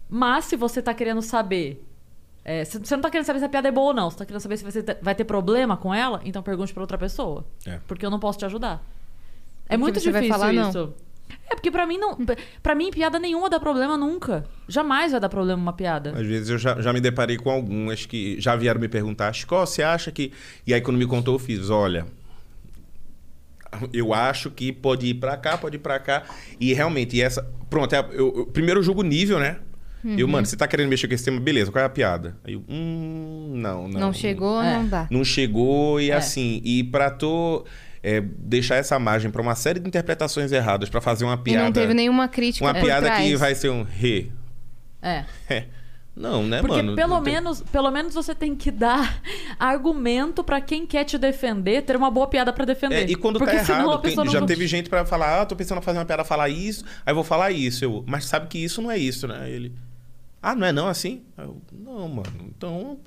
Mas 0.10 0.46
se 0.46 0.56
você 0.56 0.82
tá 0.82 0.92
querendo 0.92 1.22
saber. 1.22 1.86
é, 2.44 2.66
você 2.66 2.96
não 2.96 3.02
tá 3.04 3.12
querendo 3.12 3.28
saber 3.28 3.38
se 3.40 3.46
a 3.46 3.50
piada 3.50 3.68
é 3.68 3.72
boa 3.72 3.90
ou 3.90 3.94
não, 3.94 4.10
você 4.10 4.18
tá 4.18 4.26
querendo 4.26 4.42
saber 4.42 4.58
se 4.58 4.64
você 4.64 4.84
vai 5.04 5.14
ter 5.14 5.24
problema 5.24 5.78
com 5.78 5.94
ela, 5.94 6.20
então 6.26 6.42
pergunte 6.42 6.74
pra 6.74 6.82
outra 6.82 6.98
pessoa. 6.98 7.46
É. 7.68 7.80
Porque 7.88 8.04
eu 8.04 8.10
não 8.10 8.20
posso 8.20 8.40
te 8.40 8.46
ajudar. 8.46 8.82
É 9.70 9.78
muito 9.78 10.00
você 10.00 10.12
vai 10.12 10.22
difícil 10.24 10.40
falar 10.40 10.52
não. 10.54 10.70
isso. 10.70 10.94
É 11.50 11.56
porque 11.56 11.70
pra 11.72 11.86
mim 11.86 11.98
não. 11.98 12.18
Pra 12.62 12.76
mim, 12.76 12.90
piada 12.92 13.18
nenhuma 13.20 13.50
dá 13.50 13.60
problema 13.60 13.96
nunca. 13.98 14.46
Jamais 14.68 15.12
vai 15.12 15.20
dar 15.22 15.30
problema 15.30 15.62
uma 15.62 15.74
piada. 15.74 16.12
Às 16.16 16.26
vezes 16.26 16.50
eu 16.50 16.58
já, 16.58 16.80
já 16.82 16.92
me 16.92 17.00
deparei 17.00 17.38
com 17.38 17.50
algumas 17.50 18.06
que 18.06 18.40
já 18.42 18.56
vieram 18.56 18.80
me 18.82 18.88
perguntar, 18.88 19.32
Chico, 19.34 19.56
você 19.56 19.82
acha 19.84 20.12
que. 20.12 20.32
E 20.66 20.74
aí 20.74 20.82
quando 20.82 20.98
me 20.98 21.06
contou, 21.06 21.36
eu 21.36 21.40
fiz, 21.40 21.70
olha. 21.70 22.06
eu 23.94 24.14
acho 24.14 24.50
que 24.50 24.72
pode 24.72 25.08
ir 25.08 25.14
pra 25.16 25.38
cá, 25.38 25.58
pode 25.58 25.76
ir 25.76 25.80
pra 25.80 26.00
cá. 26.00 26.24
E 26.60 26.74
realmente, 26.74 27.22
essa. 27.22 27.44
Pronto, 27.70 27.94
é, 27.94 28.00
eu, 28.14 28.34
eu- 28.36 28.46
primeiro 28.48 28.80
eu 28.80 28.84
julgo 28.84 29.02
o 29.02 29.04
nível, 29.04 29.40
né? 29.40 29.58
Eu, 30.04 30.26
Uhum. 30.26 30.32
mano, 30.32 30.48
você 30.48 30.56
tá 30.56 30.66
querendo 30.68 30.88
mexer 30.90 31.08
com 31.10 31.14
esse 31.14 31.26
tema, 31.26 31.40
beleza, 31.42 31.72
qual 31.72 31.82
é 31.84 31.86
a 31.86 31.90
piada? 31.90 32.38
Aí 32.46 32.54
eu, 32.54 32.64
hum, 32.70 33.52
não, 33.56 33.88
não. 33.88 34.00
Não, 34.00 34.14
chegou, 34.14 34.62
É. 34.62 34.78
não 34.78 34.88
dá. 34.88 35.08
Não 35.12 35.24
chegou 35.26 36.00
e 36.00 36.10
É. 36.10 36.16
assim, 36.16 36.62
e 36.64 36.84
pra 36.86 37.12
tu 37.12 37.66
é, 38.04 38.22
deixar 38.22 38.76
essa 38.76 38.98
margem 39.00 39.30
pra 39.32 39.42
uma 39.42 39.56
série 39.56 39.80
de 39.80 39.88
interpretações 39.88 40.52
erradas 40.52 40.90
pra 40.90 41.02
fazer 41.02 41.26
uma 41.26 41.36
E 41.36 41.38
piada. 41.38 41.66
não 41.66 41.72
teve 41.72 41.94
nenhuma 41.94 42.28
crítica 42.28 42.66
Uma 42.66 42.74
por 42.74 42.84
piada 42.84 43.12
que 43.18 43.36
vai 43.36 43.54
ser 43.56 43.70
um 43.70 43.84
re. 43.84 44.32
É. 45.02 45.26
É. 45.50 45.66
Não, 46.16 46.44
né, 46.46 46.60
Porque 46.60 46.76
mano? 46.82 46.96
pelo 46.96 47.16
Não 47.16 47.24
tem- 47.24 47.34
menos, 47.36 47.62
pelo 47.62 47.90
menos 47.92 48.14
você 48.14 48.36
tem 48.36 48.54
que 48.54 48.70
dar 48.72 49.22
argumento 49.58 50.44
pra 50.44 50.60
quem 50.60 50.86
quer 50.86 51.06
te 51.06 51.18
defender, 51.18 51.84
ter 51.84 51.96
uma 51.96 52.12
boa 52.12 52.28
piada 52.28 52.52
pra 52.52 52.66
defender. 52.66 52.96
É, 52.96 53.10
e 53.10 53.16
quando 53.16 53.40
Porque 53.40 53.56
tá 53.56 53.62
errado, 53.62 54.00
tem- 54.00 54.16
não 54.16 54.26
já 54.28 54.42
teve 54.46 54.68
gente 54.68 54.90
pra 54.90 55.06
falar, 55.06 55.42
ah, 55.42 55.46
tô 55.46 55.56
pensando 55.56 55.78
em 55.78 55.82
fazer 55.82 55.98
uma 56.00 56.06
piada, 56.06 56.26
falar 56.26 56.50
isso, 56.50 56.84
aí 57.06 57.12
eu 57.12 57.16
vou 57.16 57.24
falar 57.24 57.52
isso. 57.52 57.86
Eu, 57.86 58.04
mas 58.06 58.26
sabe 58.26 58.48
que 58.48 58.58
isso 58.58 58.82
não 58.82 58.92
é 58.92 58.98
isso, 58.98 59.28
né? 59.30 59.50
Ele, 59.50 59.72
ah, 60.42 60.54
não 60.56 60.68
é 60.68 60.72
não 60.74 60.88
assim? 60.90 61.22
Eu, 61.38 61.62
não, 61.72 62.08
mano, 62.10 62.32
então 62.58 62.98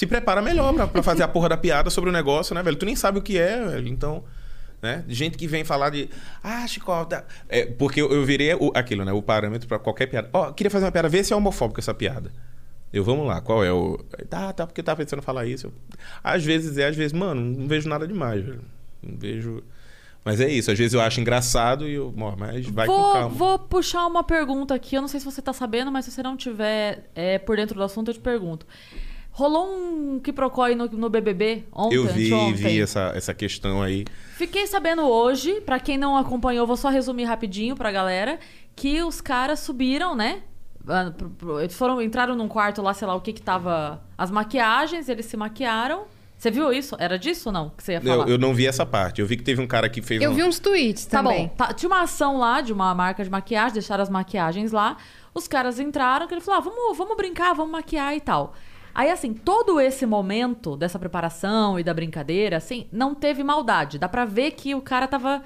se 0.00 0.06
prepara 0.06 0.40
melhor 0.42 0.72
pra, 0.74 0.86
pra 0.86 1.02
fazer 1.02 1.22
a 1.22 1.28
porra 1.28 1.50
da 1.50 1.56
piada 1.56 1.90
sobre 1.90 2.10
o 2.10 2.12
negócio, 2.12 2.54
né, 2.54 2.62
velho? 2.62 2.76
Tu 2.76 2.86
nem 2.86 2.96
sabe 2.96 3.18
o 3.18 3.22
que 3.22 3.38
é, 3.38 3.64
velho, 3.66 3.86
então... 3.88 4.24
Né? 4.82 5.04
Gente 5.08 5.36
que 5.36 5.46
vem 5.46 5.62
falar 5.62 5.90
de. 5.90 6.08
Ah, 6.42 6.66
Chico. 6.66 7.04
dá-" 7.04 7.22
É, 7.50 7.66
porque 7.66 8.00
eu, 8.00 8.10
eu 8.10 8.24
virei 8.24 8.54
o- 8.54 8.72
aquilo, 8.74 9.04
né? 9.04 9.12
O 9.12 9.20
parâmetro 9.20 9.68
pra 9.68 9.78
qualquer 9.78 10.06
piada. 10.06 10.30
Ó, 10.32 10.52
queria 10.52 10.70
fazer 10.70 10.86
uma 10.86 10.90
piada, 10.90 11.06
vê 11.06 11.22
se 11.22 11.34
é 11.34 11.36
homofóbico 11.36 11.78
essa 11.80 11.92
piada. 11.92 12.32
Eu, 12.90 13.04
vamos 13.04 13.26
lá, 13.26 13.42
qual 13.42 13.62
é 13.62 13.70
o. 13.70 13.98
Tá, 14.30 14.54
tá, 14.54 14.66
porque 14.66 14.82
tá 14.82 14.96
pensando 14.96 15.18
em 15.18 15.22
falar 15.22 15.44
isso. 15.44 15.66
Eu- 15.66 15.72
Às 16.24 16.42
vezes 16.42 16.78
é, 16.78 16.86
às 16.86 16.96
vezes, 16.96 17.12
mano, 17.12 17.42
não 17.42 17.68
vejo 17.68 17.90
nada 17.90 18.08
demais, 18.08 18.42
velho. 18.42 18.62
Não 19.02 19.18
vejo. 19.18 19.62
Mas 20.24 20.40
é 20.40 20.48
isso, 20.48 20.70
às 20.70 20.78
vezes 20.78 20.94
eu 20.94 21.00
acho 21.02 21.20
engraçado 21.20 21.86
e 21.86 21.92
eu. 21.92 22.10
ó, 22.18 22.34
Mas 22.38 22.64
vai 22.68 22.86
com 22.86 22.96
vou, 22.96 23.12
calma. 23.12 23.28
vou 23.28 23.58
puxar 23.58 24.06
uma 24.06 24.24
pergunta 24.24 24.74
aqui. 24.74 24.94
Eu 24.96 25.02
não 25.02 25.08
sei 25.08 25.20
se 25.20 25.26
você 25.26 25.42
tá 25.42 25.52
sabendo, 25.52 25.92
mas 25.92 26.06
se 26.06 26.10
você 26.10 26.22
não 26.22 26.38
tiver 26.38 27.10
é, 27.14 27.38
por 27.38 27.54
dentro 27.54 27.74
do 27.74 27.82
assunto, 27.82 28.08
eu 28.08 28.14
te 28.14 28.20
pergunto. 28.20 28.64
Rolou 29.32 29.66
um 29.74 30.18
que 30.20 30.34
aí 30.62 30.74
no, 30.74 30.86
no 30.86 31.08
BBB 31.08 31.64
ontem, 31.72 31.94
eu 31.96 32.06
vi, 32.06 32.26
anteontem? 32.26 32.54
vi 32.54 32.80
essa, 32.82 33.12
essa 33.14 33.32
questão 33.32 33.80
aí. 33.80 34.04
Fiquei 34.36 34.66
sabendo 34.66 35.02
hoje, 35.02 35.60
pra 35.60 35.78
quem 35.78 35.96
não 35.96 36.16
acompanhou, 36.16 36.66
vou 36.66 36.76
só 36.76 36.88
resumir 36.88 37.24
rapidinho 37.24 37.76
pra 37.76 37.92
galera, 37.92 38.38
que 38.74 39.02
os 39.02 39.20
caras 39.20 39.60
subiram, 39.60 40.14
né? 40.14 40.42
Ah, 40.88 41.12
Eles 41.62 41.76
foram, 41.76 42.00
entraram 42.02 42.34
num 42.34 42.48
quarto 42.48 42.82
lá, 42.82 42.92
sei 42.92 43.06
lá 43.06 43.14
o 43.14 43.20
que 43.20 43.32
que 43.32 43.42
tava. 43.42 44.02
As 44.18 44.30
maquiagens, 44.30 45.08
eles 45.08 45.26
se 45.26 45.36
maquiaram. 45.36 46.04
Você 46.36 46.50
viu 46.50 46.72
isso? 46.72 46.96
Era 46.98 47.18
disso 47.18 47.50
ou 47.50 47.52
não 47.52 47.68
que 47.68 47.82
você 47.84 47.92
ia 47.92 48.00
falar? 48.00 48.24
Eu, 48.26 48.30
eu 48.32 48.38
não 48.38 48.54
vi 48.54 48.66
essa 48.66 48.86
parte. 48.86 49.20
Eu 49.20 49.26
vi 49.26 49.36
que 49.36 49.42
teve 49.42 49.60
um 49.60 49.66
cara 49.66 49.90
que 49.90 50.00
fez 50.00 50.22
Eu 50.22 50.30
um... 50.30 50.34
vi 50.34 50.42
uns 50.42 50.58
tweets 50.58 51.04
Tá 51.04 51.22
também. 51.22 51.48
bom. 51.48 51.54
Tá, 51.54 51.74
tinha 51.74 51.88
uma 51.88 52.00
ação 52.00 52.38
lá 52.38 52.62
de 52.62 52.72
uma 52.72 52.94
marca 52.94 53.22
de 53.22 53.28
maquiagem, 53.28 53.74
deixaram 53.74 54.02
as 54.02 54.08
maquiagens 54.08 54.72
lá. 54.72 54.96
Os 55.34 55.46
caras 55.46 55.78
entraram, 55.78 56.26
que 56.26 56.32
ele 56.32 56.40
falou: 56.40 56.58
ah, 56.58 56.62
vamos, 56.62 56.96
vamos 56.96 57.14
brincar, 57.14 57.52
vamos 57.54 57.70
maquiar 57.70 58.16
e 58.16 58.20
tal. 58.20 58.54
Aí, 58.94 59.10
assim, 59.10 59.32
todo 59.32 59.80
esse 59.80 60.04
momento 60.06 60.76
dessa 60.76 60.98
preparação 60.98 61.78
e 61.78 61.84
da 61.84 61.94
brincadeira, 61.94 62.56
assim, 62.56 62.88
não 62.92 63.14
teve 63.14 63.42
maldade. 63.44 63.98
Dá 63.98 64.08
pra 64.08 64.24
ver 64.24 64.52
que 64.52 64.74
o 64.74 64.80
cara 64.80 65.06
tava. 65.06 65.42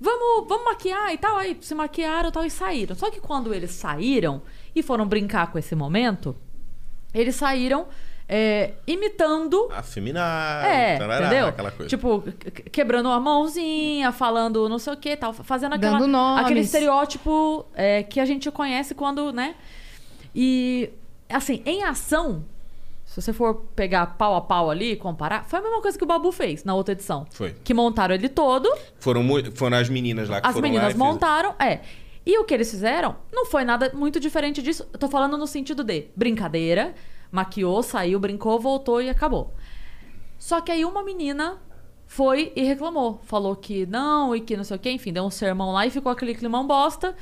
Vamos, 0.00 0.48
vamos 0.48 0.64
maquiar 0.64 1.12
e 1.12 1.18
tal. 1.18 1.36
Aí 1.36 1.56
se 1.60 1.74
maquiaram 1.74 2.28
e 2.30 2.32
tal 2.32 2.44
e 2.44 2.50
saíram. 2.50 2.96
Só 2.96 3.10
que 3.10 3.20
quando 3.20 3.52
eles 3.54 3.70
saíram 3.72 4.42
e 4.74 4.82
foram 4.82 5.06
brincar 5.06 5.52
com 5.52 5.58
esse 5.58 5.74
momento, 5.74 6.34
eles 7.14 7.34
saíram 7.36 7.86
é, 8.32 8.74
imitando 8.86 9.68
Afeminado, 9.72 10.66
é, 10.66 10.96
tarará, 10.98 11.26
entendeu? 11.26 11.46
aquela 11.48 11.70
coisa. 11.72 11.88
Tipo, 11.88 12.22
que- 12.22 12.50
que- 12.50 12.70
quebrando 12.70 13.08
a 13.08 13.18
mãozinha, 13.18 14.12
falando 14.12 14.68
não 14.68 14.78
sei 14.78 14.92
o 14.92 14.96
que 14.96 15.16
tal, 15.16 15.32
fazendo 15.32 15.74
aquela, 15.74 15.98
Dando 15.98 16.06
nomes. 16.08 16.44
aquele 16.44 16.60
estereótipo 16.60 17.66
é, 17.74 18.02
que 18.04 18.20
a 18.20 18.24
gente 18.24 18.48
conhece 18.52 18.94
quando, 18.94 19.32
né? 19.32 19.56
E, 20.34 20.90
assim, 21.28 21.60
em 21.66 21.82
ação, 21.82 22.44
se 23.10 23.20
você 23.20 23.32
for 23.32 23.56
pegar 23.74 24.06
pau 24.06 24.36
a 24.36 24.40
pau 24.40 24.70
ali 24.70 24.92
e 24.92 24.96
comparar, 24.96 25.44
foi 25.44 25.58
a 25.58 25.62
mesma 25.62 25.82
coisa 25.82 25.98
que 25.98 26.04
o 26.04 26.06
Babu 26.06 26.30
fez 26.30 26.62
na 26.62 26.76
outra 26.76 26.92
edição. 26.92 27.26
Foi. 27.32 27.56
Que 27.64 27.74
montaram 27.74 28.14
ele 28.14 28.28
todo, 28.28 28.72
Foram, 29.00 29.24
foram 29.52 29.78
as 29.78 29.88
meninas 29.88 30.28
lá 30.28 30.40
que 30.40 30.46
as 30.46 30.52
foram 30.52 30.68
lá 30.68 30.72
meninas 30.72 30.94
montaram, 30.94 31.56
é. 31.58 31.80
E 32.24 32.38
o 32.38 32.44
que 32.44 32.54
eles 32.54 32.70
fizeram 32.70 33.16
não 33.32 33.46
foi 33.46 33.64
nada 33.64 33.90
muito 33.92 34.20
diferente 34.20 34.62
disso. 34.62 34.88
Eu 34.92 34.98
tô 35.00 35.08
falando 35.08 35.36
no 35.36 35.48
sentido 35.48 35.82
de 35.82 36.06
brincadeira, 36.14 36.94
maquiou, 37.32 37.82
saiu, 37.82 38.20
brincou, 38.20 38.60
voltou 38.60 39.02
e 39.02 39.10
acabou. 39.10 39.52
Só 40.38 40.60
que 40.60 40.70
aí 40.70 40.84
uma 40.84 41.02
menina 41.02 41.58
foi 42.06 42.52
e 42.54 42.62
reclamou. 42.62 43.20
Falou 43.24 43.56
que 43.56 43.86
não 43.86 44.36
e 44.36 44.40
que 44.40 44.56
não 44.56 44.62
sei 44.62 44.76
o 44.76 44.78
quê. 44.78 44.92
Enfim, 44.92 45.12
deu 45.12 45.24
um 45.24 45.30
sermão 45.30 45.72
lá 45.72 45.84
e 45.84 45.90
ficou 45.90 46.12
aquele 46.12 46.32
climão 46.32 46.64
bosta. 46.64 47.16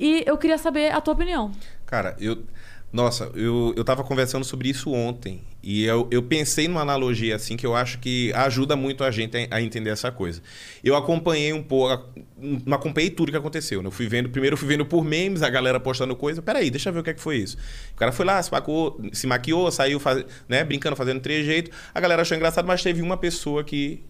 E 0.00 0.24
eu 0.26 0.38
queria 0.38 0.56
saber 0.56 0.90
a 0.90 1.02
tua 1.02 1.12
opinião. 1.12 1.52
Cara, 1.84 2.16
eu. 2.18 2.44
Nossa, 2.90 3.30
eu, 3.34 3.74
eu 3.76 3.84
tava 3.84 4.02
conversando 4.02 4.44
sobre 4.44 4.70
isso 4.70 4.90
ontem. 4.92 5.42
E 5.62 5.84
eu, 5.84 6.08
eu 6.10 6.22
pensei 6.22 6.66
numa 6.68 6.80
analogia 6.80 7.36
assim 7.36 7.54
que 7.54 7.66
eu 7.66 7.76
acho 7.76 7.98
que 7.98 8.32
ajuda 8.32 8.76
muito 8.76 9.04
a 9.04 9.10
gente 9.10 9.36
a, 9.36 9.56
a 9.56 9.62
entender 9.62 9.90
essa 9.90 10.10
coisa. 10.10 10.40
Eu 10.82 10.96
acompanhei 10.96 11.52
um 11.52 11.62
pouco. 11.62 12.08
Não 12.38 12.74
acompanhei 12.74 13.10
tudo 13.10 13.30
que 13.30 13.36
aconteceu. 13.36 13.82
Né? 13.82 13.88
Eu 13.88 13.90
fui 13.90 14.08
vendo, 14.08 14.30
primeiro 14.30 14.54
eu 14.54 14.58
fui 14.58 14.66
vendo 14.66 14.86
por 14.86 15.04
memes, 15.04 15.42
a 15.42 15.50
galera 15.50 15.78
postando 15.78 16.16
coisa. 16.16 16.40
Peraí, 16.40 16.70
deixa 16.70 16.88
eu 16.88 16.92
ver 16.94 17.00
o 17.00 17.02
que, 17.02 17.10
é 17.10 17.14
que 17.14 17.20
foi 17.20 17.36
isso. 17.36 17.58
O 17.92 17.96
cara 17.96 18.10
foi 18.10 18.24
lá, 18.24 18.42
se 18.42 18.50
maquiou, 18.50 18.98
se 19.12 19.26
maquiou 19.26 19.70
saiu 19.70 20.00
faz, 20.00 20.24
né, 20.48 20.64
brincando, 20.64 20.96
fazendo 20.96 21.20
trejeito. 21.20 21.70
A 21.94 22.00
galera 22.00 22.22
achou 22.22 22.36
engraçado, 22.36 22.66
mas 22.66 22.82
teve 22.82 23.02
uma 23.02 23.18
pessoa 23.18 23.62
que 23.62 24.02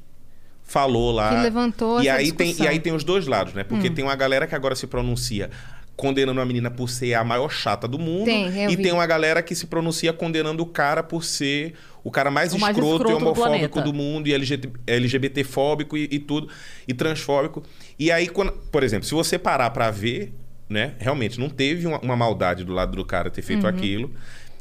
falou 0.63 1.11
lá. 1.11 1.31
Que 1.31 1.43
levantou 1.43 2.01
e 2.01 2.09
aí 2.09 2.31
tem 2.31 2.55
E 2.61 2.69
aí 2.69 2.79
tem 2.79 2.93
os 2.93 3.03
dois 3.03 3.27
lados, 3.27 3.55
né? 3.55 3.65
Porque 3.65 3.89
Hum. 3.89 3.95
tem 3.95 4.05
uma 4.05 4.15
galera 4.15 4.47
que 4.47 4.55
agora 4.55 4.77
se 4.77 4.87
pronuncia 4.87 5.51
condenando 5.99 6.41
a 6.41 6.45
menina 6.47 6.71
por 6.71 6.89
ser 6.89 7.13
a 7.15 7.25
maior 7.25 7.51
chata 7.51 7.89
do 7.89 7.99
mundo. 7.99 8.25
Tem, 8.27 8.47
eu 8.63 8.71
e 8.71 8.77
vi. 8.77 8.83
tem 8.85 8.93
uma 8.93 9.05
galera 9.05 9.43
que 9.43 9.53
se 9.53 9.67
pronuncia 9.67 10.13
condenando 10.13 10.63
o 10.63 10.67
cara 10.67 11.03
por 11.03 11.25
ser 11.25 11.75
o 12.05 12.11
cara 12.11 12.31
mais, 12.31 12.55
O 12.55 12.59
mais 12.61 12.75
escroto, 12.77 13.03
escroto 13.03 13.11
e 13.11 13.19
do 13.21 13.27
homofóbico 13.27 13.69
planeta. 13.69 13.83
do, 13.83 13.93
mundo 13.93 14.29
e 14.29 14.33
LGBT, 14.33 14.71
LGBTfóbico 14.87 15.97
e, 15.97 16.09
e 16.11 16.19
tudo, 16.21 16.49
e 16.87 16.95
transfóbico. 16.95 17.65
E 17.99 18.11
aí, 18.13 18.29
quando, 18.29 18.53
por 18.53 18.83
exemplo, 18.85 19.07
se 19.07 19.13
você 19.13 19.37
parar 19.39 19.71
pra 19.71 19.91
ver, 19.91 20.33
né, 20.69 20.95
realmente 20.99 21.41
não 21.41 21.51
teve 21.51 21.85
uma, 21.87 21.99
uma 21.99 22.17
maldade 22.17 22.63
do 22.65 22.73
lado 22.73 22.95
do 22.97 23.05
cara 23.05 23.29
ter 23.29 23.43
feito 23.43 23.65
Uhum. 23.65 23.69
aquilo. 23.69 24.15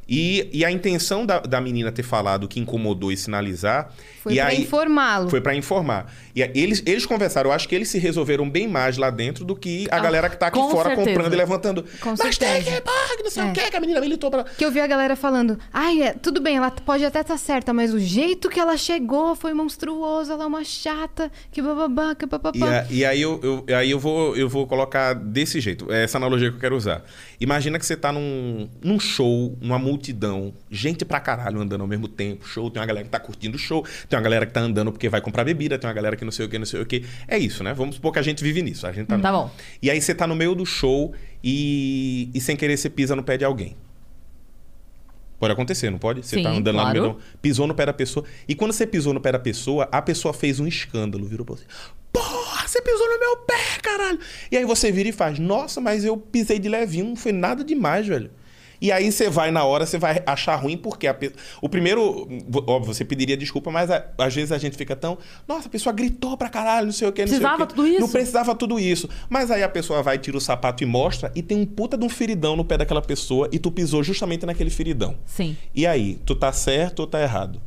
E, 0.09 0.49
e 0.53 0.63
a 0.63 0.71
intenção 0.71 1.25
da, 1.25 1.39
da 1.39 1.59
menina 1.59 1.91
ter 1.91 2.03
falado 2.03 2.45
o 2.45 2.47
que 2.47 2.59
incomodou 2.59 3.11
e 3.11 3.17
sinalizar. 3.17 3.91
Foi 4.21 4.34
e 4.34 4.39
aí, 4.39 4.61
informá-lo. 4.61 5.29
foi 5.29 5.41
pra 5.41 5.53
informar. 5.55 6.13
E 6.35 6.41
aí 6.43 6.51
eles, 6.53 6.81
eles 6.85 7.05
conversaram, 7.05 7.49
eu 7.49 7.53
acho 7.53 7.67
que 7.67 7.75
eles 7.75 7.89
se 7.89 7.97
resolveram 7.97 8.49
bem 8.49 8.67
mais 8.67 8.97
lá 8.97 9.09
dentro 9.09 9.43
do 9.45 9.55
que 9.55 9.88
a 9.91 9.99
galera 9.99 10.29
que 10.29 10.38
tá 10.38 10.47
aqui 10.47 10.59
com 10.59 10.69
fora 10.69 10.89
certeza. 10.89 11.09
comprando 11.09 11.34
e 11.34 11.35
levantando. 11.35 11.84
Com 12.01 12.09
Mas 12.11 12.38
tem 12.38 12.47
certeza. 12.47 12.75
que, 12.77 12.81
porra, 12.81 13.17
que 13.17 13.23
não 13.23 13.31
sei 13.31 13.43
É. 13.43 13.45
o 13.47 13.53
que, 13.53 13.71
que 13.71 13.77
a 13.77 13.79
menina 13.79 13.99
militou 14.01 14.29
pra. 14.31 14.43
Que 14.43 14.65
eu 14.65 14.71
vi 14.71 14.79
a 14.79 14.88
galera 14.88 15.15
falando, 15.15 15.57
ai, 15.73 16.01
é, 16.03 16.13
tudo 16.13 16.39
bem, 16.41 16.57
ela 16.57 16.71
pode 16.71 17.03
até 17.05 17.21
estar 17.21 17.38
certa, 17.38 17.73
mas 17.73 17.93
o 17.93 17.99
jeito 17.99 18.49
que 18.49 18.59
ela 18.59 18.77
chegou 18.77 19.35
foi 19.35 19.53
monstruoso, 19.53 20.31
ela 20.31 20.43
é 20.43 20.47
uma 20.47 20.63
chata, 20.63 21.31
que 21.51 21.61
bababá, 21.61 22.15
que 22.15 22.25
E, 22.25 22.27
bababá. 22.27 22.79
a- 22.81 22.85
e 22.89 23.05
aí, 23.05 23.21
eu, 23.21 23.39
eu- 23.67 23.75
aí 23.75 23.91
eu, 23.91 23.99
vou, 23.99 24.35
eu 24.35 24.47
vou 24.49 24.67
colocar 24.67 25.13
desse 25.13 25.59
jeito, 25.59 25.91
é 25.91 26.03
essa 26.03 26.17
analogia 26.17 26.49
que 26.49 26.55
eu 26.55 26.61
quero 26.61 26.75
usar. 26.75 27.03
Imagina 27.39 27.77
que 27.79 27.85
você 27.85 27.95
tá 27.95 28.11
num, 28.11 28.69
num 28.84 28.99
show, 28.99 29.57
numa 29.61 29.77
multidão, 29.98 30.53
gente 30.69 31.03
pra 31.03 31.19
caralho 31.19 31.60
andando 31.60 31.82
ao 31.82 31.88
mesmo 31.88 32.07
tempo, 32.07 32.48
show, 32.48 32.69
tem 32.69 32.80
uma 32.80 32.86
galera 32.86 33.03
que 33.03 33.10
tá 33.10 33.19
curtindo 33.19 33.57
o 33.57 33.60
show, 33.60 33.84
tem 34.07 34.18
uma 34.18 34.24
galera 34.24 34.45
que 34.45 34.53
tá 34.53 34.61
andando 34.61 34.91
porque 34.91 35.10
vai 35.10 35.19
comprar 35.19 35.44
bebida, 35.44 35.78
tem 35.78 35.88
uma 35.88 35.94
galera 35.94 36.15
que 36.15 36.24
não 36.24 36.32
sei 36.32 36.45
o 36.45 36.49
que, 36.49 36.60
não 36.60 36.65
sei 36.65 36.82
o 36.82 36.86
que. 36.86 37.03
É 37.28 37.38
isso, 37.38 37.64
né? 37.64 37.74
Vamos 37.74 37.95
supor 37.95 38.14
que 38.14 38.19
a 38.19 38.22
gente 38.22 38.44
vive 38.44 38.61
nisso. 38.61 38.86
A 38.86 38.91
gente 38.91 39.07
tá, 39.07 39.18
Tá 39.18 39.32
bom. 39.32 39.52
E 39.82 39.90
aí 39.90 39.99
você 39.99 40.14
tá 40.14 40.28
no 40.28 40.36
meio 40.36 40.53
do 40.53 40.65
show 40.65 41.14
e, 41.44 42.30
e 42.34 42.40
sem 42.40 42.56
querer 42.56 42.78
você 42.78 42.90
pisa 42.90 43.15
no 43.15 43.24
pé 43.24 43.38
de 43.38 43.44
alguém. 43.44 43.76
Pode 45.40 45.53
acontecer, 45.53 45.90
não 45.90 45.99
pode? 45.99 46.26
Você 46.26 46.38
Sim, 46.38 46.44
tá 46.44 46.49
andando 46.49 46.76
lá 46.76 46.86
no 46.86 46.91
claro. 46.91 47.02
meio 47.02 47.14
do... 47.14 47.22
Pisou 47.41 47.68
no 47.68 47.76
pé 47.76 47.86
da 47.86 47.94
pessoa. 47.94 48.26
E 48.48 48.56
quando 48.56 48.72
você 48.74 48.88
pisou 48.88 49.14
no 49.14 49.22
pé 49.22 49.32
da 49.32 49.40
pessoa, 49.40 49.88
a 49.91 50.02
pessoa 50.02 50.34
fez 50.34 50.60
um 50.60 50.68
escândalo, 50.68 51.26
virou 51.26 51.45
pra 51.45 51.56
você. 51.56 51.65
Porra, 52.11 52.68
você 52.68 52.82
pisou 52.82 53.07
no 53.07 53.19
meu 53.19 53.38
pé, 53.38 53.80
caralho! 53.84 54.19
E 54.52 54.57
aí 54.57 54.65
você 54.65 54.91
vira 54.91 55.10
e 55.10 55.11
faz, 55.11 55.38
nossa, 55.38 55.80
mas 55.80 56.03
eu 56.03 56.18
pisei 56.18 56.57
de 56.57 56.68
levinho, 56.68 57.06
não 57.06 57.15
foi 57.15 57.32
nada 57.32 57.64
demais, 57.64 58.07
velho. 58.07 58.32
E 58.80 58.91
aí 58.91 59.12
você 59.12 59.30
vai 59.30 59.49
na 59.49 59.64
hora, 59.64 59.86
você 59.86 59.98
vai 59.98 60.22
achar 60.26 60.56
ruim, 60.56 60.78
porque 60.78 61.08
a 61.08 61.14
pe... 61.14 61.32
o 61.62 61.68
primeiro, 61.68 62.28
óbvio, 62.68 62.94
você 62.94 63.04
pediria 63.04 63.36
desculpa, 63.36 63.72
mas 63.72 63.90
a- 63.90 64.06
às 64.18 64.36
vezes 64.36 64.52
a 64.52 64.58
gente 64.58 64.78
fica 64.78 64.95
tão, 64.95 65.18
nossa, 65.48 65.68
a 65.68 65.72
pessoa 65.72 65.91
gritou 65.94 66.38
pra 66.38 66.48
caralho, 66.49 66.86
não 66.86 66.94
sei 66.94 67.08
o 67.08 67.12
que, 67.12 67.22
não 67.22 67.28
sei 67.28 67.38
o 67.38 67.41
Precisava 67.41 67.66
tudo 67.66 67.88
isso? 67.88 67.99
Não 68.02 68.10
precisava 68.10 68.56
tudo 68.56 68.80
isso. 68.80 69.10
Mas 69.30 69.49
aí 69.49 69.64
a 69.64 69.70
pessoa 69.70 70.04
vai, 70.04 70.18
tira 70.20 70.38
o 70.38 70.41
sapato 70.41 70.84
e 70.84 70.86
mostra, 70.86 71.32
e 71.36 71.41
tem 71.41 71.58
um 71.58 71.66
puta 71.66 71.98
de 71.98 72.06
um 72.06 72.10
feridão 72.10 72.56
no 72.56 72.64
pé 72.64 72.78
daquela 72.78 73.02
pessoa, 73.02 73.49
e 73.52 73.58
tu 73.58 73.72
pisou 73.72 74.04
justamente 74.04 74.45
naquele 74.45 74.70
feridão. 74.70 75.16
Sim. 75.26 75.58
E 75.74 75.88
aí, 75.88 76.20
tu 76.26 76.36
tá 76.36 76.52
certo 76.52 76.99
ou 76.99 77.08
tá 77.08 77.20
errado? 77.22 77.60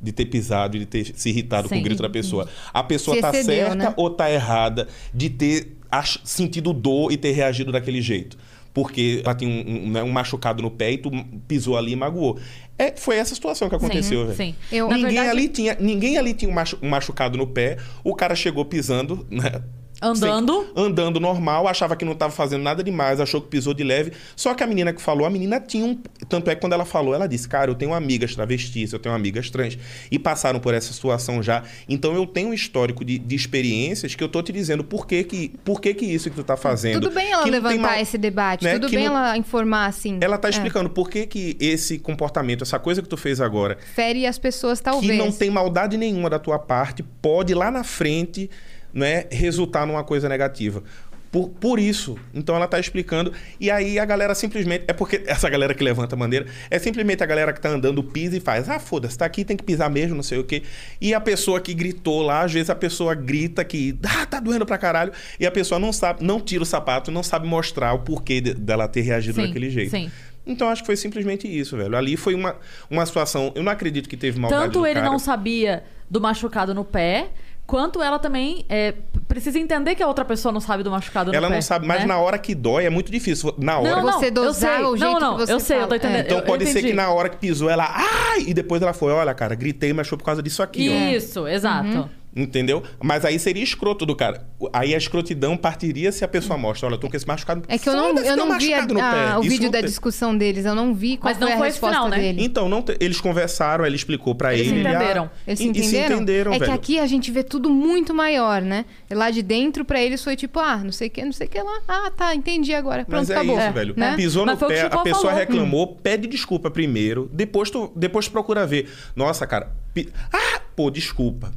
De 0.00 0.12
ter 0.12 0.26
pisado 0.26 0.76
e 0.76 0.80
de 0.80 0.86
ter 0.86 1.12
se 1.16 1.28
irritado 1.30 1.68
com 1.68 1.74
Sim. 1.74 1.80
o 1.80 1.84
grito 1.84 2.02
da 2.02 2.08
pessoa. 2.10 2.46
A 2.72 2.84
pessoa 2.84 3.16
Se 3.16 3.20
tá 3.22 3.30
excedeu, 3.30 3.66
certa 3.68 3.74
né? 3.74 3.94
ou 3.96 4.10
tá 4.10 4.30
errada 4.30 4.86
de 5.12 5.28
ter 5.30 5.76
sentido 6.22 6.72
dor 6.72 7.10
e 7.10 7.16
ter 7.16 7.32
reagido 7.32 7.72
daquele 7.72 8.00
jeito? 8.00 8.38
Porque 8.82 9.22
ela 9.24 9.34
tinha 9.34 9.50
um, 9.50 9.86
um, 9.86 9.90
né, 9.90 10.02
um 10.04 10.10
machucado 10.10 10.62
no 10.62 10.70
pé 10.70 10.92
e 10.92 10.98
tu 10.98 11.10
pisou 11.48 11.76
ali 11.76 11.92
e 11.92 11.96
magoou. 11.96 12.38
É, 12.78 12.94
foi 12.96 13.16
essa 13.16 13.34
situação 13.34 13.68
que 13.68 13.74
aconteceu, 13.74 14.24
velho. 14.24 14.36
sim. 14.36 14.54
Eu- 14.70 14.88
Ninguém, 14.88 15.02
verdade- 15.14 15.28
ali 15.30 15.48
tinha, 15.48 15.76
ninguém 15.80 16.16
ali 16.16 16.32
tinha 16.32 16.48
um, 16.48 16.54
machu- 16.54 16.78
um 16.80 16.88
machucado 16.88 17.36
no 17.36 17.46
pé, 17.46 17.76
o 18.04 18.14
cara 18.14 18.36
chegou 18.36 18.64
pisando, 18.64 19.26
né? 19.28 19.62
Andando. 20.00 20.66
Andando 20.76 21.18
normal, 21.18 21.66
achava 21.66 21.96
que 21.96 22.04
não 22.04 22.12
estava 22.12 22.32
fazendo 22.32 22.62
nada 22.62 22.82
demais, 22.84 23.20
achou 23.20 23.40
que 23.40 23.48
pisou 23.48 23.74
de 23.74 23.82
leve. 23.82 24.12
Só 24.36 24.54
que 24.54 24.62
a 24.62 24.66
menina 24.66 24.92
que 24.92 25.02
falou, 25.02 25.26
a 25.26 25.30
menina 25.30 25.60
tinha 25.60 25.84
um. 25.84 25.94
Tanto 26.28 26.48
é 26.50 26.54
que 26.54 26.60
quando 26.60 26.72
ela 26.72 26.84
falou, 26.84 27.14
ela 27.14 27.26
disse: 27.26 27.48
Cara, 27.48 27.70
eu 27.70 27.74
tenho 27.74 27.92
amigas 27.92 28.34
travestis, 28.34 28.92
eu 28.92 28.98
tenho 28.98 29.14
amigas 29.14 29.50
trans, 29.50 29.76
e 30.10 30.18
passaram 30.18 30.60
por 30.60 30.72
essa 30.72 30.92
situação 30.92 31.42
já. 31.42 31.64
Então 31.88 32.14
eu 32.14 32.26
tenho 32.26 32.50
um 32.50 32.54
histórico 32.54 33.04
de, 33.04 33.18
de 33.18 33.34
experiências 33.34 34.14
que 34.14 34.22
eu 34.22 34.28
tô 34.28 34.40
te 34.42 34.52
dizendo 34.52 34.84
por 34.84 35.06
que, 35.06 35.24
que, 35.24 35.48
por 35.64 35.80
que, 35.80 35.92
que 35.94 36.04
isso 36.06 36.30
que 36.30 36.36
tu 36.36 36.44
tá 36.44 36.56
fazendo. 36.56 37.00
Tudo 37.00 37.12
bem 37.14 37.32
ela 37.32 37.42
Que 37.42 37.50
levantar 37.50 37.78
mal- 37.78 38.00
esse 38.00 38.16
debate, 38.16 38.64
né? 38.64 38.74
tudo 38.74 38.88
Que 38.88 38.96
bem 38.96 39.06
não- 39.08 39.16
ela 39.16 39.36
informar 39.36 39.86
assim. 39.86 40.18
Ela 40.20 40.38
tá 40.38 40.48
É. 40.48 40.50
explicando 40.50 40.88
por 40.90 41.10
que, 41.10 41.26
que 41.26 41.56
esse 41.58 41.98
comportamento, 41.98 42.62
essa 42.62 42.78
coisa 42.78 43.02
que 43.02 43.08
tu 43.08 43.16
fez 43.16 43.40
agora, 43.40 43.76
Fere 43.94 44.26
as 44.26 44.38
pessoas, 44.38 44.80
talvez. 44.80 45.10
que 45.10 45.18
não 45.18 45.32
tem 45.32 45.50
maldade 45.50 45.96
nenhuma 45.96 46.30
da 46.30 46.38
tua 46.38 46.58
parte, 46.58 47.02
pode 47.02 47.52
lá 47.54 47.70
na 47.70 47.82
frente 47.82 48.48
né, 48.92 49.26
resultar 49.30 49.86
numa 49.86 50.04
coisa 50.04 50.28
negativa. 50.28 50.82
Por, 51.30 51.50
por 51.50 51.78
isso. 51.78 52.18
Então 52.32 52.56
ela 52.56 52.66
tá 52.66 52.80
explicando. 52.80 53.32
E 53.60 53.70
aí 53.70 53.98
a 53.98 54.04
galera 54.04 54.34
simplesmente. 54.34 54.84
É 54.88 54.92
porque 54.94 55.22
essa 55.28 55.48
galera 55.50 55.74
que 55.74 55.84
levanta 55.84 56.14
a 56.14 56.18
bandeira 56.18 56.46
é 56.70 56.78
simplesmente 56.78 57.22
a 57.22 57.26
galera 57.26 57.52
que 57.52 57.60
tá 57.60 57.68
andando, 57.68 58.02
pisa 58.02 58.36
e 58.36 58.40
faz. 58.40 58.68
Ah, 58.68 58.78
foda-se, 58.78 59.18
tá 59.18 59.26
aqui, 59.26 59.44
tem 59.44 59.56
que 59.56 59.62
pisar 59.62 59.90
mesmo, 59.90 60.14
não 60.16 60.22
sei 60.22 60.38
o 60.38 60.44
quê. 60.44 60.62
E 61.00 61.12
a 61.12 61.20
pessoa 61.20 61.60
que 61.60 61.74
gritou 61.74 62.22
lá, 62.22 62.44
às 62.44 62.52
vezes 62.52 62.70
a 62.70 62.74
pessoa 62.74 63.14
grita 63.14 63.62
que 63.64 63.98
ah, 64.04 64.24
tá 64.24 64.40
doendo 64.40 64.64
pra 64.64 64.78
caralho. 64.78 65.12
E 65.38 65.46
a 65.46 65.50
pessoa 65.50 65.78
não 65.78 65.92
sabe, 65.92 66.24
não 66.24 66.40
tira 66.40 66.62
o 66.62 66.66
sapato, 66.66 67.10
não 67.10 67.22
sabe 67.22 67.46
mostrar 67.46 67.92
o 67.92 67.98
porquê 67.98 68.40
de- 68.40 68.54
dela 68.54 68.88
ter 68.88 69.02
reagido 69.02 69.34
Sim, 69.34 69.46
daquele 69.48 69.68
jeito. 69.70 69.90
sim. 69.90 70.10
Então 70.46 70.66
acho 70.70 70.80
que 70.82 70.86
foi 70.86 70.96
simplesmente 70.96 71.46
isso, 71.46 71.76
velho. 71.76 71.94
Ali 71.94 72.16
foi 72.16 72.34
uma, 72.34 72.56
uma 72.88 73.04
situação. 73.04 73.52
Eu 73.54 73.62
não 73.62 73.70
acredito 73.70 74.08
que 74.08 74.16
teve 74.16 74.40
maldade. 74.40 74.64
Tanto 74.64 74.86
ele 74.86 74.94
cara. 74.94 75.06
não 75.06 75.18
sabia 75.18 75.84
do 76.08 76.22
machucado 76.22 76.74
no 76.74 76.86
pé, 76.86 77.28
quanto 77.68 78.02
ela 78.02 78.18
também 78.18 78.64
é, 78.66 78.94
precisa 79.28 79.58
entender 79.58 79.94
que 79.94 80.02
a 80.02 80.06
outra 80.08 80.24
pessoa 80.24 80.50
não 80.50 80.58
sabe 80.60 80.82
do 80.82 80.90
machucado 80.90 81.30
no 81.30 81.36
Ela 81.36 81.48
pé. 81.48 81.54
não 81.54 81.60
sabe, 81.62 81.86
mas 81.86 82.00
né? 82.00 82.06
na 82.06 82.18
hora 82.18 82.38
que 82.38 82.54
dói 82.54 82.86
é 82.86 82.90
muito 82.90 83.12
difícil. 83.12 83.54
Na 83.58 83.78
hora. 83.78 83.90
Não, 83.96 84.02
não, 84.06 84.12
Você 84.18 84.28
eu 84.28 84.30
dosar 84.32 84.76
sei. 84.78 84.84
o 84.86 84.96
jeito 84.96 85.12
não, 85.12 85.20
não, 85.20 85.36
que 85.36 85.46
você 85.46 85.52
eu 85.52 85.60
sei, 85.60 85.76
eu 85.76 85.80
fala. 85.82 85.88
tô 85.90 85.94
entendendo. 85.96 86.16
É. 86.16 86.20
Então 86.22 86.38
eu- 86.38 86.44
pode 86.44 86.64
eu 86.64 86.70
ser 86.72 86.82
que 86.82 86.94
na 86.94 87.10
hora 87.10 87.28
que 87.28 87.36
pisou 87.36 87.68
ela, 87.68 87.86
ai, 87.94 88.44
e 88.46 88.54
depois 88.54 88.80
ela 88.80 88.94
foi, 88.94 89.12
olha, 89.12 89.34
cara, 89.34 89.54
gritei, 89.54 89.92
mas 89.92 90.08
foi 90.08 90.16
por 90.16 90.24
causa 90.24 90.42
disso 90.42 90.62
aqui, 90.62 90.88
ó. 90.88 91.14
Isso, 91.14 91.46
exato. 91.46 92.08
Entendeu? 92.36 92.82
Mas 93.02 93.24
aí 93.24 93.38
seria 93.38 93.64
escroto 93.64 94.06
do 94.06 94.14
cara. 94.14 94.46
Aí 94.72 94.94
a 94.94 94.98
escrotidão 94.98 95.56
partiria 95.56 96.12
se 96.12 96.24
a 96.24 96.28
pessoa 96.28 96.56
mostra, 96.58 96.86
olha, 96.86 96.94
eu 96.94 96.98
tô 96.98 97.08
com 97.08 97.16
esse 97.16 97.26
machucado. 97.26 97.62
É 97.66 97.76
que 97.78 97.88
eu 97.88 97.94
não, 97.94 98.16
eu 98.18 98.34
um 98.34 98.36
não 98.36 98.58
vi 98.58 98.72
a- 98.72 98.86
no 98.86 99.00
a- 99.00 99.10
pé. 99.12 99.36
o 99.36 99.40
Isso 99.40 99.50
vídeo 99.50 99.64
não 99.64 99.70
da 99.72 99.78
tem- 99.78 99.88
discussão 99.88 100.36
deles, 100.36 100.64
eu 100.64 100.74
não 100.74 100.94
vi 100.94 101.16
qual 101.16 101.32
Mas 101.32 101.40
não 101.40 101.48
foi 101.48 101.54
a 101.54 101.58
foi 101.58 101.68
esse 101.68 101.74
resposta 101.76 101.96
final, 101.96 102.08
né? 102.10 102.18
dele. 102.18 102.44
Então, 102.44 102.68
não 102.68 102.82
te- 102.82 102.96
eles 103.00 103.20
conversaram, 103.20 103.84
ele 103.84 103.96
explicou 103.96 104.34
pra 104.34 104.52
Eles 104.54 104.66
ele. 104.66 104.74
se 104.74 104.80
ele, 104.80 104.88
ah, 104.88 104.92
entenderam. 104.94 105.30
Eles 105.46 105.58
se 105.58 105.64
e- 105.64 105.68
entenderam? 105.68 105.88
E 105.88 105.90
se 105.90 106.12
entenderam, 106.14 106.52
é 106.52 106.58
velho. 106.58 106.70
que 106.72 106.76
aqui 106.78 106.98
a 107.00 107.06
gente 107.06 107.30
vê 107.32 107.42
tudo 107.42 107.68
muito 107.70 108.14
maior, 108.14 108.62
né? 108.62 108.84
E 109.10 109.14
lá 109.14 109.30
de 109.30 109.42
dentro, 109.42 109.84
pra 109.84 110.00
eles, 110.00 110.22
foi 110.22 110.36
tipo, 110.36 110.60
ah, 110.60 110.76
não 110.84 110.92
sei 110.92 111.08
o 111.08 111.10
que, 111.10 111.24
não 111.24 111.32
sei 111.32 111.46
o 111.46 111.50
que 111.50 111.60
lá. 111.60 111.80
Ah, 111.88 112.10
tá, 112.16 112.34
entendi 112.34 112.72
agora. 112.74 113.04
Pronto, 113.04 113.20
Mas 113.20 113.30
é 113.30 113.34
acabou. 113.34 113.58
isso, 113.58 113.72
velho. 113.72 113.94
Né? 113.96 114.14
Pisou 114.16 114.44
no 114.46 114.52
Mas 114.52 114.58
foi 114.60 114.68
o 114.68 114.70
que 114.70 114.76
pé, 114.90 114.94
a 114.94 114.98
pessoa 115.02 115.32
falou. 115.32 115.38
reclamou, 115.38 115.86
pede 115.96 116.28
desculpa 116.28 116.70
primeiro, 116.70 117.28
depois 117.32 117.70
tu, 117.70 117.90
depois 117.96 118.26
tu 118.26 118.32
procura 118.32 118.66
ver. 118.66 118.88
Nossa, 119.16 119.46
cara, 119.46 119.72
pi- 119.92 120.08
ah, 120.32 120.60
pô, 120.76 120.90
desculpa. 120.90 121.52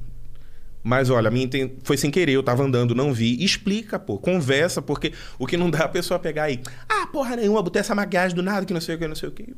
Mas 0.83 1.09
olha, 1.09 1.27
a 1.27 1.31
minha 1.31 1.45
inten- 1.45 1.73
foi 1.83 1.95
sem 1.97 2.09
querer, 2.09 2.31
eu 2.33 2.43
tava 2.43 2.63
andando, 2.63 2.95
não 2.95 3.13
vi. 3.13 3.43
Explica, 3.43 3.99
pô, 3.99 4.17
conversa, 4.17 4.81
porque 4.81 5.13
o 5.37 5.45
que 5.45 5.55
não 5.57 5.69
dá 5.69 5.79
é 5.79 5.83
a 5.83 5.87
pessoa 5.87 6.19
pegar 6.19 6.43
aí. 6.43 6.59
Ah, 6.89 7.07
porra 7.07 7.35
nenhuma, 7.35 7.61
botei 7.61 7.79
essa 7.79 7.93
maquiagem 7.93 8.35
do 8.35 8.41
nada, 8.41 8.65
que 8.65 8.73
não 8.73 8.81
sei 8.81 8.95
o 8.95 8.97
que, 8.97 9.07
não 9.07 9.15
sei 9.15 9.29
o 9.29 9.31
que. 9.31 9.53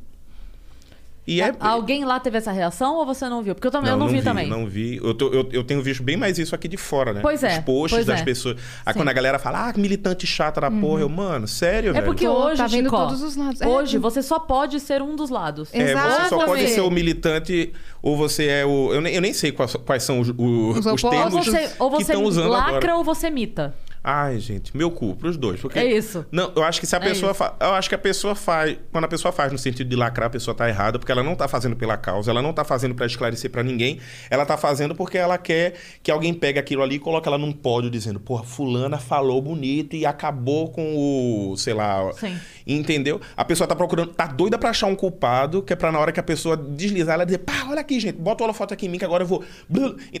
E 1.26 1.40
é. 1.40 1.54
Alguém 1.58 2.04
lá 2.04 2.20
teve 2.20 2.36
essa 2.36 2.52
reação 2.52 2.96
ou 2.96 3.06
você 3.06 3.26
não 3.30 3.42
viu? 3.42 3.54
Porque 3.54 3.66
eu 3.66 3.70
também 3.70 3.90
eu 3.90 3.96
não, 3.96 4.08
vi, 4.08 4.20
também. 4.20 4.46
Não 4.46 4.66
vi. 4.66 5.00
Eu, 5.02 5.14
tô- 5.14 5.28
eu, 5.32 5.48
eu 5.52 5.64
tenho 5.64 5.82
visto 5.82 6.02
bem 6.02 6.18
mais 6.18 6.38
isso 6.38 6.54
aqui 6.54 6.68
de 6.68 6.76
fora, 6.76 7.14
né? 7.14 7.20
Pois 7.22 7.42
é, 7.42 7.58
Os 7.58 7.64
posts 7.64 7.96
pois 7.96 8.06
das 8.06 8.20
é. 8.20 8.24
pessoas. 8.24 8.56
Aí 8.84 8.92
Sim. 8.92 8.98
quando 9.00 9.08
a 9.08 9.12
galera 9.14 9.38
fala, 9.38 9.68
ah, 9.68 9.72
que 9.72 9.80
militante 9.80 10.26
chata 10.26 10.60
da 10.60 10.70
porra, 10.70 11.00
eu, 11.00 11.08
mano, 11.08 11.48
sério, 11.48 11.90
É 11.90 11.92
velho. 11.94 12.04
porque 12.04 12.26
Tô- 12.26 12.32
hoje, 12.32 12.56
tá 12.58 12.66
vendo 12.66 12.84
Chico, 12.90 12.96
todos 12.96 13.22
os 13.22 13.36
lados. 13.36 13.60
É. 13.62 13.66
hoje 13.66 13.96
você 13.96 14.22
só 14.22 14.38
pode 14.38 14.78
ser 14.80 15.00
um 15.00 15.16
dos 15.16 15.30
lados. 15.30 15.70
É. 15.72 15.78
É, 15.82 15.94
você 15.94 15.98
só 16.28 16.36
pode 16.36 16.42
Exatamente. 16.62 16.70
ser 16.72 16.80
o 16.82 16.90
militante 16.90 17.72
ou 18.02 18.16
você 18.18 18.46
é 18.46 18.66
o. 18.66 18.92
Eu 18.92 19.00
nem, 19.00 19.14
eu 19.14 19.22
nem 19.22 19.32
sei 19.32 19.50
quais, 19.50 19.74
quais 19.76 20.02
são 20.02 20.20
os, 20.20 20.28
o- 20.28 20.32
Os 20.72 20.78
os, 20.80 20.86
opostos. 20.86 21.04
Ou 21.04 21.10
termos 21.10 21.46
você, 21.46 21.70
ou 21.78 21.90
que 21.90 21.96
você 22.04 22.12
estão 22.12 22.24
usando 22.24 22.50
lacra 22.50 22.76
agora. 22.76 22.96
ou 22.96 23.02
você 23.04 23.30
mita. 23.30 23.74
Ai, 24.06 24.38
gente, 24.38 24.76
meu 24.76 24.90
cu, 24.90 25.16
pros 25.16 25.38
dois. 25.38 25.58
Porque... 25.58 25.78
É 25.78 25.86
isso. 25.90 26.26
Não, 26.30 26.52
eu 26.54 26.62
acho 26.62 26.78
que 26.78 26.86
se 26.86 26.94
a 26.94 26.98
É 26.98 27.00
pessoa 27.02 27.32
fa... 27.32 27.54
Eu 27.58 27.72
acho 27.72 27.88
que 27.88 27.94
a 27.94 27.98
pessoa 27.98 28.34
faz. 28.34 28.76
Quando 28.92 29.04
a 29.04 29.08
pessoa 29.08 29.32
faz 29.32 29.50
no 29.50 29.56
sentido 29.56 29.88
de 29.88 29.96
lacrar, 29.96 30.26
a 30.26 30.30
pessoa 30.30 30.54
tá 30.54 30.68
errada, 30.68 30.98
porque 30.98 31.10
ela 31.10 31.22
não 31.22 31.34
tá 31.34 31.48
fazendo 31.48 31.74
pela 31.74 31.96
causa, 31.96 32.30
ela 32.30 32.42
não 32.42 32.52
tá 32.52 32.64
fazendo 32.64 32.94
pra 32.94 33.06
esclarecer 33.06 33.50
pra 33.50 33.62
ninguém. 33.62 33.98
Ela 34.28 34.44
tá 34.44 34.58
fazendo 34.58 34.94
porque 34.94 35.16
ela 35.16 35.38
quer 35.38 35.72
que 36.02 36.10
alguém 36.10 36.34
pegue 36.34 36.58
aquilo 36.58 36.82
ali 36.82 36.96
e 36.96 36.98
coloque 36.98 37.26
ela 37.26 37.38
num 37.38 37.50
pódio 37.50 37.88
dizendo, 37.90 38.20
porra, 38.20 38.44
fulana 38.44 38.98
falou 38.98 39.40
bonito 39.40 39.96
e 39.96 40.04
acabou 40.04 40.68
com 40.70 40.94
o. 40.96 41.56
sei 41.56 41.72
lá. 41.72 42.12
Sim. 42.12 42.38
Entendeu? 42.66 43.20
A 43.34 43.44
pessoa 43.44 43.66
tá 43.66 43.74
procurando, 43.74 44.12
tá 44.12 44.26
doida 44.26 44.58
pra 44.58 44.68
achar 44.70 44.86
um 44.86 44.94
culpado, 44.94 45.62
que 45.62 45.72
é 45.72 45.76
pra 45.76 45.90
na 45.90 45.98
hora 45.98 46.12
que 46.12 46.20
a 46.20 46.22
pessoa 46.22 46.56
deslizar, 46.56 47.14
ela 47.14 47.24
dizer, 47.24 47.38
pá, 47.38 47.66
olha 47.70 47.80
aqui, 47.80 47.98
gente, 47.98 48.16
bota 48.18 48.42
o 48.42 48.44
holofote 48.44 48.74
aqui 48.74 48.84
em 48.86 48.88
mim 48.90 48.98
que 48.98 49.04
agora 49.04 49.22
eu 49.22 49.26
vou. 49.26 49.42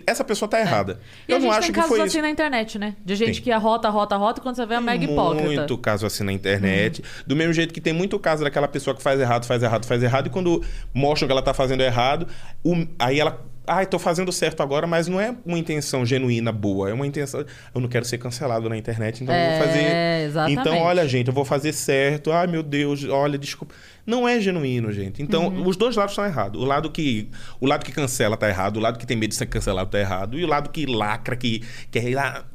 Essa 0.06 0.24
pessoa 0.24 0.48
tá 0.48 0.58
errada. 0.60 1.00
E 1.28 1.32
eu 1.32 1.36
a 1.36 1.40
gente 1.40 1.48
não 1.48 1.50
tem 1.52 1.58
acho 1.58 1.66
que 1.68 1.72
casos 1.74 1.88
foi 1.90 2.00
assim 2.00 2.08
isso. 2.08 2.22
na 2.22 2.30
internet, 2.30 2.78
né? 2.78 2.96
De 3.04 3.14
gente 3.14 3.34
Tem. 3.34 3.42
que 3.44 3.52
arrota, 3.74 3.88
arrota, 3.88 4.14
arrota, 4.14 4.40
quando 4.40 4.56
você 4.56 4.66
vê 4.66 4.74
a 4.74 4.80
mega 4.80 5.04
hipócrita. 5.04 5.46
Muito 5.48 5.78
caso 5.78 6.06
assim 6.06 6.24
na 6.24 6.32
internet. 6.32 7.02
Do 7.26 7.34
mesmo 7.36 7.52
jeito 7.52 7.72
que 7.74 7.80
tem 7.80 7.92
muito 7.92 8.18
caso 8.18 8.42
daquela 8.44 8.68
pessoa 8.68 8.94
que 8.94 9.02
faz 9.02 9.20
errado, 9.20 9.44
faz 9.46 9.62
errado, 9.62 9.84
faz 9.86 10.02
errado, 10.02 10.26
e 10.26 10.30
quando 10.30 10.62
mostram 10.92 11.26
que 11.28 11.32
ela 11.32 11.42
tá 11.42 11.52
fazendo 11.54 11.82
errado, 11.82 12.26
o- 12.64 12.86
aí 12.98 13.20
ela. 13.20 13.40
Ai, 13.66 13.86
tô 13.86 13.98
fazendo 13.98 14.30
certo 14.30 14.62
agora, 14.62 14.86
mas 14.86 15.08
não 15.08 15.18
é 15.18 15.34
uma 15.42 15.58
intenção 15.58 16.04
genuína 16.04 16.52
boa. 16.52 16.90
É 16.90 16.92
uma 16.92 17.06
intenção. 17.06 17.46
Eu 17.74 17.80
não 17.80 17.88
quero 17.88 18.04
ser 18.04 18.18
cancelado 18.18 18.68
na 18.68 18.76
internet, 18.76 19.24
então 19.24 19.34
eu 19.34 19.40
É, 19.40 19.48
vou 19.58 19.66
fazer. 19.66 20.24
exatamente. 20.26 20.60
Então, 20.60 20.78
olha, 20.80 21.08
gente, 21.08 21.28
eu 21.28 21.32
vou 21.32 21.46
fazer 21.46 21.72
certo. 21.72 22.30
Ai, 22.30 22.46
meu 22.46 22.62
Deus, 22.62 23.04
olha, 23.08 23.38
desculpa. 23.38 23.74
Não 24.06 24.28
é 24.28 24.38
genuíno, 24.38 24.92
gente. 24.92 25.22
Então, 25.22 25.48
Uhum. 25.48 25.66
os 25.66 25.76
dois 25.76 25.96
lados 25.96 26.12
estão 26.12 26.24
errados. 26.26 26.60
O 26.60 26.64
lado 26.64 26.90
que 26.90 27.28
o 27.60 27.66
lado 27.66 27.84
que 27.84 27.90
cancela 27.92 28.36
tá 28.36 28.48
errado, 28.48 28.76
o 28.76 28.80
lado 28.80 28.98
que 28.98 29.06
tem 29.06 29.16
medo 29.16 29.30
de 29.30 29.36
ser 29.36 29.46
cancelado 29.46 29.90
tá 29.90 29.98
errado, 29.98 30.38
e 30.38 30.44
o 30.44 30.46
lado 30.46 30.68
que 30.70 30.84
lacra, 30.86 31.34
que 31.36 31.62
quer. 31.90 32.04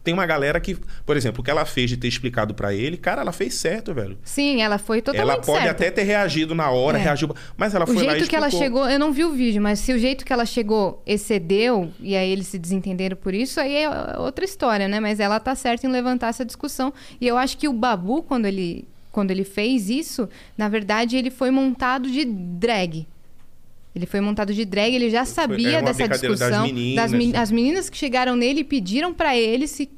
Tem 0.03 0.13
uma 0.13 0.25
galera 0.25 0.59
que, 0.59 0.77
por 1.05 1.17
exemplo, 1.17 1.41
o 1.41 1.43
que 1.43 1.49
ela 1.49 1.65
fez 1.65 1.89
de 1.89 1.97
ter 1.97 2.07
explicado 2.07 2.53
pra 2.53 2.73
ele, 2.73 2.97
cara, 2.97 3.21
ela 3.21 3.31
fez 3.31 3.55
certo, 3.55 3.93
velho. 3.93 4.17
Sim, 4.23 4.61
ela 4.61 4.77
foi 4.77 5.01
totalmente 5.01 5.31
ela 5.33 5.41
pode 5.41 5.63
certa. 5.65 5.71
até 5.71 5.91
ter 5.91 6.03
reagido 6.03 6.53
na 6.53 6.69
hora, 6.69 6.97
É. 6.97 7.01
reagiu, 7.01 7.33
mas 7.57 7.73
ela 7.73 7.85
O 7.85 7.87
foi 7.87 7.95
lá 7.97 8.01
e 8.13 8.15
jeito 8.17 8.29
que 8.29 8.35
ela 8.35 8.49
chegou, 8.51 8.87
eu 8.89 8.99
não 8.99 9.11
vi 9.11 9.23
o 9.25 9.31
vídeo, 9.31 9.61
mas 9.61 9.79
se 9.79 9.91
o 9.93 9.97
jeito 9.99 10.23
que 10.25 10.31
ela 10.33 10.45
chegou 10.45 11.01
excedeu 11.05 11.91
e 11.99 12.15
aí 12.15 12.29
eles 12.31 12.47
se 12.47 12.57
desentenderam 12.57 13.15
por 13.17 13.33
isso, 13.33 13.59
aí 13.59 13.75
é 13.83 14.17
outra 14.17 14.43
história, 14.45 14.87
né? 14.87 14.99
Mas 14.99 15.19
ela 15.19 15.39
tá 15.39 15.53
certa 15.55 15.85
em 15.85 15.89
levantar 15.91 16.27
essa 16.29 16.45
discussão. 16.45 16.93
E 17.19 17.27
eu 17.27 17.37
acho 17.37 17.57
que 17.57 17.67
o 17.67 17.73
Babu, 17.73 18.23
quando 18.23 18.45
ele, 18.45 18.87
quando 19.11 19.31
ele 19.31 19.43
fez 19.43 19.89
isso, 19.89 20.29
na 20.57 20.69
verdade 20.69 21.17
ele 21.17 21.29
foi 21.31 21.51
montado 21.51 22.09
de 22.09 22.25
drag. 22.25 23.07
Ele 23.95 24.05
foi 24.05 24.21
montado 24.21 24.53
de 24.53 24.63
drag, 24.65 24.93
ele 24.93 25.09
já 25.09 25.25
sabia 25.25 25.81
dessa 25.81 25.97
brincadeira 26.07 26.35
das 26.35 26.39
discussão. 26.49 26.63
meninas, 26.67 27.11
men- 27.11 27.31
né? 27.31 27.39
as 27.39 27.51
meninas 27.51 27.89
que 27.89 27.97
chegaram 27.97 28.35
nele 28.35 28.63
pediram 28.63 29.13
pra 29.13 29.35
ele 29.35 29.67
se, 29.67 29.89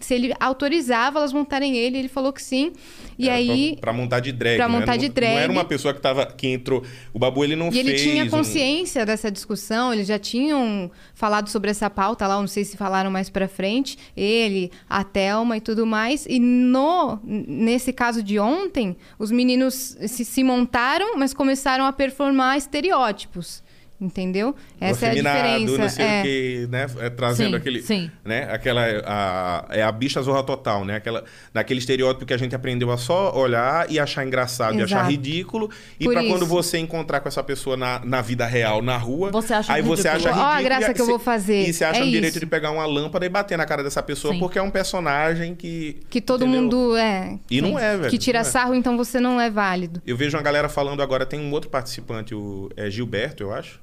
se 0.00 0.14
ele 0.14 0.32
autorizava 0.40 1.18
elas 1.18 1.32
montarem 1.32 1.76
ele, 1.76 1.98
ele 1.98 2.08
falou 2.08 2.32
que 2.32 2.42
sim. 2.42 2.72
E 3.18 3.28
Era 3.28 3.36
aí 3.38 3.72
Pra, 3.80 3.90
pra 3.90 3.92
montar 3.92 4.20
de 4.20 4.30
drag. 4.32 4.56
pra 4.56 4.68
né? 4.68 4.78
montar 4.78 4.92
Não- 4.92 4.98
de 4.98 5.08
drag. 5.08 5.32
Não 5.34 5.38
era 5.40 5.52
uma 5.52 5.64
pessoa 5.64 5.92
que, 5.92 6.00
tava, 6.00 6.24
que 6.26 6.46
entrou. 6.48 6.84
O 7.12 7.18
Babu 7.18 7.42
ele 7.44 7.56
não 7.56 7.68
E 7.70 7.78
ele 7.78 7.90
fez. 7.90 8.02
tinha 8.02 8.24
um- 8.24 8.28
consciência 8.30 9.04
dessa 9.04 9.30
discussão, 9.30 9.92
eles 9.92 10.06
já 10.06 10.18
tinham 10.18 10.90
falado 11.14 11.48
sobre 11.48 11.70
essa 11.70 11.90
pauta 11.90 12.26
lá, 12.26 12.38
não 12.40 12.46
sei 12.46 12.64
se 12.64 12.76
falaram 12.76 13.10
mais 13.10 13.28
pra 13.28 13.48
frente, 13.48 13.98
ele, 14.16 14.70
a 14.88 15.02
Thelma 15.02 15.56
e 15.56 15.60
tudo 15.60 15.84
mais. 15.86 16.26
E 16.26 16.38
no 16.38 17.18
nesse 17.24 17.92
caso 17.92 18.22
de 18.22 18.38
ontem, 18.38 18.96
os 19.18 19.30
meninos 19.30 19.96
se, 20.06 20.24
se 20.24 20.44
montaram, 20.44 21.16
mas 21.18 21.34
começaram 21.34 21.84
a 21.84 21.92
performar 21.92 22.56
estereótipos. 22.56 23.62
Entendeu? 24.00 24.54
Essa 24.80 25.06
é 25.06 25.10
a 25.10 25.14
diferença. 25.14 25.78
não 25.78 25.88
sei 25.88 26.04
é. 26.04 26.20
o 26.20 26.22
que, 26.22 26.68
né? 26.70 26.86
É, 27.00 27.10
trazendo 27.10 27.50
Sim, 27.50 27.56
aquele. 27.56 27.82
sim. 27.82 28.10
Né? 28.24 28.48
Aquela. 28.48 28.82
A, 29.04 29.66
é 29.70 29.82
a 29.82 29.90
bicha 29.90 30.22
zorra 30.22 30.44
total, 30.44 30.84
né? 30.84 30.94
Aquela, 30.96 31.24
naquele 31.52 31.80
estereótipo 31.80 32.24
que 32.24 32.32
a 32.32 32.36
gente 32.36 32.54
aprendeu 32.54 32.92
a 32.92 32.96
só 32.96 33.36
olhar 33.36 33.90
e 33.90 33.98
achar 33.98 34.24
engraçado 34.24 34.74
e 34.78 34.82
achar 34.82 34.98
Exato. 34.98 35.10
ridículo. 35.10 35.68
E 35.98 36.04
isso. 36.04 36.28
quando 36.28 36.46
você 36.46 36.78
encontrar 36.78 37.18
com 37.20 37.26
essa 37.28 37.42
pessoa 37.42 37.76
na, 37.76 37.98
na 38.04 38.20
vida 38.20 38.46
real, 38.46 38.80
na 38.82 38.96
rua. 38.96 39.32
Você 39.32 39.52
acha 39.52 39.72
aí 39.72 39.82
você 39.82 40.08
ridículo. 40.08 40.30
acha 40.32 40.40
Ó 40.40 40.44
a 40.44 40.50
ridículo. 40.58 40.64
graça 40.78 40.90
e- 40.92 40.94
que 40.94 41.00
eu 41.00 41.06
vou 41.06 41.18
fazer. 41.18 41.68
E 41.68 41.72
você 41.72 41.84
acha 41.84 41.98
É 42.00 42.04
o 42.04 42.06
direito 42.06 42.34
isso. 42.34 42.40
de 42.40 42.46
pegar 42.46 42.70
uma 42.70 42.86
lâmpada 42.86 43.26
e 43.26 43.28
bater 43.28 43.58
na 43.58 43.66
cara 43.66 43.82
dessa 43.82 44.02
pessoa 44.02 44.32
Sim. 44.32 44.38
porque 44.38 44.60
é 44.60 44.62
um 44.62 44.70
personagem 44.70 45.56
que. 45.56 45.96
Que 46.08 46.20
todo 46.20 46.44
entendeu? 46.44 46.62
mundo 46.62 46.96
é. 46.96 47.36
E 47.50 47.60
não 47.60 47.76
é, 47.76 47.96
velho, 47.96 48.10
Que 48.10 48.16
tira 48.18 48.38
é. 48.38 48.44
sarro, 48.44 48.76
então 48.76 48.96
você 48.96 49.18
não 49.18 49.40
é 49.40 49.50
válido. 49.50 50.00
Eu 50.06 50.16
vejo 50.16 50.36
uma 50.36 50.42
galera 50.42 50.68
falando 50.68 51.02
agora, 51.02 51.26
tem 51.26 51.40
um 51.40 51.50
outro 51.50 51.68
participante, 51.68 52.32
o 52.32 52.70
é 52.76 52.88
Gilberto, 52.88 53.42
eu 53.42 53.52
acho. 53.52 53.80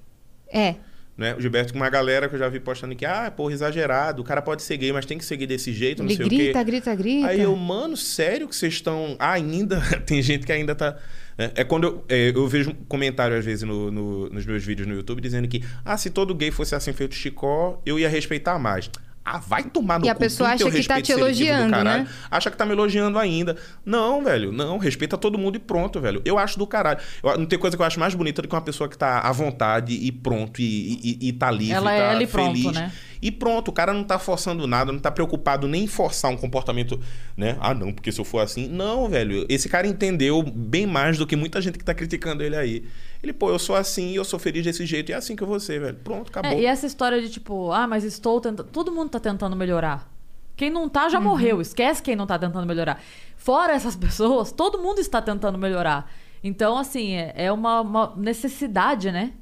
É. 0.52 0.76
Né? 1.18 1.34
O 1.34 1.40
Gilberto 1.40 1.72
com 1.72 1.80
uma 1.80 1.90
galera 1.90 2.28
que 2.28 2.36
eu 2.36 2.40
já 2.40 2.50
vi 2.50 2.60
postando 2.60 2.94
que, 2.94 3.06
ah, 3.06 3.32
porra, 3.32 3.54
exagerado, 3.54 4.22
o 4.22 4.26
cara 4.26 4.42
pode 4.42 4.62
ser 4.64 4.76
gay, 4.76 4.92
mas 4.92 5.06
tem 5.06 5.18
que 5.18 5.24
seguir 5.24 5.48
desse 5.48 5.72
jeito, 5.72 6.04
não 6.04 6.10
Ele 6.10 6.18
sei 6.18 6.26
grita, 6.28 6.44
o 6.62 6.66
quê. 6.66 6.72
grita, 6.72 6.96
grita. 6.96 7.28
Aí 7.28 7.40
eu, 7.42 7.56
mano, 7.56 7.96
sério 7.96 8.50
que 8.50 8.56
vocês 8.56 8.74
estão 8.74 9.16
ainda. 9.18 9.80
tem 10.06 10.22
gente 10.22 10.46
que 10.46 10.52
ainda 10.52 10.76
tá. 10.76 10.98
É, 11.38 11.52
é 11.56 11.64
quando 11.64 11.86
eu, 11.86 12.06
é, 12.10 12.32
eu 12.36 12.46
vejo 12.48 12.72
um 12.72 12.74
comentário, 12.86 13.38
às 13.38 13.46
vezes, 13.46 13.64
no- 13.64 13.90
no- 13.92 14.30
nos 14.30 14.46
meus 14.46 14.64
vídeos 14.66 14.88
no 14.88 14.94
YouTube, 14.94 15.22
dizendo 15.22 15.48
que, 15.48 15.64
ah, 15.86 15.98
se 15.98 16.10
todo 16.10 16.36
gay 16.36 16.52
fosse 16.52 16.76
assim 16.76 16.92
feito 16.92 17.16
Chicó, 17.16 17.82
eu 17.86 17.98
ia 17.98 18.10
respeitar 18.10 18.60
mais. 18.60 18.90
Ah, 19.28 19.40
vai 19.40 19.64
tomar 19.64 20.00
no 20.00 20.06
E 20.06 20.10
a 20.10 20.14
cu, 20.14 20.20
pessoa 20.20 20.54
e 20.54 20.58
teu 20.58 20.68
acha 20.68 20.78
que 20.80 20.88
tá 20.88 21.02
te 21.02 21.12
elogiando, 21.12 21.84
né? 21.84 22.08
Acha 22.30 22.52
que 22.52 22.56
tá 22.58 22.64
me 22.64 22.74
elogiando 22.74 23.18
ainda. 23.18 23.58
Não, 23.84 24.24
velho, 24.24 24.52
não, 24.52 24.78
respeita 24.78 25.18
todo 25.18 25.36
mundo 25.36 25.56
e 25.56 25.60
pronto, 25.60 26.00
velho. 26.00 26.22
Eu 26.24 26.38
acho 26.38 26.60
do 26.60 26.68
caralho. 26.68 27.00
Eu- 27.24 27.36
não 27.40 27.48
tem 27.48 27.58
coisa 27.58 27.76
que 27.76 27.82
eu 27.82 27.86
acho 27.88 28.00
mais 28.00 28.14
bonita 28.14 28.44
do 28.44 28.48
que 28.48 28.54
uma 28.54 28.62
pessoa 28.62 28.88
que 28.88 28.96
tá 28.96 29.22
à 29.22 29.32
vontade 29.32 29.94
e 29.94 30.12
pronto, 30.12 30.62
e, 30.62 31.18
e, 31.22 31.30
e 31.30 31.34
tá 31.34 31.50
livre, 31.50 31.74
Ela 31.74 31.90
tá 31.90 31.96
é 31.96 32.00
ela 32.14 32.24
e 32.24 32.28
pronto, 32.28 32.56
feliz. 32.56 32.72
né? 32.74 32.92
E 33.22 33.32
pronto, 33.32 33.70
o 33.70 33.72
cara 33.72 33.92
não 33.92 34.04
tá 34.04 34.20
forçando 34.20 34.68
nada, 34.68 34.92
não 34.92 35.00
tá 35.00 35.10
preocupado 35.10 35.68
nem 35.68 35.86
em 35.86 35.88
forçar 35.88 36.30
um 36.30 36.38
comportamento, 36.38 37.00
né? 37.36 37.58
Ah, 37.60 37.74
não, 37.74 37.92
porque 37.92 38.12
se 38.12 38.22
eu 38.22 38.26
for 38.26 38.40
assim. 38.42 38.68
Não, 38.68 39.10
velho. 39.10 39.44
Esse 39.50 39.68
cara 39.68 39.88
entendeu 39.88 40.44
bem 40.44 40.86
mais 40.86 41.18
do 41.18 41.26
que 41.26 41.36
muita 41.36 41.60
gente 41.60 41.80
que 41.80 41.84
tá 41.84 41.96
criticando 41.96 42.44
ele 42.44 42.56
aí. 42.56 42.84
Ele, 43.26 43.34
pô, 43.34 43.50
eu 43.50 43.58
sou 43.58 43.76
assim, 43.76 44.12
eu 44.14 44.24
sou 44.24 44.38
feliz 44.38 44.64
desse 44.64 44.86
jeito, 44.86 45.10
e 45.10 45.14
é 45.14 45.16
assim 45.16 45.36
que 45.36 45.42
eu 45.42 45.48
vou 45.48 45.60
ser, 45.60 45.80
velho. 45.80 45.98
Pronto, 46.04 46.30
acabou. 46.30 46.52
É, 46.52 46.60
e 46.62 46.66
essa 46.66 46.86
história 46.86 47.20
de 47.20 47.30
tipo, 47.30 47.72
ah, 47.72 47.88
mas 47.88 48.04
estou 48.04 48.40
tentando. 48.40 48.70
Todo 48.70 48.92
mundo 48.92 49.10
tá 49.10 49.20
tentando 49.20 49.56
melhorar. 49.56 50.08
Quem 50.56 50.70
não 50.70 50.88
tá 50.88 51.06
Uhum. 51.06 51.10
já 51.10 51.20
morreu. 51.20 51.60
Esquece 51.60 52.02
quem 52.04 52.16
não 52.16 52.28
tá 52.28 52.38
tentando 52.38 52.66
melhorar. 52.68 53.02
Fora 53.36 53.74
essas 53.74 53.96
pessoas, 53.98 54.52
todo 54.52 54.78
mundo 54.80 55.00
está 55.00 55.22
tentando 55.22 55.58
melhorar. 55.58 56.10
Então, 56.44 56.78
assim, 56.78 57.14
é, 57.14 57.34
é 57.36 57.52
uma, 57.52 57.82
uma 57.82 58.14
necessidade, 58.16 59.12
né? 59.12 59.34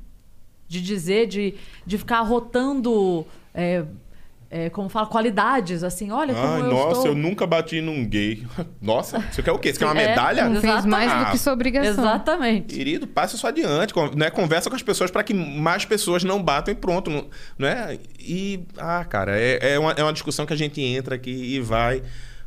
De 0.68 0.82
dizer, 0.82 1.28
de, 1.28 1.56
de 1.86 1.98
ficar 1.98 2.22
rotando. 2.22 3.26
é, 3.54 3.86
é, 4.56 4.70
como 4.70 4.88
fala, 4.88 5.08
qualidades, 5.08 5.84
assim, 5.84 6.12
olha 6.12 6.32
como 6.32 6.46
Ai, 6.46 6.62
eu 6.62 6.68
nossa, 6.68 6.92
estou... 6.92 7.08
eu 7.08 7.16
nunca 7.16 7.48
bati 7.48 7.82
num 7.82 8.06
gay. 8.06 8.46
Nossa, 8.80 9.20
você 9.20 9.42
quer 9.42 9.52
o 9.52 9.58
quê? 9.58 9.74
Você 9.74 9.80
quer 9.80 9.86
uma 9.86 9.98
É, 10.00 10.10
medalha? 10.10 10.48
Não 10.48 10.62
fez 10.62 10.86
mais 10.86 11.12
do 11.12 11.32
que 11.32 11.40
sua 11.40 11.54
obrigação. 11.54 11.92
Exatamente. 11.92 12.76
Querido, 12.76 13.08
passe 13.08 13.36
isso 13.36 13.48
adiante, 13.48 13.96
né? 14.16 14.30
Conversa 14.30 14.70
com 14.70 14.76
as 14.76 14.84
pessoas 14.84 15.10
para 15.10 15.24
que 15.24 15.34
mais 15.34 15.86
pessoas 15.86 16.24
não 16.24 16.44
batam 16.44 16.72
e 16.72 16.76
pronto, 16.76 17.10
não, 17.10 17.26
não 17.58 17.68
é? 17.68 17.98
E, 18.20 18.64
ah, 18.78 19.04
cara, 19.04 19.36
é, 19.40 19.74
é, 19.74 19.80
uma, 19.80 19.92
é 19.94 20.04
uma 20.04 20.14
discussão 20.14 20.46
que 20.46 20.54
a 20.54 20.58
gente 20.58 20.80
entra 20.80 21.16
aqui 21.16 21.32
e 21.32 21.60
vai, 21.60 22.04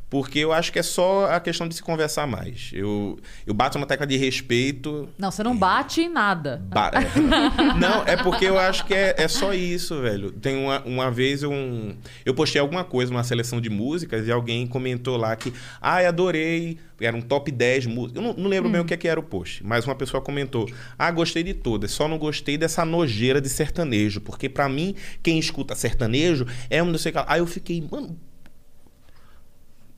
porque 0.09 0.39
eu 0.39 0.53
acho 0.53 0.73
que 0.73 0.79
é 0.79 0.83
só 0.83 1.27
a 1.33 1.41
questão 1.41 1.67
de 1.69 1.75
se 1.75 1.83
conversar 1.83 2.27
mais. 2.27 2.71
Eu, 2.73 3.19
eu 3.47 3.53
bato 3.53 3.77
uma 3.77 3.87
tecla 3.87 4.07
de 4.07 4.17
respeito. 4.17 5.09
Não, 5.19 5.31
você 5.31 5.43
não 5.43 5.57
bate 5.57 6.01
em 6.03 6.09
nada. 6.09 6.63
ba- 6.69 6.93
é. 6.95 7.75
não, 7.79 8.05
é 8.07 8.17
porque 8.17 8.45
eu 8.45 8.59
acho 8.59 8.87
que 8.87 8.95
é, 8.95 9.15
é 9.19 9.27
só 9.29 9.53
isso, 9.53 10.01
velho. 10.01 10.31
Tem 10.31 10.57
uma, 10.57 10.81
uma 10.85 11.11
vez 11.11 11.43
um, 11.43 11.95
eu 12.25 12.35
postei 12.35 12.61
alguma 12.61 12.85
coisa, 12.85 13.11
uma 13.11 13.25
seleção 13.25 13.61
de 13.61 13.69
músicas, 13.69 14.27
e 14.29 14.33
alguém 14.33 14.67
comentou 14.67 15.17
lá 15.17 15.35
que, 15.35 15.53
ai, 15.81 16.07
adorei. 16.07 16.79
Era 16.99 17.15
um 17.15 17.21
top 17.21 17.51
10 17.53 17.85
músicas. 17.87 18.17
Eu 18.17 18.23
não, 18.23 18.43
não 18.43 18.49
lembro 18.49 18.71
bem 18.71 18.81
o 18.81 18.85
que, 18.85 18.95
é 18.95 18.97
que 18.97 19.07
era 19.07 19.21
o 19.21 19.23
post, 19.23 19.63
mas 19.67 19.85
uma 19.85 19.95
pessoa 19.95 20.23
comentou: 20.23 20.67
Ah, 20.99 21.11
gostei 21.11 21.43
de 21.43 21.53
todas, 21.53 21.91
só 21.91 22.09
não 22.09 22.17
gostei 22.17 22.57
dessa 22.57 22.87
nojeira 22.87 23.39
de 23.39 23.51
sertanejo. 23.51 24.19
Porque 24.23 24.49
pra 24.49 24.67
mim, 24.67 24.95
quem 25.23 25.39
escuta 25.39 25.75
sertanejo 25.75 26.47
é 26.71 26.83
um 26.83 26.87
não 26.87 26.97
sei 26.99 27.11
o 27.11 27.15
que. 27.17 27.25
Aí 27.27 27.41
eu 27.41 27.47
fiquei, 27.47 27.87
mano. 27.91 28.19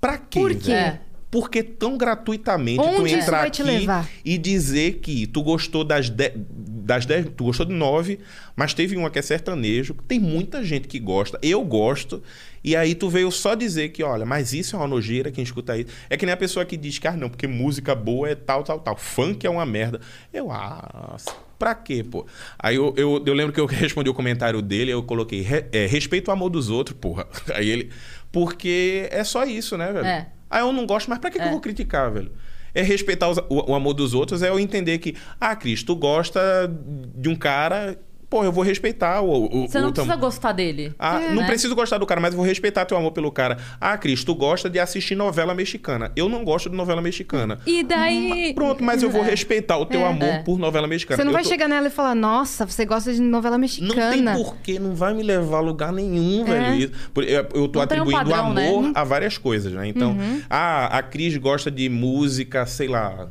Pra 0.00 0.16
quê? 0.18 0.38
Por 0.40 0.54
quê? 0.54 0.72
É. 0.72 1.00
Porque 1.30 1.62
tão 1.62 1.98
gratuitamente 1.98 2.78
tu 2.82 2.88
Onde 3.02 3.10
isso 3.12 3.16
entrar 3.22 3.44
aqui 3.46 3.62
levar? 3.62 4.08
e 4.24 4.38
dizer 4.38 4.94
que 4.94 5.26
tu 5.26 5.42
gostou 5.42 5.84
das 5.84 6.08
10, 6.08 6.32
das 6.48 7.04
10, 7.04 7.26
tu 7.36 7.44
gostou 7.44 7.66
de 7.66 7.74
9, 7.74 8.18
mas 8.56 8.72
teve 8.72 8.96
uma 8.96 9.10
que 9.10 9.18
é 9.18 9.22
sertanejo, 9.22 9.92
tem 10.08 10.18
muita 10.18 10.64
gente 10.64 10.88
que 10.88 10.98
gosta, 10.98 11.38
eu 11.42 11.62
gosto, 11.62 12.22
e 12.64 12.74
aí 12.74 12.94
tu 12.94 13.10
veio 13.10 13.30
só 13.30 13.54
dizer 13.54 13.90
que, 13.90 14.02
olha, 14.02 14.24
mas 14.24 14.54
isso 14.54 14.74
é 14.74 14.78
uma 14.78 14.88
nojeira, 14.88 15.30
quem 15.30 15.44
escuta 15.44 15.76
isso. 15.76 15.88
É 16.08 16.16
que 16.16 16.24
nem 16.24 16.32
a 16.32 16.36
pessoa 16.36 16.64
que 16.64 16.78
diz 16.78 16.98
que, 16.98 17.06
ah, 17.06 17.12
não, 17.12 17.28
porque 17.28 17.46
música 17.46 17.94
boa 17.94 18.30
é 18.30 18.34
tal, 18.34 18.64
tal, 18.64 18.80
tal. 18.80 18.96
Funk 18.96 19.46
é 19.46 19.50
uma 19.50 19.66
merda. 19.66 20.00
Eu, 20.32 20.50
ah, 20.50 21.16
pra 21.58 21.74
quê, 21.74 22.02
pô? 22.02 22.26
Aí 22.58 22.76
eu, 22.76 22.94
eu, 22.96 23.22
eu 23.26 23.34
lembro 23.34 23.52
que 23.52 23.60
eu 23.60 23.66
respondi 23.68 24.08
o 24.08 24.14
comentário 24.14 24.62
dele, 24.62 24.90
eu 24.92 25.02
coloquei, 25.02 25.42
"Re- 25.42 25.66
é, 25.72 25.86
respeito 25.86 26.28
o 26.28 26.30
amor 26.32 26.48
dos 26.48 26.70
outros, 26.70 26.96
porra. 26.98 27.26
Aí 27.54 27.68
ele, 27.68 27.90
porque 28.38 29.08
é 29.10 29.24
só 29.24 29.44
isso, 29.44 29.76
né, 29.76 29.92
velho? 29.92 30.06
É. 30.06 30.26
Ah, 30.50 30.60
eu 30.60 30.72
não 30.72 30.86
gosto, 30.86 31.08
mas 31.10 31.18
pra 31.18 31.30
que, 31.30 31.38
que 31.38 31.44
eu 31.44 31.48
É. 31.48 31.50
vou 31.50 31.60
criticar, 31.60 32.10
velho? 32.10 32.30
É 32.74 32.82
respeitar 32.82 33.28
os- 33.28 33.38
o, 33.48 33.72
o 33.72 33.74
amor 33.74 33.94
dos 33.94 34.14
outros, 34.14 34.42
é 34.42 34.48
eu 34.48 34.58
entender 34.60 34.98
que, 34.98 35.16
ah, 35.40 35.56
Cris, 35.56 35.82
tu 35.82 35.96
gosta 35.96 36.40
de 37.16 37.28
um 37.28 37.34
cara, 37.34 37.98
pô, 38.30 38.44
eu 38.44 38.52
vou 38.52 38.62
respeitar 38.64 39.20
o. 39.22 39.46
o 39.46 39.68
Você 39.68 39.80
não 39.80 39.88
o 39.88 39.92
tam- 39.92 40.04
precisa 40.04 40.16
gostar 40.16 40.52
dele. 40.52 40.92
Ah, 40.98 41.20
É, 41.20 41.28
não 41.30 41.42
né? 41.42 41.46
preciso 41.46 41.74
gostar 41.74 41.98
do 41.98 42.06
cara, 42.06 42.20
mas 42.20 42.32
eu 42.32 42.36
vou 42.38 42.46
respeitar 42.46 42.84
teu 42.84 42.96
amor 42.96 43.12
pelo 43.12 43.30
cara. 43.32 43.56
Ah, 43.80 43.96
Cris, 43.96 44.22
tu 44.24 44.34
gosta 44.34 44.68
de 44.68 44.78
assistir 44.78 45.14
novela 45.14 45.54
mexicana. 45.54 46.12
Eu 46.14 46.28
não 46.28 46.44
gosto 46.44 46.68
de 46.68 46.76
novela 46.76 47.00
mexicana. 47.00 47.58
E 47.66 47.82
daí. 47.82 48.52
Pronto, 48.54 48.82
mas 48.84 49.02
eu 49.02 49.10
vou 49.10 49.22
respeitar 49.22 49.78
o 49.78 49.86
teu 49.86 50.04
amor 50.04 50.28
É. 50.28 50.38
por 50.42 50.58
novela 50.58 50.86
mexicana. 50.86 51.16
Você 51.16 51.24
não 51.24 51.30
Eu 51.30 51.34
vai 51.34 51.42
tô- 51.42 51.48
chegar 51.48 51.68
nela 51.68 51.86
e 51.86 51.90
falar, 51.90 52.14
nossa, 52.14 52.66
você 52.66 52.84
gosta 52.84 53.12
de 53.12 53.20
novela 53.20 53.56
Não 53.56 53.60
mexicana. 53.62 54.34
tem 54.34 54.44
porquê, 54.44 54.78
não 54.78 54.94
vai 54.94 55.14
me 55.14 55.22
levar 55.22 55.58
a 55.58 55.60
lugar 55.60 55.92
nenhum, 55.92 56.44
velho. 56.44 56.74
Isso- 56.74 56.92
por- 57.14 57.24
Eu, 57.24 57.46
eu 57.54 57.68
tô 57.68 57.78
Não 57.80 57.86
tem 57.86 57.98
um 57.98 58.02
atribuindo 58.02 58.30
padrão, 58.30 58.52
né? 58.54 58.68
amor 58.68 58.92
a 58.94 59.04
várias 59.04 59.38
coisas, 59.38 59.72
né? 59.72 59.86
Então, 59.88 60.10
Uhum. 60.12 60.42
ah, 60.50 60.98
a 60.98 61.02
Cris 61.02 61.36
gosta 61.36 61.70
de 61.70 61.88
música, 61.88 62.64
sei 62.66 62.88
lá, 62.88 63.28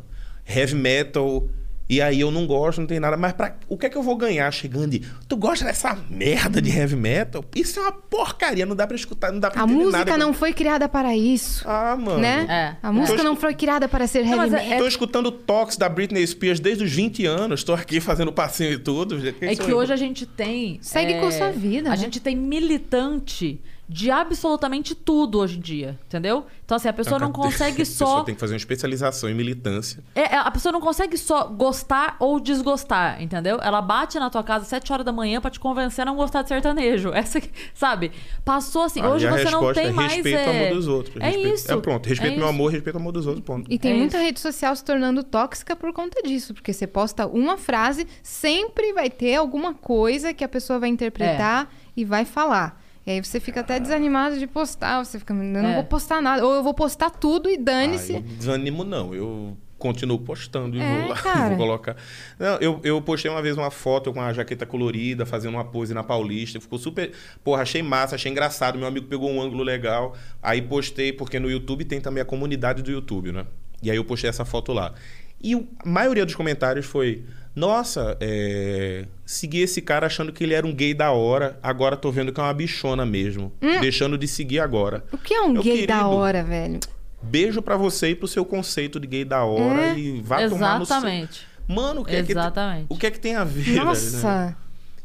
heavy 0.47 0.75
metal. 0.75 1.47
E 1.89 2.01
aí 2.01 2.19
eu 2.19 2.29
não 2.31 2.45
gosto, 2.45 2.79
não 2.81 2.87
tem 2.87 2.99
nada. 2.99 3.15
Mas 3.15 3.31
pra, 3.33 3.55
o 3.69 3.77
que 3.77 3.85
é 3.85 3.89
que 3.89 3.97
eu 3.97 4.03
vou 4.03 4.15
ganhar 4.17 4.51
chegando 4.51 4.91
de. 4.91 5.01
Tu 5.27 5.37
gosta 5.37 5.63
dessa 5.63 5.97
merda 6.09 6.61
de 6.61 6.69
heavy 6.69 6.95
metal? 6.97 7.43
Isso 7.55 7.79
é 7.79 7.83
uma 7.83 7.91
porcaria, 7.93 8.65
não 8.65 8.75
dá 8.75 8.85
pra 8.85 8.95
escutar, 8.95 9.31
não 9.31 9.39
dá 9.39 9.49
pra 9.49 9.61
A 9.61 9.63
entender 9.65 9.83
música 9.83 9.97
nada. 10.05 10.17
não 10.17 10.33
foi 10.33 10.51
criada 10.53 10.89
para 10.89 11.15
isso. 11.15 11.63
Ah, 11.65 11.95
mano. 11.95 12.19
né? 12.19 12.45
É. 12.49 12.85
A 12.85 12.91
música 12.91 13.23
não 13.23 13.35
foi 13.35 13.53
criada 13.53 13.87
para 13.87 14.05
ser 14.05 14.25
heavy 14.25 14.55
é- 14.55 14.59
metal. 14.63 14.79
Tô 14.79 14.87
escutando 14.87 15.31
Tox 15.31 15.77
da 15.77 15.87
Britney 15.87 16.25
Spears 16.27 16.59
desde 16.59 16.83
os 16.83 16.91
20 16.91 17.25
anos. 17.25 17.63
Tô 17.63 17.73
aqui 17.73 17.99
fazendo 18.01 18.31
passinho 18.33 18.73
e 18.73 18.77
tudo. 18.79 19.17
É 19.41 19.55
que 19.55 19.73
hoje 19.73 19.93
a 19.93 19.97
gente 19.97 20.25
tem. 20.25 20.79
Segue 20.81 21.13
é, 21.13 21.19
com 21.21 21.27
a 21.27 21.31
sua 21.31 21.51
vida, 21.51 21.87
A 21.89 21.91
né? 21.91 21.97
gente 21.97 22.19
tem 22.19 22.35
militante 22.35 23.61
de 23.89 24.11
absolutamente 24.11 24.93
tudo 24.93 25.39
hoje 25.39 25.57
em 25.57 25.61
dia, 25.61 25.97
entendeu? 26.05 26.45
Então, 26.65 26.75
assim, 26.75 26.89
a 26.89 26.93
pessoa 26.93 27.17
não 27.17 27.31
consegue 27.31 27.81
A 27.83 27.85
só. 27.85 28.05
pessoa 28.05 28.25
tem 28.25 28.35
que 28.35 28.41
fazer 28.41 28.53
uma 28.53 28.57
especialização 28.57 29.29
em 29.29 29.33
militância. 29.33 30.03
É, 30.13 30.35
é, 30.35 30.37
a 30.37 30.51
pessoa 30.51 30.73
não 30.73 30.81
consegue 30.81 31.17
só 31.17 31.45
gostar 31.45 32.17
ou 32.19 32.37
desgostar, 32.37 33.21
entendeu? 33.21 33.57
Ela 33.61 33.81
bate 33.81 34.19
na 34.19 34.29
tua 34.29 34.43
casa 34.43 34.63
às 34.63 34.67
7 34.67 34.91
horas 34.91 35.05
da 35.05 35.13
manhã 35.13 35.39
pra 35.39 35.49
te 35.49 35.57
convencer 35.59 36.01
a 36.01 36.05
não 36.05 36.17
gostar 36.17 36.41
de 36.41 36.49
sertanejo. 36.49 37.11
Essa, 37.15 37.39
que- 37.39 37.49
sabe? 37.73 38.11
Passou 38.43 38.83
assim. 38.83 39.01
Hoje 39.01 39.25
a 39.25 39.31
você 39.31 39.43
não 39.45 39.51
resposta 39.61 39.81
tem 39.81 39.89
é 39.89 39.93
mais. 39.93 40.13
respeito 40.13 40.37
é... 40.37 40.45
o 40.47 40.49
amor 40.49 40.75
dos 40.75 40.87
outros. 40.89 41.15
É 41.15 41.25
Respeito- 41.29 41.53
isso. 41.55 41.71
É 41.71 41.77
pronto, 41.77 42.09
respeito 42.09 42.33
é 42.33 42.35
meu 42.37 42.45
isso. 42.45 42.53
amor, 42.53 42.71
respeito 42.71 42.95
o 42.95 42.99
amor 42.99 43.11
dos 43.13 43.25
outros, 43.25 43.45
ponto. 43.45 43.71
E 43.71 43.79
tem 43.79 43.93
É 43.93 43.95
muita 43.95 44.17
isso. 44.17 44.25
rede 44.25 44.39
social 44.41 44.75
se 44.75 44.83
tornando 44.83 45.23
tóxica 45.23 45.75
por 45.77 45.93
conta 45.93 46.21
disso. 46.21 46.53
Porque 46.53 46.73
você 46.73 46.85
posta 46.85 47.25
uma 47.25 47.55
frase, 47.57 48.05
sempre 48.21 48.91
vai 48.91 49.09
ter 49.09 49.35
alguma 49.35 49.73
coisa 49.73 50.33
que 50.33 50.43
a 50.43 50.49
pessoa 50.49 50.77
vai 50.77 50.89
interpretar 50.89 51.63
É. 51.63 51.67
e 51.95 52.03
vai 52.03 52.25
falar. 52.25 52.85
E 53.07 53.11
aí 53.11 53.23
você 53.23 53.39
fica 53.39 53.61
até 53.61 53.79
desanimado 53.79 54.37
de 54.37 54.45
postar. 54.45 55.01
Você 55.03 55.17
fica, 55.17 55.33
eu 55.33 55.37
não 55.37 55.69
É. 55.69 55.73
vou 55.75 55.85
postar 55.85 56.21
nada. 56.21 56.45
Ou 56.45 56.53
eu 56.55 56.61
vou 56.61 56.73
postar 56.73 57.09
tudo 57.09 57.49
e 57.49 57.57
dane-se. 57.57 58.19
desanimo 58.19 58.83
não, 58.83 59.15
eu 59.15 59.55
continuo 59.77 60.19
postando 60.19 60.75
e 60.75 60.81
É, 60.81 61.05
vou, 61.05 61.15
cara. 61.15 61.47
vou 61.49 61.57
colocar. 61.57 61.95
Não, 62.37 62.57
eu, 62.57 62.81
eu 62.83 63.01
postei 63.01 63.31
uma 63.31 63.41
vez 63.41 63.55
uma 63.55 63.71
foto 63.71 64.11
com 64.11 64.19
uma 64.19 64.33
jaqueta 64.33 64.65
colorida, 64.65 65.25
fazendo 65.25 65.53
uma 65.53 65.63
pose 65.63 65.93
na 65.93 66.03
Paulista, 66.03 66.59
ficou 66.59 66.77
super, 66.77 67.13
porra, 67.45 67.61
achei 67.61 67.81
massa, 67.81 68.15
achei 68.15 68.29
engraçado, 68.29 68.77
meu 68.77 68.87
amigo 68.87 69.05
pegou 69.07 69.31
um 69.31 69.41
ângulo 69.41 69.63
legal, 69.63 70.13
aí 70.43 70.61
postei, 70.61 71.13
porque 71.13 71.39
no 71.39 71.49
YouTube 71.49 71.85
tem 71.85 72.01
também 72.01 72.21
a 72.21 72.25
comunidade 72.25 72.81
do 72.83 72.91
YouTube, 72.91 73.31
né? 73.31 73.45
E 73.81 73.89
aí 73.89 73.95
eu 73.95 74.03
postei 74.03 74.29
essa 74.29 74.43
foto 74.43 74.73
lá. 74.73 74.93
E 75.41 75.53
a 75.53 75.87
maioria 75.87 76.25
dos 76.25 76.35
comentários 76.35 76.85
foi: 76.85 77.23
Nossa, 77.57 78.15
é, 78.21 79.05
segui 79.25 79.61
esse 79.61 79.81
cara 79.81 80.05
achando 80.05 80.31
que 80.31 80.43
ele 80.43 80.53
era 80.53 80.65
um 80.67 80.71
gay 80.71 80.93
da 80.93 81.11
hora, 81.11 81.57
agora 81.63 81.97
tô 81.97 82.11
vendo 82.11 82.31
que 82.31 82.39
é 82.39 82.43
uma 82.43 82.53
bichona 82.53 83.03
mesmo. 83.03 83.51
Deixando 83.81 84.15
de 84.15 84.27
seguir 84.27 84.59
agora. 84.59 85.03
O 85.11 85.17
que 85.17 85.33
é 85.33 85.41
um 85.41 85.55
gay 85.55 85.87
da 85.87 85.95
querido, 85.95 86.09
hora, 86.11 86.43
velho? 86.43 86.79
Beijo 87.19 87.59
pra 87.63 87.75
você 87.75 88.09
e 88.09 88.15
pro 88.15 88.27
seu 88.27 88.45
conceito 88.45 88.99
de 88.99 89.07
gay 89.07 89.25
da 89.25 89.43
hora 89.43 89.87
É. 89.87 89.97
e 89.97 90.21
vá 90.21 90.47
tomar 90.47 90.77
no 90.77 90.85
seu... 90.85 90.97
Exatamente. 90.97 91.47
Mano, 91.67 92.01
o 92.01 92.05
que, 92.05 92.15
é 92.15 92.21
que, 92.21 92.31
Exatamente. 92.31 92.85
o 92.89 92.95
que 92.95 93.07
é 93.07 93.11
que 93.11 93.19
tem 93.19 93.35
a 93.35 93.43
ver, 93.43 93.63
velho, 93.63 93.85
né? 93.85 94.55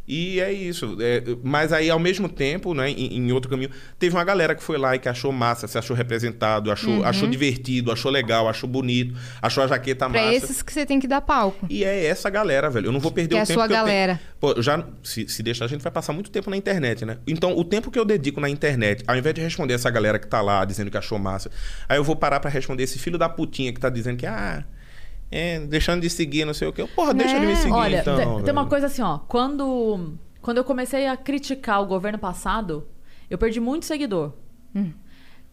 E 0.06 0.40
é 0.40 0.52
isso. 0.52 0.96
é, 1.00 1.22
mas 1.44 1.72
aí, 1.72 1.88
ao 1.88 1.98
mesmo 1.98 2.28
tempo, 2.28 2.74
né, 2.74 2.90
em, 2.90 3.18
em 3.18 3.32
outro 3.32 3.48
caminho, 3.48 3.70
teve 4.00 4.14
uma 4.16 4.24
galera 4.24 4.52
que 4.54 4.62
foi 4.62 4.76
lá 4.76 4.96
e 4.96 4.98
que 4.98 5.08
achou 5.08 5.30
massa, 5.30 5.68
se 5.68 5.78
achou 5.78 5.96
representado, 5.96 6.72
achou, 6.72 6.92
Uhum. 6.98 7.04
achou 7.04 7.28
divertido, 7.28 7.92
achou 7.92 8.10
legal, 8.10 8.48
achou 8.48 8.68
bonito, 8.68 9.14
achou 9.40 9.62
a 9.62 9.66
jaqueta 9.68 10.10
Pra 10.10 10.20
massa. 10.20 10.34
esses 10.34 10.60
que 10.60 10.72
você 10.72 10.84
tem 10.84 10.98
que 10.98 11.06
dar 11.06 11.20
palco. 11.20 11.66
E 11.70 11.84
é 11.84 12.04
essa 12.06 12.28
galera, 12.28 12.68
velho. 12.68 12.86
Eu 12.88 12.92
não 12.92 12.98
vou 12.98 13.12
perder 13.12 13.28
Que 13.28 13.34
o 13.36 13.38
é 13.38 13.42
a 13.42 13.46
tempo 13.46 13.58
sua 13.60 13.68
que 13.68 13.72
eu 13.72 13.76
tenho- 13.76 13.86
galera. 13.86 14.20
Pô, 14.40 14.60
já 14.60 14.84
se, 15.04 15.28
se 15.28 15.40
deixar 15.42 15.66
a 15.66 15.68
gente 15.68 15.82
vai 15.82 15.92
passar 15.92 16.12
muito 16.12 16.30
tempo 16.32 16.50
na 16.50 16.56
internet, 16.56 17.04
né? 17.04 17.18
Então, 17.26 17.56
o 17.56 17.62
tempo 17.64 17.88
que 17.90 17.98
eu 17.98 18.04
dedico 18.04 18.40
na 18.40 18.48
internet, 18.50 19.04
ao 19.06 19.16
invés 19.16 19.32
de 19.34 19.40
responder 19.40 19.74
essa 19.74 19.88
galera 19.88 20.18
que 20.18 20.26
tá 20.26 20.40
lá 20.40 20.64
dizendo 20.64 20.90
que 20.90 20.96
achou 20.98 21.16
massa, 21.18 21.48
aí 21.88 21.96
eu 21.96 22.02
vou 22.04 22.16
parar 22.16 22.40
pra 22.40 22.50
responder 22.50 22.82
esse 22.82 22.98
filho 22.98 23.16
da 23.16 23.28
putinha 23.28 23.72
que 23.72 23.78
tá 23.78 23.88
dizendo 23.88 24.16
que 24.16 24.26
ah, 24.26 24.64
é, 25.32 25.58
deixando 25.60 26.02
de 26.02 26.10
seguir, 26.10 26.44
não 26.44 26.54
sei 26.54 26.68
o 26.68 26.72
quê. 26.72 26.86
Porra, 26.94 27.14
deixa 27.14 27.34
É. 27.34 27.38
ele 27.38 27.46
me 27.46 27.56
seguir 27.56 27.72
Olha, 27.72 28.00
então. 28.00 28.16
tem, 28.16 28.44
tem 28.44 28.52
uma 28.52 28.66
coisa 28.66 28.86
assim, 28.86 29.02
ó. 29.02 29.18
Quando 29.18 30.14
quando 30.42 30.58
eu 30.58 30.64
comecei 30.64 31.06
a 31.06 31.16
criticar 31.16 31.80
o 31.80 31.86
governo 31.86 32.18
passado, 32.18 32.86
eu 33.30 33.38
perdi 33.38 33.60
muito 33.60 33.86
seguidor. 33.86 34.32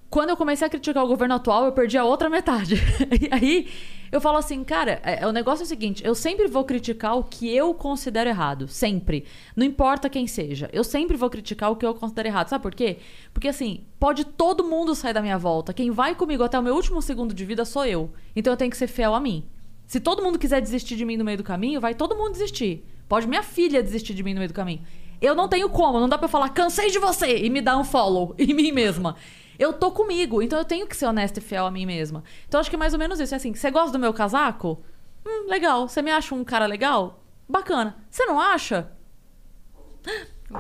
Quando 0.09 0.31
eu 0.31 0.37
comecei 0.37 0.65
a 0.65 0.69
criticar 0.69 1.03
o 1.05 1.07
governo 1.07 1.35
atual, 1.35 1.65
eu 1.65 1.71
perdi 1.71 1.95
a 1.95 2.03
outra 2.03 2.29
metade. 2.31 2.75
e 3.21 3.29
aí 3.31 3.67
eu 4.11 4.19
falo 4.19 4.37
assim, 4.39 4.63
cara, 4.63 4.99
é, 5.03 5.27
o 5.27 5.31
negócio 5.31 5.61
é 5.61 5.65
o 5.65 5.67
seguinte: 5.67 6.03
eu 6.03 6.15
sempre 6.15 6.47
vou 6.47 6.63
criticar 6.63 7.15
o 7.15 7.23
que 7.23 7.55
eu 7.55 7.75
considero 7.75 8.27
errado. 8.27 8.67
Sempre. 8.67 9.25
Não 9.55 9.63
importa 9.63 10.09
quem 10.09 10.25
seja. 10.25 10.67
Eu 10.73 10.83
sempre 10.83 11.15
vou 11.15 11.29
criticar 11.29 11.71
o 11.71 11.75
que 11.75 11.85
eu 11.85 11.93
considero 11.93 12.27
errado. 12.27 12.47
Sabe 12.49 12.63
por 12.63 12.73
quê? 12.73 12.97
Porque 13.31 13.47
assim, 13.49 13.83
pode 13.99 14.25
todo 14.25 14.63
mundo 14.63 14.95
sair 14.95 15.13
da 15.13 15.21
minha 15.21 15.37
volta. 15.37 15.71
Quem 15.73 15.91
vai 15.91 16.15
comigo 16.15 16.41
até 16.43 16.57
o 16.57 16.63
meu 16.63 16.73
último 16.73 17.03
segundo 17.03 17.31
de 17.31 17.45
vida 17.45 17.63
sou 17.63 17.85
eu. 17.85 18.11
Então 18.35 18.51
eu 18.51 18.57
tenho 18.57 18.71
que 18.71 18.77
ser 18.77 18.87
fiel 18.87 19.13
a 19.13 19.19
mim. 19.19 19.43
Se 19.89 19.99
todo 19.99 20.21
mundo 20.21 20.37
quiser 20.37 20.61
desistir 20.61 20.95
de 20.95 21.03
mim 21.03 21.17
no 21.17 21.25
meio 21.25 21.39
do 21.39 21.43
caminho, 21.43 21.81
vai 21.81 21.95
todo 21.95 22.15
mundo 22.15 22.33
desistir. 22.33 22.85
Pode 23.07 23.27
minha 23.27 23.41
filha 23.41 23.81
desistir 23.81 24.13
de 24.13 24.21
mim 24.21 24.35
no 24.35 24.37
meio 24.37 24.49
do 24.49 24.53
caminho. 24.53 24.83
Eu 25.19 25.33
não 25.33 25.47
tenho 25.47 25.67
como, 25.67 25.99
não 25.99 26.07
dá 26.07 26.15
pra 26.15 26.25
eu 26.25 26.29
falar, 26.29 26.49
cansei 26.49 26.91
de 26.91 26.99
você 26.99 27.39
e 27.39 27.49
me 27.49 27.59
dar 27.59 27.75
um 27.75 27.83
follow 27.83 28.35
em 28.37 28.53
mim 28.53 28.71
mesma. 28.71 29.15
Eu 29.57 29.73
tô 29.73 29.91
comigo, 29.91 30.43
então 30.43 30.59
eu 30.59 30.63
tenho 30.63 30.85
que 30.85 30.95
ser 30.95 31.07
honesta 31.07 31.39
e 31.39 31.41
fiel 31.41 31.65
a 31.65 31.71
mim 31.71 31.87
mesma. 31.87 32.23
Então 32.47 32.59
acho 32.59 32.69
que 32.69 32.75
é 32.75 32.79
mais 32.79 32.93
ou 32.93 32.99
menos 32.99 33.19
isso. 33.19 33.33
É 33.33 33.37
assim, 33.37 33.51
você 33.51 33.71
gosta 33.71 33.91
do 33.91 33.97
meu 33.97 34.13
casaco? 34.13 34.79
Hum, 35.25 35.47
legal. 35.49 35.89
Você 35.89 36.03
me 36.03 36.11
acha 36.11 36.35
um 36.35 36.43
cara 36.43 36.67
legal? 36.67 37.23
Bacana. 37.49 37.97
Você 38.11 38.27
não 38.27 38.39
acha? 38.39 38.91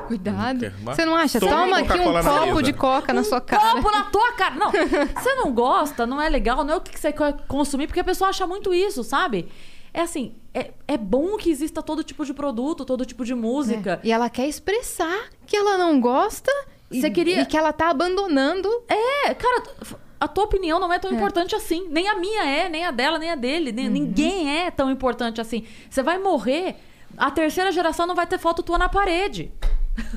Cuidado. 0.07 0.71
Você 0.83 1.03
não 1.05 1.15
acha? 1.15 1.39
Toma 1.39 1.51
Toma 1.63 1.79
aqui 1.79 1.99
um 1.99 2.23
copo 2.23 2.61
de 2.61 2.73
coca 2.73 3.13
na 3.13 3.23
sua 3.23 3.41
cara. 3.41 3.73
Copo 3.81 3.91
na 3.91 4.03
tua 4.03 4.31
cara. 4.33 4.55
Não, 4.55 4.71
você 4.71 5.35
não 5.35 5.51
gosta, 5.51 6.05
não 6.05 6.21
é 6.21 6.29
legal, 6.29 6.63
não 6.63 6.75
é 6.75 6.77
o 6.77 6.81
que 6.81 6.97
você 6.99 7.11
quer 7.11 7.37
consumir, 7.47 7.87
porque 7.87 7.99
a 7.99 8.03
pessoa 8.03 8.29
acha 8.29 8.45
muito 8.45 8.73
isso, 8.73 9.03
sabe? 9.03 9.49
É 9.91 10.01
assim, 10.01 10.35
é, 10.53 10.71
é 10.87 10.97
bom 10.97 11.35
que 11.37 11.49
exista 11.49 11.81
todo 11.81 12.03
tipo 12.03 12.23
de 12.23 12.33
produto, 12.33 12.85
todo 12.85 13.03
tipo 13.05 13.25
de 13.25 13.33
música. 13.33 13.99
E 14.03 14.11
ela 14.11 14.29
quer 14.29 14.47
expressar 14.47 15.29
que 15.47 15.55
ela 15.57 15.77
não 15.77 15.99
gosta 15.99 16.51
e, 16.91 17.01
Você 17.01 17.09
queria- 17.09 17.41
e 17.41 17.45
que 17.45 17.57
ela 17.57 17.73
tá 17.73 17.89
abandonando. 17.89 18.69
É, 18.87 19.33
cara, 19.33 19.63
a 20.19 20.27
tua 20.27 20.43
opinião 20.43 20.79
não 20.79 20.93
é 20.93 20.99
tão 20.99 21.11
importante 21.11 21.55
assim. 21.55 21.87
Nem 21.89 22.07
a 22.07 22.15
minha 22.15 22.43
é, 22.43 22.69
nem 22.69 22.85
a 22.85 22.91
dela, 22.91 23.17
nem 23.17 23.31
a 23.31 23.35
dele. 23.35 23.71
Nem, 23.71 23.89
Ninguém 23.89 24.59
é 24.65 24.69
tão 24.69 24.91
importante 24.91 25.41
assim. 25.41 25.65
Você 25.89 26.03
vai 26.03 26.19
morrer, 26.19 26.75
a 27.17 27.31
terceira 27.31 27.71
geração 27.71 28.05
não 28.05 28.13
vai 28.15 28.27
ter 28.27 28.37
foto 28.37 28.61
tua 28.61 28.77
na 28.77 28.89
parede. 28.89 29.51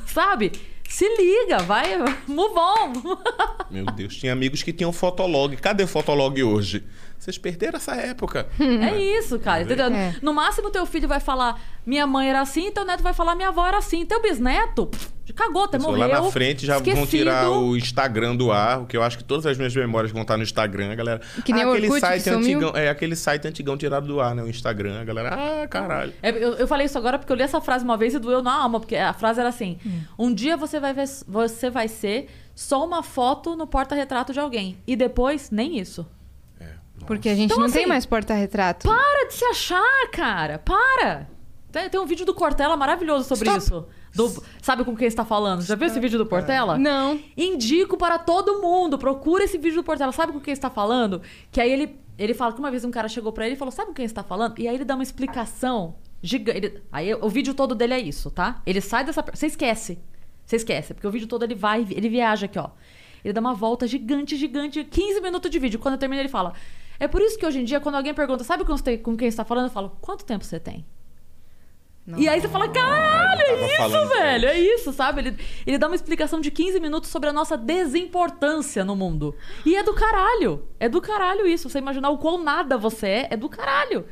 Sabe? 0.07 0.53
Se 0.89 1.09
liga, 1.16 1.59
vai, 1.59 1.99
move 2.27 2.55
on. 2.55 2.93
Meu 3.70 3.86
Deus, 3.86 4.16
tinha 4.16 4.32
amigos 4.32 4.62
que 4.62 4.73
tinham 4.73 4.93
fotolog. 4.93 5.57
Cadê 5.57 5.86
fotolog 5.86 6.43
hoje? 6.43 6.85
Vocês 7.23 7.39
perderam 7.39 7.77
essa 7.77 7.94
época. 7.94 8.49
É 8.59 9.01
isso, 9.01 9.39
cara. 9.39 9.62
Entendeu? 9.62 9.86
É. 9.86 10.16
No 10.20 10.35
máximo, 10.35 10.70
teu 10.70 10.85
filho 10.85 11.07
vai 11.07 11.20
falar: 11.20 11.61
minha 11.86 12.05
mãe 12.05 12.28
era 12.28 12.40
assim, 12.40 12.73
teu 12.73 12.85
neto 12.85 13.01
vai 13.01 13.15
falar: 13.15 13.36
minha 13.36 13.51
avó 13.51 13.65
era 13.65 13.78
assim. 13.78 14.05
Teu 14.05 14.20
bisneto, 14.20 14.86
pff, 14.86 15.09
cagou, 15.32 15.62
até 15.62 15.78
morreu. 15.78 15.99
lá 15.99 16.09
na 16.09 16.23
frente 16.32 16.66
já 16.66 16.78
vão 16.78 16.82
esquecido. 16.82 17.07
tirar 17.07 17.49
o 17.49 17.77
Instagram 17.77 18.35
do 18.35 18.51
ar, 18.51 18.81
o 18.81 18.86
que 18.86 18.97
eu 18.97 19.05
acho 19.05 19.19
que 19.19 19.23
todas 19.23 19.47
as 19.47 19.57
minhas 19.57 19.73
memórias 19.73 20.11
vão 20.11 20.23
estar 20.23 20.36
no 20.36 20.43
Instagram, 20.43 20.97
galera. 20.97 21.20
Que 21.44 21.53
nem 21.53 21.62
ah, 21.62 21.69
o 21.69 21.70
aquele 21.70 21.86
Orkut 21.86 22.01
site 22.01 22.28
antigão, 22.28 22.73
é 22.74 22.89
aquele 22.89 23.15
site 23.15 23.47
antigão 23.47 23.77
tirado 23.77 24.05
do 24.09 24.20
ar, 24.20 24.35
né? 24.35 24.43
O 24.43 24.49
Instagram, 24.49 25.01
a 25.01 25.05
galera, 25.05 25.62
ah, 25.62 25.69
caralho. 25.69 26.12
É, 26.20 26.31
eu, 26.31 26.55
eu 26.55 26.66
falei 26.66 26.86
isso 26.86 26.99
agora 26.99 27.20
porque 27.20 27.32
eu 27.32 27.36
li 27.36 27.44
essa 27.44 27.61
frase 27.61 27.85
uma 27.85 27.97
vez 27.97 28.15
e 28.15 28.19
doeu 28.19 28.43
na 28.43 28.53
alma, 28.53 28.81
porque 28.81 28.97
a 28.97 29.12
frase 29.12 29.39
era 29.39 29.49
assim: 29.49 29.78
Um 30.19 30.35
dia 30.35 30.57
você 30.57 30.81
vai, 30.81 30.93
ver, 30.93 31.07
você 31.28 31.70
vai 31.70 31.86
ser 31.86 32.27
só 32.53 32.85
uma 32.85 33.01
foto 33.01 33.55
no 33.55 33.65
porta-retrato 33.65 34.32
de 34.32 34.40
alguém. 34.40 34.77
E 34.89 34.97
depois, 34.97 35.53
nem 35.53 35.78
isso. 35.78 36.05
Porque 37.07 37.29
a 37.29 37.35
gente 37.35 37.47
Então, 37.47 37.59
não 37.59 37.66
assim, 37.66 37.79
tem 37.79 37.87
mais 37.87 38.07
porta-retrato. 38.07 38.87
Para 38.89 39.27
de 39.29 39.35
se 39.35 39.45
achar, 39.45 40.11
cara. 40.12 40.59
Para. 40.59 41.29
Tem, 41.70 41.89
tem 41.89 41.99
um 42.01 42.05
vídeo 42.07 42.27
do 42.27 42.35
Cortella 42.35 42.77
maravilhoso 42.77 43.27
sobre 43.27 43.49
Stop. 43.49 43.59
isso. 43.65 43.87
Do- 44.15 44.43
sabe 44.61 44.85
com 44.85 44.95
quem 44.95 45.09
está 45.09 45.24
falando? 45.24 45.62
Já 45.62 45.74
viu 45.74 45.87
esse 45.87 45.99
vídeo 45.99 46.19
do 46.19 46.27
Portela? 46.27 46.77
Não. 46.79 47.19
Indico 47.37 47.97
para 47.97 48.19
todo 48.19 48.61
mundo. 48.61 48.99
Procura 48.99 49.45
esse 49.45 49.57
vídeo 49.57 49.77
do 49.77 49.85
Portela. 49.85 50.12
Sabe 50.12 50.33
com 50.33 50.41
quem 50.41 50.53
está 50.53 50.69
falando? 50.69 51.23
Que 51.51 51.61
aí 51.62 51.73
ele, 51.73 51.99
ele 52.19 52.35
fala 52.35 52.53
que 52.53 52.59
uma 52.59 52.70
vez 52.70 52.85
um 52.85 52.91
cara 52.91 53.09
chegou 53.09 53.33
pra 53.33 53.47
ele 53.47 53.55
e 53.55 53.59
falou: 53.59 53.73
Sabe 53.73 53.89
com 53.89 53.95
quem 53.95 54.05
está 54.05 54.23
falando? 54.23 54.59
E 54.59 54.69
aí 54.69 54.74
ele 54.74 54.85
dá 54.85 54.95
uma 54.95 55.03
explicação 55.03 55.95
gigante. 56.23 56.74
Aí 56.93 57.15
o 57.15 57.29
vídeo 57.31 57.55
todo 57.55 57.74
dele 57.74 57.95
é 57.95 58.01
isso, 58.01 58.31
tá? 58.31 58.61
Ele 58.66 58.81
sai 58.83 59.03
dessa. 59.05 59.24
Você 59.33 59.47
esquece. 59.47 59.99
Você 60.45 60.57
esquece. 60.57 60.93
Porque 60.93 61.07
o 61.07 61.11
vídeo 61.11 61.27
todo 61.27 61.43
ele 61.45 61.55
vai, 61.55 61.87
ele 61.91 62.09
viaja 62.11 62.45
aqui, 62.45 62.59
ó. 62.59 62.69
Ele 63.24 63.33
dá 63.33 63.41
uma 63.41 63.55
volta 63.55 63.87
gigante, 63.87 64.37
gigante, 64.37 64.85
15 64.85 65.20
minutos 65.23 65.51
de 65.51 65.59
vídeo. 65.59 65.79
Quando 65.81 65.97
termina, 65.97 66.20
ele 66.20 66.29
fala. 66.29 66.53
É 67.01 67.09
por 67.09 67.20
isso 67.20 67.39
que 67.39 67.44
hoje 67.47 67.60
em 67.60 67.64
dia, 67.64 67.81
quando 67.81 67.97
alguém 67.97 68.14
pergunta, 68.14 68.44
sabe 68.44 68.64
com 68.64 68.77
você- 68.77 68.97
com 68.98 69.16
quem 69.16 69.28
você 69.31 69.35
está 69.35 69.44
falando? 69.44 69.66
Eu 69.66 69.70
falo, 69.73 69.97
quanto 70.01 70.24
tempo 70.24 70.44
você 70.44 70.59
tem? 70.60 70.85
E 72.16 72.28
aí 72.28 72.40
você 72.40 72.48
fala, 72.48 72.69
caralho, 72.69 73.40
é 73.40 73.86
isso, 73.86 74.09
velho, 74.09 74.48
é 74.48 74.59
isso, 74.59 74.93
sabe? 74.93 75.20
Ele, 75.20 75.36
ele 75.64 75.78
dá 75.78 75.86
uma 75.86 75.94
explicação 75.94 76.40
de 76.40 76.51
15 76.51 76.81
minutos 76.81 77.09
sobre 77.10 77.28
a 77.28 77.32
nossa 77.32 77.56
desimportância 77.56 78.85
no 78.85 78.97
mundo. 78.97 79.35
E 79.64 79.77
é 79.77 79.85
do 79.85 79.94
caralho. 79.94 80.66
É 80.81 80.89
do 80.89 81.01
caralho 81.01 81.47
isso. 81.47 81.69
Você 81.69 81.78
imaginar 81.78 82.10
o 82.10 82.19
quão 82.19 82.43
nada 82.43 82.77
você 82.77 83.06
é, 83.06 83.28
é 83.31 83.36
do 83.36 83.48
caralho. 83.48 84.05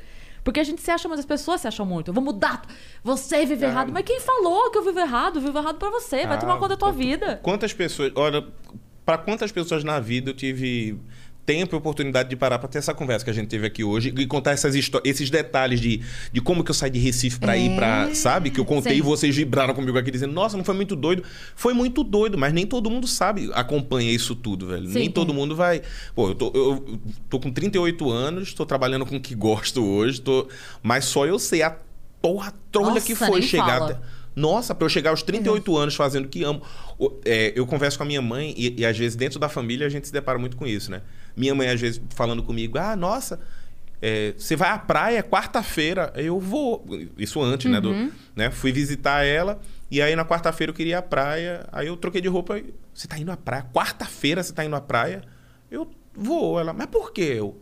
Porque 0.44 0.60
a 0.60 0.64
gente 0.64 0.80
se 0.80 0.90
acha, 0.90 1.08
mas 1.08 1.18
as 1.18 1.26
pessoas 1.26 1.60
se 1.62 1.66
acham 1.68 1.84
muito. 1.84 2.08
Eu 2.08 2.14
vou 2.14 2.22
mudar. 2.22 2.62
Você 3.02 3.44
vive 3.44 3.66
errado. 3.66 3.90
Mas 3.92 4.04
quem 4.04 4.20
falou 4.20 4.70
que 4.70 4.78
eu 4.78 4.82
vivo 4.84 5.00
errado? 5.00 5.38
Eu 5.38 5.42
vivo 5.42 5.58
errado 5.58 5.76
pra 5.76 5.90
você. 5.90 6.26
Vai 6.26 6.36
Ah, 6.36 6.40
tomar 6.40 6.54
conta 6.58 6.68
da 6.70 6.76
tua 6.76 6.92
vida. 6.92 7.40
Quantas 7.42 7.72
pessoas. 7.72 8.12
Olha, 8.14 8.46
para 9.04 9.18
quantas 9.18 9.50
pessoas 9.50 9.82
na 9.82 9.98
vida 9.98 10.30
eu 10.30 10.34
tive 10.34 10.96
tempo 11.50 11.74
e 11.74 11.76
oportunidade 11.76 12.28
de 12.28 12.36
parar 12.36 12.60
para 12.60 12.68
ter 12.68 12.78
essa 12.78 12.94
conversa 12.94 13.24
que 13.24 13.30
a 13.30 13.34
gente 13.34 13.48
teve 13.48 13.66
aqui 13.66 13.82
hoje 13.82 14.14
e 14.16 14.24
contar 14.24 14.52
essas 14.52 14.72
esses 15.04 15.30
detalhes 15.30 15.80
de, 15.80 16.00
de 16.32 16.40
como 16.40 16.62
que 16.62 16.70
eu 16.70 16.74
saí 16.74 16.90
de 16.90 17.00
Recife 17.00 17.40
para 17.40 17.56
ir 17.56 17.74
para, 17.74 18.14
sabe? 18.14 18.50
Que 18.50 18.60
eu 18.60 18.64
contei 18.64 18.92
Sim. 18.92 18.98
e 19.00 19.02
vocês 19.02 19.34
vibraram 19.34 19.74
comigo 19.74 19.98
aqui 19.98 20.12
dizendo: 20.12 20.32
"Nossa, 20.32 20.56
não 20.56 20.62
foi 20.62 20.76
muito 20.76 20.94
doido". 20.94 21.24
Foi 21.56 21.74
muito 21.74 22.04
doido, 22.04 22.38
mas 22.38 22.52
nem 22.52 22.64
todo 22.64 22.88
mundo 22.88 23.08
sabe, 23.08 23.50
acompanha 23.52 24.12
isso 24.12 24.36
tudo, 24.36 24.68
velho. 24.68 24.86
Sim. 24.86 25.00
nem 25.00 25.10
todo 25.10 25.34
mundo 25.34 25.56
vai. 25.56 25.82
Pô, 26.14 26.28
eu 26.28 26.34
tô, 26.36 26.52
eu 26.54 27.00
tô 27.28 27.40
com 27.40 27.50
38 27.50 28.08
anos, 28.08 28.54
tô 28.54 28.64
trabalhando 28.64 29.04
com 29.04 29.16
o 29.16 29.20
que 29.20 29.34
gosto 29.34 29.84
hoje, 29.84 30.20
tô, 30.20 30.46
mas 30.80 31.04
só 31.04 31.26
eu 31.26 31.36
sei 31.36 31.62
a 31.62 31.76
porra 32.22 32.54
trolha 32.70 32.90
Nossa, 32.90 33.06
que 33.06 33.16
foi 33.16 33.42
chegar 33.42 33.78
fala. 33.80 33.90
até 33.90 34.00
nossa, 34.36 34.74
pra 34.74 34.84
eu 34.84 34.88
chegar 34.88 35.10
aos 35.10 35.22
38 35.22 35.76
anos 35.76 35.94
fazendo 35.96 36.26
o 36.26 36.28
que 36.28 36.44
amo. 36.44 36.62
É, 37.24 37.52
eu 37.56 37.66
converso 37.66 37.98
com 37.98 38.04
a 38.04 38.06
minha 38.06 38.22
mãe 38.22 38.54
e, 38.56 38.80
e 38.80 38.86
às 38.86 38.96
vezes 38.96 39.16
dentro 39.16 39.40
da 39.40 39.48
família 39.48 39.86
a 39.86 39.90
gente 39.90 40.06
se 40.06 40.12
depara 40.12 40.38
muito 40.38 40.56
com 40.56 40.66
isso, 40.66 40.90
né? 40.90 41.02
Minha 41.36 41.54
mãe 41.54 41.68
às 41.68 41.80
vezes 41.80 42.00
falando 42.10 42.42
comigo, 42.42 42.78
ah, 42.78 42.94
nossa, 42.96 43.40
é, 44.02 44.34
você 44.36 44.56
vai 44.56 44.70
à 44.70 44.78
praia 44.78 45.22
quarta-feira? 45.22 46.12
Eu 46.16 46.38
vou. 46.40 46.84
Isso 47.18 47.40
antes, 47.42 47.70
né, 47.70 47.80
do, 47.80 47.92
né? 48.34 48.50
Fui 48.50 48.72
visitar 48.72 49.24
ela 49.24 49.60
e 49.90 50.00
aí 50.00 50.14
na 50.16 50.24
quarta-feira 50.24 50.70
eu 50.70 50.74
queria 50.74 50.92
ir 50.92 50.94
à 50.96 51.02
praia. 51.02 51.66
Aí 51.72 51.86
eu 51.88 51.96
troquei 51.96 52.20
de 52.20 52.28
roupa. 52.28 52.58
e, 52.58 52.72
Você 52.94 53.06
tá 53.08 53.18
indo 53.18 53.30
à 53.30 53.36
praia? 53.36 53.66
Quarta-feira 53.72 54.42
você 54.42 54.52
tá 54.52 54.64
indo 54.64 54.74
à 54.76 54.80
praia? 54.80 55.22
Eu 55.70 55.90
vou. 56.14 56.58
Ela, 56.58 56.72
mas 56.72 56.86
por 56.86 57.12
quê? 57.12 57.34
Eu, 57.36 57.60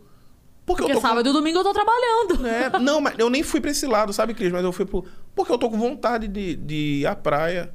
porque, 0.65 0.83
Porque 0.83 0.91
eu 0.91 0.95
tô 0.95 1.01
com- 1.01 1.07
sábado 1.07 1.27
e 1.29 1.33
domingo 1.33 1.57
eu 1.59 1.63
tô 1.63 1.73
trabalhando. 1.73 2.45
é, 2.47 2.79
não, 2.79 3.01
mas 3.01 3.15
eu 3.17 3.29
nem 3.29 3.41
fui 3.43 3.59
pra 3.59 3.71
esse 3.71 3.85
lado, 3.87 4.13
sabe, 4.13 4.33
Cris? 4.33 4.51
Mas 4.51 4.63
eu 4.63 4.71
fui 4.71 4.85
pro. 4.85 5.03
Porque 5.35 5.51
eu 5.51 5.57
tô 5.57 5.69
com 5.69 5.77
vontade 5.79 6.27
de, 6.27 6.55
de 6.55 6.75
ir 7.01 7.05
à 7.07 7.15
praia. 7.15 7.73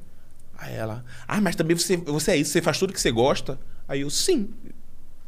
Aí 0.57 0.73
ela. 0.73 1.03
Ah, 1.27 1.41
mas 1.41 1.55
também 1.55 1.75
você, 1.77 1.97
você 1.97 2.31
é 2.31 2.37
isso, 2.37 2.51
você 2.51 2.61
faz 2.61 2.79
tudo 2.79 2.93
que 2.93 3.01
você 3.01 3.11
gosta? 3.11 3.59
Aí 3.87 4.01
eu, 4.01 4.09
sim. 4.09 4.49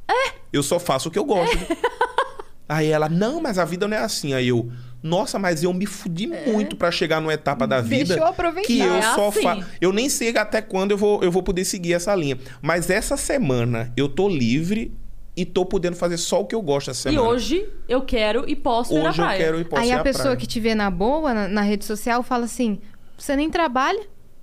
É? 0.09 0.31
Eu 0.53 0.63
só 0.63 0.79
faço 0.79 1.09
o 1.09 1.11
que 1.11 1.19
eu 1.19 1.25
gosto. 1.25 1.57
Aí 2.69 2.87
ela, 2.89 3.07
não, 3.07 3.39
mas 3.41 3.57
a 3.57 3.63
vida 3.65 3.87
não 3.87 3.95
é 3.95 4.01
assim. 4.01 4.33
Aí 4.33 4.49
eu, 4.49 4.69
nossa, 5.01 5.39
mas 5.39 5.63
eu 5.63 5.73
me 5.73 5.85
fudi 5.85 6.27
muito 6.27 6.75
pra 6.75 6.91
chegar 6.91 7.21
numa 7.21 7.33
etapa 7.33 7.65
da 7.65 7.79
Deixa 7.79 8.03
vida 8.13 8.17
eu 8.21 8.25
aproveitar. 8.25 8.67
que 8.67 8.79
eu 8.79 8.93
É 8.95 9.01
só 9.01 9.29
assim. 9.29 9.41
faço. 9.41 9.65
Eu 9.79 9.93
nem 9.93 10.09
sei 10.09 10.35
até 10.37 10.61
quando 10.61 10.91
eu 10.91 10.97
vou, 10.97 11.23
eu 11.23 11.31
vou 11.31 11.41
poder 11.41 11.63
seguir 11.63 11.93
essa 11.93 12.13
linha. 12.13 12.37
Mas 12.61 12.89
essa 12.89 13.15
semana 13.15 13.93
eu 13.95 14.09
tô 14.09 14.27
livre 14.27 14.91
e 15.35 15.45
tô 15.45 15.65
podendo 15.65 15.95
fazer 15.95 16.17
só 16.17 16.41
o 16.41 16.45
que 16.45 16.53
eu 16.55 16.61
gosto 16.61 16.91
essa 16.91 17.07
E 17.09 17.13
semana. 17.13 17.29
hoje 17.29 17.69
eu 17.87 18.01
quero 18.01 18.43
e 18.49 18.55
posso 18.55 18.93
ir 18.93 19.01
na 19.01 19.09
Hoje 19.11 19.19
eu 19.21 19.25
praia. 19.25 19.37
quero 19.45 19.59
ir 19.61 19.65
posso 19.65 19.81
Aí 19.83 19.89
ir 19.89 19.93
a 19.93 20.03
pessoa 20.03 20.23
praia. 20.25 20.37
que 20.37 20.47
te 20.47 20.59
vê 20.59 20.75
na 20.75 20.89
boa, 20.89 21.33
na, 21.33 21.47
na 21.47 21.61
rede 21.61 21.85
social, 21.85 22.21
fala 22.21 22.43
assim: 22.45 22.79
você 23.17 23.33
nem 23.37 23.49
trabalha, 23.49 24.01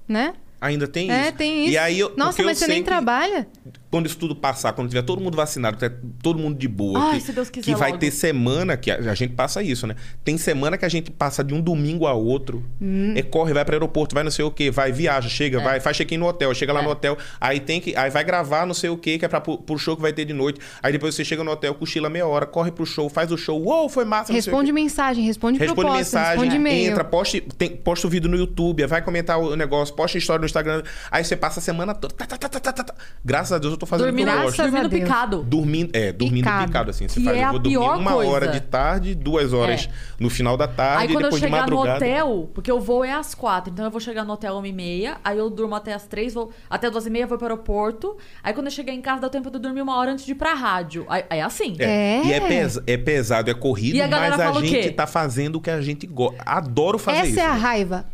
né? 0.08 0.32
Ainda 0.62 0.88
tem 0.88 1.10
É, 1.12 1.24
isso. 1.24 1.32
tem 1.32 1.64
isso. 1.64 1.72
E 1.72 1.76
aí, 1.78 1.98
eu, 1.98 2.14
Nossa, 2.16 2.42
mas 2.42 2.56
você 2.56 2.66
nem 2.68 2.78
que 2.78 2.84
trabalha? 2.88 3.46
Quando 3.94 4.06
isso 4.06 4.18
tudo 4.18 4.34
passar, 4.34 4.72
quando 4.72 4.88
tiver 4.88 5.02
todo 5.02 5.20
mundo 5.20 5.36
vacinado, 5.36 5.78
todo 6.20 6.36
mundo 6.36 6.58
de 6.58 6.66
boa. 6.66 6.98
Ai, 6.98 7.18
que, 7.20 7.26
se 7.26 7.32
Deus 7.32 7.48
quiser 7.48 7.64
Que 7.64 7.78
vai 7.78 7.90
logo. 7.90 8.00
ter 8.00 8.10
semana 8.10 8.76
que 8.76 8.90
a, 8.90 8.96
a 8.96 9.14
gente 9.14 9.34
passa 9.34 9.62
isso, 9.62 9.86
né? 9.86 9.94
Tem 10.24 10.36
semana 10.36 10.76
que 10.76 10.84
a 10.84 10.88
gente 10.88 11.12
passa 11.12 11.44
de 11.44 11.54
um 11.54 11.60
domingo 11.60 12.04
a 12.04 12.12
outro. 12.12 12.64
Hum. 12.82 13.14
É, 13.14 13.22
corre, 13.22 13.54
vai 13.54 13.64
para 13.64 13.76
aeroporto, 13.76 14.12
vai 14.12 14.24
não 14.24 14.32
sei 14.32 14.44
o 14.44 14.50
quê, 14.50 14.68
vai, 14.68 14.90
viaja, 14.90 15.28
chega, 15.28 15.60
vai, 15.60 15.78
faz 15.78 15.96
check-in 15.96 16.16
no 16.16 16.26
hotel, 16.26 16.52
chega 16.56 16.72
lá 16.72 16.80
É. 16.80 16.82
no 16.82 16.90
hotel, 16.90 17.16
aí 17.40 17.60
tem 17.60 17.80
que. 17.80 17.94
Aí 17.94 18.10
vai 18.10 18.24
gravar 18.24 18.66
não 18.66 18.74
sei 18.74 18.90
o 18.90 18.98
quê, 18.98 19.16
que 19.16 19.24
é 19.24 19.28
pra, 19.28 19.40
pro, 19.40 19.78
show 19.78 19.94
que 19.94 20.02
vai 20.02 20.12
ter 20.12 20.24
de 20.24 20.32
noite. 20.32 20.58
Aí 20.82 20.90
depois 20.90 21.14
você 21.14 21.24
chega 21.24 21.44
no 21.44 21.52
hotel, 21.52 21.72
cochila 21.76 22.10
meia 22.10 22.26
hora, 22.26 22.46
corre 22.46 22.72
pro 22.72 22.84
show, 22.84 23.08
faz 23.08 23.30
o 23.30 23.38
show. 23.38 23.62
Uou, 23.62 23.88
foi 23.88 24.04
massa, 24.04 24.32
Responde 24.32 24.72
mensagem, 24.72 25.24
responde, 25.24 25.56
Responde 25.60 25.80
proposta, 25.82 25.98
mensagem, 25.98 26.30
responde 26.30 26.56
e-mail. 26.56 26.90
entra, 26.90 27.04
poste, 27.04 27.40
tem, 27.56 27.70
posta 27.76 28.08
o 28.08 28.10
vídeo 28.10 28.28
no 28.28 28.36
YouTube, 28.36 28.84
vai 28.86 29.02
comentar 29.02 29.38
o 29.38 29.54
negócio, 29.54 29.94
posta 29.94 30.18
história 30.18 30.40
no 30.40 30.46
Instagram. 30.46 30.82
Aí 31.12 31.22
você 31.22 31.36
passa 31.36 31.60
a 31.60 31.62
semana 31.62 31.94
toda. 31.94 32.12
tá, 32.12 32.26
tá, 32.26 32.36
tá, 32.36 32.48
tá, 32.58 32.72
tá, 32.72 32.82
tá. 32.82 32.94
Graças 33.24 33.52
a 33.52 33.58
Deus 33.58 33.72
eu 33.72 33.78
tô 33.78 33.83
fazendo 33.86 34.06
Dormindo, 34.06 34.28
o 34.28 34.32
que 34.32 34.38
eu 34.38 34.42
gosto. 34.44 34.62
dormindo 34.62 34.88
picado. 34.90 35.42
Dormindo, 35.42 35.90
é, 35.96 36.12
dormindo 36.12 36.44
Picado. 36.44 36.66
picado, 36.66 36.90
assim. 36.90 37.08
Você 37.08 37.20
Que 37.20 37.26
faz, 37.26 37.36
é 37.38 37.44
eu 37.44 37.50
vou 37.50 37.58
dormir 37.58 37.78
uma 37.78 38.12
coisa. 38.12 38.30
hora 38.30 38.48
de 38.48 38.60
tarde, 38.60 39.14
duas 39.14 39.52
horas 39.52 39.88
É. 39.90 40.14
no 40.18 40.28
final 40.30 40.56
da 40.56 40.66
tarde, 40.68 41.02
Aí 41.02 41.08
e 41.08 41.12
quando 41.12 41.24
eu 41.24 41.30
depois 41.30 41.42
de 41.42 41.46
chegar 41.48 41.68
no 41.68 41.78
hotel, 41.80 42.50
porque 42.54 42.70
o 42.72 42.80
voo 42.80 43.04
é 43.04 43.12
às 43.12 43.34
quatro, 43.34 43.72
então 43.72 43.84
eu 43.84 43.90
vou 43.90 44.00
chegar 44.00 44.24
no 44.24 44.32
hotel 44.32 44.54
uma 44.56 44.68
e 44.68 44.72
meia, 44.72 45.16
aí 45.24 45.38
eu 45.38 45.48
durmo 45.50 45.74
até 45.74 45.92
às 45.94 46.06
três, 46.06 46.34
vou 46.34 46.50
até 46.68 46.90
duas 46.90 47.06
e 47.06 47.10
meia, 47.10 47.26
vou 47.26 47.38
pro 47.38 47.46
aeroporto. 47.46 48.16
Aí 48.42 48.52
quando 48.52 48.66
eu 48.66 48.72
chegar 48.72 48.92
em 48.92 49.00
casa, 49.00 49.22
dá 49.22 49.28
tempo 49.28 49.50
de 49.50 49.56
eu 49.56 49.60
dormir 49.62 49.82
uma 49.82 49.96
hora 49.96 50.12
antes 50.12 50.24
de 50.24 50.32
ir 50.32 50.36
pra 50.36 50.54
rádio. 50.54 51.04
Aí, 51.08 51.24
é 51.30 51.42
assim. 51.42 51.76
É. 51.78 52.22
E 52.24 52.32
é, 52.32 52.36
É. 52.36 52.40
pesa- 52.40 52.82
é 52.86 52.96
pesado, 52.96 53.50
é 53.50 53.54
corrido, 53.54 53.98
mas 54.10 54.40
a 54.40 54.52
gente 54.60 54.90
tá 54.92 55.06
fazendo 55.06 55.56
o 55.56 55.60
que 55.60 55.70
a 55.70 55.80
gente 55.80 56.06
gosta. 56.06 56.42
Adoro 56.44 56.98
fazer 56.98 57.18
Essa 57.18 57.28
isso. 57.28 57.40
é 57.40 57.46
a 57.46 57.54
né? 57.54 57.58
raiva. 57.60 58.06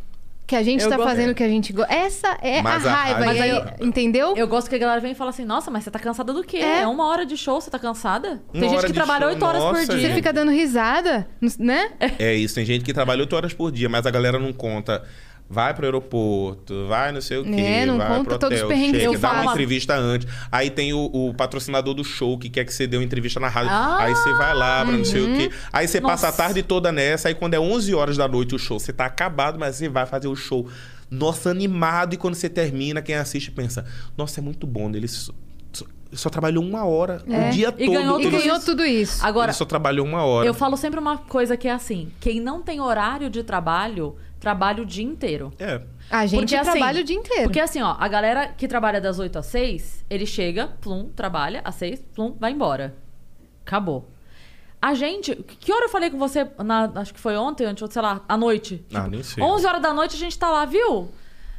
Que 0.50 0.56
a 0.56 0.64
gente 0.64 0.82
Eu 0.82 0.90
tá 0.90 0.96
gosto- 0.96 1.08
fazendo 1.10 1.30
o 1.30 1.34
que 1.36 1.44
a 1.44 1.48
gente 1.48 1.72
gosta. 1.72 1.94
Essa 1.94 2.36
é 2.42 2.60
Mas 2.60 2.84
a 2.84 2.90
a 2.90 2.92
raiva. 2.92 3.20
aí, 3.20 3.26
Mas 3.26 3.40
aí- 3.40 3.86
entendeu? 3.86 4.34
Eu 4.36 4.48
gosto 4.48 4.68
que 4.68 4.74
a 4.74 4.78
galera 4.78 5.00
vem 5.00 5.12
e 5.12 5.14
fala 5.14 5.30
assim, 5.30 5.44
nossa, 5.44 5.70
mas 5.70 5.84
você 5.84 5.92
tá 5.92 5.98
cansada 6.00 6.32
do 6.32 6.42
quê? 6.42 6.56
É. 6.56 6.80
É, 6.80 6.86
uma 6.88 7.06
hora 7.06 7.24
de 7.24 7.36
show, 7.36 7.60
você 7.60 7.70
tá 7.70 7.78
cansada? 7.78 8.42
Uma 8.52 8.60
Tem 8.60 8.68
gente 8.68 8.86
que 8.86 8.92
trabalha 8.92 9.28
oito 9.28 9.44
horas 9.44 9.62
por 9.62 9.74
dia. 9.76 9.86
Você 9.86 10.00
gente. 10.00 10.14
fica 10.16 10.32
dando 10.32 10.50
risada, 10.50 11.28
né? 11.56 11.92
É 12.18 12.34
isso, 12.34 12.56
tem 12.56 12.64
gente 12.64 12.84
que 12.84 12.92
trabalha 12.92 13.20
8 13.20 13.32
horas 13.36 13.52
por 13.54 13.70
dia, 13.70 13.88
mas 13.88 14.04
a 14.06 14.10
galera 14.10 14.40
não 14.40 14.52
conta. 14.52 15.04
Vai 15.52 15.74
pro 15.74 15.84
aeroporto, 15.84 16.86
vai 16.86 17.10
não 17.10 17.20
sei 17.20 17.38
o 17.38 17.44
quê, 17.44 17.50
É, 17.60 17.84
não 17.84 17.98
vai 17.98 18.06
conta 18.06 18.22
pro 18.24 18.38
todos 18.38 18.56
hotel, 18.58 18.68
os 18.68 18.72
perrengues 18.72 19.00
chega, 19.02 19.18
dá 19.18 19.28
fala. 19.28 19.42
uma 19.42 19.50
entrevista 19.50 19.96
antes. 19.96 20.28
Aí 20.52 20.70
tem 20.70 20.92
o, 20.92 21.10
o 21.12 21.34
patrocinador 21.34 21.92
do 21.92 22.04
show 22.04 22.38
que 22.38 22.48
quer 22.48 22.64
que 22.64 22.72
você 22.72 22.86
dê 22.86 22.96
uma 22.96 23.02
entrevista 23.02 23.40
na 23.40 23.48
rádio. 23.48 23.72
Ah, 23.72 24.04
aí 24.04 24.14
você 24.14 24.32
vai 24.34 24.54
lá 24.54 24.84
pra 24.84 24.96
não 24.96 25.04
sei 25.04 25.22
o 25.22 25.36
quê. 25.36 25.50
Aí 25.72 25.88
você 25.88 26.00
passa 26.00 26.28
a 26.28 26.30
Nossa. 26.30 26.42
tarde 26.44 26.62
toda 26.62 26.92
nessa, 26.92 27.26
aí 27.26 27.34
quando 27.34 27.54
é 27.54 27.58
11 27.58 27.92
horas 27.94 28.16
da 28.16 28.28
noite 28.28 28.54
o 28.54 28.58
show, 28.60 28.78
você 28.78 28.92
tá 28.92 29.06
acabado, 29.06 29.58
mas 29.58 29.74
você 29.74 29.88
vai 29.88 30.06
fazer 30.06 30.28
o 30.28 30.36
show. 30.36 30.68
Nossa, 31.10 31.50
animado. 31.50 32.14
E 32.14 32.16
quando 32.16 32.36
você 32.36 32.48
termina, 32.48 33.02
quem 33.02 33.16
assiste 33.16 33.50
pensa, 33.50 33.84
nossa, 34.16 34.38
é 34.38 34.42
muito 34.42 34.68
bom. 34.68 34.88
Ele 34.90 35.08
só, 35.08 35.32
só- 36.12 36.30
trabalhou 36.30 36.62
uma 36.62 36.84
hora 36.84 37.22
É. 37.28 37.48
o 37.48 37.52
dia 37.52 37.74
E 37.76 37.86
todo. 37.86 37.92
ganhou 37.98 38.20
E 38.20 38.30
ganhou 38.30 38.56
isso. 38.56 38.66
tudo 38.66 38.84
isso. 38.84 39.26
Agora, 39.26 39.50
ele 39.50 39.58
só 39.58 39.64
trabalhou 39.64 40.06
uma 40.06 40.22
hora. 40.22 40.46
eu 40.46 40.54
falo 40.54 40.76
sempre 40.76 41.00
uma 41.00 41.18
coisa 41.18 41.56
que 41.56 41.66
é 41.66 41.72
assim: 41.72 42.08
quem 42.20 42.38
não 42.40 42.62
tem 42.62 42.80
horário 42.80 43.28
de 43.28 43.42
trabalho, 43.42 44.14
trabalha 44.40 44.82
o 44.82 44.86
dia 44.86 45.04
inteiro. 45.04 45.52
É. 45.58 45.82
A 46.10 46.26
gente 46.26 46.40
Porque, 46.40 46.56
assim, 46.56 46.70
trabalha 46.72 47.00
o 47.00 47.04
dia 47.04 47.16
inteiro. 47.16 47.42
Porque 47.44 47.60
assim, 47.60 47.82
ó, 47.82 47.94
a 47.98 48.08
galera 48.08 48.48
que 48.48 48.66
trabalha 48.66 49.00
das 49.00 49.18
8 49.18 49.38
às 49.38 49.46
6, 49.46 50.06
ele 50.08 50.26
chega, 50.26 50.68
plum, 50.80 51.10
trabalha, 51.10 51.60
às 51.62 51.76
6, 51.76 52.00
plum, 52.14 52.34
vai 52.40 52.50
embora. 52.50 52.96
Acabou. 53.64 54.10
A 54.82 54.94
gente. 54.94 55.36
Que 55.36 55.70
hora 55.70 55.84
eu 55.84 55.88
falei 55.90 56.10
com 56.10 56.18
você? 56.18 56.48
Na, 56.64 56.90
acho 56.96 57.12
que 57.12 57.20
foi 57.20 57.36
ontem, 57.36 57.66
ontem, 57.68 57.86
sei 57.88 58.02
lá, 58.02 58.24
à 58.26 58.36
noite. 58.36 58.84
Ah, 58.94 59.06
nem 59.06 59.22
sei. 59.22 59.42
11 59.42 59.66
horas 59.66 59.82
da 59.82 59.92
noite 59.92 60.16
a 60.16 60.18
gente 60.18 60.38
tá 60.38 60.50
lá, 60.50 60.64
viu? 60.64 61.10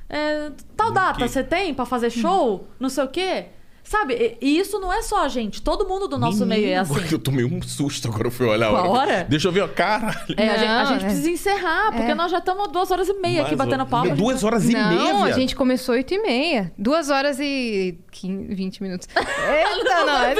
É, 0.10 0.52
tal 0.76 0.92
data 0.92 1.26
você 1.26 1.44
tem 1.44 1.74
pra 1.74 1.86
fazer 1.86 2.10
show? 2.10 2.68
Não 2.80 2.90
sei 2.90 3.04
o 3.04 3.08
quê. 3.08 3.46
Sabe? 3.92 4.38
E, 4.40 4.58
isso 4.58 4.80
não 4.80 4.92
é 4.94 5.02
só 5.02 5.26
a 5.26 5.28
gente. 5.28 5.62
Todo 5.62 5.86
mundo 5.86 6.08
do 6.08 6.18
nosso 6.18 6.46
meio 6.46 6.66
é 6.70 6.78
assim. 6.78 6.96
Eu 7.12 7.20
tomei 7.20 7.44
um 7.44 7.62
susto 7.62 8.08
agora, 8.08 8.28
eu 8.28 8.32
fui 8.32 8.48
olhar 8.48 8.68
a 8.70 8.72
hora. 8.72 8.90
hora? 8.90 9.26
Deixa 9.30 9.50
eu 9.50 9.52
ver, 9.52 9.60
ó, 9.64 9.68
caralho. 9.68 10.16
É, 10.38 10.48
a 10.48 10.58
gente, 10.58 10.70
a 10.70 10.80
Não, 10.84 10.86
gente 10.94 11.02
é. 11.02 11.06
precisa 11.08 11.30
encerrar, 11.30 11.92
porque 11.92 12.12
É. 12.12 12.16
nós 12.16 12.32
já 12.32 12.38
estamos 12.38 12.70
duas 12.72 12.90
horas 12.90 13.10
e 13.10 13.14
meia 13.16 13.42
aqui 13.42 13.54
batendo 13.54 13.82
ó, 13.82 13.86
papo. 13.86 14.06
a 14.06 14.10
gente 14.12 14.18
Duas 14.18 14.46
horas 14.46 14.64
e 14.64 14.72
meia, 14.72 14.86
Não, 14.86 15.26
a 15.26 15.32
gente 15.32 15.54
começou 15.58 15.94
8 15.94 16.14
e 16.14 16.22
meia. 16.22 16.72
Duas 16.78 17.10
horas 17.10 17.38
e 17.42 18.00
15, 18.12 18.54
20 18.54 18.84
minutos. 18.84 19.08
Eita, 19.16 20.06
não. 20.06 20.24
é, 20.24 20.36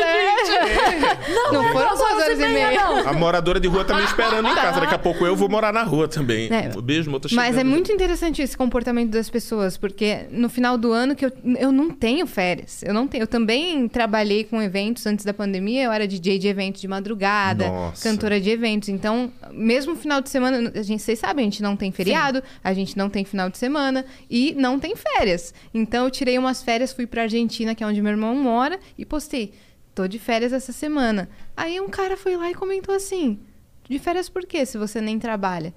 não, 1.30 1.54
não 1.54 1.72
foram 1.72 1.96
duas 1.96 2.02
horas 2.02 2.40
e 2.40 2.48
meia. 2.48 2.72
não. 2.72 3.08
A 3.08 3.14
moradora 3.14 3.60
de 3.60 3.68
rua 3.68 3.86
tá 3.86 3.96
me 3.96 4.04
esperando 4.04 4.48
em 4.48 4.56
casa. 4.56 4.80
Daqui 4.82 4.96
a 4.96 5.00
pouco 5.00 5.26
eu 5.26 5.36
vou 5.36 5.50
morar 5.50 5.72
na 5.74 5.84
rua 5.84 6.08
também. 6.08 6.50
É. 6.52 6.72
Um 6.78 6.82
beijo, 6.82 7.10
moto 7.10 7.30
chegando. 7.30 7.46
Mas 7.46 7.58
é 7.58 7.64
muito 7.64 7.92
interessante 7.92 8.42
esse 8.42 8.58
comportamento 8.58 9.12
das 9.12 9.30
pessoas, 9.30 9.78
porque 9.78 10.26
no 10.32 10.50
final 10.50 10.78
do 10.78 10.92
ano 10.92 11.16
que 11.16 11.26
eu, 11.26 11.32
eu 11.58 11.72
não 11.72 11.90
tenho 11.90 12.28
férias. 12.28 12.84
Eu 12.84 12.94
não 12.94 13.08
tenho. 13.08 13.24
Eu 13.24 13.28
também 13.28 13.88
trabalhei 13.88 14.44
com 14.44 14.62
eventos 14.62 15.06
antes 15.06 15.24
da 15.24 15.34
pandemia, 15.34 15.84
eu 15.84 15.92
era 15.92 16.08
DJ 16.08 16.40
de 16.40 16.48
eventos 16.48 16.82
de 16.82 16.88
madrugada, 16.88 17.68
Nossa. 17.68 18.10
cantora 18.10 18.40
de 18.40 18.50
eventos. 18.50 18.90
Então, 18.90 19.32
mesmo 19.52 19.96
final 19.96 20.22
de 20.22 20.30
semana, 20.30 20.72
a 20.76 20.82
gente, 20.82 21.02
vocês 21.02 21.20
sabem, 21.20 21.44
a 21.44 21.50
gente 21.50 21.62
não 21.62 21.76
tem 21.76 21.92
feriado, 21.92 22.42
a 22.64 22.74
gente 22.74 22.98
não 22.98 23.10
tem 23.10 23.24
final 23.24 23.50
de 23.50 23.58
semana 23.58 24.06
e 24.30 24.54
não 24.58 24.80
tem 24.80 24.96
férias. 24.96 25.54
Então, 25.74 26.06
eu 26.06 26.12
tirei 26.12 26.38
umas 26.38 26.64
férias, 26.64 26.92
fui 26.92 27.06
pra 27.06 27.24
Argentina, 27.24 27.61
que 27.76 27.84
é 27.84 27.88
onde 27.88 28.02
meu 28.02 28.12
irmão 28.12 28.36
mora, 28.36 28.80
e 28.98 29.06
postei. 29.06 29.54
Tô 29.94 30.08
de 30.08 30.18
férias 30.20 30.54
essa 30.54 30.72
semana. 30.72 31.30
Aí 31.56 31.80
um 31.80 31.90
cara 31.90 32.16
foi 32.16 32.36
lá 32.36 32.50
e 32.50 32.54
comentou 32.54 32.96
assim: 32.96 33.40
De 33.90 34.00
férias 34.00 34.30
por 34.30 34.44
quê, 34.46 34.66
se 34.66 34.78
você 34.78 35.02
nem 35.02 35.20
trabalha? 35.20 35.74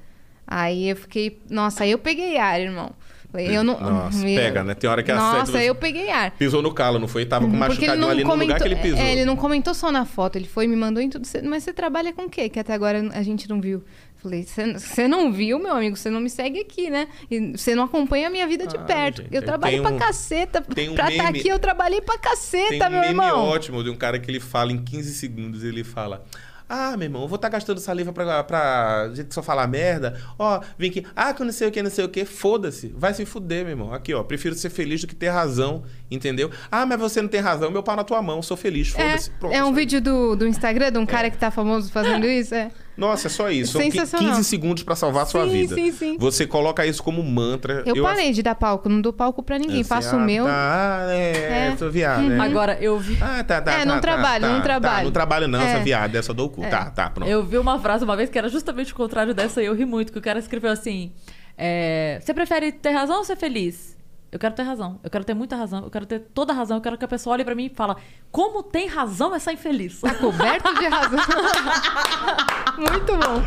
Aí 0.47 0.89
eu 0.89 0.97
fiquei. 0.97 1.41
Nossa, 1.51 1.85
aí 1.85 1.91
eu 1.91 1.99
peguei 1.99 2.37
ar, 2.37 2.61
irmão. 2.61 2.93
Eu 3.35 3.65
não, 3.65 3.81
Nossa, 3.81 4.19
eu- 4.29 4.37
pega, 4.37 4.63
né? 4.63 4.75
Tem 4.75 4.89
hora 4.89 5.03
que 5.03 5.11
a 5.11 5.17
Nossa, 5.17 5.63
eu 5.63 5.75
peguei 5.75 6.11
ar. 6.11 6.31
Pisou 6.33 6.63
no 6.63 6.73
calo, 6.73 6.99
não 7.01 7.09
foi? 7.09 7.27
Tava 7.27 7.47
com 7.49 7.57
machucadinho 7.57 8.09
ali 8.09 8.23
no 8.23 8.35
lugar 8.35 8.61
que 8.61 8.69
ele 8.69 8.77
pisou. 8.77 9.01
É, 9.01 9.13
ele 9.13 9.25
não 9.25 9.35
comentou 9.37 9.75
só 9.75 9.91
na 9.91 10.05
foto, 10.05 10.37
ele 10.37 10.47
foi 10.47 10.67
me 10.69 10.77
mandou 10.77 11.03
em 11.03 11.09
tudo. 11.11 11.27
Mas 11.45 11.65
você 11.65 11.73
trabalha 11.73 12.13
com 12.13 12.23
o 12.23 12.31
quê? 12.31 12.49
Que 12.49 12.61
até 12.61 12.73
agora 12.73 13.01
a 13.13 13.23
gente 13.23 13.49
não 13.49 13.61
viu. 13.61 13.83
Falei, 14.25 14.47
você 14.79 15.07
não 15.07 15.31
viu, 15.31 15.59
meu 15.59 15.73
amigo? 15.75 15.97
Você 15.97 16.09
não 16.09 16.19
me 16.19 16.31
segue 16.31 16.59
aqui, 16.61 16.89
né? 16.89 17.09
Você 17.55 17.75
não 17.75 17.85
acompanha 17.85 18.29
a 18.29 18.31
minha 18.31 18.47
vida 18.47 18.67
de 18.67 18.75
Ah, 18.75 18.81
perto. 18.81 19.19
gente, 19.23 19.35
eu 19.35 19.41
tem 19.43 19.47
trabalhei 19.47 19.81
pra 19.83 19.91
um- 19.91 19.99
caceta. 19.99 20.63
tem 20.63 20.89
um 20.89 20.95
pra 20.95 21.11
estar 21.11 21.25
meme- 21.25 21.39
aqui, 21.41 21.49
eu 21.49 21.59
trabalhei 21.59 22.01
pra 22.01 22.17
Tem 22.17 22.31
caceta, 22.31 22.87
um 22.87 22.91
meu 22.91 23.01
meme 23.03 23.07
irmão. 23.13 23.39
ótimo 23.49 23.85
de 23.85 23.91
um 23.91 23.97
cara 23.97 24.19
que 24.19 24.31
ele 24.31 24.41
fala 24.41 24.73
em 24.73 24.83
15 24.83 25.13
segundos, 25.15 25.63
ele 25.63 25.85
fala... 25.85 26.25
Ah, 26.67 26.97
meu 26.97 27.05
irmão, 27.05 27.21
eu 27.21 27.29
vou 27.29 27.37
estar 27.37 27.51
gastando 27.51 27.79
saliva 27.79 28.11
pra, 28.11 28.43
pra 28.43 29.11
gente 29.15 29.27
que 29.29 29.35
só 29.35 29.43
falar 29.43 29.67
merda. 29.69 30.19
Ó, 30.39 30.63
vem 30.79 30.89
aqui. 30.89 31.07
Ah, 31.15 31.35
que 31.35 31.43
eu 31.43 31.45
não 31.47 31.53
sei 31.53 31.69
o 31.69 31.71
que, 31.71 31.83
não 31.83 31.91
sei 31.91 32.07
o 32.07 32.09
que. 32.09 32.25
Foda-se. 32.25 32.89
Vai 32.97 33.13
se 33.13 33.27
fuder, 33.27 33.65
meu 33.65 33.73
irmão. 33.73 33.93
Aqui, 33.93 34.15
ó. 34.15 34.23
Prefiro 34.23 34.55
ser 34.55 34.71
feliz 34.71 35.03
do 35.03 35.07
que 35.07 35.15
ter 35.15 35.29
razão. 35.29 35.85
Entendeu? 36.11 36.51
Ah, 36.73 36.87
mas 36.87 36.99
você 36.99 37.21
não 37.21 37.29
tem 37.29 37.39
razão. 37.43 37.71
Meu 37.71 37.83
pau 37.83 37.95
na 37.95 38.03
tua 38.03 38.23
mão. 38.23 38.41
Sou 38.41 38.57
feliz. 38.57 38.89
Foda-se. 38.89 39.31
Pronto, 39.33 39.53
É, 39.53 39.59
é 39.59 39.63
um 39.63 39.69
só 39.69 39.73
vídeo 39.75 40.01
do, 40.01 40.35
do 40.37 40.47
Instagram 40.49 40.91
de 40.91 40.97
um 40.99 41.05
cara 41.05 41.29
que 41.31 41.37
tá 41.37 41.51
famoso 41.51 41.93
fazendo 41.93 42.25
isso? 42.27 42.55
É. 42.55 42.71
Nossa, 42.97 43.27
é 43.27 43.31
só 43.31 43.51
isso. 43.51 43.73
São 43.73 43.81
qui- 43.83 43.91
Sensacional. 43.93 44.37
15 44.37 44.45
segundos 44.45 44.83
pra 44.83 44.95
salvar 44.95 45.25
a 45.25 45.27
sua 45.27 45.45
Sim, 45.45 45.51
vida. 45.51 45.75
sim, 45.75 45.93
sim. 45.93 46.17
Você 46.19 46.47
coloca 46.47 46.87
isso 46.87 47.03
como 47.03 47.23
mantra. 47.23 47.83
Eu, 47.85 48.03
parei 48.03 48.33
de 48.33 48.43
dar 48.43 48.55
palco, 48.55 48.89
não 48.89 49.01
dou 49.01 49.13
palco 49.13 49.43
pra 49.43 49.59
ninguém. 49.59 49.81
Assim, 49.81 49.89
Faço 49.89 50.15
ah, 50.15 50.19
o 50.19 50.21
meu. 50.21 50.45
Tá, 50.45 51.07
é, 51.11 51.71
É. 51.73 51.77
sou 51.77 51.91
viado. 51.91 52.33
é. 52.33 52.39
Agora, 52.39 52.79
eu 52.81 52.99
vi. 52.99 53.19
Ah, 53.21 53.43
tá, 53.43 53.61
tá. 53.61 53.73
É, 53.81 53.85
não 53.85 53.95
tá, 53.97 54.01
trabalho, 54.01 54.43
tá, 54.43 54.49
não 54.49 54.57
tá, 54.59 54.63
trabalho. 54.63 54.97
Tá, 54.99 55.05
não 55.05 55.11
trabalho 55.11 55.49
não, 55.49 55.61
É. 55.61 55.65
essa 55.73 55.81
viada. 55.81 56.19
Essa 56.19 56.31
eu 56.31 56.35
dou 56.35 56.47
o 56.47 56.51
cu. 56.51 56.63
Tá, 56.63 56.91
tá, 56.91 57.11
pronto. 57.11 57.29
Eu 57.29 57.45
vi 57.45 57.59
uma 57.59 57.79
frase 57.81 58.05
uma 58.05 58.17
vez 58.17 58.31
que 58.31 58.39
era 58.39 58.49
justamente 58.49 58.93
o 58.93 58.97
contrário 58.97 59.35
dessa 59.35 59.61
e 59.63 59.67
eu 59.67 59.75
ri 59.75 59.85
muito, 59.85 60.13
que 60.13 60.19
o 60.19 60.23
cara 60.23 60.39
escreveu 60.39 60.71
assim: 60.71 61.11
é, 61.59 62.21
Você 62.23 62.33
prefere 62.33 62.71
ter 62.73 62.91
razão 62.91 63.19
ou 63.19 63.25
ser 63.25 63.37
feliz? 63.37 63.94
Eu 64.35 64.41
quero 64.41 64.53
ter 64.53 64.65
razão. 64.65 64.99
Eu 65.05 65.09
quero 65.09 65.23
ter 65.23 65.33
muita 65.33 65.55
razão. 65.55 65.85
Eu 65.85 65.91
quero 65.91 66.07
ter 66.07 66.19
toda 66.35 66.53
a 66.53 66.57
razão. 66.57 66.77
Eu 66.79 66.81
quero 66.81 66.99
que 66.99 67.05
a 67.05 67.09
pessoa 67.09 67.35
olhe 67.35 67.45
pra 67.45 67.55
mim 67.55 67.67
e 67.67 67.69
fala: 67.69 67.97
Como 68.33 68.65
tem 68.65 68.89
razão 68.89 69.33
essa 69.33 69.53
infeliz? 69.53 70.01
Tá 70.01 70.13
coberto 70.17 70.75
de 70.75 70.87
razão. 70.89 71.21
Muito 72.77 73.13
bom. 73.17 73.41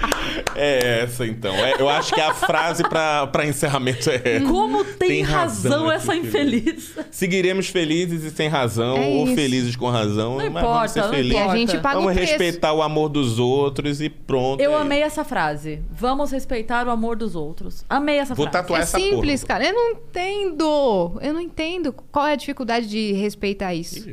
É 0.55 1.01
essa, 1.03 1.25
então. 1.27 1.53
É, 1.53 1.75
eu 1.81 1.89
acho 1.89 2.13
que 2.13 2.21
a 2.21 2.33
frase 2.33 2.87
pra, 2.87 3.27
pra 3.27 3.45
encerramento 3.45 4.09
é... 4.09 4.39
Como 4.39 4.85
tem, 4.85 5.09
Tem 5.09 5.21
razão 5.23 5.71
razão, 5.87 5.91
essa 5.91 6.15
infeliz? 6.15 6.93
Seguiremos 7.11 7.67
felizes 7.67 8.23
e 8.23 8.31
sem 8.31 8.47
razão, 8.47 8.95
É 8.95 9.07
ou 9.07 9.25
isso. 9.25 9.35
felizes 9.35 9.75
com 9.75 9.89
razão. 9.89 10.37
Não 10.37 10.49
mas 10.49 10.63
vamos 10.63 10.91
ser 10.91 10.99
importa, 10.99 11.01
não 11.01 11.09
felizes. 11.09 11.35
A 11.37 11.41
importa. 11.41 11.57
gente 11.57 11.77
paga 11.79 11.95
Vamos 11.95 12.11
o 12.11 12.15
preço. 12.15 12.31
respeitar 12.31 12.71
o 12.73 12.81
amor 12.81 13.09
dos 13.09 13.37
outros 13.39 13.99
e 13.99 14.09
pronto. 14.09 14.61
Eu 14.61 14.71
é 14.71 14.81
amei 14.81 15.01
essa 15.01 15.25
frase. 15.25 15.81
Vamos 15.91 16.31
respeitar 16.31 16.87
o 16.87 16.91
amor 16.91 17.17
dos 17.17 17.35
outros. 17.35 17.83
Amei 17.89 18.19
essa 18.19 18.33
Vou 18.33 18.45
frase. 18.45 18.61
tatuar 18.63 18.79
É 18.79 18.83
essa 18.83 18.97
simples, 18.97 19.41
porra. 19.41 19.47
cara. 19.59 19.65
Eu 19.67 19.73
não 19.73 19.91
entendo. 19.91 20.76
Eu 21.21 21.33
não 21.33 21.41
entendo. 21.41 21.93
Qual 21.93 22.25
é 22.25 22.33
a 22.33 22.35
dificuldade 22.35 22.87
de 22.87 23.13
respeitar 23.13 23.73
isso? 23.73 24.09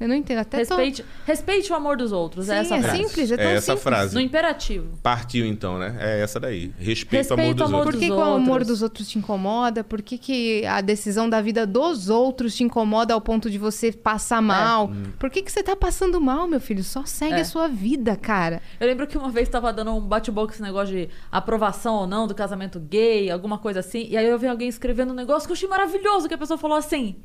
Eu 0.00 0.06
não 0.06 0.14
entendo. 0.14 0.38
Até 0.38 0.58
tô- 0.64 0.76
Respeite, 0.76 1.04
respeite 1.26 1.72
o 1.72 1.74
amor 1.74 1.96
dos 1.96 2.12
outros. 2.12 2.46
Sim, 2.46 2.52
é 2.52 2.58
essa 2.58 2.76
é 2.76 2.82
frase. 2.82 2.96
simples, 2.98 3.30
é 3.32 3.36
tão 3.36 3.46
É 3.46 3.54
essa 3.54 3.66
simples. 3.72 3.82
frase. 3.82 4.14
No 4.14 4.20
imperativo. 4.20 4.96
Partiu 5.02 5.44
então, 5.44 5.76
né? 5.78 5.96
É 5.98 6.20
essa 6.20 6.38
daí. 6.38 6.72
Respeito 6.78 7.30
o 7.30 7.34
amor 7.34 7.38
Respeito 7.42 7.56
dos 7.56 7.66
amor 7.66 7.78
outros. 7.78 7.94
Por 7.96 8.00
que, 8.00 8.06
que 8.06 8.12
o 8.12 8.22
amor 8.22 8.64
dos 8.64 8.82
outros 8.82 9.08
te 9.08 9.18
incomoda? 9.18 9.82
Por 9.82 10.00
que, 10.00 10.16
que 10.16 10.64
a 10.66 10.80
decisão 10.80 11.28
da 11.28 11.40
vida 11.40 11.66
dos 11.66 12.08
outros 12.08 12.54
te 12.54 12.62
incomoda 12.62 13.12
ao 13.12 13.20
ponto 13.20 13.50
de 13.50 13.58
você 13.58 13.90
passar 13.90 14.40
mal? 14.40 14.90
Por 15.18 15.30
que, 15.30 15.42
que 15.42 15.50
você 15.50 15.62
tá 15.64 15.74
passando 15.74 16.20
mal, 16.20 16.46
meu 16.46 16.60
filho? 16.60 16.84
Só 16.84 17.04
segue 17.04 17.34
É. 17.34 17.40
a 17.40 17.44
sua 17.44 17.66
vida, 17.66 18.14
cara. 18.16 18.62
Eu 18.78 18.86
lembro 18.86 19.06
que 19.06 19.18
uma 19.18 19.30
vez 19.30 19.48
tava 19.48 19.72
dando 19.72 19.92
um 19.94 20.00
bate-boca 20.00 20.52
esse 20.52 20.62
negócio 20.62 20.94
de 20.94 21.08
aprovação 21.32 21.94
ou 21.96 22.06
não 22.06 22.26
do 22.28 22.34
casamento 22.36 22.78
gay, 22.78 23.30
alguma 23.30 23.58
coisa 23.58 23.80
assim. 23.80 24.06
E 24.08 24.16
aí 24.16 24.26
eu 24.26 24.38
vi 24.38 24.46
alguém 24.46 24.68
escrevendo 24.68 25.10
um 25.12 25.16
negócio 25.16 25.48
que 25.48 25.52
eu 25.52 25.56
achei 25.56 25.68
maravilhoso, 25.68 26.28
que 26.28 26.34
a 26.34 26.38
pessoa 26.38 26.56
falou 26.56 26.76
assim. 26.76 27.16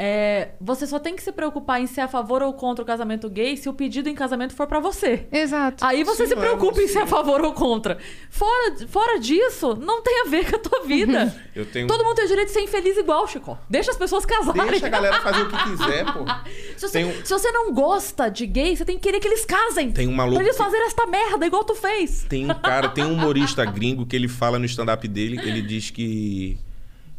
É, 0.00 0.50
você 0.60 0.86
só 0.86 1.00
tem 1.00 1.16
que 1.16 1.22
se 1.22 1.32
preocupar 1.32 1.80
em 1.80 1.86
ser 1.88 2.02
a 2.02 2.08
favor 2.08 2.40
ou 2.40 2.52
contra 2.54 2.84
o 2.84 2.86
casamento 2.86 3.28
gay 3.28 3.56
se 3.56 3.68
o 3.68 3.72
pedido 3.74 4.08
em 4.08 4.14
casamento 4.14 4.54
for 4.54 4.68
pra 4.68 4.78
você. 4.78 5.26
Exato. 5.32 5.84
Aí 5.84 6.04
você 6.04 6.22
Sim, 6.22 6.28
se 6.28 6.34
é 6.34 6.36
preocupa 6.40 6.80
em 6.80 6.86
ser 6.86 7.00
a 7.00 7.06
favor 7.06 7.40
ou 7.40 7.52
contra. 7.52 7.98
Fora, 8.30 8.76
fora 8.88 9.18
disso, 9.18 9.74
não 9.74 10.00
tem 10.00 10.20
a 10.20 10.28
ver 10.30 10.48
com 10.48 10.54
a 10.56 10.58
tua 10.60 10.84
vida. 10.86 11.34
Eu 11.52 11.66
tenho- 11.66 11.88
Todo 11.88 12.04
mundo 12.04 12.14
tem 12.14 12.26
o 12.26 12.28
direito 12.28 12.46
de 12.48 12.54
ser 12.54 12.60
infeliz 12.60 12.96
igual, 12.96 13.26
Chico. 13.26 13.58
Deixa 13.68 13.90
as 13.90 13.96
pessoas 13.96 14.24
casarem. 14.24 14.70
Deixa 14.70 14.86
a 14.86 14.88
galera 14.88 15.20
fazer 15.20 15.42
o 15.42 15.48
que 15.48 15.64
quiser, 15.64 16.04
pô. 16.12 16.24
Se 16.78 16.82
você, 16.88 16.92
Tem 16.92 17.04
um- 17.04 17.24
se 17.24 17.32
você 17.32 17.50
não 17.50 17.72
gosta 17.74 18.28
de 18.28 18.46
gay, 18.46 18.76
você 18.76 18.84
tem 18.84 18.94
que 18.96 19.02
querer 19.02 19.18
que 19.18 19.26
eles 19.26 19.44
casem. 19.44 19.90
Tem 19.90 20.06
um 20.06 20.12
maluco 20.14 20.36
Pra 20.36 20.44
eles 20.44 20.56
que- 20.56 20.62
fazerem 20.62 20.86
esta 20.86 21.06
merda 21.06 21.44
igual 21.44 21.64
tu 21.64 21.74
fez. 21.74 22.24
Tem 22.28 22.44
um 22.48 22.54
cara, 22.54 22.88
tem 22.88 23.02
um 23.04 23.14
humorista 23.14 23.64
gringo 23.64 24.06
que 24.06 24.14
ele 24.14 24.28
fala 24.28 24.60
no 24.60 24.64
stand-up 24.64 25.08
dele, 25.08 25.40
ele 25.42 25.60
diz 25.60 25.90
que 25.90 26.56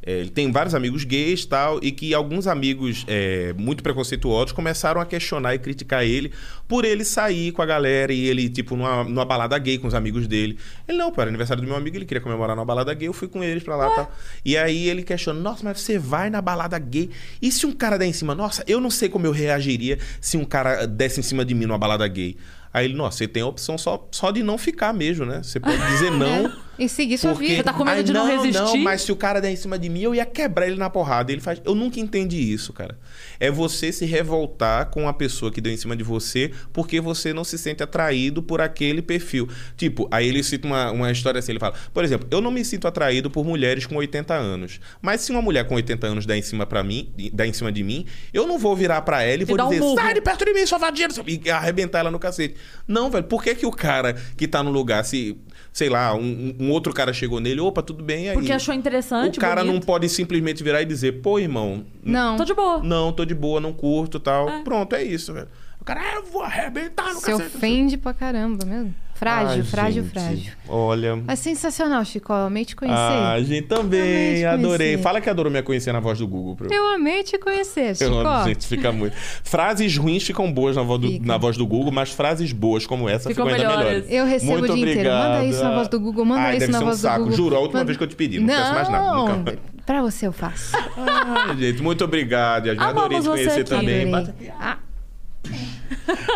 é, 0.02 0.20
ele 0.20 0.30
tem 0.30 0.52
vários 0.52 0.74
amigos 0.74 1.04
gays 1.04 1.46
tal, 1.46 1.80
e 1.84 1.92
que 1.92 2.14
alguns 2.14 2.48
amigos 2.48 3.06
é, 3.08 3.54
muito 3.58 3.84
preconceituosos 3.84 4.52
começaram 4.52 5.02
a 5.02 5.06
questionar 5.06 5.56
e 5.56 5.60
criticar 5.60 6.04
ele 6.04 6.32
por 6.68 6.86
ele 6.86 7.04
sair 7.04 7.52
com 7.52 7.62
a 7.62 7.66
galera 7.66 8.14
e 8.14 8.28
ele, 8.28 8.48
tipo, 8.48 8.76
numa, 8.76 9.04
numa 9.04 9.26
balada 9.26 9.58
gay 9.58 9.78
com 9.78 9.88
os 9.88 9.94
amigos 9.94 10.28
dele. 10.28 10.58
Ele, 10.88 10.98
não, 10.98 11.12
pô, 11.12 11.22
era 11.22 11.30
aniversário 11.30 11.62
do 11.62 11.68
meu 11.68 11.76
amigo, 11.76 11.98
ele 11.98 12.06
queria 12.06 12.22
comemorar 12.22 12.56
numa 12.56 12.66
balada 12.66 12.94
gay, 12.94 13.08
eu 13.08 13.14
fui 13.14 13.28
com 13.28 13.44
eles 13.44 13.64
pra 13.64 13.76
lá 13.76 13.92
e 13.92 13.96
tal. 13.96 14.12
E 14.46 14.58
aí 14.58 14.88
ele 14.88 15.04
questiona, 15.04 15.40
nossa, 15.40 15.64
mas 15.64 15.82
você 15.82 16.00
vai 16.00 16.30
na 16.30 16.42
balada 16.42 16.80
gay? 16.80 17.10
E 17.42 17.52
se 17.52 17.66
um 17.66 17.72
cara 17.72 17.98
der 17.98 18.06
em 18.06 18.14
cima? 18.14 18.34
Nossa, 18.34 18.64
eu 18.68 18.80
não 18.80 18.90
sei 18.90 19.10
como 19.10 19.26
eu 19.26 19.32
reagiria 19.32 20.00
se 20.22 20.38
um 20.38 20.46
cara 20.46 20.86
desse 20.86 21.20
em 21.20 21.24
cima 21.24 21.44
de 21.44 21.54
mim 21.54 21.66
numa 21.66 21.78
balada 21.78 22.08
gay. 22.08 22.38
Aí 22.74 22.86
ele, 22.86 22.94
nossa, 22.94 23.18
você 23.18 23.28
tem 23.28 23.44
a 23.44 23.48
opção 23.48 23.78
só, 23.78 24.08
só 24.12 24.32
de 24.32 24.44
não 24.44 24.58
ficar 24.58 24.94
mesmo, 24.94 25.26
né? 25.26 25.42
Você 25.44 25.60
pode 25.60 25.78
dizer 25.88 26.12
não. 26.14 26.69
E 26.80 26.88
seguir 26.88 27.18
sua 27.18 27.32
Porque, 27.32 27.48
vida. 27.48 27.58
Você 27.58 27.64
tá 27.64 27.74
com 27.74 27.84
medo 27.84 27.98
"Ai, 27.98 28.04
de 28.04 28.14
não 28.14 28.26
resistir?" 28.26 28.60
Não, 28.62 28.78
mas 28.78 29.02
se 29.02 29.12
o 29.12 29.16
cara 29.16 29.42
der 29.42 29.52
em 29.52 29.56
cima 29.56 29.78
de 29.78 29.90
mim, 29.90 30.02
eu 30.02 30.16
ia 30.16 30.26
quebrar 30.26 30.68
ele 30.68 30.78
na 30.78 30.90
porrada. 30.90 31.32
Ele 31.32 31.42
faz. 31.42 31.62
Eu 31.66 31.76
nunca 31.76 32.00
entendi 32.00 32.38
isso, 32.38 32.72
cara. 32.72 32.98
É 33.40 33.52
você 33.52 33.92
se 33.92 34.06
revoltar 34.06 34.90
com 34.90 35.08
a 35.08 35.14
pessoa 35.14 35.52
que 35.52 35.60
deu 35.60 35.72
em 35.74 35.78
cima 35.78 35.96
de 35.96 36.04
você 36.04 36.52
porque 36.72 37.02
você 37.02 37.34
não 37.34 37.44
se 37.44 37.58
sente 37.58 37.84
atraído 37.84 38.42
por 38.42 38.62
aquele 38.62 39.02
perfil. 39.02 39.50
Tipo, 39.76 40.08
aí 40.12 40.28
ele 40.28 40.42
cita 40.44 40.68
uma, 40.68 40.92
uma 40.92 41.12
história 41.12 41.40
assim: 41.40 41.52
ele 41.52 41.60
fala, 41.60 41.74
por 41.94 42.04
exemplo, 42.04 42.28
eu 42.32 42.42
não 42.42 42.52
me 42.52 42.64
sinto 42.64 42.88
atraído 42.88 43.30
por 43.30 43.46
mulheres 43.46 43.86
com 43.86 43.96
80 43.96 44.34
anos. 44.34 44.80
Mas 45.02 45.22
se 45.22 45.32
uma 45.32 45.42
mulher 45.42 45.66
com 45.68 45.76
80 45.76 46.08
anos 46.08 46.26
der 46.26 46.38
em 46.38 46.42
cima 46.42 46.66
para 46.66 46.84
mim, 46.84 47.12
der 47.34 47.46
em 47.46 47.54
cima 47.54 47.72
de 47.72 47.84
mim, 47.84 48.06
eu 48.34 48.48
não 48.48 48.58
vou 48.58 48.76
virar 48.76 49.02
para 49.02 49.24
ela 49.24 49.42
e 49.42 49.46
vou 49.46 49.58
dar 49.58 49.66
um 49.66 49.70
dizer, 49.70 49.82
murro. 49.82 49.96
sai 49.96 50.14
de 50.14 50.22
perto 50.22 50.46
de 50.46 50.54
mim, 50.54 50.66
sua 50.66 50.78
vadia, 50.78 51.08
e 51.28 51.50
arrebentar 51.50 52.00
ela 52.00 52.12
no 52.12 52.20
cacete. 52.20 52.56
Não, 52.88 53.10
velho, 53.10 53.24
por 53.26 53.44
que, 53.44 53.56
que 53.56 53.66
o 53.66 53.72
cara 53.72 54.14
que 54.38 54.48
tá 54.48 54.64
no 54.64 54.72
lugar, 54.72 55.04
se, 55.04 55.38
sei 55.74 55.90
lá, 55.90 56.14
um, 56.14 56.56
um 56.60 56.69
outro 56.70 56.94
cara 56.94 57.12
chegou 57.14 57.40
nele, 57.40 57.60
opa, 57.62 57.82
tudo 57.82 58.04
bem 58.04 58.30
aí. 58.30 58.36
Porque 58.36 58.52
achou 58.52 58.74
interessante, 58.74 59.38
O 59.38 59.42
cara 59.42 59.64
não 59.64 59.74
bonito. 59.74 59.86
pode 59.86 60.10
simplesmente 60.10 60.64
virar 60.64 60.82
e 60.82 60.86
dizer, 60.86 61.22
pô, 61.22 61.40
irmão, 61.40 61.86
Não. 62.04 62.38
Tô 62.38 62.46
de 62.46 62.54
boa. 62.54 62.80
não, 62.84 63.12
tô 63.12 63.26
de 63.26 63.34
boa, 63.36 63.60
não 63.60 63.74
curto 63.74 64.20
tal. 64.20 64.64
Pronto, 64.64 64.96
é 64.96 65.04
isso, 65.04 65.34
velho. 65.34 65.48
O 65.82 65.84
cara, 65.86 66.02
ah, 66.02 66.16
eu 66.16 66.24
vou 66.26 66.42
arrebentar 66.44 67.14
no 67.14 67.20
Se 67.20 67.26
cacete. 67.32 67.56
ofende 67.58 67.98
pra 67.98 68.14
caramba 68.14 68.66
mesmo. 68.66 68.94
Frágil, 69.20 69.50
Ai, 69.50 69.64
frágil, 69.64 70.04
gente, 70.04 70.12
frágil. 70.14 70.52
Olha. 70.70 71.16
Mas 71.18 71.40
sensacional, 71.40 72.06
Chico. 72.06 72.32
Eu 72.32 72.46
amei 72.46 72.64
te 72.64 72.74
conhecer. 72.74 72.98
Ah, 72.98 73.36
gente, 73.42 73.68
também, 73.68 74.00
Amei 74.02 74.40
te 74.40 74.46
adorei. 74.46 74.88
conhecer. 74.88 75.04
Fala 75.04 75.20
que 75.20 75.30
adorou 75.30 75.52
me 75.52 75.62
conhecer 75.62 75.92
na 75.92 76.00
voz 76.00 76.20
do 76.20 76.26
Google. 76.28 76.56
Pro... 76.56 76.74
Eu 76.74 76.88
amei 76.96 77.22
te 77.24 77.38
conhecer, 77.38 77.98
Chico. 77.98 78.10
Eu 78.14 78.20
amo, 78.26 78.48
gente, 78.48 78.66
fica 78.66 78.94
muito. 78.94 79.14
Frases 79.44 79.98
ruins 79.98 80.24
ficam 80.24 80.50
boas 80.50 80.78
na 80.78 80.84
voz, 80.84 81.02
do, 81.02 81.08
Fica. 81.10 81.26
na 81.26 81.38
voz 81.38 81.58
do 81.58 81.68
Google, 81.68 81.92
mas 81.92 82.12
frases 82.12 82.54
boas 82.54 82.86
como 82.88 83.10
essa 83.10 83.28
Ficam 83.28 83.46
ficam, 83.46 83.60
ainda 83.62 83.68
melhores. 83.78 84.06
melhores. 84.08 84.12
Eu 84.12 84.26
recebo 84.26 84.52
Muito 84.54 84.72
o 84.72 84.76
dia 84.76 84.84
inteiro. 84.84 85.00
obrigado. 85.10 85.30
Manda 85.34 85.46
isso 85.46 85.64
na 85.64 85.76
voz 85.76 85.88
do 85.90 86.00
Google, 86.00 86.26
manda 86.26 86.42
Ai, 86.42 86.52
isso 86.52 86.60
deve 86.60 86.72
na 86.72 86.78
ser 86.78 86.84
um 86.84 86.88
voz 86.88 87.00
saco. 87.00 87.18
do 87.18 87.22
Google. 87.24 87.38
Juro, 87.38 87.56
a 87.56 87.60
última 87.60 87.80
Manda- 87.80 87.86
vez 87.88 87.98
que 87.98 88.04
eu 88.04 88.08
te 88.08 88.16
pedi, 88.16 88.40
não 88.40 88.48
peço 88.48 88.74
mais 88.74 88.90
nada, 88.90 89.04
Não, 89.06 89.28
nunca. 89.38 89.58
pra 89.86 90.02
você 90.02 90.28
eu 90.28 90.32
faço. 90.32 90.72
Ai, 90.96 91.58
gente, 91.58 91.82
muito 91.84 92.06
obrigado. 92.06 92.68
Yasmin. 92.68 92.84
Adorei 92.86 93.18
te 93.20 93.24
você 93.24 93.30
conhecer 93.30 93.60
aqui. 93.62 93.70
também. 93.70 94.14
Adorei. 94.16 94.52
Ah, 94.58 94.78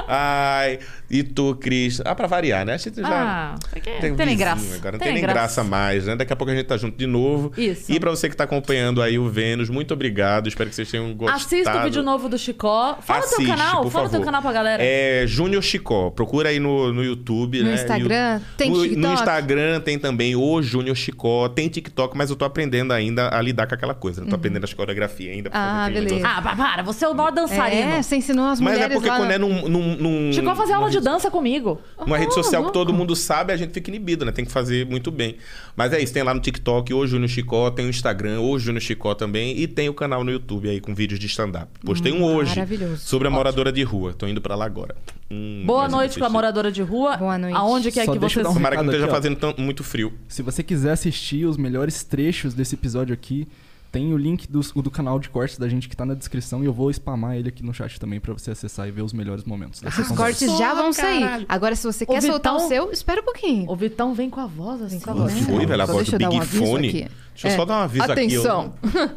Ai, 0.08 0.80
e 1.10 1.24
tu, 1.24 1.56
Cris? 1.56 2.02
Ah, 2.06 2.16
pra 2.16 2.28
variar, 2.28 2.66
né? 2.66 2.74
A 2.74 2.78
gente 2.78 3.00
já 3.02 3.08
Ah, 3.08 3.56
tem 3.74 3.82
tem 4.00 4.12
um 4.12 4.16
nem 4.16 4.38
graça. 4.38 4.76
Agora 4.76 4.92
não 4.94 5.00
Tem 5.00 5.08
tem 5.08 5.14
nem 5.14 5.22
graça. 5.22 5.34
graça. 5.40 5.64
mais, 5.64 6.06
né? 6.06 6.16
Daqui 6.16 6.34
a 6.34 6.36
pouco 6.36 6.52
a 6.52 6.56
gente 6.56 6.66
tá 6.66 6.78
junto 6.78 6.98
de 6.98 7.06
novo. 7.08 7.52
Isso. 7.58 7.92
E 7.92 8.00
pra 8.00 8.10
você 8.10 8.30
que 8.30 8.36
tá 8.36 8.44
acompanhando 8.44 9.02
aí 9.02 9.18
o 9.20 9.30
Vênus, 9.30 9.70
muito 9.70 9.94
obrigado. 9.94 10.48
Espero 10.48 10.70
que 10.70 10.76
vocês 10.76 10.90
tenham 10.90 11.14
gostado. 11.14 11.38
Assista 11.42 11.80
o 11.80 11.84
vídeo 11.84 12.04
novo 12.04 12.28
do 12.30 12.38
Chicó. 12.38 12.98
Fala 13.02 13.20
o 13.20 13.24
Assiste, 13.24 13.46
teu 13.46 13.56
canal, 13.56 13.82
por 13.84 13.92
fala 13.92 14.06
o 14.06 14.10
teu 14.10 14.20
favor. 14.20 14.26
canal 14.26 14.42
pra 14.42 14.52
galera. 14.52 14.84
É 14.84 15.26
Júnior 15.28 15.62
Chicó. 15.64 16.10
Procura 16.12 16.50
aí 16.50 16.60
no, 16.60 16.92
no 16.94 17.04
YouTube, 17.04 17.60
No 17.60 17.66
né? 17.70 17.74
Instagram, 17.76 18.40
E 18.40 18.42
o- 18.42 18.58
tem 18.58 18.70
no, 18.72 18.82
TikTok? 18.82 19.02
No 19.02 19.14
Instagram 19.14 19.80
tem 19.82 20.00
também 20.00 20.36
o 20.36 20.62
Júnior 20.62 20.96
Chicó. 20.96 21.48
Tem 21.50 21.68
TikTok, 21.70 22.18
mas 22.18 22.30
eu 22.30 22.36
tô 22.36 22.46
aprendendo 22.46 22.94
ainda 22.94 23.30
a 23.36 23.42
lidar 23.42 23.68
com 23.68 23.76
aquela 23.76 23.94
coisa. 23.94 24.22
Não 24.22 24.30
tô 24.30 24.36
aprendendo 24.36 24.64
as 24.64 24.74
coreografias 24.74 25.34
ainda. 25.36 25.50
Uhum. 25.50 25.56
Ah, 25.56 25.90
beleza. 25.94 26.28
Ah, 26.28 26.42
pa- 26.42 26.56
para, 26.56 26.84
você 26.84 27.06
é 27.06 27.08
o 27.10 27.14
maior 27.14 27.32
dançarino. 27.32 27.92
É, 27.94 28.02
você 28.02 28.16
ensinou 28.16 28.46
as 28.48 28.60
Mas 28.60 28.74
mulheres 28.74 28.92
é 28.92 28.94
porque 28.96 29.10
lá... 29.10 29.18
quando 29.18 29.32
é 29.32 29.38
num, 29.38 29.68
num, 29.68 29.96
num, 29.98 30.50
a 30.54 30.56
fazer 30.56 30.74
aula 30.74 30.90
de 31.00 31.04
dança 31.04 31.30
comigo. 31.32 31.80
Uma 31.98 32.18
rede 32.18 32.34
social 32.34 32.66
que 32.66 32.72
todo 32.74 32.94
mundo 32.94 33.16
sabe, 33.16 33.52
a 33.54 33.58
gente 33.58 33.74
fica 33.74 33.90
inibido, 33.90 34.24
né? 34.26 34.32
Tem 34.32 34.46
que 34.46 34.52
fazer 34.52 34.86
muito 34.86 35.12
bem. 35.12 35.38
Mas 35.76 35.92
é 35.94 36.02
isso, 36.02 36.14
tem 36.14 36.24
lá 36.24 36.34
no 36.34 36.40
TikTok, 36.40 36.94
o 36.94 37.06
Júnior 37.08 37.30
Chicó, 37.30 37.70
tem 37.72 37.86
o 37.86 37.90
Instagram, 37.90 38.40
o 38.42 38.58
Júnior 38.60 38.82
Chicó 38.82 39.14
também, 39.14 39.58
e 39.58 39.68
tem 39.68 39.90
o 39.90 39.94
canal 39.94 40.24
no 40.24 40.32
YouTube 40.32 40.70
aí 40.70 40.80
com 40.80 40.94
vídeos 40.96 41.20
de 41.20 41.28
stand-up. 41.28 41.68
Postei 41.86 42.12
um 42.14 42.24
hoje 42.24 42.52
Hum, 42.52 42.56
maravilhoso. 42.56 42.98
sobre 42.98 43.28
a 43.28 43.32
moradora 43.32 43.72
de 43.72 43.84
rua. 43.84 44.14
Tô 44.14 44.28
indo 44.28 44.40
pra 44.42 44.56
lá 44.56 44.66
agora. 44.66 44.96
Hum, 45.32 45.64
Boa 45.66 45.88
noite 45.88 46.14
eu 46.14 46.20
com 46.20 46.24
a 46.24 46.28
assisti. 46.28 46.32
moradora 46.32 46.72
de 46.72 46.82
rua. 46.82 47.18
Boa 47.18 47.38
noite. 47.38 47.56
Aonde 47.56 47.92
que 47.92 48.00
é 48.00 48.06
Só 48.06 48.14
que 48.14 48.20
vocês... 48.20 48.46
um 48.46 48.54
Tomara 48.54 48.76
que 48.76 48.84
não 48.84 48.90
esteja 48.90 49.06
aqui, 49.06 49.14
fazendo 49.16 49.36
tão- 49.36 49.56
muito 49.58 49.84
frio. 49.84 50.14
Se 50.28 50.42
você 50.44 50.62
quiser 50.62 50.92
assistir 50.92 51.46
os 51.46 51.58
melhores 51.58 52.04
trechos 52.04 52.54
desse 52.54 52.76
episódio 52.76 53.14
aqui, 53.14 53.48
tem 53.94 54.12
o 54.12 54.18
link 54.18 54.48
do, 54.52 54.60
do 54.82 54.90
canal 54.90 55.20
de 55.20 55.30
cortes 55.30 55.60
da 55.60 55.70
gente 55.70 55.88
que 55.88 55.96
tá 55.96 56.04
na 56.04 56.16
descrição 56.16 56.64
e 56.64 56.66
eu 56.66 56.74
vou 56.74 56.92
spamar 56.92 57.36
ele 57.38 57.48
aqui 57.50 57.64
no 57.64 57.72
chat 57.72 58.00
também 58.00 58.20
pra 58.20 58.34
você 58.34 58.50
acessar 58.50 58.88
e 58.88 58.92
ver 58.92 59.04
os 59.04 59.14
melhores 59.14 59.44
momentos. 59.44 59.80
dessa 59.82 60.02
Os 60.02 60.08
cortes 60.10 60.58
já 60.58 60.74
vão 60.74 60.92
sair. 60.92 61.46
Agora, 61.48 61.76
se 61.76 61.86
você 61.86 62.04
O 62.04 62.08
quer 62.08 62.22
soltar 62.24 62.56
o 62.56 62.60
seu, 62.68 62.92
espera 62.92 63.22
um 63.22 63.24
pouquinho. 63.24 63.70
O 63.70 63.76
Vitão 63.76 64.16
vem 64.16 64.32
com 64.32 64.40
a 64.40 64.48
voz 64.48 64.82
assim. 64.82 65.00
com 65.00 65.12
a 65.12 65.14
Não 65.14 65.22
voz. 65.22 65.36
né? 65.36 65.42
foi, 65.44 65.66
velho? 65.68 65.82
A 65.84 65.86
voz 65.86 65.98
deixa 66.00 66.18
do 66.18 66.24
eu 66.24 66.30
dar 66.30 66.36
um 66.36 66.40
Big 66.40 66.42
aviso 66.42 66.66
Fone. 66.66 66.88
aqui. 66.90 67.08
Deixa 67.34 67.48
eu 67.48 67.52
É. 67.52 67.56
só 67.56 67.66
dar 67.66 67.74
um 67.78 67.82
aviso 67.84 68.12
Atenção. 68.12 68.74
aqui. 68.84 68.98
ó. 68.98 69.10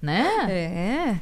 Né? 0.00 0.26
É. 0.50 1.20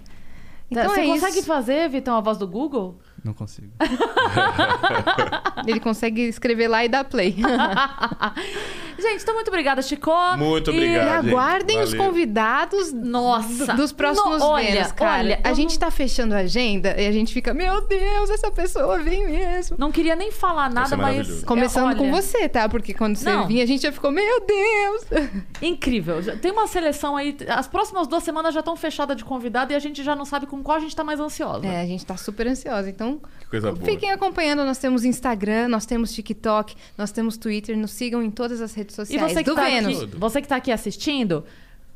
Então 0.70 0.88
Você 0.88 1.00
é 1.00 1.06
consegue 1.06 1.38
isso. 1.38 1.46
fazer, 1.48 1.88
Vitão, 1.90 2.16
a 2.16 2.20
voz 2.20 2.38
do 2.38 2.46
Google? 2.46 2.96
Não 3.24 3.34
consigo. 3.34 3.68
Ele 5.66 5.80
consegue 5.80 6.22
escrever 6.22 6.68
lá 6.68 6.84
e 6.84 6.88
dar 6.88 7.04
play. 7.04 7.36
Gente, 8.98 9.22
então 9.22 9.34
muito 9.34 9.48
obrigada, 9.48 9.80
Chicó. 9.80 10.36
Muito 10.36 10.70
E- 10.70 10.74
E 10.74 10.76
obrigado. 10.76 11.22
gente. 11.24 11.30
aguardem 11.30 11.80
os 11.80 11.90
Valeu. 11.92 12.06
convidados 12.06 12.92
Nossa. 12.92 13.66
do- 13.68 13.76
dos 13.76 13.92
próximos 13.92 14.40
No- 14.40 14.46
olha, 14.48 14.72
Vênus, 14.72 14.92
cara. 14.92 15.18
olha, 15.20 15.40
a 15.42 15.52
gente 15.54 15.72
não- 15.72 15.78
tá 15.78 15.90
fechando 15.90 16.34
a 16.34 16.38
agenda 16.38 16.94
e 17.00 17.06
a 17.06 17.12
gente 17.12 17.32
fica, 17.32 17.54
meu 17.54 17.80
Deus, 17.86 18.28
essa 18.28 18.50
pessoa 18.50 18.98
vem 18.98 19.24
mesmo. 19.26 19.76
Não 19.78 19.90
queria 19.90 20.14
nem 20.14 20.30
falar 20.30 20.68
nada, 20.70 20.88
ser 20.88 20.96
mas... 20.96 21.14
maravilhoso. 21.16 21.46
Começando 21.46 21.92
é, 21.92 21.94
com 21.94 22.10
olha, 22.10 22.20
você, 22.22 22.46
tá? 22.48 22.68
Porque 22.68 22.92
quando 22.92 23.16
você 23.16 23.24
Não. 23.32 23.46
vinha, 23.46 23.64
a 23.64 23.66
gente 23.66 23.82
já 23.82 23.92
ficou, 23.92 24.10
meu 24.10 24.40
Deus. 24.44 25.04
Incrível. 25.62 26.16
Tem 26.38 26.52
uma 26.52 26.66
seleção 26.66 27.16
aí. 27.16 27.34
As 27.48 27.66
próximas 27.66 28.06
duas 28.06 28.22
semanas 28.22 28.52
já 28.52 28.60
estão 28.60 28.76
fechadas 28.76 29.16
de 29.16 29.24
convidado 29.24 29.72
e 29.72 29.76
a 29.76 29.78
gente 29.78 30.02
já 30.04 30.14
não 30.14 30.26
sabe 30.26 30.46
com 30.46 30.62
qual 30.62 30.76
a 30.76 30.80
gente 30.80 30.94
tá 30.94 31.02
mais 31.02 31.18
ansiosa. 31.20 31.66
É, 31.66 31.80
a 31.80 31.86
gente 31.86 32.04
tá 32.04 32.18
super 32.18 32.46
ansiosa. 32.46 32.90
Então, 32.90 33.09
Que 33.18 33.46
coisa 33.46 33.72
boa. 33.72 33.84
fiquem 33.84 34.10
acompanhando. 34.10 34.64
Nós 34.64 34.78
temos 34.78 35.04
Instagram, 35.04 35.68
nós 35.68 35.84
temos 35.86 36.12
TikTok, 36.12 36.74
nós 36.96 37.10
temos 37.12 37.36
Twitter. 37.36 37.76
Nos 37.76 37.90
sigam 37.92 38.22
em 38.22 38.30
todas 38.30 38.60
as 38.60 38.74
redes 38.74 38.94
E 38.94 38.96
sociais 38.96 39.32
você 39.32 39.42
que, 39.44 39.50
do 39.50 39.54
tá 39.56 39.64
Vênus. 39.64 40.02
aqui, 40.02 40.16
você 40.16 40.42
que 40.42 40.48
tá 40.48 40.56
aqui 40.56 40.70
assistindo, 40.72 41.44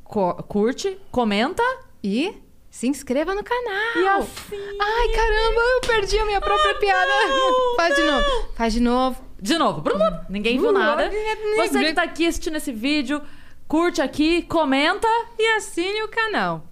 co- 0.02 0.34
curte, 0.44 0.98
comenta 1.10 1.62
E 2.02 2.34
se 2.70 2.88
inscreva 2.88 3.34
no 3.34 3.44
canal. 3.44 3.96
e 3.96 4.08
assim. 4.08 4.56
Ai, 4.80 5.08
caramba, 5.14 5.60
eu 5.60 5.80
perdi 5.86 6.18
a 6.18 6.24
minha 6.26 6.40
própria 6.40 6.74
piada. 6.74 7.10
Faz 7.76 7.94
de 7.96 8.02
novo. 8.02 8.24
Faz 8.56 8.72
de 8.72 8.80
novo. 8.80 9.24
De 9.40 9.58
novo, 9.58 9.80
brum, 9.82 9.98
brum. 9.98 10.18
ninguém 10.30 10.58
viu 10.58 10.70
Uh, 10.70 10.72
nada. 10.72 11.10
Você 11.56 11.84
que 11.84 11.92
tá 11.92 12.02
aqui 12.02 12.26
assistindo 12.26 12.56
esse 12.56 12.72
vídeo, 12.72 13.20
curte 13.68 14.00
aqui, 14.02 14.42
comenta. 14.42 15.06
E 15.38 15.46
assine 15.56 16.02
o 16.02 16.08
canal. 16.08 16.64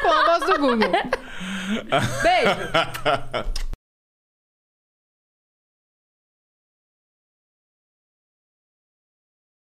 Com 0.00 0.08
a 0.08 0.38
voz 0.38 0.44
do 0.52 0.58
Google. 0.58 0.90
Beijo! 2.22 3.58